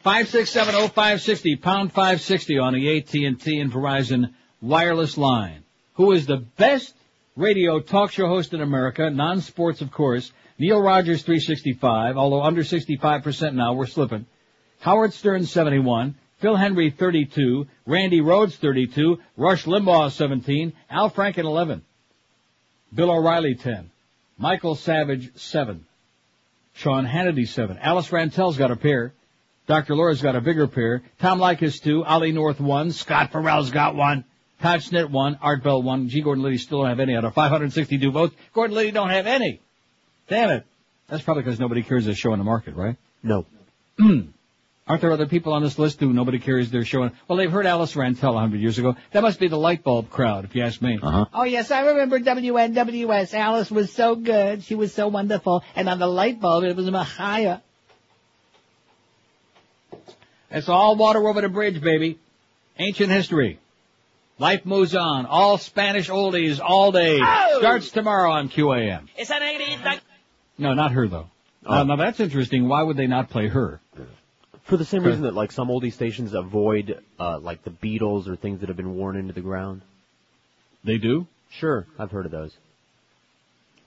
Five 0.08 0.28
six 0.28 0.48
seven 0.48 0.74
oh 0.74 0.88
five 0.88 1.20
sixty 1.20 1.54
pound 1.54 1.92
five 1.92 2.22
sixty 2.22 2.58
on 2.58 2.72
the 2.72 2.96
AT 2.96 3.12
and 3.12 3.38
T 3.38 3.60
and 3.60 3.70
Verizon 3.70 4.32
wireless 4.62 5.18
line. 5.18 5.64
Who 5.96 6.12
is 6.12 6.24
the 6.24 6.38
best 6.38 6.94
radio 7.36 7.78
talk 7.78 8.10
show 8.12 8.26
host 8.26 8.54
in 8.54 8.62
America? 8.62 9.10
Non-sports, 9.10 9.82
of 9.82 9.90
course. 9.92 10.32
Neil 10.58 10.80
Rogers 10.80 11.24
three 11.24 11.40
sixty 11.40 11.74
five, 11.74 12.16
although 12.16 12.40
under 12.40 12.64
sixty 12.64 12.96
five 12.96 13.22
percent 13.22 13.54
now. 13.54 13.74
We're 13.74 13.84
slipping. 13.84 14.24
Howard 14.80 15.12
Stern 15.12 15.44
seventy 15.44 15.78
one. 15.78 16.14
Phil 16.38 16.56
Hendrie 16.56 16.96
32, 16.96 17.66
Randi 17.84 18.22
Rhodes 18.22 18.56
32, 18.56 19.18
Rush 19.36 19.64
Limbaugh 19.66 20.10
17, 20.10 20.72
Al 20.88 21.10
Franken 21.10 21.44
11, 21.44 21.82
Bill 22.94 23.10
O'Reilly 23.10 23.56
10, 23.56 23.90
Michael 24.38 24.76
Savage 24.76 25.36
7, 25.36 25.84
Sean 26.74 27.04
Hannity 27.04 27.46
7, 27.46 27.76
Alice 27.78 28.10
Rantel's 28.10 28.56
got 28.56 28.70
a 28.70 28.76
pair, 28.76 29.12
Dr. 29.68 29.94
Laura's 29.94 30.22
got 30.22 30.34
a 30.34 30.40
bigger 30.40 30.66
pair, 30.66 31.02
Tom 31.20 31.38
Leykis 31.38 31.82
2, 31.82 32.02
Ollie 32.02 32.32
North 32.32 32.58
1, 32.58 32.90
Scott 32.90 33.32
Ferrall's 33.32 33.70
got 33.70 33.94
one, 33.94 34.24
Todd 34.62 34.80
Schnitt 34.80 35.10
1, 35.10 35.38
Art 35.42 35.62
Bell 35.62 35.82
1, 35.82 36.08
G. 36.08 36.22
Gordon 36.22 36.42
Liddy 36.42 36.56
still 36.56 36.80
don't 36.80 36.88
have 36.88 37.00
any 37.00 37.14
out 37.14 37.26
of 37.26 37.34
562 37.34 38.10
votes. 38.10 38.34
Gordon 38.54 38.74
Liddy 38.74 38.92
don't 38.92 39.10
have 39.10 39.26
any. 39.26 39.60
Damn 40.26 40.50
it. 40.50 40.66
That's 41.08 41.22
probably 41.22 41.42
because 41.42 41.60
nobody 41.60 41.82
carries 41.82 42.06
their 42.06 42.14
show 42.14 42.32
in 42.32 42.38
the 42.38 42.46
market, 42.46 42.74
right? 42.76 42.96
No. 43.22 43.44
Aren't 44.88 45.02
there 45.02 45.12
other 45.12 45.26
people 45.26 45.52
on 45.52 45.62
this 45.62 45.78
list 45.78 46.00
who 46.00 46.14
nobody 46.14 46.38
carries 46.38 46.70
their 46.70 46.84
show 46.86 47.02
in? 47.02 47.12
Well, 47.28 47.36
they've 47.36 47.50
heard 47.50 47.66
Alice 47.66 47.94
Rantel 47.94 48.36
a 48.36 48.38
hundred 48.38 48.62
years 48.62 48.78
ago. 48.78 48.96
That 49.12 49.22
must 49.22 49.38
be 49.38 49.48
the 49.48 49.58
light 49.58 49.84
bulb 49.84 50.08
crowd, 50.08 50.46
if 50.46 50.56
you 50.56 50.62
ask 50.62 50.80
me. 50.80 50.98
Uh-huh. 51.02 51.26
Oh 51.34 51.44
yes, 51.44 51.70
I 51.70 51.88
remember 51.88 52.18
WNWS. 52.18 53.34
Alice 53.34 53.70
was 53.70 53.92
so 53.92 54.14
good. 54.14 54.64
She 54.64 54.74
was 54.74 54.94
so 54.94 55.08
wonderful. 55.08 55.62
And 55.76 55.90
on 55.90 55.98
the 55.98 56.06
light 56.06 56.40
bulb, 56.40 56.64
it 56.64 56.74
was 56.74 56.88
a 56.88 57.04
Mahaya. 60.50 60.58
It's 60.58 60.68
all 60.68 60.96
water 60.96 61.26
over 61.28 61.40
the 61.40 61.48
bridge, 61.48 61.80
baby. 61.80 62.18
Ancient 62.78 63.10
history. 63.10 63.58
Life 64.38 64.64
moves 64.64 64.94
on. 64.94 65.26
All 65.26 65.58
Spanish 65.58 66.08
oldies, 66.08 66.60
all 66.64 66.92
day. 66.92 67.18
Oh! 67.20 67.58
Starts 67.58 67.90
tomorrow 67.90 68.30
on 68.30 68.48
QAM. 68.48 69.08
It's 69.16 69.30
an 69.30 69.42
80s. 69.42 70.00
No, 70.58 70.74
not 70.74 70.92
her 70.92 71.08
though. 71.08 71.28
Oh. 71.66 71.80
Uh, 71.80 71.84
now 71.84 71.96
that's 71.96 72.20
interesting. 72.20 72.68
Why 72.68 72.82
would 72.82 72.96
they 72.96 73.06
not 73.06 73.30
play 73.30 73.48
her? 73.48 73.80
For 74.64 74.76
the 74.76 74.84
same 74.84 75.02
reason 75.02 75.22
that 75.22 75.34
like 75.34 75.50
some 75.50 75.68
oldie 75.68 75.92
stations 75.92 76.34
avoid 76.34 77.02
uh, 77.18 77.38
like 77.38 77.64
the 77.64 77.70
Beatles 77.70 78.28
or 78.28 78.36
things 78.36 78.60
that 78.60 78.68
have 78.68 78.76
been 78.76 78.96
worn 78.96 79.16
into 79.16 79.32
the 79.32 79.40
ground. 79.40 79.80
They 80.84 80.98
do? 80.98 81.26
Sure, 81.50 81.86
I've 81.98 82.10
heard 82.10 82.26
of 82.26 82.32
those. 82.32 82.54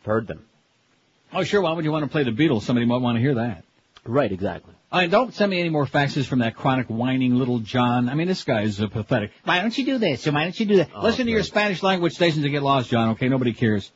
I've 0.02 0.06
heard 0.06 0.28
them. 0.28 0.44
Oh, 1.34 1.44
sure. 1.44 1.62
Why 1.62 1.72
would 1.72 1.86
you 1.86 1.92
want 1.92 2.04
to 2.04 2.12
play 2.12 2.24
the 2.24 2.32
Beatles? 2.32 2.64
Somebody 2.64 2.86
might 2.86 3.02
want 3.02 3.16
to 3.16 3.22
hear 3.22 3.36
that. 3.36 3.64
Right, 4.03 4.32
exactly. 4.32 4.73
I 4.91 5.07
don't 5.07 5.34
send 5.34 5.52
me 5.52 5.60
any 5.60 5.69
more 5.69 5.86
faxes 5.86 6.26
from 6.26 6.40
that 6.40 6.56
chronic 6.56 6.88
whining 6.88 7.36
little 7.36 7.60
John. 7.60 8.10
I 8.10 8.15
mean, 8.15 8.28
this 8.28 8.44
guy 8.44 8.64
is 8.64 8.82
uh, 8.82 8.88
pathetic. 8.88 9.32
Why 9.45 9.61
don't 9.61 9.78
you 9.78 9.86
do 9.86 9.98
this? 9.99 10.26
Why 10.26 10.44
don't 10.44 10.60
you 10.60 10.65
do 10.65 10.78
that? 10.78 10.90
Oh, 10.94 11.03
Listen 11.03 11.28
to 11.28 11.32
your 11.32 11.44
Spanish 11.44 11.82
language 11.82 12.14
stations 12.14 12.44
and 12.44 12.52
get 12.52 12.64
lost, 12.64 12.90
John. 12.90 13.10
Okay, 13.11 13.30
nobody 13.30 13.53
cares. 13.53 13.90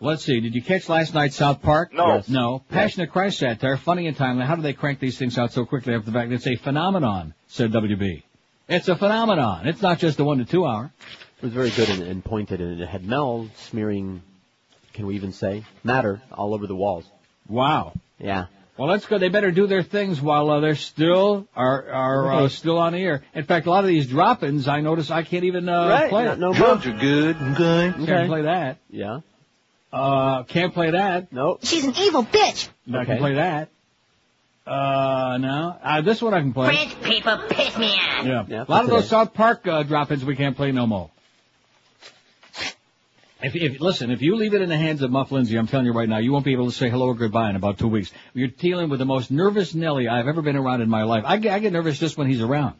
Let's 0.00 0.24
see. 0.24 0.40
Did 0.40 0.54
you 0.54 0.62
catch 0.62 0.88
last 0.88 1.12
night's 1.14 1.36
South 1.36 1.60
Park? 1.62 1.92
No. 1.92 2.16
Yes. 2.16 2.28
No. 2.28 2.62
Passion 2.70 3.02
of 3.02 3.10
Christ 3.10 3.38
satire, 3.38 3.76
funny 3.76 4.06
and 4.06 4.16
timely. 4.16 4.44
How 4.44 4.54
do 4.56 4.62
they 4.62 4.72
crank 4.72 5.00
these 5.00 5.18
things 5.18 5.38
out 5.38 5.52
so 5.52 5.64
quickly 5.64 5.94
after 5.94 6.10
the 6.10 6.12
fact? 6.12 6.32
It's 6.32 6.46
a 6.46 6.56
phenomenon, 6.56 7.34
said 7.48 7.72
WB. 7.72 8.22
It's 8.68 8.88
a 8.88 8.96
phenomenon. 8.96 9.66
It's 9.66 9.82
not 9.82 9.98
just 9.98 10.18
a 10.20 10.24
one 10.24 10.38
to 10.38 10.44
two 10.44 10.64
hour. 10.66 10.92
It 11.38 11.42
was 11.42 11.52
very 11.52 11.70
good 11.70 11.90
and, 11.90 12.02
and 12.02 12.24
pointed, 12.24 12.60
and 12.60 12.80
it 12.80 12.88
had 12.88 13.04
Mel 13.04 13.50
smearing, 13.56 14.22
can 14.94 15.06
we 15.06 15.16
even 15.16 15.32
say, 15.32 15.64
matter 15.82 16.22
all 16.32 16.54
over 16.54 16.66
the 16.66 16.76
walls. 16.76 17.04
Wow. 17.48 17.92
Yeah. 18.18 18.46
Well, 18.76 18.88
that's 18.88 19.06
good. 19.06 19.20
They 19.20 19.28
better 19.28 19.52
do 19.52 19.66
their 19.68 19.84
things 19.84 20.20
while 20.20 20.50
uh, 20.50 20.60
they're 20.60 20.74
still 20.74 21.46
are 21.54 21.88
are 21.90 22.32
uh, 22.32 22.48
still 22.48 22.78
on 22.78 22.92
the 22.92 22.98
air. 22.98 23.22
In 23.34 23.44
fact, 23.44 23.66
a 23.66 23.70
lot 23.70 23.84
of 23.84 23.88
these 23.88 24.06
drop-ins, 24.08 24.66
I 24.66 24.80
notice 24.80 25.10
I 25.12 25.22
can't 25.22 25.44
even 25.44 25.68
uh, 25.68 25.88
Right, 25.88 26.10
play 26.10 26.24
not 26.24 26.38
it. 26.38 26.40
no 26.40 26.48
more. 26.48 26.56
Drugs 26.56 26.86
are 26.86 26.92
good. 26.98 27.36
Okay. 27.36 28.04
Can't 28.04 28.28
play 28.28 28.42
that. 28.42 28.78
Yeah. 28.90 29.20
Uh, 29.92 30.42
can't 30.42 30.74
play 30.74 30.90
that. 30.90 31.32
Nope. 31.32 31.60
She's 31.62 31.84
an 31.84 31.94
evil 31.96 32.24
bitch. 32.24 32.68
I 32.92 33.04
can 33.04 33.18
play 33.18 33.34
that. 33.34 33.68
Uh, 34.66 35.36
no. 35.40 35.76
Uh, 35.82 36.00
this 36.00 36.20
one 36.20 36.34
I 36.34 36.40
can 36.40 36.52
play. 36.52 36.74
French 36.74 37.00
people 37.02 37.38
piss 37.50 37.76
me 37.78 37.92
off. 37.92 38.26
Yeah. 38.26 38.44
Yeah, 38.48 38.64
a 38.66 38.70
lot 38.70 38.84
of 38.84 38.90
those 38.90 39.08
South 39.08 39.34
Park 39.34 39.66
uh, 39.68 39.82
drop-ins 39.84 40.24
we 40.24 40.34
can't 40.36 40.56
play 40.56 40.72
no 40.72 40.86
more. 40.86 41.10
If, 43.44 43.54
if 43.54 43.80
listen, 43.80 44.10
if 44.10 44.22
you 44.22 44.36
leave 44.36 44.54
it 44.54 44.62
in 44.62 44.70
the 44.70 44.76
hands 44.76 45.02
of 45.02 45.10
Muff 45.10 45.30
Lindsay, 45.30 45.58
I'm 45.58 45.66
telling 45.66 45.84
you 45.84 45.92
right 45.92 46.08
now, 46.08 46.16
you 46.16 46.32
won't 46.32 46.46
be 46.46 46.52
able 46.52 46.64
to 46.66 46.72
say 46.72 46.88
hello 46.88 47.08
or 47.08 47.14
goodbye 47.14 47.50
in 47.50 47.56
about 47.56 47.78
two 47.78 47.88
weeks. 47.88 48.10
You're 48.32 48.48
dealing 48.48 48.88
with 48.88 49.00
the 49.00 49.04
most 49.04 49.30
nervous 49.30 49.74
Nelly 49.74 50.08
I've 50.08 50.26
ever 50.26 50.40
been 50.40 50.56
around 50.56 50.80
in 50.80 50.88
my 50.88 51.02
life. 51.02 51.24
I 51.26 51.36
get, 51.36 51.52
I 51.52 51.58
get 51.58 51.72
nervous 51.72 51.98
just 51.98 52.16
when 52.16 52.26
he's 52.26 52.40
around. 52.40 52.76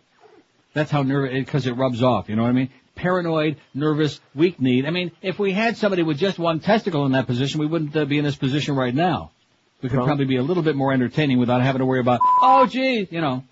That's 0.72 0.90
how 0.90 1.02
nervous, 1.02 1.32
because 1.44 1.66
it 1.66 1.72
rubs 1.72 2.02
off. 2.02 2.30
You 2.30 2.36
know 2.36 2.42
what 2.42 2.48
I 2.48 2.52
mean? 2.52 2.70
Paranoid, 2.94 3.58
nervous, 3.74 4.20
weak 4.34 4.58
need. 4.58 4.86
I 4.86 4.90
mean, 4.90 5.12
if 5.20 5.38
we 5.38 5.52
had 5.52 5.76
somebody 5.76 6.02
with 6.02 6.16
just 6.16 6.38
one 6.38 6.60
testicle 6.60 7.04
in 7.04 7.12
that 7.12 7.26
position, 7.26 7.60
we 7.60 7.66
wouldn't 7.66 7.94
uh, 7.94 8.06
be 8.06 8.16
in 8.16 8.24
this 8.24 8.36
position 8.36 8.74
right 8.74 8.94
now. 8.94 9.32
We 9.82 9.90
could 9.90 9.98
Well- 9.98 10.06
probably 10.06 10.24
be 10.24 10.36
a 10.36 10.42
little 10.42 10.62
bit 10.62 10.76
more 10.76 10.94
entertaining 10.94 11.38
without 11.38 11.60
having 11.60 11.80
to 11.80 11.86
worry 11.86 12.00
about, 12.00 12.20
oh 12.40 12.66
gee, 12.66 13.06
you 13.10 13.20
know. 13.20 13.44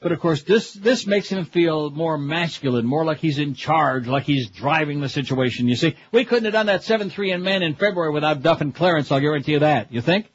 But 0.00 0.12
of 0.12 0.20
course, 0.20 0.42
this 0.42 0.72
this 0.74 1.06
makes 1.06 1.28
him 1.28 1.46
feel 1.46 1.90
more 1.90 2.18
masculine, 2.18 2.84
more 2.86 3.04
like 3.04 3.18
he's 3.18 3.38
in 3.38 3.54
charge, 3.54 4.06
like 4.06 4.24
he's 4.24 4.48
driving 4.50 5.00
the 5.00 5.08
situation. 5.08 5.68
You 5.68 5.76
see, 5.76 5.96
we 6.12 6.24
couldn't 6.24 6.44
have 6.44 6.52
done 6.52 6.66
that 6.66 6.84
seven 6.84 7.08
three 7.08 7.32
in 7.32 7.42
men 7.42 7.62
in 7.62 7.74
February 7.74 8.12
without 8.12 8.42
Duff 8.42 8.60
and 8.60 8.74
Clarence. 8.74 9.10
I'll 9.10 9.20
guarantee 9.20 9.52
you 9.52 9.60
that. 9.60 9.92
You 9.92 10.02
think? 10.02 10.26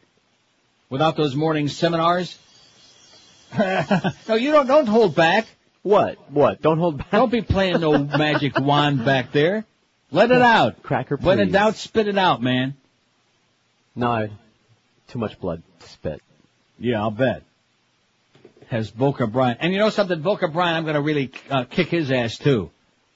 Without 0.90 1.16
those 1.16 1.36
morning 1.36 1.68
seminars? 1.68 2.38
no, 3.58 4.36
you 4.36 4.52
don't. 4.52 4.68
Don't 4.68 4.88
hold 4.88 5.16
back. 5.16 5.46
What? 5.84 6.18
What? 6.32 6.62
Don't 6.62 6.80
hold 6.80 6.98
back. 6.98 7.12
Don't 7.12 7.32
be 7.32 7.42
playing 7.42 7.82
no 7.82 7.98
magic 7.98 8.60
wand 8.60 9.06
back 9.06 9.32
there. 9.32 9.66
Let 10.12 10.32
it 10.32 10.42
out. 10.42 10.84
Cracker, 10.84 11.16
When 11.18 11.40
in 11.40 11.48
please. 11.48 11.54
doubt, 11.54 11.76
spit 11.76 12.08
it 12.08 12.18
out, 12.18 12.42
man. 12.42 12.76
No, 13.96 14.28
too 15.08 15.20
much 15.20 15.40
blood 15.40 15.62
to 15.80 15.88
spit. 15.90 16.22
Yeah, 16.80 17.02
I'll 17.02 17.12
bet. 17.12 17.44
Has 18.72 18.90
Boca 18.90 19.28
Brian. 19.28 19.58
And 19.60 19.74
you 19.74 19.80
know 19.80 19.90
something? 19.90 20.22
Boca 20.22 20.48
Brian, 20.48 20.76
I'm 20.78 20.84
going 20.84 20.96
to 20.96 21.02
really 21.02 21.30
uh, 21.50 21.66
kick 21.66 21.90
his 21.90 22.10
ass 22.10 22.38
too. 22.38 22.72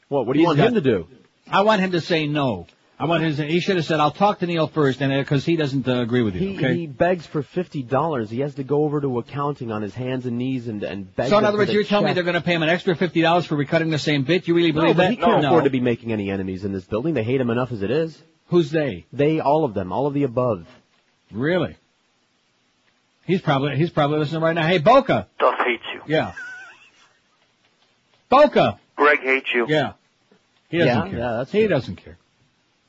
What? 0.10 0.27
What 0.27 0.34
do 0.34 0.40
you 0.41 0.45
want 0.45 0.60
him 0.60 0.73
to 0.73 0.82
do? 0.82 1.07
I 1.49 1.61
want 1.61 1.80
him 1.82 1.91
to 1.91 2.02
say 2.02 2.27
no. 2.27 2.68
I 2.99 3.06
want 3.06 3.23
him 3.23 3.32
to 3.32 3.38
say, 3.38 3.48
he 3.49 3.60
should 3.61 3.76
have 3.77 3.86
said, 3.86 3.99
I'll 4.02 4.11
talk 4.11 4.40
to 4.40 4.45
Neil 4.48 4.68
first, 4.68 5.02
and 5.02 5.11
because 5.23 5.45
he 5.45 5.56
doesn't 5.57 5.86
uh, 5.88 6.02
agree 6.02 6.22
with 6.23 6.36
you, 6.36 6.41
He, 6.41 6.57
okay? 6.57 6.76
he 6.76 6.88
begs 6.88 7.26
for 7.26 7.41
fifty 7.41 7.84
dollars. 7.84 8.30
He 8.30 8.40
has 8.40 8.56
to 8.56 8.64
go 8.64 8.84
over 8.84 8.99
to 9.02 9.18
accounting 9.19 9.72
on 9.72 9.82
his 9.82 9.94
hands 9.94 10.26
and 10.26 10.38
knees 10.38 10.68
and 10.68 10.82
and 10.84 11.14
beg. 11.15 11.30
so 11.30 11.38
in 11.38 11.44
them 11.44 11.48
other 11.49 11.56
for 11.57 11.61
words, 11.61 11.69
the 11.69 11.73
you're 11.76 11.84
telling 11.84 12.06
me 12.06 12.10
check. 12.10 12.15
they're 12.15 12.23
going 12.23 12.36
to 12.36 12.41
pay 12.41 12.53
him 12.53 12.64
an 12.64 12.69
extra 12.69 12.95
fifty 12.95 13.22
dollars 13.22 13.45
for 13.45 13.56
recutting 13.57 13.91
the 13.91 13.98
same 13.99 14.23
bit? 14.23 14.48
You 14.49 14.56
really 14.56 14.72
No, 14.73 14.82
believe 14.82 14.98
but 14.98 15.03
that? 15.03 15.11
he 15.11 15.18
can't 15.18 15.41
no. 15.41 15.48
afford 15.49 15.64
to 15.65 15.69
be 15.69 15.80
making 15.82 16.11
any 16.14 16.30
enemies 16.32 16.64
in 16.65 16.72
this 16.73 16.84
building. 16.86 17.14
They 17.14 17.23
hate 17.23 17.40
him 17.41 17.49
enough 17.49 17.72
as 17.73 17.82
it 17.82 17.91
is. 17.91 18.22
Who's 18.48 18.72
they? 18.72 19.06
They, 19.11 19.40
all 19.40 19.65
of 19.65 19.73
them, 19.73 19.91
all 19.94 20.07
of 20.07 20.14
the 20.14 20.23
above. 20.23 20.65
Really? 21.32 21.76
He's 23.26 23.41
probably 23.41 23.76
he's 23.76 23.89
probably 23.89 24.19
listening 24.19 24.41
right 24.41 24.53
now. 24.53 24.68
Hey, 24.68 24.77
Boca. 24.77 25.27
Duff 25.39 25.56
hates 25.65 25.84
you. 25.93 26.02
Yeah. 26.07 26.34
Boca. 28.30 28.80
Greg 28.95 29.19
hates 29.22 29.47
you. 29.53 29.65
Yeah. 29.68 29.93
He 30.69 30.77
doesn't 30.77 30.95
Yeah, 31.06 31.10
care. 31.10 31.19
yeah, 31.19 31.31
that's 31.38 31.52
he 31.52 31.68
doesn't 31.68 31.95
care. 31.97 32.18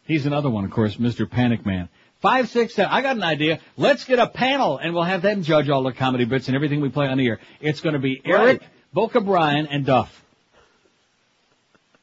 He's 0.05 0.25
another 0.27 0.49
one, 0.51 0.65
of 0.65 0.71
course, 0.71 0.97
Mr. 0.97 1.29
Panic 1.29 1.67
Man. 1.67 1.89
Five, 2.21 2.49
six, 2.49 2.75
seven. 2.75 2.93
I 2.93 3.03
got 3.03 3.17
an 3.17 3.23
idea. 3.23 3.61
Let's 3.77 4.05
get 4.05 4.19
a 4.19 4.27
panel, 4.27 4.79
and 4.79 4.95
we'll 4.95 5.03
have 5.03 5.21
them 5.23 5.43
judge 5.43 5.69
all 5.69 5.83
the 5.83 5.93
comedy 5.93 6.25
bits 6.25 6.47
and 6.49 6.55
everything 6.55 6.81
we 6.81 6.89
play 6.89 7.07
on 7.09 7.19
the 7.19 7.27
air. 7.27 7.41
It's 7.61 7.81
going 7.81 7.93
to 7.93 7.99
be 7.99 8.21
Eric, 8.25 8.63
Boca 8.93 9.21
Brian, 9.21 9.67
and 9.67 9.85
Duff. 9.85 10.25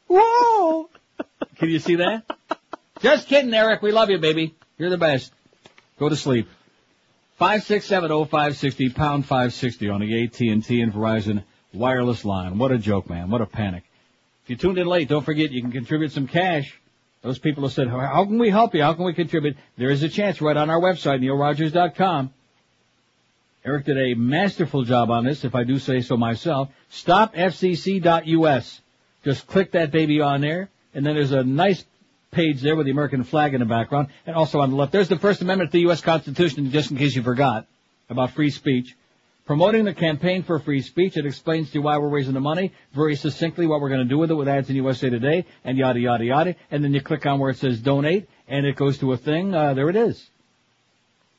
Whoa! 0.07 0.89
Can 1.57 1.69
you 1.69 1.79
see 1.79 1.95
that? 1.95 2.23
Just 3.01 3.27
kidding, 3.27 3.53
Eric. 3.53 3.81
We 3.81 3.91
love 3.91 4.09
you, 4.09 4.19
baby. 4.19 4.53
You're 4.77 4.89
the 4.89 4.97
best. 4.97 5.33
Go 5.99 6.09
to 6.09 6.15
sleep. 6.15 6.47
Five 7.43 7.63
six 7.63 7.85
seven 7.85 8.09
oh 8.09 8.23
five 8.23 8.55
sixty 8.55 8.87
pound 8.87 9.25
five 9.25 9.53
sixty 9.53 9.89
on 9.89 9.99
the 9.99 10.23
AT 10.23 10.39
and 10.39 10.63
Verizon 10.63 11.43
wireless 11.73 12.23
line. 12.23 12.57
What 12.57 12.71
a 12.71 12.77
joke, 12.77 13.09
man! 13.09 13.29
What 13.29 13.41
a 13.41 13.45
panic. 13.45 13.83
If 14.45 14.51
you 14.51 14.55
tuned 14.55 14.77
in 14.77 14.87
late, 14.87 15.09
don't 15.09 15.25
forget 15.25 15.51
you 15.51 15.61
can 15.61 15.73
contribute 15.73 16.13
some 16.13 16.25
cash. 16.25 16.79
Those 17.21 17.39
people 17.39 17.63
have 17.63 17.73
said, 17.73 17.89
"How 17.89 17.99
how 17.99 18.23
can 18.23 18.39
we 18.39 18.49
help 18.49 18.73
you? 18.73 18.81
How 18.81 18.93
can 18.93 19.03
we 19.03 19.13
contribute?" 19.13 19.57
There 19.77 19.89
is 19.89 20.03
a 20.03 20.07
chance 20.07 20.41
right 20.41 20.55
on 20.55 20.69
our 20.69 20.79
website, 20.79 21.19
neilrogers.com. 21.19 22.33
Eric 23.65 23.87
did 23.87 23.97
a 23.97 24.13
masterful 24.13 24.85
job 24.85 25.11
on 25.11 25.25
this, 25.25 25.43
if 25.43 25.53
I 25.53 25.65
do 25.65 25.79
say 25.79 25.99
so 25.99 26.15
myself. 26.15 26.69
StopFCC.us. 26.93 28.81
Just 29.25 29.47
click 29.47 29.71
that 29.71 29.91
baby 29.91 30.21
on 30.21 30.39
there, 30.39 30.69
and 30.93 31.05
then 31.05 31.15
there's 31.15 31.33
a 31.33 31.43
nice 31.43 31.83
page 32.33 32.61
there 32.61 32.75
with 32.75 32.85
the 32.85 32.91
American 32.91 33.23
flag 33.23 33.53
in 33.53 33.59
the 33.59 33.65
background, 33.65 34.09
and 34.25 34.35
also 34.35 34.59
on 34.59 34.69
the 34.69 34.75
left, 34.75 34.91
there's 34.91 35.09
the 35.09 35.19
First 35.19 35.41
Amendment 35.41 35.71
to 35.71 35.77
the 35.77 35.81
U.S. 35.81 36.01
Constitution, 36.01 36.71
just 36.71 36.91
in 36.91 36.97
case 36.97 37.15
you 37.15 37.23
forgot, 37.23 37.67
about 38.09 38.31
free 38.31 38.49
speech. 38.49 38.95
Promoting 39.45 39.83
the 39.83 39.93
campaign 39.93 40.43
for 40.43 40.57
free 40.59 40.81
speech, 40.81 41.17
it 41.17 41.25
explains 41.25 41.69
to 41.69 41.75
you 41.75 41.81
why 41.81 41.97
we're 41.97 42.07
raising 42.07 42.33
the 42.33 42.39
money, 42.39 42.71
very 42.93 43.15
succinctly 43.15 43.67
what 43.67 43.81
we're 43.81 43.89
going 43.89 43.99
to 43.99 44.07
do 44.07 44.17
with 44.17 44.31
it 44.31 44.35
with 44.35 44.47
ads 44.47 44.69
in 44.69 44.75
USA 44.77 45.09
Today, 45.09 45.45
and 45.65 45.77
yada 45.77 45.99
yada 45.99 46.23
yada, 46.23 46.55
and 46.71 46.83
then 46.83 46.93
you 46.93 47.01
click 47.01 47.25
on 47.25 47.39
where 47.39 47.51
it 47.51 47.57
says 47.57 47.79
donate, 47.79 48.29
and 48.47 48.65
it 48.65 48.77
goes 48.77 48.97
to 48.99 49.11
a 49.11 49.17
thing, 49.17 49.53
uh, 49.53 49.73
there 49.73 49.89
it 49.89 49.97
is. 49.97 50.29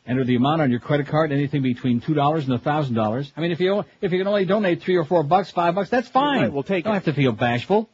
Enter 0.07 0.25
the 0.25 0.37
amount 0.37 0.61
on 0.61 0.71
your 0.71 0.81
credit 0.81 1.07
card, 1.07 1.33
anything 1.33 1.63
between 1.63 2.01
two 2.01 2.13
dollars 2.13 2.45
and 2.45 2.53
a 2.53 2.59
thousand 2.59 2.95
dollars. 2.95 3.33
I 3.39 3.41
mean, 3.41 3.53
if 3.53 3.61
you 3.61 3.85
if 4.03 4.13
you 4.13 4.19
can 4.19 4.27
only 4.27 4.45
donate 4.45 4.83
three 4.83 4.97
or 4.97 5.05
four 5.05 5.23
bucks, 5.23 5.51
five 5.51 5.75
bucks, 5.75 5.89
that's 5.89 6.09
fine. 6.09 6.43
Right, 6.43 6.53
we'll 6.53 6.63
take 6.63 6.85
Don't 6.85 6.93
have 6.93 7.05
to 7.05 7.15
feel 7.15 7.33
bashful. 7.33 7.89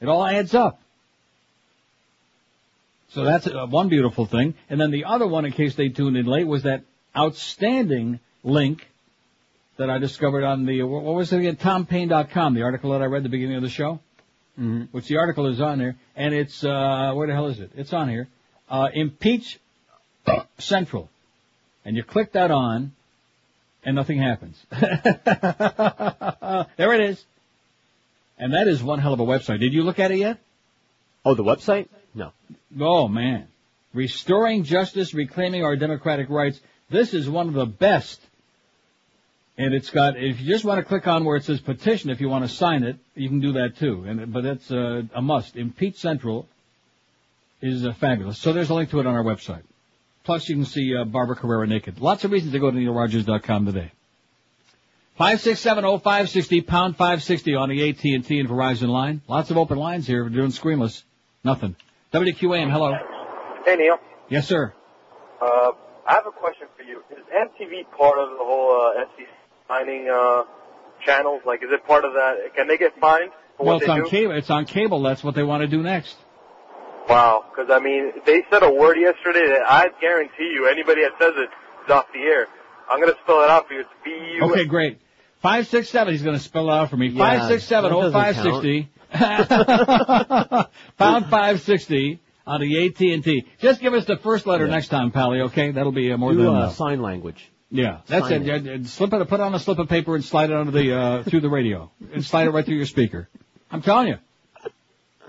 It 0.00 0.08
all 0.08 0.26
adds 0.26 0.54
up. 0.54 0.80
So 3.10 3.24
that's 3.24 3.46
uh, 3.46 3.66
one 3.66 3.88
beautiful 3.88 4.26
thing. 4.26 4.54
And 4.68 4.80
then 4.80 4.90
the 4.90 5.06
other 5.06 5.26
one, 5.26 5.44
in 5.44 5.52
case 5.52 5.74
they 5.74 5.88
tuned 5.88 6.16
in 6.16 6.26
late, 6.26 6.46
was 6.46 6.64
that 6.64 6.82
outstanding 7.16 8.20
link 8.42 8.86
that 9.78 9.88
I 9.88 9.98
discovered 9.98 10.44
on 10.44 10.66
the, 10.66 10.82
what 10.82 11.14
was 11.14 11.32
it 11.32 11.38
again? 11.38 11.56
TomPaine.com, 11.56 12.54
the 12.54 12.62
article 12.62 12.92
that 12.92 13.00
I 13.00 13.06
read 13.06 13.18
at 13.18 13.22
the 13.22 13.28
beginning 13.28 13.56
of 13.56 13.62
the 13.62 13.70
show. 13.70 14.00
Mm-hmm. 14.58 14.84
Which 14.90 15.06
the 15.06 15.18
article 15.18 15.46
is 15.46 15.60
on 15.60 15.78
there. 15.78 15.96
And 16.16 16.34
it's, 16.34 16.64
uh, 16.64 17.12
where 17.14 17.28
the 17.28 17.32
hell 17.32 17.46
is 17.46 17.60
it? 17.60 17.70
It's 17.76 17.92
on 17.92 18.08
here. 18.08 18.28
Uh, 18.68 18.88
Impeach 18.92 19.58
Central. 20.58 21.08
And 21.84 21.96
you 21.96 22.02
click 22.02 22.32
that 22.32 22.50
on, 22.50 22.92
and 23.84 23.94
nothing 23.94 24.18
happens. 24.18 24.60
there 24.70 25.00
it 26.92 27.10
is. 27.10 27.24
And 28.36 28.52
that 28.52 28.68
is 28.68 28.82
one 28.82 28.98
hell 28.98 29.14
of 29.14 29.20
a 29.20 29.24
website. 29.24 29.60
Did 29.60 29.72
you 29.72 29.84
look 29.84 29.98
at 29.98 30.10
it 30.10 30.18
yet? 30.18 30.38
Oh, 31.24 31.34
the 31.34 31.44
website? 31.44 31.88
No. 32.14 32.32
Oh 32.80 33.08
man. 33.08 33.48
Restoring 33.94 34.64
justice, 34.64 35.14
reclaiming 35.14 35.64
our 35.64 35.76
democratic 35.76 36.28
rights. 36.28 36.60
This 36.90 37.14
is 37.14 37.28
one 37.28 37.48
of 37.48 37.54
the 37.54 37.66
best. 37.66 38.20
And 39.56 39.74
it's 39.74 39.90
got, 39.90 40.16
if 40.16 40.40
you 40.40 40.46
just 40.46 40.64
want 40.64 40.78
to 40.78 40.84
click 40.84 41.08
on 41.08 41.24
where 41.24 41.36
it 41.36 41.44
says 41.44 41.60
petition, 41.60 42.10
if 42.10 42.20
you 42.20 42.28
want 42.28 42.44
to 42.44 42.48
sign 42.48 42.84
it, 42.84 42.96
you 43.16 43.28
can 43.28 43.40
do 43.40 43.54
that 43.54 43.76
too. 43.76 44.04
And, 44.06 44.32
but 44.32 44.44
that's 44.44 44.70
uh, 44.70 45.02
a 45.12 45.20
must. 45.20 45.56
Impeach 45.56 45.96
Central 45.96 46.46
is 47.60 47.84
uh, 47.84 47.92
fabulous. 47.94 48.38
So 48.38 48.52
there's 48.52 48.70
a 48.70 48.74
link 48.74 48.90
to 48.90 49.00
it 49.00 49.06
on 49.06 49.16
our 49.16 49.24
website. 49.24 49.62
Plus 50.22 50.48
you 50.48 50.54
can 50.54 50.64
see 50.64 50.94
uh, 50.94 51.04
Barbara 51.04 51.34
Carrera 51.34 51.66
naked. 51.66 52.00
Lots 52.00 52.24
of 52.24 52.30
reasons 52.30 52.52
to 52.52 52.60
go 52.60 52.70
to 52.70 52.76
neilrogers.com 52.76 53.66
today. 53.66 53.90
5670560 55.18 56.66
pound 56.66 56.96
560 56.96 57.54
on 57.56 57.68
the 57.70 57.88
AT&T 57.88 58.12
and 58.12 58.48
Verizon 58.48 58.88
line. 58.88 59.22
Lots 59.26 59.50
of 59.50 59.58
open 59.58 59.76
lines 59.76 60.06
here. 60.06 60.22
We're 60.22 60.30
doing 60.30 60.50
screenless. 60.50 61.02
Nothing. 61.42 61.74
WQAM, 62.12 62.70
hello. 62.70 62.94
Hey 63.64 63.76
Neil, 63.76 63.98
Yes, 64.28 64.46
sir. 64.48 64.72
uh, 65.42 65.72
I 66.06 66.14
have 66.14 66.26
a 66.26 66.30
question 66.30 66.66
for 66.76 66.82
you. 66.82 67.00
Is 67.10 67.18
MTV 67.28 67.90
part 67.96 68.18
of 68.18 68.30
the 68.30 68.38
whole 68.44 68.80
uh, 68.80 69.04
FCC 69.04 69.26
signing 69.68 70.08
uh, 70.08 70.44
channels? 71.04 71.42
Like, 71.44 71.62
is 71.62 71.68
it 71.70 71.84
part 71.86 72.04
of 72.04 72.14
that? 72.14 72.54
Can 72.56 72.66
they 72.66 72.78
get 72.78 72.98
fined 72.98 73.30
for 73.58 73.64
Well, 73.66 73.74
what 73.74 73.82
it's 73.82 73.86
they 73.86 73.92
on 73.92 74.04
do? 74.04 74.08
cable. 74.10 74.32
It's 74.34 74.50
on 74.50 74.64
cable. 74.64 75.02
That's 75.02 75.22
what 75.22 75.34
they 75.34 75.42
want 75.42 75.60
to 75.62 75.66
do 75.68 75.82
next. 75.82 76.16
Wow, 77.10 77.44
because 77.50 77.70
I 77.70 77.78
mean, 77.78 78.12
they 78.24 78.42
said 78.50 78.62
a 78.62 78.70
word 78.72 78.96
yesterday 78.98 79.48
that 79.48 79.62
I 79.70 79.88
guarantee 80.00 80.50
you, 80.54 80.66
anybody 80.66 81.02
that 81.02 81.12
says 81.20 81.32
it 81.36 81.50
words 81.80 81.90
off 81.90 82.06
the 82.12 82.20
air. 82.20 82.46
I'm 82.90 83.00
going 83.00 83.12
to 83.12 83.18
spell 83.22 83.42
it 83.42 83.50
out 83.50 83.66
for 83.68 83.74
you. 83.74 83.80
It's 83.80 83.90
B-U... 84.02 84.50
Okay, 84.50 84.64
great. 84.64 84.98
Five 85.40 85.68
six 85.68 85.88
seven. 85.90 86.12
He's 86.14 86.22
going 86.22 86.36
to 86.36 86.42
spell 86.42 86.68
it 86.70 86.72
out 86.72 86.88
for 86.90 86.96
me. 86.96 87.08
Yeah, 87.08 87.18
Five 87.38 87.48
six 87.48 87.64
seven 87.64 87.90
that 87.90 87.96
oh 87.96 88.00
doesn't 88.10 88.12
five 88.18 88.34
sixty. 88.36 88.90
Pound 90.98 91.26
five 91.26 91.60
sixty 91.60 92.20
on 92.46 92.60
the 92.60 92.86
AT 92.86 93.00
and 93.00 93.24
T. 93.24 93.46
Just 93.60 93.80
give 93.80 93.94
us 93.94 94.04
the 94.06 94.16
first 94.16 94.46
letter 94.46 94.66
next 94.66 94.88
time, 94.88 95.10
Pally. 95.10 95.40
Okay, 95.42 95.70
that'll 95.70 95.92
be 95.92 96.12
uh, 96.12 96.16
more 96.16 96.32
Do 96.32 96.38
than 96.38 96.54
uh, 96.54 96.70
sign 96.70 97.00
language. 97.00 97.50
Yeah, 97.70 98.00
that's 98.06 98.28
Sign 98.28 98.42
it. 98.42 98.64
Yeah, 98.64 98.72
yeah, 98.72 98.86
Slip 98.86 99.12
it, 99.12 99.28
put 99.28 99.40
it 99.40 99.42
on 99.42 99.54
a 99.54 99.58
slip 99.58 99.78
of 99.78 99.88
paper 99.88 100.14
and 100.14 100.24
slide 100.24 100.50
it 100.50 100.56
under 100.56 100.72
the 100.72 100.94
uh, 100.94 101.22
through 101.26 101.40
the 101.40 101.50
radio 101.50 101.90
and 102.12 102.24
slide 102.24 102.46
it 102.46 102.50
right 102.50 102.64
through 102.64 102.76
your 102.76 102.86
speaker. 102.86 103.28
I'm 103.70 103.82
telling 103.82 104.08
you. 104.08 104.16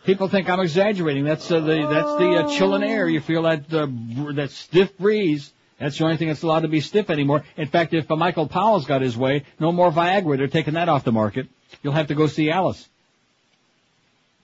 People 0.05 0.29
think 0.29 0.49
I'm 0.49 0.61
exaggerating. 0.61 1.25
That's 1.25 1.51
uh, 1.51 1.59
the 1.59 1.87
that's 1.87 2.17
the 2.17 2.29
uh, 2.29 2.57
chilling 2.57 2.83
air. 2.83 3.09
You 3.09 3.19
feel 3.19 3.43
that 3.43 3.73
uh, 3.73 3.85
br- 3.85 4.33
that 4.33 4.51
stiff 4.51 4.97
breeze. 4.97 5.51
That's 5.77 5.97
the 5.97 6.05
only 6.05 6.17
thing 6.17 6.29
that's 6.29 6.43
allowed 6.43 6.61
to 6.61 6.67
be 6.67 6.81
stiff 6.81 7.09
anymore. 7.09 7.43
In 7.57 7.67
fact, 7.67 7.93
if 7.93 8.09
uh, 8.09 8.15
Michael 8.15 8.47
Powell's 8.47 8.85
got 8.85 9.01
his 9.01 9.17
way, 9.17 9.43
no 9.59 9.71
more 9.71 9.91
Viagra. 9.91 10.37
They're 10.37 10.47
taking 10.47 10.75
that 10.75 10.89
off 10.89 11.03
the 11.03 11.11
market. 11.11 11.47
You'll 11.83 11.93
have 11.93 12.07
to 12.07 12.15
go 12.15 12.27
see 12.27 12.49
Alice. 12.49 12.87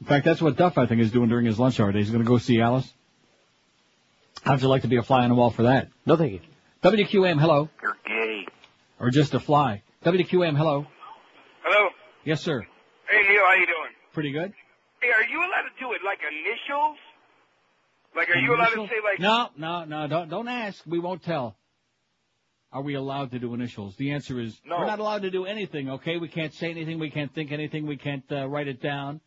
In 0.01 0.07
fact, 0.07 0.25
that's 0.25 0.41
what 0.41 0.57
Duff 0.57 0.77
I 0.77 0.85
think 0.87 1.01
is 1.01 1.11
doing 1.11 1.29
during 1.29 1.45
his 1.45 1.57
lunch 1.59 1.79
hour 1.79 1.91
day. 1.91 1.99
He's 1.99 2.09
going 2.11 2.23
to 2.23 2.27
go 2.27 2.37
see 2.37 2.59
Alice. 2.61 2.91
How'd 4.43 4.61
you 4.61 4.67
like 4.67 4.83
to 4.83 4.87
be 4.87 4.97
a 4.97 5.03
fly 5.03 5.23
on 5.23 5.29
the 5.29 5.35
wall 5.35 5.49
for 5.49 5.63
that? 5.63 5.87
No, 6.05 6.15
thank 6.17 6.33
you. 6.33 6.39
WQM, 6.83 7.39
hello. 7.39 7.69
You're 7.81 7.97
gay. 8.05 8.45
Or 8.99 9.09
just 9.09 9.33
a 9.33 9.39
fly. 9.39 9.81
WQM, 10.03 10.55
hello. 10.55 10.85
Hello. 11.63 11.89
Yes, 12.23 12.41
sir. 12.41 12.61
Hey 13.09 13.21
Neil, 13.27 13.41
how 13.43 13.53
you 13.53 13.65
doing? 13.65 13.91
Pretty 14.13 14.31
good. 14.31 14.53
Hey, 15.01 15.07
are 15.09 15.23
you 15.29 15.39
allowed 15.39 15.63
to 15.63 15.79
do 15.79 15.91
it 15.93 16.01
like 16.05 16.19
initials? 16.29 16.97
Like, 18.15 18.29
are 18.29 18.37
you 18.37 18.55
allowed 18.55 18.69
to 18.69 18.87
say 18.87 19.01
like? 19.03 19.19
No, 19.19 19.49
no, 19.57 19.85
no, 19.85 20.07
don't, 20.07 20.29
don't 20.29 20.47
ask. 20.47 20.81
We 20.85 20.99
won't 20.99 21.23
tell. 21.23 21.55
Are 22.71 22.81
we 22.81 22.95
allowed 22.95 23.31
to 23.31 23.39
do 23.39 23.53
initials? 23.53 23.95
The 23.95 24.11
answer 24.11 24.39
is 24.39 24.59
No. 24.65 24.77
we're 24.79 24.85
not 24.85 24.99
allowed 24.99 25.21
to 25.23 25.31
do 25.31 25.45
anything, 25.45 25.89
okay? 25.91 26.17
We 26.17 26.27
can't 26.27 26.53
say 26.53 26.69
anything, 26.69 26.99
we 26.99 27.09
can't 27.09 27.33
think 27.33 27.51
anything, 27.51 27.87
we 27.87 27.97
can't 27.97 28.23
uh, 28.31 28.47
write 28.47 28.67
it 28.67 28.81
down. 28.81 29.21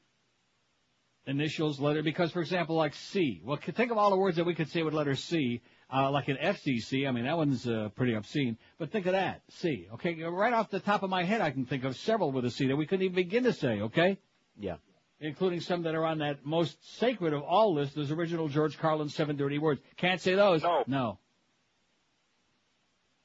Initials, 1.29 1.79
letter, 1.79 2.03
because 2.03 2.33
for 2.33 2.41
example, 2.41 2.75
like 2.75 2.95
C. 2.95 3.41
Well, 3.45 3.59
think 3.59 3.91
of 3.93 3.99
all 3.99 4.11
the 4.11 4.17
words 4.17 4.37
that 4.39 4.45
we 4.47 4.55
could 4.55 4.71
say 4.71 4.83
with 4.83 4.95
letter 4.95 5.15
C, 5.15 5.61
uh, 5.95 6.11
like 6.11 6.29
an 6.29 6.39
FCC. 6.43 7.07
I 7.07 7.13
mean, 7.13 7.25
that 7.25 7.37
one's 7.37 7.69
uh, 7.69 7.91
pretty 7.95 8.15
obscene. 8.15 8.57
But 8.79 8.91
think 8.91 9.05
of 9.07 9.13
that, 9.13 9.43
C. 9.51 9.89
Okay, 9.95 10.23
right 10.23 10.53
off 10.55 10.71
the 10.71 10.81
top 10.81 11.03
of 11.03 11.11
my 11.11 11.23
head, 11.25 11.41
I 11.43 11.51
can 11.51 11.67
think 11.67 11.85
of 11.85 11.97
several 11.97 12.33
with 12.33 12.45
a 12.47 12.51
C 12.51 12.67
that 12.69 12.77
we 12.77 12.87
couldn't 12.87 13.05
even 13.05 13.15
begin 13.15 13.45
to 13.45 13.53
say, 13.53 13.81
okay? 13.83 14.19
Yeah. 14.59 14.77
including 15.21 15.61
some 15.61 15.83
that 15.83 15.95
are 15.95 16.07
on 16.07 16.19
that 16.19 16.45
most 16.47 16.77
sacred 16.99 17.33
of 17.35 17.43
all 17.43 17.75
lists, 17.75 17.95
those 17.95 18.11
original 18.11 18.49
George 18.49 18.79
Carlin 18.79 19.09
seven 19.11 19.37
dirty 19.37 19.59
words. 19.59 19.81
Can't 19.99 20.21
say 20.21 20.35
those. 20.35 20.63
No. 20.63 20.85
No. 20.87 21.19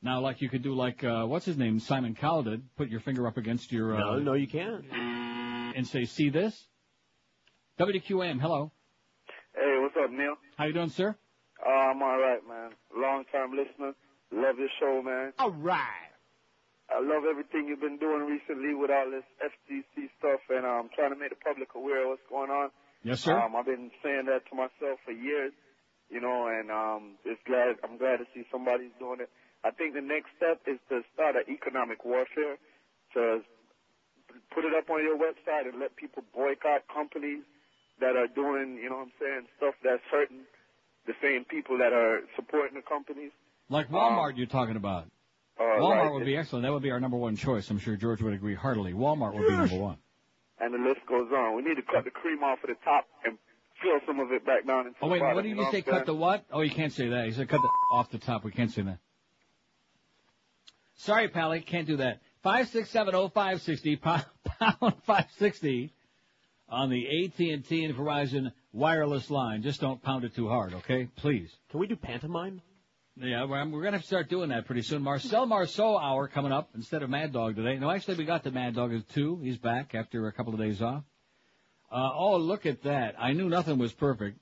Now, 0.01 0.19
like 0.19 0.41
you 0.41 0.49
could 0.49 0.61
do 0.63 0.75
like, 0.75 1.03
uh, 1.03 1.23
what's 1.25 1.45
his 1.45 1.55
name? 1.57 1.79
Simon 1.79 2.13
Cowell 2.15 2.43
did. 2.43 2.63
Put 2.75 2.89
your 2.89 2.99
finger 2.99 3.25
up 3.27 3.37
against 3.37 3.71
your, 3.71 3.95
uh, 3.95 3.99
No, 3.99 4.19
no, 4.19 4.33
you 4.33 4.47
can't. 4.47 4.83
and 4.91 5.87
say, 5.87 6.03
see 6.03 6.29
this? 6.29 6.61
WQAM, 7.79 8.39
hello. 8.39 8.71
Hey, 9.55 9.81
what's 9.81 9.95
up, 9.97 10.11
Neil? 10.11 10.35
How 10.57 10.65
you 10.65 10.73
doing, 10.73 10.89
sir? 10.89 11.15
Uh, 11.57 11.69
I'm 11.69 12.01
all 12.03 12.19
right, 12.21 12.41
man. 12.47 12.71
Long 12.95 13.25
time 13.31 13.49
listener. 13.57 13.93
Love 14.31 14.57
your 14.61 14.69
show, 14.79 15.01
man. 15.01 15.33
All 15.39 15.51
right. 15.51 16.13
I 16.93 17.01
love 17.01 17.25
everything 17.25 17.65
you've 17.67 17.81
been 17.81 17.97
doing 17.97 18.29
recently 18.29 18.75
with 18.77 18.91
all 18.91 19.09
this 19.09 19.25
FCC 19.41 20.05
stuff, 20.19 20.41
and 20.53 20.65
um, 20.65 20.89
trying 20.93 21.13
to 21.13 21.17
make 21.17 21.33
the 21.33 21.41
public 21.41 21.73
aware 21.73 22.05
of 22.05 22.13
what's 22.13 22.29
going 22.29 22.51
on. 22.51 22.69
Yes, 23.01 23.21
sir. 23.21 23.33
Um, 23.33 23.55
I've 23.55 23.65
been 23.65 23.89
saying 24.03 24.29
that 24.29 24.45
to 24.49 24.53
myself 24.53 25.01
for 25.01 25.11
years, 25.11 25.53
you 26.13 26.21
know, 26.21 26.45
and 26.45 26.69
um, 26.69 27.17
it's 27.25 27.41
glad 27.49 27.81
I'm 27.81 27.97
glad 27.97 28.21
to 28.21 28.27
see 28.37 28.45
somebody's 28.53 28.93
doing 28.99 29.17
it. 29.21 29.29
I 29.65 29.71
think 29.71 29.97
the 29.97 30.05
next 30.05 30.29
step 30.37 30.61
is 30.69 30.77
to 30.93 31.01
start 31.17 31.33
an 31.41 31.49
economic 31.49 32.05
warfare, 32.05 32.61
to 33.17 33.41
put 34.53 34.61
it 34.61 34.77
up 34.77 34.89
on 34.93 35.01
your 35.01 35.17
website 35.17 35.65
and 35.65 35.79
let 35.79 35.95
people 35.95 36.21
boycott 36.35 36.85
companies 36.91 37.41
that 38.03 38.15
are 38.19 38.27
doing, 38.27 38.77
you 38.81 38.89
know 38.89 38.97
what 38.97 39.07
I'm 39.07 39.17
saying, 39.19 39.41
stuff 39.57 39.75
that's 39.83 40.03
hurting 40.11 40.43
the 41.07 41.13
same 41.21 41.45
people 41.45 41.77
that 41.79 41.93
are 41.93 42.21
supporting 42.35 42.75
the 42.75 42.81
companies. 42.83 43.31
Like 43.69 43.89
Walmart 43.89 44.35
you're 44.37 44.45
talking 44.47 44.75
about. 44.75 45.07
Uh, 45.59 45.63
Walmart 45.79 46.03
like 46.05 46.13
would 46.13 46.25
be 46.25 46.35
excellent. 46.37 46.63
That 46.63 46.71
would 46.73 46.83
be 46.83 46.91
our 46.91 46.99
number 46.99 47.17
one 47.17 47.35
choice. 47.35 47.69
I'm 47.69 47.79
sure 47.79 47.95
George 47.95 48.21
would 48.21 48.33
agree 48.33 48.55
heartily. 48.55 48.93
Walmart 48.93 49.33
would 49.35 49.47
be 49.47 49.55
number 49.55 49.77
one. 49.77 49.97
and 50.59 50.73
the 50.73 50.77
list 50.77 51.01
goes 51.07 51.29
on. 51.31 51.55
We 51.55 51.61
need 51.63 51.75
to 51.75 51.81
cut 51.83 52.03
the 52.03 52.11
cream 52.11 52.43
off 52.43 52.59
of 52.63 52.69
the 52.69 52.75
top 52.83 53.05
and 53.25 53.37
fill 53.81 53.99
some 54.07 54.19
of 54.19 54.31
it 54.31 54.45
back 54.45 54.65
down 54.67 54.87
into 54.87 54.97
Oh 55.01 55.07
the 55.07 55.13
wait, 55.13 55.19
bottom. 55.19 55.35
what 55.35 55.41
did 55.43 55.49
you 55.49 55.55
you 55.55 55.61
know 55.63 55.71
say? 55.71 55.81
Cut 55.81 56.05
the 56.05 56.13
what? 56.15 56.45
Oh, 56.51 56.61
you 56.61 56.71
can't 56.71 56.91
say 56.93 57.07
that. 57.09 57.25
You 57.27 57.33
said 57.33 57.47
cut 57.49 57.61
the 57.61 57.69
off 57.95 58.09
the 58.11 58.17
top. 58.19 58.43
We 58.43 58.51
can't 58.51 58.71
say 58.71 58.81
that. 58.83 58.99
Sorry, 60.95 61.27
Pally, 61.27 61.61
can't 61.61 61.87
do 61.87 61.97
that. 61.97 62.21
Five 62.43 62.67
six 62.69 62.89
seven 62.89 63.15
oh 63.15 63.29
five 63.29 63.61
sixty 63.61 63.95
pound 63.95 64.25
pound 64.59 64.95
five 65.05 65.25
sixty 65.37 65.93
on 66.73 66.89
the 66.89 67.25
AT 67.25 67.39
and 67.39 67.65
T 67.65 67.85
and 67.85 67.95
Verizon 67.95 68.51
wireless 68.71 69.29
line. 69.29 69.61
Just 69.61 69.79
don't 69.79 70.01
pound 70.01 70.23
it 70.23 70.35
too 70.35 70.49
hard, 70.49 70.73
okay? 70.73 71.07
Please. 71.15 71.51
Can 71.69 71.79
we 71.79 71.87
do 71.87 71.95
pantomime? 71.95 72.61
Yeah, 73.15 73.45
we're, 73.45 73.69
we're 73.69 73.83
gonna 73.83 73.97
have 73.97 74.01
to 74.01 74.07
start 74.07 74.29
doing 74.29 74.49
that 74.49 74.65
pretty 74.65 74.81
soon. 74.81 75.03
Marcel 75.03 75.45
Marceau 75.45 75.97
hour 75.97 76.27
coming 76.27 76.51
up 76.51 76.69
instead 76.73 77.03
of 77.03 77.09
Mad 77.11 77.31
Dog 77.31 77.55
today. 77.55 77.77
No, 77.77 77.91
actually 77.91 78.15
we 78.15 78.25
got 78.25 78.43
the 78.43 78.51
Mad 78.51 78.75
Dog 78.75 78.91
at 78.91 79.07
two. 79.09 79.39
He's 79.43 79.57
back 79.57 79.93
after 79.93 80.27
a 80.27 80.33
couple 80.33 80.53
of 80.53 80.59
days 80.59 80.81
off. 80.81 81.03
Uh, 81.91 82.09
oh, 82.15 82.37
look 82.37 82.65
at 82.65 82.81
that! 82.83 83.13
I 83.19 83.33
knew 83.33 83.49
nothing 83.49 83.77
was 83.77 83.93
perfect. 83.93 84.39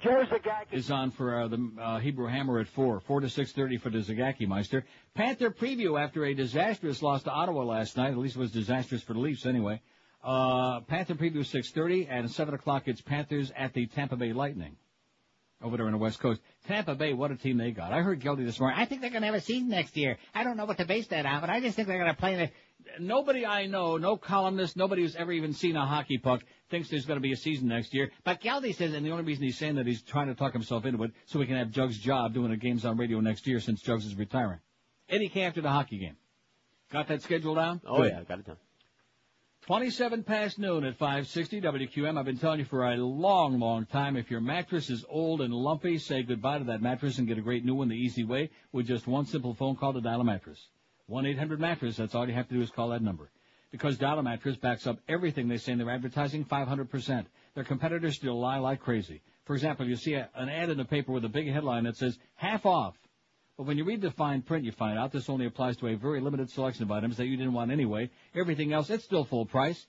Joe 0.00 0.22
Zagacki. 0.30 0.72
is 0.72 0.90
on 0.90 1.10
for 1.10 1.40
uh, 1.40 1.48
the 1.48 1.70
uh, 1.80 1.98
Hebrew 1.98 2.28
Hammer 2.28 2.60
at 2.60 2.68
four, 2.68 3.00
four 3.00 3.20
to 3.20 3.28
six 3.28 3.50
thirty 3.50 3.76
for 3.78 3.90
the 3.90 3.98
Zagacki 3.98 4.46
Meister. 4.46 4.84
Panther 5.14 5.50
preview 5.50 6.00
after 6.00 6.24
a 6.26 6.34
disastrous 6.34 7.02
loss 7.02 7.24
to 7.24 7.30
Ottawa 7.30 7.64
last 7.64 7.96
night. 7.96 8.10
At 8.10 8.18
least 8.18 8.36
it 8.36 8.40
was 8.40 8.52
disastrous 8.52 9.02
for 9.02 9.14
the 9.14 9.20
Leafs 9.20 9.46
anyway. 9.46 9.80
Uh, 10.26 10.80
Panther 10.80 11.14
preview 11.14 11.46
six 11.46 11.70
thirty 11.70 12.08
and 12.08 12.28
seven 12.28 12.52
o'clock 12.52 12.88
it's 12.88 13.00
Panthers 13.00 13.52
at 13.56 13.72
the 13.74 13.86
Tampa 13.86 14.16
Bay 14.16 14.32
Lightning. 14.32 14.76
Over 15.62 15.78
there 15.78 15.86
on 15.86 15.92
the 15.92 15.98
West 15.98 16.18
Coast. 16.18 16.42
Tampa 16.68 16.94
Bay, 16.94 17.14
what 17.14 17.30
a 17.30 17.36
team 17.36 17.56
they 17.56 17.70
got. 17.70 17.92
I 17.92 18.02
heard 18.02 18.20
Geldy 18.20 18.44
this 18.44 18.60
morning. 18.60 18.78
I 18.78 18.84
think 18.84 19.00
they're 19.00 19.08
going 19.08 19.22
to 19.22 19.26
have 19.26 19.36
a 19.36 19.40
season 19.40 19.68
next 19.68 19.96
year. 19.96 20.18
I 20.34 20.44
don't 20.44 20.58
know 20.58 20.66
what 20.66 20.76
to 20.78 20.84
base 20.84 21.06
that 21.06 21.24
on, 21.24 21.40
but 21.40 21.48
I 21.48 21.60
just 21.60 21.76
think 21.76 21.88
they're 21.88 21.96
going 21.96 22.12
to 22.12 22.20
play 22.20 22.34
in 22.34 22.40
a... 22.40 22.50
Nobody 23.00 23.46
I 23.46 23.66
know, 23.66 23.96
no 23.96 24.18
columnist, 24.18 24.76
nobody 24.76 25.00
who's 25.00 25.16
ever 25.16 25.32
even 25.32 25.54
seen 25.54 25.74
a 25.74 25.86
hockey 25.86 26.18
puck 26.18 26.42
thinks 26.68 26.90
there's 26.90 27.06
going 27.06 27.16
to 27.16 27.22
be 27.22 27.32
a 27.32 27.36
season 27.36 27.68
next 27.68 27.94
year. 27.94 28.10
But 28.22 28.42
Geldy 28.42 28.74
says, 28.74 28.92
and 28.92 29.06
the 29.06 29.12
only 29.12 29.24
reason 29.24 29.44
he's 29.44 29.56
saying 29.56 29.76
that 29.76 29.86
he's 29.86 30.02
trying 30.02 30.26
to 30.26 30.34
talk 30.34 30.52
himself 30.52 30.84
into 30.84 31.02
it 31.04 31.12
so 31.24 31.38
we 31.38 31.46
can 31.46 31.56
have 31.56 31.70
Jugs' 31.70 31.96
job 31.98 32.34
doing 32.34 32.50
the 32.50 32.56
games 32.58 32.84
on 32.84 32.98
radio 32.98 33.20
next 33.20 33.46
year 33.46 33.58
since 33.58 33.80
Jugs 33.80 34.04
is 34.04 34.14
retiring. 34.14 34.58
Eddie 35.08 35.30
K 35.30 35.42
after 35.42 35.62
the 35.62 35.70
hockey 35.70 35.96
game. 35.98 36.16
Got 36.92 37.08
that 37.08 37.22
schedule 37.22 37.54
down? 37.54 37.80
Oh 37.86 38.02
Good. 38.02 38.12
yeah, 38.12 38.24
got 38.24 38.40
it 38.40 38.46
done. 38.46 38.56
27 39.66 40.22
past 40.22 40.60
noon 40.60 40.84
at 40.84 40.96
560 40.96 41.60
WQAM. 41.60 42.16
I've 42.16 42.24
been 42.24 42.38
telling 42.38 42.60
you 42.60 42.64
for 42.64 42.84
a 42.86 42.96
long, 42.98 43.58
long 43.58 43.84
time, 43.84 44.16
if 44.16 44.30
your 44.30 44.40
mattress 44.40 44.90
is 44.90 45.04
old 45.08 45.40
and 45.40 45.52
lumpy, 45.52 45.98
say 45.98 46.22
goodbye 46.22 46.58
to 46.58 46.64
that 46.66 46.80
mattress 46.80 47.18
and 47.18 47.26
get 47.26 47.36
a 47.36 47.40
great 47.40 47.64
new 47.64 47.74
one 47.74 47.88
the 47.88 47.96
easy 47.96 48.22
way 48.22 48.50
with 48.70 48.86
just 48.86 49.08
one 49.08 49.26
simple 49.26 49.54
phone 49.54 49.74
call 49.74 49.92
to 49.92 50.00
Dial 50.00 50.20
a 50.20 50.24
Mattress. 50.24 50.68
1-800-Mattress, 51.10 51.96
that's 51.96 52.14
all 52.14 52.28
you 52.28 52.34
have 52.34 52.46
to 52.46 52.54
do 52.54 52.62
is 52.62 52.70
call 52.70 52.90
that 52.90 53.02
number. 53.02 53.28
Because 53.72 53.98
Dial 53.98 54.20
a 54.20 54.22
Mattress 54.22 54.56
backs 54.56 54.86
up 54.86 55.00
everything 55.08 55.48
they 55.48 55.56
say 55.56 55.72
in 55.72 55.78
their 55.78 55.90
advertising 55.90 56.44
500%. 56.44 57.26
Their 57.56 57.64
competitors 57.64 58.14
still 58.14 58.38
lie 58.38 58.58
like 58.58 58.78
crazy. 58.78 59.20
For 59.46 59.54
example, 59.54 59.84
you 59.84 59.96
see 59.96 60.14
a, 60.14 60.30
an 60.36 60.48
ad 60.48 60.70
in 60.70 60.78
the 60.78 60.84
paper 60.84 61.10
with 61.10 61.24
a 61.24 61.28
big 61.28 61.50
headline 61.50 61.84
that 61.84 61.96
says, 61.96 62.16
half 62.36 62.66
off. 62.66 62.94
But 63.56 63.64
when 63.64 63.78
you 63.78 63.84
read 63.84 64.02
the 64.02 64.10
fine 64.10 64.42
print, 64.42 64.64
you 64.64 64.72
find 64.72 64.98
out 64.98 65.12
this 65.12 65.30
only 65.30 65.46
applies 65.46 65.78
to 65.78 65.88
a 65.88 65.94
very 65.94 66.20
limited 66.20 66.50
selection 66.50 66.82
of 66.82 66.92
items 66.92 67.16
that 67.16 67.26
you 67.26 67.38
didn't 67.38 67.54
want 67.54 67.70
anyway. 67.70 68.10
Everything 68.34 68.74
else, 68.74 68.90
it's 68.90 69.04
still 69.04 69.24
full 69.24 69.46
price. 69.46 69.86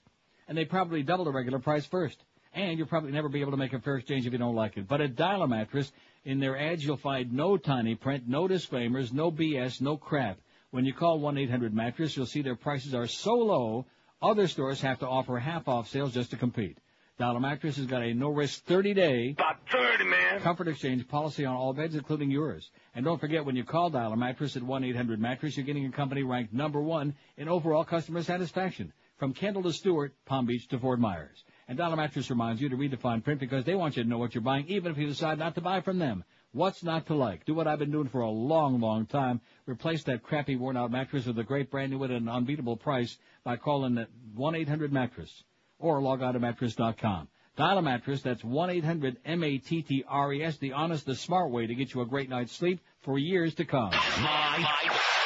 And 0.48 0.56
they 0.56 0.64
probably 0.64 1.02
double 1.02 1.26
the 1.26 1.32
regular 1.32 1.58
price 1.58 1.84
first. 1.84 2.24
And 2.54 2.78
you'll 2.78 2.86
probably 2.86 3.12
never 3.12 3.28
be 3.28 3.42
able 3.42 3.50
to 3.50 3.58
make 3.58 3.74
a 3.74 3.78
fair 3.78 3.96
exchange 3.96 4.26
if 4.26 4.32
you 4.32 4.38
don't 4.38 4.54
like 4.54 4.78
it. 4.78 4.88
But 4.88 5.02
at 5.02 5.16
Dial 5.16 5.42
a 5.42 5.48
Mattress, 5.48 5.92
in 6.24 6.40
their 6.40 6.58
ads, 6.58 6.82
you'll 6.82 6.96
find 6.96 7.32
no 7.34 7.58
tiny 7.58 7.94
print, 7.94 8.24
no 8.26 8.48
disclaimers, 8.48 9.12
no 9.12 9.30
BS, 9.30 9.82
no 9.82 9.98
crap. 9.98 10.38
When 10.70 10.86
you 10.86 10.94
call 10.94 11.20
1-800-Mattress, 11.20 12.16
you'll 12.16 12.26
see 12.26 12.40
their 12.40 12.56
prices 12.56 12.94
are 12.94 13.06
so 13.06 13.34
low, 13.34 13.84
other 14.22 14.48
stores 14.48 14.80
have 14.80 15.00
to 15.00 15.08
offer 15.08 15.38
half-off 15.38 15.88
sales 15.88 16.14
just 16.14 16.30
to 16.30 16.36
compete. 16.36 16.78
Dial 17.18 17.34
a 17.34 17.40
Mattress 17.40 17.78
has 17.78 17.86
got 17.86 18.02
a 18.02 18.14
no-risk 18.14 18.64
30-day 18.66 19.34
About 19.36 19.56
30, 19.72 20.04
man. 20.04 20.40
comfort 20.40 20.68
exchange 20.68 21.08
policy 21.08 21.44
on 21.44 21.56
all 21.56 21.72
beds, 21.72 21.96
including 21.96 22.30
yours. 22.30 22.70
And 22.94 23.04
don't 23.04 23.20
forget, 23.20 23.44
when 23.44 23.56
you 23.56 23.64
call 23.64 23.90
Dial 23.90 24.12
a 24.12 24.16
Mattress 24.16 24.54
at 24.56 24.62
1-800-Mattress, 24.62 25.56
you're 25.56 25.66
getting 25.66 25.84
a 25.86 25.90
company 25.90 26.22
ranked 26.22 26.52
number 26.52 26.80
one 26.80 27.16
in 27.36 27.48
overall 27.48 27.82
customer 27.82 28.22
satisfaction. 28.22 28.92
From 29.16 29.34
Kendall 29.34 29.64
to 29.64 29.72
Stuart, 29.72 30.14
Palm 30.26 30.46
Beach 30.46 30.68
to 30.68 30.78
Fort 30.78 31.00
Myers. 31.00 31.42
And 31.66 31.76
Dial 31.76 31.92
a 31.92 31.96
Mattress 31.96 32.30
reminds 32.30 32.62
you 32.62 32.68
to 32.68 32.76
read 32.76 32.92
the 32.92 32.96
fine 32.96 33.20
print 33.20 33.40
because 33.40 33.64
they 33.64 33.74
want 33.74 33.96
you 33.96 34.04
to 34.04 34.08
know 34.08 34.18
what 34.18 34.36
you're 34.36 34.42
buying, 34.42 34.68
even 34.68 34.92
if 34.92 34.98
you 34.98 35.08
decide 35.08 35.40
not 35.40 35.56
to 35.56 35.60
buy 35.60 35.80
from 35.80 35.98
them. 35.98 36.22
What's 36.52 36.84
not 36.84 37.06
to 37.08 37.16
like? 37.16 37.44
Do 37.44 37.52
what 37.52 37.66
I've 37.66 37.80
been 37.80 37.90
doing 37.90 38.08
for 38.08 38.20
a 38.20 38.30
long, 38.30 38.80
long 38.80 39.06
time. 39.06 39.40
Replace 39.66 40.04
that 40.04 40.22
crappy 40.22 40.54
worn-out 40.54 40.92
mattress 40.92 41.26
with 41.26 41.38
a 41.40 41.44
great 41.44 41.68
brand 41.68 41.90
new 41.90 41.98
one 41.98 42.12
at 42.12 42.22
an 42.22 42.28
unbeatable 42.28 42.76
price 42.76 43.18
by 43.42 43.56
calling 43.56 43.96
the 43.96 44.06
1-800-Mattress 44.38 45.42
or 45.78 46.00
log 46.00 46.22
on 46.22 46.32
to 46.34 46.40
mattress.com. 46.40 47.28
Dial 47.56 47.78
a 47.78 47.82
mattress. 47.82 48.22
That's 48.22 48.42
1-800-M-A-T-T-R-E-S. 48.42 50.58
The 50.58 50.72
honest, 50.72 51.06
the 51.06 51.16
smart 51.16 51.50
way 51.50 51.66
to 51.66 51.74
get 51.74 51.92
you 51.92 52.02
a 52.02 52.06
great 52.06 52.28
night's 52.28 52.52
sleep 52.52 52.80
for 53.00 53.18
years 53.18 53.56
to 53.56 53.64
come. 53.64 53.90
My, 53.90 54.64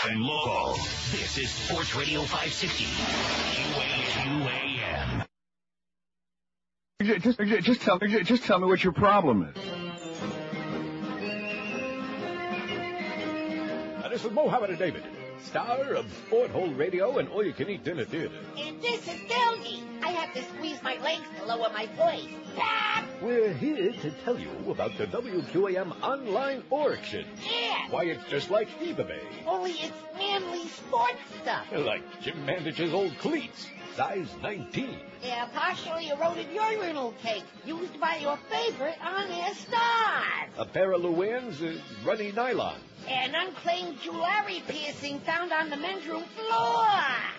and 0.09 0.23
local. 0.23 0.75
This 1.13 1.39
is 1.39 1.51
Sports 1.51 1.95
Radio 1.95 2.23
560. 2.23 2.85
QAM. 4.13 5.25
Just, 7.03 7.39
just, 7.39 7.65
just 7.65 7.81
tell 7.83 7.99
me, 8.01 8.23
just 8.23 8.45
tell 8.45 8.59
me 8.59 8.67
what 8.67 8.83
your 8.83 8.93
problem 8.93 9.43
is. 9.43 9.57
Uh, 14.03 14.09
this 14.09 14.25
is 14.25 14.31
Mohammed 14.33 14.71
and 14.71 14.79
David, 14.79 15.05
star 15.45 15.95
of 15.95 16.07
Sport 16.27 16.51
Hole 16.51 16.73
Radio 16.73 17.19
and 17.19 17.29
All 17.29 17.45
You 17.45 17.53
Can 17.53 17.69
Eat 17.69 17.85
Dinner 17.85 18.05
Theater. 18.05 18.39
And 18.57 18.81
this 18.81 19.07
is 19.07 19.21
Delgy. 19.29 19.83
I 20.03 20.11
have 20.13 20.35
to 20.35 20.43
squeeze 20.55 20.83
my 20.83 20.97
legs 21.03 21.25
to 21.39 21.45
lower 21.45 21.71
my 21.73 21.87
voice. 21.97 22.29
Ah! 22.57 23.05
We're 23.21 23.53
here 23.53 23.93
to 23.93 24.11
tell 24.25 24.39
you 24.39 24.51
about 24.69 24.97
the 24.99 25.07
WQAM 25.07 26.01
online 26.03 26.63
auction. 26.71 27.27
Yeah. 27.45 27.91
Why, 27.91 28.05
it's 28.05 28.25
just 28.29 28.51
like 28.51 28.69
eBay. 28.81 29.21
Only 29.47 29.73
it's 29.73 29.97
manly 30.17 30.67
sports 30.69 31.21
stuff. 31.43 31.67
Like 31.73 32.03
Jim 32.23 32.45
Mandich's 32.47 32.93
old 32.93 33.17
cleats, 33.19 33.67
size 33.97 34.29
19. 34.43 34.97
Yeah, 35.23 35.47
partially 35.55 36.09
eroded 36.09 36.47
urinal 36.53 37.15
cake 37.23 37.45
used 37.65 38.01
by 38.01 38.17
your 38.17 38.39
favorite 38.51 38.97
on-air 39.05 39.55
stars. 39.55 40.51
A 40.59 40.65
pair 40.65 40.93
of 40.93 41.03
Luann's 41.03 41.63
uh, 41.63 41.75
runny 42.05 42.33
nylon. 42.33 42.77
An 43.09 43.35
unclaimed 43.35 44.01
jewelry 44.01 44.63
piercing 44.69 45.21
found 45.21 45.53
on 45.53 45.71
the 45.71 45.77
men's 45.77 46.07
room 46.07 46.25
floor. 46.37 46.87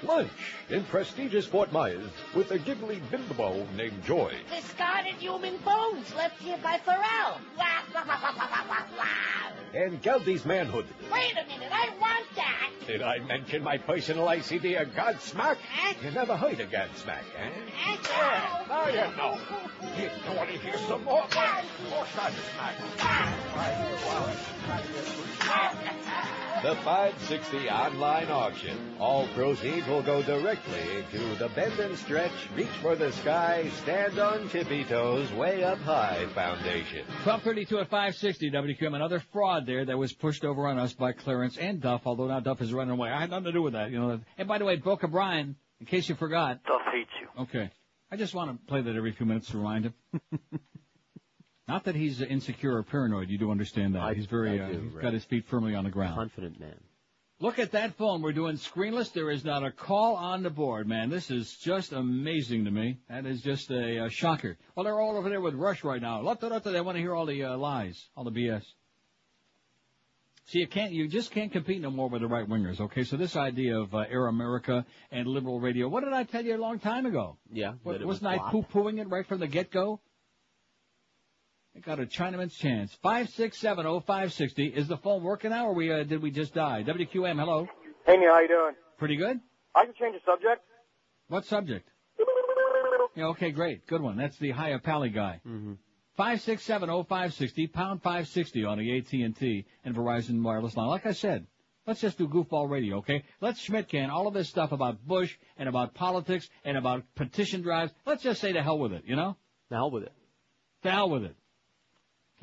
Lunch 0.04 0.32
in 0.70 0.84
prestigious 0.86 1.46
Fort 1.46 1.72
Myers 1.72 2.10
with 2.36 2.52
a 2.52 2.60
giggly 2.60 3.02
bimbo 3.10 3.66
named 3.76 4.04
Joy. 4.04 4.34
Discarded 4.54 5.16
human 5.16 5.58
bones 5.58 6.14
left 6.16 6.42
here 6.42 6.58
by 6.62 6.80
Ferrall. 6.80 7.40
And 9.74 10.02
Geldy's 10.04 10.46
manhood. 10.46 10.86
Wait 11.12 11.32
a 11.32 11.48
minute, 11.48 11.72
I 11.72 11.90
want 12.00 12.26
that. 12.36 12.70
Did 12.86 13.02
I 13.02 13.20
mention 13.20 13.64
my 13.64 13.78
personal 13.78 14.28
ICD 14.28 14.80
of 14.80 14.90
Godsmack? 14.90 15.58
You 16.04 16.12
never 16.12 16.36
heard 16.38 16.60
of 16.60 16.70
Godsmack, 16.70 17.24
eh? 17.40 17.50
Yeah, 18.10 18.66
now 18.68 18.88
you 18.88 19.18
know. 19.18 19.40
You 19.98 20.10
want 20.38 20.50
to 20.50 20.58
hear 20.58 20.78
some 20.88 21.04
more? 21.06 21.26
More 21.90 22.06
Godsmack. 22.06 22.76
The 26.64 26.76
560 26.76 27.70
online 27.70 28.30
auction. 28.30 28.96
All 28.98 29.28
proceeds 29.36 29.86
will 29.86 30.02
go 30.02 30.24
directly 30.24 31.04
to 31.12 31.36
the 31.36 31.50
Bend 31.50 31.78
and 31.78 31.98
Stretch, 31.98 32.32
Reach 32.56 32.70
for 32.82 32.96
the 32.96 33.12
Sky, 33.12 33.70
Stand 33.82 34.18
on 34.18 34.48
Tippy 34.48 34.86
Toes, 34.86 35.30
Way 35.34 35.66
Up 35.66 35.80
High 35.80 36.26
Foundation. 36.34 37.06
1232 37.26 37.80
at 37.80 37.90
560 37.90 38.52
WQAM. 38.52 38.96
Another 38.96 39.22
fraud 39.34 39.66
there 39.66 39.84
that 39.84 39.98
was 39.98 40.14
pushed 40.14 40.46
over 40.46 40.66
on 40.66 40.80
us 40.80 40.94
by 40.94 41.12
Clarence 41.12 41.58
and 41.58 41.82
Duff, 41.82 42.04
although 42.06 42.28
now 42.28 42.40
Duff 42.40 42.62
is 42.62 42.72
running 42.72 42.94
away. 42.94 43.10
I 43.10 43.20
had 43.20 43.30
nothing 43.30 43.44
to 43.44 43.52
do 43.52 43.62
with 43.62 43.74
that, 43.74 43.92
you 43.92 44.00
know. 44.00 44.22
And 44.38 44.48
by 44.48 44.58
the 44.58 44.64
way, 44.64 44.78
Boca 44.78 45.10
Brian, 45.10 45.58
in 45.82 45.86
case 45.86 46.08
you 46.08 46.16
forgot. 46.16 46.64
Duff 46.64 46.82
hates 46.94 47.12
you. 47.20 47.44
Okay. 47.44 47.72
I 48.10 48.16
just 48.16 48.34
want 48.34 48.52
to 48.52 48.66
play 48.68 48.82
that 48.82 48.96
every 48.96 49.12
few 49.12 49.26
minutes 49.26 49.50
to 49.50 49.58
remind 49.58 49.84
him. 49.84 49.94
Not 51.68 51.86
that 51.86 51.96
he's 51.96 52.22
insecure 52.22 52.76
or 52.76 52.84
paranoid. 52.84 53.30
You 53.30 53.38
do 53.38 53.52
understand 53.52 53.96
that. 53.96 54.16
he's 54.16 54.26
very, 54.26 54.60
I 54.60 54.66
uh, 54.66 54.68
do, 54.68 54.82
he's 54.82 54.94
right. 54.94 55.02
got 55.04 55.14
his 55.14 55.24
feet 55.24 55.46
firmly 55.48 55.76
on 55.76 55.86
the 55.86 55.90
ground. 55.90 56.16
Confident 56.16 56.60
man. 56.60 56.76
Look 57.40 57.60
at 57.60 57.72
that 57.72 57.96
phone. 57.96 58.22
We're 58.22 58.32
doing 58.32 58.58
screenless. 58.58 59.12
There 59.12 59.30
is 59.30 59.44
not 59.44 59.66
a 59.66 59.72
call 59.72 60.16
on 60.16 60.44
the 60.44 60.50
board, 60.50 60.88
man. 60.88 61.10
This 61.10 61.32
is 61.32 61.58
just 61.58 61.92
amazing 61.92 62.66
to 62.66 62.72
me. 62.72 63.00
That 63.10 63.26
is 63.26 63.42
just 63.42 63.72
a, 63.72 64.06
uh 64.06 64.10
shocker. 64.10 64.58
Well, 64.76 64.84
they're 64.84 65.00
all 65.00 65.18
over 65.18 65.30
there 65.30 65.42
with 65.42 65.56
Rush 65.56 65.84
right 65.84 66.02
now. 66.02 66.22
They 66.22 66.82
want 66.82 66.96
to 66.96 67.02
hear 67.02 67.16
all 67.16 67.26
the 67.26 67.44
uh, 67.44 67.58
lies, 67.58 68.02
all 68.16 68.24
the 68.24 68.32
BS. 68.32 68.64
See, 70.46 70.60
you 70.60 70.68
can't, 70.68 70.92
you 70.92 71.08
just 71.08 71.32
can't 71.32 71.52
compete 71.52 71.82
no 71.82 71.90
more 71.90 72.10
with 72.10 72.22
the 72.22 72.28
right 72.28 72.48
wingers. 72.48 72.82
Okay, 72.82 73.04
so 73.06 73.16
this 73.16 73.36
idea 73.36 73.80
of 73.80 73.96
uh, 73.96 74.00
Air 74.10 74.28
America 74.28 74.86
and 75.12 75.28
liberal 75.28 75.60
radio. 75.60 75.88
What 75.88 76.04
did 76.04 76.14
I 76.14 76.24
tell 76.24 76.44
you 76.44 76.56
a 76.56 76.58
long 76.58 76.80
time 76.80 77.06
ago? 77.06 77.38
Yeah. 77.52 77.74
What, 77.84 78.04
wasn't 78.04 78.08
was 78.08 78.24
I 78.24 78.38
flop. 78.38 78.52
poo-pooing 78.52 79.00
it 79.00 79.10
right 79.10 79.26
from 79.26 79.40
the 79.40 79.48
get-go? 79.48 80.02
They 81.74 81.82
got 81.82 82.00
a 82.00 82.06
Chinaman's 82.06 82.56
chance. 82.56 82.94
Five 83.02 83.30
six 83.30 83.58
seven 83.58 83.86
oh 83.86 84.00
five 84.00 84.32
sixty. 84.32 84.68
Is 84.68 84.88
the 84.88 84.98
phone 84.98 85.24
working 85.24 85.50
now, 85.50 85.68
or 85.68 85.74
we 85.74 85.92
uh, 85.92 86.04
did 86.04 86.22
we 86.22 86.30
just 86.30 86.54
die? 86.54 86.84
WQAM, 86.84 87.40
hello. 87.40 87.68
Hey, 88.06 88.18
Neil, 88.18 88.32
how 88.32 88.42
you 88.42 88.48
doing? 88.48 88.76
Pretty 88.98 89.16
good. 89.16 89.40
I 89.74 89.86
can 89.86 89.94
change 90.00 90.14
the 90.14 90.32
subject. 90.32 90.62
What 91.30 91.46
subject? 91.46 91.90
Yeah, 93.16 93.26
okay, 93.26 93.52
great, 93.52 93.86
good 93.88 94.02
one. 94.02 94.18
That's 94.18 94.38
the 94.38 94.52
High 94.52 94.78
Pally 94.78 95.10
guy. 95.10 95.40
Mm-hmm. 95.48 95.74
Five 96.16 96.42
six 96.42 96.64
seven 96.64 96.90
oh 96.90 97.04
five 97.04 97.34
sixty 97.34 97.66
pound 97.68 98.04
five 98.04 98.28
sixty 98.28 98.66
on 98.66 98.78
the 98.78 98.98
AT 98.98 99.12
and 99.14 99.36
T 99.36 99.66
and 99.84 99.96
Verizon 99.96 100.44
wireless 100.44 100.78
line. 100.78 100.88
Like 100.88 101.08
I 101.08 101.14
said, 101.14 101.48
let's 101.88 102.02
just 102.02 102.20
do 102.20 102.28
goofball 102.28 102.70
radio, 102.70 102.98
okay? 102.98 103.24
Let's 103.42 103.60
Schmidt 103.60 103.90
can 103.90 104.12
all 104.12 104.28
of 104.28 104.36
this 104.36 104.48
stuff 104.48 104.72
about 104.72 105.08
Bush 105.08 105.36
and 105.58 105.68
about 105.68 105.96
politics 105.96 106.48
and 106.64 106.78
about 106.78 107.04
petition 107.16 107.62
drives. 107.62 107.92
Let's 108.06 108.22
just 108.22 108.42
say 108.42 108.54
to 108.54 108.62
hell 108.62 108.78
with 108.78 108.94
it, 108.94 109.04
you 109.06 109.16
know? 109.16 109.38
The 109.70 109.76
hell 109.76 109.90
with 109.90 110.04
it. 110.04 110.14
To 110.84 110.92
hell 110.92 111.10
with 111.10 111.24
it. 111.24 111.36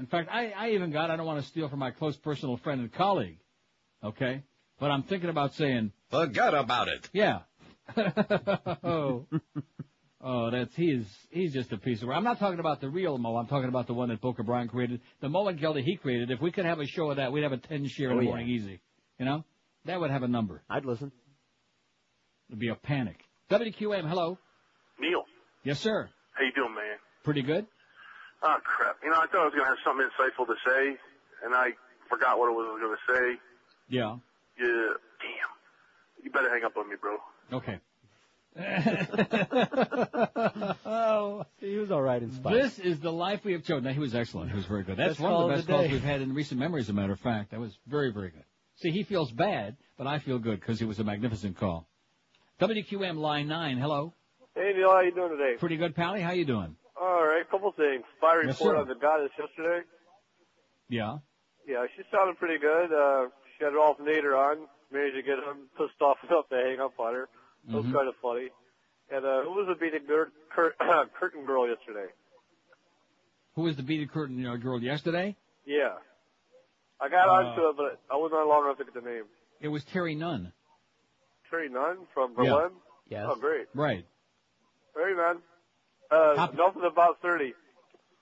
In 0.01 0.06
fact, 0.06 0.31
I, 0.32 0.51
I 0.56 0.70
even 0.70 0.90
got, 0.90 1.10
I 1.10 1.16
don't 1.16 1.27
want 1.27 1.43
to 1.43 1.47
steal 1.48 1.68
from 1.68 1.78
my 1.78 1.90
close 1.90 2.16
personal 2.16 2.56
friend 2.56 2.81
and 2.81 2.90
colleague, 2.93 3.39
okay? 4.02 4.43
But 4.81 4.90
I'm 4.90 5.02
thinking 5.02 5.28
about 5.28 5.55
saying, 5.55 5.93
Forget 6.10 6.55
about 6.55 6.89
it. 6.89 7.09
yeah. 7.12 7.40
oh. 8.82 9.27
oh, 10.22 10.51
that's, 10.51 10.74
he 10.74 10.86
is, 10.86 11.06
he's 11.31 11.52
just 11.52 11.70
a 11.72 11.77
piece 11.77 12.01
of 12.01 12.09
work. 12.09 12.16
I'm 12.16 12.24
not 12.24 12.39
talking 12.39 12.60
about 12.60 12.81
the 12.81 12.89
real 12.89 13.18
Mo, 13.18 13.36
I'm 13.36 13.47
talking 13.47 13.68
about 13.68 13.86
the 13.89 13.93
one 13.94 14.09
that 14.09 14.22
Boca 14.22 14.43
Brian 14.43 14.68
created. 14.68 15.02
The 15.20 15.28
Mo 15.28 15.47
and 15.48 15.59
Geldy 15.60 15.82
he 15.85 15.97
created, 15.97 16.31
if 16.31 16.40
we 16.40 16.51
could 16.51 16.64
have 16.64 16.81
a 16.81 16.86
show 16.86 17.10
of 17.10 17.16
that, 17.18 17.31
we'd 17.31 17.43
have 17.43 17.52
a 17.52 17.59
10 17.59 17.86
share 17.89 18.10
in 18.10 18.16
Oh, 18.16 18.20
the 18.20 18.24
yeah. 18.24 18.28
morning 18.31 18.48
easy. 18.48 18.81
You 19.18 19.27
know? 19.27 19.44
That 19.85 20.01
would 20.01 20.10
have 20.10 20.22
a 20.22 20.28
number. 20.28 20.62
I'd 20.70 20.86
listen. 20.86 21.12
It'd 22.48 22.59
be 22.59 22.68
a 22.68 22.74
panic. 22.74 23.20
WQAM, 23.51 24.09
hello. 24.09 24.39
Neil, 24.98 25.24
Yes, 25.62 25.78
sir. 25.81 26.09
how 26.32 26.44
you 26.44 26.52
doing, 26.52 26.74
man? 26.74 26.97
Pretty 27.22 27.43
good? 27.43 27.66
Oh 28.43 28.57
crap! 28.65 28.97
You 29.03 29.11
know, 29.11 29.17
I 29.17 29.27
thought 29.27 29.43
I 29.43 29.45
was 29.45 29.55
gonna 29.55 29.69
have 29.69 29.79
something 29.85 30.07
insightful 30.07 30.47
to 30.47 30.55
say, 30.67 30.97
and 31.45 31.55
I 31.55 31.71
forgot 32.09 32.39
what 32.39 32.49
I 32.49 32.53
was 32.53 32.81
gonna 32.81 32.97
say. 33.19 33.39
Yeah. 33.89 34.17
Yeah, 34.59 34.67
damn. 35.21 35.51
You 36.25 36.31
better 36.31 36.51
hang 36.51 36.65
up 36.65 36.77
on 36.77 36.89
me, 36.89 36.97
bro. 37.01 37.17
Okay. 37.53 37.79
oh, 40.85 41.45
he 41.61 41.77
was 41.77 41.91
all 41.91 42.03
right 42.03 42.23
in 42.23 42.33
spite. 42.33 42.53
This 42.55 42.79
is 42.79 43.01
the 43.01 43.12
life 43.12 43.45
we 43.45 43.53
have 43.53 43.65
chosen. 43.65 43.85
Now, 43.85 43.93
he 43.93 43.99
was 44.01 44.15
excellent. 44.15 44.51
He 44.51 44.57
was 44.57 44.67
very 44.67 44.83
good. 44.83 44.97
That's 44.97 45.11
Best 45.11 45.21
one 45.21 45.33
of 45.33 45.39
the 45.41 45.45
of 45.47 45.51
best 45.57 45.67
the 45.67 45.73
calls 45.73 45.87
day. 45.87 45.93
we've 45.93 46.03
had 46.03 46.21
in 46.21 46.35
recent 46.35 46.59
memory, 46.61 46.81
as 46.81 46.89
a 46.89 46.93
matter 46.93 47.12
of 47.12 47.21
fact. 47.21 47.51
That 47.53 47.61
was 47.61 47.77
very, 47.87 48.11
very 48.12 48.31
good. 48.31 48.45
See, 48.77 48.91
he 48.91 49.03
feels 49.05 49.31
bad, 49.31 49.77
but 49.99 50.07
I 50.07 50.19
feel 50.19 50.39
good 50.39 50.61
because 50.61 50.81
it 50.83 50.87
was 50.87 50.99
a 50.99 51.05
magnificent 51.05 51.57
call. 51.57 51.87
WQAM 52.61 53.17
line 53.19 53.49
9, 53.49 53.79
hello. 53.79 54.15
Hey, 54.55 54.73
Neil, 54.77 54.89
how 54.89 54.97
are 54.97 55.05
you 55.05 55.12
doing 55.12 55.31
today? 55.31 55.55
Pretty 55.59 55.77
good, 55.77 55.95
Pally. 55.95 56.21
How 56.21 56.33
you 56.33 56.45
doing? 56.45 56.77
All 57.01 57.24
right, 57.24 57.48
couple 57.51 57.72
things. 57.72 58.05
Spy 58.18 58.43
Yes, 58.44 58.60
report 58.60 58.77
sir. 58.77 58.81
on 58.82 58.89
the 58.89 58.94
goddess 58.94 59.31
yesterday. 59.39 59.86
Yeah. 60.89 61.18
Yeah, 61.66 61.86
she 61.97 62.02
sounded 62.12 62.36
pretty 62.39 62.59
good. 62.59 62.93
Uh, 62.93 63.28
she 63.56 63.64
had 63.64 63.72
Ralph 63.74 63.98
Nader 63.98 64.36
on, 64.36 64.66
managed 64.93 65.16
to 65.16 65.22
get 65.22 65.39
him 65.39 65.68
pissed 65.78 66.01
off 66.02 66.18
enough 66.28 66.48
to 66.51 66.56
hang 66.56 66.81
up 66.81 66.98
on 66.98 67.14
her. 67.14 67.28
That 67.68 67.77
was 67.77 67.86
Mhm. 67.86 67.93
kind 67.94 68.09
of 68.09 68.16
funny. 68.20 68.51
And 69.10 69.24
uh, 69.24 69.43
who 69.44 69.52
was 69.52 69.66
the 69.68 69.74
beating 69.74 70.06
cur- 70.06 70.32
cur- 70.51 70.74
curtain 71.18 71.44
girl 71.47 71.68
yesterday? 71.68 72.12
Who 73.55 73.62
was 73.62 73.77
the 73.77 73.82
beaded 73.82 74.10
curtain 74.12 74.44
uh, 74.47 74.56
girl 74.56 74.81
yesterday? 74.82 75.36
Yeah. 75.64 75.98
I 77.01 77.09
got 77.09 77.28
Uh, 77.28 77.32
onto 77.32 77.62
it, 77.70 77.77
but 77.77 78.01
I 78.12 78.16
wasn't 78.16 78.40
on 78.40 78.48
long 78.48 78.64
enough 78.66 78.78
to 78.78 78.85
get 78.85 78.94
the 78.94 79.01
name. 79.01 79.24
It 79.60 79.68
was 79.68 79.85
Terry 79.93 80.14
Nunn. 80.14 80.52
Terry 81.48 81.68
Nunn 81.68 82.06
from 82.14 82.32
Yeah. 82.39 82.55
Berlin? 82.55 82.72
Yes. 83.09 83.27
Oh, 83.28 83.36
great. 83.36 83.66
Right. 83.74 84.05
Very 84.94 85.14
man. 85.16 85.43
Uh, 86.11 86.37
Hop- 86.37 86.55
nothing 86.55 86.82
about 86.91 87.20
30. 87.23 87.55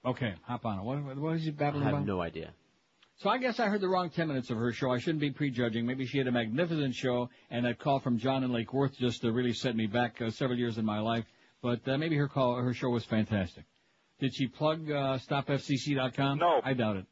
Okay, 0.05 0.35
hop 0.43 0.65
on 0.65 0.79
it. 0.79 0.85
What, 0.85 1.05
what 1.07 1.33
was 1.33 1.43
he 1.45 1.51
babbling 1.51 1.83
about? 1.83 1.89
I 1.95 1.97
have 1.97 2.05
about? 2.05 2.07
no 2.07 2.21
idea. 2.21 2.53
So 3.17 3.29
I 3.29 3.39
guess 3.39 3.59
I 3.59 3.67
heard 3.67 3.81
the 3.81 3.89
wrong 3.89 4.11
10 4.11 4.29
minutes 4.29 4.49
of 4.51 4.59
her 4.59 4.73
show. 4.73 4.93
I 4.93 4.99
shouldn't 4.99 5.21
be 5.21 5.31
prejudging. 5.31 5.85
Maybe 5.85 6.07
she 6.07 6.19
had 6.19 6.29
a 6.29 6.33
magnificent 6.33 6.95
show, 6.95 7.29
and 7.51 7.65
that 7.67 7.81
call 7.81 7.99
from 7.99 8.19
John 8.19 8.45
in 8.45 8.53
Lake 8.53 8.73
Worth 8.73 8.97
just 8.97 9.25
uh, 9.25 9.33
really 9.33 9.53
set 9.53 9.75
me 9.75 9.87
back 9.87 10.21
uh, 10.23 10.31
several 10.31 10.57
years 10.59 10.79
in 10.79 10.85
my 10.85 11.01
life. 11.01 11.25
But 11.61 11.81
uh, 11.89 11.99
maybe 11.99 12.17
her 12.17 12.29
call, 12.29 12.55
her 12.57 12.73
show 12.73 12.91
was 12.91 13.05
fantastic. 13.05 13.65
Did 14.21 14.35
she 14.35 14.47
plug 14.47 14.89
uh, 14.91 15.19
stopfcc.com? 15.19 16.39
No. 16.39 16.61
I 16.63 16.75
doubt 16.75 16.97
it. 16.99 17.07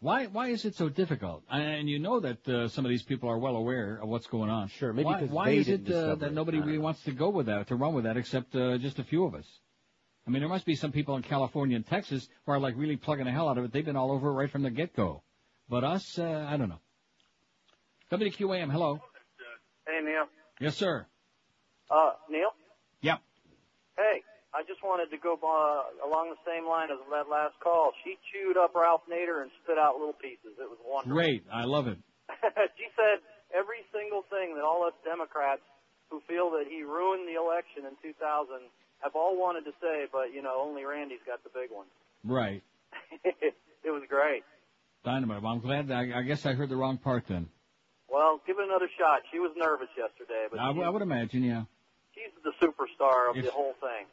Why? 0.00 0.26
Why 0.26 0.48
is 0.48 0.64
it 0.64 0.74
so 0.76 0.88
difficult? 0.88 1.42
And 1.50 1.88
you 1.88 1.98
know 1.98 2.20
that 2.20 2.48
uh, 2.48 2.68
some 2.68 2.86
of 2.86 2.88
these 2.88 3.02
people 3.02 3.28
are 3.28 3.38
well 3.38 3.56
aware 3.56 3.98
of 4.02 4.08
what's 4.08 4.26
going 4.26 4.48
on. 4.48 4.68
Sure, 4.68 4.94
maybe 4.94 5.04
why, 5.04 5.20
'cause 5.20 5.28
why 5.28 5.50
they 5.50 5.58
is 5.58 5.66
didn't 5.66 5.88
it 5.88 5.92
uh, 5.92 5.96
discover 6.00 6.16
that 6.16 6.32
nobody 6.32 6.56
I 6.56 6.60
don't 6.60 6.68
really 6.68 6.78
wants 6.78 7.02
to 7.04 7.12
go 7.12 7.28
with 7.28 7.46
that, 7.46 7.66
to 7.68 7.76
run 7.76 7.92
with 7.92 8.04
that, 8.04 8.16
except 8.16 8.56
uh, 8.56 8.78
just 8.78 8.98
a 8.98 9.04
few 9.04 9.24
of 9.24 9.34
us? 9.34 9.46
I 10.26 10.30
mean, 10.30 10.40
there 10.40 10.48
must 10.48 10.64
be 10.64 10.74
some 10.74 10.90
people 10.92 11.16
in 11.16 11.22
California 11.22 11.76
and 11.76 11.86
Texas 11.86 12.28
who 12.46 12.52
are 12.52 12.58
like 12.58 12.74
really 12.76 12.96
plugging 12.96 13.26
the 13.26 13.30
hell 13.30 13.48
out 13.48 13.58
of 13.58 13.64
it. 13.64 13.72
They've 13.72 13.84
been 13.84 13.96
all 13.96 14.10
over 14.10 14.30
it 14.30 14.32
right 14.32 14.50
from 14.50 14.62
the 14.62 14.70
get-go. 14.70 15.22
But 15.68 15.84
us, 15.84 16.18
uh, 16.18 16.46
I 16.48 16.56
don't 16.56 16.68
know. 16.68 16.80
WQAM, 18.10 18.70
hello. 18.70 19.00
Hey, 19.86 20.00
Neil. 20.02 20.24
Yes, 20.60 20.76
sir. 20.76 21.06
Uh, 21.90 22.12
Neil? 22.30 22.50
Yep. 23.02 23.20
Hey, 23.96 24.22
I 24.50 24.66
just 24.66 24.82
wanted 24.82 25.14
to 25.14 25.18
go 25.18 25.38
uh, 25.38 26.06
along 26.06 26.34
the 26.34 26.42
same 26.42 26.66
line 26.66 26.90
as 26.90 26.98
that 27.14 27.30
last 27.30 27.54
call. 27.62 27.94
She 28.02 28.18
chewed 28.34 28.58
up 28.58 28.74
Ralph 28.74 29.06
Nader 29.06 29.46
and 29.46 29.50
spit 29.62 29.78
out 29.78 29.94
little 29.94 30.16
pieces. 30.18 30.58
It 30.58 30.66
was 30.66 30.80
wonderful. 30.82 31.14
Great. 31.14 31.46
I 31.46 31.64
love 31.70 31.86
it. 31.86 31.98
she 32.78 32.90
said 32.98 33.22
every 33.54 33.86
single 33.94 34.26
thing 34.26 34.58
that 34.58 34.66
all 34.66 34.82
us 34.82 34.94
Democrats 35.06 35.62
who 36.10 36.18
feel 36.26 36.50
that 36.58 36.66
he 36.66 36.82
ruined 36.82 37.30
the 37.30 37.38
election 37.38 37.86
in 37.86 37.94
2000 38.02 38.18
have 39.06 39.14
all 39.14 39.38
wanted 39.38 39.64
to 39.70 39.74
say, 39.78 40.10
but 40.10 40.34
you 40.34 40.42
know, 40.42 40.58
only 40.58 40.82
Randi's 40.82 41.22
got 41.22 41.42
the 41.46 41.50
big 41.54 41.70
one. 41.70 41.86
Right. 42.26 42.62
it 43.24 43.90
was 43.94 44.02
great. 44.10 44.42
Dynamite. 45.04 45.42
Well, 45.42 45.52
I'm 45.52 45.60
glad. 45.62 45.90
I, 45.90 46.18
I 46.18 46.22
guess 46.22 46.44
I 46.44 46.52
heard 46.52 46.68
the 46.68 46.76
wrong 46.76 46.98
part 46.98 47.24
then. 47.28 47.48
Well, 48.10 48.42
give 48.46 48.58
it 48.58 48.66
another 48.66 48.90
shot. 48.98 49.22
She 49.32 49.38
was 49.38 49.54
nervous 49.56 49.88
yesterday, 49.96 50.50
but 50.50 50.58
I, 50.58 50.74
I 50.74 50.88
would 50.90 51.02
imagine, 51.02 51.44
yeah. 51.44 51.62
she's 52.12 52.34
the 52.42 52.52
superstar 52.58 53.30
of 53.30 53.36
If- 53.38 53.46
the 53.46 53.52
whole 53.52 53.74
thing. 53.80 54.10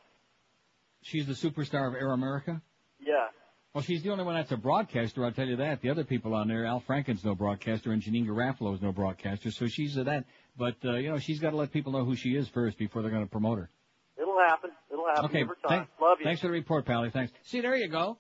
She's 1.08 1.26
the 1.26 1.34
superstar 1.34 1.88
of 1.88 1.94
Air 1.96 2.12
America. 2.12 2.62
Yeah. 3.00 3.14
Well, 3.74 3.82
she's 3.82 4.04
the 4.04 4.10
only 4.12 4.26
one 4.26 4.36
that's 4.36 4.52
a 4.52 4.58
broadcaster. 4.58 5.24
I'll 5.24 5.32
tell 5.32 5.48
you 5.48 5.56
that. 5.58 5.82
The 5.82 5.90
other 5.90 6.04
people 6.04 6.34
on 6.34 6.50
there, 6.50 6.66
Al 6.66 6.82
Franken's 6.82 7.24
no 7.24 7.34
broadcaster, 7.34 7.92
and 7.94 8.02
Janeane 8.02 8.28
Garofalo's 8.28 8.82
no 8.82 8.92
broadcaster. 8.92 9.52
So 9.52 9.68
she's 9.68 9.98
uh, 9.98 10.04
that. 10.04 10.26
But 10.58 10.76
uh, 10.84 10.96
you 10.96 11.10
know, 11.10 11.18
she's 11.18 11.40
got 11.40 11.52
to 11.52 11.56
let 11.56 11.72
people 11.72 11.94
know 11.94 12.04
who 12.04 12.18
she 12.18 12.36
is 12.36 12.50
first 12.50 12.78
before 12.78 13.04
they're 13.04 13.12
going 13.12 13.24
to 13.24 13.30
promote 13.32 13.58
her. 13.60 13.70
It'll 14.20 14.38
happen. 14.38 14.72
It'll 14.92 15.06
happen. 15.08 15.26
Okay. 15.26 15.44
Time. 15.44 15.54
thank- 15.70 15.88
Love 16.02 16.18
you. 16.20 16.26
Thanks 16.26 16.42
for 16.42 16.48
the 16.48 16.54
report, 16.54 16.86
Pally. 16.86 17.10
Thanks. 17.10 17.32
See, 17.44 17.62
there 17.62 17.76
you 17.78 17.88
go. 17.88 18.18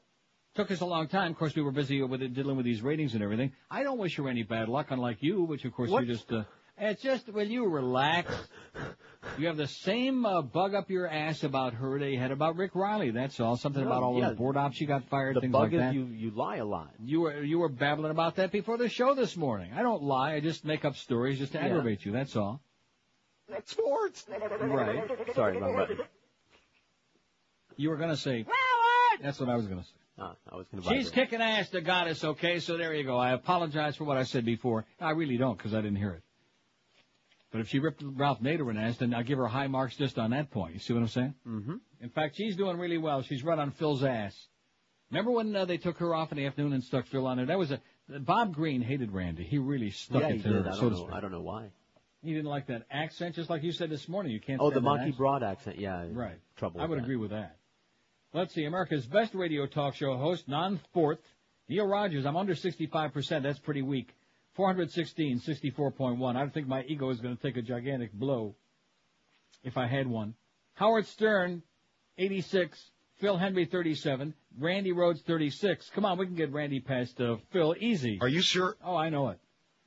Took 0.55 0.71
us 0.71 0.79
a 0.79 0.85
long 0.85 1.09
time. 1.09 1.31
Of 1.31 1.37
course, 1.37 1.55
we 1.55 1.61
were 1.63 1.71
busy 1.71 2.01
with 2.01 2.21
it, 2.21 2.33
dealing 2.33 2.55
with 2.55 2.65
these 2.65 2.81
ratings 2.81 3.15
and 3.15 3.21
everything. 3.23 3.51
I 3.69 3.83
don't 3.83 3.97
wish 3.97 4.15
her 4.15 4.29
any 4.29 4.43
bad 4.43 4.69
luck, 4.69 4.87
unlike 4.91 5.17
you, 5.21 5.43
which 5.43 5.65
of 5.65 5.73
course 5.73 5.89
What? 5.89 6.05
you 6.05 6.13
just. 6.13 6.31
Uh, 6.31 6.43
it's 6.77 7.01
just, 7.01 7.27
will 7.33 7.47
you 7.47 7.67
relax? 7.67 8.31
You 9.37 9.47
have 9.47 9.57
the 9.57 9.67
same 9.67 10.25
uh, 10.25 10.41
bug 10.41 10.73
up 10.73 10.89
your 10.89 11.07
ass 11.07 11.43
about 11.43 11.73
her 11.75 11.99
that 11.99 12.09
you 12.09 12.17
had 12.19 12.31
about 12.31 12.55
Rick 12.55 12.73
Riley. 12.75 13.11
That's 13.11 13.39
all. 13.39 13.55
Something 13.57 13.83
No, 13.83 13.87
about 13.89 14.03
all 14.03 14.19
yeah. 14.19 14.29
those 14.29 14.37
board 14.37 14.57
ops 14.57 14.81
you 14.81 14.87
got 14.87 15.03
fired, 15.09 15.35
The 15.35 15.41
things 15.41 15.51
bug 15.51 15.61
like 15.63 15.73
is 15.73 15.79
that. 15.79 15.93
you 15.93 16.05
you 16.07 16.31
lie 16.31 16.57
a 16.57 16.65
lot. 16.65 16.91
You 17.03 17.21
were 17.21 17.43
you 17.43 17.59
were 17.59 17.69
babbling 17.69 18.11
about 18.11 18.35
that 18.37 18.51
before 18.51 18.77
the 18.77 18.89
show 18.89 19.13
this 19.15 19.37
morning. 19.37 19.71
I 19.75 19.81
don't 19.83 20.01
lie. 20.03 20.33
I 20.33 20.39
just 20.39 20.65
make 20.65 20.85
up 20.85 20.95
stories 20.95 21.37
just 21.39 21.51
to 21.53 21.59
Yeah. 21.59 21.65
aggravate 21.65 22.03
you. 22.05 22.11
That's 22.11 22.35
all. 22.35 22.61
That's 23.49 23.71
sports. 23.71 24.25
Right. 24.61 25.03
Sorry, 25.35 25.57
wrong 25.57 25.75
button. 25.75 25.99
You 27.75 27.89
were 27.89 27.97
gonna 27.97 28.17
say. 28.17 28.45
That's 29.21 29.39
what 29.39 29.49
I 29.49 29.55
was 29.55 29.67
gonna 29.67 29.83
say. 29.83 29.89
Ah, 30.19 30.33
I 30.51 30.55
was 30.55 30.65
going 30.71 30.81
to. 30.83 30.89
She's 30.89 31.11
kicking 31.11 31.41
ass, 31.41 31.69
the 31.69 31.79
goddess. 31.79 32.23
Okay, 32.23 32.59
so 32.59 32.75
there 32.75 32.91
you 32.95 33.03
go. 33.03 33.17
I 33.17 33.33
apologize 33.33 33.95
for 33.97 34.03
what 34.03 34.17
I 34.17 34.23
said 34.23 34.45
before. 34.45 34.83
I 34.99 35.11
really 35.11 35.37
don't 35.37 35.55
because 35.55 35.75
I 35.75 35.77
didn't 35.81 35.97
hear 35.97 36.11
it. 36.13 36.23
But 37.51 37.61
if 37.61 37.69
she 37.69 37.79
ripped 37.79 38.03
Ralph 38.03 38.41
Nader 38.41 38.69
an 38.69 38.77
ass, 38.77 38.97
then 38.97 39.13
I'll 39.13 39.23
give 39.23 39.37
her 39.37 39.47
high 39.47 39.67
marks 39.67 39.95
just 39.95 40.19
on 40.19 40.31
that 40.31 40.51
point. 40.51 40.73
You 40.73 40.79
see 40.79 40.93
what 40.93 40.99
I'm 40.99 41.07
saying? 41.07 41.33
Mm-hmm. 41.47 41.75
In 42.01 42.09
fact, 42.09 42.35
she's 42.35 42.55
doing 42.55 42.77
really 42.77 42.97
well. 42.97 43.21
She's 43.21 43.43
right 43.43 43.57
on 43.57 43.71
Phil's 43.71 44.03
ass. 44.03 44.35
Remember 45.09 45.31
when 45.31 45.55
uh, 45.55 45.65
they 45.65 45.77
took 45.77 45.97
her 45.99 46.13
off 46.13 46.31
in 46.31 46.37
the 46.37 46.45
afternoon 46.45 46.73
and 46.73 46.83
stuck 46.83 47.05
Phil 47.07 47.25
on 47.25 47.37
there? 47.37 47.45
That 47.45 47.57
was 47.57 47.71
a 47.71 47.79
Bob 48.19 48.53
Green 48.53 48.81
hated 48.81 49.11
Randi. 49.11 49.43
He 49.43 49.57
really 49.57 49.91
stuck 49.91 50.21
yeah, 50.21 50.27
it 50.29 50.35
he 50.37 50.43
to 50.43 50.49
her, 50.49 50.69
I 50.69 50.75
so 50.75 50.89
don't 50.89 50.91
know. 50.91 51.09
I 51.13 51.21
don't 51.21 51.31
know 51.31 51.41
why. 51.41 51.67
He 52.21 52.33
didn't 52.33 52.49
like 52.49 52.67
that 52.67 52.83
accent, 52.91 53.35
just 53.35 53.49
like 53.49 53.63
you 53.63 53.71
said 53.71 53.89
this 53.89 54.09
morning. 54.09 54.33
You 54.33 54.41
can't. 54.41 54.59
Oh, 54.61 54.69
the 54.69 54.81
monkey 54.81 55.03
accent. 55.03 55.17
broad 55.17 55.43
accent. 55.43 55.79
Yeah. 55.79 56.07
Right. 56.11 56.39
Trouble. 56.57 56.81
I 56.81 56.85
would 56.85 56.99
that. 56.99 57.03
agree 57.03 57.15
with 57.15 57.31
that. 57.31 57.57
Let's 58.33 58.53
see, 58.53 58.65
America's 58.65 59.05
best 59.05 59.33
radio 59.33 59.65
talk 59.65 59.95
show 59.95 60.17
host, 60.17 60.49
non-fourth, 60.49 61.19
Neil 61.69 61.87
Rogers. 61.87 62.25
I'm 62.25 62.35
under 62.35 62.55
65%. 62.55 63.43
That's 63.43 63.59
pretty 63.59 63.81
weak. 63.81 64.13
416, 64.57 65.39
64.1. 65.41 66.35
I 66.35 66.39
don't 66.39 66.53
think 66.53 66.67
my 66.67 66.83
ego 66.83 67.11
is 67.11 67.21
going 67.21 67.37
to 67.37 67.41
take 67.41 67.57
a 67.57 67.61
gigantic 67.61 68.11
blow 68.11 68.55
if 69.63 69.77
I 69.77 69.85
had 69.87 70.07
one. 70.07 70.33
Howard 70.73 71.05
Stern, 71.05 71.61
86. 72.17 72.91
Phil 73.19 73.37
Hendrie, 73.37 73.69
37. 73.69 74.33
Randi 74.59 74.91
Rhodes, 74.91 75.21
36. 75.21 75.89
Come 75.93 76.05
on, 76.05 76.17
we 76.17 76.25
can 76.25 76.35
get 76.35 76.51
Randi 76.51 76.79
past 76.79 77.21
uh, 77.21 77.37
Phil 77.51 77.75
easy. 77.79 78.17
Are 78.19 78.27
you 78.27 78.41
sure? 78.41 78.75
Oh, 78.83 78.95
I 78.95 79.09
know 79.09 79.29
it. 79.29 79.39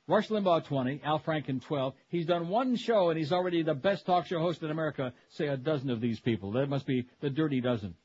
Rush 0.07 0.29
Limbaugh, 0.29 0.65
20. 0.65 1.01
Al 1.03 1.19
Franken, 1.19 1.61
12. 1.61 1.93
He's 2.07 2.25
done 2.25 2.47
one 2.47 2.75
show 2.77 3.09
and 3.09 3.17
he's 3.17 3.31
already 3.31 3.63
the 3.63 3.73
best 3.73 4.05
talk 4.05 4.25
show 4.25 4.39
host 4.39 4.63
in 4.63 4.71
America. 4.71 5.13
Say 5.29 5.47
a 5.47 5.57
dozen 5.57 5.89
of 5.89 5.99
these 6.01 6.19
people. 6.19 6.53
That 6.53 6.67
must 6.67 6.85
be 6.85 7.07
the 7.19 7.29
dirty 7.29 7.61
dozen. 7.61 7.95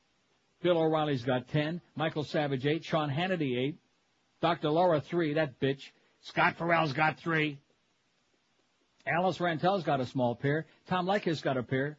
Bill 0.62 0.78
O'Reilly's 0.78 1.24
got 1.24 1.48
10. 1.48 1.80
Michael 1.94 2.24
Savage, 2.24 2.66
8. 2.66 2.84
Sean 2.84 3.10
Hannity, 3.10 3.56
8. 3.56 3.78
Dr. 4.43 4.70
Laura, 4.70 5.01
3. 5.01 5.34
That 5.34 5.60
bitch. 5.60 5.82
Scott 6.26 6.56
Ferrall's 6.58 6.92
got 6.92 7.18
3. 7.20 7.58
Alice 9.06 9.38
Rantel's 9.38 9.84
got 9.84 10.00
a 10.00 10.06
small 10.06 10.34
pair. 10.34 10.66
Tom 10.88 11.06
Leykis 11.06 11.40
got 11.40 11.56
a 11.56 11.62
pair 11.62 11.98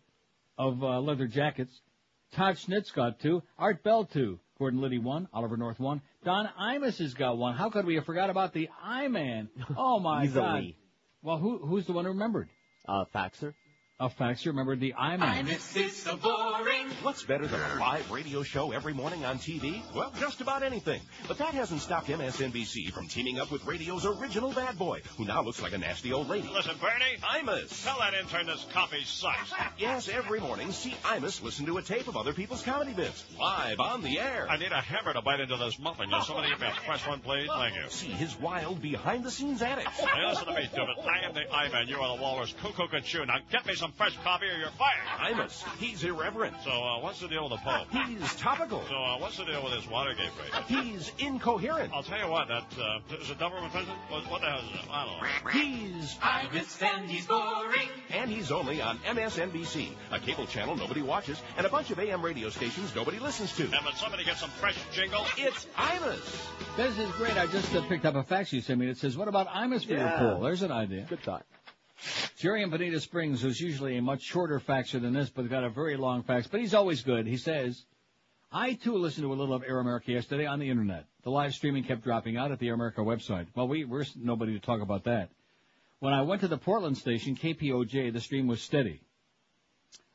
of 0.57 0.83
uh, 0.83 0.99
leather 0.99 1.27
jackets. 1.27 1.71
Todd 2.33 2.57
Schnitt's 2.57 2.91
got 2.91 3.19
two. 3.21 3.41
Art 3.57 3.83
Bell 3.83 4.03
two. 4.03 4.39
Gordon 4.59 4.81
Liddy 4.81 4.97
one. 4.97 5.29
Oliver 5.33 5.55
North 5.55 5.79
one. 5.79 6.01
Don 6.25 6.49
Imus 6.59 6.97
has 6.97 7.13
got 7.13 7.37
one. 7.37 7.55
How 7.55 7.69
could 7.69 7.85
we 7.85 7.95
have 7.95 8.05
forgot 8.05 8.29
about 8.29 8.53
the 8.53 8.67
I-Man? 8.83 9.49
Oh 9.77 9.99
my 9.99 10.27
God. 10.33 10.73
Well, 11.21 11.37
who, 11.37 11.59
who's 11.59 11.85
the 11.85 11.93
one 11.93 12.03
who 12.03 12.11
remembered? 12.11 12.49
Uh, 12.85 13.05
Faxer. 13.15 13.53
A 13.99 14.11
fax 14.11 14.45
you 14.45 14.51
remembered 14.51 14.79
the 14.79 14.93
I-Man. 14.93 15.45
this 15.47 15.97
so 16.03 16.15
boring. 16.17 16.87
What's 17.01 17.23
better 17.23 17.47
than 17.47 17.59
a 17.59 17.79
live 17.79 18.11
radio 18.11 18.43
show 18.43 18.71
every 18.71 18.93
morning 18.93 19.25
on 19.25 19.39
TV? 19.39 19.81
Well, 19.95 20.13
just 20.19 20.39
about 20.39 20.61
anything. 20.61 21.01
But 21.27 21.39
that 21.39 21.55
hasn't 21.55 21.81
stopped 21.81 22.07
MSNBC 22.07 22.91
from 22.91 23.07
teaming 23.07 23.39
up 23.39 23.49
with 23.49 23.65
radio's 23.65 24.05
original 24.05 24.53
bad 24.53 24.77
boy, 24.77 25.01
who 25.17 25.25
now 25.25 25.41
looks 25.41 25.63
like 25.63 25.73
a 25.73 25.79
nasty 25.79 26.13
old 26.13 26.29
lady. 26.29 26.47
Listen, 26.47 26.75
Bernie. 26.79 27.17
Imus. 27.23 27.83
Tell 27.83 27.97
that 27.97 28.13
intern 28.13 28.45
this 28.45 28.67
coffee 28.71 29.03
sucks. 29.03 29.51
Yes, 29.79 30.09
every 30.09 30.39
morning, 30.39 30.71
see 30.71 30.91
Imus 31.03 31.41
listen 31.41 31.65
to 31.65 31.77
a 31.77 31.81
tape 31.81 32.07
of 32.07 32.17
other 32.17 32.33
people's 32.33 32.61
comedy 32.63 32.93
bits, 32.93 33.25
live 33.39 33.79
on 33.79 34.01
the 34.03 34.19
air. 34.19 34.47
I 34.49 34.57
need 34.57 34.71
a 34.71 34.81
hammer 34.81 35.13
to 35.13 35.21
bite 35.21 35.39
into 35.39 35.55
this 35.57 35.77
muffin. 35.79 36.09
Will 36.11 36.21
somebody 36.21 36.49
give 36.49 36.59
me 36.59 36.67
a 36.67 36.85
fresh 36.85 37.07
one, 37.07 37.19
please? 37.19 37.47
Thank 37.47 37.75
you. 37.75 37.89
See 37.89 38.07
his 38.07 38.35
wild 38.39 38.81
behind-the-scenes 38.81 39.61
antics. 39.61 39.99
Hey, 39.99 40.27
listen 40.27 40.45
to 40.47 40.53
me, 40.53 40.67
stupid. 40.71 40.95
I 41.03 41.25
am 41.27 41.33
the 41.33 41.51
I-Man. 41.51 41.87
You 41.87 41.97
are 41.97 42.15
the 42.15 42.21
walrus. 42.21 42.53
Cuckoo 42.61 43.01
Chu. 43.01 43.25
Now 43.25 43.37
get 43.51 43.65
me 43.67 43.75
some 43.75 43.86
fresh 43.93 44.17
coffee 44.23 44.45
or 44.47 44.57
you're 44.57 44.69
fired. 44.71 45.33
Imus. 45.33 45.63
He's 45.77 46.03
irreverent. 46.03 46.55
So, 46.63 46.71
uh, 46.71 46.99
what's 47.01 47.19
the 47.19 47.27
deal 47.27 47.49
with 47.49 47.59
the 47.59 47.69
Pope? 47.69 47.87
He's 48.07 48.35
topical. 48.35 48.83
So, 48.89 48.95
uh, 48.95 49.17
what's 49.19 49.37
the 49.37 49.45
deal 49.45 49.63
with 49.63 49.73
this 49.73 49.87
Watergate 49.89 50.29
raid? 50.41 50.63
He's 50.83 51.11
incoherent. 51.19 51.93
I'll 51.93 52.03
tell 52.03 52.19
you 52.19 52.29
what, 52.29 52.47
that, 52.47 52.65
uh, 52.79 52.99
is 53.21 53.29
it 53.29 53.37
Doberman 53.39 53.69
Pinscher? 53.71 53.95
What, 54.09 54.29
what 54.31 54.41
the 54.41 54.47
hell 54.47 54.59
is 54.59 54.71
that? 54.71 54.91
I 54.91 55.05
don't 55.05 55.21
know. 55.45 55.51
He's 55.51 56.15
Imus 56.15 56.81
and 56.81 57.09
he's 57.09 57.25
boring. 57.25 57.89
And 58.11 58.29
he's 58.29 58.51
only 58.51 58.81
on 58.81 58.97
MSNBC, 58.99 59.89
a 60.11 60.19
cable 60.19 60.45
channel 60.45 60.75
nobody 60.75 61.01
watches, 61.01 61.41
and 61.57 61.65
a 61.65 61.69
bunch 61.69 61.91
of 61.91 61.99
AM 61.99 62.21
radio 62.21 62.49
stations 62.49 62.93
nobody 62.95 63.19
listens 63.19 63.55
to. 63.57 63.63
And 63.63 63.85
when 63.85 63.95
somebody 63.95 64.23
gets 64.23 64.39
some 64.39 64.49
fresh 64.51 64.77
jingle, 64.91 65.25
it's 65.37 65.67
Imus. 65.77 66.47
This 66.77 66.97
is 66.97 67.09
great. 67.13 67.37
I 67.37 67.47
just 67.47 67.73
uh, 67.75 67.81
picked 67.87 68.05
up 68.05 68.15
a 68.15 68.23
fax 68.23 68.51
you 68.53 68.61
sent 68.61 68.79
me 68.79 68.87
that 68.87 68.97
says, 68.97 69.17
what 69.17 69.27
about 69.27 69.47
Imus 69.47 69.85
for 69.85 69.93
Yeah. 69.93 70.21
your 70.21 70.33
pool? 70.35 70.43
There's 70.43 70.61
an 70.61 70.71
idea. 70.71 71.05
Good 71.09 71.21
thought. 71.21 71.45
Jerry 72.37 72.61
in 72.61 72.69
Bonita 72.69 72.99
Springs, 72.99 73.41
who's 73.41 73.59
usually 73.59 73.97
a 73.97 74.01
much 74.01 74.21
shorter 74.21 74.59
faxer 74.59 75.01
than 75.01 75.13
this, 75.13 75.29
but 75.29 75.49
got 75.49 75.63
a 75.63 75.69
very 75.69 75.97
long 75.97 76.23
fax, 76.23 76.47
but 76.47 76.59
he's 76.59 76.73
always 76.73 77.01
good. 77.01 77.25
He 77.25 77.37
says, 77.37 77.85
I 78.51 78.73
too 78.73 78.95
listened 78.95 79.25
to 79.25 79.33
a 79.33 79.35
little 79.35 79.55
of 79.55 79.63
Air 79.63 79.79
America 79.79 80.11
yesterday 80.11 80.45
on 80.45 80.59
the 80.59 80.69
internet. 80.69 81.05
The 81.23 81.31
live 81.31 81.53
streaming 81.53 81.83
kept 81.83 82.03
dropping 82.03 82.37
out 82.37 82.51
at 82.51 82.59
the 82.59 82.67
Air 82.67 82.75
America 82.75 83.01
website. 83.01 83.47
Well, 83.55 83.67
we, 83.67 83.83
we're 83.83 84.05
nobody 84.15 84.53
to 84.53 84.65
talk 84.65 84.81
about 84.81 85.03
that. 85.05 85.29
When 85.99 86.13
I 86.13 86.21
went 86.21 86.41
to 86.41 86.47
the 86.47 86.57
Portland 86.57 86.97
station, 86.97 87.35
KPOJ, 87.35 88.13
the 88.13 88.21
stream 88.21 88.47
was 88.47 88.61
steady. 88.61 89.01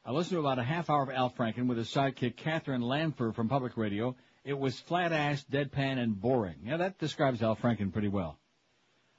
I 0.05 0.13
listened 0.13 0.37
to 0.37 0.41
about 0.41 0.59
a 0.59 0.65
half 0.65 0.89
hour 0.89 1.03
of 1.03 1.11
Al 1.11 1.31
Franken 1.31 1.67
with 1.67 1.79
his 1.79 1.89
sidekick 1.89 2.37
Katherine 2.37 2.83
Lanpher 2.83 3.33
from 3.33 3.49
Public 3.49 3.77
Radio. 3.77 4.17
It 4.45 4.59
was 4.59 4.79
flat-ass, 4.81 5.45
deadpan, 5.51 5.99
and 5.99 6.21
boring. 6.21 6.57
Yeah, 6.65 6.79
that 6.79 6.99
describes 6.99 7.43
Al 7.43 7.57
Franken 7.57 7.93
pretty 7.93 8.09
well. 8.09 8.39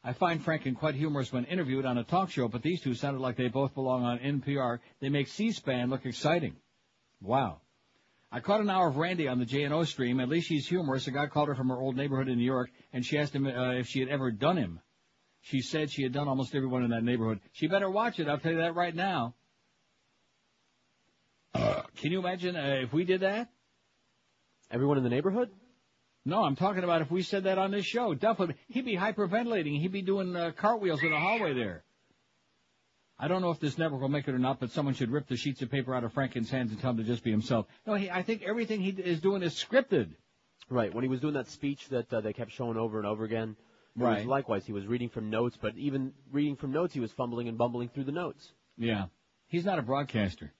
I 0.03 0.11
find 0.13 0.43
Franken 0.43 0.75
quite 0.77 0.95
humorous 0.95 1.31
when 1.31 1.45
interviewed 1.45 1.85
on 1.85 1.97
a 1.97 2.03
talk 2.03 2.29
show, 2.29 2.49
but 2.49 2.61
these 2.61 2.81
two 2.81 2.93
sounded 2.93 3.21
like 3.21 3.37
they 3.37 3.47
both 3.47 3.73
belong 3.73 4.03
on 4.03 4.19
NPR. 4.19 4.79
They 4.99 5.07
make 5.07 5.29
C-SPAN 5.29 5.89
look 5.89 6.05
exciting. 6.05 6.57
Wow. 7.21 7.61
I 8.29 8.41
caught 8.41 8.59
an 8.59 8.69
hour 8.69 8.89
of 8.89 8.97
Randi 8.97 9.29
on 9.29 9.39
the 9.39 9.45
J&O 9.45 9.83
stream. 9.85 10.19
At 10.19 10.27
least 10.27 10.47
she's 10.47 10.67
humorous. 10.67 11.07
A 11.07 11.11
guy 11.11 11.27
called 11.27 11.47
her 11.47 11.55
from 11.55 11.69
her 11.69 11.79
old 11.79 11.95
neighborhood 11.95 12.27
in 12.27 12.37
New 12.37 12.43
York, 12.43 12.69
and 12.91 13.05
she 13.05 13.17
asked 13.17 13.33
him 13.33 13.45
uh, 13.45 13.73
if 13.73 13.87
she 13.87 14.01
had 14.01 14.09
ever 14.09 14.29
done 14.31 14.57
him. 14.57 14.81
She 15.41 15.61
said 15.61 15.89
she 15.89 16.03
had 16.03 16.11
done 16.11 16.27
almost 16.27 16.53
everyone 16.55 16.83
in 16.83 16.89
that 16.91 17.03
neighborhood. 17.03 17.39
She 17.53 17.67
better 17.67 17.89
watch 17.89 18.19
it. 18.19 18.27
I'll 18.27 18.39
tell 18.39 18.51
you 18.51 18.57
that 18.57 18.75
right 18.75 18.95
now. 18.95 19.35
Can 21.53 22.11
you 22.11 22.19
imagine 22.19 22.55
uh, 22.55 22.79
if 22.81 22.91
we 22.91 23.05
did 23.05 23.21
that? 23.21 23.49
Everyone 24.71 24.97
in 24.97 25.03
the 25.03 25.09
neighborhood? 25.09 25.49
No, 26.25 26.43
I'm 26.43 26.55
talking 26.55 26.83
about 26.83 27.01
if 27.01 27.11
we 27.11 27.21
said 27.21 27.43
that 27.43 27.57
on 27.57 27.71
this 27.71 27.85
show. 27.85 28.13
Duff 28.13 28.39
would, 28.39 28.55
he'd 28.69 28.85
be 28.85 28.95
hyperventilating. 28.95 29.79
He'd 29.79 29.91
be 29.91 30.01
doing 30.01 30.35
uh, 30.35 30.51
cartwheels 30.55 31.03
in 31.03 31.11
the 31.11 31.19
hallway 31.19 31.53
there. 31.53 31.83
I 33.19 33.27
don't 33.27 33.41
know 33.41 33.51
if 33.51 33.59
this 33.59 33.77
network 33.77 34.01
will 34.01 34.09
make 34.09 34.27
it 34.27 34.33
or 34.33 34.39
not, 34.39 34.59
but 34.59 34.71
someone 34.71 34.93
should 34.95 35.11
rip 35.11 35.27
the 35.27 35.35
sheets 35.35 35.61
of 35.61 35.69
paper 35.69 35.93
out 35.93 36.03
of 36.03 36.13
Franken's 36.13 36.49
hands 36.49 36.71
and 36.71 36.79
tell 36.81 36.91
him 36.91 36.97
to 36.97 37.03
just 37.03 37.23
be 37.23 37.31
himself. 37.31 37.67
No, 37.85 37.93
he, 37.93 38.09
I 38.09 38.21
think 38.23 38.41
everything 38.43 38.81
he 38.81 38.89
is 38.91 39.21
doing 39.21 39.43
is 39.43 39.53
scripted. 39.53 40.09
Right. 40.69 40.93
When 40.93 41.03
he 41.03 41.09
was 41.09 41.19
doing 41.19 41.33
that 41.35 41.49
speech 41.49 41.89
that 41.89 42.11
uh, 42.13 42.21
they 42.21 42.33
kept 42.33 42.51
showing 42.51 42.77
over 42.77 42.97
and 42.97 43.07
over 43.07 43.23
again, 43.25 43.55
it 43.95 44.01
was 44.01 44.07
Right. 44.07 44.25
likewise, 44.25 44.65
he 44.65 44.73
was 44.73 44.87
reading 44.87 45.09
from 45.09 45.29
notes, 45.29 45.57
but 45.61 45.75
even 45.77 46.13
reading 46.31 46.55
from 46.55 46.71
notes, 46.71 46.93
he 46.93 46.99
was 46.99 47.11
fumbling 47.11 47.47
and 47.47 47.57
bumbling 47.57 47.89
through 47.89 48.05
the 48.05 48.11
notes. 48.11 48.51
Yeah. 48.77 49.05
He's 49.47 49.65
not 49.65 49.77
a 49.77 49.83
broadcaster. 49.83 50.51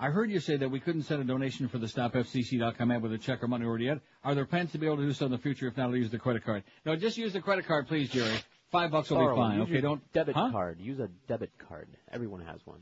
I 0.00 0.10
heard 0.10 0.30
you 0.30 0.38
say 0.38 0.56
that 0.56 0.70
we 0.70 0.78
couldn't 0.78 1.02
send 1.02 1.22
a 1.22 1.24
donation 1.24 1.66
for 1.66 1.78
the 1.78 1.86
StopFCC.com 1.88 2.90
ad 2.92 3.02
with 3.02 3.12
a 3.12 3.18
check 3.18 3.42
or 3.42 3.48
money 3.48 3.66
order 3.66 3.82
yet. 3.82 3.98
Are 4.22 4.34
there 4.34 4.44
plans 4.44 4.70
to 4.72 4.78
be 4.78 4.86
able 4.86 4.98
to 4.98 5.06
do 5.06 5.12
so 5.12 5.26
in 5.26 5.32
the 5.32 5.38
future? 5.38 5.66
If 5.66 5.76
not, 5.76 5.88
I'll 5.88 5.96
use 5.96 6.10
the 6.10 6.18
credit 6.18 6.44
card. 6.44 6.62
No, 6.86 6.94
just 6.94 7.18
use 7.18 7.32
the 7.32 7.40
credit 7.40 7.66
card, 7.66 7.88
please, 7.88 8.08
Jerry. 8.08 8.38
Five 8.70 8.92
bucks 8.92 9.10
will 9.10 9.18
be 9.18 9.34
fine. 9.34 9.58
Use 9.58 9.68
Okay, 9.68 9.80
don't 9.80 10.12
debit 10.12 10.36
huh? 10.36 10.50
card. 10.52 10.78
Use 10.78 11.00
a 11.00 11.08
debit 11.26 11.50
card. 11.68 11.88
Everyone 12.12 12.42
has 12.42 12.60
one. 12.64 12.80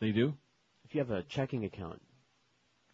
They 0.00 0.12
do. 0.12 0.32
If 0.84 0.94
you 0.94 1.00
have 1.00 1.10
a 1.10 1.22
checking 1.24 1.64
account, 1.66 2.00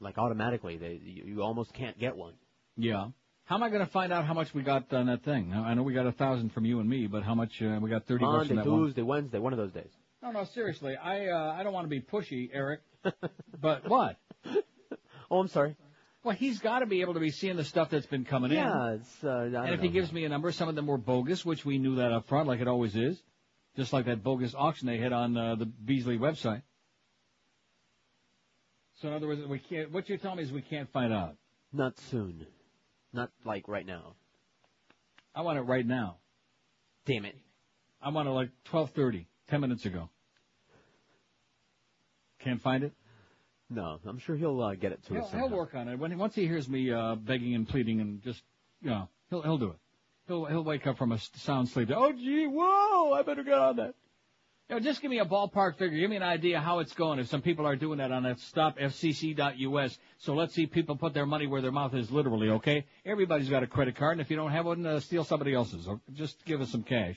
like 0.00 0.18
automatically, 0.18 0.76
they 0.76 1.00
you, 1.04 1.24
you 1.26 1.42
almost 1.42 1.72
can't 1.72 1.98
get 2.00 2.16
one. 2.16 2.34
Yeah. 2.76 3.08
How 3.44 3.56
am 3.56 3.62
I 3.62 3.68
going 3.68 3.84
to 3.84 3.90
find 3.90 4.12
out 4.12 4.24
how 4.24 4.34
much 4.34 4.52
we 4.54 4.62
got 4.62 4.92
on 4.92 5.06
that 5.06 5.22
thing? 5.22 5.52
I 5.52 5.74
know 5.74 5.84
we 5.84 5.94
got 5.94 6.06
a 6.06 6.12
thousand 6.12 6.50
from 6.52 6.64
you 6.64 6.80
and 6.80 6.88
me, 6.88 7.06
but 7.06 7.22
how 7.22 7.36
much 7.36 7.62
uh, 7.62 7.78
we 7.80 7.90
got? 7.90 8.06
Thirty 8.06 8.24
bucks 8.24 8.48
Monday, 8.48 8.48
from 8.48 8.56
that 8.56 8.70
one. 8.70 8.84
Tuesday, 8.86 9.02
Wednesday, 9.02 9.38
one 9.38 9.52
of 9.52 9.58
those 9.58 9.72
days. 9.72 9.90
No, 10.26 10.32
no, 10.32 10.44
seriously. 10.44 10.96
I 10.96 11.28
uh, 11.28 11.54
I 11.56 11.62
don't 11.62 11.72
want 11.72 11.84
to 11.84 11.88
be 11.88 12.00
pushy, 12.00 12.50
Eric. 12.52 12.80
but 13.60 13.88
what? 13.88 14.16
Oh, 15.28 15.40
I'm 15.40 15.48
sorry. 15.48 15.74
Well, 16.22 16.36
he's 16.36 16.60
got 16.60 16.80
to 16.80 16.86
be 16.86 17.00
able 17.00 17.14
to 17.14 17.20
be 17.20 17.32
seeing 17.32 17.56
the 17.56 17.64
stuff 17.64 17.90
that's 17.90 18.06
been 18.06 18.24
coming 18.24 18.52
in. 18.52 18.58
Yeah, 18.58 18.92
it's. 18.92 19.24
Uh, 19.24 19.50
And 19.52 19.74
if 19.74 19.80
he 19.80 19.88
gives 19.88 20.12
me 20.12 20.24
a 20.24 20.28
number, 20.28 20.52
some 20.52 20.68
of 20.68 20.76
them 20.76 20.86
were 20.86 20.98
bogus, 20.98 21.44
which 21.44 21.64
we 21.64 21.78
knew 21.78 21.96
that 21.96 22.12
up 22.12 22.28
front, 22.28 22.46
like 22.46 22.60
it 22.60 22.68
always 22.68 22.94
is. 22.94 23.20
Just 23.74 23.92
like 23.92 24.06
that 24.06 24.22
bogus 24.22 24.54
auction 24.56 24.86
they 24.86 24.98
had 24.98 25.12
on 25.12 25.36
uh, 25.36 25.56
the 25.56 25.66
Beasley 25.66 26.16
website. 26.16 26.62
So 29.02 29.08
in 29.08 29.14
other 29.14 29.26
words, 29.26 29.40
we 29.48 29.58
can't. 29.58 29.90
What 29.90 30.08
you're 30.08 30.18
telling 30.18 30.36
me 30.36 30.44
is 30.44 30.52
we 30.52 30.62
can't 30.62 30.88
find 30.92 31.12
out. 31.12 31.34
Not 31.72 31.98
soon. 31.98 32.46
Not 33.12 33.32
like 33.44 33.66
right 33.66 33.84
now. 33.86 34.14
I 35.34 35.40
want 35.40 35.58
it 35.58 35.62
right 35.62 35.84
now. 35.86 36.18
Damn 37.04 37.24
it. 37.24 37.34
I 38.00 38.10
want 38.10 38.28
it 38.28 38.30
like 38.30 38.50
12:30, 38.70 39.26
10 39.48 39.60
minutes 39.60 39.86
ago. 39.86 40.08
Can't 42.40 42.60
find 42.60 42.84
it. 42.84 42.92
No, 43.68 43.98
I'm 44.06 44.18
sure 44.18 44.36
he'll 44.36 44.62
uh, 44.62 44.74
get 44.74 44.92
it 44.92 45.04
to 45.06 45.14
He'll, 45.14 45.24
us. 45.24 45.32
he'll 45.32 45.48
work 45.48 45.74
on 45.74 45.88
it. 45.88 45.98
When 45.98 46.10
he, 46.12 46.16
once 46.16 46.34
he 46.34 46.46
hears 46.46 46.68
me 46.68 46.92
uh, 46.92 47.16
begging 47.16 47.54
and 47.54 47.68
pleading 47.68 48.00
and 48.00 48.22
just, 48.22 48.40
you 48.80 48.90
know, 48.90 49.08
he'll 49.28 49.42
he'll 49.42 49.58
do 49.58 49.70
it. 49.70 49.76
He'll 50.28 50.44
he'll 50.44 50.64
wake 50.64 50.86
up 50.86 50.98
from 50.98 51.12
a 51.12 51.18
sound 51.36 51.68
sleep. 51.68 51.90
Oh 51.94 52.12
gee, 52.12 52.46
whoa! 52.46 53.12
I 53.12 53.22
better 53.22 53.42
get 53.42 53.54
on 53.54 53.76
that. 53.76 53.94
You 54.68 54.76
know, 54.76 54.80
just 54.80 55.00
give 55.00 55.10
me 55.12 55.20
a 55.20 55.24
ballpark 55.24 55.78
figure. 55.78 55.98
Give 55.98 56.10
me 56.10 56.16
an 56.16 56.24
idea 56.24 56.60
how 56.60 56.80
it's 56.80 56.92
going. 56.92 57.20
If 57.20 57.28
some 57.28 57.40
people 57.40 57.66
are 57.66 57.76
doing 57.76 57.98
that 57.98 58.10
on 58.10 58.24
that 58.24 58.38
stopfcc.us, 58.38 59.98
so 60.18 60.34
let's 60.34 60.54
see 60.54 60.66
people 60.66 60.96
put 60.96 61.14
their 61.14 61.26
money 61.26 61.46
where 61.46 61.62
their 61.62 61.70
mouth 61.70 61.94
is, 61.94 62.10
literally. 62.10 62.50
Okay, 62.50 62.84
everybody's 63.04 63.48
got 63.48 63.62
a 63.62 63.68
credit 63.68 63.94
card, 63.96 64.12
and 64.12 64.20
if 64.20 64.28
you 64.30 64.36
don't 64.36 64.50
have 64.50 64.66
one, 64.66 64.84
uh, 64.84 64.98
steal 65.00 65.22
somebody 65.22 65.54
else's. 65.54 65.86
Or 65.86 66.00
just 66.12 66.44
give 66.44 66.60
us 66.60 66.70
some 66.70 66.82
cash. 66.82 67.16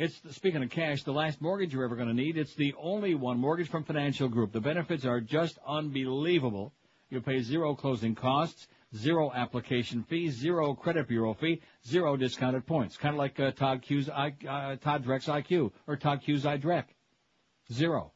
It's 0.00 0.18
speaking 0.34 0.62
of 0.62 0.70
cash, 0.70 1.02
the 1.02 1.12
last 1.12 1.42
mortgage 1.42 1.74
you're 1.74 1.84
ever 1.84 1.94
going 1.94 2.08
to 2.08 2.14
need. 2.14 2.38
It's 2.38 2.54
the 2.54 2.74
only 2.80 3.14
one 3.14 3.38
mortgage 3.38 3.68
from 3.68 3.84
Financial 3.84 4.28
Group. 4.28 4.50
The 4.50 4.58
benefits 4.58 5.04
are 5.04 5.20
just 5.20 5.58
unbelievable. 5.66 6.72
You'll 7.10 7.20
pay 7.20 7.42
zero 7.42 7.74
closing 7.74 8.14
costs, 8.14 8.66
zero 8.96 9.30
application 9.30 10.02
fee, 10.04 10.30
zero 10.30 10.72
credit 10.72 11.06
bureau 11.06 11.34
fee, 11.34 11.60
zero 11.86 12.16
discounted 12.16 12.66
points. 12.66 12.96
Kind 12.96 13.14
of 13.14 13.18
like 13.18 13.38
uh, 13.38 13.50
Todd 13.50 13.82
Q's 13.82 14.08
I, 14.08 14.32
uh, 14.48 14.76
Todd 14.76 15.04
Dreck's 15.04 15.26
IQ 15.26 15.70
or 15.86 15.96
Todd 15.96 16.22
Q's 16.22 16.44
iDrek. 16.44 16.84
Zero. 17.70 18.12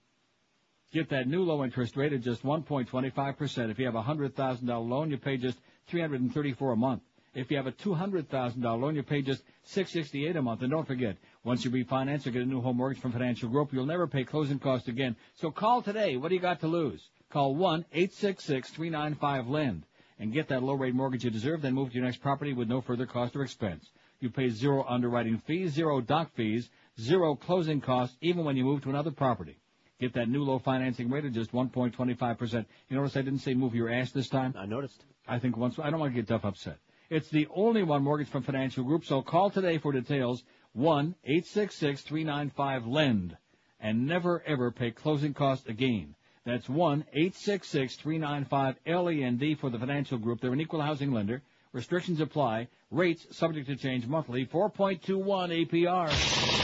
Get 0.91 1.11
that 1.11 1.29
new 1.29 1.43
low 1.43 1.65
interest 1.65 1.99
rate 1.99 2.15
at 2.15 2.23
just 2.23 2.45
1.25%. 2.45 3.71
If 3.71 3.79
you 3.79 3.85
have 3.85 3.95
a 3.95 4.03
$100,000 4.03 4.89
loan, 4.89 5.11
you 5.11 5.19
pay 5.19 5.37
just 5.37 5.59
334 5.89 6.73
a 6.73 6.77
month. 6.77 7.03
If 7.35 7.51
you 7.51 7.57
have 7.57 7.67
a 7.67 7.73
$200,000 7.73 8.63
loan, 8.63 8.95
you 8.95 9.03
pay 9.03 9.23
just 9.23 9.43
668 9.65 10.37
a 10.37 10.43
month. 10.43 10.63
And 10.63 10.71
don't 10.71 10.87
forget, 10.87 11.17
once 11.43 11.65
you 11.65 11.71
refinance 11.71 12.27
or 12.27 12.31
get 12.31 12.43
a 12.43 12.47
new 12.47 12.61
home 12.61 12.77
mortgage 12.77 13.01
from 13.01 13.13
Financial 13.13 13.49
Group, 13.49 13.73
you'll 13.73 13.87
never 13.87 14.07
pay 14.07 14.23
closing 14.25 14.61
costs 14.61 14.89
again. 14.89 15.17
So 15.35 15.51
call 15.51 15.83
today. 15.83 16.17
What 16.17 16.29
do 16.29 16.37
you 16.37 16.41
got 16.41 16.61
to 16.61 16.69
lose? 16.69 17.09
Call 17.31 17.57
1-866-395-LEND 17.57 19.83
and 20.21 20.33
get 20.33 20.47
that 20.49 20.63
low 20.63 20.75
rate 20.75 20.95
mortgage 20.95 21.25
you 21.25 21.31
deserve, 21.31 21.63
then 21.63 21.75
move 21.75 21.89
to 21.89 21.97
your 21.97 22.05
next 22.05 22.23
property 22.23 22.53
with 22.53 22.69
no 22.69 22.81
further 22.81 23.07
cost 23.07 23.35
or 23.35 23.43
expense. 23.43 23.91
You 24.21 24.31
pay 24.31 24.49
zero 24.49 24.85
underwriting 24.89 25.39
fees, 25.39 25.73
zero 25.73 26.01
doc 26.01 26.31
fees, 26.35 26.71
zero 27.01 27.35
closing 27.35 27.81
costs, 27.81 28.17
even 28.21 28.45
when 28.45 28.57
you 28.57 28.63
move 28.65 28.83
to 28.83 28.91
another 28.91 29.11
property. 29.11 29.57
Get 30.01 30.15
that 30.15 30.29
new 30.29 30.45
low 30.45 30.59
financing 30.59 31.11
rate 31.11 31.25
of 31.25 31.33
just 31.33 31.53
1.25%. 31.53 32.67
You 32.89 32.97
notice 32.97 33.17
I 33.17 33.23
didn't 33.23 33.41
say 33.41 33.55
move 33.55 33.75
your 33.75 33.91
ass 33.91 34.13
this 34.13 34.29
time? 34.29 34.55
I 34.57 34.67
noticed. 34.67 35.05
I 35.27 35.39
think 35.39 35.57
once, 35.57 35.79
I 35.79 35.89
don't 35.91 36.01
want 36.01 36.13
to 36.13 36.17
get 36.17 36.29
Duff 36.29 36.45
upset. 36.45 36.79
It's 37.11 37.29
the 37.29 37.47
only 37.55 37.83
one 37.83 38.03
mortgage 38.03 38.29
from 38.29 38.43
Financial 38.43 38.83
Group, 38.83 39.05
so 39.05 39.21
call 39.21 39.51
today 39.51 39.77
for 39.79 39.93
details. 39.93 40.43
1-866-395-LEND. 40.77 43.37
And 43.79 44.07
never 44.07 44.43
ever 44.47 44.71
pay 44.71 44.91
closing 44.91 45.35
costs 45.35 45.69
again. 45.69 46.15
That's 46.47 46.67
1-866-395-LEND 46.67 49.43
E 49.43 49.55
for 49.55 49.69
the 49.71 49.79
Financial 49.79 50.19
Group. 50.19 50.41
They're 50.41 50.53
an 50.53 50.61
equal 50.61 50.81
housing 50.81 51.13
lender. 51.13 51.43
Restrictions 51.73 52.21
apply. 52.21 52.69
Rates 52.91 53.27
subject 53.37 53.67
to 53.67 53.77
change 53.77 54.07
monthly. 54.07 54.47
4.21 54.47 55.67
APR. 55.67 56.09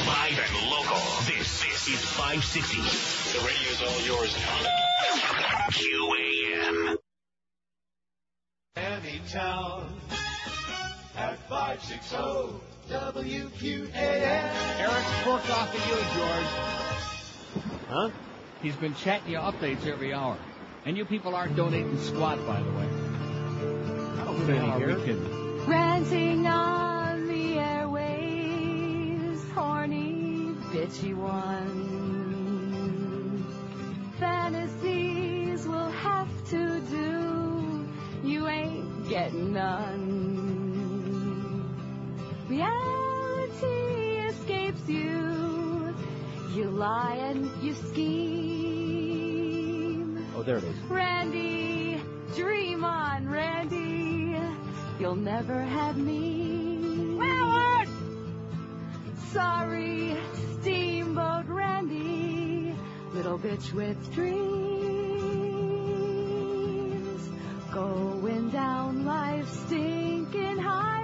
Live 0.07 0.39
and 0.39 0.71
local. 0.71 0.97
This, 1.27 1.63
this 1.63 1.89
is 1.89 2.03
560. 2.13 2.81
The 3.39 3.45
radio's 3.45 3.83
all 3.83 4.01
yours 4.07 4.35
now. 4.37 4.65
QAM. 5.71 6.97
Anytown 8.77 9.85
at 11.17 11.39
560 11.49 12.17
WQAM. 12.89 13.93
Eric's 13.95 15.13
forked 15.23 15.51
off 15.51 15.75
at 15.75 15.87
you, 15.89 15.97
George. 16.17 16.51
Huh? 17.89 18.11
He's 18.63 18.77
been 18.77 18.95
chatting 18.95 19.33
you 19.33 19.39
updates 19.39 19.87
every 19.87 20.13
hour. 20.13 20.37
And 20.85 20.97
you 20.97 21.05
people 21.05 21.35
aren't 21.35 21.57
donating 21.57 21.99
squat, 21.99 22.39
by 22.47 22.63
the 22.63 22.71
way. 22.71 22.89
I 24.19 24.25
don't 24.25 24.41
think 24.47 24.63
are 24.63 24.79
we 24.79 24.87
we 24.87 24.93
are. 24.93 24.97
kidding? 25.01 25.67
Ranting 25.67 26.47
on 26.47 27.27
the 27.27 27.57
airwaves, 27.57 29.51
horny, 29.53 30.55
bitchy 30.73 31.15
one. 31.15 31.99
Fantasies 34.19 35.67
will 35.67 35.91
have 35.91 36.29
to 36.51 36.81
do, 36.81 37.89
you 38.23 38.49
ain't 38.49 39.09
getting 39.09 39.53
none. 39.53 40.20
Reality 42.51 44.19
escapes 44.27 44.89
you, 44.89 45.95
you 46.53 46.65
lie 46.65 47.15
and 47.15 47.49
you 47.63 47.75
scheme. 47.75 48.11
Oh, 50.35 50.43
there 50.43 50.57
it 50.59 50.65
is. 50.65 50.77
Randi, 50.89 52.03
dream 52.35 52.83
on, 52.85 53.29
Randi. 53.29 54.37
You'll 54.99 55.15
never 55.15 55.63
have 55.63 55.97
me. 55.97 57.19
Howard! 57.21 57.89
Sorry, 59.33 60.17
Steamboat 60.61 61.47
Randi, 61.47 62.75
little 63.13 63.39
bitch 63.39 63.73
with 63.73 64.13
dreams. 64.13 64.51
Going 67.73 68.51
down 68.51 69.07
life's 69.07 69.57
stinking 69.67 70.59
highway 70.59 71.00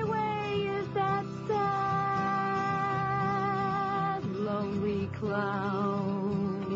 clown. 5.21 6.67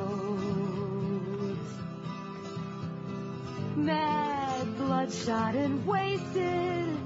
Mad, 3.76 4.78
bloodshot, 4.78 5.56
and 5.56 5.88
wasted, 5.88 6.98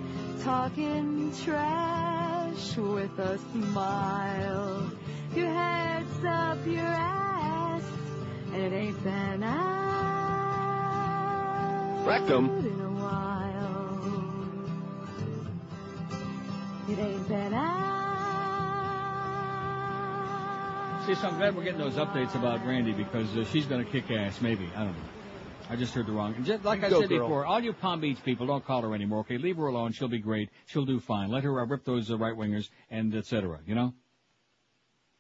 talking 0.44 1.32
trash 1.44 2.76
with 2.78 3.20
a 3.20 3.38
smile. 3.52 4.92
Your 5.36 5.50
head's 5.50 6.26
up 6.26 6.66
your 6.66 6.80
ass, 6.80 7.84
and 8.52 8.64
it 8.64 8.74
ain't 8.74 9.04
been 9.04 9.44
out 9.44 9.93
Rectum. 12.06 12.50
in 12.66 12.82
a 12.82 12.92
while. 12.92 13.64
It 16.90 17.00
ain't 17.00 17.28
been 17.30 17.54
out. 17.54 17.94
See, 21.08 21.16
so 21.16 21.28
I'm 21.28 21.38
glad 21.38 21.56
we're 21.56 21.64
getting 21.64 21.80
those 21.80 21.96
updates 21.96 22.36
about 22.36 22.66
Randi 22.66 22.92
because 22.94 23.36
uh, 23.38 23.46
she's 23.46 23.66
going 23.66 23.84
to 23.86 23.92
kick 23.92 24.12
ass, 24.12 24.42
maybe. 24.42 24.70
I 24.76 24.80
don't 24.86 24.94
know. 24.94 25.04
I 25.70 25.76
just 25.78 25.94
heard 25.94 26.06
the 26.08 26.12
wrong. 26.12 26.36
Just 26.44 26.66
like 26.66 26.84
I 26.84 26.90
Go, 26.90 27.02
said 27.02 27.10
girl. 27.10 27.20
before, 27.28 27.46
all 27.46 27.62
you 27.62 27.72
Palm 27.74 28.02
Beach 28.02 28.22
people, 28.24 28.48
don't 28.48 28.66
call 28.66 28.82
her 28.82 28.94
anymore, 28.94 29.20
okay? 29.22 29.38
Leave 29.38 29.56
her 29.58 29.68
alone. 29.68 29.94
She'll 29.94 30.10
be 30.10 30.20
great. 30.20 30.50
She'll 30.66 30.86
do 30.86 31.00
fine. 31.00 31.30
Let 31.30 31.44
her 31.46 31.60
uh, 31.60 31.66
rip 31.66 31.86
those 31.86 32.12
uh, 32.12 32.18
right 32.18 32.36
wingers 32.36 32.70
and 32.90 33.16
et 33.16 33.26
cetera, 33.26 33.60
you 33.66 33.76
know? 33.76 33.94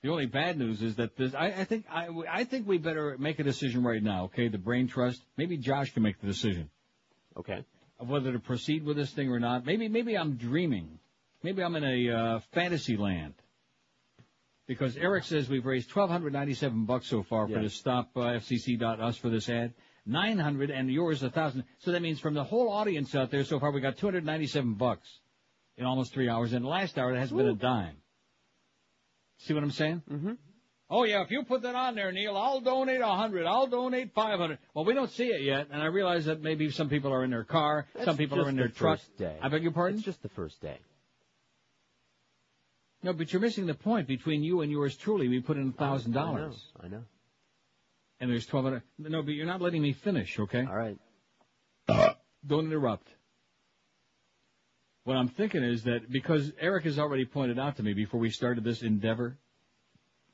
The 0.03 0.09
only 0.09 0.25
bad 0.25 0.57
news 0.59 0.81
is 0.81 0.97
that 0.97 1.15
this, 1.15 1.33
I, 1.33 1.45
I 1.47 1.63
think, 1.63 1.85
I, 1.89 2.09
I 2.29 2.43
think 2.43 2.67
we 2.67 2.77
better 2.77 3.15
make 3.17 3.39
a 3.39 3.43
decision 3.43 3.83
right 3.83 4.03
now, 4.03 4.25
okay? 4.25 4.49
The 4.49 4.57
brain 4.57 4.89
trust. 4.89 5.23
Maybe 5.37 5.55
Josh 5.57 5.93
can 5.93 6.03
make 6.03 6.19
the 6.19 6.27
decision. 6.27 6.69
Okay. 7.37 7.63
of 7.99 8.09
whether 8.09 8.31
to 8.31 8.39
proceed 8.39 8.83
with 8.83 8.97
this 8.97 9.11
thing 9.11 9.29
or 9.29 9.39
not. 9.39 9.65
Maybe, 9.65 9.87
maybe 9.87 10.17
I'm 10.17 10.35
dreaming. 10.35 10.99
Maybe 11.43 11.63
I'm 11.63 11.75
in 11.75 11.83
a 11.83 12.09
uh, 12.09 12.39
fantasy 12.51 12.97
land. 12.97 13.33
Because 14.65 14.95
Eric 14.95 15.25
says 15.25 15.49
we've 15.49 15.65
raised 15.65 15.93
1,297 15.93 16.85
bucks 16.85 17.07
so 17.07 17.21
far 17.23 17.47
for 17.47 17.53
Yeah. 17.53 17.63
the 17.63 17.69
stop 17.69 18.09
uh, 18.15 18.21
FCC.us 18.39 19.17
for 19.17 19.29
this 19.29 19.49
ad. 19.49 19.73
900 20.05 20.69
and 20.69 20.89
yours 20.91 21.23
a 21.23 21.29
thousand. 21.29 21.63
So 21.79 21.91
that 21.91 22.01
means 22.01 22.19
from 22.19 22.33
the 22.33 22.43
whole 22.43 22.69
audience 22.69 23.13
out 23.15 23.31
there 23.31 23.43
so 23.43 23.59
far 23.59 23.71
we 23.71 23.79
got 23.81 23.97
297 23.97 24.73
bucks 24.73 25.07
in 25.77 25.85
almost 25.85 26.13
three 26.13 26.29
hours. 26.29 26.53
And 26.53 26.65
last 26.65 26.97
hour 26.97 27.13
it 27.13 27.19
hasn't 27.19 27.37
been 27.37 27.47
a 27.47 27.53
dime. 27.55 27.97
See 29.39 29.53
what 29.53 29.63
I'm 29.63 29.71
saying? 29.71 30.01
Mm-hmm. 30.11 30.33
Oh 30.95 31.05
yeah, 31.05 31.23
if 31.23 31.31
you 31.31 31.41
put 31.43 31.63
that 31.63 31.73
on 31.73 31.95
there, 31.95 32.11
Neil, 32.11 32.37
I'll 32.37 32.59
donate 32.61 33.01
a 33.01 33.07
hundred. 33.07 33.47
I'll 33.47 33.65
donate 33.65 34.13
five 34.13 34.37
hundred. 34.37 34.59
Well, 34.75 34.85
we 34.85 34.93
don't 34.93 35.09
see 35.09 35.25
it 35.25 35.41
yet, 35.41 35.69
and 35.71 35.81
I 35.81 35.87
realize 35.87 36.25
that 36.25 36.43
maybe 36.43 36.69
some 36.69 36.87
people 36.87 37.11
are 37.11 37.23
in 37.23 37.31
their 37.31 37.43
car, 37.43 37.87
some 38.03 38.15
people 38.15 38.39
are 38.39 38.47
in 38.47 38.55
their 38.55 38.67
the 38.67 38.75
truck. 38.75 38.99
first 38.99 39.17
day. 39.17 39.35
I 39.41 39.49
beg 39.49 39.63
your 39.63 39.71
pardon? 39.71 39.97
It's 39.97 40.05
just 40.05 40.21
the 40.21 40.29
first 40.29 40.61
day. 40.61 40.77
No, 43.01 43.11
but 43.11 43.33
you're 43.33 43.41
missing 43.41 43.65
the 43.65 43.73
point. 43.73 44.07
Between 44.07 44.43
you 44.43 44.61
and 44.61 44.71
yours 44.71 44.95
truly, 44.95 45.27
we 45.27 45.39
put 45.39 45.57
in 45.57 45.69
a 45.69 45.71
thousand 45.71 46.11
dollars, 46.11 46.63
I 46.79 46.89
know. 46.89 47.01
and 48.19 48.29
there's 48.29 48.45
twelve 48.45 48.65
hundred. 48.65 48.83
No, 48.99 49.23
but 49.23 49.31
you're 49.31 49.47
not 49.47 49.61
letting 49.61 49.81
me 49.81 49.93
finish, 49.93 50.37
okay? 50.37 50.63
All 50.63 50.75
right. 50.77 50.97
Don't 52.45 52.67
interrupt. 52.67 53.07
What 55.05 55.17
I'm 55.17 55.29
thinking 55.29 55.63
is 55.63 55.85
that 55.85 56.11
because 56.11 56.51
Eric 56.59 56.83
has 56.83 56.99
already 56.99 57.25
pointed 57.25 57.57
out 57.57 57.77
to 57.77 57.83
me 57.83 57.93
before 57.95 58.19
we 58.19 58.29
started 58.29 58.63
this 58.63 58.83
endeavor 58.83 59.39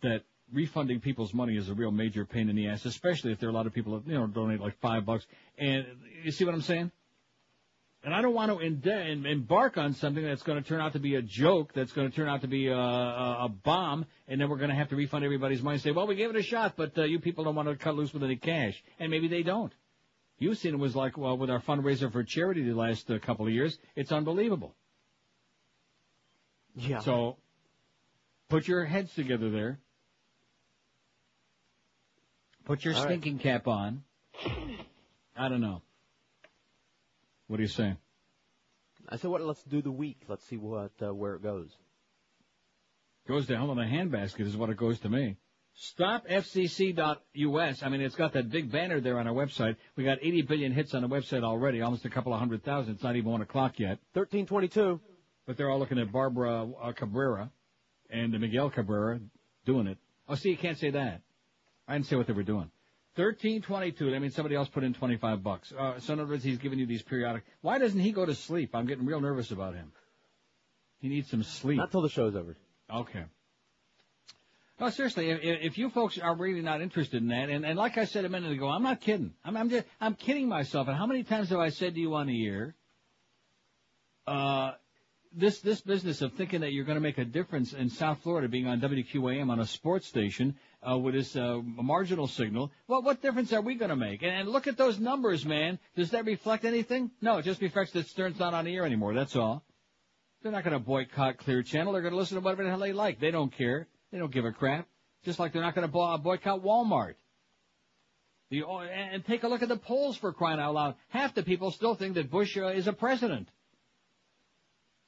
that 0.02 0.24
refunding 0.54 1.00
people's 1.00 1.34
money 1.34 1.58
is 1.58 1.70
a 1.70 1.74
real 1.74 1.92
major 1.92 2.26
pain 2.26 2.50
in 2.50 2.56
the 2.56 2.68
ass, 2.68 2.86
especially 2.86 3.32
if 3.32 3.40
there 3.40 3.50
are 3.50 3.52
a 3.52 3.56
lot 3.56 3.68
of 3.68 3.74
people 3.74 4.00
that, 4.00 4.08
you 4.08 4.18
know, 4.18 4.28
donate 4.28 4.60
like 4.60 4.80
five 4.80 5.06
bucks. 5.06 5.26
And 5.58 5.86
you 6.24 6.32
see 6.32 6.46
what 6.46 6.54
I'm 6.54 6.62
saying? 6.62 6.92
And 8.04 8.14
I 8.14 8.22
don't 8.22 8.34
want 8.34 8.50
to 8.58 8.92
em- 8.94 9.26
embark 9.26 9.78
on 9.78 9.94
something 9.94 10.24
that's 10.24 10.42
going 10.42 10.62
to 10.62 10.68
turn 10.68 10.80
out 10.80 10.94
to 10.94 11.00
be 11.00 11.16
a 11.16 11.22
joke, 11.22 11.74
that's 11.74 11.92
going 11.92 12.10
to 12.10 12.16
turn 12.16 12.30
out 12.30 12.42
to 12.42 12.48
be 12.48 12.68
a, 12.68 12.78
a, 12.78 13.46
a 13.46 13.50
bomb, 13.50 14.06
and 14.28 14.40
then 14.40 14.50
we're 14.50 14.58
going 14.58 14.70
to 14.70 14.76
have 14.76 14.90
to 14.90 14.96
refund 14.96 15.26
everybody's 15.26 15.62
money 15.62 15.76
and 15.76 15.82
say, 15.82 15.92
well, 15.92 16.08
we 16.08 16.16
gave 16.16 16.30
it 16.30 16.36
a 16.38 16.42
shot, 16.42 16.76
but 16.78 16.98
uh, 16.98 17.04
you 17.04 17.20
people 17.20 17.44
don't 17.44 17.56
want 17.56 17.68
to 17.68 17.76
cut 17.76 17.96
loose 17.96 18.14
with 18.14 18.24
any 18.24 18.38
cash. 18.38 18.82
And 19.00 19.12
maybe 19.12 19.28
they 19.28 19.44
don't. 19.44 19.74
You've 20.38 20.58
seen 20.58 20.76
it 20.76 20.80
was 20.80 20.96
like, 20.96 21.18
well, 21.18 21.38
with 21.38 21.50
our 21.50 21.60
fundraiser 21.60 22.10
for 22.10 22.24
charity 22.24 22.64
the 22.64 22.74
last 22.74 23.12
uh, 23.12 23.20
couple 23.20 23.46
of 23.46 23.52
years, 23.52 23.78
it's 23.98 24.14
unbelievable. 24.14 24.74
Yeah. 26.76 27.00
So, 27.00 27.36
put 28.48 28.66
your 28.66 28.86
heads 28.86 29.14
together 29.14 29.50
there. 29.50 29.80
Put 32.70 32.86
your 32.86 32.94
All 32.94 33.02
right. 33.04 33.10
stinking 33.10 33.40
cap 33.40 33.68
on. 33.68 34.04
I 35.36 35.50
don't 35.50 35.60
know. 35.60 35.82
What 37.48 37.58
do 37.58 37.64
you 37.64 37.68
say? 37.68 37.96
I 39.10 39.18
said, 39.18 39.32
what? 39.32 39.42
Let's 39.42 39.64
do 39.64 39.82
the 39.82 39.90
week. 39.90 40.22
Let's 40.28 40.46
see 40.46 40.58
what 40.58 40.92
uh, 41.02 41.12
where 41.12 41.34
it 41.34 41.42
goes. 41.42 41.72
Goes 43.28 43.48
to 43.48 43.58
hell 43.58 43.72
in 43.72 43.80
a 43.80 43.86
handbasket 43.86 44.42
is 44.42 44.56
what 44.56 44.70
it 44.70 44.78
goes 44.78 45.00
to 45.00 45.10
me. 45.10 45.38
StopFCC.us. 45.98 47.82
I 47.82 47.90
mean, 47.90 48.02
it's 48.02 48.16
got 48.16 48.34
that 48.34 48.52
big 48.52 48.72
banner 48.72 49.02
there 49.02 49.18
on 49.18 49.26
our 49.28 49.34
website. 49.34 49.76
We 49.96 50.04
got 50.04 50.20
80 50.22 50.44
billion 50.44 50.72
hits 50.72 50.94
on 50.94 51.02
the 51.02 51.10
website 51.10 51.44
already, 51.44 51.82
almost 51.82 52.06
a 52.06 52.10
couple 52.12 52.34
of 52.34 52.40
hundred 52.40 52.64
thousand. 52.64 52.94
It's 52.94 53.04
not 53.04 53.16
even 53.16 53.32
one 53.32 53.42
o'clock 53.42 53.80
yet. 53.80 53.98
1322. 54.14 55.00
But 55.48 55.58
they're 55.58 55.72
all 55.72 55.80
looking 55.80 55.98
at 55.98 56.12
Barbara 56.12 56.68
uh, 56.80 56.92
Cabrera 56.92 57.50
and 58.12 58.40
Miguel 58.40 58.70
Cabrera 58.70 59.20
doing 59.66 59.88
it. 59.88 59.98
Oh, 60.28 60.36
see, 60.36 60.52
you 60.52 60.58
can't 60.58 60.78
say 60.78 60.92
that. 60.92 61.24
I 61.90 61.94
didn't 61.94 62.06
say 62.06 62.16
what 62.16 62.28
they 62.28 62.34
were 62.34 62.44
doing. 62.44 62.72
Thirteen 63.16 63.62
twenty-two. 63.62 64.12
That 64.12 64.22
means 64.22 64.36
somebody 64.36 64.56
else 64.56 64.70
put 64.70 64.84
in 64.84 64.94
twenty-five 64.94 65.44
bucks. 65.44 65.74
Uh, 65.78 66.00
so 66.00 66.14
in 66.14 66.20
other 66.20 66.30
words, 66.30 66.44
he's 66.44 66.60
giving 66.60 66.80
you 66.80 66.86
these 66.86 67.02
periodic. 67.02 67.44
Why 67.62 67.80
doesn't 67.80 68.00
he 68.00 68.12
go 68.12 68.26
to 68.26 68.36
sleep? 68.36 68.76
I'm 68.76 68.86
getting 68.86 69.06
real 69.06 69.20
nervous 69.20 69.52
about 69.52 69.74
him. 69.74 69.92
He 71.00 71.10
needs 71.10 71.30
some 71.30 71.44
sleep. 71.44 71.78
Not 71.78 71.92
till 71.92 72.02
the 72.02 72.10
show's 72.10 72.36
over. 72.36 72.56
Okay. 72.94 73.26
No, 74.80 74.90
seriously, 74.90 75.30
if, 75.30 75.40
if 75.42 75.78
you 75.78 75.90
folks 75.90 76.18
are 76.18 76.36
really 76.36 76.62
not 76.62 76.82
interested 76.82 77.22
in 77.22 77.28
that, 77.30 77.50
and, 77.50 77.66
and 77.66 77.78
like 77.78 77.98
I 77.98 78.06
said 78.06 78.24
a 78.24 78.30
minute 78.30 78.52
ago, 78.54 78.70
I'm 78.70 78.84
not 78.84 79.02
kidding. 79.02 79.34
I'm, 79.44 79.58
I'm 79.58 79.70
just, 79.70 79.86
I'm 80.00 80.16
kidding 80.16 80.48
myself. 80.48 80.88
And 80.88 80.96
how 80.96 81.06
many 81.06 81.24
times 81.24 81.50
have 81.50 81.60
I 81.60 81.70
said 81.70 81.96
to 81.96 82.00
you 82.00 82.16
on 82.16 82.28
the 82.28 82.48
air, 82.48 82.76
uh, 84.26 84.72
this, 85.34 85.60
this 85.60 85.82
business 85.82 86.22
of 86.22 86.34
thinking 86.34 86.62
that 86.62 86.72
you're 86.72 86.86
going 86.86 86.96
to 86.96 87.02
make 87.02 87.18
a 87.18 87.26
difference 87.26 87.74
in 87.74 87.90
South 87.90 88.20
Florida 88.24 88.48
being 88.48 88.68
on 88.68 88.80
WQAM 88.80 89.50
on 89.50 89.60
a 89.60 89.66
sports 89.66 90.08
station, 90.08 90.56
uh, 90.88 90.98
with 90.98 91.14
this, 91.14 91.36
uh, 91.36 91.60
marginal 91.64 92.28
signal, 92.28 92.72
well, 92.88 93.02
what 93.02 93.22
difference 93.22 93.52
are 93.54 93.62
we 93.62 93.76
going 93.76 93.90
to 93.90 93.96
make? 93.96 94.22
And, 94.22 94.32
and 94.32 94.50
look 94.50 94.68
at 94.68 94.78
those 94.78 95.00
numbers, 95.00 95.46
man. 95.46 95.80
Does 95.96 96.12
that 96.12 96.26
reflect 96.26 96.66
anything? 96.66 97.12
No, 97.22 97.38
it 97.38 97.46
just 97.46 97.62
reflects 97.62 97.92
that 97.94 98.08
Stern's 98.08 98.40
not 98.40 98.54
on 98.54 98.66
the 98.66 98.76
air 98.76 98.86
anymore. 98.86 99.14
That's 99.14 99.36
all. 99.36 99.64
They're 100.42 100.52
not 100.52 100.64
going 100.64 100.74
to 100.74 100.80
boycott 100.80 101.38
Clear 101.38 101.64
Channel. 101.64 101.94
They're 101.94 102.02
going 102.02 102.14
to 102.14 102.20
listen 102.20 102.36
to 102.36 102.42
whatever 102.42 102.64
the 102.64 102.70
hell 102.70 102.80
they 102.80 102.94
like. 102.94 103.20
They 103.20 103.32
don't 103.32 103.52
care. 103.52 103.88
They 104.12 104.18
don't 104.18 104.32
give 104.32 104.46
a 104.46 104.52
crap. 104.52 104.88
Just 105.26 105.38
like 105.38 105.52
they're 105.52 105.62
not 105.62 105.76
going 105.76 105.86
to 105.86 106.18
boycott 106.18 106.64
Walmart. 106.64 107.16
The, 108.50 108.64
and 108.64 109.24
take 109.26 109.44
a 109.44 109.48
look 109.48 109.62
at 109.62 109.70
the 109.70 109.78
polls 109.78 110.18
for 110.18 110.32
crying 110.34 110.60
out 110.60 110.74
loud. 110.74 110.96
Half 111.10 111.36
the 111.36 111.44
people 111.44 111.72
still 111.72 111.94
think 111.94 112.16
that 112.16 112.32
Bush 112.32 112.58
uh, 112.58 112.68
is 112.68 112.88
a 112.88 112.94
president. 112.94 113.50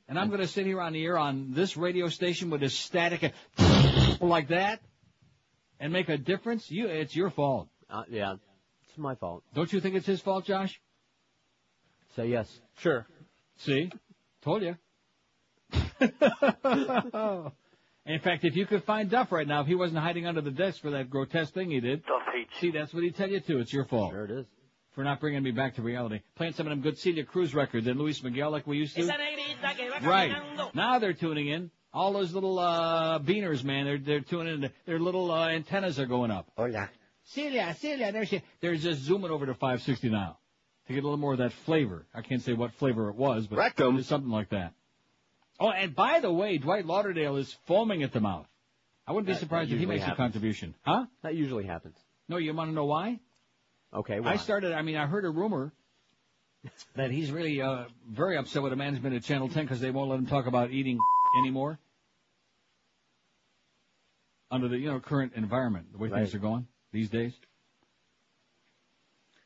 And 0.07 0.19
I'm 0.19 0.27
going 0.27 0.41
to 0.41 0.47
sit 0.47 0.65
here 0.65 0.81
on 0.81 0.93
the 0.93 1.03
air 1.03 1.17
on 1.17 1.53
this 1.53 1.77
radio 1.77 2.09
station 2.09 2.49
with 2.49 2.59
this 2.59 2.77
static 2.77 3.33
like 4.19 4.49
that 4.49 4.81
and 5.81 5.91
make 5.91 6.07
a 6.07 6.17
difference. 6.17 6.71
You, 6.71 6.87
it's 6.87 7.13
your 7.15 7.31
fault. 7.31 7.67
Uh, 7.89 8.03
yeah, 8.09 8.35
it's 8.87 8.97
my 8.97 9.15
fault. 9.15 9.43
Don't 9.53 9.73
you 9.73 9.81
think 9.81 9.95
it's 9.95 10.05
his 10.05 10.21
fault, 10.21 10.45
Josh? 10.45 10.79
Say 12.15 12.27
yes. 12.27 12.47
Sure. 12.77 13.05
See? 13.57 13.91
Told 14.43 14.61
you. 14.61 14.77
In 18.05 18.19
fact, 18.19 18.45
if 18.45 18.55
you 18.55 18.65
could 18.65 18.83
find 18.83 19.09
Duff 19.09 19.31
right 19.31 19.47
now, 19.47 19.61
if 19.61 19.67
he 19.67 19.75
wasn't 19.75 19.99
hiding 19.99 20.25
under 20.25 20.41
the 20.41 20.51
desk 20.51 20.81
for 20.81 20.91
that 20.91 21.09
grotesque 21.09 21.53
thing 21.53 21.71
he 21.71 21.79
did. 21.79 22.05
Duff 22.05 22.21
hates 22.33 22.51
See, 22.59 22.71
that's 22.71 22.93
what 22.93 23.03
he'd 23.03 23.15
tell 23.15 23.29
you 23.29 23.39
too. 23.39 23.59
It's 23.59 23.73
your 23.73 23.85
fault. 23.85 24.11
Sure 24.11 24.25
it 24.25 24.31
is. 24.31 24.45
For 24.93 25.03
not 25.03 25.19
bringing 25.21 25.41
me 25.41 25.51
back 25.51 25.75
to 25.75 25.81
reality. 25.81 26.19
Playing 26.35 26.53
some 26.53 26.67
of 26.67 26.71
them 26.71 26.81
good 26.81 26.97
Celia 26.97 27.23
Cruz 27.23 27.55
records 27.55 27.87
and 27.87 27.97
Luis 27.97 28.21
Miguel 28.21 28.51
like 28.51 28.67
we 28.67 28.77
used 28.77 28.95
to. 28.95 29.07
Right. 30.03 30.33
Now 30.73 30.99
they're 30.99 31.13
tuning 31.13 31.47
in. 31.47 31.71
All 31.93 32.13
those 32.13 32.33
little, 32.33 32.57
uh, 32.57 33.19
beaners, 33.19 33.63
man, 33.63 33.85
they're, 33.85 33.97
they're 33.97 34.21
tuning 34.21 34.63
in. 34.63 34.69
Their 34.85 34.99
little, 34.99 35.29
uh, 35.31 35.49
antennas 35.49 35.99
are 35.99 36.05
going 36.05 36.31
up. 36.31 36.47
Hola. 36.57 36.89
Celia, 37.25 37.75
Celia, 37.79 38.11
there 38.11 38.25
she, 38.25 38.41
they're 38.61 38.75
just 38.75 39.01
zooming 39.01 39.29
over 39.31 39.45
to 39.45 39.53
560 39.53 40.09
now. 40.09 40.37
To 40.87 40.93
get 40.93 40.99
a 40.99 41.03
little 41.03 41.17
more 41.17 41.33
of 41.33 41.39
that 41.39 41.53
flavor. 41.53 42.05
I 42.13 42.21
can't 42.21 42.41
say 42.41 42.53
what 42.53 42.73
flavor 42.73 43.09
it 43.09 43.15
was, 43.15 43.45
but 43.47 43.57
Rectum. 43.57 43.97
it's 43.97 44.07
something 44.07 44.31
like 44.31 44.49
that. 44.49 44.73
Oh, 45.59 45.69
and 45.69 45.93
by 45.95 46.19
the 46.21 46.31
way, 46.31 46.57
Dwight 46.57 46.85
Lauderdale 46.85 47.35
is 47.37 47.55
foaming 47.67 48.03
at 48.03 48.11
the 48.13 48.19
mouth. 48.19 48.47
I 49.05 49.11
wouldn't 49.11 49.27
be 49.27 49.33
That- 49.33 49.39
surprised 49.39 49.71
if 49.71 49.79
he 49.79 49.85
makes 49.85 50.05
a 50.07 50.15
contribution. 50.15 50.73
Huh? 50.83 51.05
That 51.23 51.35
usually 51.35 51.65
happens. 51.65 51.95
No, 52.27 52.37
you 52.37 52.53
want 52.53 52.69
to 52.71 52.73
know 52.73 52.85
why? 52.85 53.19
Okay, 53.93 54.19
why? 54.21 54.31
I 54.31 54.35
started, 54.37 54.71
I 54.73 54.81
mean, 54.81 54.95
I 54.95 55.05
heard 55.05 55.25
a 55.25 55.29
rumor 55.29 55.71
that 56.95 57.11
he's 57.11 57.31
really, 57.31 57.61
uh, 57.61 57.85
very 58.09 58.37
upset 58.37 58.63
with 58.63 58.71
the 58.71 58.75
management 58.77 59.15
at 59.15 59.23
Channel 59.23 59.49
10 59.49 59.65
because 59.65 59.81
they 59.81 59.91
won't 59.91 60.09
let 60.09 60.17
him 60.19 60.25
talk 60.27 60.47
about 60.47 60.71
eating 60.71 60.97
anymore. 61.39 61.79
Under 64.49 64.67
the, 64.67 64.77
you 64.77 64.89
know, 64.89 64.99
current 64.99 65.33
environment, 65.35 65.91
the 65.91 65.97
way 65.97 66.09
things 66.09 66.35
are 66.35 66.39
going 66.39 66.67
these 66.91 67.09
days. 67.09 67.33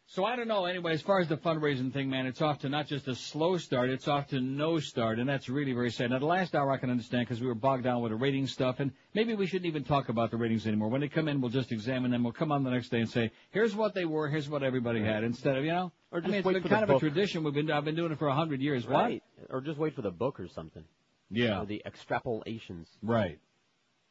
So 0.07 0.23
I 0.23 0.35
don't 0.35 0.47
know. 0.47 0.65
Anyway, 0.65 0.93
as 0.93 1.01
far 1.01 1.19
as 1.19 1.27
the 1.27 1.35
fundraising 1.35 1.91
thing, 1.91 2.09
man, 2.09 2.27
it's 2.27 2.41
off 2.41 2.59
to 2.59 2.69
not 2.69 2.88
just 2.88 3.07
a 3.07 3.15
slow 3.15 3.57
start, 3.57 3.89
it's 3.89 4.07
off 4.07 4.27
to 4.27 4.39
no 4.39 4.80
start, 4.80 5.17
and 5.17 5.27
that's 5.27 5.49
really 5.49 5.73
very 5.73 5.89
sad. 5.89 6.11
Now, 6.11 6.19
the 6.19 6.25
last 6.25 6.55
hour 6.55 6.72
I 6.72 6.77
can 6.77 6.91
understand 6.91 7.27
because 7.27 7.41
we 7.41 7.47
were 7.47 7.55
bogged 7.55 7.83
down 7.83 8.01
with 8.01 8.11
the 8.11 8.15
ratings 8.15 8.51
stuff, 8.51 8.80
and 8.80 8.91
maybe 9.15 9.33
we 9.33 9.47
shouldn't 9.47 9.65
even 9.65 9.83
talk 9.83 10.09
about 10.09 10.30
the 10.30 10.38
ratings 10.38 10.67
anymore. 10.67 10.89
When 10.89 11.01
they 11.01 11.07
come 11.07 11.27
in, 11.27 11.41
we'll 11.41 11.49
just 11.49 11.72
examine 11.72 12.11
them. 12.11 12.23
We'll 12.23 12.33
come 12.33 12.51
on 12.51 12.64
the 12.64 12.69
next 12.69 12.89
day 12.89 12.99
and 12.99 13.09
say, 13.09 13.31
here's 13.49 13.75
what 13.75 13.95
they 13.95 14.05
were, 14.05 14.30
here's 14.30 14.47
what 14.47 14.61
everybody 14.61 15.03
had, 15.03 15.23
instead 15.23 15.57
of, 15.57 15.65
you 15.65 15.72
know? 15.72 15.91
Or 16.11 16.19
I 16.19 16.22
just 16.22 16.30
mean, 16.30 16.38
it's 16.38 16.45
wait 16.45 16.53
been 16.53 16.64
for 16.64 16.69
kind 16.69 16.88
the 16.88 16.93
of 16.93 16.97
a 16.97 16.99
tradition. 16.99 17.43
We've 17.43 17.53
been, 17.53 17.72
I've 17.72 17.85
been 17.85 17.95
doing 17.95 18.11
it 18.11 18.19
for 18.19 18.27
a 18.27 18.35
hundred 18.35 18.61
years. 18.61 18.85
What? 18.85 18.93
Right. 18.93 19.23
Or 19.49 19.59
just 19.59 19.80
wait 19.80 19.95
for 19.95 20.03
the 20.03 20.11
book 20.11 20.39
or 20.39 20.47
something. 20.47 20.83
Yeah. 21.29 21.61
Or 21.61 21.65
the 21.65 21.81
extrapolations. 21.85 22.85
Right. 23.01 23.39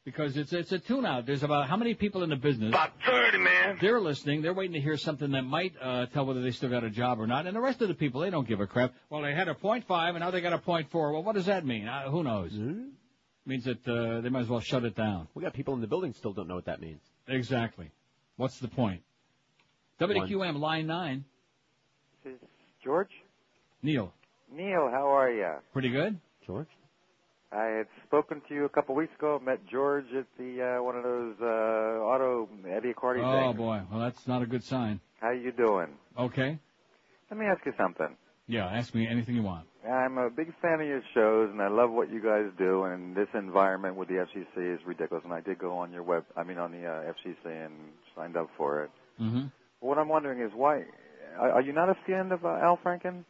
Because 0.05 0.37
it's 0.37 0.53
it's 0.53 0.71
a 0.71 0.79
tune 0.79 1.07
out. 1.07 1.25
There's 1.25 1.43
about 1.43 1.67
how 1.67 1.77
many 1.77 1.95
people 1.95 2.23
in 2.23 2.29
the 2.29 2.37
business? 2.37 2.69
About 2.69 2.93
thirty, 3.07 3.39
man. 3.39 3.79
They're 3.81 4.01
listening. 4.01 4.43
They're 4.43 4.53
waiting 4.53 4.75
to 4.75 4.81
hear 4.81 4.99
something 4.99 5.31
that 5.31 5.43
might 5.43 5.73
uh, 5.81 6.07
tell 6.07 6.27
whether 6.27 6.43
they 6.43 6.51
still 6.51 6.69
got 6.69 6.85
a 6.85 6.91
job 6.91 7.19
or 7.19 7.27
not. 7.27 7.47
And 7.47 7.57
the 7.57 7.61
rest 7.61 7.81
of 7.81 7.89
the 7.89 7.95
people, 7.95 8.21
they 8.21 8.29
don't 8.29 8.47
give 8.47 8.61
a 8.61 8.67
crap. 8.67 8.93
Well, 9.09 9.23
they 9.23 9.35
had 9.35 9.49
a 9.49 9.55
point 9.55 9.87
five 9.87 10.15
and 10.15 10.23
now 10.23 10.31
they 10.31 10.43
got 10.43 10.53
a 10.53 10.59
point 10.59 10.91
four. 10.91 11.13
Well, 11.13 11.23
what 11.23 11.35
does 11.35 11.47
that 11.47 11.65
mean? 11.65 11.89
Uh, 11.89 12.11
who 12.11 12.23
knows? 12.23 12.53
Means 13.47 13.65
that 13.65 13.89
uh, 13.89 14.21
they 14.21 14.29
might 14.29 14.43
as 14.43 14.49
well 14.49 14.61
shut 14.61 14.85
it 14.85 14.95
down. 14.95 15.29
We 15.35 15.43
got 15.43 15.55
people 15.55 15.75
in 15.75 15.81
the 15.81 15.87
building 15.87 16.13
still 16.13 16.33
don't 16.35 16.49
know 16.49 16.55
what 16.55 16.67
that 16.67 16.81
means. 16.83 17.01
Exactly. 17.27 17.91
What's 18.37 18.59
the 18.59 18.69
point? 18.69 19.03
WQAM 20.01 20.59
line 20.59 20.87
nine. 20.87 21.25
This 22.25 22.35
is 22.35 22.41
George? 22.83 23.11
Neil, 23.83 24.13
Neil, 24.53 24.89
how 24.91 25.15
are 25.15 25.31
you? 25.31 25.53
pretty 25.73 25.91
good. 25.91 26.19
George. 26.47 26.69
I 27.55 27.67
had 27.79 27.87
spoken 28.07 28.43
to 28.49 28.55
you 28.55 28.65
a 28.65 28.69
couple 28.69 28.95
weeks 28.95 29.13
ago. 29.17 29.41
Met 29.45 29.61
George 29.71 30.07
at 30.19 30.27
the 30.39 30.79
uh, 30.79 30.83
one 30.83 30.97
of 30.97 31.03
those 31.05 31.35
uh, 31.41 31.45
auto 31.45 32.49
Eddie 32.69 32.93
Accordi 32.93 33.21
Oh 33.23 33.49
things. 33.49 33.57
boy. 33.57 33.81
Well, 33.91 34.01
that's 34.01 34.27
not 34.27 34.43
a 34.43 34.47
good 34.47 34.65
sign. 34.65 35.01
How 35.21 35.31
you 35.31 35.53
doing? 35.53 35.89
Okay. 36.19 36.59
Let 37.31 37.39
me 37.39 37.47
ask 37.47 37.65
you 37.65 37.73
something. 37.79 38.17
Yeah, 38.47 38.67
ask 38.67 38.95
me 38.95 39.09
anything 39.09 39.35
you 39.37 39.43
want. 39.43 39.67
I'm 39.91 40.19
a 40.19 40.29
big 40.31 40.53
fan 40.61 40.81
of 40.81 40.87
your 40.87 41.03
shows, 41.15 41.51
and 41.51 41.63
I 41.63 41.69
love 41.69 41.91
what 41.91 42.11
you 42.11 42.23
guys 42.23 42.51
do. 42.59 42.85
And 42.85 43.17
this 43.17 43.29
environment 43.35 43.97
with 43.97 44.09
the 44.09 44.15
FCC 44.15 44.75
is 44.75 44.81
ridiculous. 44.87 45.25
And 45.25 45.33
I 45.33 45.41
did 45.41 45.59
go 45.59 45.79
on 45.79 45.93
your 45.93 46.03
web, 46.03 46.25
I 46.37 46.43
mean, 46.43 46.59
on 46.59 46.73
the 46.73 46.87
uh, 46.87 47.13
FCC, 47.13 47.65
and 47.67 47.73
signed 48.17 48.37
up 48.37 48.51
for 48.57 48.85
it. 48.85 48.91
Mm-hmm. 49.21 49.47
What 49.81 49.99
I'm 49.99 50.09
wondering 50.09 50.41
is 50.41 50.51
why 50.55 50.83
are, 51.39 51.53
are 51.53 51.63
you 51.63 51.73
not 51.73 51.89
a 51.89 51.95
fan 52.07 52.33
of 52.33 52.45
uh, 52.45 52.49
Al 52.49 52.79
Franken? 52.85 53.25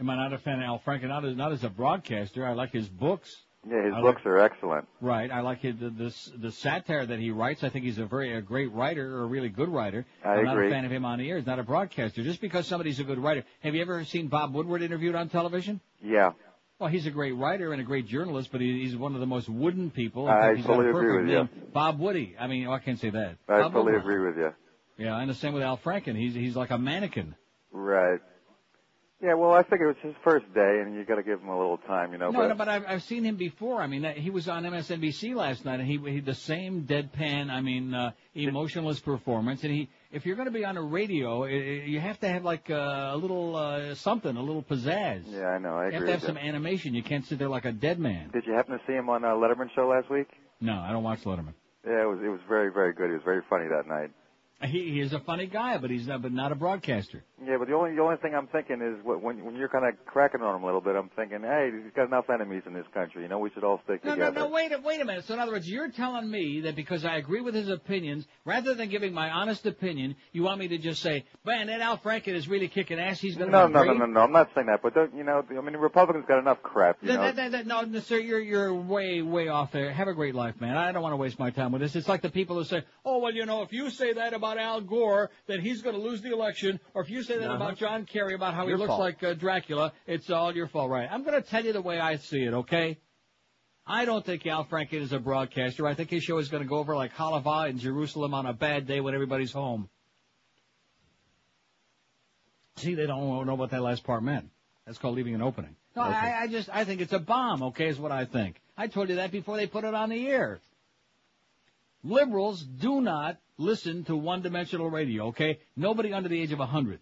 Am 0.00 0.08
I 0.10 0.16
not 0.16 0.32
a 0.32 0.38
fan 0.38 0.58
of 0.60 0.64
Al 0.64 0.78
Franken? 0.86 1.08
Not 1.08 1.24
as, 1.24 1.36
not 1.36 1.52
as 1.52 1.64
a 1.64 1.68
broadcaster. 1.70 2.46
I 2.46 2.52
like 2.52 2.72
his 2.72 2.88
books. 2.88 3.34
Yeah, 3.68 3.82
his 3.82 3.94
I 3.94 4.00
books 4.00 4.22
are 4.24 4.38
excellent. 4.38 4.86
Right. 5.00 5.30
I 5.30 5.40
like 5.40 5.60
his, 5.60 5.76
the, 5.78 5.90
the 5.90 6.14
the 6.38 6.52
satire 6.52 7.04
that 7.04 7.18
he 7.18 7.32
writes. 7.32 7.64
I 7.64 7.68
think 7.68 7.84
he's 7.84 7.98
a 7.98 8.06
very 8.06 8.32
a 8.36 8.40
great 8.40 8.72
writer, 8.72 9.16
or 9.18 9.22
a 9.24 9.26
really 9.26 9.48
good 9.48 9.68
writer. 9.68 10.06
I 10.24 10.36
am 10.38 10.44
not 10.44 10.58
a 10.58 10.70
fan 10.70 10.84
of 10.84 10.92
him 10.92 11.04
on 11.04 11.18
the 11.18 11.28
air. 11.28 11.38
He's 11.38 11.46
not 11.46 11.58
a 11.58 11.64
broadcaster. 11.64 12.22
Just 12.22 12.40
because 12.40 12.66
somebody's 12.68 13.00
a 13.00 13.04
good 13.04 13.18
writer. 13.18 13.44
Have 13.60 13.74
you 13.74 13.82
ever 13.82 14.04
seen 14.04 14.28
Bob 14.28 14.54
Woodward 14.54 14.82
interviewed 14.82 15.16
on 15.16 15.28
television? 15.28 15.80
Yeah, 16.00 16.32
Well, 16.78 16.88
he's 16.88 17.06
a 17.06 17.10
great 17.10 17.32
writer 17.32 17.72
and 17.72 17.80
a 17.80 17.84
great 17.84 18.06
journalist, 18.06 18.50
but 18.52 18.60
he, 18.60 18.80
he's 18.84 18.96
one 18.96 19.14
of 19.14 19.20
the 19.20 19.26
most 19.26 19.48
wooden 19.48 19.90
people. 19.90 20.28
I 20.28 20.54
he's 20.54 20.64
a 20.64 20.70
agree 20.72 21.16
with 21.16 21.28
you. 21.28 21.34
name. 21.38 21.48
Bob 21.74 21.98
Woody. 21.98 22.36
I 22.38 22.46
mean, 22.46 22.68
oh, 22.68 22.72
I 22.72 22.78
can't 22.78 23.00
say 23.00 23.10
that. 23.10 23.36
I 23.48 23.62
Bob 23.62 23.72
fully 23.72 23.92
Woodward. 23.92 24.00
agree 24.02 24.26
with 24.28 24.36
you. 24.36 25.04
Yeah, 25.04 25.18
and 25.18 25.28
the 25.28 25.34
same 25.34 25.52
with 25.52 25.64
Al 25.64 25.76
Franken. 25.78 26.16
He's 26.16 26.34
he's 26.34 26.54
like 26.56 26.70
a 26.70 26.78
mannequin. 26.78 27.34
Right. 27.72 28.20
Yeah, 29.20 29.34
well, 29.34 29.52
I 29.52 29.64
think 29.64 29.82
it 29.82 29.86
was 29.86 29.96
his 30.00 30.14
first 30.22 30.46
day, 30.54 30.80
and 30.80 30.94
you 30.94 31.04
got 31.04 31.16
to 31.16 31.24
give 31.24 31.40
him 31.40 31.48
a 31.48 31.58
little 31.58 31.78
time, 31.78 32.12
you 32.12 32.18
know. 32.18 32.30
No, 32.30 32.38
but 32.38 32.48
no, 32.48 32.54
but 32.54 32.68
I've, 32.68 32.84
I've 32.86 33.02
seen 33.02 33.24
him 33.24 33.34
before. 33.34 33.82
I 33.82 33.88
mean, 33.88 34.04
he 34.04 34.30
was 34.30 34.48
on 34.48 34.62
MSNBC 34.62 35.34
last 35.34 35.64
night, 35.64 35.80
and 35.80 35.88
he, 35.88 35.98
he 36.08 36.20
the 36.20 36.36
same 36.36 36.82
deadpan, 36.82 37.50
I 37.50 37.60
mean, 37.60 37.94
uh, 37.94 38.12
emotionless 38.36 39.00
performance. 39.00 39.64
And 39.64 39.72
he, 39.72 39.88
if 40.12 40.24
you're 40.24 40.36
going 40.36 40.46
to 40.46 40.52
be 40.52 40.64
on 40.64 40.76
a 40.76 40.82
radio, 40.82 41.42
i 41.42 41.48
i 41.48 41.50
you 41.50 41.98
have 41.98 42.20
to 42.20 42.28
have 42.28 42.44
like 42.44 42.70
uh, 42.70 43.10
a 43.12 43.16
little 43.16 43.56
uh, 43.56 43.96
something, 43.96 44.36
a 44.36 44.42
little 44.42 44.62
pizzazz. 44.62 45.24
yeah, 45.26 45.48
I 45.48 45.58
know. 45.58 45.74
I 45.74 45.86
you 45.86 45.92
have 45.94 46.04
to 46.04 46.12
have 46.12 46.22
some 46.22 46.36
you. 46.36 46.48
animation. 46.48 46.94
You 46.94 47.02
can't 47.02 47.26
sit 47.26 47.40
there 47.40 47.48
like 47.48 47.64
a 47.64 47.72
dead 47.72 47.98
man. 47.98 48.30
Did 48.32 48.46
you 48.46 48.52
happen 48.52 48.78
to 48.78 48.84
see 48.86 48.92
him 48.92 49.08
on 49.10 49.24
uh, 49.24 49.30
Letterman 49.30 49.74
show 49.74 49.88
last 49.88 50.08
week? 50.10 50.28
No, 50.60 50.78
I 50.78 50.92
don't 50.92 51.02
watch 51.02 51.24
Letterman. 51.24 51.54
Yeah, 51.84 52.02
it 52.02 52.08
was 52.08 52.20
it 52.22 52.28
was 52.28 52.40
very 52.48 52.70
very 52.72 52.92
good. 52.92 53.08
He 53.08 53.14
was 53.14 53.24
very 53.24 53.42
funny 53.50 53.66
that 53.66 53.88
night. 53.88 54.10
He, 54.60 54.90
he 54.90 55.00
is 55.00 55.12
a 55.12 55.20
funny 55.20 55.46
guy, 55.46 55.78
but 55.78 55.88
he's 55.88 56.08
not, 56.08 56.20
but 56.20 56.32
not 56.32 56.50
a 56.50 56.56
broadcaster. 56.56 57.22
Yeah, 57.46 57.58
but 57.58 57.68
the 57.68 57.74
only 57.74 57.94
the 57.94 58.02
only 58.02 58.16
thing 58.16 58.34
I'm 58.34 58.48
thinking 58.48 58.82
is 58.82 58.98
wh- 59.04 59.22
when 59.22 59.44
when 59.44 59.54
you're 59.54 59.68
kind 59.68 59.84
of 59.86 60.04
cracking 60.04 60.42
on 60.42 60.56
him 60.56 60.64
a 60.64 60.66
little 60.66 60.80
bit, 60.80 60.96
I'm 60.96 61.10
thinking, 61.14 61.42
hey, 61.42 61.70
he's 61.72 61.92
got 61.94 62.06
enough 62.08 62.28
enemies 62.28 62.64
in 62.66 62.74
this 62.74 62.84
country. 62.92 63.22
You 63.22 63.28
know, 63.28 63.38
we 63.38 63.50
should 63.50 63.62
all 63.62 63.80
stick 63.84 64.04
No, 64.04 64.16
together. 64.16 64.32
no, 64.32 64.46
no, 64.46 64.52
wait 64.52 64.72
a, 64.72 64.78
wait 64.80 65.00
a 65.00 65.04
minute. 65.04 65.26
So 65.26 65.34
in 65.34 65.40
other 65.40 65.52
words, 65.52 65.68
you're 65.70 65.90
telling 65.92 66.28
me 66.28 66.62
that 66.62 66.74
because 66.74 67.04
I 67.04 67.16
agree 67.18 67.40
with 67.40 67.54
his 67.54 67.68
opinions, 67.68 68.26
rather 68.44 68.74
than 68.74 68.88
giving 68.88 69.14
my 69.14 69.30
honest 69.30 69.64
opinion, 69.64 70.16
you 70.32 70.42
want 70.42 70.58
me 70.58 70.66
to 70.68 70.78
just 70.78 71.02
say, 71.02 71.24
man, 71.46 71.68
that 71.68 71.80
Al 71.80 71.96
Franken 71.96 72.34
is 72.34 72.48
really 72.48 72.66
kicking 72.66 72.98
ass. 72.98 73.20
He's 73.20 73.36
going 73.36 73.52
to 73.52 73.56
No, 73.56 73.68
no, 73.68 73.84
no, 73.84 73.92
no, 73.94 74.06
no. 74.06 74.20
I'm 74.22 74.32
not 74.32 74.50
saying 74.56 74.66
that, 74.66 74.82
but 74.82 74.92
don't, 74.92 75.14
you 75.14 75.22
know, 75.22 75.44
I 75.56 75.60
mean, 75.60 75.76
Republicans 75.76 76.24
got 76.26 76.40
enough 76.40 76.60
crap. 76.64 76.98
You 77.02 77.08
That, 77.08 77.14
know, 77.14 77.22
that, 77.22 77.36
that, 77.36 77.52
that, 77.52 77.66
no, 77.68 77.82
no, 77.82 78.00
sir, 78.00 78.18
you're 78.18 78.40
you're 78.40 78.74
way 78.74 79.22
way 79.22 79.46
off 79.46 79.70
there. 79.70 79.92
Have 79.92 80.08
a 80.08 80.14
great 80.14 80.34
life, 80.34 80.60
man. 80.60 80.76
I 80.76 80.90
don't 80.90 81.02
want 81.02 81.12
to 81.12 81.16
waste 81.16 81.38
my 81.38 81.50
time 81.50 81.70
with 81.70 81.80
this. 81.80 81.94
It's 81.94 82.08
like 82.08 82.22
the 82.22 82.28
people 82.30 82.56
who 82.56 82.64
say, 82.64 82.82
"Oh, 83.04 83.18
well, 83.18 83.32
you 83.32 83.46
know, 83.46 83.62
if 83.62 83.72
you 83.72 83.90
say 83.90 84.14
that 84.14 84.34
about 84.34 84.47
Al 84.56 84.80
Gore, 84.80 85.30
that 85.48 85.60
he's 85.60 85.82
going 85.82 85.94
to 85.96 86.00
lose 86.00 86.22
the 86.22 86.32
election, 86.32 86.80
or 86.94 87.02
if 87.02 87.10
you 87.10 87.22
say 87.22 87.36
that 87.38 87.46
Uh-huh. 87.46 87.56
about 87.56 87.76
John 87.76 88.06
Kerry 88.06 88.34
about 88.34 88.54
how 88.54 88.66
Your 88.66 88.76
he 88.76 88.80
looks 88.82 88.88
fault. 88.88 89.00
like 89.00 89.22
uh, 89.22 89.34
Dracula, 89.34 89.92
it's 90.06 90.30
all 90.30 90.54
your 90.54 90.68
fault, 90.68 90.88
right?" 90.90 91.08
I'm 91.10 91.24
going 91.24 91.42
to 91.42 91.46
tell 91.46 91.64
you 91.64 91.72
the 91.74 91.82
way 91.82 91.98
I 92.00 92.16
see 92.16 92.42
it, 92.44 92.54
okay? 92.54 92.98
I 93.86 94.04
don't 94.04 94.24
think 94.24 94.46
Al 94.46 94.64
Franken 94.64 95.00
is 95.02 95.12
a 95.12 95.18
broadcaster. 95.18 95.86
I 95.86 95.94
think 95.94 96.10
his 96.10 96.22
show 96.22 96.38
is 96.38 96.48
going 96.48 96.62
to 96.62 96.68
go 96.68 96.76
over 96.78 96.94
like 96.94 97.12
Halava 97.14 97.68
in 97.70 97.78
Jerusalem 97.78 98.32
on 98.34 98.46
a 98.46 98.52
bad 98.52 98.86
day 98.86 99.00
when 99.00 99.14
everybody's 99.14 99.52
home. 99.52 99.88
See, 102.76 102.94
they 102.94 103.06
don't 103.06 103.46
know 103.46 103.54
what 103.54 103.70
that 103.70 103.82
last 103.82 104.04
part 104.04 104.22
meant. 104.22 104.50
That's 104.86 104.98
called 104.98 105.16
leaving 105.16 105.34
an 105.34 105.42
opening. 105.42 105.74
No, 105.96 106.04
Okay. 106.04 106.14
I, 106.14 106.42
I 106.42 106.46
just 106.46 106.68
I 106.72 106.84
think 106.84 107.00
it's 107.00 107.12
a 107.12 107.18
bomb. 107.18 107.62
Okay, 107.62 107.88
is 107.88 107.98
what 107.98 108.12
I 108.12 108.24
think. 108.24 108.60
I 108.76 108.86
told 108.86 109.08
you 109.08 109.16
that 109.16 109.32
before 109.32 109.56
they 109.56 109.66
put 109.66 109.84
it 109.84 109.94
on 109.94 110.10
the 110.10 110.28
air. 110.28 110.60
Liberals 112.04 112.62
do 112.62 113.00
not 113.00 113.38
listen 113.58 114.04
to 114.04 114.16
one-dimensional 114.16 114.88
radio. 114.88 115.26
Okay, 115.26 115.58
nobody 115.76 116.12
under 116.12 116.28
the 116.28 116.40
age 116.40 116.52
of 116.52 116.60
a 116.60 116.66
hundred. 116.66 117.00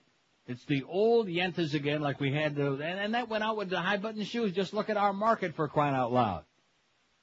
It's 0.49 0.65
the 0.65 0.85
old 0.85 1.27
yentas 1.27 1.75
again, 1.75 2.01
like 2.01 2.21
we 2.21 2.33
had 2.33 2.57
to, 2.57 2.75
and, 2.75 2.83
and 2.83 3.15
that 3.15 3.29
went 3.29 3.45
out 3.45 3.57
with 3.57 3.69
the 3.69 3.81
high-button 3.81 4.25
shoes. 4.25 4.53
Just 4.53 4.73
look 4.73 4.89
at 4.89 4.97
our 4.97 5.13
market 5.13 5.55
for 5.55 5.69
crying 5.69 5.95
out 5.95 6.13
loud. 6.13 6.45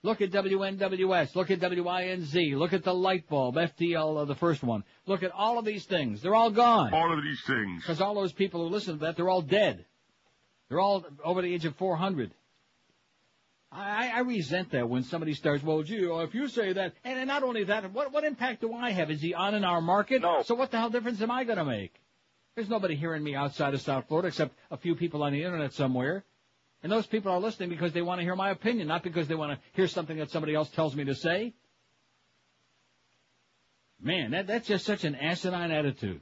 Look 0.04 0.20
at 0.20 0.32
WNWS. 0.32 1.34
Look 1.34 1.50
at 1.50 1.62
WINZ. 1.62 2.58
Look 2.58 2.74
at 2.74 2.84
the 2.84 2.94
light 2.94 3.30
bulb, 3.30 3.56
FTL, 3.56 4.22
uh, 4.22 4.26
the 4.26 4.36
first 4.36 4.62
one. 4.62 4.84
Look 5.06 5.24
at 5.24 5.32
all 5.32 5.58
of 5.58 5.64
these 5.64 5.86
things. 5.86 6.22
They're 6.22 6.36
all 6.36 6.52
gone. 6.52 6.94
All 6.94 7.18
of 7.18 7.24
these 7.24 7.42
things. 7.48 7.82
Because 7.82 8.02
all 8.02 8.14
those 8.14 8.34
people 8.34 8.62
who 8.62 8.68
listen 8.68 8.96
to 8.96 9.06
that, 9.06 9.16
they're 9.16 9.30
all 9.30 9.42
dead. 9.42 9.86
They're 10.68 10.82
all 10.82 11.06
over 11.24 11.42
the 11.42 11.54
age 11.54 11.64
of 11.64 11.78
400. 11.78 12.34
I, 13.76 14.12
I 14.16 14.20
resent 14.20 14.72
that 14.72 14.88
when 14.88 15.04
somebody 15.04 15.34
starts, 15.34 15.64
well, 15.64 15.82
gee, 15.82 16.08
if 16.08 16.36
you 16.36 16.48
say 16.48 16.74
that, 16.74 16.94
and, 17.04 17.18
and 17.18 17.28
not 17.28 17.44
only 17.44 17.64
that, 17.64 17.92
what, 17.92 18.12
what 18.12 18.24
impact 18.24 18.62
do 18.62 18.74
I 18.74 18.92
have? 18.92 19.10
Is 19.10 19.22
he 19.22 19.34
on 19.34 19.56
in 19.56 19.64
our 19.64 19.82
market? 19.82 20.22
No. 20.22 20.44
So 20.44 20.56
what 20.56 20.72
the 20.72 20.78
hell 20.78 20.90
difference 20.90 21.22
am 21.22 21.32
I 21.32 21.44
going 21.44 21.58
to 21.58 21.66
make? 21.66 21.94
There's 22.56 22.70
nobody 22.70 22.96
hearing 22.96 23.24
me 23.24 23.36
outside 23.36 23.74
of 23.74 23.82
South 23.82 24.08
Florida 24.08 24.28
except 24.28 24.54
a 24.70 24.78
few 24.78 24.96
people 24.96 25.24
on 25.24 25.34
the 25.34 25.44
internet 25.44 25.74
somewhere. 25.74 26.24
And 26.84 26.92
those 26.92 27.08
people 27.08 27.32
are 27.32 27.40
listening 27.40 27.70
because 27.70 27.94
they 27.94 28.02
want 28.02 28.20
to 28.20 28.24
hear 28.24 28.36
my 28.36 28.52
opinion, 28.52 28.88
not 28.88 29.04
because 29.04 29.28
they 29.28 29.36
want 29.36 29.54
to 29.54 29.60
hear 29.74 29.88
something 29.88 30.18
that 30.18 30.30
somebody 30.30 30.54
else 30.54 30.70
tells 30.70 30.96
me 30.96 31.06
to 31.06 31.16
say. 31.16 31.54
Man, 34.00 34.32
that, 34.32 34.48
that's 34.48 34.68
just 34.68 34.86
such 34.86 35.04
an 35.04 35.16
asinine 35.16 35.72
attitude. 35.72 36.22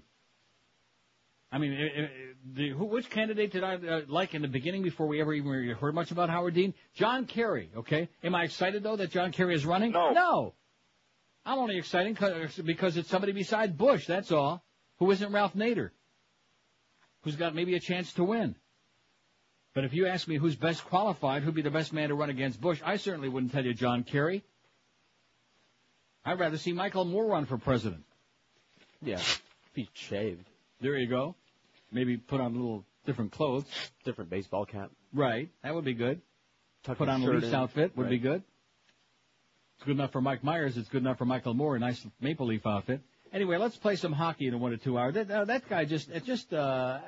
I 1.52 1.58
mean, 1.58 1.74
eh, 1.74 2.02
eh, 2.04 2.08
the, 2.54 2.70
who, 2.70 2.86
which 2.86 3.10
candidate 3.10 3.52
did 3.52 3.64
I 3.64 3.76
uh, 3.76 4.02
like 4.08 4.34
in 4.34 4.42
the 4.42 4.48
beginning 4.48 4.84
before 4.84 5.08
we 5.08 5.20
ever 5.20 5.34
even 5.34 5.76
heard 5.80 5.94
much 5.94 6.12
about 6.12 6.30
Howard 6.30 6.54
Dean? 6.54 6.74
John 6.94 7.26
Kerry, 7.26 7.70
okay? 7.76 8.08
Am 8.24 8.34
I 8.36 8.44
excited, 8.44 8.84
though, 8.84 8.96
that 8.96 9.12
John 9.12 9.32
Kerry 9.32 9.54
is 9.54 9.66
running? 9.66 9.92
No. 9.92 10.12
No. 10.12 10.54
I'm 11.46 11.58
only 11.58 11.78
excited 11.78 12.16
'cause- 12.16 12.58
because 12.58 12.96
it's 12.98 13.10
somebody 13.10 13.34
beside 13.34 13.78
Bush, 13.78 14.06
that's 14.06 14.32
all, 14.32 14.64
who 15.00 15.12
isn't 15.12 15.32
Ralph 15.32 15.54
Nader, 15.54 15.92
who's 17.24 17.36
got 17.36 17.54
maybe 17.54 17.76
a 17.76 17.80
chance 17.80 18.14
to 18.14 18.24
win. 18.24 18.56
But 19.74 19.84
if 19.86 19.94
you 19.94 20.06
ask 20.08 20.28
me 20.28 20.36
who's 20.38 20.56
best 20.56 20.84
qualified, 20.86 21.44
who'd 21.44 21.56
be 21.56 21.62
the 21.62 21.72
best 21.72 21.92
man 21.94 22.10
to 22.10 22.16
run 22.16 22.30
against 22.30 22.62
Bush, 22.62 22.82
I 22.86 22.98
certainly 22.98 23.28
wouldn't 23.30 23.52
tell 23.52 23.66
you 23.66 23.74
John 23.74 24.04
Kerry. 24.04 24.44
I'd 26.24 26.40
rather 26.40 26.58
see 26.58 26.72
Michael 26.74 27.06
Moore 27.06 27.26
run 27.26 27.46
for 27.46 27.58
president. 27.58 28.04
Yeah, 29.02 29.22
be 29.74 29.90
shaved. 29.94 30.46
There 30.80 30.96
you 30.98 31.08
go. 31.08 31.36
Maybe 31.92 32.18
put 32.18 32.40
on 32.40 32.54
a 32.54 32.56
little 32.56 32.86
different 33.06 33.32
clothes. 33.32 33.66
Different 34.04 34.30
baseball 34.30 34.66
cap. 34.66 34.92
Right. 35.14 35.50
That 35.64 35.76
would 35.76 35.86
be 35.86 35.94
good. 35.94 36.22
Tuck 36.84 36.98
put 36.98 37.10
on 37.10 37.22
a 37.22 37.26
Leafs 37.26 37.48
in. 37.48 37.56
outfit 37.56 37.96
would 37.96 38.10
be 38.10 38.18
good. 38.18 38.44
It's 39.78 39.86
good 39.86 39.98
enough 39.98 40.12
for 40.12 40.22
Mike 40.22 40.44
Myers. 40.44 40.78
It's 40.78 40.90
good 40.90 41.02
enough 41.02 41.18
for 41.18 41.26
Michael 41.26 41.54
Moore. 41.54 41.76
A 41.76 41.80
nice 41.80 42.06
maple 42.20 42.48
leaf 42.48 42.66
outfit. 42.66 43.02
Anyway, 43.34 43.58
let's 43.58 43.78
play 43.78 43.96
some 43.96 44.12
hockey 44.12 44.48
in 44.48 44.54
a 44.54 44.58
one 44.58 44.72
to 44.72 44.78
two 44.78 44.98
hour. 44.98 45.12
That, 45.12 45.32
uh, 45.32 45.46
that 45.46 45.68
guy 45.70 45.86
just, 45.86 46.10
it 46.10 46.26
just, 46.26 46.54
uh, 46.54 47.00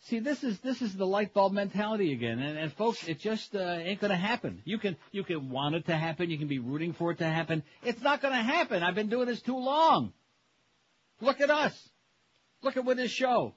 see, 0.00 0.20
this 0.20 0.42
is, 0.42 0.58
this 0.60 0.80
is 0.80 0.96
the 0.96 1.06
light 1.06 1.34
bulb 1.34 1.52
mentality 1.52 2.12
again. 2.12 2.38
And, 2.38 2.56
and 2.58 2.72
folks, 2.72 3.06
it 3.06 3.20
just, 3.20 3.54
uh, 3.54 3.58
ain't 3.58 4.00
gonna 4.00 4.16
happen. 4.16 4.62
You 4.64 4.78
can, 4.78 4.96
you 5.12 5.24
can 5.24 5.50
want 5.50 5.74
it 5.74 5.86
to 5.86 5.96
happen. 5.96 6.30
You 6.30 6.38
can 6.38 6.48
be 6.48 6.58
rooting 6.58 6.94
for 6.94 7.10
it 7.10 7.18
to 7.18 7.26
happen. 7.26 7.62
It's 7.82 8.00
not 8.00 8.22
gonna 8.22 8.42
happen. 8.42 8.82
I've 8.82 8.94
been 8.94 9.10
doing 9.10 9.26
this 9.26 9.42
too 9.42 9.58
long. 9.58 10.12
Look 11.20 11.40
at 11.40 11.50
us. 11.50 11.90
Look 12.62 12.76
at 12.76 12.84
with 12.84 12.96
this 12.96 13.10
show. 13.10 13.54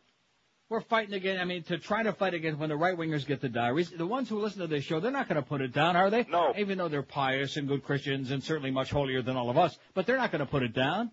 We're 0.72 0.80
fighting 0.80 1.14
again. 1.14 1.38
I 1.38 1.44
mean, 1.44 1.64
to 1.64 1.78
try 1.78 2.02
to 2.02 2.14
fight 2.14 2.34
against 2.34 2.58
when 2.58 2.70
the 2.70 2.78
right 2.78 2.98
wingers 2.98 3.28
get 3.28 3.42
the 3.42 3.50
diaries. 3.50 3.90
The 3.90 4.08
ones 4.08 4.30
who 4.30 4.40
listen 4.40 4.62
to 4.62 4.68
this 4.68 4.86
show, 4.86 5.02
they're 5.02 5.12
not 5.12 5.28
going 5.28 5.36
to 5.36 5.46
put 5.46 5.60
it 5.60 5.74
down, 5.74 5.98
are 5.98 6.10
they? 6.10 6.26
No. 6.32 6.54
Even 6.58 6.78
though 6.78 6.88
they're 6.88 7.04
pious 7.04 7.58
and 7.58 7.68
good 7.68 7.84
Christians 7.84 8.32
and 8.32 8.42
certainly 8.42 8.72
much 8.72 8.90
holier 8.90 9.22
than 9.22 9.36
all 9.36 9.50
of 9.50 9.58
us, 9.58 9.78
but 9.94 10.06
they're 10.06 10.16
not 10.16 10.32
going 10.32 10.40
to 10.40 10.46
put 10.46 10.64
it 10.64 10.74
down. 10.74 11.12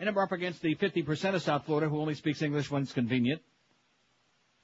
And 0.00 0.12
we're 0.12 0.24
up 0.24 0.32
against 0.32 0.62
the 0.62 0.74
50% 0.74 1.36
of 1.36 1.42
South 1.42 1.64
Florida 1.64 1.88
who 1.88 2.00
only 2.00 2.14
speaks 2.14 2.42
English 2.42 2.68
when 2.68 2.82
it's 2.82 2.92
convenient. 2.92 3.40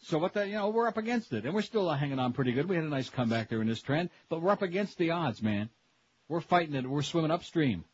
So 0.00 0.18
what 0.18 0.34
the, 0.34 0.48
you 0.48 0.54
know, 0.54 0.70
we're 0.70 0.88
up 0.88 0.96
against 0.96 1.32
it. 1.32 1.44
And 1.44 1.54
we're 1.54 1.62
still 1.62 1.88
uh, 1.88 1.96
hanging 1.96 2.18
on 2.18 2.32
pretty 2.32 2.50
good. 2.50 2.68
We 2.68 2.74
had 2.74 2.84
a 2.84 2.88
nice 2.88 3.08
comeback 3.08 3.50
there 3.50 3.60
in 3.60 3.68
this 3.68 3.82
trend, 3.82 4.10
but 4.28 4.42
we're 4.42 4.50
up 4.50 4.62
against 4.62 4.98
the 4.98 5.12
odds, 5.12 5.40
man. 5.40 5.70
We're 6.26 6.40
fighting 6.40 6.74
it. 6.74 6.90
We're 6.90 7.02
swimming 7.02 7.30
upstream. 7.30 7.84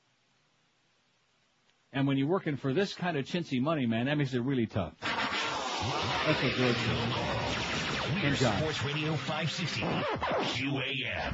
And 1.92 2.06
when 2.06 2.16
you're 2.16 2.28
working 2.28 2.56
for 2.56 2.72
this 2.72 2.94
kind 2.94 3.18
of 3.18 3.26
chintzy 3.26 3.60
money, 3.60 3.84
man, 3.84 4.06
that 4.06 4.16
makes 4.16 4.32
it 4.32 4.40
really 4.40 4.64
tough. 4.64 4.94
That's 5.80 6.42
what 6.42 6.52
George 6.54 6.76
said. 6.76 8.24
And 8.24 8.36
John. 8.36 8.58
Sports 8.58 8.84
Radio 8.84 9.12
560. 9.14 9.80
QAM. 9.80 11.32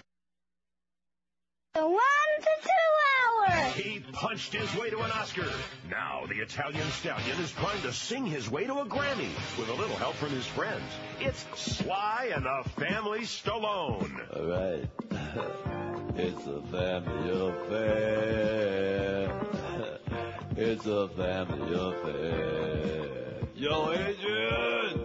The 1.75 1.81
one 1.81 2.01
to 2.39 2.51
two 2.63 3.51
hour. 3.51 3.65
He 3.73 4.01
punched 4.13 4.53
his 4.53 4.75
way 4.77 4.91
to 4.91 5.01
an 5.01 5.11
Oscar. 5.13 5.47
Now 5.91 6.27
the 6.29 6.41
Italian 6.43 6.89
stallion 6.91 7.41
is 7.41 7.53
trying 7.53 7.81
to 7.83 7.93
sing 7.93 8.27
his 8.27 8.51
way 8.51 8.65
to 8.67 8.75
a 8.81 8.85
Grammy 8.85 9.31
with 9.59 9.69
a 9.71 9.75
little 9.75 9.97
help 9.97 10.15
from 10.17 10.31
his 10.31 10.47
friends. 10.47 10.85
It's 11.21 11.47
Sly 11.55 12.31
and 12.35 12.45
the 12.45 12.65
Family 12.79 13.21
Stallone. 13.21 14.21
All 14.37 14.47
right. 14.47 14.89
It's 16.17 16.47
a 16.47 16.63
family 16.71 17.31
affair. 17.49 19.33
It's 20.57 20.87
a 20.87 21.09
family 21.09 21.75
affair. 21.75 23.24
Yo, 23.65 23.93
Adrian! 23.93 25.01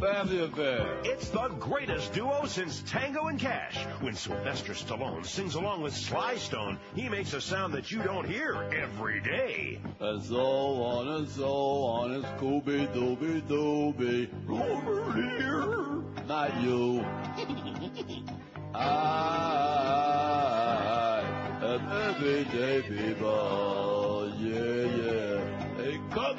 family 0.00 0.42
affair. 0.42 0.98
It's 1.04 1.28
the 1.28 1.46
greatest 1.60 2.12
duo 2.12 2.46
since 2.46 2.82
Tango 2.84 3.28
and 3.28 3.38
Cash. 3.38 3.76
When 4.00 4.14
Sylvester 4.14 4.72
Stallone 4.72 5.24
sings 5.24 5.54
along 5.54 5.82
with 5.82 5.94
Sly 5.94 6.34
Stone, 6.36 6.80
he 6.96 7.08
makes 7.08 7.32
a 7.32 7.40
sound 7.40 7.74
that 7.74 7.92
you 7.92 8.02
don't 8.02 8.28
hear 8.28 8.56
every 8.72 9.20
day. 9.20 9.78
And 10.00 10.20
so 10.20 10.40
on 10.40 11.06
and 11.06 11.28
so 11.28 11.84
on 11.84 12.14
and 12.14 12.24
Scooby 12.24 12.92
Dooby 12.92 13.40
Dooby. 13.42 14.28
Over 14.48 15.12
here. 15.12 16.02
Not 16.26 16.60
you. 16.62 17.04
I 18.74 21.22
am 21.62 22.16
everyday 22.16 22.82
people. 22.82 24.32
Yeah, 24.40 24.96
yeah. 24.96 25.29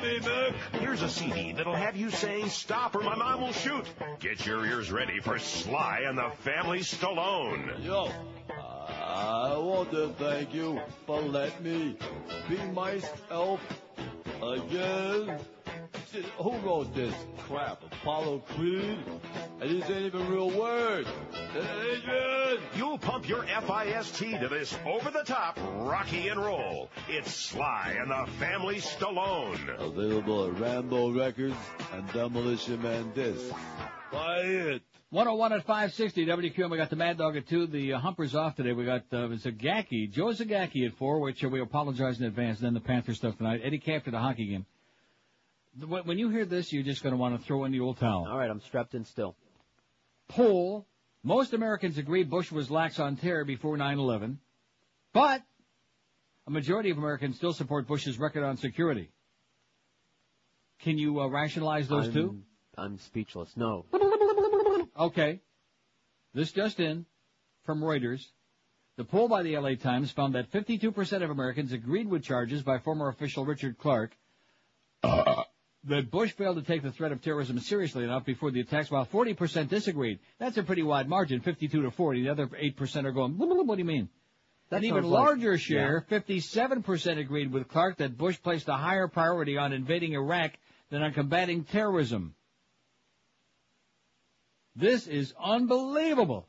Me, 0.01 0.19
Mick. 0.19 0.53
Here's 0.79 1.01
a 1.03 1.09
CD 1.09 1.51
that'll 1.51 1.75
have 1.75 1.95
you 1.95 2.09
saying, 2.09 2.49
Stop 2.49 2.95
or 2.95 3.01
my 3.01 3.15
mom 3.15 3.41
will 3.41 3.53
shoot. 3.53 3.85
Get 4.19 4.45
your 4.47 4.65
ears 4.65 4.91
ready 4.91 5.19
for 5.19 5.37
Sly 5.37 6.03
and 6.07 6.17
the 6.17 6.31
Family 6.39 6.79
Stallone. 6.79 7.83
Yo, 7.83 8.09
I 8.49 9.55
want 9.57 9.91
to 9.91 10.09
thank 10.17 10.55
you 10.55 10.81
for 11.05 11.21
letting 11.21 11.63
me 11.63 11.97
be 12.49 12.57
myself 12.73 13.61
again. 14.41 15.39
Shit, 16.11 16.25
Who 16.25 16.57
wrote 16.59 16.93
this 16.93 17.13
crap? 17.47 17.83
Apollo 17.83 18.43
Creed? 18.55 18.99
And 19.61 19.69
these 19.69 19.83
ain't 19.83 20.05
even 20.05 20.29
real 20.29 20.49
words. 20.49 21.07
Adrian! 21.55 22.59
You'll 22.75 22.97
pump 22.97 23.27
your 23.29 23.43
FIST 23.43 24.17
to 24.17 24.47
this 24.49 24.77
over-the-top 24.85 25.57
Rocky 25.79 26.27
and 26.27 26.39
roll. 26.39 26.89
It's 27.07 27.33
Sly 27.33 27.95
and 27.99 28.11
the 28.11 28.31
Family 28.39 28.77
Stallone. 28.77 29.79
Available 29.79 30.47
at 30.47 30.59
Rambo 30.59 31.11
Records 31.11 31.55
and 31.93 32.11
Demolition 32.11 32.81
Man 32.81 33.11
Discs. 33.13 33.51
Buy 34.11 34.39
it. 34.39 34.81
101 35.11 35.53
at 35.53 35.65
560 35.65 36.25
WQAM. 36.25 36.69
We 36.69 36.77
got 36.77 36.89
the 36.89 36.95
Mad 36.95 37.17
Dog 37.17 37.35
at 37.35 37.47
2. 37.47 37.67
The 37.67 37.93
uh, 37.93 37.99
Humpers 37.99 38.33
off 38.33 38.55
today. 38.55 38.71
We 38.71 38.85
got 38.85 39.03
uh, 39.11 39.27
Zagacki, 39.35 40.09
Joe 40.09 40.27
Zagacki 40.27 40.85
at 40.85 40.93
4, 40.97 41.19
which 41.19 41.43
uh, 41.43 41.49
we 41.49 41.59
apologize 41.59 42.19
in 42.19 42.25
advance. 42.25 42.59
Then 42.59 42.73
the 42.73 42.79
Panther 42.79 43.13
stuff 43.13 43.37
tonight. 43.37 43.61
Eddie 43.63 43.79
Camp 43.79 44.05
to 44.05 44.11
the 44.11 44.19
hockey 44.19 44.47
game. 44.47 44.65
When 45.79 46.17
you 46.17 46.29
hear 46.29 46.45
this, 46.45 46.73
you're 46.73 46.83
just 46.83 47.01
going 47.01 47.13
to 47.13 47.17
want 47.17 47.39
to 47.39 47.45
throw 47.45 47.63
in 47.63 47.71
the 47.71 47.79
old 47.79 47.97
towel. 47.97 48.27
All 48.29 48.37
right, 48.37 48.49
I'm 48.49 48.61
strapped 48.61 48.93
in 48.93 49.05
still. 49.05 49.35
Poll. 50.27 50.85
Most 51.23 51.53
Americans 51.53 51.97
agree 51.97 52.23
Bush 52.23 52.51
was 52.51 52.69
lax 52.69 52.99
on 52.99 53.15
terror 53.15 53.45
before 53.45 53.77
9-11. 53.77 54.37
But 55.13 55.43
a 56.47 56.51
majority 56.51 56.89
of 56.89 56.97
Americans 56.97 57.37
still 57.37 57.53
support 57.53 57.87
Bush's 57.87 58.17
record 58.19 58.43
on 58.43 58.57
security. 58.57 59.11
Can 60.81 60.97
you 60.97 61.21
uh, 61.21 61.27
rationalize 61.27 61.87
those 61.87 62.07
I'm, 62.07 62.13
two? 62.13 62.43
I'm 62.77 62.97
speechless. 62.99 63.55
No. 63.55 63.85
Okay. 64.99 65.41
This 66.33 66.51
just 66.51 66.79
in 66.79 67.05
from 67.65 67.81
Reuters. 67.81 68.25
The 68.97 69.05
poll 69.05 69.27
by 69.27 69.43
the 69.43 69.57
LA 69.57 69.75
Times 69.75 70.11
found 70.11 70.35
that 70.35 70.51
52% 70.51 71.23
of 71.23 71.29
Americans 71.29 71.71
agreed 71.71 72.09
with 72.09 72.23
charges 72.23 72.61
by 72.61 72.79
former 72.79 73.07
official 73.07 73.45
Richard 73.45 73.77
Clarke 73.77 74.15
that 75.85 76.11
Bush 76.11 76.31
failed 76.33 76.57
to 76.57 76.61
take 76.61 76.83
the 76.83 76.91
threat 76.91 77.11
of 77.11 77.21
terrorism 77.21 77.59
seriously 77.59 78.03
enough 78.03 78.23
before 78.23 78.51
the 78.51 78.61
attacks, 78.61 78.91
while 78.91 79.05
40% 79.05 79.67
disagreed. 79.67 80.19
That's 80.37 80.57
a 80.57 80.63
pretty 80.63 80.83
wide 80.83 81.09
margin, 81.09 81.41
52 81.41 81.81
to 81.81 81.91
40. 81.91 82.23
The 82.23 82.29
other 82.29 82.49
8% 82.55 83.05
are 83.05 83.11
going, 83.11 83.33
"Blah, 83.33 83.47
blah, 83.47 83.55
blah, 83.55 83.63
what 83.63 83.75
do 83.75 83.81
you 83.81 83.85
mean? 83.85 84.09
That 84.69 84.77
An 84.77 84.85
even 84.85 85.03
sounds 85.03 85.11
like- 85.11 85.25
larger 85.25 85.57
share, 85.57 86.01
57% 86.01 87.19
agreed 87.19 87.51
with 87.51 87.67
Clarke 87.67 87.97
that 87.97 88.17
Bush 88.17 88.39
placed 88.41 88.69
a 88.69 88.77
higher 88.77 89.07
priority 89.07 89.57
on 89.57 89.73
invading 89.73 90.13
Iraq 90.13 90.53
than 90.89 91.01
on 91.01 91.13
combating 91.13 91.63
terrorism. 91.63 92.35
This 94.75 95.07
is 95.07 95.33
unbelievable. 95.37 96.47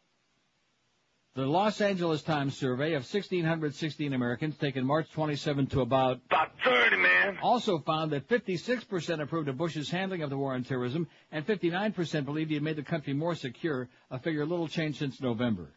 The 1.35 1.47
Los 1.47 1.81
Angeles 1.81 2.20
Times 2.20 2.59
survey 2.59 2.93
of 2.93 3.11
1,616 3.11 4.12
Americans 4.12 4.55
taken 4.59 4.85
March 4.85 5.11
27 5.12 5.67
to 5.69 5.81
about 5.81 6.20
About 6.27 6.51
30, 6.62 6.97
man. 6.99 7.39
also 7.43 7.78
found 7.78 8.12
that 8.12 8.28
56% 8.28 9.23
approved 9.23 9.49
of 9.49 9.57
Bush's 9.57 9.89
handling 9.89 10.20
of 10.23 10.28
the 10.28 10.36
war 10.36 10.52
on 10.52 10.62
terrorism 10.62 11.09
and 11.31 11.47
59% 11.47 12.27
believed 12.27 12.51
he 12.51 12.57
had 12.57 12.62
made 12.62 12.77
the 12.77 12.83
country 12.83 13.15
more 13.15 13.35
secure, 13.35 13.89
a 14.11 14.19
figure 14.19 14.44
little 14.44 14.69
changed 14.69 14.99
since 14.99 15.23
November. 15.23 15.73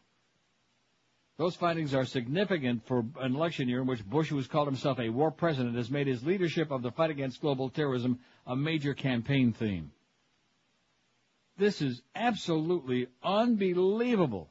Those 1.38 1.56
findings 1.56 1.94
are 1.94 2.04
significant 2.04 2.86
for 2.86 3.06
an 3.18 3.34
election 3.34 3.66
year 3.66 3.80
in 3.80 3.86
which 3.86 4.04
Bush, 4.04 4.28
who 4.28 4.36
has 4.36 4.46
called 4.46 4.68
himself 4.68 4.98
a 4.98 5.08
war 5.08 5.30
president, 5.30 5.74
has 5.76 5.90
made 5.90 6.06
his 6.06 6.22
leadership 6.22 6.70
of 6.70 6.82
the 6.82 6.90
fight 6.90 7.08
against 7.10 7.40
global 7.40 7.70
terrorism 7.70 8.18
a 8.46 8.54
major 8.54 8.92
campaign 8.92 9.54
theme. 9.54 9.90
This 11.56 11.80
is 11.80 12.02
absolutely 12.14 13.06
unbelievable. 13.22 14.50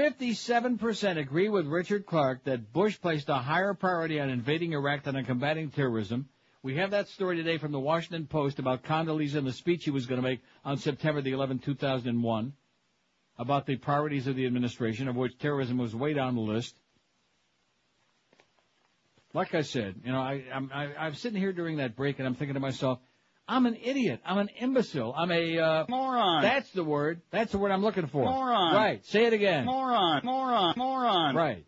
57% 0.00 1.18
agree 1.18 1.50
with 1.50 1.66
Richard 1.66 2.06
Clarke 2.06 2.44
that 2.44 2.72
Bush 2.72 2.98
placed 2.98 3.28
a 3.28 3.34
higher 3.34 3.74
priority 3.74 4.18
on 4.18 4.30
invading 4.30 4.72
Iraq 4.72 5.02
than 5.02 5.14
on 5.14 5.26
combating 5.26 5.70
terrorism. 5.70 6.26
We 6.62 6.76
have 6.76 6.92
that 6.92 7.08
story 7.08 7.36
today 7.36 7.58
from 7.58 7.72
the 7.72 7.80
Washington 7.80 8.26
Post 8.26 8.58
about 8.58 8.82
Condoleezza 8.82 9.34
and 9.34 9.46
the 9.46 9.52
speech 9.52 9.84
he 9.84 9.90
was 9.90 10.06
going 10.06 10.20
to 10.20 10.26
make 10.26 10.40
on 10.64 10.78
September 10.78 11.20
the 11.20 11.32
11th, 11.32 11.64
2001, 11.64 12.54
about 13.38 13.66
the 13.66 13.76
priorities 13.76 14.26
of 14.26 14.36
the 14.36 14.46
administration, 14.46 15.06
of 15.06 15.16
which 15.16 15.38
terrorism 15.38 15.76
was 15.76 15.94
way 15.94 16.14
down 16.14 16.34
the 16.34 16.40
list. 16.40 16.74
Like 19.34 19.54
I 19.54 19.60
said, 19.60 19.96
you 20.02 20.12
know, 20.12 20.20
I, 20.20 20.44
I'm, 20.50 20.70
I, 20.72 20.94
I'm 20.98 21.14
sitting 21.14 21.38
here 21.38 21.52
during 21.52 21.76
that 21.76 21.94
break 21.94 22.18
and 22.18 22.26
I'm 22.26 22.36
thinking 22.36 22.54
to 22.54 22.60
myself, 22.60 23.00
I'm 23.50 23.66
an 23.66 23.76
idiot. 23.82 24.20
I'm 24.24 24.38
an 24.38 24.48
imbecile. 24.60 25.12
I'm 25.12 25.32
a, 25.32 25.58
uh, 25.58 25.84
Moron. 25.88 26.42
That's 26.42 26.70
the 26.70 26.84
word. 26.84 27.20
That's 27.32 27.50
the 27.50 27.58
word 27.58 27.72
I'm 27.72 27.82
looking 27.82 28.06
for. 28.06 28.24
Moron. 28.24 28.76
Right. 28.76 29.04
Say 29.04 29.24
it 29.26 29.32
again. 29.32 29.64
Moron. 29.64 30.20
Moron. 30.24 30.74
Moron. 30.76 31.34
Right. 31.34 31.66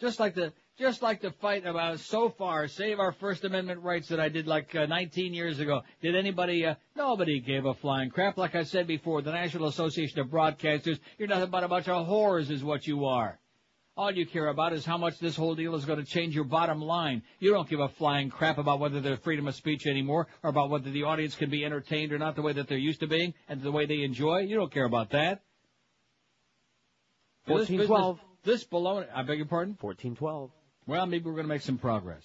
Just 0.00 0.18
like 0.18 0.34
the 0.34 0.54
just 0.78 1.02
like 1.02 1.20
the 1.20 1.32
fight 1.32 1.66
about 1.66 1.98
so 2.00 2.30
far 2.30 2.68
save 2.68 2.98
our 2.98 3.12
First 3.12 3.44
Amendment 3.44 3.82
rights 3.82 4.08
that 4.08 4.20
I 4.20 4.28
did 4.28 4.46
like 4.46 4.74
uh, 4.74 4.86
19 4.86 5.34
years 5.34 5.58
ago. 5.58 5.82
Did 6.00 6.16
anybody? 6.16 6.64
Uh, 6.64 6.76
nobody 6.96 7.40
gave 7.40 7.66
a 7.66 7.74
flying 7.74 8.08
crap. 8.08 8.38
Like 8.38 8.54
I 8.54 8.62
said 8.62 8.86
before, 8.86 9.20
the 9.20 9.32
National 9.32 9.66
Association 9.68 10.20
of 10.20 10.28
Broadcasters. 10.28 10.98
You're 11.18 11.28
nothing 11.28 11.50
but 11.50 11.64
a 11.64 11.68
bunch 11.68 11.88
of 11.88 12.06
whores, 12.06 12.50
is 12.50 12.64
what 12.64 12.86
you 12.86 13.04
are. 13.04 13.38
All 13.98 14.12
you 14.12 14.26
care 14.26 14.46
about 14.46 14.72
is 14.72 14.84
how 14.84 14.96
much 14.96 15.18
this 15.18 15.34
whole 15.34 15.56
deal 15.56 15.74
is 15.74 15.84
going 15.84 15.98
to 15.98 16.04
change 16.04 16.32
your 16.32 16.44
bottom 16.44 16.80
line. 16.80 17.20
You 17.40 17.50
don't 17.50 17.68
give 17.68 17.80
a 17.80 17.88
flying 17.88 18.30
crap 18.30 18.56
about 18.56 18.78
whether 18.78 19.00
there's 19.00 19.18
freedom 19.18 19.48
of 19.48 19.56
speech 19.56 19.88
anymore, 19.88 20.28
or 20.44 20.50
about 20.50 20.70
whether 20.70 20.88
the 20.88 21.02
audience 21.02 21.34
can 21.34 21.50
be 21.50 21.64
entertained 21.64 22.12
or 22.12 22.18
not 22.18 22.36
the 22.36 22.42
way 22.42 22.52
that 22.52 22.68
they're 22.68 22.78
used 22.78 23.00
to 23.00 23.08
being, 23.08 23.34
and 23.48 23.60
the 23.60 23.72
way 23.72 23.86
they 23.86 24.02
enjoy. 24.02 24.42
You 24.42 24.54
don't 24.54 24.72
care 24.72 24.84
about 24.84 25.10
that. 25.10 25.42
This 27.44 27.56
Fourteen 27.56 27.78
business- 27.78 27.86
twelve. 27.88 28.20
This 28.44 28.62
below, 28.62 29.04
I 29.12 29.24
beg 29.24 29.38
your 29.38 29.46
pardon? 29.48 29.74
Fourteen 29.74 30.14
twelve. 30.14 30.52
Well, 30.86 31.04
maybe 31.06 31.24
we're 31.24 31.32
going 31.32 31.46
to 31.46 31.52
make 31.52 31.62
some 31.62 31.76
progress. 31.76 32.22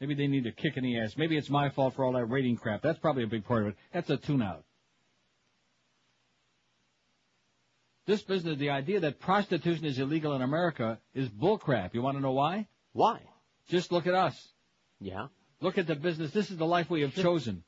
Maybe 0.00 0.14
they 0.14 0.26
need 0.26 0.46
a 0.46 0.52
kick 0.52 0.76
in 0.76 0.84
the 0.84 1.00
ass. 1.00 1.16
Maybe 1.16 1.38
it's 1.38 1.48
my 1.48 1.70
fault 1.70 1.94
for 1.94 2.04
all 2.04 2.12
that 2.12 2.26
rating 2.26 2.56
crap. 2.56 2.82
That's 2.82 2.98
probably 2.98 3.24
a 3.24 3.26
big 3.26 3.46
part 3.46 3.62
of 3.62 3.68
it. 3.68 3.76
That's 3.94 4.10
a 4.10 4.18
tune 4.18 4.42
out. 4.42 4.64
This 8.06 8.22
business, 8.22 8.58
the 8.58 8.70
idea 8.70 9.00
that 9.00 9.18
prostitution 9.18 9.86
is 9.86 9.98
illegal 9.98 10.34
in 10.34 10.42
America 10.42 10.98
is 11.14 11.28
bullcrap. 11.28 11.94
You 11.94 12.02
want 12.02 12.16
to 12.18 12.22
know 12.22 12.32
why? 12.32 12.66
Why? 12.92 13.20
Just 13.68 13.92
look 13.92 14.06
at 14.06 14.14
us. 14.14 14.48
Yeah. 15.00 15.28
Look 15.60 15.78
at 15.78 15.86
the 15.86 15.94
business. 15.94 16.30
This 16.30 16.50
is 16.50 16.58
the 16.58 16.66
life 16.66 16.90
we 16.90 17.00
have 17.00 17.14
chosen. 17.14 17.64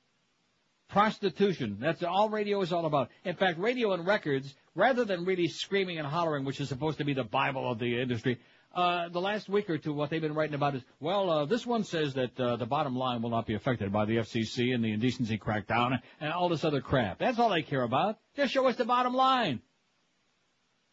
Prostitution. 0.90 1.78
That's 1.80 2.02
all 2.02 2.28
radio 2.28 2.60
is 2.60 2.72
all 2.72 2.84
about. 2.84 3.08
In 3.24 3.34
fact, 3.34 3.58
radio 3.58 3.92
and 3.92 4.06
records, 4.06 4.54
rather 4.74 5.04
than 5.04 5.24
really 5.24 5.48
screaming 5.48 5.98
and 5.98 6.06
hollering, 6.06 6.44
which 6.44 6.60
is 6.60 6.68
supposed 6.68 6.98
to 6.98 7.04
be 7.04 7.14
the 7.14 7.24
Bible 7.24 7.70
of 7.70 7.78
the 7.78 8.00
industry, 8.00 8.38
uh, 8.74 9.08
the 9.08 9.20
last 9.20 9.48
week 9.48 9.70
or 9.70 9.78
two, 9.78 9.94
what 9.94 10.10
they've 10.10 10.20
been 10.20 10.34
writing 10.34 10.54
about 10.54 10.74
is, 10.74 10.82
well, 11.00 11.30
uh, 11.30 11.44
this 11.46 11.66
one 11.66 11.82
says 11.82 12.12
that 12.12 12.38
uh, 12.38 12.56
the 12.56 12.66
bottom 12.66 12.94
line 12.94 13.22
will 13.22 13.30
not 13.30 13.46
be 13.46 13.54
affected 13.54 13.90
by 13.90 14.04
the 14.04 14.18
FCC 14.18 14.74
and 14.74 14.84
the 14.84 14.92
indecency 14.92 15.38
crackdown 15.38 15.98
and 16.20 16.32
all 16.32 16.50
this 16.50 16.62
other 16.62 16.82
crap. 16.82 17.18
That's 17.18 17.38
all 17.38 17.48
they 17.48 17.62
care 17.62 17.82
about. 17.82 18.18
Just 18.36 18.52
show 18.52 18.66
us 18.68 18.76
the 18.76 18.84
bottom 18.84 19.14
line. 19.14 19.62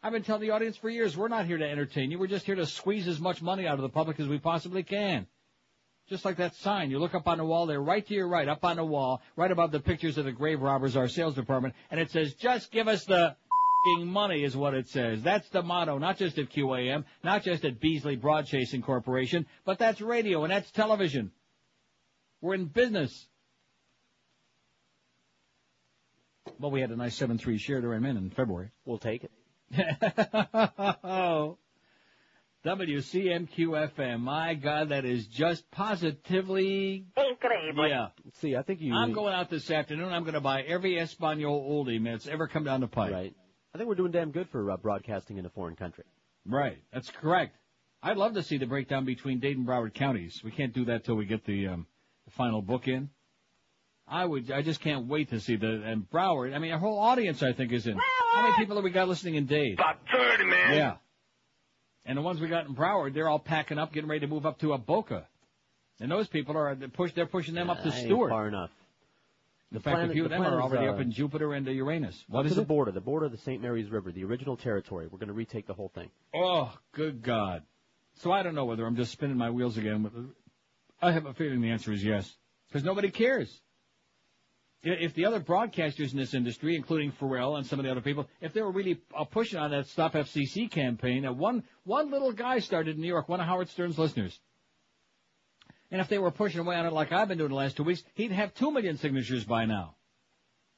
I've 0.04 0.12
been 0.12 0.22
telling 0.22 0.42
the 0.42 0.50
audience 0.50 0.76
for 0.76 0.90
years, 0.90 1.16
we're 1.16 1.28
not 1.28 1.46
here 1.46 1.56
to 1.56 1.66
entertain 1.66 2.10
you. 2.10 2.18
We're 2.18 2.26
just 2.26 2.44
here 2.44 2.56
to 2.56 2.66
squeeze 2.66 3.08
as 3.08 3.18
much 3.18 3.40
money 3.40 3.66
out 3.66 3.76
of 3.76 3.80
the 3.80 3.88
public 3.88 4.20
as 4.20 4.28
we 4.28 4.38
possibly 4.38 4.82
can. 4.82 5.26
Just 6.10 6.26
like 6.26 6.36
that 6.36 6.54
sign. 6.56 6.90
You 6.90 6.98
look 6.98 7.14
up 7.14 7.26
on 7.26 7.38
the 7.38 7.44
wall 7.46 7.64
there, 7.64 7.80
right 7.80 8.06
to 8.06 8.14
your 8.14 8.28
right, 8.28 8.46
up 8.46 8.66
on 8.66 8.76
the 8.76 8.84
wall, 8.84 9.22
right 9.34 9.50
above 9.50 9.72
the 9.72 9.80
pictures 9.80 10.18
of 10.18 10.26
the 10.26 10.32
grave 10.32 10.60
robbers, 10.60 10.94
our 10.94 11.08
sales 11.08 11.34
department, 11.34 11.72
and 11.90 11.98
it 11.98 12.10
says, 12.10 12.34
just 12.34 12.70
give 12.70 12.86
us 12.86 13.06
the 13.06 13.34
money 14.00 14.44
is 14.44 14.54
what 14.54 14.74
it 14.74 14.90
says. 14.90 15.22
That's 15.22 15.48
the 15.48 15.62
motto, 15.62 15.96
not 15.96 16.18
just 16.18 16.36
at 16.36 16.50
QAM, 16.50 17.04
not 17.22 17.42
just 17.42 17.64
at 17.64 17.80
Beasley 17.80 18.16
Broadcasting 18.16 18.82
Corporation, 18.82 19.46
but 19.64 19.78
that's 19.78 20.02
radio 20.02 20.44
and 20.44 20.52
that's 20.52 20.70
television. 20.70 21.32
We're 22.42 22.56
in 22.56 22.66
business. 22.66 23.26
Well, 26.58 26.70
we 26.70 26.82
had 26.82 26.90
a 26.90 26.96
nice 26.96 27.18
7-3 27.18 27.58
share 27.58 27.80
to 27.80 27.90
in 27.92 28.04
in 28.04 28.28
February. 28.28 28.70
We'll 28.84 28.98
take 28.98 29.24
it. 29.24 29.30
oh. 31.04 31.58
WCMQ 32.64 33.92
FM. 33.94 34.20
My 34.20 34.54
God, 34.54 34.88
that 34.88 35.04
is 35.04 35.26
just 35.26 35.70
positively 35.70 37.04
Incredible. 37.30 37.88
Yeah. 37.88 38.08
See, 38.40 38.56
I 38.56 38.62
think 38.62 38.80
you. 38.80 38.94
I'm 38.94 39.12
going 39.12 39.34
out 39.34 39.50
this 39.50 39.70
afternoon. 39.70 40.12
I'm 40.12 40.22
going 40.22 40.34
to 40.34 40.40
buy 40.40 40.62
every 40.62 40.98
Espanol 40.98 41.62
oldie 41.62 42.02
that's 42.02 42.26
ever 42.26 42.48
come 42.48 42.64
down 42.64 42.80
the 42.80 42.86
pipe. 42.86 43.12
Right. 43.12 43.34
I 43.74 43.78
think 43.78 43.88
we're 43.88 43.96
doing 43.96 44.12
damn 44.12 44.30
good 44.30 44.48
for 44.50 44.70
uh, 44.70 44.76
broadcasting 44.78 45.36
in 45.36 45.44
a 45.44 45.50
foreign 45.50 45.76
country. 45.76 46.04
Right. 46.46 46.78
That's 46.92 47.10
correct. 47.10 47.56
I'd 48.02 48.16
love 48.16 48.34
to 48.34 48.42
see 48.42 48.56
the 48.56 48.66
breakdown 48.66 49.04
between 49.04 49.40
Dade 49.40 49.58
and 49.58 49.66
Broward 49.66 49.94
counties. 49.94 50.40
We 50.44 50.50
can't 50.50 50.72
do 50.72 50.86
that 50.86 51.04
till 51.04 51.16
we 51.16 51.26
get 51.26 51.44
the, 51.44 51.68
um, 51.68 51.86
the 52.24 52.30
final 52.30 52.62
book 52.62 52.88
in. 52.88 53.10
I 54.14 54.24
would. 54.24 54.50
I 54.52 54.62
just 54.62 54.80
can't 54.80 55.06
wait 55.08 55.30
to 55.30 55.40
see 55.40 55.56
the 55.56 55.82
and 55.84 56.08
Broward. 56.08 56.54
I 56.54 56.58
mean, 56.60 56.70
our 56.72 56.78
whole 56.78 56.98
audience, 57.00 57.42
I 57.42 57.52
think, 57.52 57.72
is 57.72 57.86
in. 57.86 57.98
How 58.34 58.42
many 58.42 58.54
people 58.56 58.76
have 58.76 58.84
we 58.84 58.90
got 58.90 59.08
listening 59.08 59.34
in 59.34 59.46
Dade? 59.46 59.74
About 59.74 59.98
30, 60.12 60.44
man. 60.44 60.74
Yeah. 60.76 60.94
And 62.06 62.16
the 62.18 62.22
ones 62.22 62.40
we 62.40 62.46
got 62.48 62.66
in 62.66 62.74
Broward, 62.76 63.14
they're 63.14 63.28
all 63.28 63.38
packing 63.40 63.78
up, 63.78 63.92
getting 63.92 64.08
ready 64.08 64.20
to 64.20 64.26
move 64.28 64.46
up 64.46 64.58
to 64.60 64.72
a 64.72 64.78
Boca. 64.78 65.26
And 66.00 66.10
those 66.10 66.28
people 66.28 66.56
are 66.56 66.74
they're 66.74 66.88
push. 66.88 67.12
They're 67.12 67.26
pushing 67.26 67.54
them 67.54 67.70
up 67.70 67.78
to 67.82 67.86
ain't 67.92 68.06
Stuart. 68.06 68.28
far 68.30 68.46
enough. 68.46 68.70
In 69.72 69.78
The 69.78 69.80
fact, 69.80 69.96
plan- 69.96 70.10
a 70.10 70.12
few 70.12 70.22
the 70.22 70.26
of 70.26 70.30
them 70.30 70.40
plan 70.42 70.52
are 70.52 70.58
is, 70.58 70.62
already 70.64 70.86
uh, 70.86 70.92
up 70.92 71.00
in 71.00 71.10
Jupiter 71.10 71.52
and 71.54 71.66
uh, 71.66 71.70
Uranus. 71.72 72.24
What 72.28 72.40
Up 72.40 72.46
is 72.46 72.52
to 72.52 72.56
the 72.56 72.62
it? 72.62 72.68
border, 72.68 72.92
the 72.92 73.00
border 73.00 73.26
of 73.26 73.32
the 73.32 73.38
St. 73.38 73.60
Mary's 73.60 73.90
River, 73.90 74.12
the 74.12 74.22
original 74.24 74.56
territory. 74.56 75.08
We're 75.10 75.18
going 75.18 75.28
to 75.28 75.34
retake 75.34 75.66
the 75.66 75.74
whole 75.74 75.90
thing. 75.94 76.10
Oh, 76.34 76.72
good 76.92 77.22
God. 77.22 77.62
So 78.20 78.30
I 78.30 78.44
don't 78.44 78.54
know 78.54 78.64
whether 78.66 78.86
I'm 78.86 78.94
just 78.94 79.10
spinning 79.10 79.36
my 79.36 79.50
wheels 79.50 79.76
again. 79.76 80.02
But 80.04 80.12
I 81.02 81.10
have 81.10 81.26
a 81.26 81.34
feeling 81.34 81.60
the 81.62 81.70
answer 81.70 81.92
is 81.92 82.04
yes. 82.04 82.32
Because 82.68 82.84
nobody 82.84 83.10
cares. 83.10 83.60
If 84.86 85.14
the 85.14 85.24
other 85.24 85.40
broadcasters 85.40 86.12
in 86.12 86.18
this 86.18 86.34
industry, 86.34 86.76
including 86.76 87.12
Ferrall 87.12 87.56
and 87.56 87.66
some 87.66 87.78
of 87.78 87.86
the 87.86 87.90
other 87.90 88.02
people, 88.02 88.28
if 88.42 88.52
they 88.52 88.60
were 88.60 88.70
really 88.70 89.00
uh, 89.16 89.24
pushing 89.24 89.58
on 89.58 89.70
that 89.70 89.86
Stop 89.86 90.12
FCC 90.12 90.70
campaign, 90.70 91.22
that 91.22 91.34
one, 91.34 91.64
one 91.84 92.10
little 92.10 92.32
guy 92.32 92.58
started 92.58 92.96
in 92.96 93.00
New 93.00 93.08
York, 93.08 93.26
one 93.26 93.40
of 93.40 93.46
Howard 93.46 93.70
Stern's 93.70 93.98
listeners. 93.98 94.38
And 95.90 96.02
if 96.02 96.08
they 96.08 96.18
were 96.18 96.30
pushing 96.30 96.60
away 96.60 96.76
on 96.76 96.84
it 96.84 96.92
like 96.92 97.12
I've 97.12 97.28
been 97.28 97.38
doing 97.38 97.50
the 97.50 97.56
last 97.56 97.78
two 97.78 97.84
weeks, 97.84 98.02
he'd 98.14 98.32
have 98.32 98.52
two 98.54 98.70
million 98.70 98.98
signatures 98.98 99.44
by 99.44 99.64
now. 99.64 99.94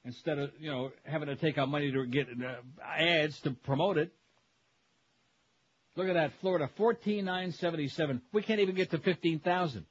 Instead 0.04 0.38
of, 0.38 0.50
you 0.60 0.70
know, 0.70 0.92
having 1.02 1.26
to 1.26 1.34
take 1.34 1.58
out 1.58 1.68
money 1.68 1.90
to 1.90 2.06
get 2.06 2.28
uh, 2.28 2.56
ads 2.84 3.40
to 3.40 3.50
promote 3.50 3.98
it. 3.98 4.12
Look 5.96 6.06
at 6.06 6.14
that, 6.14 6.32
Florida, 6.40 6.70
fourteen 6.76 7.24
nine 7.24 7.50
seventy 7.50 7.88
seven. 7.88 8.22
We 8.32 8.42
can't 8.42 8.60
even 8.60 8.76
get 8.76 8.90
to 8.90 8.98
fifteen 8.98 9.40
thousand. 9.40 9.86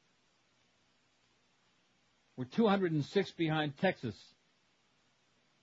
We're 2.37 2.45
two 2.45 2.67
hundred 2.67 2.91
and 2.91 3.03
six 3.03 3.31
behind 3.31 3.77
Texas. 3.77 4.15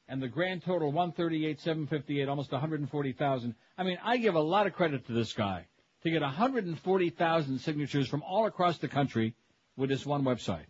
And 0.08 0.22
the 0.22 0.28
grand 0.28 0.64
total 0.64 0.92
one 0.92 1.12
thirty 1.12 1.46
eight 1.46 1.60
seven 1.60 1.86
fifty 1.86 2.20
eight, 2.20 2.28
almost 2.28 2.52
one 2.52 2.60
hundred 2.60 2.80
and 2.80 2.90
forty 2.90 3.12
thousand. 3.12 3.54
I 3.78 3.84
mean, 3.84 3.98
I 4.04 4.16
give 4.16 4.34
a 4.34 4.40
lot 4.40 4.66
of 4.66 4.72
credit 4.74 5.06
to 5.06 5.12
this 5.12 5.32
guy 5.32 5.66
to 6.02 6.10
get 6.10 6.22
one 6.22 6.32
hundred 6.32 6.66
and 6.66 6.78
forty 6.78 7.10
thousand 7.10 7.60
signatures 7.60 8.08
from 8.08 8.22
all 8.22 8.46
across 8.46 8.78
the 8.78 8.88
country 8.88 9.34
with 9.76 9.90
this 9.90 10.04
one 10.04 10.22
website. 10.24 10.66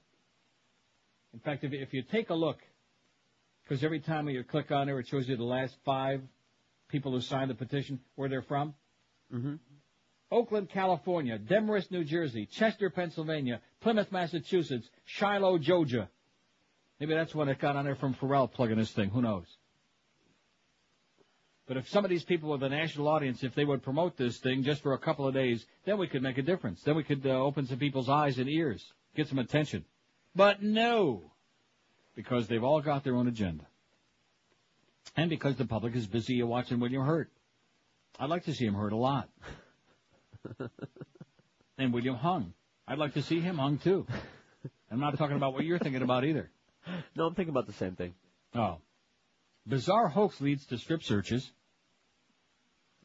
In 1.33 1.41
fact, 1.41 1.65
if, 1.65 1.73
if 1.73 1.95
you 1.95 2.03
take 2.03 2.31
a 2.31 2.35
look, 2.35 2.59
because 3.65 3.83
every 3.83 4.01
time 4.01 4.29
you 4.29 4.45
click 4.45 4.71
on 4.71 4.87
there, 4.87 4.99
it 4.99 5.09
shows 5.09 5.29
you 5.29 5.37
the 5.37 5.45
last 5.45 5.75
five 5.85 6.21
people 6.89 7.13
who 7.13 7.21
signed 7.21 7.51
the 7.51 7.55
petition, 7.55 8.01
where 8.17 8.29
they're 8.29 8.43
from. 8.43 8.75
Mm-hmm. 9.35 9.55
Oakland, 10.33 10.71
California, 10.71 11.39
Demarest, 11.39 11.91
New 11.91 12.05
Jersey, 12.05 12.47
Chester, 12.47 12.89
Pennsylvania, 12.89 13.61
Plymouth, 13.81 14.11
Massachusetts, 14.11 14.89
Shiloh, 15.05 15.59
Georgia. 15.59 16.09
Maybe 16.99 17.15
that's 17.15 17.35
when 17.35 17.49
it 17.49 17.59
got 17.59 17.77
on 17.77 17.85
there 17.85 17.95
from 17.95 18.15
Ferrall 18.15 18.49
plugging 18.49 18.79
this 18.79 18.93
thing. 18.93 19.11
Who 19.11 19.21
knows? 19.21 19.47
But 21.69 21.77
if 21.77 21.89
some 21.89 22.05
of 22.05 22.11
these 22.11 22.25
people 22.25 22.51
with 22.51 22.63
a 22.63 22.69
national 22.69 23.09
audience, 23.09 23.45
if 23.45 23.55
they 23.55 23.65
would 23.65 23.83
promote 23.83 24.17
this 24.17 24.39
thing 24.39 24.63
just 24.63 24.83
for 24.83 24.95
a 24.95 24.99
couple 24.99 25.29
of 25.29 25.35
days, 25.35 25.67
then 25.85 25.99
we 25.99 26.09
could 26.09 26.23
make 26.23 26.39
a 26.39 26.43
difference. 26.43 26.83
Then 26.83 26.97
we 26.97 27.05
could 27.05 27.27
uh, 27.27 27.31
open 27.31 27.67
some 27.67 27.79
people's 27.79 28.09
eyes 28.09 28.39
and 28.39 28.49
ears, 28.49 28.85
get 29.15 29.29
some 29.29 29.39
attention. 29.39 29.85
But 30.35 30.63
no, 30.63 31.31
because 32.17 32.49
they've 32.49 32.65
all 32.65 32.81
got 32.81 33.05
their 33.05 33.17
own 33.17 33.29
agenda. 33.29 33.67
And 35.15 35.29
because 35.29 35.57
the 35.57 35.67
public 35.67 35.95
is 35.95 36.07
busy 36.07 36.43
watching 36.43 36.81
you're 36.81 37.05
hurt. 37.05 37.31
I'd 38.19 38.31
like 38.31 38.45
to 38.45 38.55
see 38.55 38.65
him 38.65 38.75
hurt 38.75 38.93
a 38.93 38.97
lot. 38.97 39.29
and 41.79 41.93
William 41.93 42.17
hung. 42.17 42.53
I'd 42.87 42.99
like 42.99 43.15
to 43.15 43.23
see 43.23 43.41
him 43.41 43.59
hung 43.59 43.79
too. 43.79 44.07
I'm 44.91 45.01
not 45.01 45.17
talking 45.17 45.37
about 45.37 45.55
what 45.55 45.65
you're 45.65 45.79
thinking 45.79 46.03
about 46.03 46.25
either. 46.25 46.51
No, 47.15 47.27
I'm 47.27 47.35
thinking 47.37 47.53
about 47.53 47.67
the 47.67 47.73
same 47.75 47.95
thing. 47.95 48.13
Oh. 48.57 48.79
Bizarre 49.69 50.09
hoax 50.09 50.41
leads 50.41 50.67
to 50.67 50.79
strip 50.79 51.05
searches. 51.05 51.49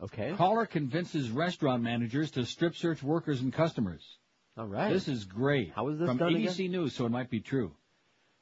Okay. 0.02 0.34
Caller 0.36 0.66
convinces 0.66 1.30
restaurant 1.30 1.84
managers 1.84 2.32
to 2.32 2.46
strip 2.46 2.76
search 2.76 3.04
workers 3.04 3.42
and 3.42 3.54
customers. 3.54 4.04
All 4.58 4.66
right. 4.66 4.92
This 4.92 5.08
is 5.08 5.26
great. 5.26 5.74
How 5.76 5.88
is 5.90 6.00
this 6.00 6.08
From 6.08 6.18
done 6.18 6.34
ABC 6.34 6.54
again? 6.56 6.72
News, 6.72 6.96
so 6.96 7.06
it 7.06 7.12
might 7.12 7.30
be 7.30 7.40
true. 7.40 7.72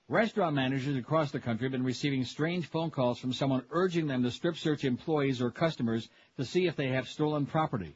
Restaurant 0.07 0.56
managers 0.56 0.95
across 0.95 1.32
the 1.32 1.40
country 1.40 1.65
have 1.65 1.72
been 1.72 1.83
receiving 1.83 2.24
strange 2.24 2.67
phone 2.67 2.91
calls 2.91 3.19
from 3.19 3.33
someone 3.33 3.64
urging 3.72 4.07
them 4.07 4.24
to 4.24 4.32
strip 4.32 4.56
search 4.56 4.83
employees 4.83 5.41
or 5.41 5.49
customers 5.51 6.07
to 6.38 6.45
see 6.45 6.67
if 6.67 6.75
they 6.75 6.90
have 6.90 7.07
stolen 7.09 7.45
property. 7.45 7.95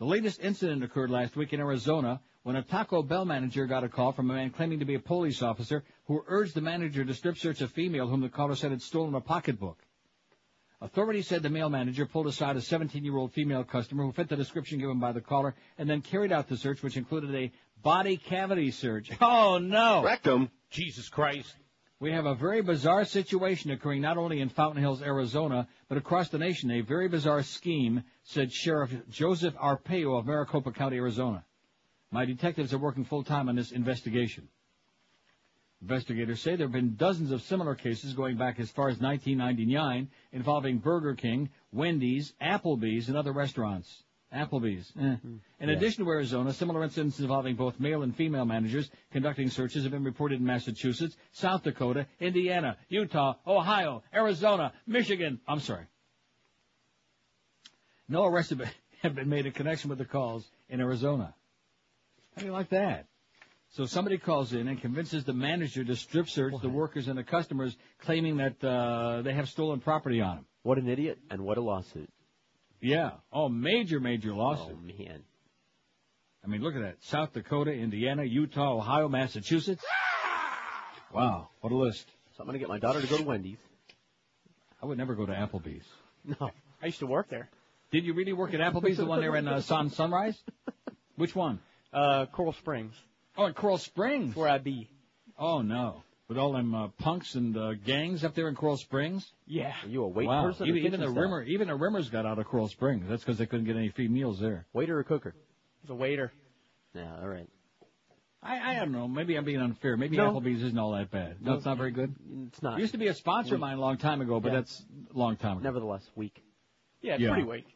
The 0.00 0.06
latest 0.06 0.40
incident 0.40 0.82
occurred 0.82 1.10
last 1.10 1.36
week 1.36 1.52
in 1.52 1.60
Arizona 1.60 2.22
when 2.42 2.56
a 2.56 2.62
Taco 2.62 3.02
Bell 3.02 3.26
manager 3.26 3.66
got 3.66 3.84
a 3.84 3.88
call 3.90 4.12
from 4.12 4.30
a 4.30 4.34
man 4.34 4.48
claiming 4.48 4.78
to 4.78 4.86
be 4.86 4.94
a 4.94 4.98
police 4.98 5.42
officer 5.42 5.84
who 6.06 6.24
urged 6.26 6.54
the 6.54 6.62
manager 6.62 7.04
to 7.04 7.12
strip 7.12 7.36
search 7.36 7.60
a 7.60 7.68
female 7.68 8.08
whom 8.08 8.22
the 8.22 8.30
caller 8.30 8.54
said 8.54 8.70
had 8.70 8.80
stolen 8.80 9.14
a 9.14 9.20
pocketbook. 9.20 9.76
Authorities 10.80 11.26
said 11.26 11.42
the 11.42 11.50
male 11.50 11.68
manager 11.68 12.06
pulled 12.06 12.28
aside 12.28 12.56
a 12.56 12.60
17-year-old 12.60 13.34
female 13.34 13.62
customer 13.62 14.04
who 14.04 14.12
fit 14.12 14.30
the 14.30 14.36
description 14.36 14.78
given 14.78 14.98
by 14.98 15.12
the 15.12 15.20
caller 15.20 15.54
and 15.76 15.90
then 15.90 16.00
carried 16.00 16.32
out 16.32 16.48
the 16.48 16.56
search 16.56 16.82
which 16.82 16.96
included 16.96 17.34
a 17.34 17.52
body 17.82 18.16
cavity 18.16 18.70
search. 18.70 19.10
Oh 19.20 19.58
no! 19.58 20.02
Rectum. 20.02 20.50
Jesus 20.70 21.10
Christ. 21.10 21.54
We 22.00 22.12
have 22.12 22.24
a 22.24 22.34
very 22.34 22.62
bizarre 22.62 23.04
situation 23.04 23.70
occurring 23.70 24.00
not 24.00 24.16
only 24.16 24.40
in 24.40 24.48
Fountain 24.48 24.80
Hills, 24.80 25.02
Arizona, 25.02 25.68
but 25.86 25.98
across 25.98 26.30
the 26.30 26.38
nation. 26.38 26.70
A 26.70 26.80
very 26.80 27.08
bizarre 27.08 27.42
scheme, 27.42 28.04
said 28.24 28.50
Sheriff 28.50 28.90
Joseph 29.10 29.54
Arpaio 29.56 30.18
of 30.18 30.24
Maricopa 30.24 30.72
County, 30.72 30.96
Arizona. 30.96 31.44
My 32.10 32.24
detectives 32.24 32.72
are 32.72 32.78
working 32.78 33.04
full 33.04 33.22
time 33.22 33.50
on 33.50 33.56
this 33.56 33.70
investigation. 33.70 34.48
Investigators 35.82 36.40
say 36.40 36.56
there 36.56 36.68
have 36.68 36.72
been 36.72 36.96
dozens 36.96 37.32
of 37.32 37.42
similar 37.42 37.74
cases 37.74 38.14
going 38.14 38.38
back 38.38 38.58
as 38.58 38.70
far 38.70 38.88
as 38.88 38.98
1999 38.98 40.08
involving 40.32 40.78
Burger 40.78 41.14
King, 41.14 41.50
Wendy's, 41.70 42.32
Applebee's, 42.40 43.08
and 43.08 43.16
other 43.16 43.32
restaurants. 43.32 44.04
Applebee's. 44.34 44.92
Eh. 44.98 45.02
In 45.02 45.40
Yeah. 45.60 45.70
addition 45.70 46.04
to 46.04 46.10
Arizona, 46.10 46.52
similar 46.52 46.84
incidents 46.84 47.18
involving 47.18 47.56
both 47.56 47.80
male 47.80 48.02
and 48.02 48.14
female 48.14 48.44
managers 48.44 48.90
conducting 49.10 49.50
searches 49.50 49.82
have 49.82 49.92
been 49.92 50.04
reported 50.04 50.38
in 50.38 50.46
Massachusetts, 50.46 51.16
South 51.32 51.62
Dakota, 51.64 52.06
Indiana, 52.20 52.76
Utah, 52.88 53.34
Ohio, 53.46 54.02
Arizona, 54.14 54.72
Michigan. 54.86 55.40
I'm 55.48 55.60
sorry. 55.60 55.86
No 58.08 58.24
arrests 58.24 58.50
have 58.50 58.58
been- 58.58 58.70
have 59.02 59.14
been 59.14 59.28
made 59.28 59.46
in 59.46 59.52
connection 59.52 59.88
with 59.90 59.98
the 59.98 60.04
calls 60.04 60.48
in 60.68 60.80
Arizona. 60.80 61.34
How 62.34 62.40
do 62.40 62.46
you 62.46 62.52
like 62.52 62.68
that? 62.70 63.06
So 63.70 63.86
somebody 63.86 64.18
calls 64.18 64.52
in 64.52 64.66
and 64.68 64.80
convinces 64.80 65.24
the 65.24 65.32
manager 65.32 65.84
to 65.84 65.94
strip 65.96 66.28
search 66.28 66.54
the 66.60 66.68
workers 66.68 67.06
and 67.08 67.16
the 67.16 67.22
customers, 67.24 67.76
claiming 68.00 68.36
that 68.38 68.62
uh, 68.64 69.22
they 69.22 69.32
have 69.32 69.48
stolen 69.48 69.80
property 69.80 70.20
on 70.20 70.36
them. 70.36 70.46
What 70.62 70.78
an 70.78 70.88
idiot 70.88 71.18
and 71.30 71.42
what 71.42 71.56
a 71.56 71.60
lawsuit. 71.60 72.10
Yeah. 72.80 73.12
Oh, 73.32 73.48
major, 73.48 74.00
major 74.00 74.32
lawsuit. 74.32 74.76
Oh 74.78 74.98
man. 74.98 75.22
I 76.42 76.48
mean, 76.48 76.62
look 76.62 76.74
at 76.74 76.82
that. 76.82 76.96
South 77.02 77.32
Dakota, 77.32 77.72
Indiana, 77.72 78.24
Utah, 78.24 78.76
Ohio, 78.76 79.08
Massachusetts. 79.08 79.84
Wow, 81.12 81.50
what 81.60 81.72
a 81.72 81.76
list. 81.76 82.06
So 82.36 82.40
I'm 82.40 82.46
going 82.46 82.54
to 82.54 82.58
get 82.58 82.68
my 82.68 82.78
daughter 82.78 83.00
to 83.00 83.06
go 83.06 83.18
to 83.18 83.24
Wendy's. 83.24 83.58
I 84.82 84.86
would 84.86 84.96
never 84.96 85.14
go 85.14 85.26
to 85.26 85.32
Applebee's. 85.32 85.84
No. 86.24 86.50
I 86.82 86.86
used 86.86 87.00
to 87.00 87.06
work 87.06 87.28
there. 87.28 87.50
Did 87.90 88.04
you 88.04 88.14
really 88.14 88.32
work 88.32 88.54
at 88.54 88.60
Applebee's, 88.60 88.98
the 88.98 89.04
one 89.04 89.20
there 89.20 89.36
in 89.36 89.48
uh, 89.48 89.60
Sun 89.60 89.90
Sunrise? 89.90 90.38
Which 91.16 91.34
one? 91.34 91.58
Uh, 91.92 92.26
Coral 92.26 92.52
Springs. 92.52 92.94
Oh, 93.36 93.46
in 93.46 93.54
Coral 93.54 93.78
Springs. 93.78 94.36
Where 94.36 94.48
I 94.48 94.58
be. 94.58 94.88
Oh 95.38 95.62
no, 95.62 96.02
with 96.30 96.38
all 96.38 96.52
them 96.52 96.72
uh, 96.76 96.86
punks 96.98 97.34
and 97.34 97.56
uh, 97.56 97.74
gangs 97.74 98.22
up 98.22 98.36
there 98.36 98.48
in 98.48 98.54
Coral 98.54 98.76
Springs. 98.76 99.28
Yeah. 99.48 99.72
Are 99.82 99.88
you 99.88 100.04
a 100.04 100.08
wait 100.08 100.28
wow. 100.28 100.44
person? 100.44 100.62
or 100.62 100.68
Even, 100.68 100.86
even 100.86 101.00
the 101.00 101.06
staff? 101.08 101.16
Rimmer, 101.16 101.42
even 101.42 101.66
the 101.66 101.74
Rimmers 101.76 102.08
got 102.10 102.24
out 102.24 102.38
of 102.38 102.46
Coral 102.46 102.68
Springs. 102.68 103.04
That's 103.08 103.20
because 103.24 103.36
they 103.36 103.46
couldn't 103.46 103.66
get 103.66 103.74
any 103.74 103.88
free 103.88 104.06
meals 104.06 104.38
there. 104.38 104.64
Waiter 104.72 104.96
or 104.96 105.02
cooker? 105.02 105.34
The 105.88 105.94
waiter. 105.96 106.32
Yeah, 106.94 107.16
all 107.20 107.26
right. 107.26 107.48
I, 108.44 108.70
I 108.70 108.74
don't 108.78 108.92
know. 108.92 109.08
Maybe 109.08 109.36
I'm 109.36 109.44
being 109.44 109.60
unfair. 109.60 109.96
Maybe 109.96 110.16
No. 110.16 110.32
Applebee's 110.32 110.62
isn't 110.62 110.78
all 110.78 110.92
that 110.92 111.10
bad. 111.10 111.42
No, 111.42 111.50
No. 111.50 111.56
it's 111.56 111.66
not 111.66 111.76
very 111.76 111.90
good. 111.90 112.14
It's 112.46 112.62
not. 112.62 112.78
Used 112.78 112.92
to 112.92 112.98
be 112.98 113.08
a 113.08 113.14
sponsor 113.14 113.56
of 113.56 113.60
mine 113.60 113.76
a 113.78 113.80
long 113.80 113.98
time 113.98 114.20
ago, 114.20 114.38
but 114.38 114.52
Yeah. 114.52 114.60
that's 114.60 114.84
a 115.12 115.18
long 115.18 115.36
time 115.36 115.56
ago. 115.58 115.64
Nevertheless, 115.64 116.08
weak. 116.14 116.40
Yeah, 117.02 117.14
it's 117.14 117.22
Yeah. 117.22 117.30
pretty 117.30 117.48
weak. 117.48 117.66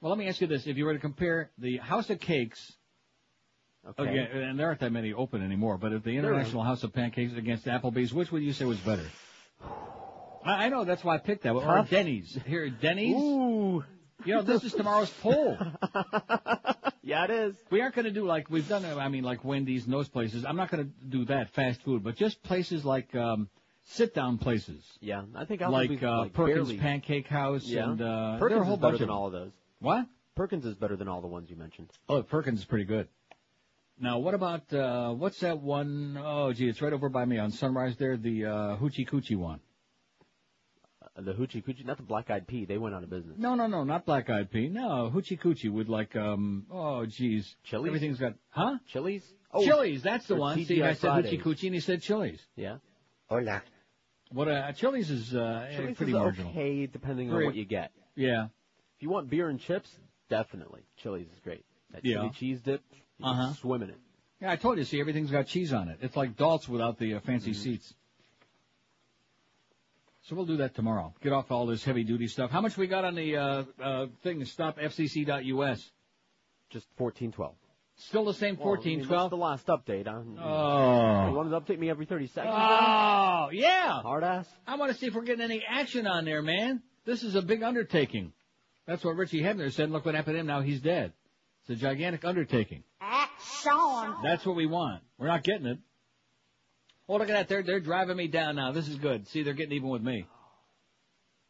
Well, 0.00 0.10
let 0.10 0.18
me 0.18 0.26
ask 0.26 0.40
you 0.40 0.48
this: 0.48 0.66
If 0.66 0.76
you 0.76 0.86
were 0.86 0.94
to 0.94 0.98
compare 0.98 1.52
the 1.56 1.76
House 1.76 2.10
of 2.10 2.18
Cakes, 2.18 2.72
Okay. 3.88 4.10
again, 4.10 4.42
and 4.42 4.58
there 4.58 4.68
aren't 4.68 4.80
that 4.80 4.92
many 4.92 5.12
open 5.12 5.42
anymore, 5.44 5.76
but 5.76 5.92
if 5.92 6.04
the 6.04 6.16
International 6.16 6.62
House 6.62 6.84
of 6.84 6.92
Pancakes 6.92 7.34
against 7.36 7.66
Applebee's, 7.66 8.12
which 8.14 8.30
would 8.30 8.42
you 8.42 8.52
say 8.52 8.64
was 8.64 8.78
better? 8.78 9.04
I, 10.44 10.66
I 10.66 10.68
know 10.68 10.84
that's 10.84 11.02
why 11.04 11.16
I 11.16 11.18
picked 11.18 11.42
that. 11.44 11.52
Or 11.54 11.86
Denny's. 11.88 12.38
Here, 12.46 12.68
Denny's. 12.70 13.16
Ooh. 13.16 13.84
You 14.24 14.34
know, 14.34 14.42
this 14.42 14.62
is 14.62 14.72
tomorrow's 14.72 15.10
poll. 15.20 15.58
Yeah, 17.04 17.24
it 17.24 17.30
is. 17.30 17.56
We 17.70 17.80
aren't 17.80 17.96
going 17.96 18.04
to 18.04 18.12
do 18.12 18.24
like 18.24 18.48
we've 18.48 18.68
done. 18.68 18.84
I 18.84 19.08
mean, 19.08 19.24
like 19.24 19.44
Wendy's 19.44 19.84
and 19.84 19.92
those 19.92 20.08
places. 20.08 20.44
I'm 20.44 20.56
not 20.56 20.70
going 20.70 20.84
to 20.84 21.06
do 21.06 21.24
that 21.26 21.50
fast 21.50 21.82
food, 21.82 22.04
but 22.04 22.14
just 22.14 22.40
places 22.44 22.84
like 22.84 23.12
um, 23.16 23.48
sit 23.82 24.14
down 24.14 24.38
places. 24.38 24.84
Yeah, 25.00 25.22
I 25.34 25.44
think 25.44 25.60
like, 25.62 25.90
Applebee's, 25.90 26.02
uh, 26.04 26.18
like 26.18 26.32
Perkins 26.32 26.68
barely- 26.68 26.78
Pancake 26.78 27.26
House 27.26 27.64
Yeah. 27.64 27.90
and 27.90 28.00
uh, 28.00 28.38
Perkins 28.38 28.50
there 28.50 28.58
are 28.58 28.62
a 28.62 28.64
whole 28.64 28.74
is 28.74 28.80
better 28.80 28.90
bunch 28.92 29.00
than 29.00 29.08
of 29.08 29.14
all 29.16 29.26
of 29.26 29.32
those. 29.32 29.50
What? 29.80 30.06
Perkins 30.36 30.64
is 30.64 30.76
better 30.76 30.96
than 30.96 31.08
all 31.08 31.20
the 31.20 31.26
ones 31.26 31.50
you 31.50 31.56
mentioned. 31.56 31.90
Oh, 32.08 32.22
Perkins 32.22 32.60
is 32.60 32.64
pretty 32.64 32.84
good. 32.84 33.08
Now, 34.02 34.18
what 34.18 34.34
about 34.34 34.72
uh 34.74 35.12
what's 35.12 35.38
that 35.40 35.60
one? 35.60 36.18
Oh, 36.20 36.52
gee, 36.52 36.68
it's 36.68 36.82
right 36.82 36.92
over 36.92 37.08
by 37.08 37.24
me 37.24 37.38
on 37.38 37.52
Sunrise 37.52 37.96
there, 37.98 38.16
the 38.16 38.46
uh 38.46 38.76
Hoochie 38.78 39.08
Coochie 39.08 39.36
one. 39.36 39.60
Uh, 41.16 41.20
the 41.22 41.32
Hoochie 41.32 41.64
Coochie, 41.64 41.86
not 41.86 41.98
the 41.98 42.02
Black 42.02 42.28
Eyed 42.28 42.48
Pea. 42.48 42.64
They 42.64 42.78
went 42.78 42.96
out 42.96 43.04
of 43.04 43.10
business. 43.10 43.36
No, 43.38 43.54
no, 43.54 43.68
no, 43.68 43.84
not 43.84 44.04
Black 44.04 44.28
Eyed 44.28 44.50
Pea. 44.50 44.68
No, 44.68 45.08
Hoochie 45.14 45.40
Coochie 45.40 45.70
with 45.70 45.88
like 45.88 46.16
um 46.16 46.66
oh 46.68 47.06
geez. 47.06 47.54
Chili's? 47.62 47.86
Everything's 47.86 48.18
got 48.18 48.34
huh? 48.50 48.78
Chili's? 48.88 49.22
Chili's, 49.62 50.02
that's 50.02 50.26
the 50.26 50.34
or 50.34 50.40
one. 50.40 50.64
See, 50.64 50.82
I 50.82 50.94
said 50.94 51.00
Fridays. 51.00 51.32
Hoochie 51.34 51.42
Coochie 51.44 51.66
and 51.66 51.74
he 51.74 51.80
said 51.80 52.02
Chili's. 52.02 52.40
Yeah. 52.56 52.78
Hola. 53.28 53.62
What 54.32 54.48
uh 54.48 54.72
Chili's 54.72 55.10
is 55.12 55.32
uh 55.32 55.68
eh, 55.70 55.76
Chili's 55.76 55.96
pretty 55.96 56.12
is 56.12 56.18
marginal. 56.18 56.50
okay 56.50 56.86
depending 56.86 57.30
Very- 57.30 57.44
on 57.44 57.46
what 57.50 57.54
you 57.54 57.66
get. 57.66 57.92
Yeah. 58.16 58.46
If 58.96 59.02
you 59.02 59.10
want 59.10 59.30
beer 59.30 59.48
and 59.48 59.60
chips, 59.60 59.88
definitely 60.28 60.80
Chili's 61.04 61.28
is 61.28 61.38
great. 61.44 61.64
That 61.92 62.04
Yeah. 62.04 62.16
chili 62.16 62.30
cheese 62.36 62.60
dip, 62.62 62.82
you 63.22 63.28
Uh-huh. 63.30 63.52
swim 63.54 63.82
in 63.82 63.90
it. 63.90 63.98
Yeah, 64.40 64.50
I 64.52 64.56
told 64.56 64.78
you, 64.78 64.84
see, 64.84 65.00
everything's 65.00 65.30
got 65.30 65.46
cheese 65.46 65.72
on 65.72 65.88
it. 65.88 65.98
It's 66.02 66.16
like 66.16 66.36
Dalt's 66.36 66.68
without 66.68 66.98
the 66.98 67.14
uh, 67.14 67.20
fancy 67.20 67.52
Mm-hmm. 67.52 67.60
seats. 67.62 67.94
So 70.24 70.36
we'll 70.36 70.46
do 70.46 70.58
that 70.58 70.74
tomorrow. 70.74 71.14
Get 71.22 71.32
off 71.32 71.50
all 71.50 71.66
this 71.66 71.84
heavy 71.84 72.04
duty 72.04 72.28
stuff. 72.28 72.50
How 72.50 72.60
much 72.60 72.76
we 72.76 72.86
got 72.86 73.04
on 73.04 73.14
the 73.16 73.36
uh, 73.36 73.64
uh, 73.82 74.06
thing 74.22 74.38
to 74.40 74.46
stop 74.46 74.78
FCC.us? 74.78 75.90
Just 76.70 76.86
fourteen 76.96 77.32
twelve. 77.32 77.54
Still 77.96 78.24
the 78.24 78.32
same 78.34 78.56
Well, 78.56 78.76
I 78.80 78.84
mean, 78.84 79.04
twelve. 79.04 79.30
the 79.30 79.36
last 79.36 79.66
update. 79.66 80.06
I, 80.08 80.14
Oh. 80.14 81.28
You 81.28 81.34
wanted 81.36 81.50
to 81.50 81.60
update 81.60 81.78
me 81.78 81.90
every 81.90 82.06
30 82.06 82.26
seconds? 82.28 82.54
Oh, 82.56 83.50
yeah. 83.52 84.00
Hard 84.00 84.24
ass. 84.24 84.46
I 84.66 84.76
want 84.76 84.90
to 84.92 84.98
see 84.98 85.06
if 85.06 85.14
we're 85.14 85.22
getting 85.22 85.44
any 85.44 85.62
action 85.68 86.06
on 86.06 86.24
there, 86.24 86.40
man. 86.42 86.82
This 87.04 87.22
is 87.22 87.34
a 87.34 87.42
big 87.42 87.62
undertaking. 87.62 88.32
That's 88.86 89.04
what 89.04 89.16
Richie 89.16 89.42
Hebner 89.42 89.70
said. 89.70 89.90
Look 89.90 90.06
what 90.06 90.14
happened 90.14 90.34
to 90.36 90.40
him. 90.40 90.46
Now 90.46 90.62
he's 90.62 90.80
dead. 90.80 91.12
It's 91.60 91.70
a 91.70 91.76
gigantic 91.76 92.24
undertaking. 92.24 92.82
Action. 93.42 94.14
That's 94.22 94.44
what 94.46 94.56
we 94.56 94.66
want. 94.66 95.02
We're 95.18 95.28
not 95.28 95.42
getting 95.44 95.66
it. 95.66 95.78
Oh, 97.08 97.14
look 97.14 97.28
at 97.28 97.32
that. 97.32 97.48
They're, 97.48 97.62
they're 97.62 97.80
driving 97.80 98.16
me 98.16 98.28
down 98.28 98.56
now. 98.56 98.72
This 98.72 98.88
is 98.88 98.96
good. 98.96 99.28
See, 99.28 99.42
they're 99.42 99.54
getting 99.54 99.72
even 99.72 99.88
with 99.88 100.02
me. 100.02 100.26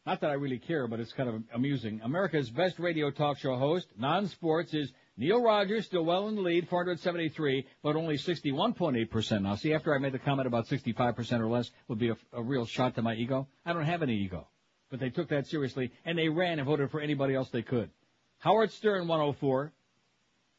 Not 0.05 0.21
that 0.23 0.31
I 0.31 0.35
really 0.35 0.59
care, 0.59 0.89
but 0.89 0.99
it's 0.99 1.13
kind 1.13 1.29
of 1.29 1.43
amusing. 1.55 2.01
America's 2.03 2.51
best 2.51 2.79
radio 2.81 3.11
talk 3.11 3.39
show 3.39 3.57
host, 3.57 3.87
non-sports, 3.97 4.75
is 4.75 4.93
Neil 5.17 5.41
Rogers, 5.41 5.87
still 5.87 6.05
well 6.05 6.27
in 6.29 6.35
the 6.35 6.41
lead, 6.41 6.69
473, 6.69 7.67
but 7.83 7.95
only 7.95 8.17
61.8%. 8.17 9.43
Now, 9.43 9.55
see, 9.55 9.73
after 9.73 9.95
I 9.95 9.99
made 9.99 10.13
the 10.13 10.19
comment 10.19 10.49
about 10.49 10.67
65% 10.67 11.41
or 11.41 11.47
less 11.47 11.71
would 11.87 11.99
be 12.01 12.09
a, 12.09 12.17
a 12.33 12.43
real 12.43 12.67
shot 12.67 12.97
to 12.97 13.03
my 13.03 13.15
ego, 13.15 13.47
I 13.65 13.73
don't 13.73 13.85
have 13.85 14.03
any 14.03 14.17
ego. 14.17 14.49
But 14.91 14.99
they 14.99 15.11
took 15.11 15.29
that 15.29 15.47
seriously, 15.47 15.93
and 16.05 16.19
they 16.19 16.29
ran 16.29 16.59
and 16.59 16.67
voted 16.67 16.91
for 16.91 17.01
anybody 17.01 17.35
else 17.35 17.51
they 17.51 17.63
could. 17.63 17.91
Howard 18.39 18.73
Stern, 18.73 19.07
104. 19.07 19.73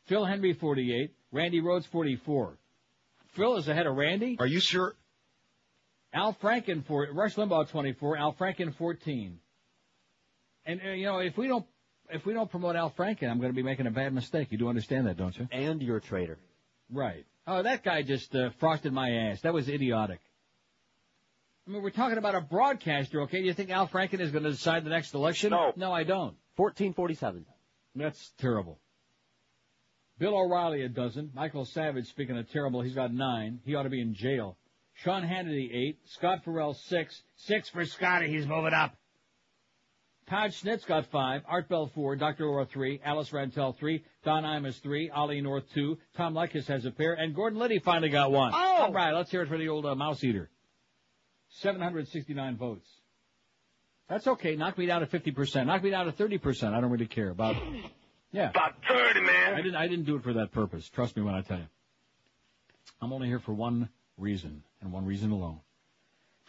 Phil 0.05 0.25
Hendrie, 0.25 0.57
48. 0.57 1.13
Randi 1.31 1.61
Rhodes, 1.61 1.85
44. 1.87 2.57
Phil 3.33 3.57
is 3.57 3.67
ahead 3.67 3.87
of 3.87 3.95
Randi. 3.95 4.37
Are 4.39 4.47
you 4.47 4.59
sure? 4.59 4.95
Al 6.13 6.33
Franken 6.35 6.85
for 6.85 7.07
Rush 7.11 7.35
Limbaugh 7.35 7.69
24, 7.69 8.17
Al 8.17 8.33
Franken 8.33 8.75
14. 8.75 9.39
And 10.65 10.81
uh, 10.85 10.89
you 10.91 11.05
know, 11.05 11.17
if 11.17 11.37
we 11.37 11.47
don't 11.47 11.65
if 12.11 12.25
we 12.25 12.33
don't 12.33 12.49
promote 12.49 12.75
Al 12.75 12.91
Franken, 12.91 13.29
I'm 13.29 13.39
going 13.39 13.51
to 13.51 13.55
be 13.55 13.63
making 13.63 13.87
a 13.87 13.91
bad 13.91 14.13
mistake. 14.13 14.49
You 14.51 14.57
do 14.57 14.69
understand 14.69 15.07
that, 15.07 15.17
don't 15.17 15.35
you? 15.37 15.47
And 15.51 15.81
you're 15.81 15.97
a 15.97 16.01
traitor. 16.01 16.37
Right. 16.91 17.25
Oh, 17.47 17.63
that 17.63 17.83
guy 17.83 18.03
just 18.03 18.35
uh, 18.35 18.51
frosted 18.59 18.93
my 18.93 19.09
ass. 19.09 19.41
That 19.41 19.53
was 19.53 19.67
idiotic. 19.67 20.19
I 21.67 21.71
mean, 21.71 21.81
we're 21.81 21.89
talking 21.89 22.17
about 22.17 22.35
a 22.35 22.41
broadcaster, 22.41 23.21
okay? 23.21 23.39
Do 23.39 23.45
you 23.45 23.53
think 23.53 23.69
Al 23.69 23.87
Franken 23.87 24.19
is 24.19 24.31
going 24.31 24.43
to 24.43 24.51
decide 24.51 24.83
the 24.83 24.89
next 24.89 25.13
election? 25.13 25.51
No. 25.51 25.71
No, 25.75 25.91
I 25.91 26.03
don't. 26.03 26.35
1447. 26.57 27.45
That's 27.95 28.31
terrible. 28.37 28.79
Bill 30.23 30.37
O'Reilly 30.37 30.83
a 30.83 30.87
dozen. 30.87 31.31
Michael 31.35 31.65
Savage, 31.65 32.07
speaking 32.07 32.37
of 32.37 32.49
terrible, 32.49 32.79
he's 32.79 32.95
got 32.95 33.13
nine. 33.13 33.59
He 33.65 33.75
ought 33.75 33.83
to 33.83 33.89
be 33.89 33.99
in 33.99 34.13
jail. 34.13 34.55
Sean 34.93 35.21
Hannity 35.21 35.69
eight. 35.73 35.99
Scott 36.05 36.45
Ferrall 36.45 36.75
six. 36.75 37.21
Six 37.35 37.67
for 37.67 37.83
Scotty. 37.83 38.29
He's 38.29 38.47
moving 38.47 38.71
up. 38.73 38.95
Todd 40.29 40.51
Schnitt's 40.51 40.85
got 40.85 41.07
five. 41.07 41.41
Art 41.45 41.67
Bell 41.67 41.91
four. 41.93 42.15
Dr. 42.15 42.45
Laura 42.45 42.65
three. 42.65 43.01
Alice 43.03 43.31
Rantel 43.31 43.77
three. 43.77 44.05
Don 44.23 44.43
Imus 44.43 44.81
three. 44.81 45.09
Ollie 45.09 45.41
North 45.41 45.65
two. 45.73 45.97
Tom 46.15 46.33
Leykis 46.33 46.67
has 46.67 46.85
a 46.85 46.91
pair. 46.91 47.15
And 47.15 47.35
Gordon 47.35 47.59
Liddy 47.59 47.79
finally 47.79 48.07
got 48.07 48.31
one. 48.31 48.53
Oh! 48.55 48.83
All 48.83 48.93
right, 48.93 49.11
let's 49.11 49.29
hear 49.29 49.41
it 49.41 49.49
for 49.49 49.57
the 49.57 49.67
old 49.67 49.85
uh, 49.85 49.93
mouse 49.93 50.23
eater. 50.23 50.49
769 51.49 52.55
votes. 52.55 52.87
That's 54.07 54.25
okay. 54.27 54.55
Knock 54.55 54.77
me 54.77 54.85
down 54.85 55.01
to 55.01 55.07
50%. 55.07 55.65
Knock 55.65 55.83
me 55.83 55.89
down 55.89 56.05
to 56.05 56.13
30%. 56.13 56.73
I 56.73 56.79
don't 56.79 56.91
really 56.91 57.07
care 57.07 57.29
about, 57.29 57.57
yeah. 58.33 58.49
About 58.49 58.73
30, 58.89 59.21
man. 59.21 59.53
I 59.53 59.57
didn't, 59.57 59.75
I 59.75 59.87
didn't 59.87 60.05
do 60.05 60.17
it 60.17 60.23
for 60.23 60.33
that 60.33 60.51
purpose. 60.51 60.89
Trust 60.89 61.15
me 61.15 61.23
when 61.23 61.35
I 61.35 61.41
tell 61.41 61.57
you. 61.57 61.67
I'm 63.01 63.13
only 63.13 63.27
here 63.27 63.39
for 63.39 63.53
one 63.53 63.87
reason, 64.17 64.63
and 64.81 64.91
one 64.91 65.05
reason 65.05 65.31
alone. 65.31 65.59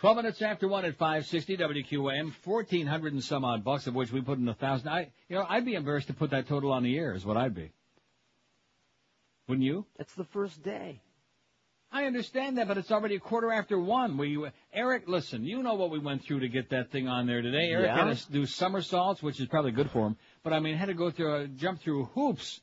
12 0.01 0.17
minutes 0.17 0.43
after 0.43 0.67
1 0.67 0.85
at 0.87 0.97
560 0.97 1.57
WQAM, 1.57 2.33
1400 2.45 3.13
and 3.13 3.23
some 3.23 3.45
odd 3.45 3.63
bucks, 3.63 3.87
of 3.87 3.95
which 3.95 4.11
we 4.11 4.21
put 4.21 4.39
in 4.39 4.49
a 4.49 4.55
thousand. 4.55 4.89
I, 4.89 5.11
you 5.29 5.37
know, 5.37 5.47
I'd 5.49 5.65
be 5.65 5.75
embarrassed 5.75 6.09
to 6.09 6.15
put 6.15 6.31
that 6.31 6.49
total 6.49 6.73
on 6.73 6.83
the 6.83 6.97
air, 6.99 7.15
is 7.15 7.25
what 7.25 7.37
I'd 7.37 7.55
be. 7.55 7.71
Wouldn't 9.47 9.65
you? 9.65 9.85
It's 9.99 10.15
the 10.15 10.25
first 10.25 10.63
day. 10.63 11.01
I 11.93 12.07
understand 12.07 12.59
that, 12.59 12.67
but 12.67 12.77
it's 12.77 12.91
already 12.91 13.15
a 13.15 13.21
quarter 13.21 13.53
after 13.53 13.79
one. 13.79 14.17
We, 14.19 14.45
Eric, 14.73 15.05
listen, 15.07 15.45
you 15.45 15.63
know 15.63 15.75
what 15.75 15.91
we 15.91 16.01
went 16.01 16.25
through 16.25 16.41
to 16.41 16.49
get 16.49 16.71
that 16.71 16.91
thing 16.91 17.07
on 17.07 17.27
there 17.27 17.41
today. 17.41 17.71
Eric 17.71 17.87
Yeah? 17.87 18.09
had 18.09 18.17
to 18.17 18.33
do 18.33 18.47
somersaults, 18.47 19.23
which 19.23 19.39
is 19.39 19.47
probably 19.47 19.71
good 19.71 19.91
for 19.91 20.09
him, 20.09 20.17
but 20.45 20.53
I 20.53 20.61
mean, 20.61 20.77
had 20.77 20.87
to 20.87 20.95
go 20.95 21.11
through, 21.11 21.35
uh, 21.35 21.47
jump 21.47 21.81
through 21.81 22.05
hoops 22.15 22.61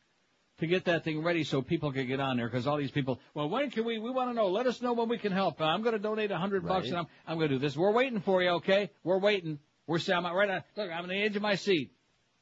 to 0.60 0.68
get 0.68 0.86
that 0.86 1.04
thing 1.04 1.24
ready 1.24 1.44
so 1.44 1.62
people 1.64 1.92
could 1.92 2.08
get 2.08 2.20
on 2.20 2.38
there. 2.38 2.48
Because 2.48 2.68
all 2.68 2.78
these 2.78 2.92
people, 2.92 3.20
well, 3.34 3.50
when 3.50 3.72
can 3.72 3.84
we? 3.84 3.98
We 3.98 4.12
want 4.12 4.30
to 4.30 4.34
know. 4.34 4.48
Let 4.48 4.68
us 4.68 4.82
know 4.82 4.94
when 4.94 5.10
we 5.10 5.18
can 5.18 5.32
help. 5.32 5.60
Uh, 5.60 5.66
I'm 5.66 5.82
going 5.82 5.94
to 5.94 6.00
donate 6.00 6.32
a 6.32 6.38
hundred 6.38 6.66
bucks, 6.66 6.88
and 6.88 6.98
I'm 6.98 7.08
I'm 7.28 7.38
going 7.38 7.50
to 7.50 7.56
do 7.56 7.60
this. 7.60 7.76
We're 7.76 7.92
waiting 7.92 8.22
for 8.22 8.42
you, 8.42 8.50
okay? 8.52 8.92
We're 9.04 9.18
waiting. 9.18 9.60
We're 9.88 10.00
I'm 10.14 10.26
right 10.26 10.50
on. 10.50 10.64
Look, 10.78 10.92
I'm 10.92 11.04
on 11.04 11.10
the 11.10 11.22
edge 11.22 11.36
of 11.36 11.42
my 11.42 11.56
seat. 11.56 11.92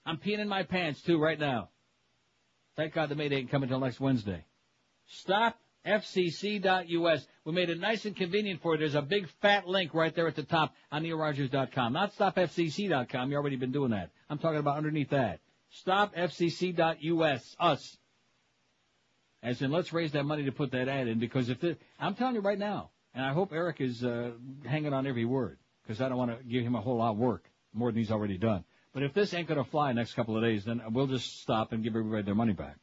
I'm 0.05 0.17
peeing 0.17 0.39
in 0.39 0.49
my 0.49 0.63
pants 0.63 1.01
too 1.01 1.19
right 1.19 1.39
now. 1.39 1.69
Thank 2.75 2.93
God 2.93 3.09
the 3.09 3.15
May 3.15 3.29
ain't 3.29 3.49
coming 3.49 3.69
until 3.69 3.79
next 3.79 3.99
Wednesday. 3.99 4.43
Stop 5.07 5.57
FCC.us. 5.85 7.25
We 7.45 7.51
made 7.51 7.69
it 7.69 7.79
nice 7.79 8.05
and 8.05 8.15
convenient 8.15 8.61
for 8.61 8.73
you. 8.73 8.79
There's 8.79 8.95
a 8.95 9.01
big 9.01 9.27
fat 9.41 9.67
link 9.67 9.93
right 9.93 10.13
there 10.13 10.27
at 10.27 10.35
the 10.35 10.43
top 10.43 10.73
on 10.91 11.03
NeilRogers.com. 11.03 11.93
Not 11.93 12.15
StopFCC.com. 12.15 13.31
You've 13.31 13.37
already 13.37 13.55
been 13.55 13.71
doing 13.71 13.91
that. 13.91 14.09
I'm 14.29 14.37
talking 14.37 14.59
about 14.59 14.77
underneath 14.77 15.09
that. 15.09 15.39
StopFCC.us. 15.85 17.55
Us. 17.59 17.97
As 19.41 19.61
in, 19.61 19.71
let's 19.71 19.93
raise 19.93 20.11
that 20.11 20.25
money 20.25 20.43
to 20.43 20.51
put 20.51 20.71
that 20.71 20.89
ad 20.89 21.07
in 21.07 21.19
because 21.19 21.49
if 21.49 21.61
this, 21.61 21.77
I'm 21.97 22.15
telling 22.15 22.35
you 22.35 22.41
right 22.41 22.59
now, 22.59 22.91
and 23.13 23.25
I 23.25 23.33
hope 23.33 23.53
Eric 23.53 23.79
is 23.79 24.03
uh, 24.03 24.31
hanging 24.65 24.93
on 24.93 25.07
every 25.07 25.25
word 25.25 25.59
because 25.83 26.01
I 26.01 26.09
don't 26.09 26.17
want 26.17 26.37
to 26.37 26.43
give 26.43 26.63
him 26.63 26.75
a 26.75 26.81
whole 26.81 26.97
lot 26.97 27.11
of 27.11 27.17
work 27.17 27.45
more 27.73 27.91
than 27.91 27.99
he's 27.99 28.11
already 28.11 28.37
done. 28.37 28.65
But 28.93 29.03
if 29.03 29.13
this 29.13 29.33
ain't 29.33 29.47
going 29.47 29.63
to 29.63 29.69
fly 29.69 29.93
next 29.93 30.13
couple 30.13 30.35
of 30.35 30.43
days, 30.43 30.65
then 30.65 30.81
we'll 30.91 31.07
just 31.07 31.41
stop 31.41 31.71
and 31.71 31.83
give 31.83 31.95
everybody 31.95 32.23
their 32.23 32.35
money 32.35 32.53
back. 32.53 32.77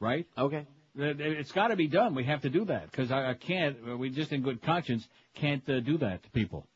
Right? 0.00 0.26
Okay. 0.36 0.66
It- 0.96 1.20
It's 1.20 1.52
got 1.52 1.68
to 1.68 1.76
be 1.76 1.86
done. 1.86 2.14
We 2.14 2.24
have 2.24 2.42
to 2.42 2.50
do 2.50 2.64
that 2.66 2.90
because 2.90 3.10
I, 3.12 3.30
I 3.30 3.34
can't. 3.34 3.98
We 3.98 4.10
just 4.10 4.32
in 4.32 4.42
good 4.42 4.62
conscience 4.62 5.06
can't 5.34 5.66
uh, 5.68 5.80
do 5.80 5.98
that 5.98 6.22
to 6.24 6.30
people. 6.30 6.66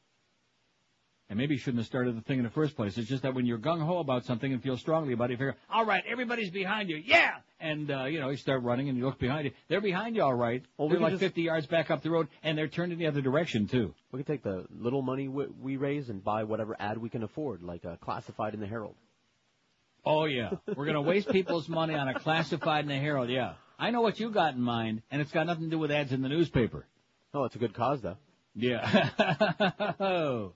And 1.31 1.39
maybe 1.39 1.55
you 1.55 1.59
shouldn't 1.59 1.79
have 1.79 1.87
started 1.87 2.17
the 2.17 2.21
thing 2.21 2.37
in 2.39 2.45
the 2.45 2.51
first 2.51 2.77
place. 2.77 2.99
It's 2.99 3.09
just 3.09 3.23
that 3.23 3.35
when 3.35 3.47
you're 3.47 3.59
gung 3.59 3.81
ho 3.85 3.99
about 3.99 4.27
something 4.27 4.53
and 4.53 4.63
feel 4.63 4.77
strongly 4.77 5.15
about 5.15 5.31
it, 5.31 5.33
you 5.33 5.37
figure, 5.39 5.57
all 5.73 5.87
right, 5.87 6.05
everybody's 6.07 6.51
behind 6.51 6.91
you, 6.91 6.97
yeah, 6.97 7.37
and 7.61 7.91
uh, 7.91 8.05
you 8.05 8.21
know 8.21 8.29
you 8.29 8.37
start 8.37 8.63
running 8.63 8.91
and 8.91 8.99
you 8.99 9.07
look 9.07 9.19
behind 9.19 9.47
you. 9.47 9.53
They're 9.69 9.81
behind 9.81 10.17
you, 10.17 10.23
all 10.23 10.35
right. 10.35 10.63
Well, 10.77 10.91
they're 10.91 11.01
like 11.01 11.13
just- 11.13 11.21
50 11.23 11.41
yards 11.43 11.67
back 11.67 11.91
up 11.91 12.03
the 12.03 12.11
road, 12.11 12.29
and 12.43 12.59
they're 12.59 12.69
turned 12.69 12.93
in 12.93 12.99
the 12.99 13.07
other 13.07 13.23
direction 13.23 13.67
too. 13.67 13.95
We 14.13 14.23
can 14.23 14.27
take 14.35 14.43
the 14.45 14.67
little 14.71 15.01
money 15.01 15.27
we, 15.29 15.47
we 15.61 15.77
raise 15.79 16.11
and 16.11 16.23
buy 16.23 16.45
whatever 16.45 16.77
ad 16.79 16.99
we 16.99 17.09
can 17.09 17.23
afford, 17.23 17.63
like 17.63 17.87
uh, 17.87 17.97
classified 17.97 18.53
in 18.53 18.61
the 18.61 18.67
Herald. 18.67 18.95
Oh 20.05 20.25
yeah, 20.25 20.51
we're 20.77 20.87
gonna 20.87 21.03
waste 21.03 21.31
people's 21.31 21.69
money 21.69 21.95
on 21.95 22.09
a 22.09 22.19
classified 22.19 22.85
in 22.85 22.89
the 22.89 22.97
Herald. 22.97 23.31
Yeah, 23.31 23.55
I 23.79 23.91
know 23.91 24.03
what 24.03 24.21
you 24.21 24.31
got 24.31 24.55
in 24.55 24.61
mind, 24.61 25.03
and 25.11 25.23
it's 25.23 25.33
got 25.33 25.47
nothing 25.47 25.65
to 25.65 25.71
do 25.71 25.79
with 25.79 25.91
ads 25.91 26.13
in 26.13 26.23
the 26.23 26.29
newspaper. 26.29 26.87
Oh, 27.33 27.45
it's 27.45 27.57
a 27.57 27.59
good 27.59 27.75
cause 27.75 28.03
though. 28.03 28.17
Yeah. 28.55 29.11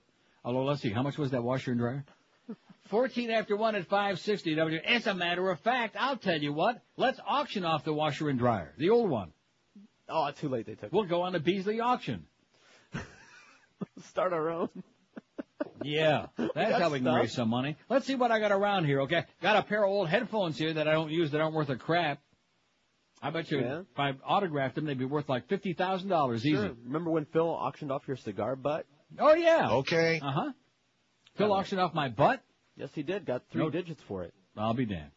Although, 0.45 0.63
let's 0.63 0.81
see, 0.81 0.91
how 0.91 1.03
much 1.03 1.17
was 1.17 1.31
that 1.31 1.43
washer 1.43 1.71
and 1.71 1.79
dryer? 1.79 2.05
14 2.89 3.29
after 3.29 3.55
1 3.55 3.75
at 3.75 3.85
560 3.87 4.55
W. 4.55 4.79
As 4.83 5.05
a 5.05 5.13
matter 5.13 5.51
of 5.51 5.59
fact, 5.59 5.95
I'll 5.99 6.17
tell 6.17 6.41
you 6.41 6.53
what, 6.53 6.81
let's 6.97 7.19
auction 7.27 7.63
off 7.63 7.83
the 7.83 7.93
washer 7.93 8.29
and 8.29 8.39
dryer, 8.39 8.73
the 8.77 8.89
old 8.89 9.09
one. 9.09 9.31
Oh, 10.07 10.31
too 10.31 10.49
late 10.49 10.65
they 10.65 10.75
took. 10.75 10.91
We'll 10.91 11.03
go 11.03 11.21
on 11.21 11.33
the 11.33 11.39
Beasley 11.39 11.81
auction. 11.81 12.25
Start 14.07 14.33
our 14.33 14.49
own. 14.49 14.69
Yeah, 15.83 16.27
that's 16.55 16.79
how 16.81 16.89
we 16.89 16.99
can 16.99 17.05
stuff. 17.05 17.17
raise 17.21 17.33
some 17.33 17.49
money. 17.49 17.77
Let's 17.89 18.05
see 18.05 18.15
what 18.15 18.31
I 18.31 18.39
got 18.39 18.51
around 18.51 18.85
here, 18.85 19.01
okay? 19.01 19.23
Got 19.41 19.57
a 19.57 19.63
pair 19.63 19.83
of 19.83 19.89
old 19.89 20.09
headphones 20.09 20.57
here 20.57 20.73
that 20.73 20.87
I 20.87 20.91
don't 20.93 21.09
use 21.11 21.31
that 21.31 21.41
aren't 21.41 21.53
worth 21.55 21.69
a 21.69 21.75
crap. 21.77 22.19
I 23.21 23.31
bet 23.31 23.51
you 23.51 23.59
Yeah. 23.59 23.79
if 23.81 23.99
I 23.99 24.11
autographed 24.25 24.75
them, 24.75 24.85
they'd 24.85 24.97
be 24.97 25.05
worth 25.05 25.27
like 25.29 25.47
fifty 25.47 25.73
thousand 25.73 26.09
dollars 26.09 26.45
easy. 26.45 26.55
Sure. 26.55 26.71
Remember 26.85 27.11
when 27.11 27.25
Phil 27.25 27.47
auctioned 27.49 27.91
off 27.91 28.07
your 28.07 28.17
cigar 28.17 28.55
butt? 28.55 28.85
Oh 29.19 29.33
yeah. 29.33 29.69
Okay. 29.71 30.19
Uh 30.23 30.31
huh. 30.31 30.51
Phil 31.35 31.51
auctioned 31.51 31.81
off 31.81 31.93
my 31.93 32.09
butt. 32.09 32.41
Yes, 32.77 32.89
he 32.93 33.03
did. 33.03 33.25
Got 33.25 33.43
three 33.51 33.63
No- 33.63 33.69
digits 33.69 34.01
for 34.07 34.23
it. 34.23 34.33
I'll 34.57 34.73
be 34.73 34.85
damned. 34.85 35.11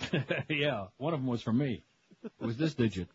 yeah, 0.48 0.86
one 0.96 1.12
of 1.14 1.20
them 1.20 1.26
was 1.26 1.42
for 1.42 1.52
me. 1.52 1.84
It 2.22 2.32
was 2.44 2.56
this 2.56 2.74
digit. 2.74 3.08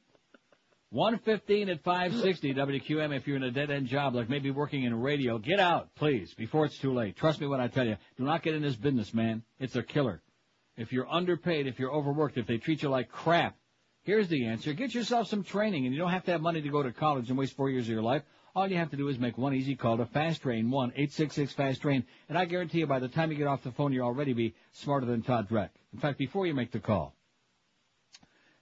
115 0.96 1.68
at 1.68 1.84
560 1.84 2.54
WQAM 2.54 3.14
if 3.14 3.28
you're 3.28 3.36
in 3.36 3.44
a 3.44 3.52
dead 3.52 3.70
end 3.70 3.86
job 3.86 4.16
like 4.16 4.30
maybe 4.30 4.50
working 4.50 4.84
in 4.84 4.98
radio. 5.02 5.38
Get 5.38 5.60
out, 5.60 5.94
please, 5.96 6.34
before 6.34 6.64
it's 6.64 6.78
too 6.78 6.94
late. 6.94 7.18
Trust 7.18 7.42
me 7.42 7.48
when 7.48 7.60
I 7.60 7.68
tell 7.68 7.86
you. 7.86 7.98
Do 8.18 8.24
not 8.24 8.44
get 8.44 8.56
in 8.56 8.62
this 8.62 8.78
business, 8.78 9.14
man. 9.14 9.44
It's 9.60 9.76
a 9.76 9.84
killer. 9.84 10.22
If 10.78 10.94
you're 10.94 11.12
underpaid, 11.12 11.68
if 11.68 11.80
you're 11.80 11.92
overworked, 11.92 12.38
if 12.38 12.48
they 12.48 12.60
treat 12.60 12.82
you 12.82 12.88
like 12.88 13.10
crap, 13.10 13.58
here's 14.04 14.30
the 14.30 14.46
answer. 14.46 14.72
Get 14.72 14.96
yourself 14.96 15.28
some 15.28 15.44
training 15.44 15.86
and 15.86 15.94
you 15.94 16.00
don't 16.00 16.12
have 16.12 16.24
to 16.26 16.32
have 16.32 16.40
money 16.40 16.62
to 16.62 16.70
go 16.70 16.82
to 16.82 16.94
college 16.94 17.28
and 17.28 17.38
waste 17.38 17.58
four 17.58 17.70
years 17.70 17.88
of 17.88 17.92
your 17.92 18.02
life. 18.02 18.24
All 18.56 18.66
you 18.66 18.78
have 18.78 18.92
to 18.92 18.98
do 18.98 19.10
is 19.10 19.20
make 19.20 19.38
one 19.38 19.54
easy 19.54 19.76
call 19.76 19.98
to 19.98 20.06
Fast 20.06 20.44
Train, 20.44 20.70
1-866-FAST-TRAIN, 20.70 22.06
and 22.30 22.38
I 22.38 22.46
guarantee 22.46 22.80
you 22.80 22.88
by 22.88 23.00
the 23.00 23.10
time 23.10 23.32
you 23.34 23.38
get 23.38 23.48
off 23.48 23.64
the 23.64 23.74
phone, 23.74 23.92
you'll 23.92 24.06
already 24.06 24.32
be 24.32 24.56
smarter 24.72 25.06
than 25.06 25.24
Todd 25.24 25.50
Dreck. 25.50 25.72
In 25.94 26.00
fact, 26.00 26.18
before 26.18 26.48
you 26.48 26.54
make 26.54 26.72
the 26.72 26.80
call. 26.80 27.14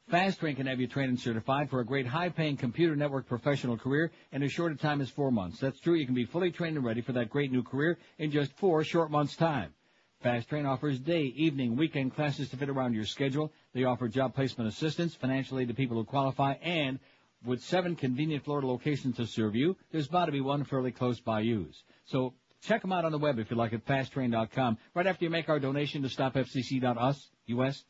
Fast 0.10 0.40
Train 0.40 0.56
can 0.56 0.68
have 0.68 0.80
you 0.80 0.88
trained 0.88 1.10
and 1.10 1.20
certified 1.20 1.70
for 1.70 1.80
a 1.80 1.86
great 1.86 2.06
high-paying 2.06 2.58
computer 2.58 2.96
network 2.96 3.28
professional 3.28 3.78
career 3.78 4.12
in 4.32 4.44
as 4.44 4.52
short 4.52 4.72
a 4.72 4.76
time 4.76 5.02
as 5.02 5.10
four 5.10 5.32
months. 5.32 5.60
That's 5.60 5.80
true. 5.80 5.96
You 5.96 6.06
can 6.06 6.14
be 6.14 6.26
fully 6.26 6.52
trained 6.52 6.76
and 6.76 6.86
ready 6.86 7.02
for 7.02 7.14
that 7.14 7.30
great 7.30 7.52
new 7.52 7.64
career 7.64 7.98
in 8.20 8.30
just 8.30 8.52
four 8.58 8.84
short 8.84 9.10
months' 9.10 9.36
time. 9.36 9.74
Fast 10.22 10.50
Train 10.50 10.66
offers 10.66 11.00
day, 11.00 11.24
evening, 11.24 11.76
weekend 11.76 12.16
classes 12.16 12.50
to 12.50 12.58
fit 12.58 12.70
around 12.70 12.94
your 12.94 13.06
schedule. 13.06 13.52
They 13.74 13.86
offer 13.86 14.08
job 14.08 14.36
placement 14.36 14.70
assistance, 14.70 15.16
financial 15.16 15.60
aid 15.60 15.70
to 15.70 15.74
people 15.74 15.98
who 15.98 16.06
qualify, 16.06 16.54
and 16.62 17.00
with 17.46 17.64
seven 17.64 17.96
convenient 17.96 18.46
Florida 18.46 18.68
locations 18.68 19.18
to 19.18 19.26
serve 19.26 19.56
you, 19.56 19.76
there's 19.92 20.08
bound 20.08 20.28
to 20.28 20.32
be 20.32 20.42
one 20.42 20.64
fairly 20.64 20.92
close 20.92 21.20
by 21.20 21.42
you. 21.42 21.70
So 22.06 22.34
check 22.62 22.82
them 22.82 22.92
out 22.92 23.04
on 23.04 23.12
the 23.12 23.18
web 23.18 23.40
if 23.40 23.52
you 23.52 23.58
like 23.58 23.74
at 23.74 23.86
fasttrain.com. 23.86 24.78
Right 24.94 25.08
after 25.08 25.26
you 25.26 25.30
make 25.30 25.50
our 25.50 25.60
donation 25.60 26.02
to 26.04 26.08
stopfcc.us, 26.08 27.30
US, 27.48 27.84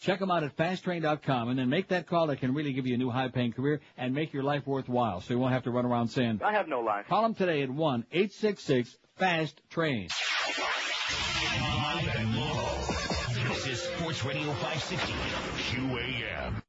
Check 0.00 0.18
them 0.20 0.30
out 0.30 0.42
at 0.44 0.54
fasttrain.com 0.56 1.48
and 1.48 1.58
then 1.58 1.68
make 1.70 1.88
that 1.88 2.06
call 2.06 2.26
that 2.28 2.38
can 2.40 2.54
really 2.54 2.72
give 2.72 2.86
you 2.86 2.94
a 2.94 2.98
new 2.98 3.10
high-paying 3.10 3.52
career 3.52 3.80
and 3.96 4.14
make 4.14 4.32
your 4.34 4.42
life 4.42 4.66
worthwhile 4.66 5.20
so 5.20 5.32
you 5.32 5.38
won't 5.40 5.52
have 5.52 5.62
to 5.64 5.70
run 5.70 5.86
around 5.86 6.08
saying, 6.08 6.40
I 6.44 6.52
have 6.52 6.68
no 6.68 6.80
life. 6.80 7.06
call 7.08 7.22
them 7.22 7.34
today 7.34 7.62
at 7.62 7.68
1-866-FAST-TRAIN. 7.70 10.08
Live 11.60 12.16
and 12.16 12.36
local. 12.36 12.78
This 13.48 13.66
is 13.66 13.82
Sports 13.82 14.24
Radio 14.24 14.52
560 14.54 15.12
QAM. 15.76 16.62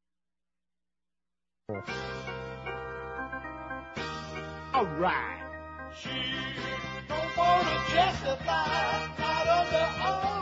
All 4.73 4.85
right. 4.97 5.41
She 6.01 6.09
don't 7.07 7.37
wanna 7.37 7.77
justify, 7.93 9.07
not 9.17 9.47
under 9.47 9.87
oath 10.05 10.34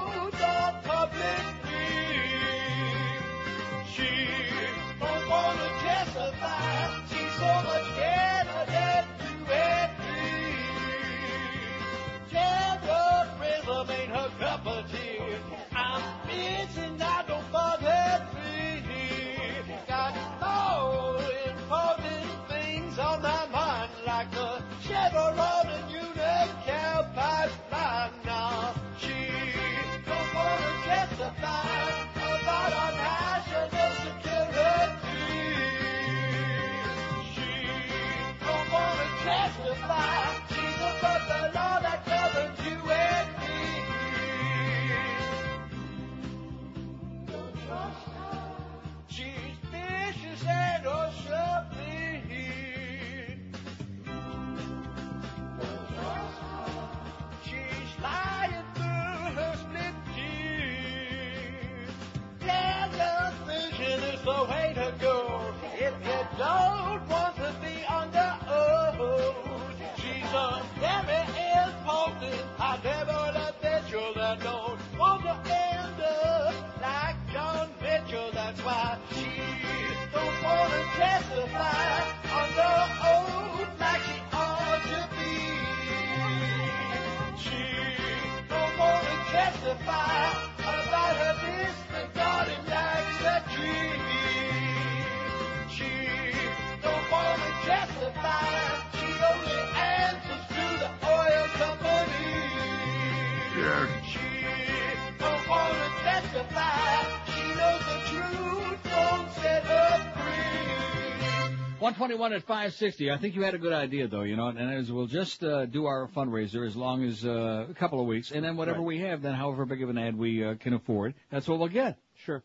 121 111.79 112.33
at 112.33 112.41
560. 112.43 113.11
I 113.11 113.17
think 113.17 113.35
you 113.35 113.41
had 113.43 113.53
a 113.53 113.57
good 113.57 113.73
idea 113.73 114.07
though, 114.07 114.21
you 114.21 114.35
know, 114.37 114.47
and 114.47 114.57
as 114.59 114.89
we'll 114.91 115.05
just 115.05 115.43
uh, 115.43 115.65
do 115.65 115.85
our 115.85 116.07
fundraiser 116.15 116.65
as 116.65 116.75
long 116.77 117.03
as 117.03 117.25
uh, 117.25 117.65
a 117.69 117.73
couple 117.73 117.99
of 117.99 118.07
weeks, 118.07 118.31
and 118.31 118.43
then 118.43 118.55
whatever 118.55 118.79
Right. 118.79 118.85
we 118.87 118.99
have, 118.99 119.21
then 119.21 119.33
however 119.33 119.65
big 119.65 119.83
of 119.83 119.89
an 119.89 119.97
ad 119.97 120.17
we 120.17 120.43
uh, 120.45 120.55
can 120.55 120.73
afford, 120.73 121.13
that's 121.29 121.47
what 121.47 121.59
we'll 121.59 121.67
get. 121.67 121.97
Sure. 122.15 122.41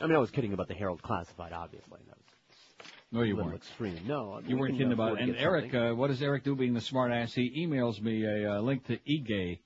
I 0.00 0.06
mean, 0.06 0.14
I 0.14 0.18
was 0.18 0.30
kidding 0.30 0.52
about 0.52 0.68
the 0.68 0.74
Herald 0.74 1.02
Classified, 1.02 1.52
obviously. 1.52 1.98
That 2.06 2.16
was 2.16 2.88
No, 3.10 3.22
you 3.22 3.36
weren't. 3.36 3.54
extreme. 3.54 3.98
No, 4.06 4.40
You 4.46 4.54
we 4.54 4.60
weren't 4.62 4.74
kidding 4.78 4.92
about 4.92 5.18
it. 5.18 5.22
And 5.28 5.36
Eric, 5.36 5.74
uh, 5.74 5.92
what 5.92 6.08
does 6.08 6.22
Eric 6.22 6.44
do 6.44 6.54
being 6.54 6.74
the 6.74 6.80
smart 6.80 7.10
ass? 7.12 7.34
He 7.34 7.66
emails 7.66 8.00
me 8.00 8.24
a 8.24 8.54
uh, 8.54 8.60
link 8.60 8.86
to 8.86 8.98
eGay. 8.98 9.58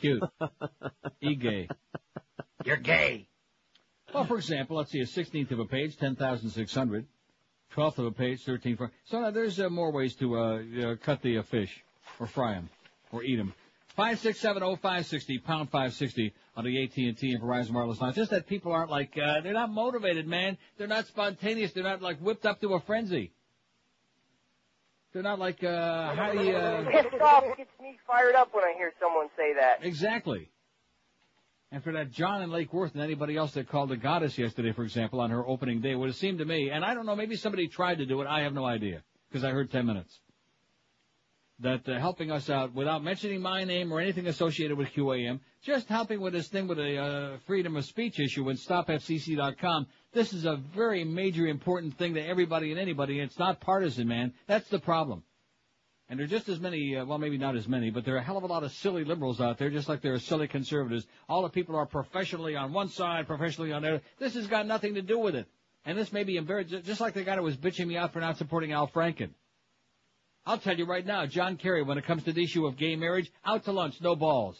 Cute. 0.00 0.22
eGay. 1.22 1.68
You're 2.64 2.76
gay. 2.76 3.28
Well, 4.12 4.24
for 4.24 4.36
example, 4.36 4.76
let's 4.76 4.90
see, 4.90 5.00
a 5.00 5.06
16th 5.06 5.52
of 5.52 5.60
a 5.60 5.66
page, 5.66 5.96
10,600. 5.96 7.06
12th 7.74 7.98
of 7.98 8.06
a 8.06 8.10
page, 8.10 8.42
13. 8.44 8.76
For, 8.76 8.90
so 9.04 9.20
now 9.20 9.30
there's 9.30 9.60
uh, 9.60 9.68
more 9.68 9.92
ways 9.92 10.14
to 10.16 10.36
uh, 10.36 10.62
uh, 10.82 10.96
cut 10.96 11.22
the 11.22 11.38
uh, 11.38 11.42
fish, 11.42 11.84
or 12.18 12.26
fry 12.26 12.54
them, 12.54 12.68
or 13.12 13.22
eat 13.22 13.36
them. 13.36 13.54
5670560, 13.96 15.44
pound 15.44 15.70
560 15.70 16.32
on 16.56 16.64
the 16.64 16.82
AT&T 16.84 17.32
and 17.32 17.42
Verizon 17.42 17.72
wireless 17.72 18.00
line. 18.00 18.12
Just 18.14 18.30
that 18.30 18.46
people 18.46 18.72
aren't 18.72 18.90
like, 18.90 19.16
uh, 19.18 19.40
they're 19.40 19.52
not 19.52 19.70
motivated, 19.70 20.26
man. 20.26 20.56
They're 20.78 20.86
not 20.86 21.06
spontaneous. 21.06 21.72
They're 21.72 21.84
not 21.84 22.02
like 22.02 22.18
whipped 22.18 22.46
up 22.46 22.60
to 22.60 22.74
a 22.74 22.80
frenzy. 22.80 23.32
They're 25.12 25.22
not 25.22 25.38
like, 25.38 25.62
uh, 25.64 26.14
how 26.14 26.32
do 26.32 26.44
you, 26.44 26.54
uh, 26.54 26.88
Pissed 26.88 27.20
off 27.20 27.44
gets 27.56 27.70
me 27.80 27.98
fired 28.06 28.36
up 28.36 28.54
when 28.54 28.64
I 28.64 28.74
hear 28.76 28.92
someone 29.00 29.28
say 29.36 29.54
that. 29.54 29.84
Exactly. 29.84 30.50
And 31.72 31.84
for 31.84 31.92
that 31.92 32.10
John 32.10 32.42
and 32.42 32.50
Lake 32.50 32.72
Worth 32.72 32.94
and 32.94 33.02
anybody 33.02 33.36
else 33.36 33.52
that 33.52 33.68
called 33.68 33.90
the 33.90 33.96
goddess 33.96 34.36
yesterday, 34.36 34.72
for 34.72 34.82
example, 34.82 35.20
on 35.20 35.30
her 35.30 35.46
opening 35.46 35.80
day, 35.80 35.94
would 35.94 36.08
have 36.08 36.16
seemed 36.16 36.38
to 36.38 36.44
me, 36.44 36.70
and 36.70 36.84
I 36.84 36.94
don't 36.94 37.06
know, 37.06 37.14
maybe 37.14 37.36
somebody 37.36 37.68
tried 37.68 37.98
to 37.98 38.06
do 38.06 38.20
it, 38.22 38.26
I 38.26 38.40
have 38.42 38.52
no 38.52 38.64
idea, 38.64 39.02
because 39.28 39.44
I 39.44 39.50
heard 39.50 39.70
10 39.70 39.86
minutes, 39.86 40.18
that 41.60 41.88
uh, 41.88 42.00
helping 42.00 42.32
us 42.32 42.50
out 42.50 42.74
without 42.74 43.04
mentioning 43.04 43.40
my 43.40 43.62
name 43.62 43.92
or 43.92 44.00
anything 44.00 44.26
associated 44.26 44.76
with 44.76 44.88
QAM, 44.88 45.38
just 45.62 45.88
helping 45.88 46.20
with 46.20 46.32
this 46.32 46.48
thing 46.48 46.66
with 46.66 46.78
a 46.80 46.96
uh, 46.96 47.38
freedom 47.46 47.76
of 47.76 47.84
speech 47.84 48.18
issue 48.18 48.48
and 48.48 48.58
stopfcc.com, 48.58 49.86
this 50.12 50.32
is 50.32 50.46
a 50.46 50.56
very 50.74 51.04
major 51.04 51.46
important 51.46 51.96
thing 51.96 52.14
to 52.14 52.26
everybody 52.26 52.72
and 52.72 52.80
anybody, 52.80 53.20
and 53.20 53.30
it's 53.30 53.38
not 53.38 53.60
partisan, 53.60 54.08
man. 54.08 54.32
That's 54.48 54.68
the 54.70 54.80
problem. 54.80 55.22
And 56.10 56.18
there 56.18 56.24
are 56.24 56.28
just 56.28 56.48
as 56.48 56.58
many, 56.58 56.96
uh, 56.96 57.04
well, 57.04 57.18
maybe 57.18 57.38
not 57.38 57.54
as 57.54 57.68
many, 57.68 57.90
but 57.90 58.04
there 58.04 58.16
are 58.16 58.18
a 58.18 58.22
hell 58.22 58.36
of 58.36 58.42
a 58.42 58.46
lot 58.46 58.64
of 58.64 58.72
silly 58.72 59.04
liberals 59.04 59.40
out 59.40 59.58
there, 59.58 59.70
just 59.70 59.88
like 59.88 60.02
there 60.02 60.12
are 60.12 60.18
silly 60.18 60.48
conservatives. 60.48 61.06
All 61.28 61.42
the 61.42 61.48
people 61.48 61.76
are 61.76 61.86
professionally 61.86 62.56
on 62.56 62.72
one 62.72 62.88
side, 62.88 63.28
professionally 63.28 63.72
on 63.72 63.82
the 63.82 63.88
other. 63.88 64.02
This 64.18 64.34
has 64.34 64.48
got 64.48 64.66
nothing 64.66 64.94
to 64.94 65.02
do 65.02 65.20
with 65.20 65.36
it. 65.36 65.46
And 65.84 65.96
this 65.96 66.12
may 66.12 66.24
be 66.24 66.36
embarrassing, 66.36 66.82
just 66.82 67.00
like 67.00 67.14
the 67.14 67.22
guy 67.22 67.36
that 67.36 67.44
was 67.44 67.56
bitching 67.56 67.86
me 67.86 67.96
out 67.96 68.12
for 68.12 68.18
not 68.18 68.38
supporting 68.38 68.72
Al 68.72 68.88
Franken. 68.88 69.30
I'll 70.44 70.58
tell 70.58 70.76
you 70.76 70.84
right 70.84 71.06
now, 71.06 71.26
John 71.26 71.56
Kerry, 71.56 71.84
when 71.84 71.96
it 71.96 72.04
comes 72.04 72.24
to 72.24 72.32
the 72.32 72.42
issue 72.42 72.66
of 72.66 72.76
gay 72.76 72.96
marriage, 72.96 73.30
out 73.44 73.64
to 73.66 73.72
lunch, 73.72 74.00
no 74.00 74.16
balls. 74.16 74.58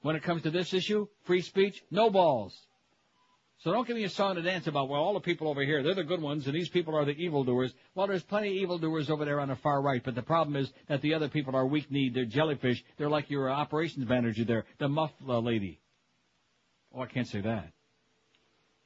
When 0.00 0.16
it 0.16 0.22
comes 0.22 0.42
to 0.44 0.50
this 0.50 0.72
issue, 0.72 1.08
free 1.24 1.42
speech, 1.42 1.82
no 1.90 2.08
balls. 2.08 2.58
So 3.62 3.72
don't 3.72 3.86
give 3.86 3.96
me 3.96 4.04
a 4.04 4.08
song 4.08 4.36
to 4.36 4.42
dance 4.42 4.66
about, 4.68 4.88
well, 4.88 5.02
all 5.02 5.12
the 5.12 5.20
people 5.20 5.46
over 5.46 5.62
here, 5.62 5.82
they're 5.82 5.94
the 5.94 6.02
good 6.02 6.22
ones, 6.22 6.46
and 6.46 6.54
these 6.54 6.70
people 6.70 6.96
are 6.96 7.04
the 7.04 7.12
evildoers. 7.12 7.74
Well, 7.94 8.06
there's 8.06 8.22
plenty 8.22 8.48
of 8.48 8.54
evildoers 8.54 9.10
over 9.10 9.26
there 9.26 9.38
on 9.38 9.48
the 9.48 9.56
far 9.56 9.82
right, 9.82 10.00
but 10.02 10.14
the 10.14 10.22
problem 10.22 10.56
is 10.56 10.72
that 10.88 11.02
the 11.02 11.12
other 11.12 11.28
people 11.28 11.54
are 11.54 11.66
weak-kneed, 11.66 12.14
they're 12.14 12.24
jellyfish, 12.24 12.82
they're 12.96 13.10
like 13.10 13.28
your 13.28 13.50
operations 13.50 14.08
manager 14.08 14.44
there, 14.44 14.64
the 14.78 14.88
muff 14.88 15.10
uh, 15.28 15.38
lady. 15.40 15.78
Oh, 16.94 17.02
I 17.02 17.06
can't 17.06 17.28
say 17.28 17.42
that. 17.42 17.70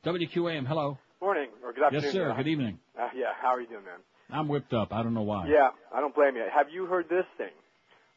WQAM, 0.04 0.66
hello. 0.66 0.98
Morning, 1.22 1.50
or 1.62 1.72
good 1.72 1.84
afternoon. 1.84 2.04
Yes, 2.04 2.12
sir, 2.12 2.34
good 2.36 2.48
evening. 2.48 2.80
Uh, 3.00 3.08
yeah, 3.14 3.26
how 3.40 3.54
are 3.54 3.60
you 3.60 3.68
doing, 3.68 3.84
man? 3.84 4.00
I'm 4.28 4.48
whipped 4.48 4.72
up, 4.74 4.92
I 4.92 5.04
don't 5.04 5.14
know 5.14 5.22
why. 5.22 5.46
Yeah, 5.46 5.68
I 5.94 6.00
don't 6.00 6.16
blame 6.16 6.34
you. 6.34 6.46
Have 6.52 6.66
you 6.70 6.86
heard 6.86 7.08
this 7.08 7.26
thing? 7.38 7.52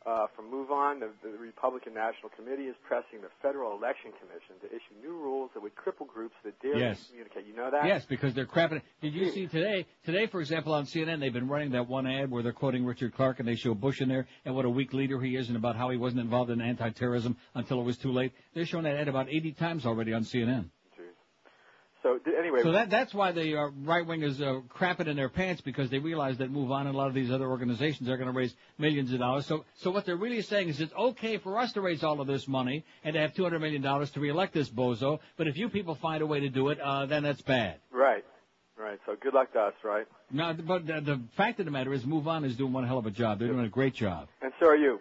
Uh, 0.07 0.25
from 0.37 0.49
Move 0.49 0.71
On, 0.71 1.01
the, 1.01 1.09
the 1.21 1.37
Republican 1.37 1.93
National 1.93 2.29
Committee 2.29 2.63
is 2.63 2.75
pressing 2.87 3.19
the 3.21 3.27
Federal 3.41 3.77
Election 3.77 4.11
Commission 4.17 4.55
to 4.61 4.67
issue 4.67 4.95
new 5.03 5.11
rules 5.11 5.49
that 5.53 5.61
would 5.61 5.73
cripple 5.75 6.07
groups 6.07 6.33
that 6.45 6.57
dare 6.61 6.77
Yes. 6.77 7.01
to 7.01 7.07
communicate. 7.09 7.45
You 7.45 7.53
know 7.53 7.69
that? 7.69 7.85
Yes, 7.85 8.05
because 8.05 8.33
they're 8.33 8.45
crapping. 8.45 8.81
Did 9.01 9.13
you 9.13 9.29
see 9.31 9.47
today? 9.47 9.85
Today, 10.05 10.27
for 10.27 10.39
example, 10.39 10.73
on 10.73 10.85
CNN, 10.85 11.19
they've 11.19 11.33
been 11.33 11.49
running 11.49 11.71
that 11.71 11.89
one 11.89 12.07
ad 12.07 12.31
where 12.31 12.41
they're 12.41 12.53
quoting 12.53 12.85
Richard 12.85 13.13
Clarke 13.15 13.39
and 13.39 13.47
they 13.49 13.55
show 13.55 13.73
Bush 13.73 13.99
in 13.99 14.07
there 14.07 14.27
and 14.45 14.55
what 14.55 14.63
a 14.63 14.69
weak 14.69 14.93
leader 14.93 15.19
he 15.19 15.35
is 15.35 15.49
and 15.49 15.57
about 15.57 15.75
how 15.75 15.89
he 15.89 15.97
wasn't 15.97 16.21
involved 16.21 16.51
in 16.51 16.61
anti-terrorism 16.61 17.35
until 17.55 17.81
it 17.81 17.83
was 17.83 17.97
too 17.97 18.13
late. 18.13 18.31
They're 18.53 18.65
showing 18.65 18.85
that 18.85 18.95
ad 18.95 19.09
about 19.09 19.27
80 19.27 19.51
times 19.53 19.85
already 19.85 20.13
on 20.13 20.23
CNN. 20.23 20.69
So 22.07 22.31
anyway, 22.37 22.59
So 22.63 22.71
that 22.71 22.89
that's 22.89 23.13
why 23.13 23.31
the 23.31 23.55
uh, 23.57 23.67
right 23.83 24.05
wingers 24.05 24.41
uh, 24.41 24.61
crap 24.69 24.99
it 25.01 25.07
in 25.07 25.15
their 25.17 25.29
pants 25.29 25.61
because 25.61 25.89
they 25.89 25.99
realize 25.99 26.37
that 26.37 26.49
Move 26.49 26.71
On 26.71 26.87
and 26.87 26.95
a 26.95 26.97
lot 26.97 27.07
of 27.07 27.13
these 27.13 27.31
other 27.31 27.47
organizations 27.47 28.07
are 28.09 28.17
going 28.17 28.31
to 28.31 28.37
raise 28.37 28.53
millions 28.77 29.11
of 29.11 29.19
dollars. 29.19 29.45
So 29.45 29.65
so 29.75 29.91
what 29.91 30.05
they're 30.05 30.15
really 30.15 30.41
saying 30.41 30.69
is 30.69 30.79
it's 30.79 30.93
okay 30.93 31.37
for 31.37 31.57
us 31.57 31.73
to 31.73 31.81
raise 31.81 32.03
all 32.03 32.21
of 32.21 32.27
this 32.27 32.47
money 32.47 32.85
and 33.03 33.13
to 33.15 33.19
have 33.19 33.33
200 33.33 33.59
million 33.59 33.81
dollars 33.81 34.09
to 34.11 34.19
reelect 34.19 34.53
this 34.53 34.69
bozo, 34.69 35.19
but 35.35 35.47
if 35.47 35.57
you 35.57 35.69
people 35.69 35.95
find 35.95 36.21
a 36.21 36.25
way 36.27 36.39
to 36.39 36.49
do 36.49 36.69
it, 36.69 36.79
uh, 36.79 37.05
then 37.05 37.23
that's 37.23 37.41
bad. 37.41 37.79
right, 37.91 38.23
right. 38.77 38.99
So 39.05 39.15
good 39.19 39.33
luck 39.33 39.51
to 39.53 39.59
us, 39.59 39.73
right? 39.83 40.05
No, 40.31 40.53
but 40.53 40.85
the, 40.87 41.01
the 41.01 41.21
fact 41.35 41.59
of 41.59 41.65
the 41.65 41.71
matter 41.71 41.93
is, 41.93 42.05
Move 42.05 42.27
On 42.27 42.45
is 42.45 42.55
doing 42.55 42.73
one 42.73 42.85
hell 42.85 42.97
of 42.99 43.05
a 43.05 43.11
job. 43.11 43.39
They're 43.39 43.47
doing 43.49 43.65
a 43.65 43.69
great 43.69 43.95
job. 43.95 44.27
And 44.41 44.51
so 44.59 44.67
are 44.67 44.75
you. 44.77 44.99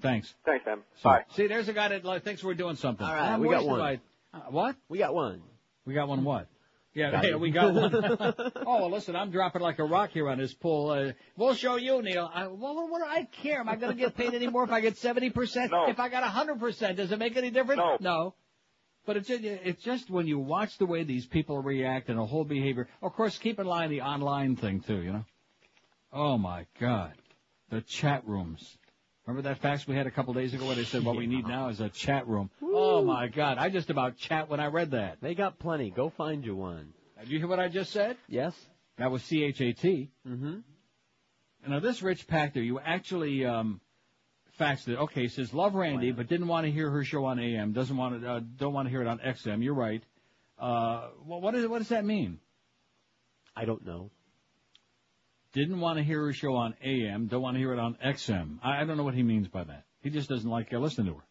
Thanks. 0.00 0.34
Thanks, 0.44 0.66
man. 0.66 0.78
So, 0.96 1.08
Bye. 1.10 1.24
See, 1.36 1.46
there's 1.46 1.68
a 1.68 1.72
guy 1.72 1.88
that 1.88 2.04
like, 2.04 2.24
thinks 2.24 2.42
we're 2.42 2.54
doing 2.54 2.76
something. 2.76 3.06
All 3.06 3.14
right, 3.14 3.30
I'm 3.32 3.40
we 3.40 3.48
got 3.48 3.64
one. 3.64 3.78
by- 3.78 4.00
uh, 4.32 4.40
what? 4.50 4.76
We 4.88 4.98
got 4.98 5.14
one. 5.14 5.40
We 5.86 5.94
got 5.94 6.08
one 6.08 6.24
what? 6.24 6.48
Yeah, 6.94 7.10
Got 7.10 7.24
yeah, 7.24 7.36
we 7.36 7.50
got 7.50 7.74
one. 7.74 7.92
oh, 8.56 8.80
well, 8.80 8.90
listen, 8.90 9.16
I'm 9.16 9.32
dropping 9.32 9.62
like 9.62 9.80
a 9.80 9.84
rock 9.84 10.10
here 10.10 10.28
on 10.28 10.38
this 10.38 10.54
pool. 10.54 10.90
Uh, 10.90 11.12
we'll 11.36 11.54
show 11.54 11.74
you, 11.74 12.00
Neil. 12.02 12.30
I, 12.32 12.46
well, 12.46 12.88
what 12.88 13.00
do 13.00 13.04
I 13.04 13.24
care? 13.42 13.58
Am 13.58 13.68
I 13.68 13.74
going 13.74 13.92
to 13.92 13.98
get 13.98 14.16
paid 14.16 14.32
any 14.32 14.46
more 14.46 14.62
if 14.62 14.70
I 14.70 14.80
get 14.80 14.94
70%? 14.94 15.70
No. 15.70 15.88
If 15.88 15.98
I 15.98 16.08
got 16.08 16.22
100%, 16.22 16.96
does 16.96 17.10
it 17.10 17.18
make 17.18 17.36
any 17.36 17.50
difference? 17.50 17.78
No. 17.78 17.96
No. 18.00 18.34
But 19.06 19.16
it's 19.16 19.28
just, 19.28 19.42
it's 19.42 19.82
just 19.82 20.08
when 20.08 20.28
you 20.28 20.38
watch 20.38 20.78
the 20.78 20.86
way 20.86 21.02
these 21.02 21.26
people 21.26 21.60
react 21.60 22.08
and 22.08 22.18
the 22.18 22.24
whole 22.24 22.44
behavior. 22.44 22.88
Of 23.02 23.12
course, 23.14 23.36
keep 23.38 23.58
in 23.58 23.66
line 23.66 23.90
the 23.90 24.00
online 24.02 24.54
thing 24.56 24.80
too, 24.80 25.02
you 25.02 25.12
know? 25.12 25.24
Oh 26.12 26.38
my 26.38 26.66
God. 26.80 27.14
The 27.70 27.80
chat 27.80 28.26
rooms. 28.26 28.78
Remember 29.26 29.48
that 29.48 29.58
fax 29.58 29.86
we 29.86 29.96
had 29.96 30.06
a 30.06 30.10
couple 30.10 30.34
days 30.34 30.52
ago 30.52 30.66
where 30.66 30.74
they 30.74 30.84
said 30.84 31.02
what 31.02 31.16
we 31.16 31.26
need 31.26 31.46
now 31.46 31.68
is 31.68 31.80
a 31.80 31.88
chat 31.88 32.28
room? 32.28 32.50
Oh 32.62 33.02
my 33.02 33.28
God. 33.28 33.56
I 33.56 33.70
just 33.70 33.88
about 33.88 34.18
chat 34.18 34.50
when 34.50 34.60
I 34.60 34.66
read 34.66 34.90
that. 34.90 35.18
They 35.22 35.34
got 35.34 35.58
plenty. 35.58 35.90
Go 35.90 36.10
find 36.10 36.44
you 36.44 36.54
one. 36.54 36.92
Did 37.20 37.30
you 37.30 37.38
hear 37.38 37.48
what 37.48 37.58
I 37.58 37.68
just 37.68 37.90
said? 37.90 38.18
Yes. 38.28 38.54
That 38.98 39.10
was 39.10 39.22
C-H-A-T. 39.22 40.10
Mm-hmm. 40.28 40.58
Now 41.66 41.80
this 41.80 42.02
Rich 42.02 42.26
Pachter, 42.26 42.62
you 42.62 42.78
actually 42.78 43.46
um, 43.46 43.80
faxed 44.60 44.88
it. 44.88 44.98
Okay, 44.98 45.28
says 45.28 45.54
love 45.54 45.74
Randi, 45.74 46.12
but 46.12 46.28
didn't 46.28 46.48
want 46.48 46.66
to 46.66 46.70
hear 46.70 46.90
her 46.90 47.02
show 47.04 47.24
on 47.24 47.38
AM. 47.38 47.72
Doesn't 47.72 47.96
want 47.96 48.20
to, 48.20 48.30
uh, 48.30 48.40
don't 48.56 48.74
want 48.74 48.86
to 48.86 48.90
hear 48.90 49.00
it 49.00 49.08
on 49.08 49.18
XM. 49.20 49.64
You're 49.64 49.74
right. 49.74 50.02
Uh, 50.58 51.08
well, 51.24 51.40
what 51.40 51.54
is 51.54 51.66
what 51.66 51.78
does 51.78 51.88
that 51.88 52.04
mean? 52.04 52.38
I 53.56 53.64
don't 53.64 53.84
know. 53.84 54.10
Didn't 55.54 55.78
want 55.78 55.98
to 55.98 56.04
hear 56.04 56.20
her 56.24 56.32
show 56.32 56.56
on 56.56 56.74
AM. 56.82 57.28
Don't 57.28 57.40
want 57.40 57.54
to 57.54 57.60
hear 57.60 57.72
it 57.72 57.78
on 57.78 57.96
XM. 58.04 58.58
I, 58.62 58.82
I 58.82 58.84
don't 58.84 58.96
know 58.96 59.04
what 59.04 59.14
he 59.14 59.22
means 59.22 59.46
by 59.46 59.62
that. 59.62 59.84
He 60.02 60.10
just 60.10 60.28
doesn't 60.28 60.50
like 60.50 60.72
uh, 60.74 60.78
listening 60.78 61.06
to 61.06 61.14
her. 61.14 61.24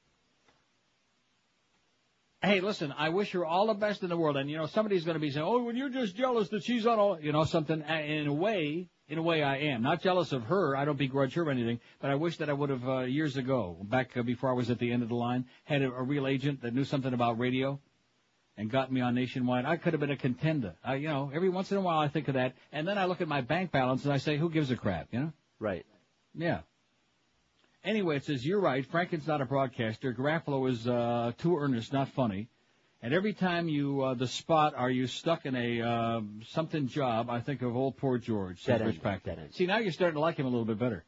Hey, 2.41 2.61
listen, 2.61 2.93
I 2.97 3.09
wish 3.09 3.31
her 3.31 3.45
all 3.45 3.67
the 3.67 3.73
best 3.73 4.01
in 4.01 4.09
the 4.09 4.17
world. 4.17 4.37
And, 4.37 4.49
you 4.49 4.57
know, 4.57 4.65
somebody's 4.65 5.03
going 5.03 5.15
to 5.15 5.19
be 5.19 5.29
saying, 5.29 5.45
oh, 5.45 5.63
when 5.63 5.75
you're 5.75 5.89
just 5.89 6.15
jealous 6.15 6.49
that 6.49 6.63
she's 6.63 6.85
on 6.85 6.99
all, 6.99 7.19
you 7.19 7.33
know, 7.33 7.43
something. 7.43 7.81
In 7.81 8.27
a 8.27 8.33
way, 8.33 8.89
in 9.09 9.17
a 9.17 9.21
way 9.21 9.43
I 9.43 9.57
am. 9.57 9.81
Not 9.81 10.01
jealous 10.01 10.31
of 10.31 10.43
her. 10.43 10.75
I 10.75 10.85
don't 10.85 10.97
begrudge 10.97 11.33
her 11.33 11.49
anything. 11.49 11.81
But 12.01 12.11
I 12.11 12.15
wish 12.15 12.37
that 12.37 12.49
I 12.49 12.53
would 12.53 12.69
have, 12.69 12.87
uh, 12.87 12.99
years 13.01 13.35
ago, 13.35 13.77
back 13.83 14.15
uh, 14.15 14.23
before 14.23 14.49
I 14.49 14.53
was 14.53 14.69
at 14.69 14.79
the 14.79 14.91
end 14.91 15.03
of 15.03 15.09
the 15.09 15.15
line, 15.15 15.45
had 15.65 15.81
a, 15.81 15.91
a 15.91 16.01
real 16.01 16.27
agent 16.27 16.61
that 16.61 16.73
knew 16.73 16.85
something 16.85 17.13
about 17.13 17.39
radio 17.39 17.79
and 18.57 18.69
got 18.69 18.91
me 18.91 19.01
on 19.01 19.15
nationwide. 19.15 19.65
I 19.65 19.77
could 19.77 19.93
have 19.93 19.99
been 19.99 20.11
a 20.11 20.17
contender. 20.17 20.75
I, 20.83 20.95
you 20.95 21.07
know, 21.07 21.31
every 21.33 21.49
once 21.49 21.71
in 21.71 21.77
a 21.77 21.81
while 21.81 21.99
I 21.99 22.07
think 22.07 22.27
of 22.27 22.35
that. 22.35 22.53
And 22.71 22.87
then 22.87 22.97
I 22.97 23.05
look 23.05 23.21
at 23.21 23.27
my 23.27 23.41
bank 23.41 23.71
balance 23.71 24.03
and 24.03 24.13
I 24.13 24.17
say, 24.17 24.37
who 24.37 24.49
gives 24.49 24.71
a 24.71 24.75
crap, 24.75 25.07
you 25.11 25.19
know? 25.19 25.33
Right. 25.59 25.85
Yeah. 26.35 26.59
Anyway, 27.83 28.17
it 28.17 28.25
says, 28.25 28.45
you're 28.45 28.61
right, 28.61 28.85
Franken's 28.85 29.27
not 29.27 29.41
a 29.41 29.45
broadcaster. 29.45 30.13
Garofalo 30.13 30.69
is, 30.69 30.87
uh, 30.87 31.31
too 31.37 31.57
earnest, 31.57 31.91
not 31.91 32.09
funny. 32.09 32.47
And 33.01 33.13
every 33.13 33.33
time 33.33 33.67
you, 33.67 34.01
uh, 34.01 34.13
the 34.13 34.27
spot, 34.27 34.73
are 34.77 34.89
you 34.89 35.07
stuck 35.07 35.45
in 35.45 35.55
a, 35.55 35.81
uh, 35.81 36.21
something 36.51 36.87
job, 36.87 37.29
I 37.29 37.41
think 37.41 37.61
of 37.61 37.75
old 37.75 37.97
poor 37.97 38.17
George. 38.17 38.63
says 38.63 38.77
Dead 38.77 38.85
Rich 38.85 38.95
end, 38.95 39.03
Packer. 39.03 39.25
dead 39.25 39.39
end. 39.39 39.53
See, 39.53 39.65
now 39.65 39.79
you're 39.79 39.91
starting 39.91 40.15
to 40.15 40.21
like 40.21 40.37
him 40.37 40.45
a 40.45 40.49
little 40.49 40.63
bit 40.65 40.79
better. 40.79 41.03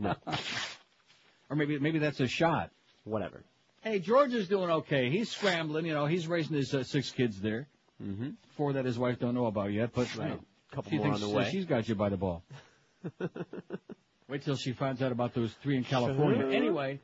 No. 0.00 0.14
Or 1.50 1.56
maybe, 1.56 1.78
maybe 1.78 1.98
that's 1.98 2.20
a 2.20 2.26
shot. 2.26 2.70
Whatever. 3.04 3.44
Hey, 3.84 3.98
George 3.98 4.32
is 4.32 4.48
doing 4.48 4.70
okay. 4.70 5.10
He's 5.10 5.30
scrambling, 5.30 5.84
you 5.84 5.92
know, 5.92 6.06
he's 6.06 6.26
raising 6.26 6.56
his 6.56 6.72
uh, 6.74 6.82
six 6.84 7.10
kids 7.10 7.38
there. 7.40 7.68
Mm-hmm. 8.02 8.30
Four 8.56 8.72
that 8.72 8.86
his 8.86 8.98
wife 8.98 9.18
don't 9.20 9.34
know 9.34 9.44
about 9.46 9.72
yet, 9.72 9.90
but 9.94 10.12
you 10.14 10.20
Right. 10.22 10.30
know, 10.30 10.40
Couple 10.72 10.90
she 10.90 10.96
more 10.96 11.06
thinks 11.08 11.22
on 11.22 11.28
the 11.30 11.36
way. 11.36 11.50
she's 11.50 11.66
got 11.66 11.86
you 11.88 11.94
by 11.94 12.08
the 12.08 12.16
ball. 12.16 12.42
Wait 14.28 14.42
till 14.42 14.56
she 14.56 14.72
finds 14.72 15.02
out 15.02 15.12
about 15.12 15.34
those 15.34 15.52
three 15.62 15.76
in 15.76 15.84
California. 15.84 16.40
Sure. 16.40 16.50
Anyway, 16.50 16.98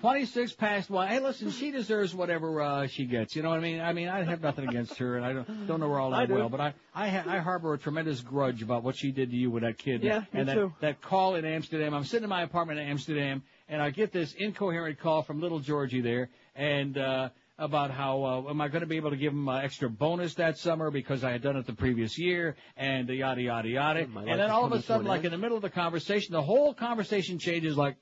26 0.00 0.54
past 0.54 0.88
one. 0.88 1.08
Hey, 1.08 1.20
listen, 1.20 1.50
she 1.50 1.70
deserves 1.70 2.14
whatever 2.14 2.60
uh, 2.60 2.86
she 2.86 3.04
gets. 3.04 3.36
You 3.36 3.42
know 3.42 3.50
what 3.50 3.58
I 3.58 3.62
mean? 3.62 3.80
I 3.80 3.92
mean, 3.92 4.08
I 4.08 4.24
have 4.24 4.40
nothing 4.40 4.68
against 4.68 4.96
her, 4.98 5.16
and 5.16 5.24
I 5.24 5.32
don't 5.34 5.66
don't 5.66 5.80
know 5.80 5.90
her 5.90 6.00
all 6.00 6.10
that 6.10 6.30
well, 6.30 6.48
but 6.48 6.60
I 6.60 6.74
I, 6.94 7.08
ha- 7.08 7.24
I 7.26 7.38
harbor 7.38 7.74
a 7.74 7.78
tremendous 7.78 8.20
grudge 8.20 8.62
about 8.62 8.82
what 8.82 8.96
she 8.96 9.12
did 9.12 9.30
to 9.30 9.36
you 9.36 9.50
with 9.50 9.62
that 9.62 9.78
kid. 9.78 10.02
Yeah, 10.02 10.20
me 10.32 10.40
and 10.40 10.48
that, 10.48 10.54
too. 10.54 10.72
that 10.80 11.02
call 11.02 11.34
in 11.34 11.44
Amsterdam. 11.44 11.92
I'm 11.92 12.04
sitting 12.04 12.24
in 12.24 12.30
my 12.30 12.42
apartment 12.42 12.80
in 12.80 12.86
Amsterdam, 12.86 13.42
and 13.68 13.82
I 13.82 13.90
get 13.90 14.10
this 14.10 14.32
incoherent 14.32 14.98
call 14.98 15.22
from 15.22 15.40
little 15.40 15.60
Georgie 15.60 16.00
there, 16.00 16.30
and. 16.54 16.96
uh 16.96 17.28
about 17.60 17.90
how 17.90 18.24
uh, 18.24 18.50
am 18.50 18.58
I 18.62 18.68
going 18.68 18.80
to 18.80 18.86
be 18.86 18.96
able 18.96 19.10
to 19.10 19.18
give 19.18 19.34
him 19.34 19.46
uh, 19.46 19.58
extra 19.58 19.90
bonus 19.90 20.32
that 20.36 20.56
summer 20.56 20.90
because 20.90 21.22
I 21.22 21.30
had 21.30 21.42
done 21.42 21.56
it 21.56 21.66
the 21.66 21.74
previous 21.74 22.18
year 22.18 22.56
and 22.74 23.06
the 23.06 23.16
yada 23.16 23.42
yada 23.42 23.68
yada. 23.68 24.06
My 24.06 24.22
And 24.22 24.40
then 24.40 24.50
all 24.50 24.64
of 24.64 24.72
a 24.72 24.80
sudden, 24.80 25.06
like 25.06 25.24
in 25.24 25.30
the 25.30 25.36
middle 25.36 25.58
of 25.58 25.62
the 25.62 25.68
conversation, 25.68 26.32
the 26.32 26.40
whole 26.40 26.72
conversation 26.72 27.38
changes. 27.38 27.76
Like, 27.76 27.96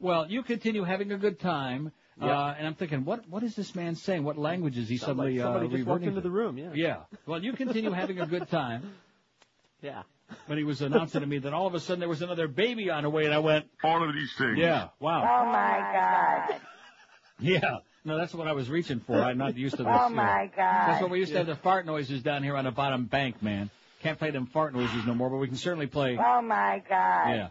well, 0.00 0.26
you 0.28 0.42
continue 0.42 0.84
having 0.84 1.12
a 1.12 1.18
good 1.18 1.40
time. 1.40 1.92
Yeah. 2.20 2.36
Uh, 2.36 2.54
and 2.58 2.66
I'm 2.66 2.74
thinking, 2.74 3.04
what 3.04 3.28
what 3.28 3.44
is 3.44 3.54
this 3.54 3.74
man 3.76 3.94
saying? 3.94 4.24
What 4.24 4.36
language 4.36 4.76
is 4.76 4.88
he 4.88 4.96
Sounds 4.96 5.06
suddenly 5.06 5.38
like 5.38 5.44
somebody 5.44 5.66
uh, 5.66 5.70
just 5.70 5.86
walked 5.86 6.00
reverting 6.02 6.08
into 6.08 6.20
to? 6.20 6.28
the 6.28 6.30
room. 6.30 6.58
Yeah. 6.58 6.70
Yeah. 6.74 6.96
Well, 7.26 7.42
you 7.42 7.52
continue 7.52 7.92
having 7.92 8.18
a 8.20 8.26
good 8.26 8.48
time. 8.48 8.94
Yeah. 9.80 10.02
But 10.48 10.58
he 10.58 10.64
was 10.64 10.82
announcing 10.82 11.20
to 11.20 11.26
me 11.28 11.38
that 11.38 11.54
all 11.54 11.68
of 11.68 11.74
a 11.74 11.78
sudden 11.78 12.00
there 12.00 12.08
was 12.08 12.20
another 12.20 12.48
baby 12.48 12.90
on 12.90 13.04
the 13.04 13.10
way, 13.10 13.26
and 13.26 13.32
I 13.32 13.38
went, 13.38 13.66
All 13.84 14.06
of 14.06 14.12
these 14.12 14.32
things. 14.36 14.58
yeah, 14.58 14.88
wow, 14.98 15.20
Oh 15.22 15.46
my 15.46 16.48
God. 16.50 16.60
yeah. 17.38 17.76
No, 18.04 18.16
that's 18.18 18.34
what 18.34 18.48
I 18.48 18.52
was 18.52 18.68
reaching 18.68 18.98
for. 18.98 19.14
I'm 19.22 19.38
not 19.38 19.56
used 19.56 19.76
to 19.76 19.84
this. 19.84 19.92
Oh 19.96 20.08
you 20.08 20.16
know. 20.16 20.22
my 20.22 20.50
God. 20.56 20.88
That's 20.88 21.00
what 21.00 21.12
we 21.12 21.20
used 21.20 21.30
to 21.30 21.38
have 21.38 21.46
the 21.46 21.54
fart 21.54 21.86
noises 21.86 22.22
down 22.22 22.42
here 22.42 22.56
on 22.56 22.64
the 22.64 22.72
bottom 22.72 23.04
bank, 23.04 23.40
man. 23.40 23.70
Can't 24.02 24.18
play 24.18 24.30
them 24.30 24.46
fart 24.46 24.74
noises 24.74 25.06
no 25.06 25.14
more, 25.14 25.30
but 25.30 25.36
we 25.36 25.46
can 25.46 25.56
certainly 25.56 25.86
play. 25.86 26.18
Oh 26.20 26.42
my 26.42 26.82
God. 26.88 27.28
Yeah. 27.30 27.48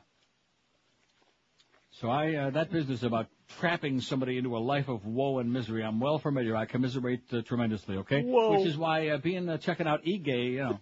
So 2.02 2.12
I, 2.12 2.36
uh, 2.36 2.50
that 2.52 2.72
business 2.72 3.02
about 3.02 3.26
trapping 3.60 4.02
somebody 4.02 4.38
into 4.38 4.56
a 4.56 4.60
life 4.60 4.88
of 4.88 5.06
woe 5.08 5.40
and 5.40 5.52
misery, 5.52 5.84
I'm 5.84 6.00
well 6.00 6.20
familiar. 6.20 6.56
I 6.56 6.66
commiserate 6.66 7.22
uh, 7.34 7.42
tremendously, 7.42 7.98
okay? 7.98 8.22
Whoa. 8.22 8.52
Which 8.52 8.68
is 8.68 8.78
why 8.78 9.10
uh, 9.10 9.18
being, 9.18 9.50
uh, 9.50 9.58
checking 9.58 9.88
out 9.88 10.02
e-gay, 10.04 10.46
you 10.46 10.60
know. 10.60 10.80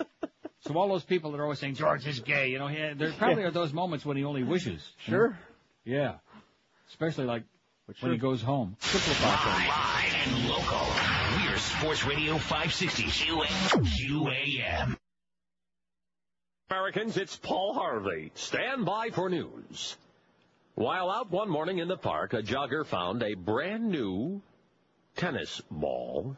so 0.60 0.76
all 0.76 0.88
those 0.88 1.04
people 1.04 1.32
that 1.32 1.38
are 1.38 1.44
always 1.44 1.58
saying, 1.58 1.74
George 1.74 2.06
is 2.06 2.20
gay, 2.20 2.50
you 2.50 2.58
know, 2.58 2.66
he, 2.66 2.92
there 2.94 3.12
probably 3.12 3.44
are 3.44 3.50
those 3.50 3.72
moments 3.72 4.04
when 4.04 4.18
he 4.18 4.24
only 4.24 4.42
wishes. 4.42 4.86
you 5.06 5.12
know? 5.12 5.18
Sure. 5.18 5.38
Yeah. 5.84 6.14
Especially 6.90 7.24
like 7.24 7.44
when 7.86 7.94
sure. 7.94 8.12
he 8.12 8.18
goes 8.18 8.42
home. 8.42 8.76
Live 8.92 10.14
and 10.26 10.48
local. 10.50 10.86
We're 11.46 11.56
Sports 11.56 12.04
Radio 12.04 12.36
560 12.36 13.04
QAM. 13.04 14.98
Americans, 16.70 17.16
it's 17.16 17.36
Paul 17.36 17.72
Harvey. 17.72 18.32
Stand 18.34 18.84
by 18.84 19.08
for 19.08 19.30
news. 19.30 19.96
While 20.78 21.10
out 21.10 21.32
one 21.32 21.50
morning 21.50 21.78
in 21.78 21.88
the 21.88 21.96
park, 21.96 22.34
a 22.34 22.40
jogger 22.40 22.86
found 22.86 23.24
a 23.24 23.34
brand 23.34 23.88
new 23.88 24.40
tennis 25.16 25.60
ball, 25.68 26.36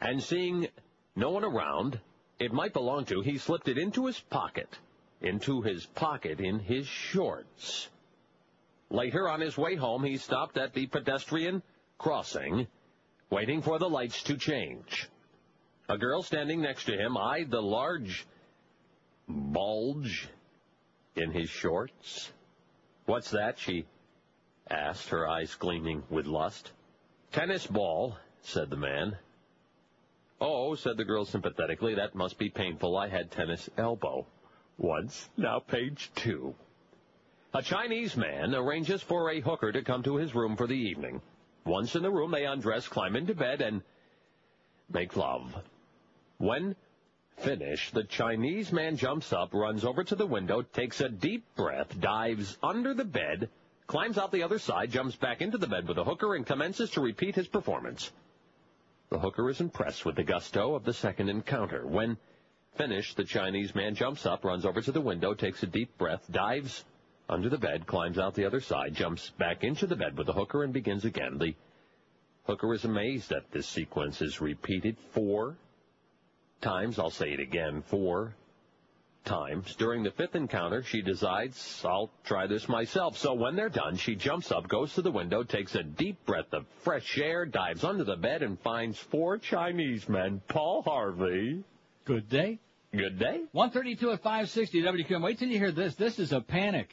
and 0.00 0.20
seeing 0.20 0.66
no 1.14 1.30
one 1.30 1.44
around 1.44 2.00
it 2.40 2.52
might 2.52 2.72
belong 2.72 3.04
to, 3.04 3.20
he 3.20 3.38
slipped 3.38 3.68
it 3.68 3.78
into 3.78 4.06
his 4.06 4.18
pocket, 4.18 4.76
into 5.20 5.62
his 5.62 5.86
pocket 5.86 6.40
in 6.40 6.58
his 6.58 6.88
shorts. 6.88 7.88
Later, 8.90 9.28
on 9.28 9.40
his 9.40 9.56
way 9.56 9.76
home, 9.76 10.02
he 10.02 10.16
stopped 10.16 10.58
at 10.58 10.74
the 10.74 10.88
pedestrian 10.88 11.62
crossing, 11.96 12.66
waiting 13.30 13.62
for 13.62 13.78
the 13.78 13.88
lights 13.88 14.24
to 14.24 14.36
change. 14.36 15.08
A 15.88 15.96
girl 15.96 16.24
standing 16.24 16.60
next 16.60 16.86
to 16.86 16.96
him 16.96 17.16
eyed 17.16 17.52
the 17.52 17.62
large 17.62 18.26
bulge 19.28 20.28
in 21.14 21.30
his 21.30 21.48
shorts. 21.48 22.32
What's 23.10 23.32
that? 23.32 23.58
she 23.58 23.86
asked, 24.70 25.08
her 25.08 25.26
eyes 25.26 25.56
gleaming 25.56 26.04
with 26.10 26.26
lust. 26.26 26.70
Tennis 27.32 27.66
ball, 27.66 28.16
said 28.42 28.70
the 28.70 28.76
man. 28.76 29.16
Oh, 30.40 30.76
said 30.76 30.96
the 30.96 31.04
girl 31.04 31.24
sympathetically, 31.24 31.96
that 31.96 32.14
must 32.14 32.38
be 32.38 32.50
painful. 32.50 32.96
I 32.96 33.08
had 33.08 33.32
tennis 33.32 33.68
elbow 33.76 34.26
once. 34.78 35.28
Now 35.36 35.58
page 35.58 36.12
two. 36.14 36.54
A 37.52 37.62
Chinese 37.62 38.16
man 38.16 38.54
arranges 38.54 39.02
for 39.02 39.28
a 39.28 39.40
hooker 39.40 39.72
to 39.72 39.82
come 39.82 40.04
to 40.04 40.14
his 40.14 40.32
room 40.32 40.54
for 40.54 40.68
the 40.68 40.74
evening. 40.74 41.20
Once 41.64 41.96
in 41.96 42.04
the 42.04 42.12
room, 42.12 42.30
they 42.30 42.46
undress, 42.46 42.86
climb 42.86 43.16
into 43.16 43.34
bed, 43.34 43.60
and 43.60 43.82
make 44.88 45.16
love. 45.16 45.52
When 46.38 46.76
finished, 47.40 47.94
the 47.94 48.04
Chinese 48.04 48.72
man 48.72 48.96
jumps 48.96 49.32
up, 49.32 49.54
runs 49.54 49.84
over 49.84 50.04
to 50.04 50.14
the 50.14 50.26
window, 50.26 50.62
takes 50.62 51.00
a 51.00 51.08
deep 51.08 51.44
breath, 51.56 51.98
dives 52.00 52.56
under 52.62 52.94
the 52.94 53.04
bed, 53.04 53.48
climbs 53.86 54.18
out 54.18 54.30
the 54.30 54.42
other 54.42 54.58
side, 54.58 54.90
jumps 54.90 55.16
back 55.16 55.40
into 55.40 55.58
the 55.58 55.66
bed 55.66 55.88
with 55.88 55.96
the 55.96 56.04
hooker, 56.04 56.34
and 56.34 56.46
commences 56.46 56.90
to 56.90 57.00
repeat 57.00 57.34
his 57.34 57.48
performance. 57.48 58.12
The 59.08 59.18
hooker 59.18 59.50
is 59.50 59.60
impressed 59.60 60.04
with 60.04 60.16
the 60.16 60.22
gusto 60.22 60.74
of 60.74 60.84
the 60.84 60.92
second 60.92 61.28
encounter. 61.28 61.86
When 61.86 62.16
finished, 62.76 63.16
the 63.16 63.24
Chinese 63.24 63.74
man 63.74 63.94
jumps 63.94 64.26
up, 64.26 64.44
runs 64.44 64.64
over 64.64 64.80
to 64.80 64.92
the 64.92 65.00
window, 65.00 65.34
takes 65.34 65.62
a 65.62 65.66
deep 65.66 65.96
breath, 65.98 66.24
dives 66.30 66.84
under 67.28 67.48
the 67.48 67.58
bed, 67.58 67.86
climbs 67.86 68.18
out 68.18 68.34
the 68.34 68.44
other 68.44 68.60
side, 68.60 68.94
jumps 68.94 69.30
back 69.30 69.64
into 69.64 69.86
the 69.86 69.96
bed 69.96 70.16
with 70.16 70.26
the 70.26 70.32
hooker, 70.32 70.62
and 70.62 70.72
begins 70.72 71.04
again. 71.04 71.38
The 71.38 71.54
hooker 72.44 72.72
is 72.74 72.84
amazed 72.84 73.30
that 73.30 73.50
this 73.50 73.66
sequence 73.66 74.22
is 74.22 74.40
repeated 74.40 74.96
four 75.12 75.56
times. 76.60 76.98
I'll 76.98 77.10
say 77.10 77.32
it 77.32 77.40
again, 77.40 77.82
four 77.88 78.34
times. 79.24 79.74
During 79.76 80.02
the 80.02 80.10
fifth 80.10 80.34
encounter, 80.34 80.82
she 80.82 81.02
decides, 81.02 81.82
I'll 81.84 82.10
try 82.24 82.46
this 82.46 82.68
myself. 82.68 83.18
So 83.18 83.34
when 83.34 83.56
they're 83.56 83.68
done, 83.68 83.96
she 83.96 84.14
jumps 84.14 84.50
up, 84.50 84.68
goes 84.68 84.94
to 84.94 85.02
the 85.02 85.10
window, 85.10 85.42
takes 85.42 85.74
a 85.74 85.82
deep 85.82 86.24
breath 86.26 86.52
of 86.52 86.66
fresh 86.82 87.18
air, 87.18 87.46
dives 87.46 87.84
under 87.84 88.04
the 88.04 88.16
bed, 88.16 88.42
and 88.42 88.58
finds 88.60 88.98
four 88.98 89.38
Chinese 89.38 90.08
men. 90.08 90.40
Paul 90.48 90.82
Harvey. 90.82 91.64
Good 92.04 92.28
day. 92.28 92.58
Good 92.92 93.18
day. 93.18 93.42
132 93.52 94.10
at 94.10 94.22
560 94.22 94.82
WQAM. 94.82 95.22
Wait 95.22 95.38
till 95.38 95.48
you 95.48 95.58
hear 95.58 95.70
this. 95.70 95.94
This 95.94 96.18
is 96.18 96.32
a 96.32 96.40
panic. 96.40 96.88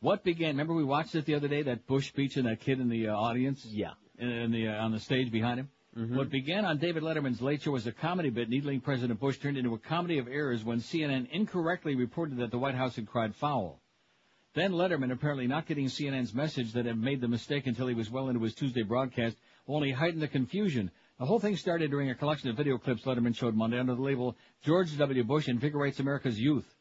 What 0.00 0.22
began? 0.22 0.50
Remember 0.50 0.74
we 0.74 0.84
watched 0.84 1.14
it 1.14 1.24
the 1.24 1.34
other 1.34 1.48
day, 1.48 1.62
that 1.62 1.86
Bush 1.86 2.08
speech 2.08 2.36
and 2.36 2.46
that 2.46 2.60
kid 2.60 2.80
in 2.80 2.88
the 2.88 3.08
uh, 3.08 3.16
audience? 3.16 3.64
Yeah. 3.64 3.92
In, 4.18 4.28
in 4.28 4.52
the, 4.52 4.68
uh, 4.68 4.84
on 4.84 4.92
the 4.92 5.00
stage 5.00 5.32
behind 5.32 5.58
him? 5.58 5.70
Mm-hmm. 5.98 6.16
What 6.16 6.30
began 6.30 6.64
on 6.64 6.78
David 6.78 7.02
Letterman's 7.02 7.42
Late 7.42 7.62
Show 7.62 7.72
was 7.72 7.88
a 7.88 7.92
comedy 7.92 8.30
bit 8.30 8.48
needling 8.48 8.80
President 8.80 9.18
Bush 9.18 9.38
turned 9.38 9.58
into 9.58 9.74
a 9.74 9.78
comedy 9.78 10.18
of 10.18 10.28
errors 10.28 10.62
when 10.62 10.78
CNN 10.78 11.28
incorrectly 11.32 11.96
reported 11.96 12.36
that 12.36 12.52
the 12.52 12.58
White 12.58 12.76
House 12.76 12.94
had 12.94 13.08
cried 13.08 13.34
foul. 13.34 13.80
Then 14.54 14.72
Letterman, 14.72 15.10
apparently 15.10 15.48
not 15.48 15.66
getting 15.66 15.86
CNN's 15.86 16.32
message 16.32 16.72
that 16.74 16.86
had 16.86 17.00
made 17.00 17.20
the 17.20 17.26
mistake 17.26 17.66
until 17.66 17.88
he 17.88 17.96
was 17.96 18.10
well 18.10 18.28
into 18.28 18.44
his 18.44 18.54
Tuesday 18.54 18.84
broadcast, 18.84 19.36
only 19.66 19.90
heightened 19.90 20.22
the 20.22 20.28
confusion. 20.28 20.92
The 21.18 21.26
whole 21.26 21.40
thing 21.40 21.56
started 21.56 21.90
during 21.90 22.10
a 22.10 22.14
collection 22.14 22.48
of 22.48 22.56
video 22.56 22.78
clips 22.78 23.02
Letterman 23.02 23.34
showed 23.34 23.56
Monday 23.56 23.80
under 23.80 23.96
the 23.96 24.02
label 24.02 24.36
George 24.62 24.96
W. 24.96 25.24
Bush 25.24 25.48
Invigorates 25.48 25.98
America's 25.98 26.38
Youth. 26.38 26.76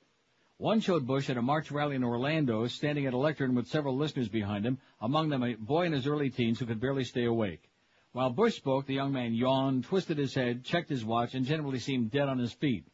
One 0.58 0.80
showed 0.80 1.08
Bush 1.08 1.28
at 1.32 1.38
a 1.38 1.42
March 1.42 1.72
rally 1.72 1.96
in 1.96 2.04
Orlando, 2.04 2.68
standing 2.68 3.08
at 3.08 3.16
a 3.16 3.18
lectern 3.18 3.56
with 3.56 3.68
several 3.68 3.98
listeners 3.98 4.30
behind 4.30 4.64
him, 4.64 4.78
among 5.02 5.30
them 5.30 5.42
a 5.42 5.56
boy 5.56 5.86
in 5.88 5.94
his 5.94 6.06
early 6.06 6.30
teens 6.30 6.60
who 6.60 6.68
could 6.68 6.80
barely 6.80 7.04
stay 7.04 7.26
awake. 7.26 7.68
While 8.14 8.32
Bush 8.32 8.56
spoke, 8.56 8.86
the 8.86 8.94
young 8.94 9.12
man 9.12 9.34
yawned, 9.34 9.84
twisted 9.84 10.18
his 10.18 10.34
head, 10.34 10.64
checked 10.64 10.90
his 10.90 11.06
watch, 11.06 11.36
and 11.36 11.46
generally 11.46 11.80
seemed 11.80 12.12
dead 12.12 12.30
on 12.30 12.40
his 12.40 12.54
feet. 12.54 12.86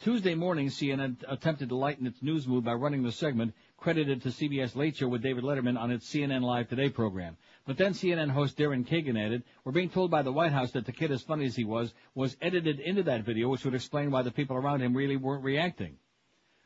Tuesday 0.00 0.34
morning, 0.34 0.68
CNN 0.68 1.22
attempted 1.28 1.68
to 1.68 1.76
lighten 1.76 2.06
its 2.06 2.22
news 2.22 2.48
mood 2.48 2.64
by 2.64 2.72
running 2.72 3.02
the 3.02 3.12
segment 3.12 3.52
credited 3.76 4.22
to 4.22 4.30
CBS 4.30 4.74
Late 4.74 4.96
Show 4.96 5.08
with 5.08 5.22
David 5.22 5.44
Letterman 5.44 5.78
on 5.78 5.90
its 5.90 6.08
CNN 6.10 6.40
Live 6.40 6.70
Today 6.70 6.88
program. 6.88 7.36
But 7.66 7.76
then 7.76 7.92
CNN 7.92 8.30
host 8.30 8.56
Daryn 8.56 8.86
Kagan 8.86 9.22
added, 9.22 9.42
we're 9.62 9.72
being 9.72 9.90
told 9.90 10.10
by 10.10 10.22
the 10.22 10.32
White 10.32 10.52
House 10.52 10.70
that 10.72 10.86
the 10.86 10.92
kid, 10.92 11.10
as 11.10 11.22
funny 11.22 11.44
as 11.44 11.54
he 11.54 11.64
was, 11.64 11.92
was 12.14 12.36
edited 12.40 12.80
into 12.80 13.02
that 13.02 13.24
video, 13.24 13.50
which 13.50 13.64
would 13.66 13.74
explain 13.74 14.10
why 14.10 14.22
the 14.22 14.30
people 14.30 14.56
around 14.56 14.80
him 14.80 14.96
really 14.96 15.16
weren't 15.16 15.44
reacting. 15.44 15.98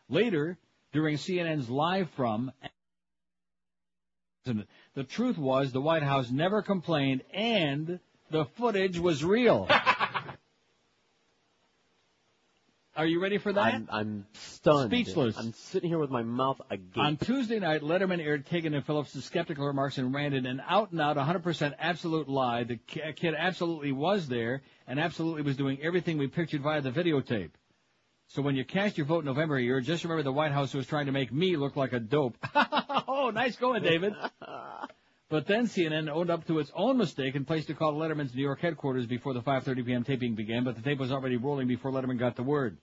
Later, 0.08 0.56
during 0.92 1.16
CNN's 1.16 1.68
live 1.68 2.10
from, 2.10 2.52
the 4.44 5.04
truth 5.04 5.38
was 5.38 5.72
the 5.72 5.80
White 5.80 6.02
House 6.02 6.30
never 6.30 6.60
complained 6.60 7.22
and 7.32 7.98
the 8.30 8.44
footage 8.44 8.98
was 8.98 9.24
real. 9.24 9.68
Are 12.96 13.06
you 13.06 13.20
ready 13.20 13.38
for 13.38 13.52
that? 13.52 13.74
I'm, 13.74 13.88
I'm 13.90 14.26
stunned. 14.34 14.90
Speechless. 14.90 15.36
I'm 15.36 15.52
sitting 15.52 15.88
here 15.88 15.98
with 15.98 16.10
my 16.10 16.22
mouth 16.22 16.60
agape. 16.70 16.96
On 16.96 17.16
Tuesday 17.16 17.58
night, 17.58 17.82
Letterman 17.82 18.20
aired 18.20 18.46
Kagan 18.46 18.72
and 18.72 18.86
Phillips' 18.86 19.20
skeptical 19.24 19.66
remarks 19.66 19.98
and 19.98 20.14
ranted 20.14 20.46
an 20.46 20.62
out 20.68 20.92
and 20.92 21.00
out 21.00 21.16
100% 21.16 21.74
absolute 21.80 22.28
lie. 22.28 22.62
The 22.62 22.76
kid 22.76 23.34
absolutely 23.36 23.90
was 23.90 24.28
there 24.28 24.62
and 24.86 25.00
absolutely 25.00 25.42
was 25.42 25.56
doing 25.56 25.78
everything 25.82 26.18
we 26.18 26.28
pictured 26.28 26.62
via 26.62 26.82
the 26.82 26.92
videotape. 26.92 27.50
So 28.28 28.42
when 28.42 28.56
you 28.56 28.64
cast 28.64 28.98
your 28.98 29.06
vote 29.06 29.20
in 29.20 29.26
November 29.26 29.58
here, 29.58 29.80
just 29.80 30.02
remember 30.04 30.22
the 30.22 30.32
White 30.32 30.52
House 30.52 30.74
was 30.74 30.86
trying 30.86 31.06
to 31.06 31.12
make 31.12 31.32
me 31.32 31.56
look 31.56 31.76
like 31.76 31.92
a 31.92 32.00
dope. 32.00 32.36
oh, 33.08 33.30
nice 33.32 33.56
going, 33.56 33.82
David. 33.82 34.14
But 35.30 35.46
then 35.46 35.66
CNN 35.66 36.08
owned 36.10 36.30
up 36.30 36.46
to 36.46 36.58
its 36.60 36.70
own 36.76 36.98
mistake 36.98 37.34
and 37.34 37.46
placed 37.46 37.68
a 37.70 37.74
call 37.74 37.92
to 37.92 37.98
Letterman's 37.98 38.34
New 38.34 38.42
York 38.42 38.60
headquarters 38.60 39.06
before 39.06 39.32
the 39.32 39.40
5.30 39.40 39.86
p.m. 39.86 40.04
taping 40.04 40.34
began, 40.34 40.62
but 40.62 40.76
the 40.76 40.82
tape 40.82 40.98
was 40.98 41.10
already 41.10 41.36
rolling 41.36 41.66
before 41.66 41.90
Letterman 41.90 42.18
got 42.18 42.36
the 42.36 42.42
word. 42.42 42.76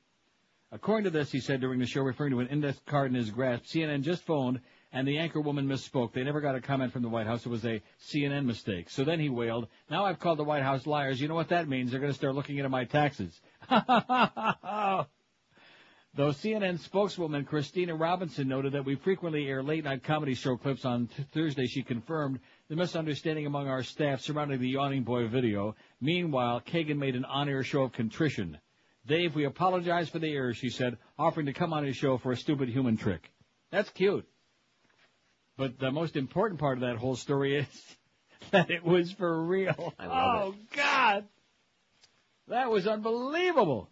According 0.72 1.06
to 1.06 1.12
this, 1.12 1.32
he 1.32 1.40
said 1.40 1.62
during 1.62 1.80
the 1.80 1.86
show, 1.86 2.02
referring 2.02 2.32
to 2.32 2.40
an 2.40 2.48
index 2.48 2.80
card 2.88 3.12
in 3.12 3.16
his 3.16 3.30
grasp, 3.30 3.66
CNN 3.66 4.02
just 4.02 4.24
phoned 4.24 4.60
and 4.92 5.08
the 5.08 5.18
anchor 5.20 5.40
woman 5.40 5.68
misspoke. 5.68 6.14
They 6.14 6.24
never 6.24 6.42
got 6.42 6.56
a 6.56 6.62
comment 6.62 6.92
from 6.92 7.04
the 7.04 7.10
White 7.10 7.28
House. 7.28 7.46
It 7.46 7.50
was 7.50 7.64
a 7.64 7.82
CNN 8.10 8.46
mistake. 8.46 8.90
So 8.90 9.04
then 9.04 9.20
he 9.20 9.30
wailed, 9.30 9.68
now 9.90 10.06
I've 10.06 10.20
called 10.20 10.40
the 10.40 10.44
White 10.44 10.64
House 10.64 10.86
liars. 10.86 11.22
You 11.22 11.28
know 11.28 11.36
what 11.36 11.50
that 11.50 11.70
means? 11.70 11.92
They're 11.92 12.00
going 12.00 12.12
to 12.12 12.18
start 12.18 12.36
looking 12.36 12.58
into 12.58 12.70
my 12.70 12.86
taxes. 12.86 13.40
Though 16.14 16.32
CNN 16.32 16.80
spokeswoman 16.80 17.46
Christina 17.46 17.96
Robinson 17.96 18.50
noted 18.50 18.74
that 18.74 18.84
we 18.84 18.96
frequently 18.96 19.48
air 19.48 19.64
late 19.64 19.86
night 19.86 20.04
comedy 20.04 20.34
show 20.34 20.58
clips 20.58 20.84
on 20.84 21.08
t- 21.08 21.24
Thursday, 21.34 21.68
she 21.68 21.84
confirmed 21.84 22.42
the 22.68 22.76
misunderstanding 22.76 23.46
among 23.46 23.70
our 23.70 23.82
staff 23.82 24.20
surrounding 24.20 24.60
the 24.60 24.68
Yawning 24.68 25.04
Boy 25.04 25.30
video. 25.30 25.74
Meanwhile, 26.02 26.64
Kagan 26.68 26.98
made 26.98 27.16
an 27.16 27.24
on-air 27.24 27.64
show 27.64 27.84
of 27.84 27.94
contrition. 27.94 28.58
Dave, 29.08 29.36
we 29.36 29.46
apologize 29.46 30.10
for 30.10 30.20
the 30.20 30.34
error, 30.34 30.54
she 30.54 30.70
said, 30.70 30.98
offering 31.18 31.46
to 31.46 31.54
come 31.54 31.72
on 31.72 31.86
his 31.86 31.96
show 31.96 32.18
for 32.18 32.34
a 32.34 32.38
stupid 32.38 32.68
human 32.68 32.98
trick. 32.98 33.32
That's 33.72 33.90
cute. 33.90 34.28
But 35.58 35.80
the 35.80 35.92
most 35.92 36.18
important 36.18 36.60
part 36.60 36.78
of 36.78 36.82
that 36.82 36.98
whole 36.98 37.16
story 37.16 37.56
is 37.60 37.96
that 38.52 38.70
it 38.70 38.84
was 38.84 39.14
for 39.14 39.46
real. 39.46 39.94
Oh, 39.98 40.56
God! 40.76 41.24
That 42.50 42.70
was 42.70 42.86
unbelievable. 42.86 43.90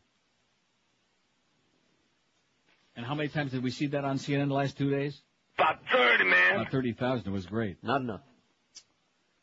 And 3.00 3.08
how 3.08 3.16
many 3.16 3.30
times 3.30 3.52
did 3.52 3.64
we 3.64 3.72
see 3.72 3.88
that 3.88 4.03
on 4.03 4.18
CNN 4.18 4.50
the 4.50 4.53
last 4.53 4.78
two 4.78 4.90
days? 4.90 5.22
About 5.58 5.80
30, 5.90 6.26
man. 6.26 6.56
About 6.56 6.69
30,000. 6.69 7.28
It 7.28 7.32
was 7.32 7.45
great. 7.45 7.82
Not 7.82 8.02
enough. 8.02 8.19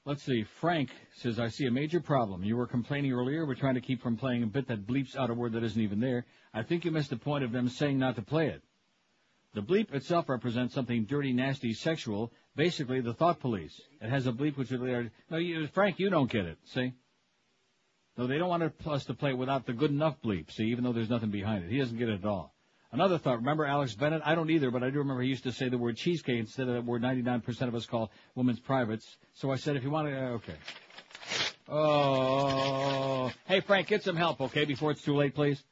Let's 0.05 0.23
see. 0.25 0.45
Frank 0.61 0.91
says, 1.15 1.41
I 1.41 1.49
see 1.49 1.65
a 1.65 1.71
major 1.71 2.01
problem. 2.01 2.45
You 2.45 2.59
were 2.59 2.67
complaining 2.67 3.15
earlier. 3.15 3.47
We're 3.47 3.55
trying 3.55 3.77
to 3.77 3.81
keep 3.81 4.03
from 4.03 4.19
playing 4.19 4.43
a 4.43 4.47
bit 4.47 4.69
that 4.69 4.87
bleeps 4.87 5.17
out 5.17 5.31
a 5.31 5.35
word 5.35 5.55
that 5.55 5.65
isn't 5.65 5.81
even 5.81 6.01
there. 6.01 6.27
I 6.53 6.65
think 6.65 6.85
you 6.85 6.91
missed 6.91 7.09
the 7.09 7.17
point 7.17 7.45
of 7.45 7.53
them 7.53 7.71
saying 7.71 7.99
not 7.99 8.17
to 8.17 8.23
play 8.23 8.49
it. 8.49 8.61
The 9.55 9.63
bleep 9.63 9.95
itself 9.95 10.29
represents 10.29 10.75
something 10.75 11.07
dirty, 11.07 11.33
nasty, 11.33 11.73
sexual, 11.73 12.35
basically 12.57 13.01
the 13.01 13.15
thought 13.15 13.41
police. 13.41 13.81
It 14.03 14.11
has 14.11 14.27
a 14.27 14.33
bleep 14.33 14.59
which 14.59 14.71
is 14.71 14.83
are, 14.83 15.11
no, 15.31 15.39
you, 15.39 15.67
Frank, 15.69 15.99
you 15.99 16.11
don't 16.11 16.31
get 16.31 16.45
it, 16.45 16.59
see? 16.67 16.93
No, 18.19 18.27
they 18.27 18.37
don't 18.37 18.51
want 18.51 18.71
us 18.87 19.07
to 19.07 19.15
play 19.15 19.33
without 19.33 19.65
the 19.65 19.73
good 19.73 19.93
enough 19.93 20.17
bleep, 20.23 20.51
see, 20.51 20.65
even 20.65 20.85
though 20.85 20.93
there's 20.93 21.09
nothing 21.09 21.31
behind 21.31 21.65
it. 21.65 21.71
He 21.71 21.79
doesn't 21.79 21.97
get 21.97 22.11
it 22.11 22.21
at 22.23 22.27
all. 22.27 22.53
Another 22.97 23.19
thought, 23.19 23.37
remember 23.37 23.67
Alex 23.67 23.95
Bennett? 23.95 24.23
I 24.25 24.35
don't 24.35 24.49
either, 24.49 24.71
but 24.71 24.83
I 24.83 24.89
do 24.89 25.01
remember 25.01 25.21
he 25.21 25.29
used 25.29 25.43
to 25.43 25.53
say 25.53 25.69
the 25.69 25.77
word 25.77 25.99
cheesecake 25.99 26.41
instead 26.41 26.67
of 26.67 26.75
the 26.77 26.81
word 26.81 27.03
99% 27.03 27.69
of 27.69 27.75
us 27.75 27.85
call 27.85 28.11
women's 28.35 28.59
privates. 28.59 29.19
So 29.35 29.51
I 29.51 29.57
said, 29.57 29.77
if 29.77 29.83
you 29.83 29.91
want 29.91 30.09
to, 30.09 30.19
uh, 30.19 30.29
okay. 30.31 30.55
Oh, 31.69 33.31
hey 33.45 33.61
Frank, 33.61 33.89
get 33.89 34.03
some 34.03 34.17
help, 34.17 34.41
okay, 34.41 34.65
before 34.65 34.93
it's 34.93 35.03
too 35.03 35.15
late, 35.15 35.35
please. 35.35 35.63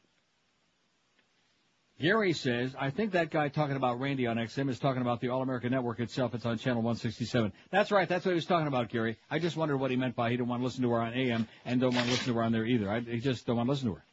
Gary 1.99 2.35
says, 2.35 2.75
I 2.79 2.91
think 2.91 3.13
that 3.13 3.31
guy 3.31 3.49
talking 3.49 3.77
about 3.77 4.01
Randi 4.01 4.27
on 4.27 4.37
XM 4.37 4.69
is 4.69 4.79
talking 4.79 5.01
about 5.01 5.23
the 5.23 5.31
All 5.31 5.41
American 5.41 5.71
Network 5.71 6.01
itself. 6.01 6.35
It's 6.35 6.45
on 6.45 6.59
channel 6.59 6.83
167. 6.83 7.55
That's 7.71 7.91
right. 7.91 8.07
That's 8.07 8.27
what 8.27 8.33
he 8.33 8.35
was 8.35 8.45
talking 8.45 8.67
about, 8.67 8.91
Gary. 8.91 9.17
I 9.31 9.39
just 9.39 9.57
wondered 9.57 9.79
what 9.79 9.91
he 9.91 9.97
meant 9.97 10.15
by 10.15 10.29
he 10.29 10.37
didn't 10.37 10.51
want 10.51 10.61
to 10.61 10.65
listen 10.65 10.83
to 10.83 10.91
her 10.91 11.01
on 11.01 11.15
AM 11.15 11.49
and 11.65 11.81
don't 11.81 11.95
want 11.95 12.05
to 12.05 12.13
listen 12.13 12.27
to 12.27 12.35
her 12.35 12.43
on 12.43 12.53
there 12.53 12.67
either. 12.67 12.91
I, 12.91 13.01
he 13.01 13.21
just 13.21 13.47
don't 13.47 13.57
want 13.57 13.69
to 13.69 13.71
listen 13.71 13.89
to 13.89 13.95
her. 13.95 14.05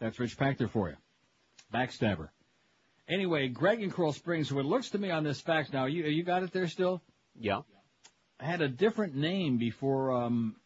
That's 0.00 0.18
Rich 0.18 0.38
Pachter 0.38 0.70
for 0.70 0.88
you. 0.88 0.96
Backstabber. 1.72 2.28
Anyway, 3.08 3.48
Greg 3.48 3.82
in 3.82 3.90
Coral 3.90 4.12
Springs, 4.12 4.52
what 4.52 4.64
looks 4.64 4.90
to 4.90 4.98
me 4.98 5.10
on 5.10 5.24
this 5.24 5.40
fax 5.40 5.72
now, 5.72 5.86
you, 5.86 6.04
you 6.04 6.22
got 6.22 6.42
it 6.42 6.52
there 6.52 6.68
still? 6.68 7.02
Yeah. 7.38 7.62
Had 8.38 8.60
a 8.62 8.68
different 8.68 9.14
name 9.16 9.58
before, 9.58 10.12
um, 10.12 10.56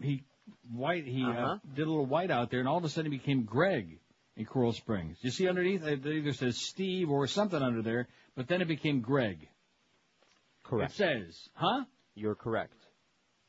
he, 0.00 0.24
white, 0.72 1.04
he, 1.06 1.22
uh 1.24 1.28
Uh-huh. 1.28 1.58
did 1.74 1.86
a 1.86 1.90
little 1.90 2.06
white 2.06 2.30
out 2.30 2.50
there 2.50 2.60
and 2.60 2.68
all 2.68 2.78
of 2.78 2.84
a 2.84 2.88
sudden 2.88 3.10
he 3.12 3.18
became 3.18 3.44
Greg 3.44 3.98
in 4.36 4.44
Coral 4.46 4.72
Springs. 4.72 5.18
You 5.20 5.30
see 5.30 5.48
underneath, 5.48 5.84
it 5.84 6.04
either 6.04 6.32
says 6.32 6.58
Steve 6.58 7.08
or 7.10 7.26
something 7.28 7.62
under 7.62 7.82
there, 7.82 8.08
but 8.34 8.48
then 8.48 8.60
it 8.62 8.68
became 8.68 9.00
Greg. 9.00 9.48
Correct. 10.64 10.92
It 10.92 10.96
says, 10.96 11.48
huh? 11.54 11.84
You're 12.14 12.34
correct. 12.34 12.74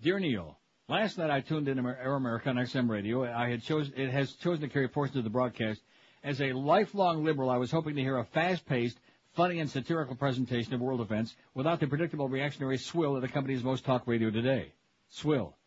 Dear 0.02 0.20
Neil, 0.20 0.58
last 0.90 1.18
night 1.18 1.30
I 1.32 1.42
tuned 1.42 1.68
in 1.68 1.80
Amer- 1.80 1.98
Air 2.02 2.16
America 2.16 2.50
on 2.50 2.58
XM 2.58 2.90
radio. 2.90 3.24
I 3.24 3.50
had 3.50 3.64
chosen, 3.64 3.94
it 3.98 4.12
has 4.12 4.34
chosen 4.34 4.62
to 4.62 4.68
carry 4.70 4.88
portions 4.88 5.18
of 5.18 5.24
the 5.24 5.30
broadcast. 5.30 5.82
As 6.24 6.40
a 6.40 6.54
lifelong 6.54 7.26
liberal, 7.26 7.50
I 7.50 7.58
was 7.58 7.70
hoping 7.70 7.96
to 7.96 8.02
hear 8.02 8.18
a 8.18 8.24
fast-paced, 8.24 8.98
funny 9.34 9.60
and 9.60 9.70
satirical 9.70 10.16
presentation 10.16 10.74
of 10.74 10.80
world 10.80 11.02
events 11.02 11.36
without 11.54 11.82
the 11.82 11.88
predictable 11.88 12.30
reactionary 12.30 12.78
swill 12.78 13.16
that 13.16 13.26
accompanies 13.26 13.64
most 13.64 13.84
talk 13.84 14.08
radio 14.08 14.32
today. 14.32 14.72
Swill. 15.10 15.58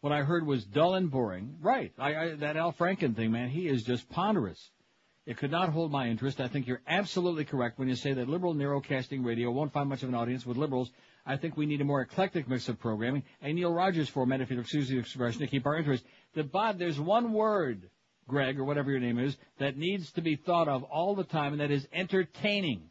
What 0.00 0.14
I 0.14 0.22
heard 0.22 0.46
was 0.46 0.64
dull 0.64 0.94
and 0.94 1.10
boring. 1.10 1.56
Right. 1.60 1.92
I, 1.98 2.14
I, 2.14 2.34
that 2.36 2.56
Al 2.56 2.72
Franken 2.72 3.14
thing, 3.14 3.30
man, 3.30 3.50
he 3.50 3.68
is 3.68 3.82
just 3.82 4.08
ponderous. 4.08 4.70
It 5.26 5.36
could 5.36 5.50
not 5.50 5.70
hold 5.70 5.90
my 5.90 6.08
interest. 6.08 6.40
I 6.40 6.48
think 6.48 6.66
you're 6.66 6.82
absolutely 6.86 7.44
correct 7.44 7.78
when 7.78 7.88
you 7.88 7.96
say 7.96 8.12
that 8.14 8.28
liberal 8.28 8.54
narrowcasting 8.54 9.24
radio 9.24 9.50
won't 9.50 9.72
find 9.72 9.88
much 9.88 10.02
of 10.02 10.08
an 10.08 10.14
audience 10.14 10.46
with 10.46 10.56
liberals. 10.56 10.92
I 11.26 11.36
think 11.36 11.56
we 11.56 11.66
need 11.66 11.80
a 11.80 11.84
more 11.84 12.00
eclectic 12.00 12.48
mix 12.48 12.68
of 12.68 12.78
programming, 12.78 13.24
a 13.42 13.52
Neil 13.52 13.72
Rogers 13.72 14.08
format, 14.08 14.40
if 14.40 14.50
you'll 14.50 14.60
excuse 14.60 14.88
the 14.88 14.98
expression, 14.98 15.40
to 15.40 15.46
keep 15.48 15.66
our 15.66 15.76
interest. 15.76 16.04
The 16.34 16.44
Bod, 16.44 16.78
there's 16.78 17.00
one 17.00 17.32
word, 17.32 17.90
Greg, 18.28 18.58
or 18.58 18.64
whatever 18.64 18.90
your 18.90 19.00
name 19.00 19.18
is, 19.18 19.36
that 19.58 19.76
needs 19.76 20.12
to 20.12 20.22
be 20.22 20.36
thought 20.36 20.68
of 20.68 20.82
all 20.84 21.14
the 21.14 21.24
time, 21.24 21.52
and 21.52 21.60
that 21.60 21.70
is 21.70 21.86
entertaining. 21.92 22.90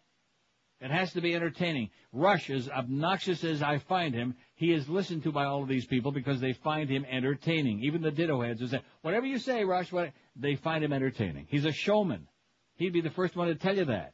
It 0.82 0.92
has 0.92 1.14
to 1.14 1.22
be 1.22 1.34
entertaining. 1.34 1.90
Rush, 2.12 2.50
as 2.50 2.70
obnoxious 2.70 3.44
as 3.44 3.62
I 3.62 3.80
find 3.80 4.14
him, 4.14 4.36
he 4.56 4.74
is 4.74 4.88
listened 4.90 5.24
to 5.24 5.32
by 5.32 5.46
all 5.46 5.64
of 5.64 5.70
these 5.70 5.86
people 5.86 6.12
because 6.12 6.40
they 6.40 6.54
find 6.54 6.90
him 6.90 7.06
entertaining. 7.10 7.82
Even 7.84 8.02
the 8.02 8.12
ditto 8.12 8.42
heads 8.42 8.60
who 8.60 8.68
say, 8.68 8.82
whatever 9.02 9.26
you 9.26 9.40
say, 9.40 9.64
Rush, 9.64 9.92
what, 9.92 10.12
they 10.36 10.56
find 10.56 10.84
him 10.84 10.94
entertaining. 10.94 11.48
He's 11.50 11.66
a 11.66 11.72
showman. 11.72 12.28
He'd 12.76 12.94
be 12.94 13.02
the 13.02 13.10
first 13.10 13.36
one 13.36 13.48
to 13.48 13.56
tell 13.56 13.76
you 13.76 13.86
that. 13.86 14.14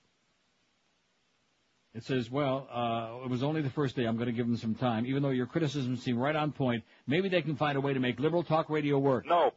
It 1.93 2.05
says, 2.05 2.31
well, 2.31 2.67
uh, 2.71 3.25
it 3.25 3.29
was 3.29 3.43
only 3.43 3.61
the 3.61 3.69
first 3.69 3.95
day. 3.97 4.05
I'm 4.05 4.15
going 4.15 4.27
to 4.27 4.33
give 4.33 4.47
them 4.47 4.55
some 4.55 4.75
time. 4.75 5.05
Even 5.05 5.23
though 5.23 5.31
your 5.31 5.47
criticisms 5.47 6.01
seem 6.01 6.17
right 6.17 6.35
on 6.35 6.53
point, 6.53 6.85
maybe 7.05 7.27
they 7.27 7.41
can 7.41 7.57
find 7.57 7.77
a 7.77 7.81
way 7.81 7.93
to 7.93 7.99
make 7.99 8.19
liberal 8.19 8.43
talk 8.43 8.69
radio 8.69 8.97
work. 8.97 9.25
No. 9.27 9.51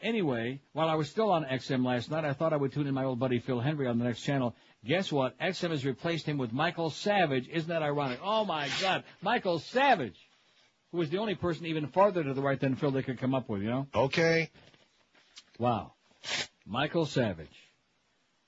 Anyway, 0.00 0.60
while 0.72 0.88
I 0.88 0.94
was 0.94 1.08
still 1.08 1.30
on 1.30 1.44
XM 1.44 1.84
last 1.84 2.10
night, 2.10 2.24
I 2.24 2.34
thought 2.34 2.52
I 2.52 2.56
would 2.56 2.72
tune 2.72 2.86
in 2.86 2.94
my 2.94 3.04
old 3.04 3.18
buddy 3.18 3.38
Phil 3.38 3.60
Hendrie 3.60 3.88
on 3.88 3.98
the 3.98 4.04
next 4.04 4.22
channel. 4.22 4.54
Guess 4.84 5.10
what? 5.10 5.38
XM 5.38 5.70
has 5.70 5.84
replaced 5.84 6.26
him 6.26 6.36
with 6.36 6.52
Michael 6.52 6.90
Savage. 6.90 7.48
Isn't 7.48 7.70
that 7.70 7.82
ironic? 7.82 8.20
Oh 8.22 8.44
my 8.44 8.68
God, 8.82 9.04
Michael 9.22 9.58
Savage, 9.58 10.16
who 10.92 10.98
was 10.98 11.08
the 11.10 11.18
only 11.18 11.34
person 11.34 11.66
even 11.66 11.86
farther 11.86 12.22
to 12.22 12.34
the 12.34 12.42
right 12.42 12.60
than 12.60 12.74
Phil 12.74 12.90
they 12.90 13.02
could 13.02 13.18
come 13.18 13.34
up 13.34 13.48
with, 13.48 13.62
you 13.62 13.70
know? 13.70 13.86
Okay. 13.94 14.50
Wow. 15.58 15.92
Michael 16.66 17.06
Savage. 17.06 17.48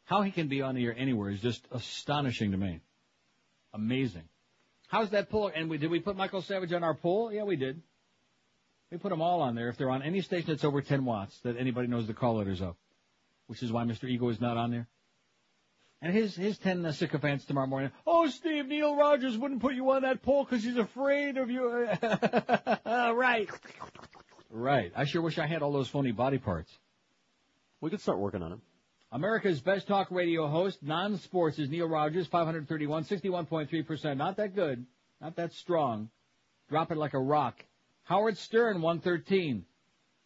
How 0.04 0.22
he 0.22 0.30
can 0.30 0.48
be 0.48 0.62
on 0.62 0.74
the 0.74 0.84
air 0.84 0.94
anywhere 0.96 1.30
is 1.30 1.40
just 1.40 1.66
astonishing 1.72 2.52
to 2.52 2.56
me. 2.56 2.80
Amazing. 3.72 4.22
How's 4.88 5.10
that 5.10 5.30
poll? 5.30 5.50
And 5.54 5.68
we, 5.68 5.78
did 5.78 5.90
we 5.90 6.00
put 6.00 6.16
Michael 6.16 6.42
Savage 6.42 6.72
on 6.72 6.84
our 6.84 6.94
poll? 6.94 7.32
Yeah, 7.32 7.44
we 7.44 7.56
did. 7.56 7.82
We 8.90 8.98
put 8.98 9.10
them 9.10 9.20
all 9.20 9.42
on 9.42 9.54
there. 9.54 9.68
If 9.68 9.76
they're 9.76 9.90
on 9.90 10.02
any 10.02 10.20
station 10.20 10.50
that's 10.50 10.64
over 10.64 10.80
10 10.80 11.04
watts 11.04 11.38
that 11.40 11.56
anybody 11.56 11.88
knows 11.88 12.06
the 12.06 12.14
call 12.14 12.36
letters 12.36 12.60
of, 12.60 12.76
which 13.46 13.62
is 13.62 13.72
why 13.72 13.84
Mr. 13.84 14.08
Ego 14.08 14.28
is 14.28 14.40
not 14.40 14.56
on 14.56 14.70
there. 14.70 14.86
And 16.02 16.12
his 16.12 16.36
his 16.36 16.58
10 16.58 16.84
uh, 16.84 16.92
sycophants 16.92 17.46
tomorrow 17.46 17.66
morning. 17.66 17.90
Oh, 18.06 18.28
Steve, 18.28 18.68
Neil 18.68 18.94
Rogers 18.96 19.36
wouldn't 19.38 19.62
put 19.62 19.74
you 19.74 19.90
on 19.90 20.02
that 20.02 20.22
poll 20.22 20.44
because 20.44 20.62
he's 20.62 20.76
afraid 20.76 21.38
of 21.38 21.50
you. 21.50 21.68
right. 22.86 23.48
Right. 24.50 24.92
I 24.94 25.04
sure 25.04 25.22
wish 25.22 25.38
I 25.38 25.46
had 25.46 25.62
all 25.62 25.72
those 25.72 25.88
phony 25.88 26.12
body 26.12 26.38
parts. 26.38 26.70
We 27.80 27.90
could 27.90 28.00
start 28.00 28.18
working 28.18 28.42
on 28.42 28.50
them. 28.50 28.62
America's 29.10 29.60
best 29.60 29.86
talk 29.86 30.10
radio 30.10 30.48
host, 30.48 30.82
non-sports, 30.82 31.58
is 31.58 31.70
Neil 31.70 31.88
Rogers, 31.88 32.26
531, 32.26 33.04
61.3%. 33.04 34.16
Not 34.16 34.36
that 34.36 34.54
good. 34.54 34.84
Not 35.20 35.36
that 35.36 35.52
strong. 35.54 36.10
Drop 36.68 36.90
it 36.90 36.98
like 36.98 37.14
a 37.14 37.18
rock. 37.18 37.64
Howard 38.06 38.38
Stern, 38.38 38.82
113. 38.82 39.64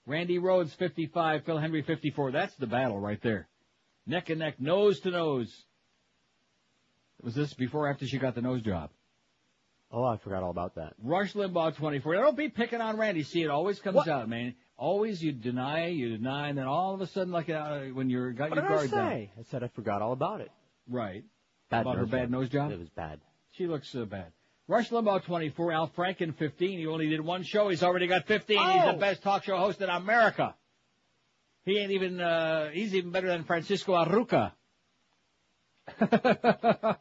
Randi 0.06 0.38
Rhodes, 0.38 0.72
55. 0.74 1.44
Phil 1.44 1.56
Hendrie, 1.56 1.84
54. 1.84 2.30
That's 2.32 2.54
the 2.56 2.66
battle 2.66 2.98
right 3.00 3.20
there. 3.22 3.48
Neck 4.06 4.30
and 4.30 4.38
neck, 4.40 4.60
nose 4.60 5.00
to 5.00 5.10
nose. 5.10 5.50
Was 7.22 7.34
this 7.34 7.52
before 7.54 7.86
or 7.86 7.90
after 7.90 8.06
she 8.06 8.18
got 8.18 8.34
the 8.34 8.42
nose 8.42 8.62
job? 8.62 8.90
Oh, 9.92 10.04
I 10.04 10.16
forgot 10.18 10.42
all 10.42 10.50
about 10.50 10.76
that. 10.76 10.94
Rush 11.02 11.32
Limbaugh, 11.34 11.76
24. 11.76 12.14
Now, 12.14 12.22
don't 12.22 12.36
be 12.36 12.48
picking 12.48 12.80
on 12.80 12.96
Randi. 12.96 13.24
See, 13.24 13.42
it 13.42 13.50
always 13.50 13.80
comes 13.80 13.96
What? 13.96 14.08
out, 14.08 14.28
man. 14.28 14.54
Always 14.76 15.22
you 15.22 15.32
deny, 15.32 15.88
you 15.88 16.16
deny, 16.16 16.48
and 16.48 16.56
then 16.56 16.66
all 16.66 16.94
of 16.94 17.00
a 17.00 17.06
sudden, 17.08 17.32
like 17.32 17.50
uh, 17.50 17.80
when 17.92 18.08
you're 18.08 18.32
got 18.32 18.50
What 18.50 18.56
your 18.56 18.62
did 18.68 18.72
I 18.72 18.76
guard 18.76 18.90
down. 18.90 19.08
say? 19.10 19.30
I 19.38 19.42
said 19.50 19.62
I 19.62 19.68
forgot 19.68 20.00
all 20.00 20.12
about 20.12 20.40
it. 20.40 20.50
Right. 20.88 21.24
Bad 21.70 21.82
About 21.82 21.98
her 21.98 22.06
bad 22.06 22.22
job. 22.22 22.30
nose 22.30 22.48
job? 22.48 22.70
It 22.72 22.78
was 22.78 22.88
bad. 22.90 23.20
She 23.52 23.66
looks 23.66 23.94
uh, 23.94 24.04
bad. 24.04 24.32
Rush 24.70 24.90
Limbaugh, 24.90 25.24
24. 25.24 25.72
Al 25.72 25.88
Franken, 25.88 26.32
15. 26.36 26.78
He 26.78 26.86
only 26.86 27.08
did 27.08 27.20
one 27.20 27.42
show. 27.42 27.68
He's 27.70 27.82
already 27.82 28.06
got 28.06 28.26
15. 28.26 28.56
He's 28.56 28.66
Oh! 28.84 28.92
the 28.92 28.98
best 28.98 29.20
talk 29.20 29.42
show 29.42 29.56
host 29.56 29.80
in 29.80 29.88
America. 29.88 30.54
He 31.64 31.76
ain't 31.78 31.90
even, 31.90 32.20
uh, 32.20 32.70
he's 32.70 32.94
even 32.94 33.10
better 33.10 33.26
than 33.26 33.42
Francisco 33.42 33.92
Aruca. 33.94 34.52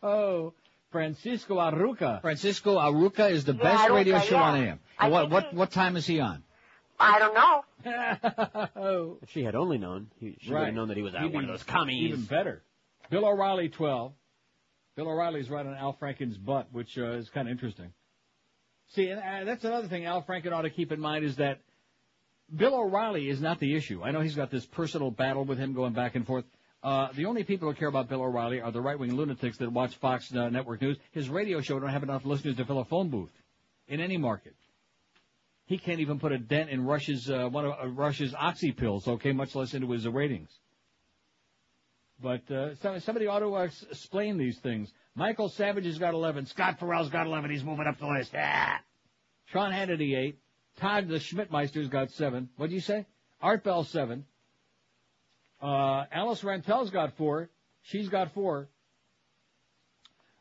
oh, 0.01 0.53
Francisco 0.91 1.57
Aruca. 1.59 2.21
Francisco 2.21 2.77
Aruca 2.79 3.29
is 3.29 3.45
the 3.45 3.53
Yeah, 3.53 3.61
best 3.63 3.83
Aruca, 3.83 3.93
radio 3.95 4.19
show 4.21 4.35
yeah. 4.37 4.41
on 4.41 4.55
AM. 4.57 4.79
I 4.97 5.09
what, 5.09 5.29
what, 5.29 5.53
what 5.53 5.71
time 5.71 5.95
is 5.95 6.07
he 6.07 6.19
on? 6.19 6.43
I 6.99 7.19
don't 7.19 7.33
know. 7.35 7.63
oh. 8.75 9.17
If 9.21 9.29
she 9.29 9.43
had 9.43 9.53
only 9.55 9.77
known, 9.77 10.07
he, 10.19 10.37
she 10.41 10.51
would 10.51 10.65
have 10.65 10.73
known 10.73 10.87
that 10.87 10.97
he 10.97 11.03
was 11.03 11.13
at 11.13 11.21
He'd 11.21 11.33
one 11.35 11.43
of 11.43 11.49
those 11.51 11.63
commies. 11.63 12.01
Even 12.09 12.23
better. 12.23 12.63
Bill 13.11 13.25
O'Reilly, 13.25 13.69
12. 13.69 14.11
Bill 14.99 15.07
O'Reilly's 15.07 15.49
right 15.49 15.65
on 15.65 15.75
Al 15.75 15.93
Franken's 15.93 16.37
butt, 16.37 16.67
which 16.73 16.97
uh, 16.97 17.13
is 17.13 17.29
kind 17.29 17.47
of 17.47 17.53
interesting. 17.53 17.93
See, 18.89 19.07
and 19.07 19.21
uh, 19.21 19.45
that's 19.45 19.63
another 19.63 19.87
thing 19.87 20.03
Al 20.03 20.21
Franken 20.21 20.51
ought 20.51 20.63
to 20.63 20.69
keep 20.69 20.91
in 20.91 20.99
mind 20.99 21.23
is 21.23 21.37
that 21.37 21.61
Bill 22.53 22.75
O'Reilly 22.75 23.29
is 23.29 23.39
not 23.39 23.61
the 23.61 23.77
issue. 23.77 24.03
I 24.03 24.11
know 24.11 24.19
he's 24.19 24.35
got 24.35 24.51
this 24.51 24.65
personal 24.65 25.09
battle 25.09 25.45
with 25.45 25.57
him 25.57 25.73
going 25.73 25.93
back 25.93 26.15
and 26.15 26.27
forth. 26.27 26.43
Uh, 26.83 27.07
the 27.13 27.27
only 27.27 27.45
people 27.45 27.69
who 27.69 27.75
care 27.75 27.87
about 27.87 28.09
Bill 28.09 28.21
O'Reilly 28.21 28.59
are 28.59 28.73
the 28.73 28.81
right-wing 28.81 29.15
lunatics 29.15 29.57
that 29.59 29.71
watch 29.71 29.95
Fox 29.95 30.35
uh, 30.35 30.49
Network 30.49 30.81
News. 30.81 30.97
His 31.13 31.29
radio 31.29 31.61
show 31.61 31.79
don't 31.79 31.91
have 31.91 32.03
enough 32.03 32.25
listeners 32.25 32.57
to 32.57 32.65
fill 32.65 32.79
a 32.79 32.85
phone 32.85 33.07
booth 33.07 33.31
in 33.87 34.01
any 34.01 34.17
market. 34.17 34.55
He 35.65 35.77
can't 35.77 36.01
even 36.01 36.19
put 36.19 36.33
a 36.33 36.37
dent 36.37 36.71
in 36.71 36.83
Rush's 36.83 37.29
uh, 37.29 37.47
one 37.47 37.65
of 37.65 37.71
uh, 37.81 37.87
Rush's 37.87 38.35
oxy 38.37 38.73
pills, 38.73 39.07
okay, 39.07 39.31
much 39.31 39.55
less 39.55 39.73
into 39.73 39.89
his 39.91 40.05
ratings. 40.05 40.49
But 42.21 42.51
uh, 42.51 42.99
somebody 42.99 43.27
ought 43.27 43.39
to 43.39 43.55
uh, 43.55 43.69
explain 43.89 44.37
these 44.37 44.57
things. 44.59 44.91
Michael 45.15 45.49
Savage 45.49 45.85
has 45.85 45.97
got 45.97 46.13
11. 46.13 46.47
Scott 46.47 46.79
Ferrall's 46.79 47.09
got 47.09 47.27
11. 47.27 47.49
He's 47.49 47.63
moving 47.63 47.87
up 47.87 47.97
the 47.99 48.07
list. 48.07 48.33
Ah. 48.35 48.81
Sean 49.45 49.71
Hannity 49.71 50.17
8. 50.17 50.39
Todd 50.77 51.07
the 51.07 51.19
Schmidtmeister's 51.19 51.87
got 51.87 52.11
7. 52.11 52.49
What'd 52.57 52.73
you 52.73 52.81
say? 52.81 53.05
Art 53.41 53.63
Bell 53.63 53.83
7. 53.83 54.25
Uh, 55.61 56.05
Alice 56.11 56.41
Rantel's 56.41 56.89
got 56.89 57.17
4. 57.17 57.49
She's 57.81 58.09
got 58.09 58.33
4. 58.33 58.69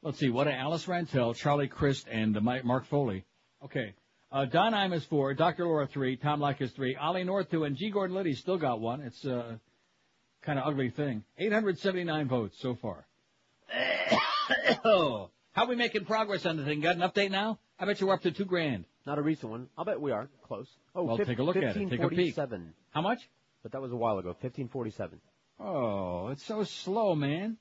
Let's 0.02 0.18
see. 0.18 0.31
What 0.31 0.47
are 0.47 0.52
Alice 0.52 0.86
Rantel, 0.86 1.34
Charlie 1.34 1.68
Crist, 1.68 2.07
and 2.10 2.36
uh, 2.36 2.40
Mark 2.40 2.86
Foley? 2.86 3.24
Okay. 3.65 3.94
Uh, 4.31 4.44
Don 4.44 4.73
Imus 4.73 5.05
4. 5.08 5.34
Dr. 5.34 5.65
Laura 5.65 5.86
3. 5.86 6.16
Tom 6.16 6.40
Leykis 6.40 6.74
3. 6.74 6.97
Ollie 6.97 7.24
North 7.24 7.50
2. 7.50 7.65
And 7.65 7.76
G. 7.76 7.90
Gordon 7.90 8.16
Liddy 8.16 8.34
still 8.34 8.58
got 8.58 8.81
1. 8.81 9.00
It's 9.00 9.24
uh, 9.24 9.57
kind 10.49 10.59
of 10.59 10.67
ugly 10.67 10.89
thing. 10.89 11.23
879 11.36 12.27
votes 12.27 12.57
so 12.59 12.75
far. 12.75 13.07
oh, 14.85 15.28
how 15.52 15.67
we 15.67 15.77
making 15.77 16.07
progress 16.07 16.47
on 16.47 16.57
the 16.57 16.65
thing? 16.65 16.81
Got 16.81 16.97
an 16.97 17.02
update 17.02 17.31
now? 17.31 17.59
I 17.78 17.85
bet 17.85 18.01
you 18.01 18.07
we're 18.07 18.15
up 18.15 18.23
to 18.23 18.31
two 18.31 18.47
grand. 18.47 18.86
Not 19.05 19.18
a 19.18 19.23
recent 19.23 19.51
one. 19.51 19.68
I'll 19.77 19.85
bet 19.85 20.01
we 20.01 20.10
are 20.10 20.31
close. 20.47 20.67
Oh, 20.94 21.05
Well, 21.05 21.18
fif- 21.18 21.27
take 21.27 21.39
a 21.39 21.43
look 21.43 21.57
at 21.57 21.77
it. 21.77 21.91
Take 21.91 22.01
a 22.01 22.09
peek. 22.09 22.35
How 22.93 23.02
much? 23.02 23.18
But 23.62 23.73
that 23.73 23.83
was 23.83 23.93
a 23.93 23.97
while 23.97 24.18
ago. 24.18 24.28
1547. 24.28 25.20
Oh, 25.60 26.28
it's 26.28 26.44
so 26.44 26.65
slow, 26.65 27.15
man. 27.15 27.59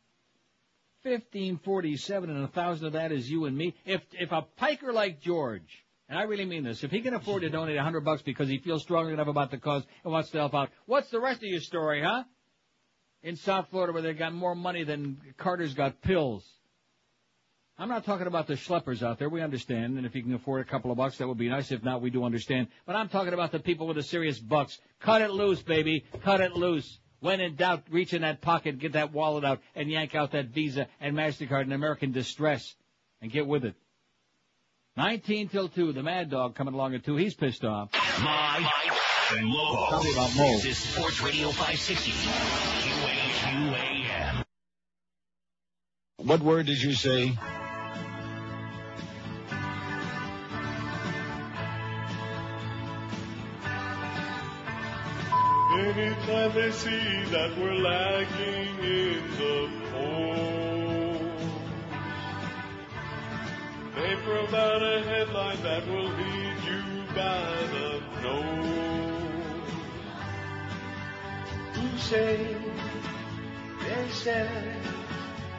Fifteen 1.03 1.59
forty-seven, 1.63 2.29
and 2.29 2.43
a 2.43 2.47
thousand 2.47 2.87
of 2.87 2.93
that 2.93 3.11
is 3.11 3.29
you 3.29 3.45
and 3.45 3.55
me. 3.57 3.75
If 3.85 4.01
if 4.13 4.31
a 4.31 4.41
piker 4.57 4.91
like 4.91 5.21
George, 5.21 5.85
and 6.09 6.17
I 6.17 6.23
really 6.23 6.43
mean 6.45 6.63
this, 6.63 6.83
if 6.83 6.91
he 6.91 7.01
can 7.01 7.13
afford 7.13 7.43
to 7.43 7.49
donate 7.49 7.77
a 7.77 7.83
hundred 7.83 8.01
bucks 8.03 8.21
because 8.23 8.49
he 8.49 8.57
feels 8.57 8.81
strong 8.81 9.11
enough 9.11 9.27
about 9.27 9.51
the 9.51 9.57
cause 9.57 9.83
and 10.03 10.11
wants 10.11 10.31
to 10.31 10.37
help 10.39 10.53
out, 10.53 10.69
what's 10.85 11.09
the 11.09 11.19
rest 11.19 11.37
of 11.37 11.49
your 11.49 11.61
story, 11.61 12.01
huh? 12.01 12.23
In 13.23 13.35
South 13.35 13.67
Florida 13.69 13.93
where 13.93 14.01
they 14.01 14.13
got 14.13 14.33
more 14.33 14.55
money 14.55 14.83
than 14.83 15.17
Carter's 15.37 15.73
got 15.73 16.01
pills. 16.01 16.47
I'm 17.79 17.89
not 17.89 18.05
talking 18.05 18.25
about 18.25 18.47
the 18.47 18.55
schleppers 18.55 19.03
out 19.03 19.19
there. 19.19 19.29
We 19.29 19.41
understand, 19.41 19.97
and 19.97 20.05
if 20.05 20.15
you 20.15 20.23
can 20.23 20.33
afford 20.33 20.61
a 20.61 20.69
couple 20.69 20.89
of 20.89 20.97
bucks, 20.97 21.17
that 21.17 21.27
would 21.27 21.37
be 21.37 21.49
nice. 21.49 21.71
If 21.71 21.83
not, 21.83 22.01
we 22.01 22.09
do 22.09 22.23
understand. 22.23 22.69
But 22.87 22.95
I'm 22.95 23.07
talking 23.07 23.33
about 23.33 23.51
the 23.51 23.59
people 23.59 23.85
with 23.85 23.97
the 23.97 24.03
serious 24.03 24.39
bucks. 24.39 24.79
Cut 24.99 25.21
it 25.21 25.29
loose, 25.29 25.61
baby. 25.61 26.03
Cut 26.23 26.41
it 26.41 26.53
loose. 26.53 26.99
When 27.19 27.39
in 27.39 27.55
doubt, 27.55 27.83
reach 27.91 28.13
in 28.13 28.21
that 28.21 28.41
pocket, 28.41 28.79
get 28.79 28.93
that 28.93 29.13
wallet 29.13 29.43
out, 29.43 29.61
and 29.75 29.89
yank 29.89 30.15
out 30.15 30.31
that 30.31 30.47
Visa 30.47 30.87
and 30.99 31.15
MasterCard 31.15 31.61
and 31.61 31.73
American 31.73 32.11
Distress. 32.11 32.75
And 33.21 33.31
get 33.31 33.45
with 33.45 33.65
it. 33.65 33.75
19 34.95 35.49
till 35.49 35.69
2, 35.69 35.93
the 35.93 36.01
Mad 36.01 36.31
Dog 36.31 36.55
coming 36.55 36.73
along 36.73 36.95
at 36.95 37.05
2. 37.05 37.15
He's 37.15 37.35
pissed 37.35 37.63
off. 37.63 37.89
My 38.19 38.67
and 39.31 39.49
low. 39.49 39.87
Tell 39.89 40.03
me 40.03 40.13
about 40.13 40.35
Mo. 40.35 40.53
This 40.55 40.65
is 40.65 40.77
Sports 40.77 41.21
Radio 41.21 41.49
560. 41.49 42.76
WQAM. 43.47 44.43
What 46.17 46.41
word 46.41 46.65
did 46.65 46.81
you 46.81 46.91
say? 46.93 47.31
Anytime 55.71 56.53
they 56.53 56.71
see 56.71 57.23
that 57.31 57.57
we're 57.57 57.75
lagging 57.75 58.79
in 58.83 59.21
the 59.37 59.69
polls, 59.91 61.31
they 63.95 64.15
provide 64.25 64.83
a 64.83 65.03
headline 65.03 65.61
that 65.63 65.87
will 65.87 66.09
lead 66.09 66.57
you 66.67 66.83
by 67.15 67.55
the 67.71 68.01
nose. 68.23 68.67
Who 71.73 71.97
say, 71.97 72.57
they 73.87 74.09
said, 74.09 74.75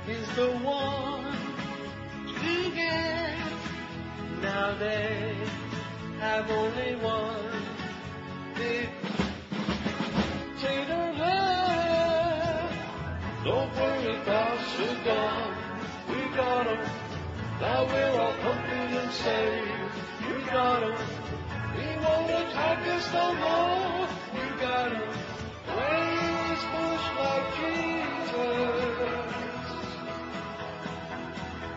is 0.06 0.28
the 0.36 0.50
one 0.58 1.24
to 2.40 2.70
get. 2.74 3.36
Now 4.42 4.74
they 4.78 5.34
have 6.20 6.50
only 6.50 6.96
one 6.96 7.62
big 8.54 8.88
potato 10.56 11.00
left. 11.18 12.74
Don't 13.44 13.74
worry 13.76 14.16
about 14.16 14.58
Saddam, 14.74 15.54
we 16.10 16.36
got 16.36 16.66
him. 16.66 16.82
Now 17.60 17.86
we're 17.86 18.20
all 18.20 18.34
comfy 18.44 18.96
and 19.00 19.12
safe. 19.12 19.68
We 20.28 20.42
got 20.50 20.82
him. 20.82 20.96
He 21.78 21.88
won't 22.04 22.30
attack 22.30 22.86
us 22.88 23.12
no 23.12 23.26
more. 23.44 24.08
We 24.34 24.60
got 24.60 24.92
him. 24.92 25.08
Raise 25.76 26.27
Like. 26.64 26.88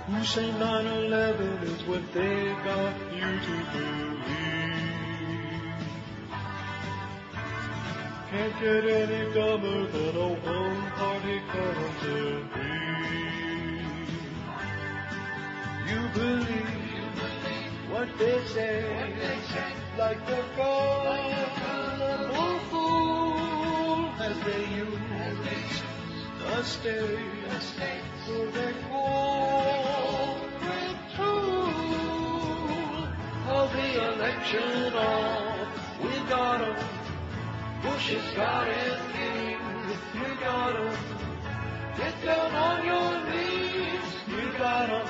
Who 0.08 0.24
say 0.26 0.50
9-11 0.51 1.64
is 1.64 1.84
what 1.84 2.01
they 2.14 2.53
got 2.66 2.93
you 3.14 3.22
to 3.22 3.66
believe? 3.72 4.19
Can't 8.30 8.60
get 8.60 8.84
any 8.85 9.34
dumber 9.34 9.88
than 9.88 10.16
a 10.16 10.27
one-party 10.30 11.42
country. 11.51 12.45
You 15.90 16.01
believe 16.14 17.92
what 17.92 18.10
they 18.18 18.40
say, 18.48 18.84
like 19.98 20.26
the 20.27 20.43
gullible 20.58 22.60
fool 22.69 23.20
as 24.22 24.38
they 24.43 24.66
use 24.75 25.01
the 27.51 27.59
state 27.59 28.03
for 28.25 28.45
their 28.51 28.74
corporate 28.90 30.30
tool 31.16 31.67
of 33.50 33.67
the 33.74 33.90
election. 34.14 34.93
All 34.93 35.67
we 36.03 36.14
got 36.30 36.61
'em. 36.61 36.75
Bush 37.82 38.08
has 38.14 38.30
got 38.35 38.67
it 38.67 39.00
in. 39.27 39.59
You 40.19 40.30
got 40.40 40.75
'em. 40.75 40.95
Get 41.98 42.16
down 42.24 42.51
on 42.67 42.85
your 42.85 43.11
knees. 43.30 44.08
You 44.27 44.45
got 44.58 44.90
'em. 44.90 45.08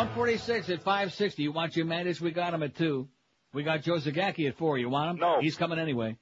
146 0.00 0.70
at 0.70 0.78
560. 0.78 1.42
You 1.42 1.52
want 1.52 1.76
your 1.76 1.84
Mandis? 1.84 2.22
We 2.22 2.30
got 2.30 2.54
him 2.54 2.62
at 2.62 2.74
2. 2.74 3.06
We 3.52 3.62
got 3.62 3.82
Joe 3.82 3.96
Zagacki 3.96 4.48
at 4.48 4.56
4. 4.56 4.78
You 4.78 4.88
want 4.88 5.10
him? 5.10 5.16
No. 5.18 5.40
He's 5.42 5.56
coming 5.56 5.78
anyway. 5.78 6.16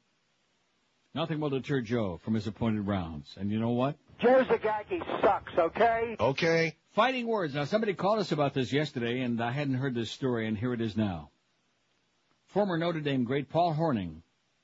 Nothing 1.14 1.38
will 1.38 1.50
deter 1.50 1.80
Joe 1.80 2.20
from 2.24 2.34
his 2.34 2.48
appointed 2.48 2.88
rounds. 2.88 3.32
And 3.38 3.52
you 3.52 3.60
know 3.60 3.70
what? 3.70 3.94
Joe 4.20 4.42
Zagacki 4.42 5.00
sucks, 5.22 5.52
okay? 5.56 6.16
Okay. 6.18 6.74
Fighting 6.96 7.28
words. 7.28 7.54
Now, 7.54 7.66
somebody 7.66 7.94
called 7.94 8.18
us 8.18 8.32
about 8.32 8.52
this 8.52 8.72
yesterday, 8.72 9.20
and 9.20 9.40
I 9.40 9.52
hadn't 9.52 9.74
heard 9.74 9.94
this 9.94 10.10
story, 10.10 10.48
and 10.48 10.58
here 10.58 10.74
it 10.74 10.80
is 10.80 10.96
now. 10.96 11.30
Former 12.48 12.78
Notre 12.78 12.98
Dame 12.98 13.22
great 13.22 13.48
Paul 13.48 13.76
Hornung, 13.78 14.22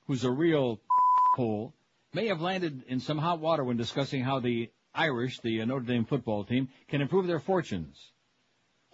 who's 0.09 0.25
a 0.25 0.31
real 0.33 0.81
hole, 1.37 1.73
may 2.13 2.27
have 2.27 2.41
landed 2.41 2.83
in 2.89 2.99
some 2.99 3.19
hot 3.19 3.39
water 3.39 3.63
when 3.63 3.77
discussing 3.77 4.25
how 4.25 4.41
the 4.41 4.73
Irish, 4.93 5.39
the 5.39 5.61
uh, 5.61 5.67
Notre 5.67 5.85
Dame 5.85 6.05
football 6.05 6.43
team, 6.43 6.69
can 6.89 7.01
improve 7.01 7.29
their 7.29 7.39
fortunes. 7.39 8.11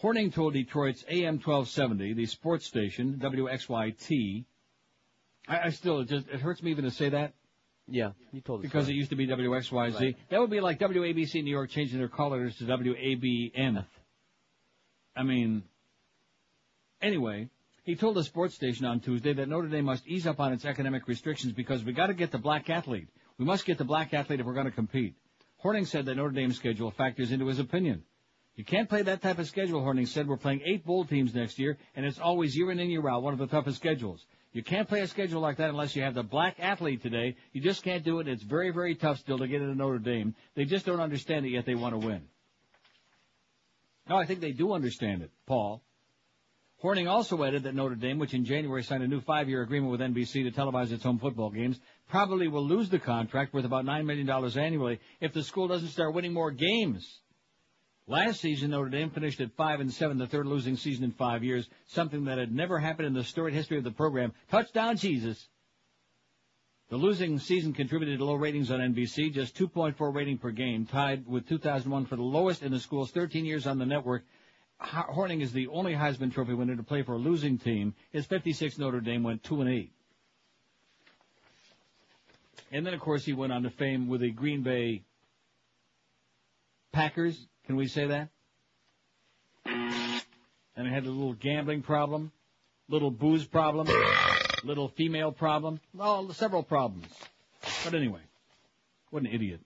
Hornung 0.03 0.33
told 0.33 0.55
Detroit's 0.55 1.05
AM 1.09 1.35
1270, 1.35 2.15
the 2.15 2.27
sports 2.27 2.67
station, 2.67 3.20
WXYT, 3.23 4.45
I, 5.47 5.59
I 5.59 5.70
still, 5.70 6.01
it 6.01 6.09
just, 6.09 6.29
it 6.29 6.41
hurts 6.41 6.62
me 6.62 6.70
even 6.70 6.85
to 6.85 6.91
say 6.91 7.11
that. 7.11 7.35
Yeah, 7.87 8.12
you 8.33 8.41
told 8.41 8.61
us. 8.61 8.62
Because 8.62 8.87
that. 8.87 8.93
it 8.93 8.97
used 8.97 9.11
to 9.11 9.17
be 9.17 9.27
WXYZ. 9.27 10.01
Right. 10.01 10.17
That 10.31 10.41
would 10.41 10.51
be 10.51 10.61
like 10.61 10.79
WABC 10.79 11.43
New 11.43 11.51
York 11.51 11.70
changing 11.70 11.99
their 11.99 12.09
colors 12.09 12.57
to 12.59 12.65
WABN. 12.65 13.85
I 15.17 15.23
mean, 15.23 15.65
anyway, 17.03 17.49
he 17.83 17.97
told 17.97 18.15
the 18.17 18.25
sports 18.25 18.55
station 18.55 18.87
on 18.87 19.01
Tuesday 19.01 19.33
that 19.35 19.49
Notre 19.49 19.69
Dame 19.69 19.85
must 19.85 20.07
ease 20.07 20.27
up 20.27 20.41
on 20.41 20.53
its 20.53 20.65
academic 20.65 21.09
restrictions 21.09 21.53
because 21.53 21.83
we 21.85 21.93
got 21.93 22.07
to 22.07 22.15
get 22.15 22.31
the 22.31 22.39
black 22.39 22.70
athlete. 22.70 23.09
We 23.37 23.45
must 23.45 23.67
get 23.67 23.77
the 23.77 23.85
black 23.85 24.15
athlete 24.15 24.41
if 24.41 24.47
we're 24.47 24.55
going 24.55 24.67
to 24.67 24.73
compete. 24.73 25.15
Hornung 25.65 25.87
said 25.87 26.07
that 26.07 26.15
Notre 26.15 26.31
Dame's 26.31 26.57
schedule 26.57 26.91
factors 26.91 27.33
into 27.33 27.47
his 27.47 27.59
opinion. 27.59 28.05
You 28.60 28.64
can't 28.66 28.90
play 28.90 29.00
that 29.00 29.22
type 29.22 29.39
of 29.39 29.47
schedule, 29.47 29.80
Hornung 29.80 30.06
said. 30.06 30.28
We're 30.28 30.36
playing 30.36 30.60
eight 30.66 30.84
bowl 30.84 31.06
teams 31.06 31.34
next 31.34 31.58
year, 31.58 31.78
and 31.97 32.05
it's 32.05 32.18
always 32.18 32.55
year 32.55 32.70
in 32.70 32.78
and 32.78 32.90
year 32.90 33.08
out, 33.08 33.22
one 33.22 33.32
of 33.32 33.39
the 33.39 33.47
toughest 33.47 33.78
schedules. 33.78 34.22
You 34.52 34.62
can't 34.62 34.86
play 34.86 35.00
a 35.00 35.06
schedule 35.06 35.40
like 35.40 35.56
that 35.56 35.70
unless 35.70 35.97
you 35.97 36.02
have 36.02 36.12
the 36.12 36.22
black 36.22 36.56
athlete 36.58 37.00
today. 37.00 37.36
You 37.55 37.62
just 37.62 37.82
can't 37.82 38.05
do 38.05 38.20
it. 38.20 38.28
It's 38.28 38.42
very, 38.42 38.70
very 38.70 38.97
tough 38.97 39.18
still 39.18 39.39
to 39.39 39.48
get 39.48 39.62
into 39.62 39.74
Notre 39.74 39.98
Dame. 39.98 40.34
They 40.56 40.66
just 40.66 40.84
don't 40.84 41.00
understand 41.00 41.47
it 41.47 41.52
yet 41.52 41.64
they 41.64 41.74
want 41.74 41.98
to 41.98 42.06
win. 42.06 42.20
No, 44.06 44.18
I 44.18 44.26
think 44.26 44.40
they 44.40 44.52
do 44.52 44.74
understand 44.74 45.22
it, 45.22 45.30
Paul. 45.47 45.82
Hornung 46.84 47.08
also 47.08 47.42
added 47.42 47.62
that 47.62 47.74
Notre 47.74 47.94
Dame, 47.94 48.18
which 48.18 48.34
in 48.34 48.44
January 48.44 48.82
signed 48.82 49.02
a 49.02 49.08
new 49.08 49.22
five-year 49.22 49.62
agreement 49.62 49.90
with 49.90 50.02
NBC 50.02 50.44
to 50.44 50.50
televise 50.50 50.92
its 50.92 51.05
home 51.05 51.18
football 51.18 51.48
games, 51.48 51.80
probably 52.10 52.47
will 52.47 52.66
lose 52.66 52.90
the 52.90 52.98
contract 52.98 53.55
worth 53.55 53.64
about 53.64 53.86
$9 53.86 54.05
million 54.05 54.28
annually 54.58 55.00
if 55.18 55.32
the 55.32 55.42
school 55.42 55.66
doesn't 55.66 55.89
start 55.89 56.12
winning 56.12 56.34
more 56.34 56.50
games. 56.50 57.20
Last 58.10 58.40
season, 58.40 58.72
Notre 58.72 58.90
Dame 58.90 59.08
finished 59.10 59.40
at 59.40 59.52
5 59.52 59.78
and 59.78 59.92
7, 59.92 60.18
the 60.18 60.26
third 60.26 60.44
losing 60.44 60.76
season 60.76 61.05
in 61.05 61.12
five 61.12 61.44
years, 61.44 61.68
something 61.86 62.24
that 62.24 62.39
had 62.39 62.52
never 62.52 62.76
happened 62.76 63.06
in 63.06 63.14
the 63.14 63.22
storied 63.22 63.55
history 63.55 63.78
of 63.78 63.84
the 63.84 63.92
program. 63.92 64.32
Touchdown, 64.50 64.97
Jesus! 64.97 65.47
The 66.89 66.97
losing 66.97 67.39
season 67.39 67.72
contributed 67.72 68.18
to 68.18 68.24
low 68.24 68.34
ratings 68.34 68.72
on 68.72 68.80
NBC, 68.80 69.32
just 69.32 69.56
2.4 69.56 70.12
rating 70.12 70.39
per 70.39 70.50
game, 70.50 70.86
tied 70.86 71.24
with 71.24 71.48
2001 71.48 72.06
for 72.06 72.16
the 72.16 72.22
lowest 72.22 72.64
in 72.64 72.72
the 72.72 72.80
school's 72.80 73.12
13 73.12 73.44
years 73.44 73.68
on 73.68 73.78
the 73.78 73.86
network. 73.86 74.24
Hornung 74.82 75.40
is 75.40 75.52
the 75.52 75.68
only 75.68 75.92
Heisman 75.92 76.34
Trophy 76.34 76.55
winner 76.55 76.74
to 76.74 76.82
play 76.82 77.02
for 77.02 77.12
a 77.12 77.18
losing 77.18 77.58
team. 77.58 77.94
His 78.10 78.26
56 78.26 78.76
Notre 78.78 79.00
Dame 79.00 79.22
went 79.22 79.44
2 79.44 79.60
and 79.60 79.70
8. 79.70 79.92
And 82.72 82.84
then, 82.84 82.94
of 82.94 82.98
course, 82.98 83.24
he 83.24 83.34
went 83.34 83.52
on 83.52 83.62
to 83.62 83.70
fame 83.70 84.08
with 84.08 84.22
the 84.22 84.32
Green 84.32 84.64
Bay 84.64 85.05
Packers. 86.90 87.47
Can 87.70 87.76
we 87.76 87.86
say 87.86 88.07
that? 88.07 88.31
And 89.65 90.89
it 90.89 90.92
had 90.92 91.07
a 91.07 91.08
little 91.08 91.34
gambling 91.34 91.82
problem, 91.82 92.32
little 92.89 93.12
booze 93.12 93.44
problem, 93.44 93.86
little 94.65 94.89
female 94.89 95.31
problem, 95.31 95.78
well, 95.94 96.32
several 96.32 96.65
problems. 96.65 97.07
But 97.84 97.94
anyway, 97.94 98.23
what 99.10 99.23
an 99.23 99.28
idiot. 99.28 99.60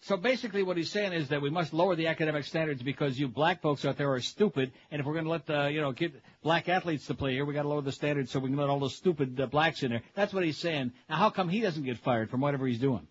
So 0.00 0.16
basically 0.16 0.64
what 0.64 0.76
he's 0.76 0.90
saying 0.90 1.12
is 1.12 1.28
that 1.28 1.40
we 1.40 1.50
must 1.50 1.72
lower 1.72 1.94
the 1.94 2.08
academic 2.08 2.42
standards 2.42 2.82
because 2.82 3.16
you 3.16 3.28
black 3.28 3.62
folks 3.62 3.84
out 3.84 3.96
there 3.96 4.10
are 4.10 4.20
stupid, 4.20 4.72
and 4.90 4.98
if 4.98 5.06
we're 5.06 5.12
going 5.12 5.26
to 5.26 5.30
let 5.30 5.46
the, 5.46 5.70
you 5.70 5.80
know, 5.80 5.92
get 5.92 6.20
black 6.42 6.68
athletes 6.68 7.06
to 7.06 7.14
play 7.14 7.34
here, 7.34 7.44
we 7.44 7.54
got 7.54 7.62
to 7.62 7.68
lower 7.68 7.80
the 7.80 7.92
standards 7.92 8.32
so 8.32 8.40
we 8.40 8.48
can 8.48 8.58
let 8.58 8.68
all 8.70 8.80
those 8.80 8.96
stupid 8.96 9.40
uh, 9.40 9.46
blacks 9.46 9.84
in 9.84 9.92
there. 9.92 10.02
That's 10.16 10.34
what 10.34 10.42
he's 10.42 10.58
saying. 10.58 10.90
Now 11.08 11.14
how 11.14 11.30
come 11.30 11.48
he 11.48 11.60
doesn't 11.60 11.84
get 11.84 11.98
fired 11.98 12.28
from 12.28 12.40
whatever 12.40 12.66
he's 12.66 12.80
doing? 12.80 13.06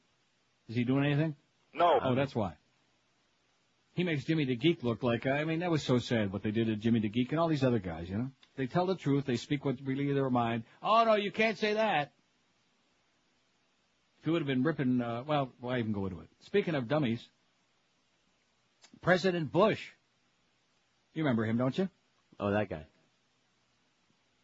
Is 0.68 0.76
he 0.76 0.84
doing 0.84 1.06
anything? 1.06 1.38
No. 1.74 2.02
Oh, 2.04 2.16
that's 2.16 2.36
why. 2.36 2.56
He 3.98 4.04
makes 4.04 4.26
Jimmy 4.26 4.46
the 4.46 4.56
Greek 4.56 4.84
look 4.84 5.02
like, 5.02 5.26
I 5.26 5.44
mean, 5.44 5.62
that 5.62 5.72
was 5.72 5.82
so 5.82 5.98
sad 5.98 6.32
what 6.32 6.44
they 6.44 6.52
did 6.52 6.68
to 6.68 6.76
Jimmy 6.76 7.00
the 7.00 7.10
Greek 7.10 7.32
and 7.32 7.40
all 7.40 7.48
these 7.48 7.64
other 7.64 7.80
guys, 7.80 8.08
you 8.08 8.16
know? 8.16 8.30
They 8.56 8.68
tell 8.68 8.86
the 8.86 8.94
truth. 8.94 9.26
They 9.26 9.38
speak 9.38 9.66
what's 9.66 9.82
really 9.82 10.08
in 10.08 10.14
their 10.14 10.30
mind. 10.30 10.66
Oh 10.84 11.04
no, 11.04 11.16
you 11.16 11.32
can't 11.32 11.58
say 11.58 11.74
that. 11.74 12.12
If 14.20 14.28
you 14.28 14.34
would 14.34 14.44
have 14.44 14.48
been 14.48 14.62
ripping, 14.62 15.02
uh, 15.02 15.24
well, 15.26 15.52
why 15.62 15.80
even 15.80 15.94
go 15.94 16.06
into 16.06 16.20
it? 16.20 16.28
Speaking 16.46 16.76
of 16.76 16.88
dummies, 16.88 17.28
President 19.02 19.52
Bush. 19.52 19.82
You 21.16 21.24
remember 21.24 21.46
him, 21.46 21.58
don't 21.58 21.76
you? 21.76 21.90
Oh, 22.40 22.52
that 22.52 22.70
guy. 22.70 22.86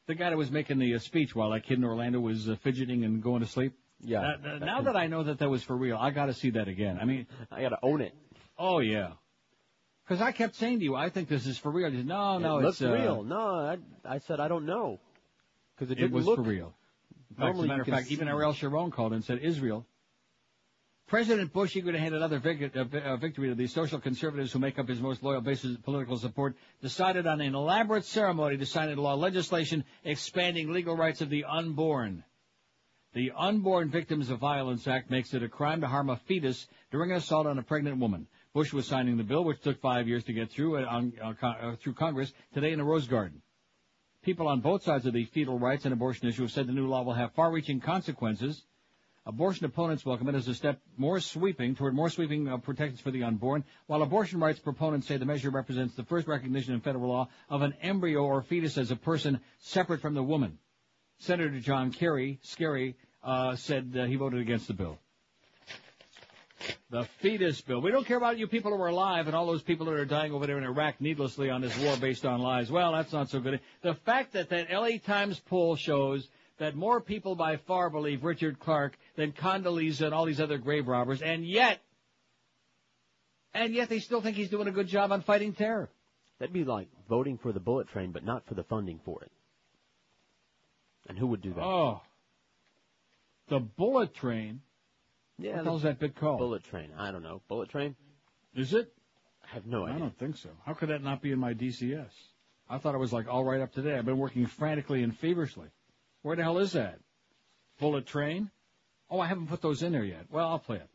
The 0.07 0.15
guy 0.15 0.31
that 0.31 0.37
was 0.37 0.49
making 0.49 0.79
the 0.79 0.95
uh, 0.95 0.97
speech 0.99 1.35
while 1.35 1.51
that 1.51 1.63
kid 1.67 1.77
in 1.77 1.83
Orlando 1.83 2.19
was 2.19 2.49
uh, 2.49 2.55
fidgeting 2.63 3.03
and 3.03 3.21
going 3.21 3.41
to 3.41 3.47
sleep. 3.47 3.73
Yeah. 4.01 4.33
That- 4.43 4.61
now 4.61 4.81
that 4.81 4.95
I 4.95 5.05
know 5.05 5.21
that 5.21 5.37
that 5.37 5.49
was 5.51 5.61
for 5.61 5.77
real, 5.77 5.97
I 5.97 6.09
got 6.09 6.25
to 6.25 6.33
see 6.33 6.49
that 6.51 6.67
again. 6.67 6.97
I 6.99 7.05
mean, 7.05 7.27
I 7.51 7.61
got 7.61 7.69
to 7.69 7.79
own 7.83 8.01
it. 8.01 8.15
Oh 8.57 8.79
yeah. 8.79 9.11
Because 10.05 10.21
I 10.21 10.31
kept 10.31 10.55
saying 10.55 10.79
to 10.79 10.83
you, 10.85 10.95
I 10.95 11.09
think 11.09 11.29
this 11.29 11.45
is 11.47 11.57
for 11.57 11.71
real. 11.71 11.89
You 11.89 11.99
said, 11.99 12.07
no, 12.07 12.37
no, 12.37 12.59
it 12.59 12.65
it's 12.65 12.81
uh, 12.81 12.91
real. 12.91 13.23
No, 13.23 13.37
I, 13.39 13.77
I 14.05 14.19
said 14.19 14.39
I 14.39 14.47
don't 14.47 14.65
know. 14.65 14.99
Because 15.75 15.91
it, 15.91 15.97
It 15.97 16.01
didn't 16.01 16.13
was 16.13 16.25
look 16.25 16.37
for 16.37 16.41
real. 16.43 16.73
Fact, 16.73 16.75
as 17.31 17.37
a 17.37 17.41
Normally 17.45 17.67
matter 17.69 17.81
of 17.83 17.87
fact, 17.87 18.11
even 18.11 18.27
see- 18.27 18.31
Ariel 18.31 18.53
Sharon 18.53 18.91
called 18.91 19.13
and 19.13 19.23
said 19.23 19.39
Israel. 19.41 19.85
President 21.07 21.51
Bush 21.53 21.75
eager 21.75 21.91
to 21.91 21.99
hand 21.99 22.15
another 22.15 22.41
uh, 22.43 22.97
uh, 22.97 23.17
victory 23.17 23.49
to 23.49 23.55
the 23.55 23.67
social 23.67 23.99
conservatives 23.99 24.51
who 24.51 24.59
make 24.59 24.79
up 24.79 24.87
his 24.87 24.99
most 24.99 25.21
loyal 25.21 25.41
base 25.41 25.63
of 25.63 25.83
political 25.83 26.17
support, 26.17 26.55
decided 26.81 27.27
on 27.27 27.41
an 27.41 27.53
elaborate 27.53 28.05
ceremony 28.05 28.57
to 28.57 28.65
sign 28.65 28.89
into 28.89 29.01
law 29.01 29.13
legislation 29.13 29.83
expanding 30.03 30.71
legal 30.71 30.95
rights 30.95 31.21
of 31.21 31.29
the 31.29 31.43
unborn. 31.43 32.23
The 33.13 33.31
Unborn 33.37 33.89
Victims 33.89 34.31
of 34.31 34.39
Violence 34.39 34.87
Act 34.87 35.11
makes 35.11 35.35
it 35.35 35.43
a 35.43 35.49
crime 35.49 35.81
to 35.81 35.87
harm 35.87 36.09
a 36.09 36.15
fetus 36.15 36.67
during 36.89 37.11
an 37.11 37.17
assault 37.17 37.45
on 37.45 37.59
a 37.59 37.63
pregnant 37.63 37.99
woman. 37.99 38.25
Bush 38.53 38.71
was 38.71 38.85
signing 38.85 39.17
the 39.17 39.23
bill, 39.23 39.43
which 39.43 39.61
took 39.61 39.81
five 39.81 40.07
years 40.07 40.23
to 40.25 40.33
get 40.33 40.51
through 40.51 40.77
uh, 40.77 40.85
on, 40.85 41.13
uh, 41.19 41.33
uh, 41.45 41.75
through 41.77 41.93
Congress 41.93 42.31
today 42.53 42.71
in 42.71 42.79
a 42.79 42.83
rose 42.83 43.07
garden. 43.07 43.41
People 44.21 44.47
on 44.47 44.61
both 44.61 44.83
sides 44.83 45.07
of 45.07 45.13
the 45.13 45.25
fetal 45.25 45.57
rights 45.57 45.85
and 45.85 45.93
abortion 45.93 46.27
issue 46.27 46.43
have 46.43 46.51
said 46.51 46.67
the 46.67 46.71
new 46.71 46.87
law 46.87 47.01
will 47.01 47.13
have 47.13 47.33
far-reaching 47.33 47.79
consequences. 47.81 48.63
Abortion 49.25 49.65
opponents 49.65 50.05
welcome 50.05 50.29
it 50.29 50.35
as 50.35 50.47
a 50.47 50.53
step 50.53 50.79
more 50.97 51.19
sweeping 51.19 51.75
toward 51.75 51.95
more 51.95 52.11
sweeping 52.11 52.47
uh, 52.47 52.57
protections 52.57 53.01
for 53.01 53.09
the 53.09 53.23
unborn, 53.23 53.63
while 53.87 54.03
abortion 54.03 54.39
rights 54.39 54.59
proponents 54.59 55.07
say 55.07 55.17
the 55.17 55.25
measure 55.25 55.49
represents 55.49 55.95
the 55.95 56.03
first 56.03 56.27
recognition 56.27 56.75
in 56.75 56.79
federal 56.79 57.07
law 57.07 57.27
of 57.49 57.63
an 57.63 57.73
embryo 57.81 58.23
or 58.23 58.43
fetus 58.43 58.77
as 58.77 58.91
a 58.91 58.95
person 58.95 59.39
separate 59.59 59.99
from 59.99 60.13
the 60.13 60.23
woman. 60.23 60.59
Senator 61.17 61.59
John 61.59 61.91
Kerry, 61.91 62.39
Scary, 62.43 62.97
uh, 63.23 63.55
said 63.55 63.95
uh, 63.97 64.03
he 64.05 64.15
voted 64.15 64.41
against 64.41 64.67
the 64.67 64.73
bill. 64.73 64.99
The 66.89 67.05
fetus 67.21 67.61
bill. 67.61 67.81
We 67.81 67.91
don't 67.91 68.05
care 68.05 68.17
about 68.17 68.37
you 68.37 68.47
people 68.47 68.75
who 68.75 68.81
are 68.81 68.87
alive 68.87 69.27
and 69.27 69.35
all 69.35 69.45
those 69.45 69.63
people 69.63 69.85
that 69.87 69.95
are 69.95 70.05
dying 70.05 70.31
over 70.31 70.45
there 70.45 70.57
in 70.57 70.63
Iraq 70.63 71.01
needlessly 71.01 71.49
on 71.49 71.61
this 71.61 71.77
war 71.79 71.97
based 71.97 72.25
on 72.25 72.41
lies. 72.41 72.71
Well, 72.71 72.91
that's 72.91 73.11
not 73.11 73.29
so 73.29 73.39
good. 73.39 73.59
The 73.81 73.95
fact 73.95 74.33
that 74.33 74.49
that 74.49 74.71
LA 74.71 74.97
Times 75.03 75.39
poll 75.39 75.75
shows 75.75 76.27
that 76.59 76.75
more 76.75 77.01
people 77.01 77.35
by 77.35 77.57
far 77.57 77.89
believe 77.89 78.23
Richard 78.23 78.59
Clarke 78.59 78.97
than 79.15 79.31
Condoleezza 79.31 80.01
and 80.01 80.13
all 80.13 80.25
these 80.25 80.39
other 80.41 80.57
grave 80.57 80.87
robbers, 80.87 81.21
and 81.21 81.45
yet, 81.45 81.79
and 83.53 83.73
yet 83.73 83.89
they 83.89 83.99
still 83.99 84.21
think 84.21 84.37
he's 84.37 84.49
doing 84.49 84.67
a 84.67 84.71
good 84.71 84.87
job 84.87 85.11
on 85.11 85.21
fighting 85.21 85.53
terror. 85.53 85.89
That'd 86.39 86.53
be 86.53 86.63
like 86.63 86.87
voting 87.09 87.37
for 87.37 87.51
the 87.51 87.59
bullet 87.59 87.87
train, 87.87 88.11
but 88.11 88.23
not 88.23 88.45
for 88.45 88.53
the 88.53 88.63
funding 88.63 88.99
for 89.03 89.21
it. 89.23 89.31
And 91.07 91.17
who 91.17 91.27
would 91.27 91.41
do 91.41 91.53
that? 91.53 91.63
Oh. 91.63 92.01
The 93.49 93.59
bullet 93.59 94.13
train? 94.13 94.61
Yeah, 95.37 95.57
what 95.57 95.65
hell's 95.65 95.83
that 95.83 95.99
bit 95.99 96.15
called? 96.15 96.39
Bullet 96.39 96.63
train. 96.63 96.89
I 96.97 97.11
don't 97.11 97.23
know. 97.23 97.41
Bullet 97.47 97.69
train? 97.69 97.95
Is 98.55 98.73
it? 98.73 98.93
I 99.43 99.53
have 99.53 99.65
no 99.65 99.85
idea. 99.85 99.95
I 99.95 99.99
don't 99.99 100.17
think 100.17 100.37
so. 100.37 100.49
How 100.65 100.73
could 100.73 100.89
that 100.89 101.03
not 101.03 101.21
be 101.21 101.31
in 101.31 101.39
my 101.39 101.53
DCS? 101.53 102.11
I 102.69 102.77
thought 102.77 102.95
it 102.95 102.99
was 102.99 103.13
like 103.13 103.27
all 103.27 103.43
right 103.43 103.61
up 103.61 103.73
today. 103.73 103.97
I've 103.97 104.05
been 104.05 104.17
working 104.17 104.45
frantically 104.45 105.03
and 105.03 105.17
feverishly. 105.17 105.67
Where 106.21 106.35
the 106.35 106.43
hell 106.43 106.59
is 106.59 106.73
that? 106.73 106.99
Bullet 107.79 108.05
train? 108.05 108.49
Oh, 109.09 109.19
I 109.19 109.27
haven't 109.27 109.47
put 109.47 109.61
those 109.61 109.83
in 109.83 109.91
there 109.91 110.03
yet. 110.03 110.25
Well, 110.31 110.47
I'll 110.47 110.59
play 110.59 110.77
it 110.77 110.89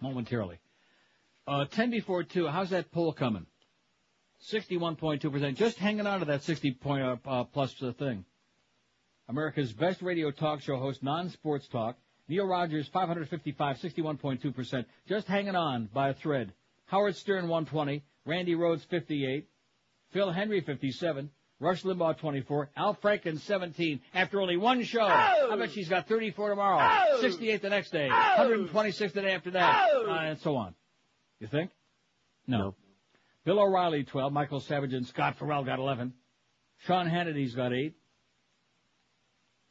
momentarily. 0.00 0.58
Uh, 1.46 1.64
10 1.64 1.90
before 1.90 2.24
2, 2.24 2.46
how's 2.48 2.70
that 2.70 2.90
poll 2.92 3.12
coming? 3.12 3.46
61.2%. 4.50 5.56
Just 5.56 5.78
hanging 5.78 6.06
on 6.06 6.20
to 6.20 6.26
that 6.26 6.42
60 6.42 6.72
point 6.72 7.02
uh, 7.02 7.16
uh, 7.26 7.44
plus 7.44 7.74
thing. 7.98 8.24
America's 9.28 9.72
best 9.72 10.00
radio 10.00 10.30
talk 10.30 10.60
show 10.60 10.76
host, 10.76 11.02
non-sports 11.02 11.68
talk. 11.68 11.96
Neil 12.28 12.46
Rogers, 12.46 12.88
555, 12.88 13.78
61.2%. 13.78 14.84
Just 15.08 15.26
hanging 15.26 15.56
on 15.56 15.88
by 15.92 16.10
a 16.10 16.14
thread. 16.14 16.52
Howard 16.86 17.16
Stern, 17.16 17.48
120. 17.48 18.02
Randi 18.26 18.54
Rhodes, 18.54 18.84
58. 18.84 19.48
Phil 20.12 20.32
Hendrie, 20.32 20.64
57. 20.64 21.30
Rush 21.60 21.82
Limbaugh, 21.82 22.18
24. 22.18 22.70
Al 22.76 22.94
Franken, 22.94 23.40
17. 23.40 24.00
After 24.14 24.40
only 24.40 24.56
one 24.56 24.82
show. 24.84 25.02
I 25.02 25.56
bet 25.58 25.72
she's 25.72 25.88
got 25.88 26.06
34 26.06 26.50
tomorrow. 26.50 27.20
68 27.20 27.62
the 27.62 27.70
next 27.70 27.90
day. 27.90 28.08
126 28.08 29.12
the 29.12 29.22
day 29.22 29.32
after 29.32 29.50
that. 29.52 29.88
Uh, 29.94 30.10
and 30.12 30.38
so 30.40 30.56
on. 30.56 30.74
You 31.40 31.48
think? 31.48 31.70
No. 32.46 32.74
Bill 33.44 33.58
O'Reilly, 33.58 34.04
12. 34.04 34.32
Michael 34.32 34.60
Savage 34.60 34.92
and 34.92 35.06
Scott 35.06 35.36
Ferrall 35.38 35.64
got 35.64 35.78
11. 35.78 36.12
Sean 36.86 37.08
Hannity's 37.08 37.54
got 37.54 37.72
8. 37.72 37.94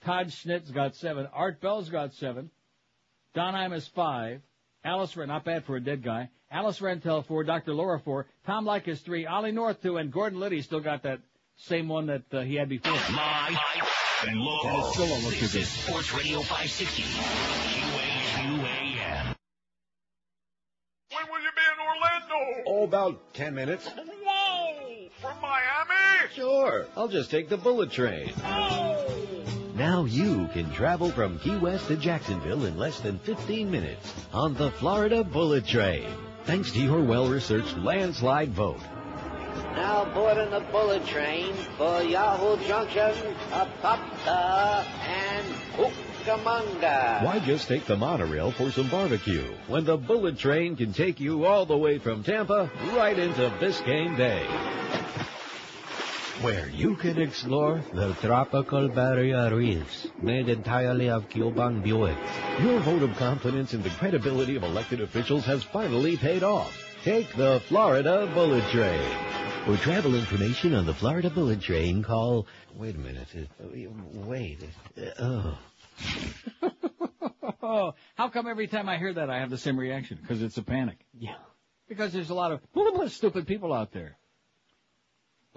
Todd 0.06 0.27
Schnitt's 0.27 0.72
got 0.72 0.95
7. 0.95 1.27
Art 1.34 1.59
Bell's 1.61 1.90
got 1.90 2.14
7. 2.14 2.50
Don 3.34 3.53
Imus, 3.53 3.90
5. 3.90 4.42
Alice 4.84 5.17
Wren, 5.17 5.27
not 5.27 5.43
bad 5.43 5.66
for 5.66 5.76
a 5.76 5.82
dead 5.82 6.01
guy. 6.03 6.30
Alice 6.50 6.80
Rentel, 6.80 7.26
4. 7.26 7.43
Dr. 7.43 7.74
Laura, 7.74 8.00
4. 8.00 8.26
Tom 8.45 8.66
Leykis, 8.66 9.01
3. 9.03 9.26
Ollie 9.26 9.51
North, 9.51 9.82
2. 9.82 9.98
And 9.98 10.11
Gordon 10.11 10.40
Liddy 10.40 10.61
still 10.61 10.80
got 10.80 11.03
that 11.03 11.19
same 11.58 11.90
one 11.90 12.06
that 12.08 12.24
uh, 12.34 12.42
he 12.42 12.56
had 12.56 12.69
before. 12.69 12.93
Live 12.93 13.58
and 14.27 14.40
local. 14.40 14.69
And 14.69 14.80
it 14.80 14.85
still 14.93 15.08
don't 15.08 15.24
look 15.24 15.34
too 15.34 15.40
This 15.42 15.53
good. 15.53 15.61
is 15.64 15.69
Sports 15.69 16.14
Radio 16.14 16.40
560. 16.42 17.03
WQAM. 17.03 19.35
When 21.11 21.27
will 21.30 21.42
you 21.42 21.51
be 21.56 21.61
in 21.74 21.80
Orlando? 21.85 22.64
Oh, 22.67 22.84
about 22.84 23.34
ten 23.34 23.56
minutes. 23.56 23.88
Whoa! 23.88 25.09
From 25.22 25.40
Miami? 25.42 26.30
Sure. 26.34 26.85
I'll 26.95 27.08
just 27.08 27.32
take 27.32 27.50
the 27.50 27.58
bullet 27.58 27.92
train. 27.92 28.32
Now 29.78 30.06
you 30.06 30.50
can 30.54 30.72
travel 30.72 31.12
from 31.12 31.38
Key 31.38 31.56
West 31.58 31.88
to 31.90 31.98
Jacksonville 31.98 32.66
in 32.66 32.80
less 32.80 33.00
than 33.00 33.20
15 33.20 33.70
minutes 33.70 34.12
on 34.34 34.56
the 34.56 34.72
Florida 34.72 35.24
Bullet 35.24 35.68
Train. 35.68 36.10
Thanks 36.46 36.72
to 36.72 36.80
your 36.80 37.04
well-researched 37.04 37.78
landslide 37.78 38.50
vote. 38.50 38.80
Now 39.76 40.12
boarding 40.16 40.50
the 40.50 40.62
bullet 40.72 41.06
train 41.06 41.54
for 41.78 42.02
Yahoo 42.02 42.58
Junction, 42.66 43.36
Apopka, 43.52 44.26
uh, 44.26 44.84
and 45.06 45.46
Cucamonga. 45.76 47.24
Why 47.24 47.40
just 47.46 47.68
take 47.68 47.86
the 47.86 47.98
monorail 47.98 48.50
for 48.50 48.72
some 48.72 48.90
barbecue 48.90 49.46
when 49.68 49.86
the 49.86 49.98
bullet 49.98 50.40
train 50.40 50.76
can 50.76 50.92
take 50.92 51.20
you 51.20 51.46
all 51.46 51.68
the 51.68 51.78
way 51.78 52.00
from 52.00 52.24
Tampa 52.24 52.72
right 52.96 53.20
into 53.20 53.48
Biscayne 53.60 54.18
Bay? 54.18 54.48
Where 56.42 56.70
you 56.70 56.96
can 56.96 57.18
explore 57.20 57.82
the 57.94 58.14
tropical 58.22 58.88
barrier 58.90 59.56
reefs 59.56 60.08
made 60.22 60.50
entirely 60.50 61.10
of 61.10 61.30
Cuban 61.30 61.82
Buick. 61.82 62.18
Your 62.62 62.80
vote 62.82 63.02
of 63.02 63.16
confidence 63.18 63.74
in 63.74 63.82
the 63.82 63.90
credibility 63.90 64.56
of 64.56 64.64
elected 64.64 65.02
officials 65.02 65.46
has 65.46 65.64
finally 65.64 66.16
paid 66.16 66.44
off. 66.44 66.78
Take 67.04 67.34
the 67.36 67.60
Florida 67.68 68.30
Bullet 68.34 68.64
Train. 68.72 69.02
For 69.66 69.78
travel 69.78 70.16
information 70.16 70.76
on 70.76 70.86
the 70.86 70.94
Florida 70.94 71.30
Bullet 71.30 71.62
Train, 71.62 72.04
call. 72.04 72.46
Wait 72.76 72.96
a 72.96 73.00
minute. 73.00 73.28
uh, 73.36 73.90
Wait. 74.14 74.60
Uh, 74.98 75.02
Oh. 75.20 75.60
Oh, 77.70 77.96
how 78.16 78.30
come 78.30 78.48
every 78.48 78.68
time 78.68 78.88
I 78.88 78.98
hear 78.98 79.14
that 79.14 79.30
I 79.30 79.40
have 79.40 79.50
the 79.50 79.58
same 79.58 79.78
reaction? 79.80 80.20
Because 80.22 80.42
it's 80.42 80.58
a 80.58 80.62
panic. 80.64 80.98
Yeah. 81.18 81.36
Because 81.90 82.14
there's 82.14 82.30
a 82.30 82.34
lot 82.34 82.52
of 82.52 82.62
stupid 83.12 83.46
people 83.48 83.74
out 83.74 83.92
there. 83.92 84.18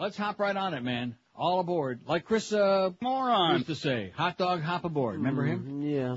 Let's 0.00 0.16
hop 0.16 0.40
right 0.40 0.56
on 0.56 0.72
it, 0.72 0.82
man. 0.82 1.14
All 1.36 1.60
aboard. 1.60 2.00
Like 2.06 2.24
Chris 2.24 2.54
uh, 2.54 2.90
Moron 3.02 3.56
used 3.56 3.66
to 3.66 3.74
say, 3.74 4.12
hot 4.16 4.38
dog 4.38 4.62
hop 4.62 4.86
aboard. 4.86 5.16
Remember 5.16 5.44
him? 5.44 5.82
Mm, 5.82 5.94
Yeah. 5.94 6.16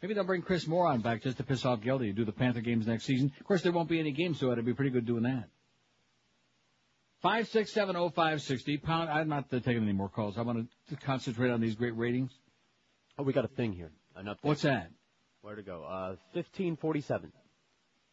Maybe 0.00 0.14
they'll 0.14 0.22
bring 0.22 0.42
Chris 0.42 0.68
Moron 0.68 1.00
back 1.00 1.24
just 1.24 1.38
to 1.38 1.42
piss 1.42 1.64
off 1.64 1.80
Geldy 1.80 2.06
to 2.06 2.12
do 2.12 2.24
the 2.24 2.30
Panther 2.30 2.60
games 2.60 2.86
next 2.86 3.04
season. 3.04 3.32
Of 3.40 3.44
course, 3.44 3.62
there 3.62 3.72
won't 3.72 3.88
be 3.88 3.98
any 3.98 4.12
games, 4.12 4.38
so 4.38 4.52
it'd 4.52 4.64
be 4.64 4.72
pretty 4.72 4.92
good 4.92 5.04
doing 5.04 5.24
that. 5.24 5.48
Five 7.20 7.48
six 7.48 7.72
seven 7.72 7.96
oh 7.96 8.08
five 8.08 8.40
sixty 8.40 8.76
pound. 8.76 9.10
I'm 9.10 9.28
not 9.28 9.50
taking 9.50 9.82
any 9.82 9.92
more 9.92 10.08
calls. 10.08 10.38
I 10.38 10.42
want 10.42 10.68
to 10.90 10.96
concentrate 10.96 11.50
on 11.50 11.60
these 11.60 11.74
great 11.74 11.96
ratings. 11.96 12.30
Oh, 13.18 13.24
we 13.24 13.32
got 13.32 13.44
a 13.44 13.48
thing 13.48 13.72
here. 13.72 13.90
An 14.14 14.26
update. 14.26 14.36
What's 14.42 14.62
that? 14.62 14.90
Where 15.42 15.56
to 15.56 15.62
go? 15.62 15.82
Uh, 15.82 16.14
1547. 16.34 17.32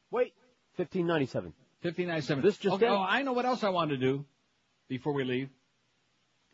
Wait, 0.10 0.34
1597. 0.78 1.54
Fifteen 1.82 2.08
ninety 2.08 2.26
seven. 2.26 2.44
This 2.44 2.58
just 2.58 2.78
okay, 2.78 2.88
oh, 2.88 2.98
I 2.98 3.22
know 3.22 3.34
what 3.34 3.46
else 3.46 3.64
I 3.64 3.70
want 3.70 3.92
to 3.92 3.98
do 3.98 4.26
before 4.88 5.14
we 5.14 5.24
leave. 5.24 5.50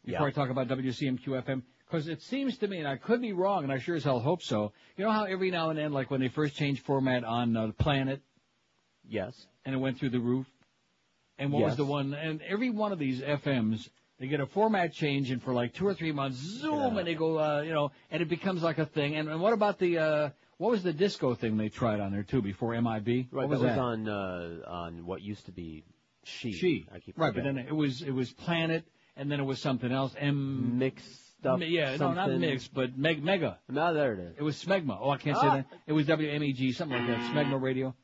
Before 0.05 0.21
Yeah. 0.21 0.27
I 0.27 0.31
talk 0.31 0.49
about 0.49 0.67
WCMQ 0.67 1.37
FM, 1.43 1.63
because 1.85 2.07
it 2.07 2.21
seems 2.21 2.57
to 2.59 2.67
me, 2.67 2.79
and 2.79 2.87
I 2.87 2.97
could 2.97 3.21
be 3.21 3.33
wrong, 3.33 3.63
and 3.63 3.71
I 3.71 3.77
sure 3.79 3.95
as 3.95 4.03
hell 4.03 4.19
hope 4.19 4.41
so. 4.41 4.71
You 4.97 5.05
know 5.05 5.11
how 5.11 5.25
every 5.25 5.51
now 5.51 5.69
and 5.69 5.77
then, 5.77 5.91
like 5.91 6.09
when 6.09 6.21
they 6.21 6.29
first 6.29 6.55
changed 6.55 6.83
format 6.85 7.23
on 7.23 7.55
uh, 7.55 7.71
Planet, 7.77 8.21
Yes. 9.07 9.47
and 9.65 9.75
it 9.75 9.77
went 9.77 9.99
through 9.99 10.11
the 10.11 10.19
roof. 10.19 10.47
And 11.37 11.51
what 11.51 11.63
was 11.63 11.75
the 11.75 11.85
one? 11.85 12.13
And 12.13 12.41
every 12.43 12.69
one 12.69 12.91
of 12.91 12.99
these 12.99 13.21
FMs, 13.21 13.89
They 14.19 14.27
get 14.27 14.39
a 14.39 14.45
format 14.45 14.93
change 14.93 15.31
and 15.31 15.41
for 15.41 15.51
like 15.51 15.73
two 15.73 15.87
or 15.87 15.95
three 15.95 16.11
months, 16.11 16.37
zoom, 16.37 16.99
and 16.99 17.07
they 17.07 17.15
go, 17.15 17.39
uh, 17.39 17.61
you 17.61 17.73
know, 17.73 17.91
and 18.11 18.21
it 18.21 18.29
becomes 18.29 18.61
like 18.61 18.77
a 18.77 18.85
thing. 18.85 19.15
And, 19.15 19.27
and 19.27 19.41
what 19.41 19.51
about 19.51 19.79
the, 19.79 19.97
uh, 19.97 20.29
what 20.59 20.69
was 20.69 20.83
the 20.83 20.93
disco 20.93 21.33
thing 21.33 21.57
they 21.57 21.69
tried 21.69 21.99
on 21.99 22.11
there 22.11 22.21
too 22.21 22.39
before 22.39 22.79
MIB? 22.79 23.07
Right, 23.07 23.25
what 23.31 23.49
was 23.49 23.61
that 23.61 23.69
that? 23.69 23.77
was 23.77 23.79
on 23.79 24.07
uh, 24.07 24.59
on 24.67 25.05
what 25.07 25.23
used 25.23 25.47
to 25.47 25.51
be 25.51 25.83
She. 26.23 26.53
She. 26.53 26.85
I 26.93 26.99
keep 26.99 27.17
right, 27.17 27.33
but 27.33 27.43
then 27.43 27.57
it 27.57 27.75
was 27.75 28.01
it 28.01 28.11
was 28.11 28.31
Planet, 28.31 28.85
and 29.15 29.31
then 29.31 29.39
it 29.39 29.43
was 29.43 29.59
something 29.59 29.91
else. 29.91 30.13
M 30.17 30.77
mixed 30.77 31.45
up. 31.45 31.59
Yeah, 31.61 31.95
no, 31.97 32.13
not 32.13 32.27
something. 32.27 32.41
mixed, 32.41 32.73
but 32.73 32.97
meg- 32.97 33.23
mega. 33.23 33.59
No, 33.69 33.93
there 33.93 34.13
it 34.13 34.19
is. 34.19 34.35
It 34.37 34.43
was 34.43 34.63
Smegma. 34.63 34.97
Oh, 35.01 35.09
I 35.09 35.17
can't 35.17 35.37
say 35.37 35.47
Ah. 35.47 35.55
that. 35.57 35.65
It 35.87 35.93
was 35.93 36.05
WMEG, 36.07 36.75
something 36.75 36.97
like 36.97 37.07
that. 37.07 37.33
Smegma 37.33 37.59
Radio. 37.61 37.95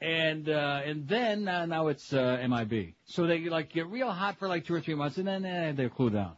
And 0.00 0.48
uh, 0.48 0.80
and 0.84 1.06
then 1.08 1.48
uh, 1.48 1.66
now 1.66 1.88
it's 1.88 2.12
uh, 2.12 2.44
MIB. 2.48 2.94
So 3.04 3.26
they 3.26 3.40
like 3.48 3.72
get 3.72 3.86
real 3.88 4.10
hot 4.10 4.38
for 4.38 4.48
like 4.48 4.64
two 4.64 4.74
or 4.74 4.80
three 4.80 4.94
months, 4.94 5.16
and 5.18 5.26
then 5.26 5.44
eh, 5.44 5.72
they 5.72 5.88
cool 5.88 6.10
down. 6.10 6.36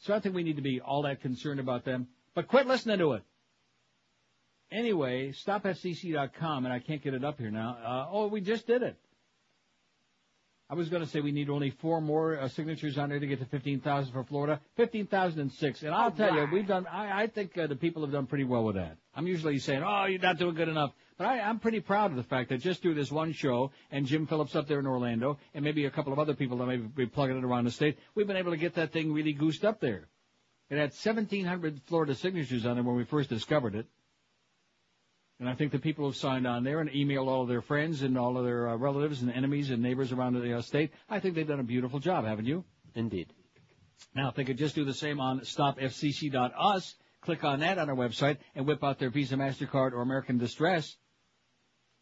So 0.00 0.14
I 0.14 0.20
think 0.20 0.34
we 0.34 0.42
need 0.42 0.56
to 0.56 0.62
be 0.62 0.80
all 0.80 1.02
that 1.02 1.20
concerned 1.20 1.60
about 1.60 1.84
them. 1.84 2.08
But 2.34 2.48
quit 2.48 2.66
listening 2.66 2.98
to 2.98 3.12
it. 3.12 3.22
Anyway, 4.70 5.32
stopfcc.com, 5.32 6.64
and 6.64 6.72
I 6.72 6.78
can't 6.78 7.02
get 7.02 7.12
it 7.14 7.24
up 7.24 7.38
here 7.38 7.50
now. 7.50 7.76
Uh, 7.84 8.06
oh, 8.10 8.26
we 8.28 8.40
just 8.40 8.66
did 8.66 8.82
it. 8.82 8.96
I 10.72 10.74
was 10.74 10.88
going 10.88 11.02
to 11.02 11.08
say 11.08 11.20
we 11.20 11.32
need 11.32 11.50
only 11.50 11.68
four 11.68 12.00
more 12.00 12.38
uh, 12.38 12.48
signatures 12.48 12.96
on 12.96 13.10
there 13.10 13.20
to 13.20 13.26
get 13.26 13.40
to 13.40 13.44
15,000 13.44 14.10
for 14.10 14.24
Florida. 14.24 14.58
15,006. 14.78 15.82
And 15.82 15.94
I'll 15.94 16.10
tell 16.10 16.34
you, 16.34 16.48
we've 16.50 16.66
done, 16.66 16.86
I, 16.86 17.24
I 17.24 17.26
think 17.26 17.58
uh, 17.58 17.66
the 17.66 17.76
people 17.76 18.00
have 18.00 18.10
done 18.10 18.24
pretty 18.24 18.44
well 18.44 18.64
with 18.64 18.76
that. 18.76 18.96
I'm 19.14 19.26
usually 19.26 19.58
saying, 19.58 19.82
oh, 19.86 20.06
you're 20.06 20.18
not 20.18 20.38
doing 20.38 20.54
good 20.54 20.70
enough. 20.70 20.92
But 21.18 21.26
I, 21.26 21.40
I'm 21.40 21.58
pretty 21.58 21.80
proud 21.80 22.10
of 22.10 22.16
the 22.16 22.22
fact 22.22 22.48
that 22.48 22.62
just 22.62 22.80
through 22.80 22.94
this 22.94 23.12
one 23.12 23.34
show 23.34 23.70
and 23.90 24.06
Jim 24.06 24.26
Phillips 24.26 24.56
up 24.56 24.66
there 24.66 24.78
in 24.78 24.86
Orlando 24.86 25.36
and 25.52 25.62
maybe 25.62 25.84
a 25.84 25.90
couple 25.90 26.10
of 26.10 26.18
other 26.18 26.32
people 26.32 26.56
that 26.56 26.66
may 26.66 26.78
be 26.78 27.04
plugging 27.04 27.36
it 27.36 27.44
around 27.44 27.64
the 27.64 27.70
state, 27.70 27.98
we've 28.14 28.26
been 28.26 28.38
able 28.38 28.52
to 28.52 28.56
get 28.56 28.76
that 28.76 28.94
thing 28.94 29.12
really 29.12 29.34
goosed 29.34 29.66
up 29.66 29.78
there. 29.78 30.08
It 30.70 30.78
had 30.78 30.92
1,700 30.92 31.82
Florida 31.84 32.14
signatures 32.14 32.64
on 32.64 32.78
it 32.78 32.82
when 32.82 32.96
we 32.96 33.04
first 33.04 33.28
discovered 33.28 33.74
it. 33.74 33.86
And 35.42 35.50
I 35.50 35.56
think 35.56 35.72
the 35.72 35.80
people 35.80 36.04
who've 36.04 36.14
signed 36.14 36.46
on 36.46 36.62
there 36.62 36.78
and 36.78 36.88
emailed 36.90 37.26
all 37.26 37.42
of 37.42 37.48
their 37.48 37.62
friends 37.62 38.02
and 38.02 38.16
all 38.16 38.38
of 38.38 38.44
their 38.44 38.68
uh, 38.68 38.76
relatives 38.76 39.22
and 39.22 39.32
enemies 39.32 39.72
and 39.72 39.82
neighbors 39.82 40.12
around 40.12 40.34
the 40.34 40.56
uh, 40.56 40.62
state, 40.62 40.92
I 41.10 41.18
think 41.18 41.34
they've 41.34 41.44
done 41.44 41.58
a 41.58 41.64
beautiful 41.64 41.98
job, 41.98 42.24
haven't 42.26 42.44
you? 42.44 42.62
Indeed. 42.94 43.32
Now, 44.14 44.28
if 44.28 44.36
they 44.36 44.44
could 44.44 44.56
just 44.56 44.76
do 44.76 44.84
the 44.84 44.94
same 44.94 45.18
on 45.18 45.40
stopfcc.us, 45.40 46.94
click 47.22 47.42
on 47.42 47.58
that 47.58 47.78
on 47.78 47.90
our 47.90 47.96
website 47.96 48.36
and 48.54 48.68
whip 48.68 48.84
out 48.84 49.00
their 49.00 49.10
Visa, 49.10 49.34
MasterCard, 49.34 49.90
or 49.90 50.02
American 50.02 50.38
Distress 50.38 50.96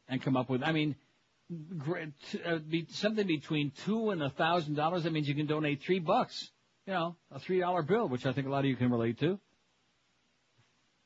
and 0.06 0.20
come 0.20 0.36
up 0.36 0.50
with, 0.50 0.62
I 0.62 0.72
mean, 0.72 0.96
uh, 2.44 2.58
be, 2.58 2.88
something 2.90 3.26
between 3.26 3.72
two 3.86 4.10
and 4.10 4.22
a 4.22 4.28
thousand 4.28 4.74
dollars. 4.74 5.04
That 5.04 5.14
means 5.14 5.26
you 5.26 5.34
can 5.34 5.46
donate 5.46 5.80
three 5.80 5.98
bucks. 5.98 6.50
You 6.86 6.92
know, 6.92 7.16
a 7.30 7.40
three 7.40 7.60
dollar 7.60 7.80
bill, 7.80 8.06
which 8.06 8.26
I 8.26 8.32
think 8.32 8.46
a 8.46 8.50
lot 8.50 8.58
of 8.58 8.66
you 8.66 8.76
can 8.76 8.90
relate 8.90 9.18
to. 9.20 9.40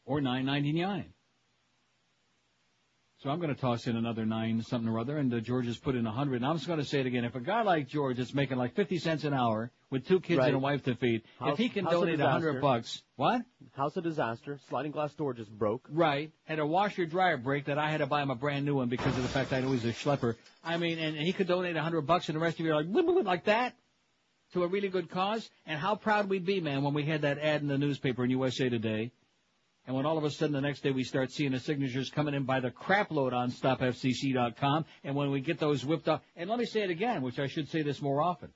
Or 0.05 0.21
nine 0.21 0.47
ninety 0.47 0.73
nine. 0.73 1.14
So 3.25 3.31
I'm 3.31 3.41
going 3.41 3.55
to 3.55 3.59
toss 3.59 3.87
in 3.87 3.97
another 3.97 4.27
nine 4.27 4.61
something 4.61 4.87
or 4.87 4.99
other, 4.99 5.17
and 5.17 5.33
uh, 5.33 5.41
George 5.41 5.65
has 5.65 5.79
put 5.79 5.95
in 5.95 6.07
a 6.07 6.13
hundred. 6.13 6.37
And 6.37 6.45
I'm 6.45 6.57
just 6.57 6.67
going 6.67 6.79
to 6.79 6.85
say 6.85 7.01
it 7.01 7.07
again: 7.07 7.25
if 7.25 7.35
a 7.35 7.41
guy 7.41 7.63
like 7.63 7.89
George 7.89 8.19
is 8.19 8.35
making 8.35 8.59
like 8.59 8.75
fifty 8.75 8.99
cents 8.99 9.25
an 9.25 9.33
hour 9.33 9.71
with 9.89 10.07
two 10.07 10.21
kids 10.21 10.41
Right. 10.41 10.49
and 10.49 10.57
a 10.57 10.59
wife 10.59 10.85
to 10.85 10.95
feed, 10.95 11.23
if 11.41 11.57
he 11.57 11.71
can 11.71 11.87
donate 11.87 12.21
a 12.21 12.29
hundred 12.29 12.61
bucks, 12.61 13.03
what? 13.17 13.41
House 13.73 13.97
of 13.97 14.05
disaster. 14.05 14.61
Sliding 14.69 14.93
glass 14.93 15.15
door 15.15 15.33
just 15.33 15.51
broke. 15.51 15.89
Right. 15.91 16.33
Had 16.45 16.59
a 16.59 16.67
washer 16.67 17.07
dryer 17.07 17.39
break 17.39 17.65
that 17.65 17.79
I 17.79 17.91
had 17.91 17.99
to 17.99 18.07
buy 18.07 18.21
him 18.23 18.29
a 18.29 18.35
brand 18.35 18.67
new 18.67 18.75
one 18.75 18.91
because 18.91 19.17
of 19.17 19.23
the 19.23 19.29
fact 19.31 19.55
I 19.55 19.61
know 19.61 19.73
he's 19.73 19.87
a 19.87 19.95
schlepper. 19.95 20.37
I 20.63 20.77
mean, 20.77 20.99
and 20.99 21.17
he 21.17 21.33
could 21.33 21.49
donate 21.49 21.77
a 21.77 21.83
hundred 21.83 22.03
bucks, 22.03 22.29
and 22.29 22.37
the 22.37 22.41
rest 22.41 22.61
of 22.61 22.67
you 22.67 22.73
are 22.73 22.77
like 22.77 22.93
"Blah, 22.93 23.01
blah, 23.01 23.15
blah," 23.15 23.23
like 23.23 23.45
that 23.45 23.75
to 24.53 24.65
a 24.65 24.67
really 24.67 24.89
good 24.91 25.09
cause. 25.09 25.49
And 25.65 25.79
how 25.81 25.95
proud 25.95 26.29
we'd 26.29 26.45
be, 26.45 26.61
man, 26.61 26.83
when 26.83 26.93
we 26.93 27.07
had 27.07 27.23
that 27.23 27.39
ad 27.39 27.63
in 27.63 27.69
the 27.69 27.79
newspaper 27.79 28.23
in 28.23 28.29
USA 28.33 28.69
Today. 28.69 29.13
And 29.87 29.95
when 29.95 30.07
all 30.07 30.17
of 30.17 30.25
a 30.25 30.31
sudden 30.31 30.55
the 30.55 30.61
next 30.61 30.83
day 30.83 30.93
we 30.93 31.05
start 31.05 31.31
seeing 31.31 31.53
the 31.53 31.61
signatures 31.61 32.11
coming 32.11 32.35
in 32.35 32.45
by 32.45 32.61
the 32.61 32.71
crapload 32.71 33.35
on 33.35 33.51
stopfcc.com, 33.51 34.87
and 35.05 35.15
when 35.15 35.31
we 35.31 35.41
get 35.41 35.59
those 35.59 35.85
whipped 35.85 36.09
up, 36.09 36.25
and 36.37 36.49
let 36.49 36.59
me 36.59 36.65
say 36.65 36.83
it 36.83 36.91
again, 36.91 37.21
which 37.23 37.39
I 37.39 37.49
should 37.49 37.69
say 37.69 37.83
this 37.83 38.01
more 38.01 38.23
often, 38.23 38.51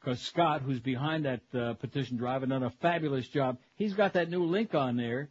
because 0.00 0.20
Scott, 0.20 0.60
who's 0.60 0.80
behind 0.80 1.24
that 1.24 1.40
uh, 1.54 1.74
petition 1.74 2.18
drive 2.18 2.42
and 2.42 2.50
done 2.50 2.62
a 2.62 2.70
fabulous 2.70 3.26
job, 3.28 3.56
he's 3.76 3.94
got 3.94 4.12
that 4.12 4.28
new 4.28 4.44
link 4.44 4.74
on 4.74 4.96
there. 4.96 5.30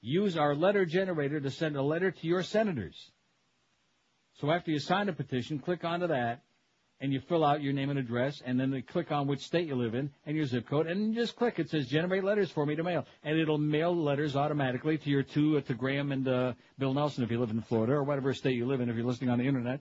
Use 0.00 0.36
our 0.36 0.54
letter 0.54 0.86
generator 0.86 1.40
to 1.40 1.50
send 1.50 1.76
a 1.76 1.82
letter 1.82 2.10
to 2.10 2.26
your 2.26 2.42
senators. 2.42 3.10
So 4.40 4.50
after 4.50 4.70
you 4.70 4.78
sign 4.78 5.06
the 5.06 5.12
petition, 5.12 5.58
click 5.58 5.84
onto 5.84 6.06
that, 6.06 6.42
and 7.00 7.12
you 7.12 7.20
fill 7.20 7.44
out 7.44 7.62
your 7.62 7.72
name 7.72 7.90
and 7.90 7.98
address, 7.98 8.42
and 8.44 8.58
then 8.58 8.70
they 8.70 8.82
click 8.82 9.12
on 9.12 9.26
which 9.26 9.40
state 9.40 9.66
you 9.66 9.74
live 9.74 9.94
in 9.94 10.10
and 10.26 10.36
your 10.36 10.46
zip 10.46 10.68
code, 10.68 10.86
and 10.86 11.14
just 11.14 11.36
click. 11.36 11.58
It 11.58 11.70
says 11.70 11.86
generate 11.86 12.24
letters 12.24 12.50
for 12.50 12.66
me 12.66 12.76
to 12.76 12.82
mail, 12.82 13.06
and 13.22 13.38
it'll 13.38 13.58
mail 13.58 13.94
letters 13.94 14.36
automatically 14.36 14.98
to 14.98 15.10
your 15.10 15.22
two, 15.22 15.58
uh, 15.58 15.60
to 15.62 15.74
Graham 15.74 16.12
and 16.12 16.26
uh, 16.26 16.52
Bill 16.78 16.94
Nelson 16.94 17.24
if 17.24 17.30
you 17.30 17.38
live 17.38 17.50
in 17.50 17.62
Florida 17.62 17.94
or 17.94 18.04
whatever 18.04 18.34
state 18.34 18.56
you 18.56 18.66
live 18.66 18.80
in 18.80 18.88
if 18.88 18.96
you're 18.96 19.04
listening 19.04 19.30
on 19.30 19.38
the 19.38 19.46
internet. 19.46 19.80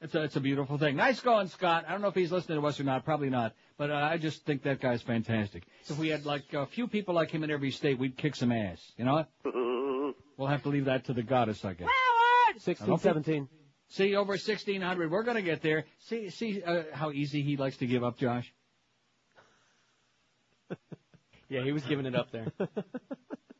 It's 0.00 0.14
a, 0.14 0.22
it's 0.22 0.36
a 0.36 0.40
beautiful 0.40 0.78
thing. 0.78 0.94
Nice 0.94 1.18
going, 1.18 1.48
Scott. 1.48 1.84
I 1.88 1.90
don't 1.90 2.02
know 2.02 2.08
if 2.08 2.14
he's 2.14 2.30
listening 2.30 2.60
to 2.60 2.66
us 2.68 2.78
or 2.78 2.84
not. 2.84 3.04
Probably 3.04 3.30
not. 3.30 3.52
But 3.76 3.90
uh, 3.90 3.94
I 3.94 4.16
just 4.16 4.44
think 4.44 4.62
that 4.62 4.80
guy's 4.80 5.02
fantastic. 5.02 5.64
If 5.88 5.98
we 5.98 6.08
had 6.08 6.24
like 6.24 6.52
a 6.52 6.66
few 6.66 6.86
people 6.86 7.16
like 7.16 7.32
him 7.32 7.42
in 7.42 7.50
every 7.50 7.72
state, 7.72 7.98
we'd 7.98 8.16
kick 8.16 8.36
some 8.36 8.52
ass. 8.52 8.80
You 8.96 9.04
know 9.04 9.14
what? 9.14 9.28
We'll 10.38 10.48
have 10.48 10.62
to 10.62 10.68
leave 10.68 10.84
that 10.84 11.04
to 11.06 11.12
the 11.12 11.22
goddess, 11.24 11.64
I 11.64 11.74
guess. 11.74 11.88
Sixteen, 12.58 12.96
seventeen. 12.98 13.48
See, 13.90 14.14
over 14.16 14.32
1600. 14.32 15.10
We're 15.10 15.22
going 15.22 15.36
to 15.36 15.42
get 15.42 15.62
there. 15.62 15.84
See, 16.08 16.30
see 16.30 16.62
uh, 16.62 16.82
how 16.92 17.10
easy 17.10 17.42
he 17.42 17.56
likes 17.56 17.78
to 17.78 17.86
give 17.86 18.04
up, 18.04 18.18
Josh? 18.18 18.52
Yeah, 21.50 21.62
he 21.64 21.72
was 21.72 21.82
giving 21.84 22.04
it 22.04 22.14
up 22.14 22.30
there. 22.30 22.52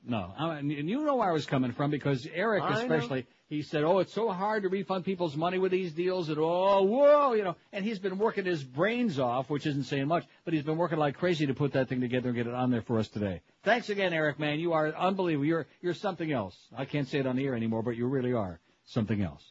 No, 0.08 0.32
I 0.39 0.62
mean, 0.62 0.78
and 0.78 0.89
you 0.89 1.05
know 1.05 1.16
where 1.16 1.28
I 1.28 1.32
was 1.32 1.44
coming 1.44 1.73
from 1.73 1.90
because 1.90 2.26
Eric, 2.32 2.62
I 2.62 2.70
know. 2.70 2.81
especially, 2.81 3.26
he 3.50 3.60
said, 3.60 3.84
"Oh, 3.84 3.98
it's 3.98 4.15
so 4.15 4.31
hard 4.31 4.62
to 4.62 4.70
refund 4.70 5.05
people's 5.05 5.36
money 5.36 5.58
with 5.58 5.70
these 5.70 5.92
deals." 5.92 6.31
And 6.31 6.39
oh, 6.39 6.82
whoa, 6.82 7.34
you 7.34 7.44
know, 7.44 7.57
and 7.74 7.84
he's 7.84 7.98
been 7.98 8.16
working 8.16 8.47
his 8.47 8.65
brains 8.65 9.18
off, 9.18 9.50
which 9.50 9.66
isn't 9.66 9.84
saying 9.84 10.08
much, 10.08 10.24
but 10.47 10.55
he's 10.55 10.62
been 10.62 10.78
working 10.78 10.98
like 10.98 11.18
crazy 11.18 11.47
to 11.47 11.52
put 11.52 11.74
that 11.74 11.90
thing 11.90 12.00
together 12.00 12.31
and 12.31 12.36
get 12.36 12.47
it 12.47 12.55
on 12.55 12.70
there 12.70 12.81
for 12.81 12.98
us 12.98 13.08
today. 13.08 13.42
Thanks 13.65 13.90
again, 13.90 14.15
Eric, 14.15 14.39
man. 14.39 14.60
You 14.60 14.73
are 14.73 14.89
unbelievable. 14.94 15.44
You're 15.44 15.66
you're 15.82 15.92
something 15.92 16.32
else. 16.32 16.57
I 16.74 16.86
can't 16.86 17.07
say 17.07 17.18
it 17.18 17.26
on 17.26 17.36
the 17.36 17.44
air 17.44 17.55
anymore, 17.55 17.82
but 17.82 17.94
you 17.94 18.07
really 18.07 18.32
are 18.32 18.60
something 18.86 19.20
else. 19.20 19.42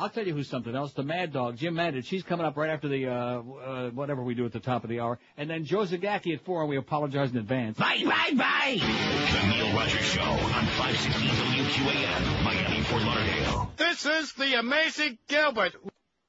I'll 0.00 0.08
tell 0.08 0.24
you 0.24 0.32
who's 0.32 0.48
something 0.48 0.76
else. 0.76 0.92
The 0.92 1.02
Mad 1.02 1.32
Dog, 1.32 1.56
Jim 1.56 1.74
Mandich. 1.74 2.04
She's 2.04 2.22
coming 2.22 2.46
up 2.46 2.56
right 2.56 2.70
after 2.70 2.86
the 2.86 3.08
uh, 3.08 3.12
uh 3.12 3.90
whatever 3.90 4.22
we 4.22 4.34
do 4.34 4.46
at 4.46 4.52
the 4.52 4.60
top 4.60 4.84
of 4.84 4.90
the 4.90 5.00
hour, 5.00 5.18
and 5.36 5.50
then 5.50 5.64
Joe 5.64 5.78
Zagacki 5.78 6.34
at 6.34 6.44
four, 6.44 6.60
and 6.60 6.70
we 6.70 6.76
apologize 6.76 7.32
in 7.32 7.36
advance. 7.36 7.76
Bye, 7.76 8.02
bye, 8.04 8.30
bye. 8.36 8.78
The 8.78 9.46
Neil 9.48 9.74
Rogers 9.74 10.04
Show 10.04 10.22
on 10.22 10.38
560 10.38 11.26
WQAM, 11.26 12.44
Miami, 12.44 12.82
Fort 12.82 13.02
Lauderdale. 13.02 13.72
This 13.76 14.06
is 14.06 14.32
the 14.34 14.58
amazing 14.60 15.18
Gilbert. 15.26 15.74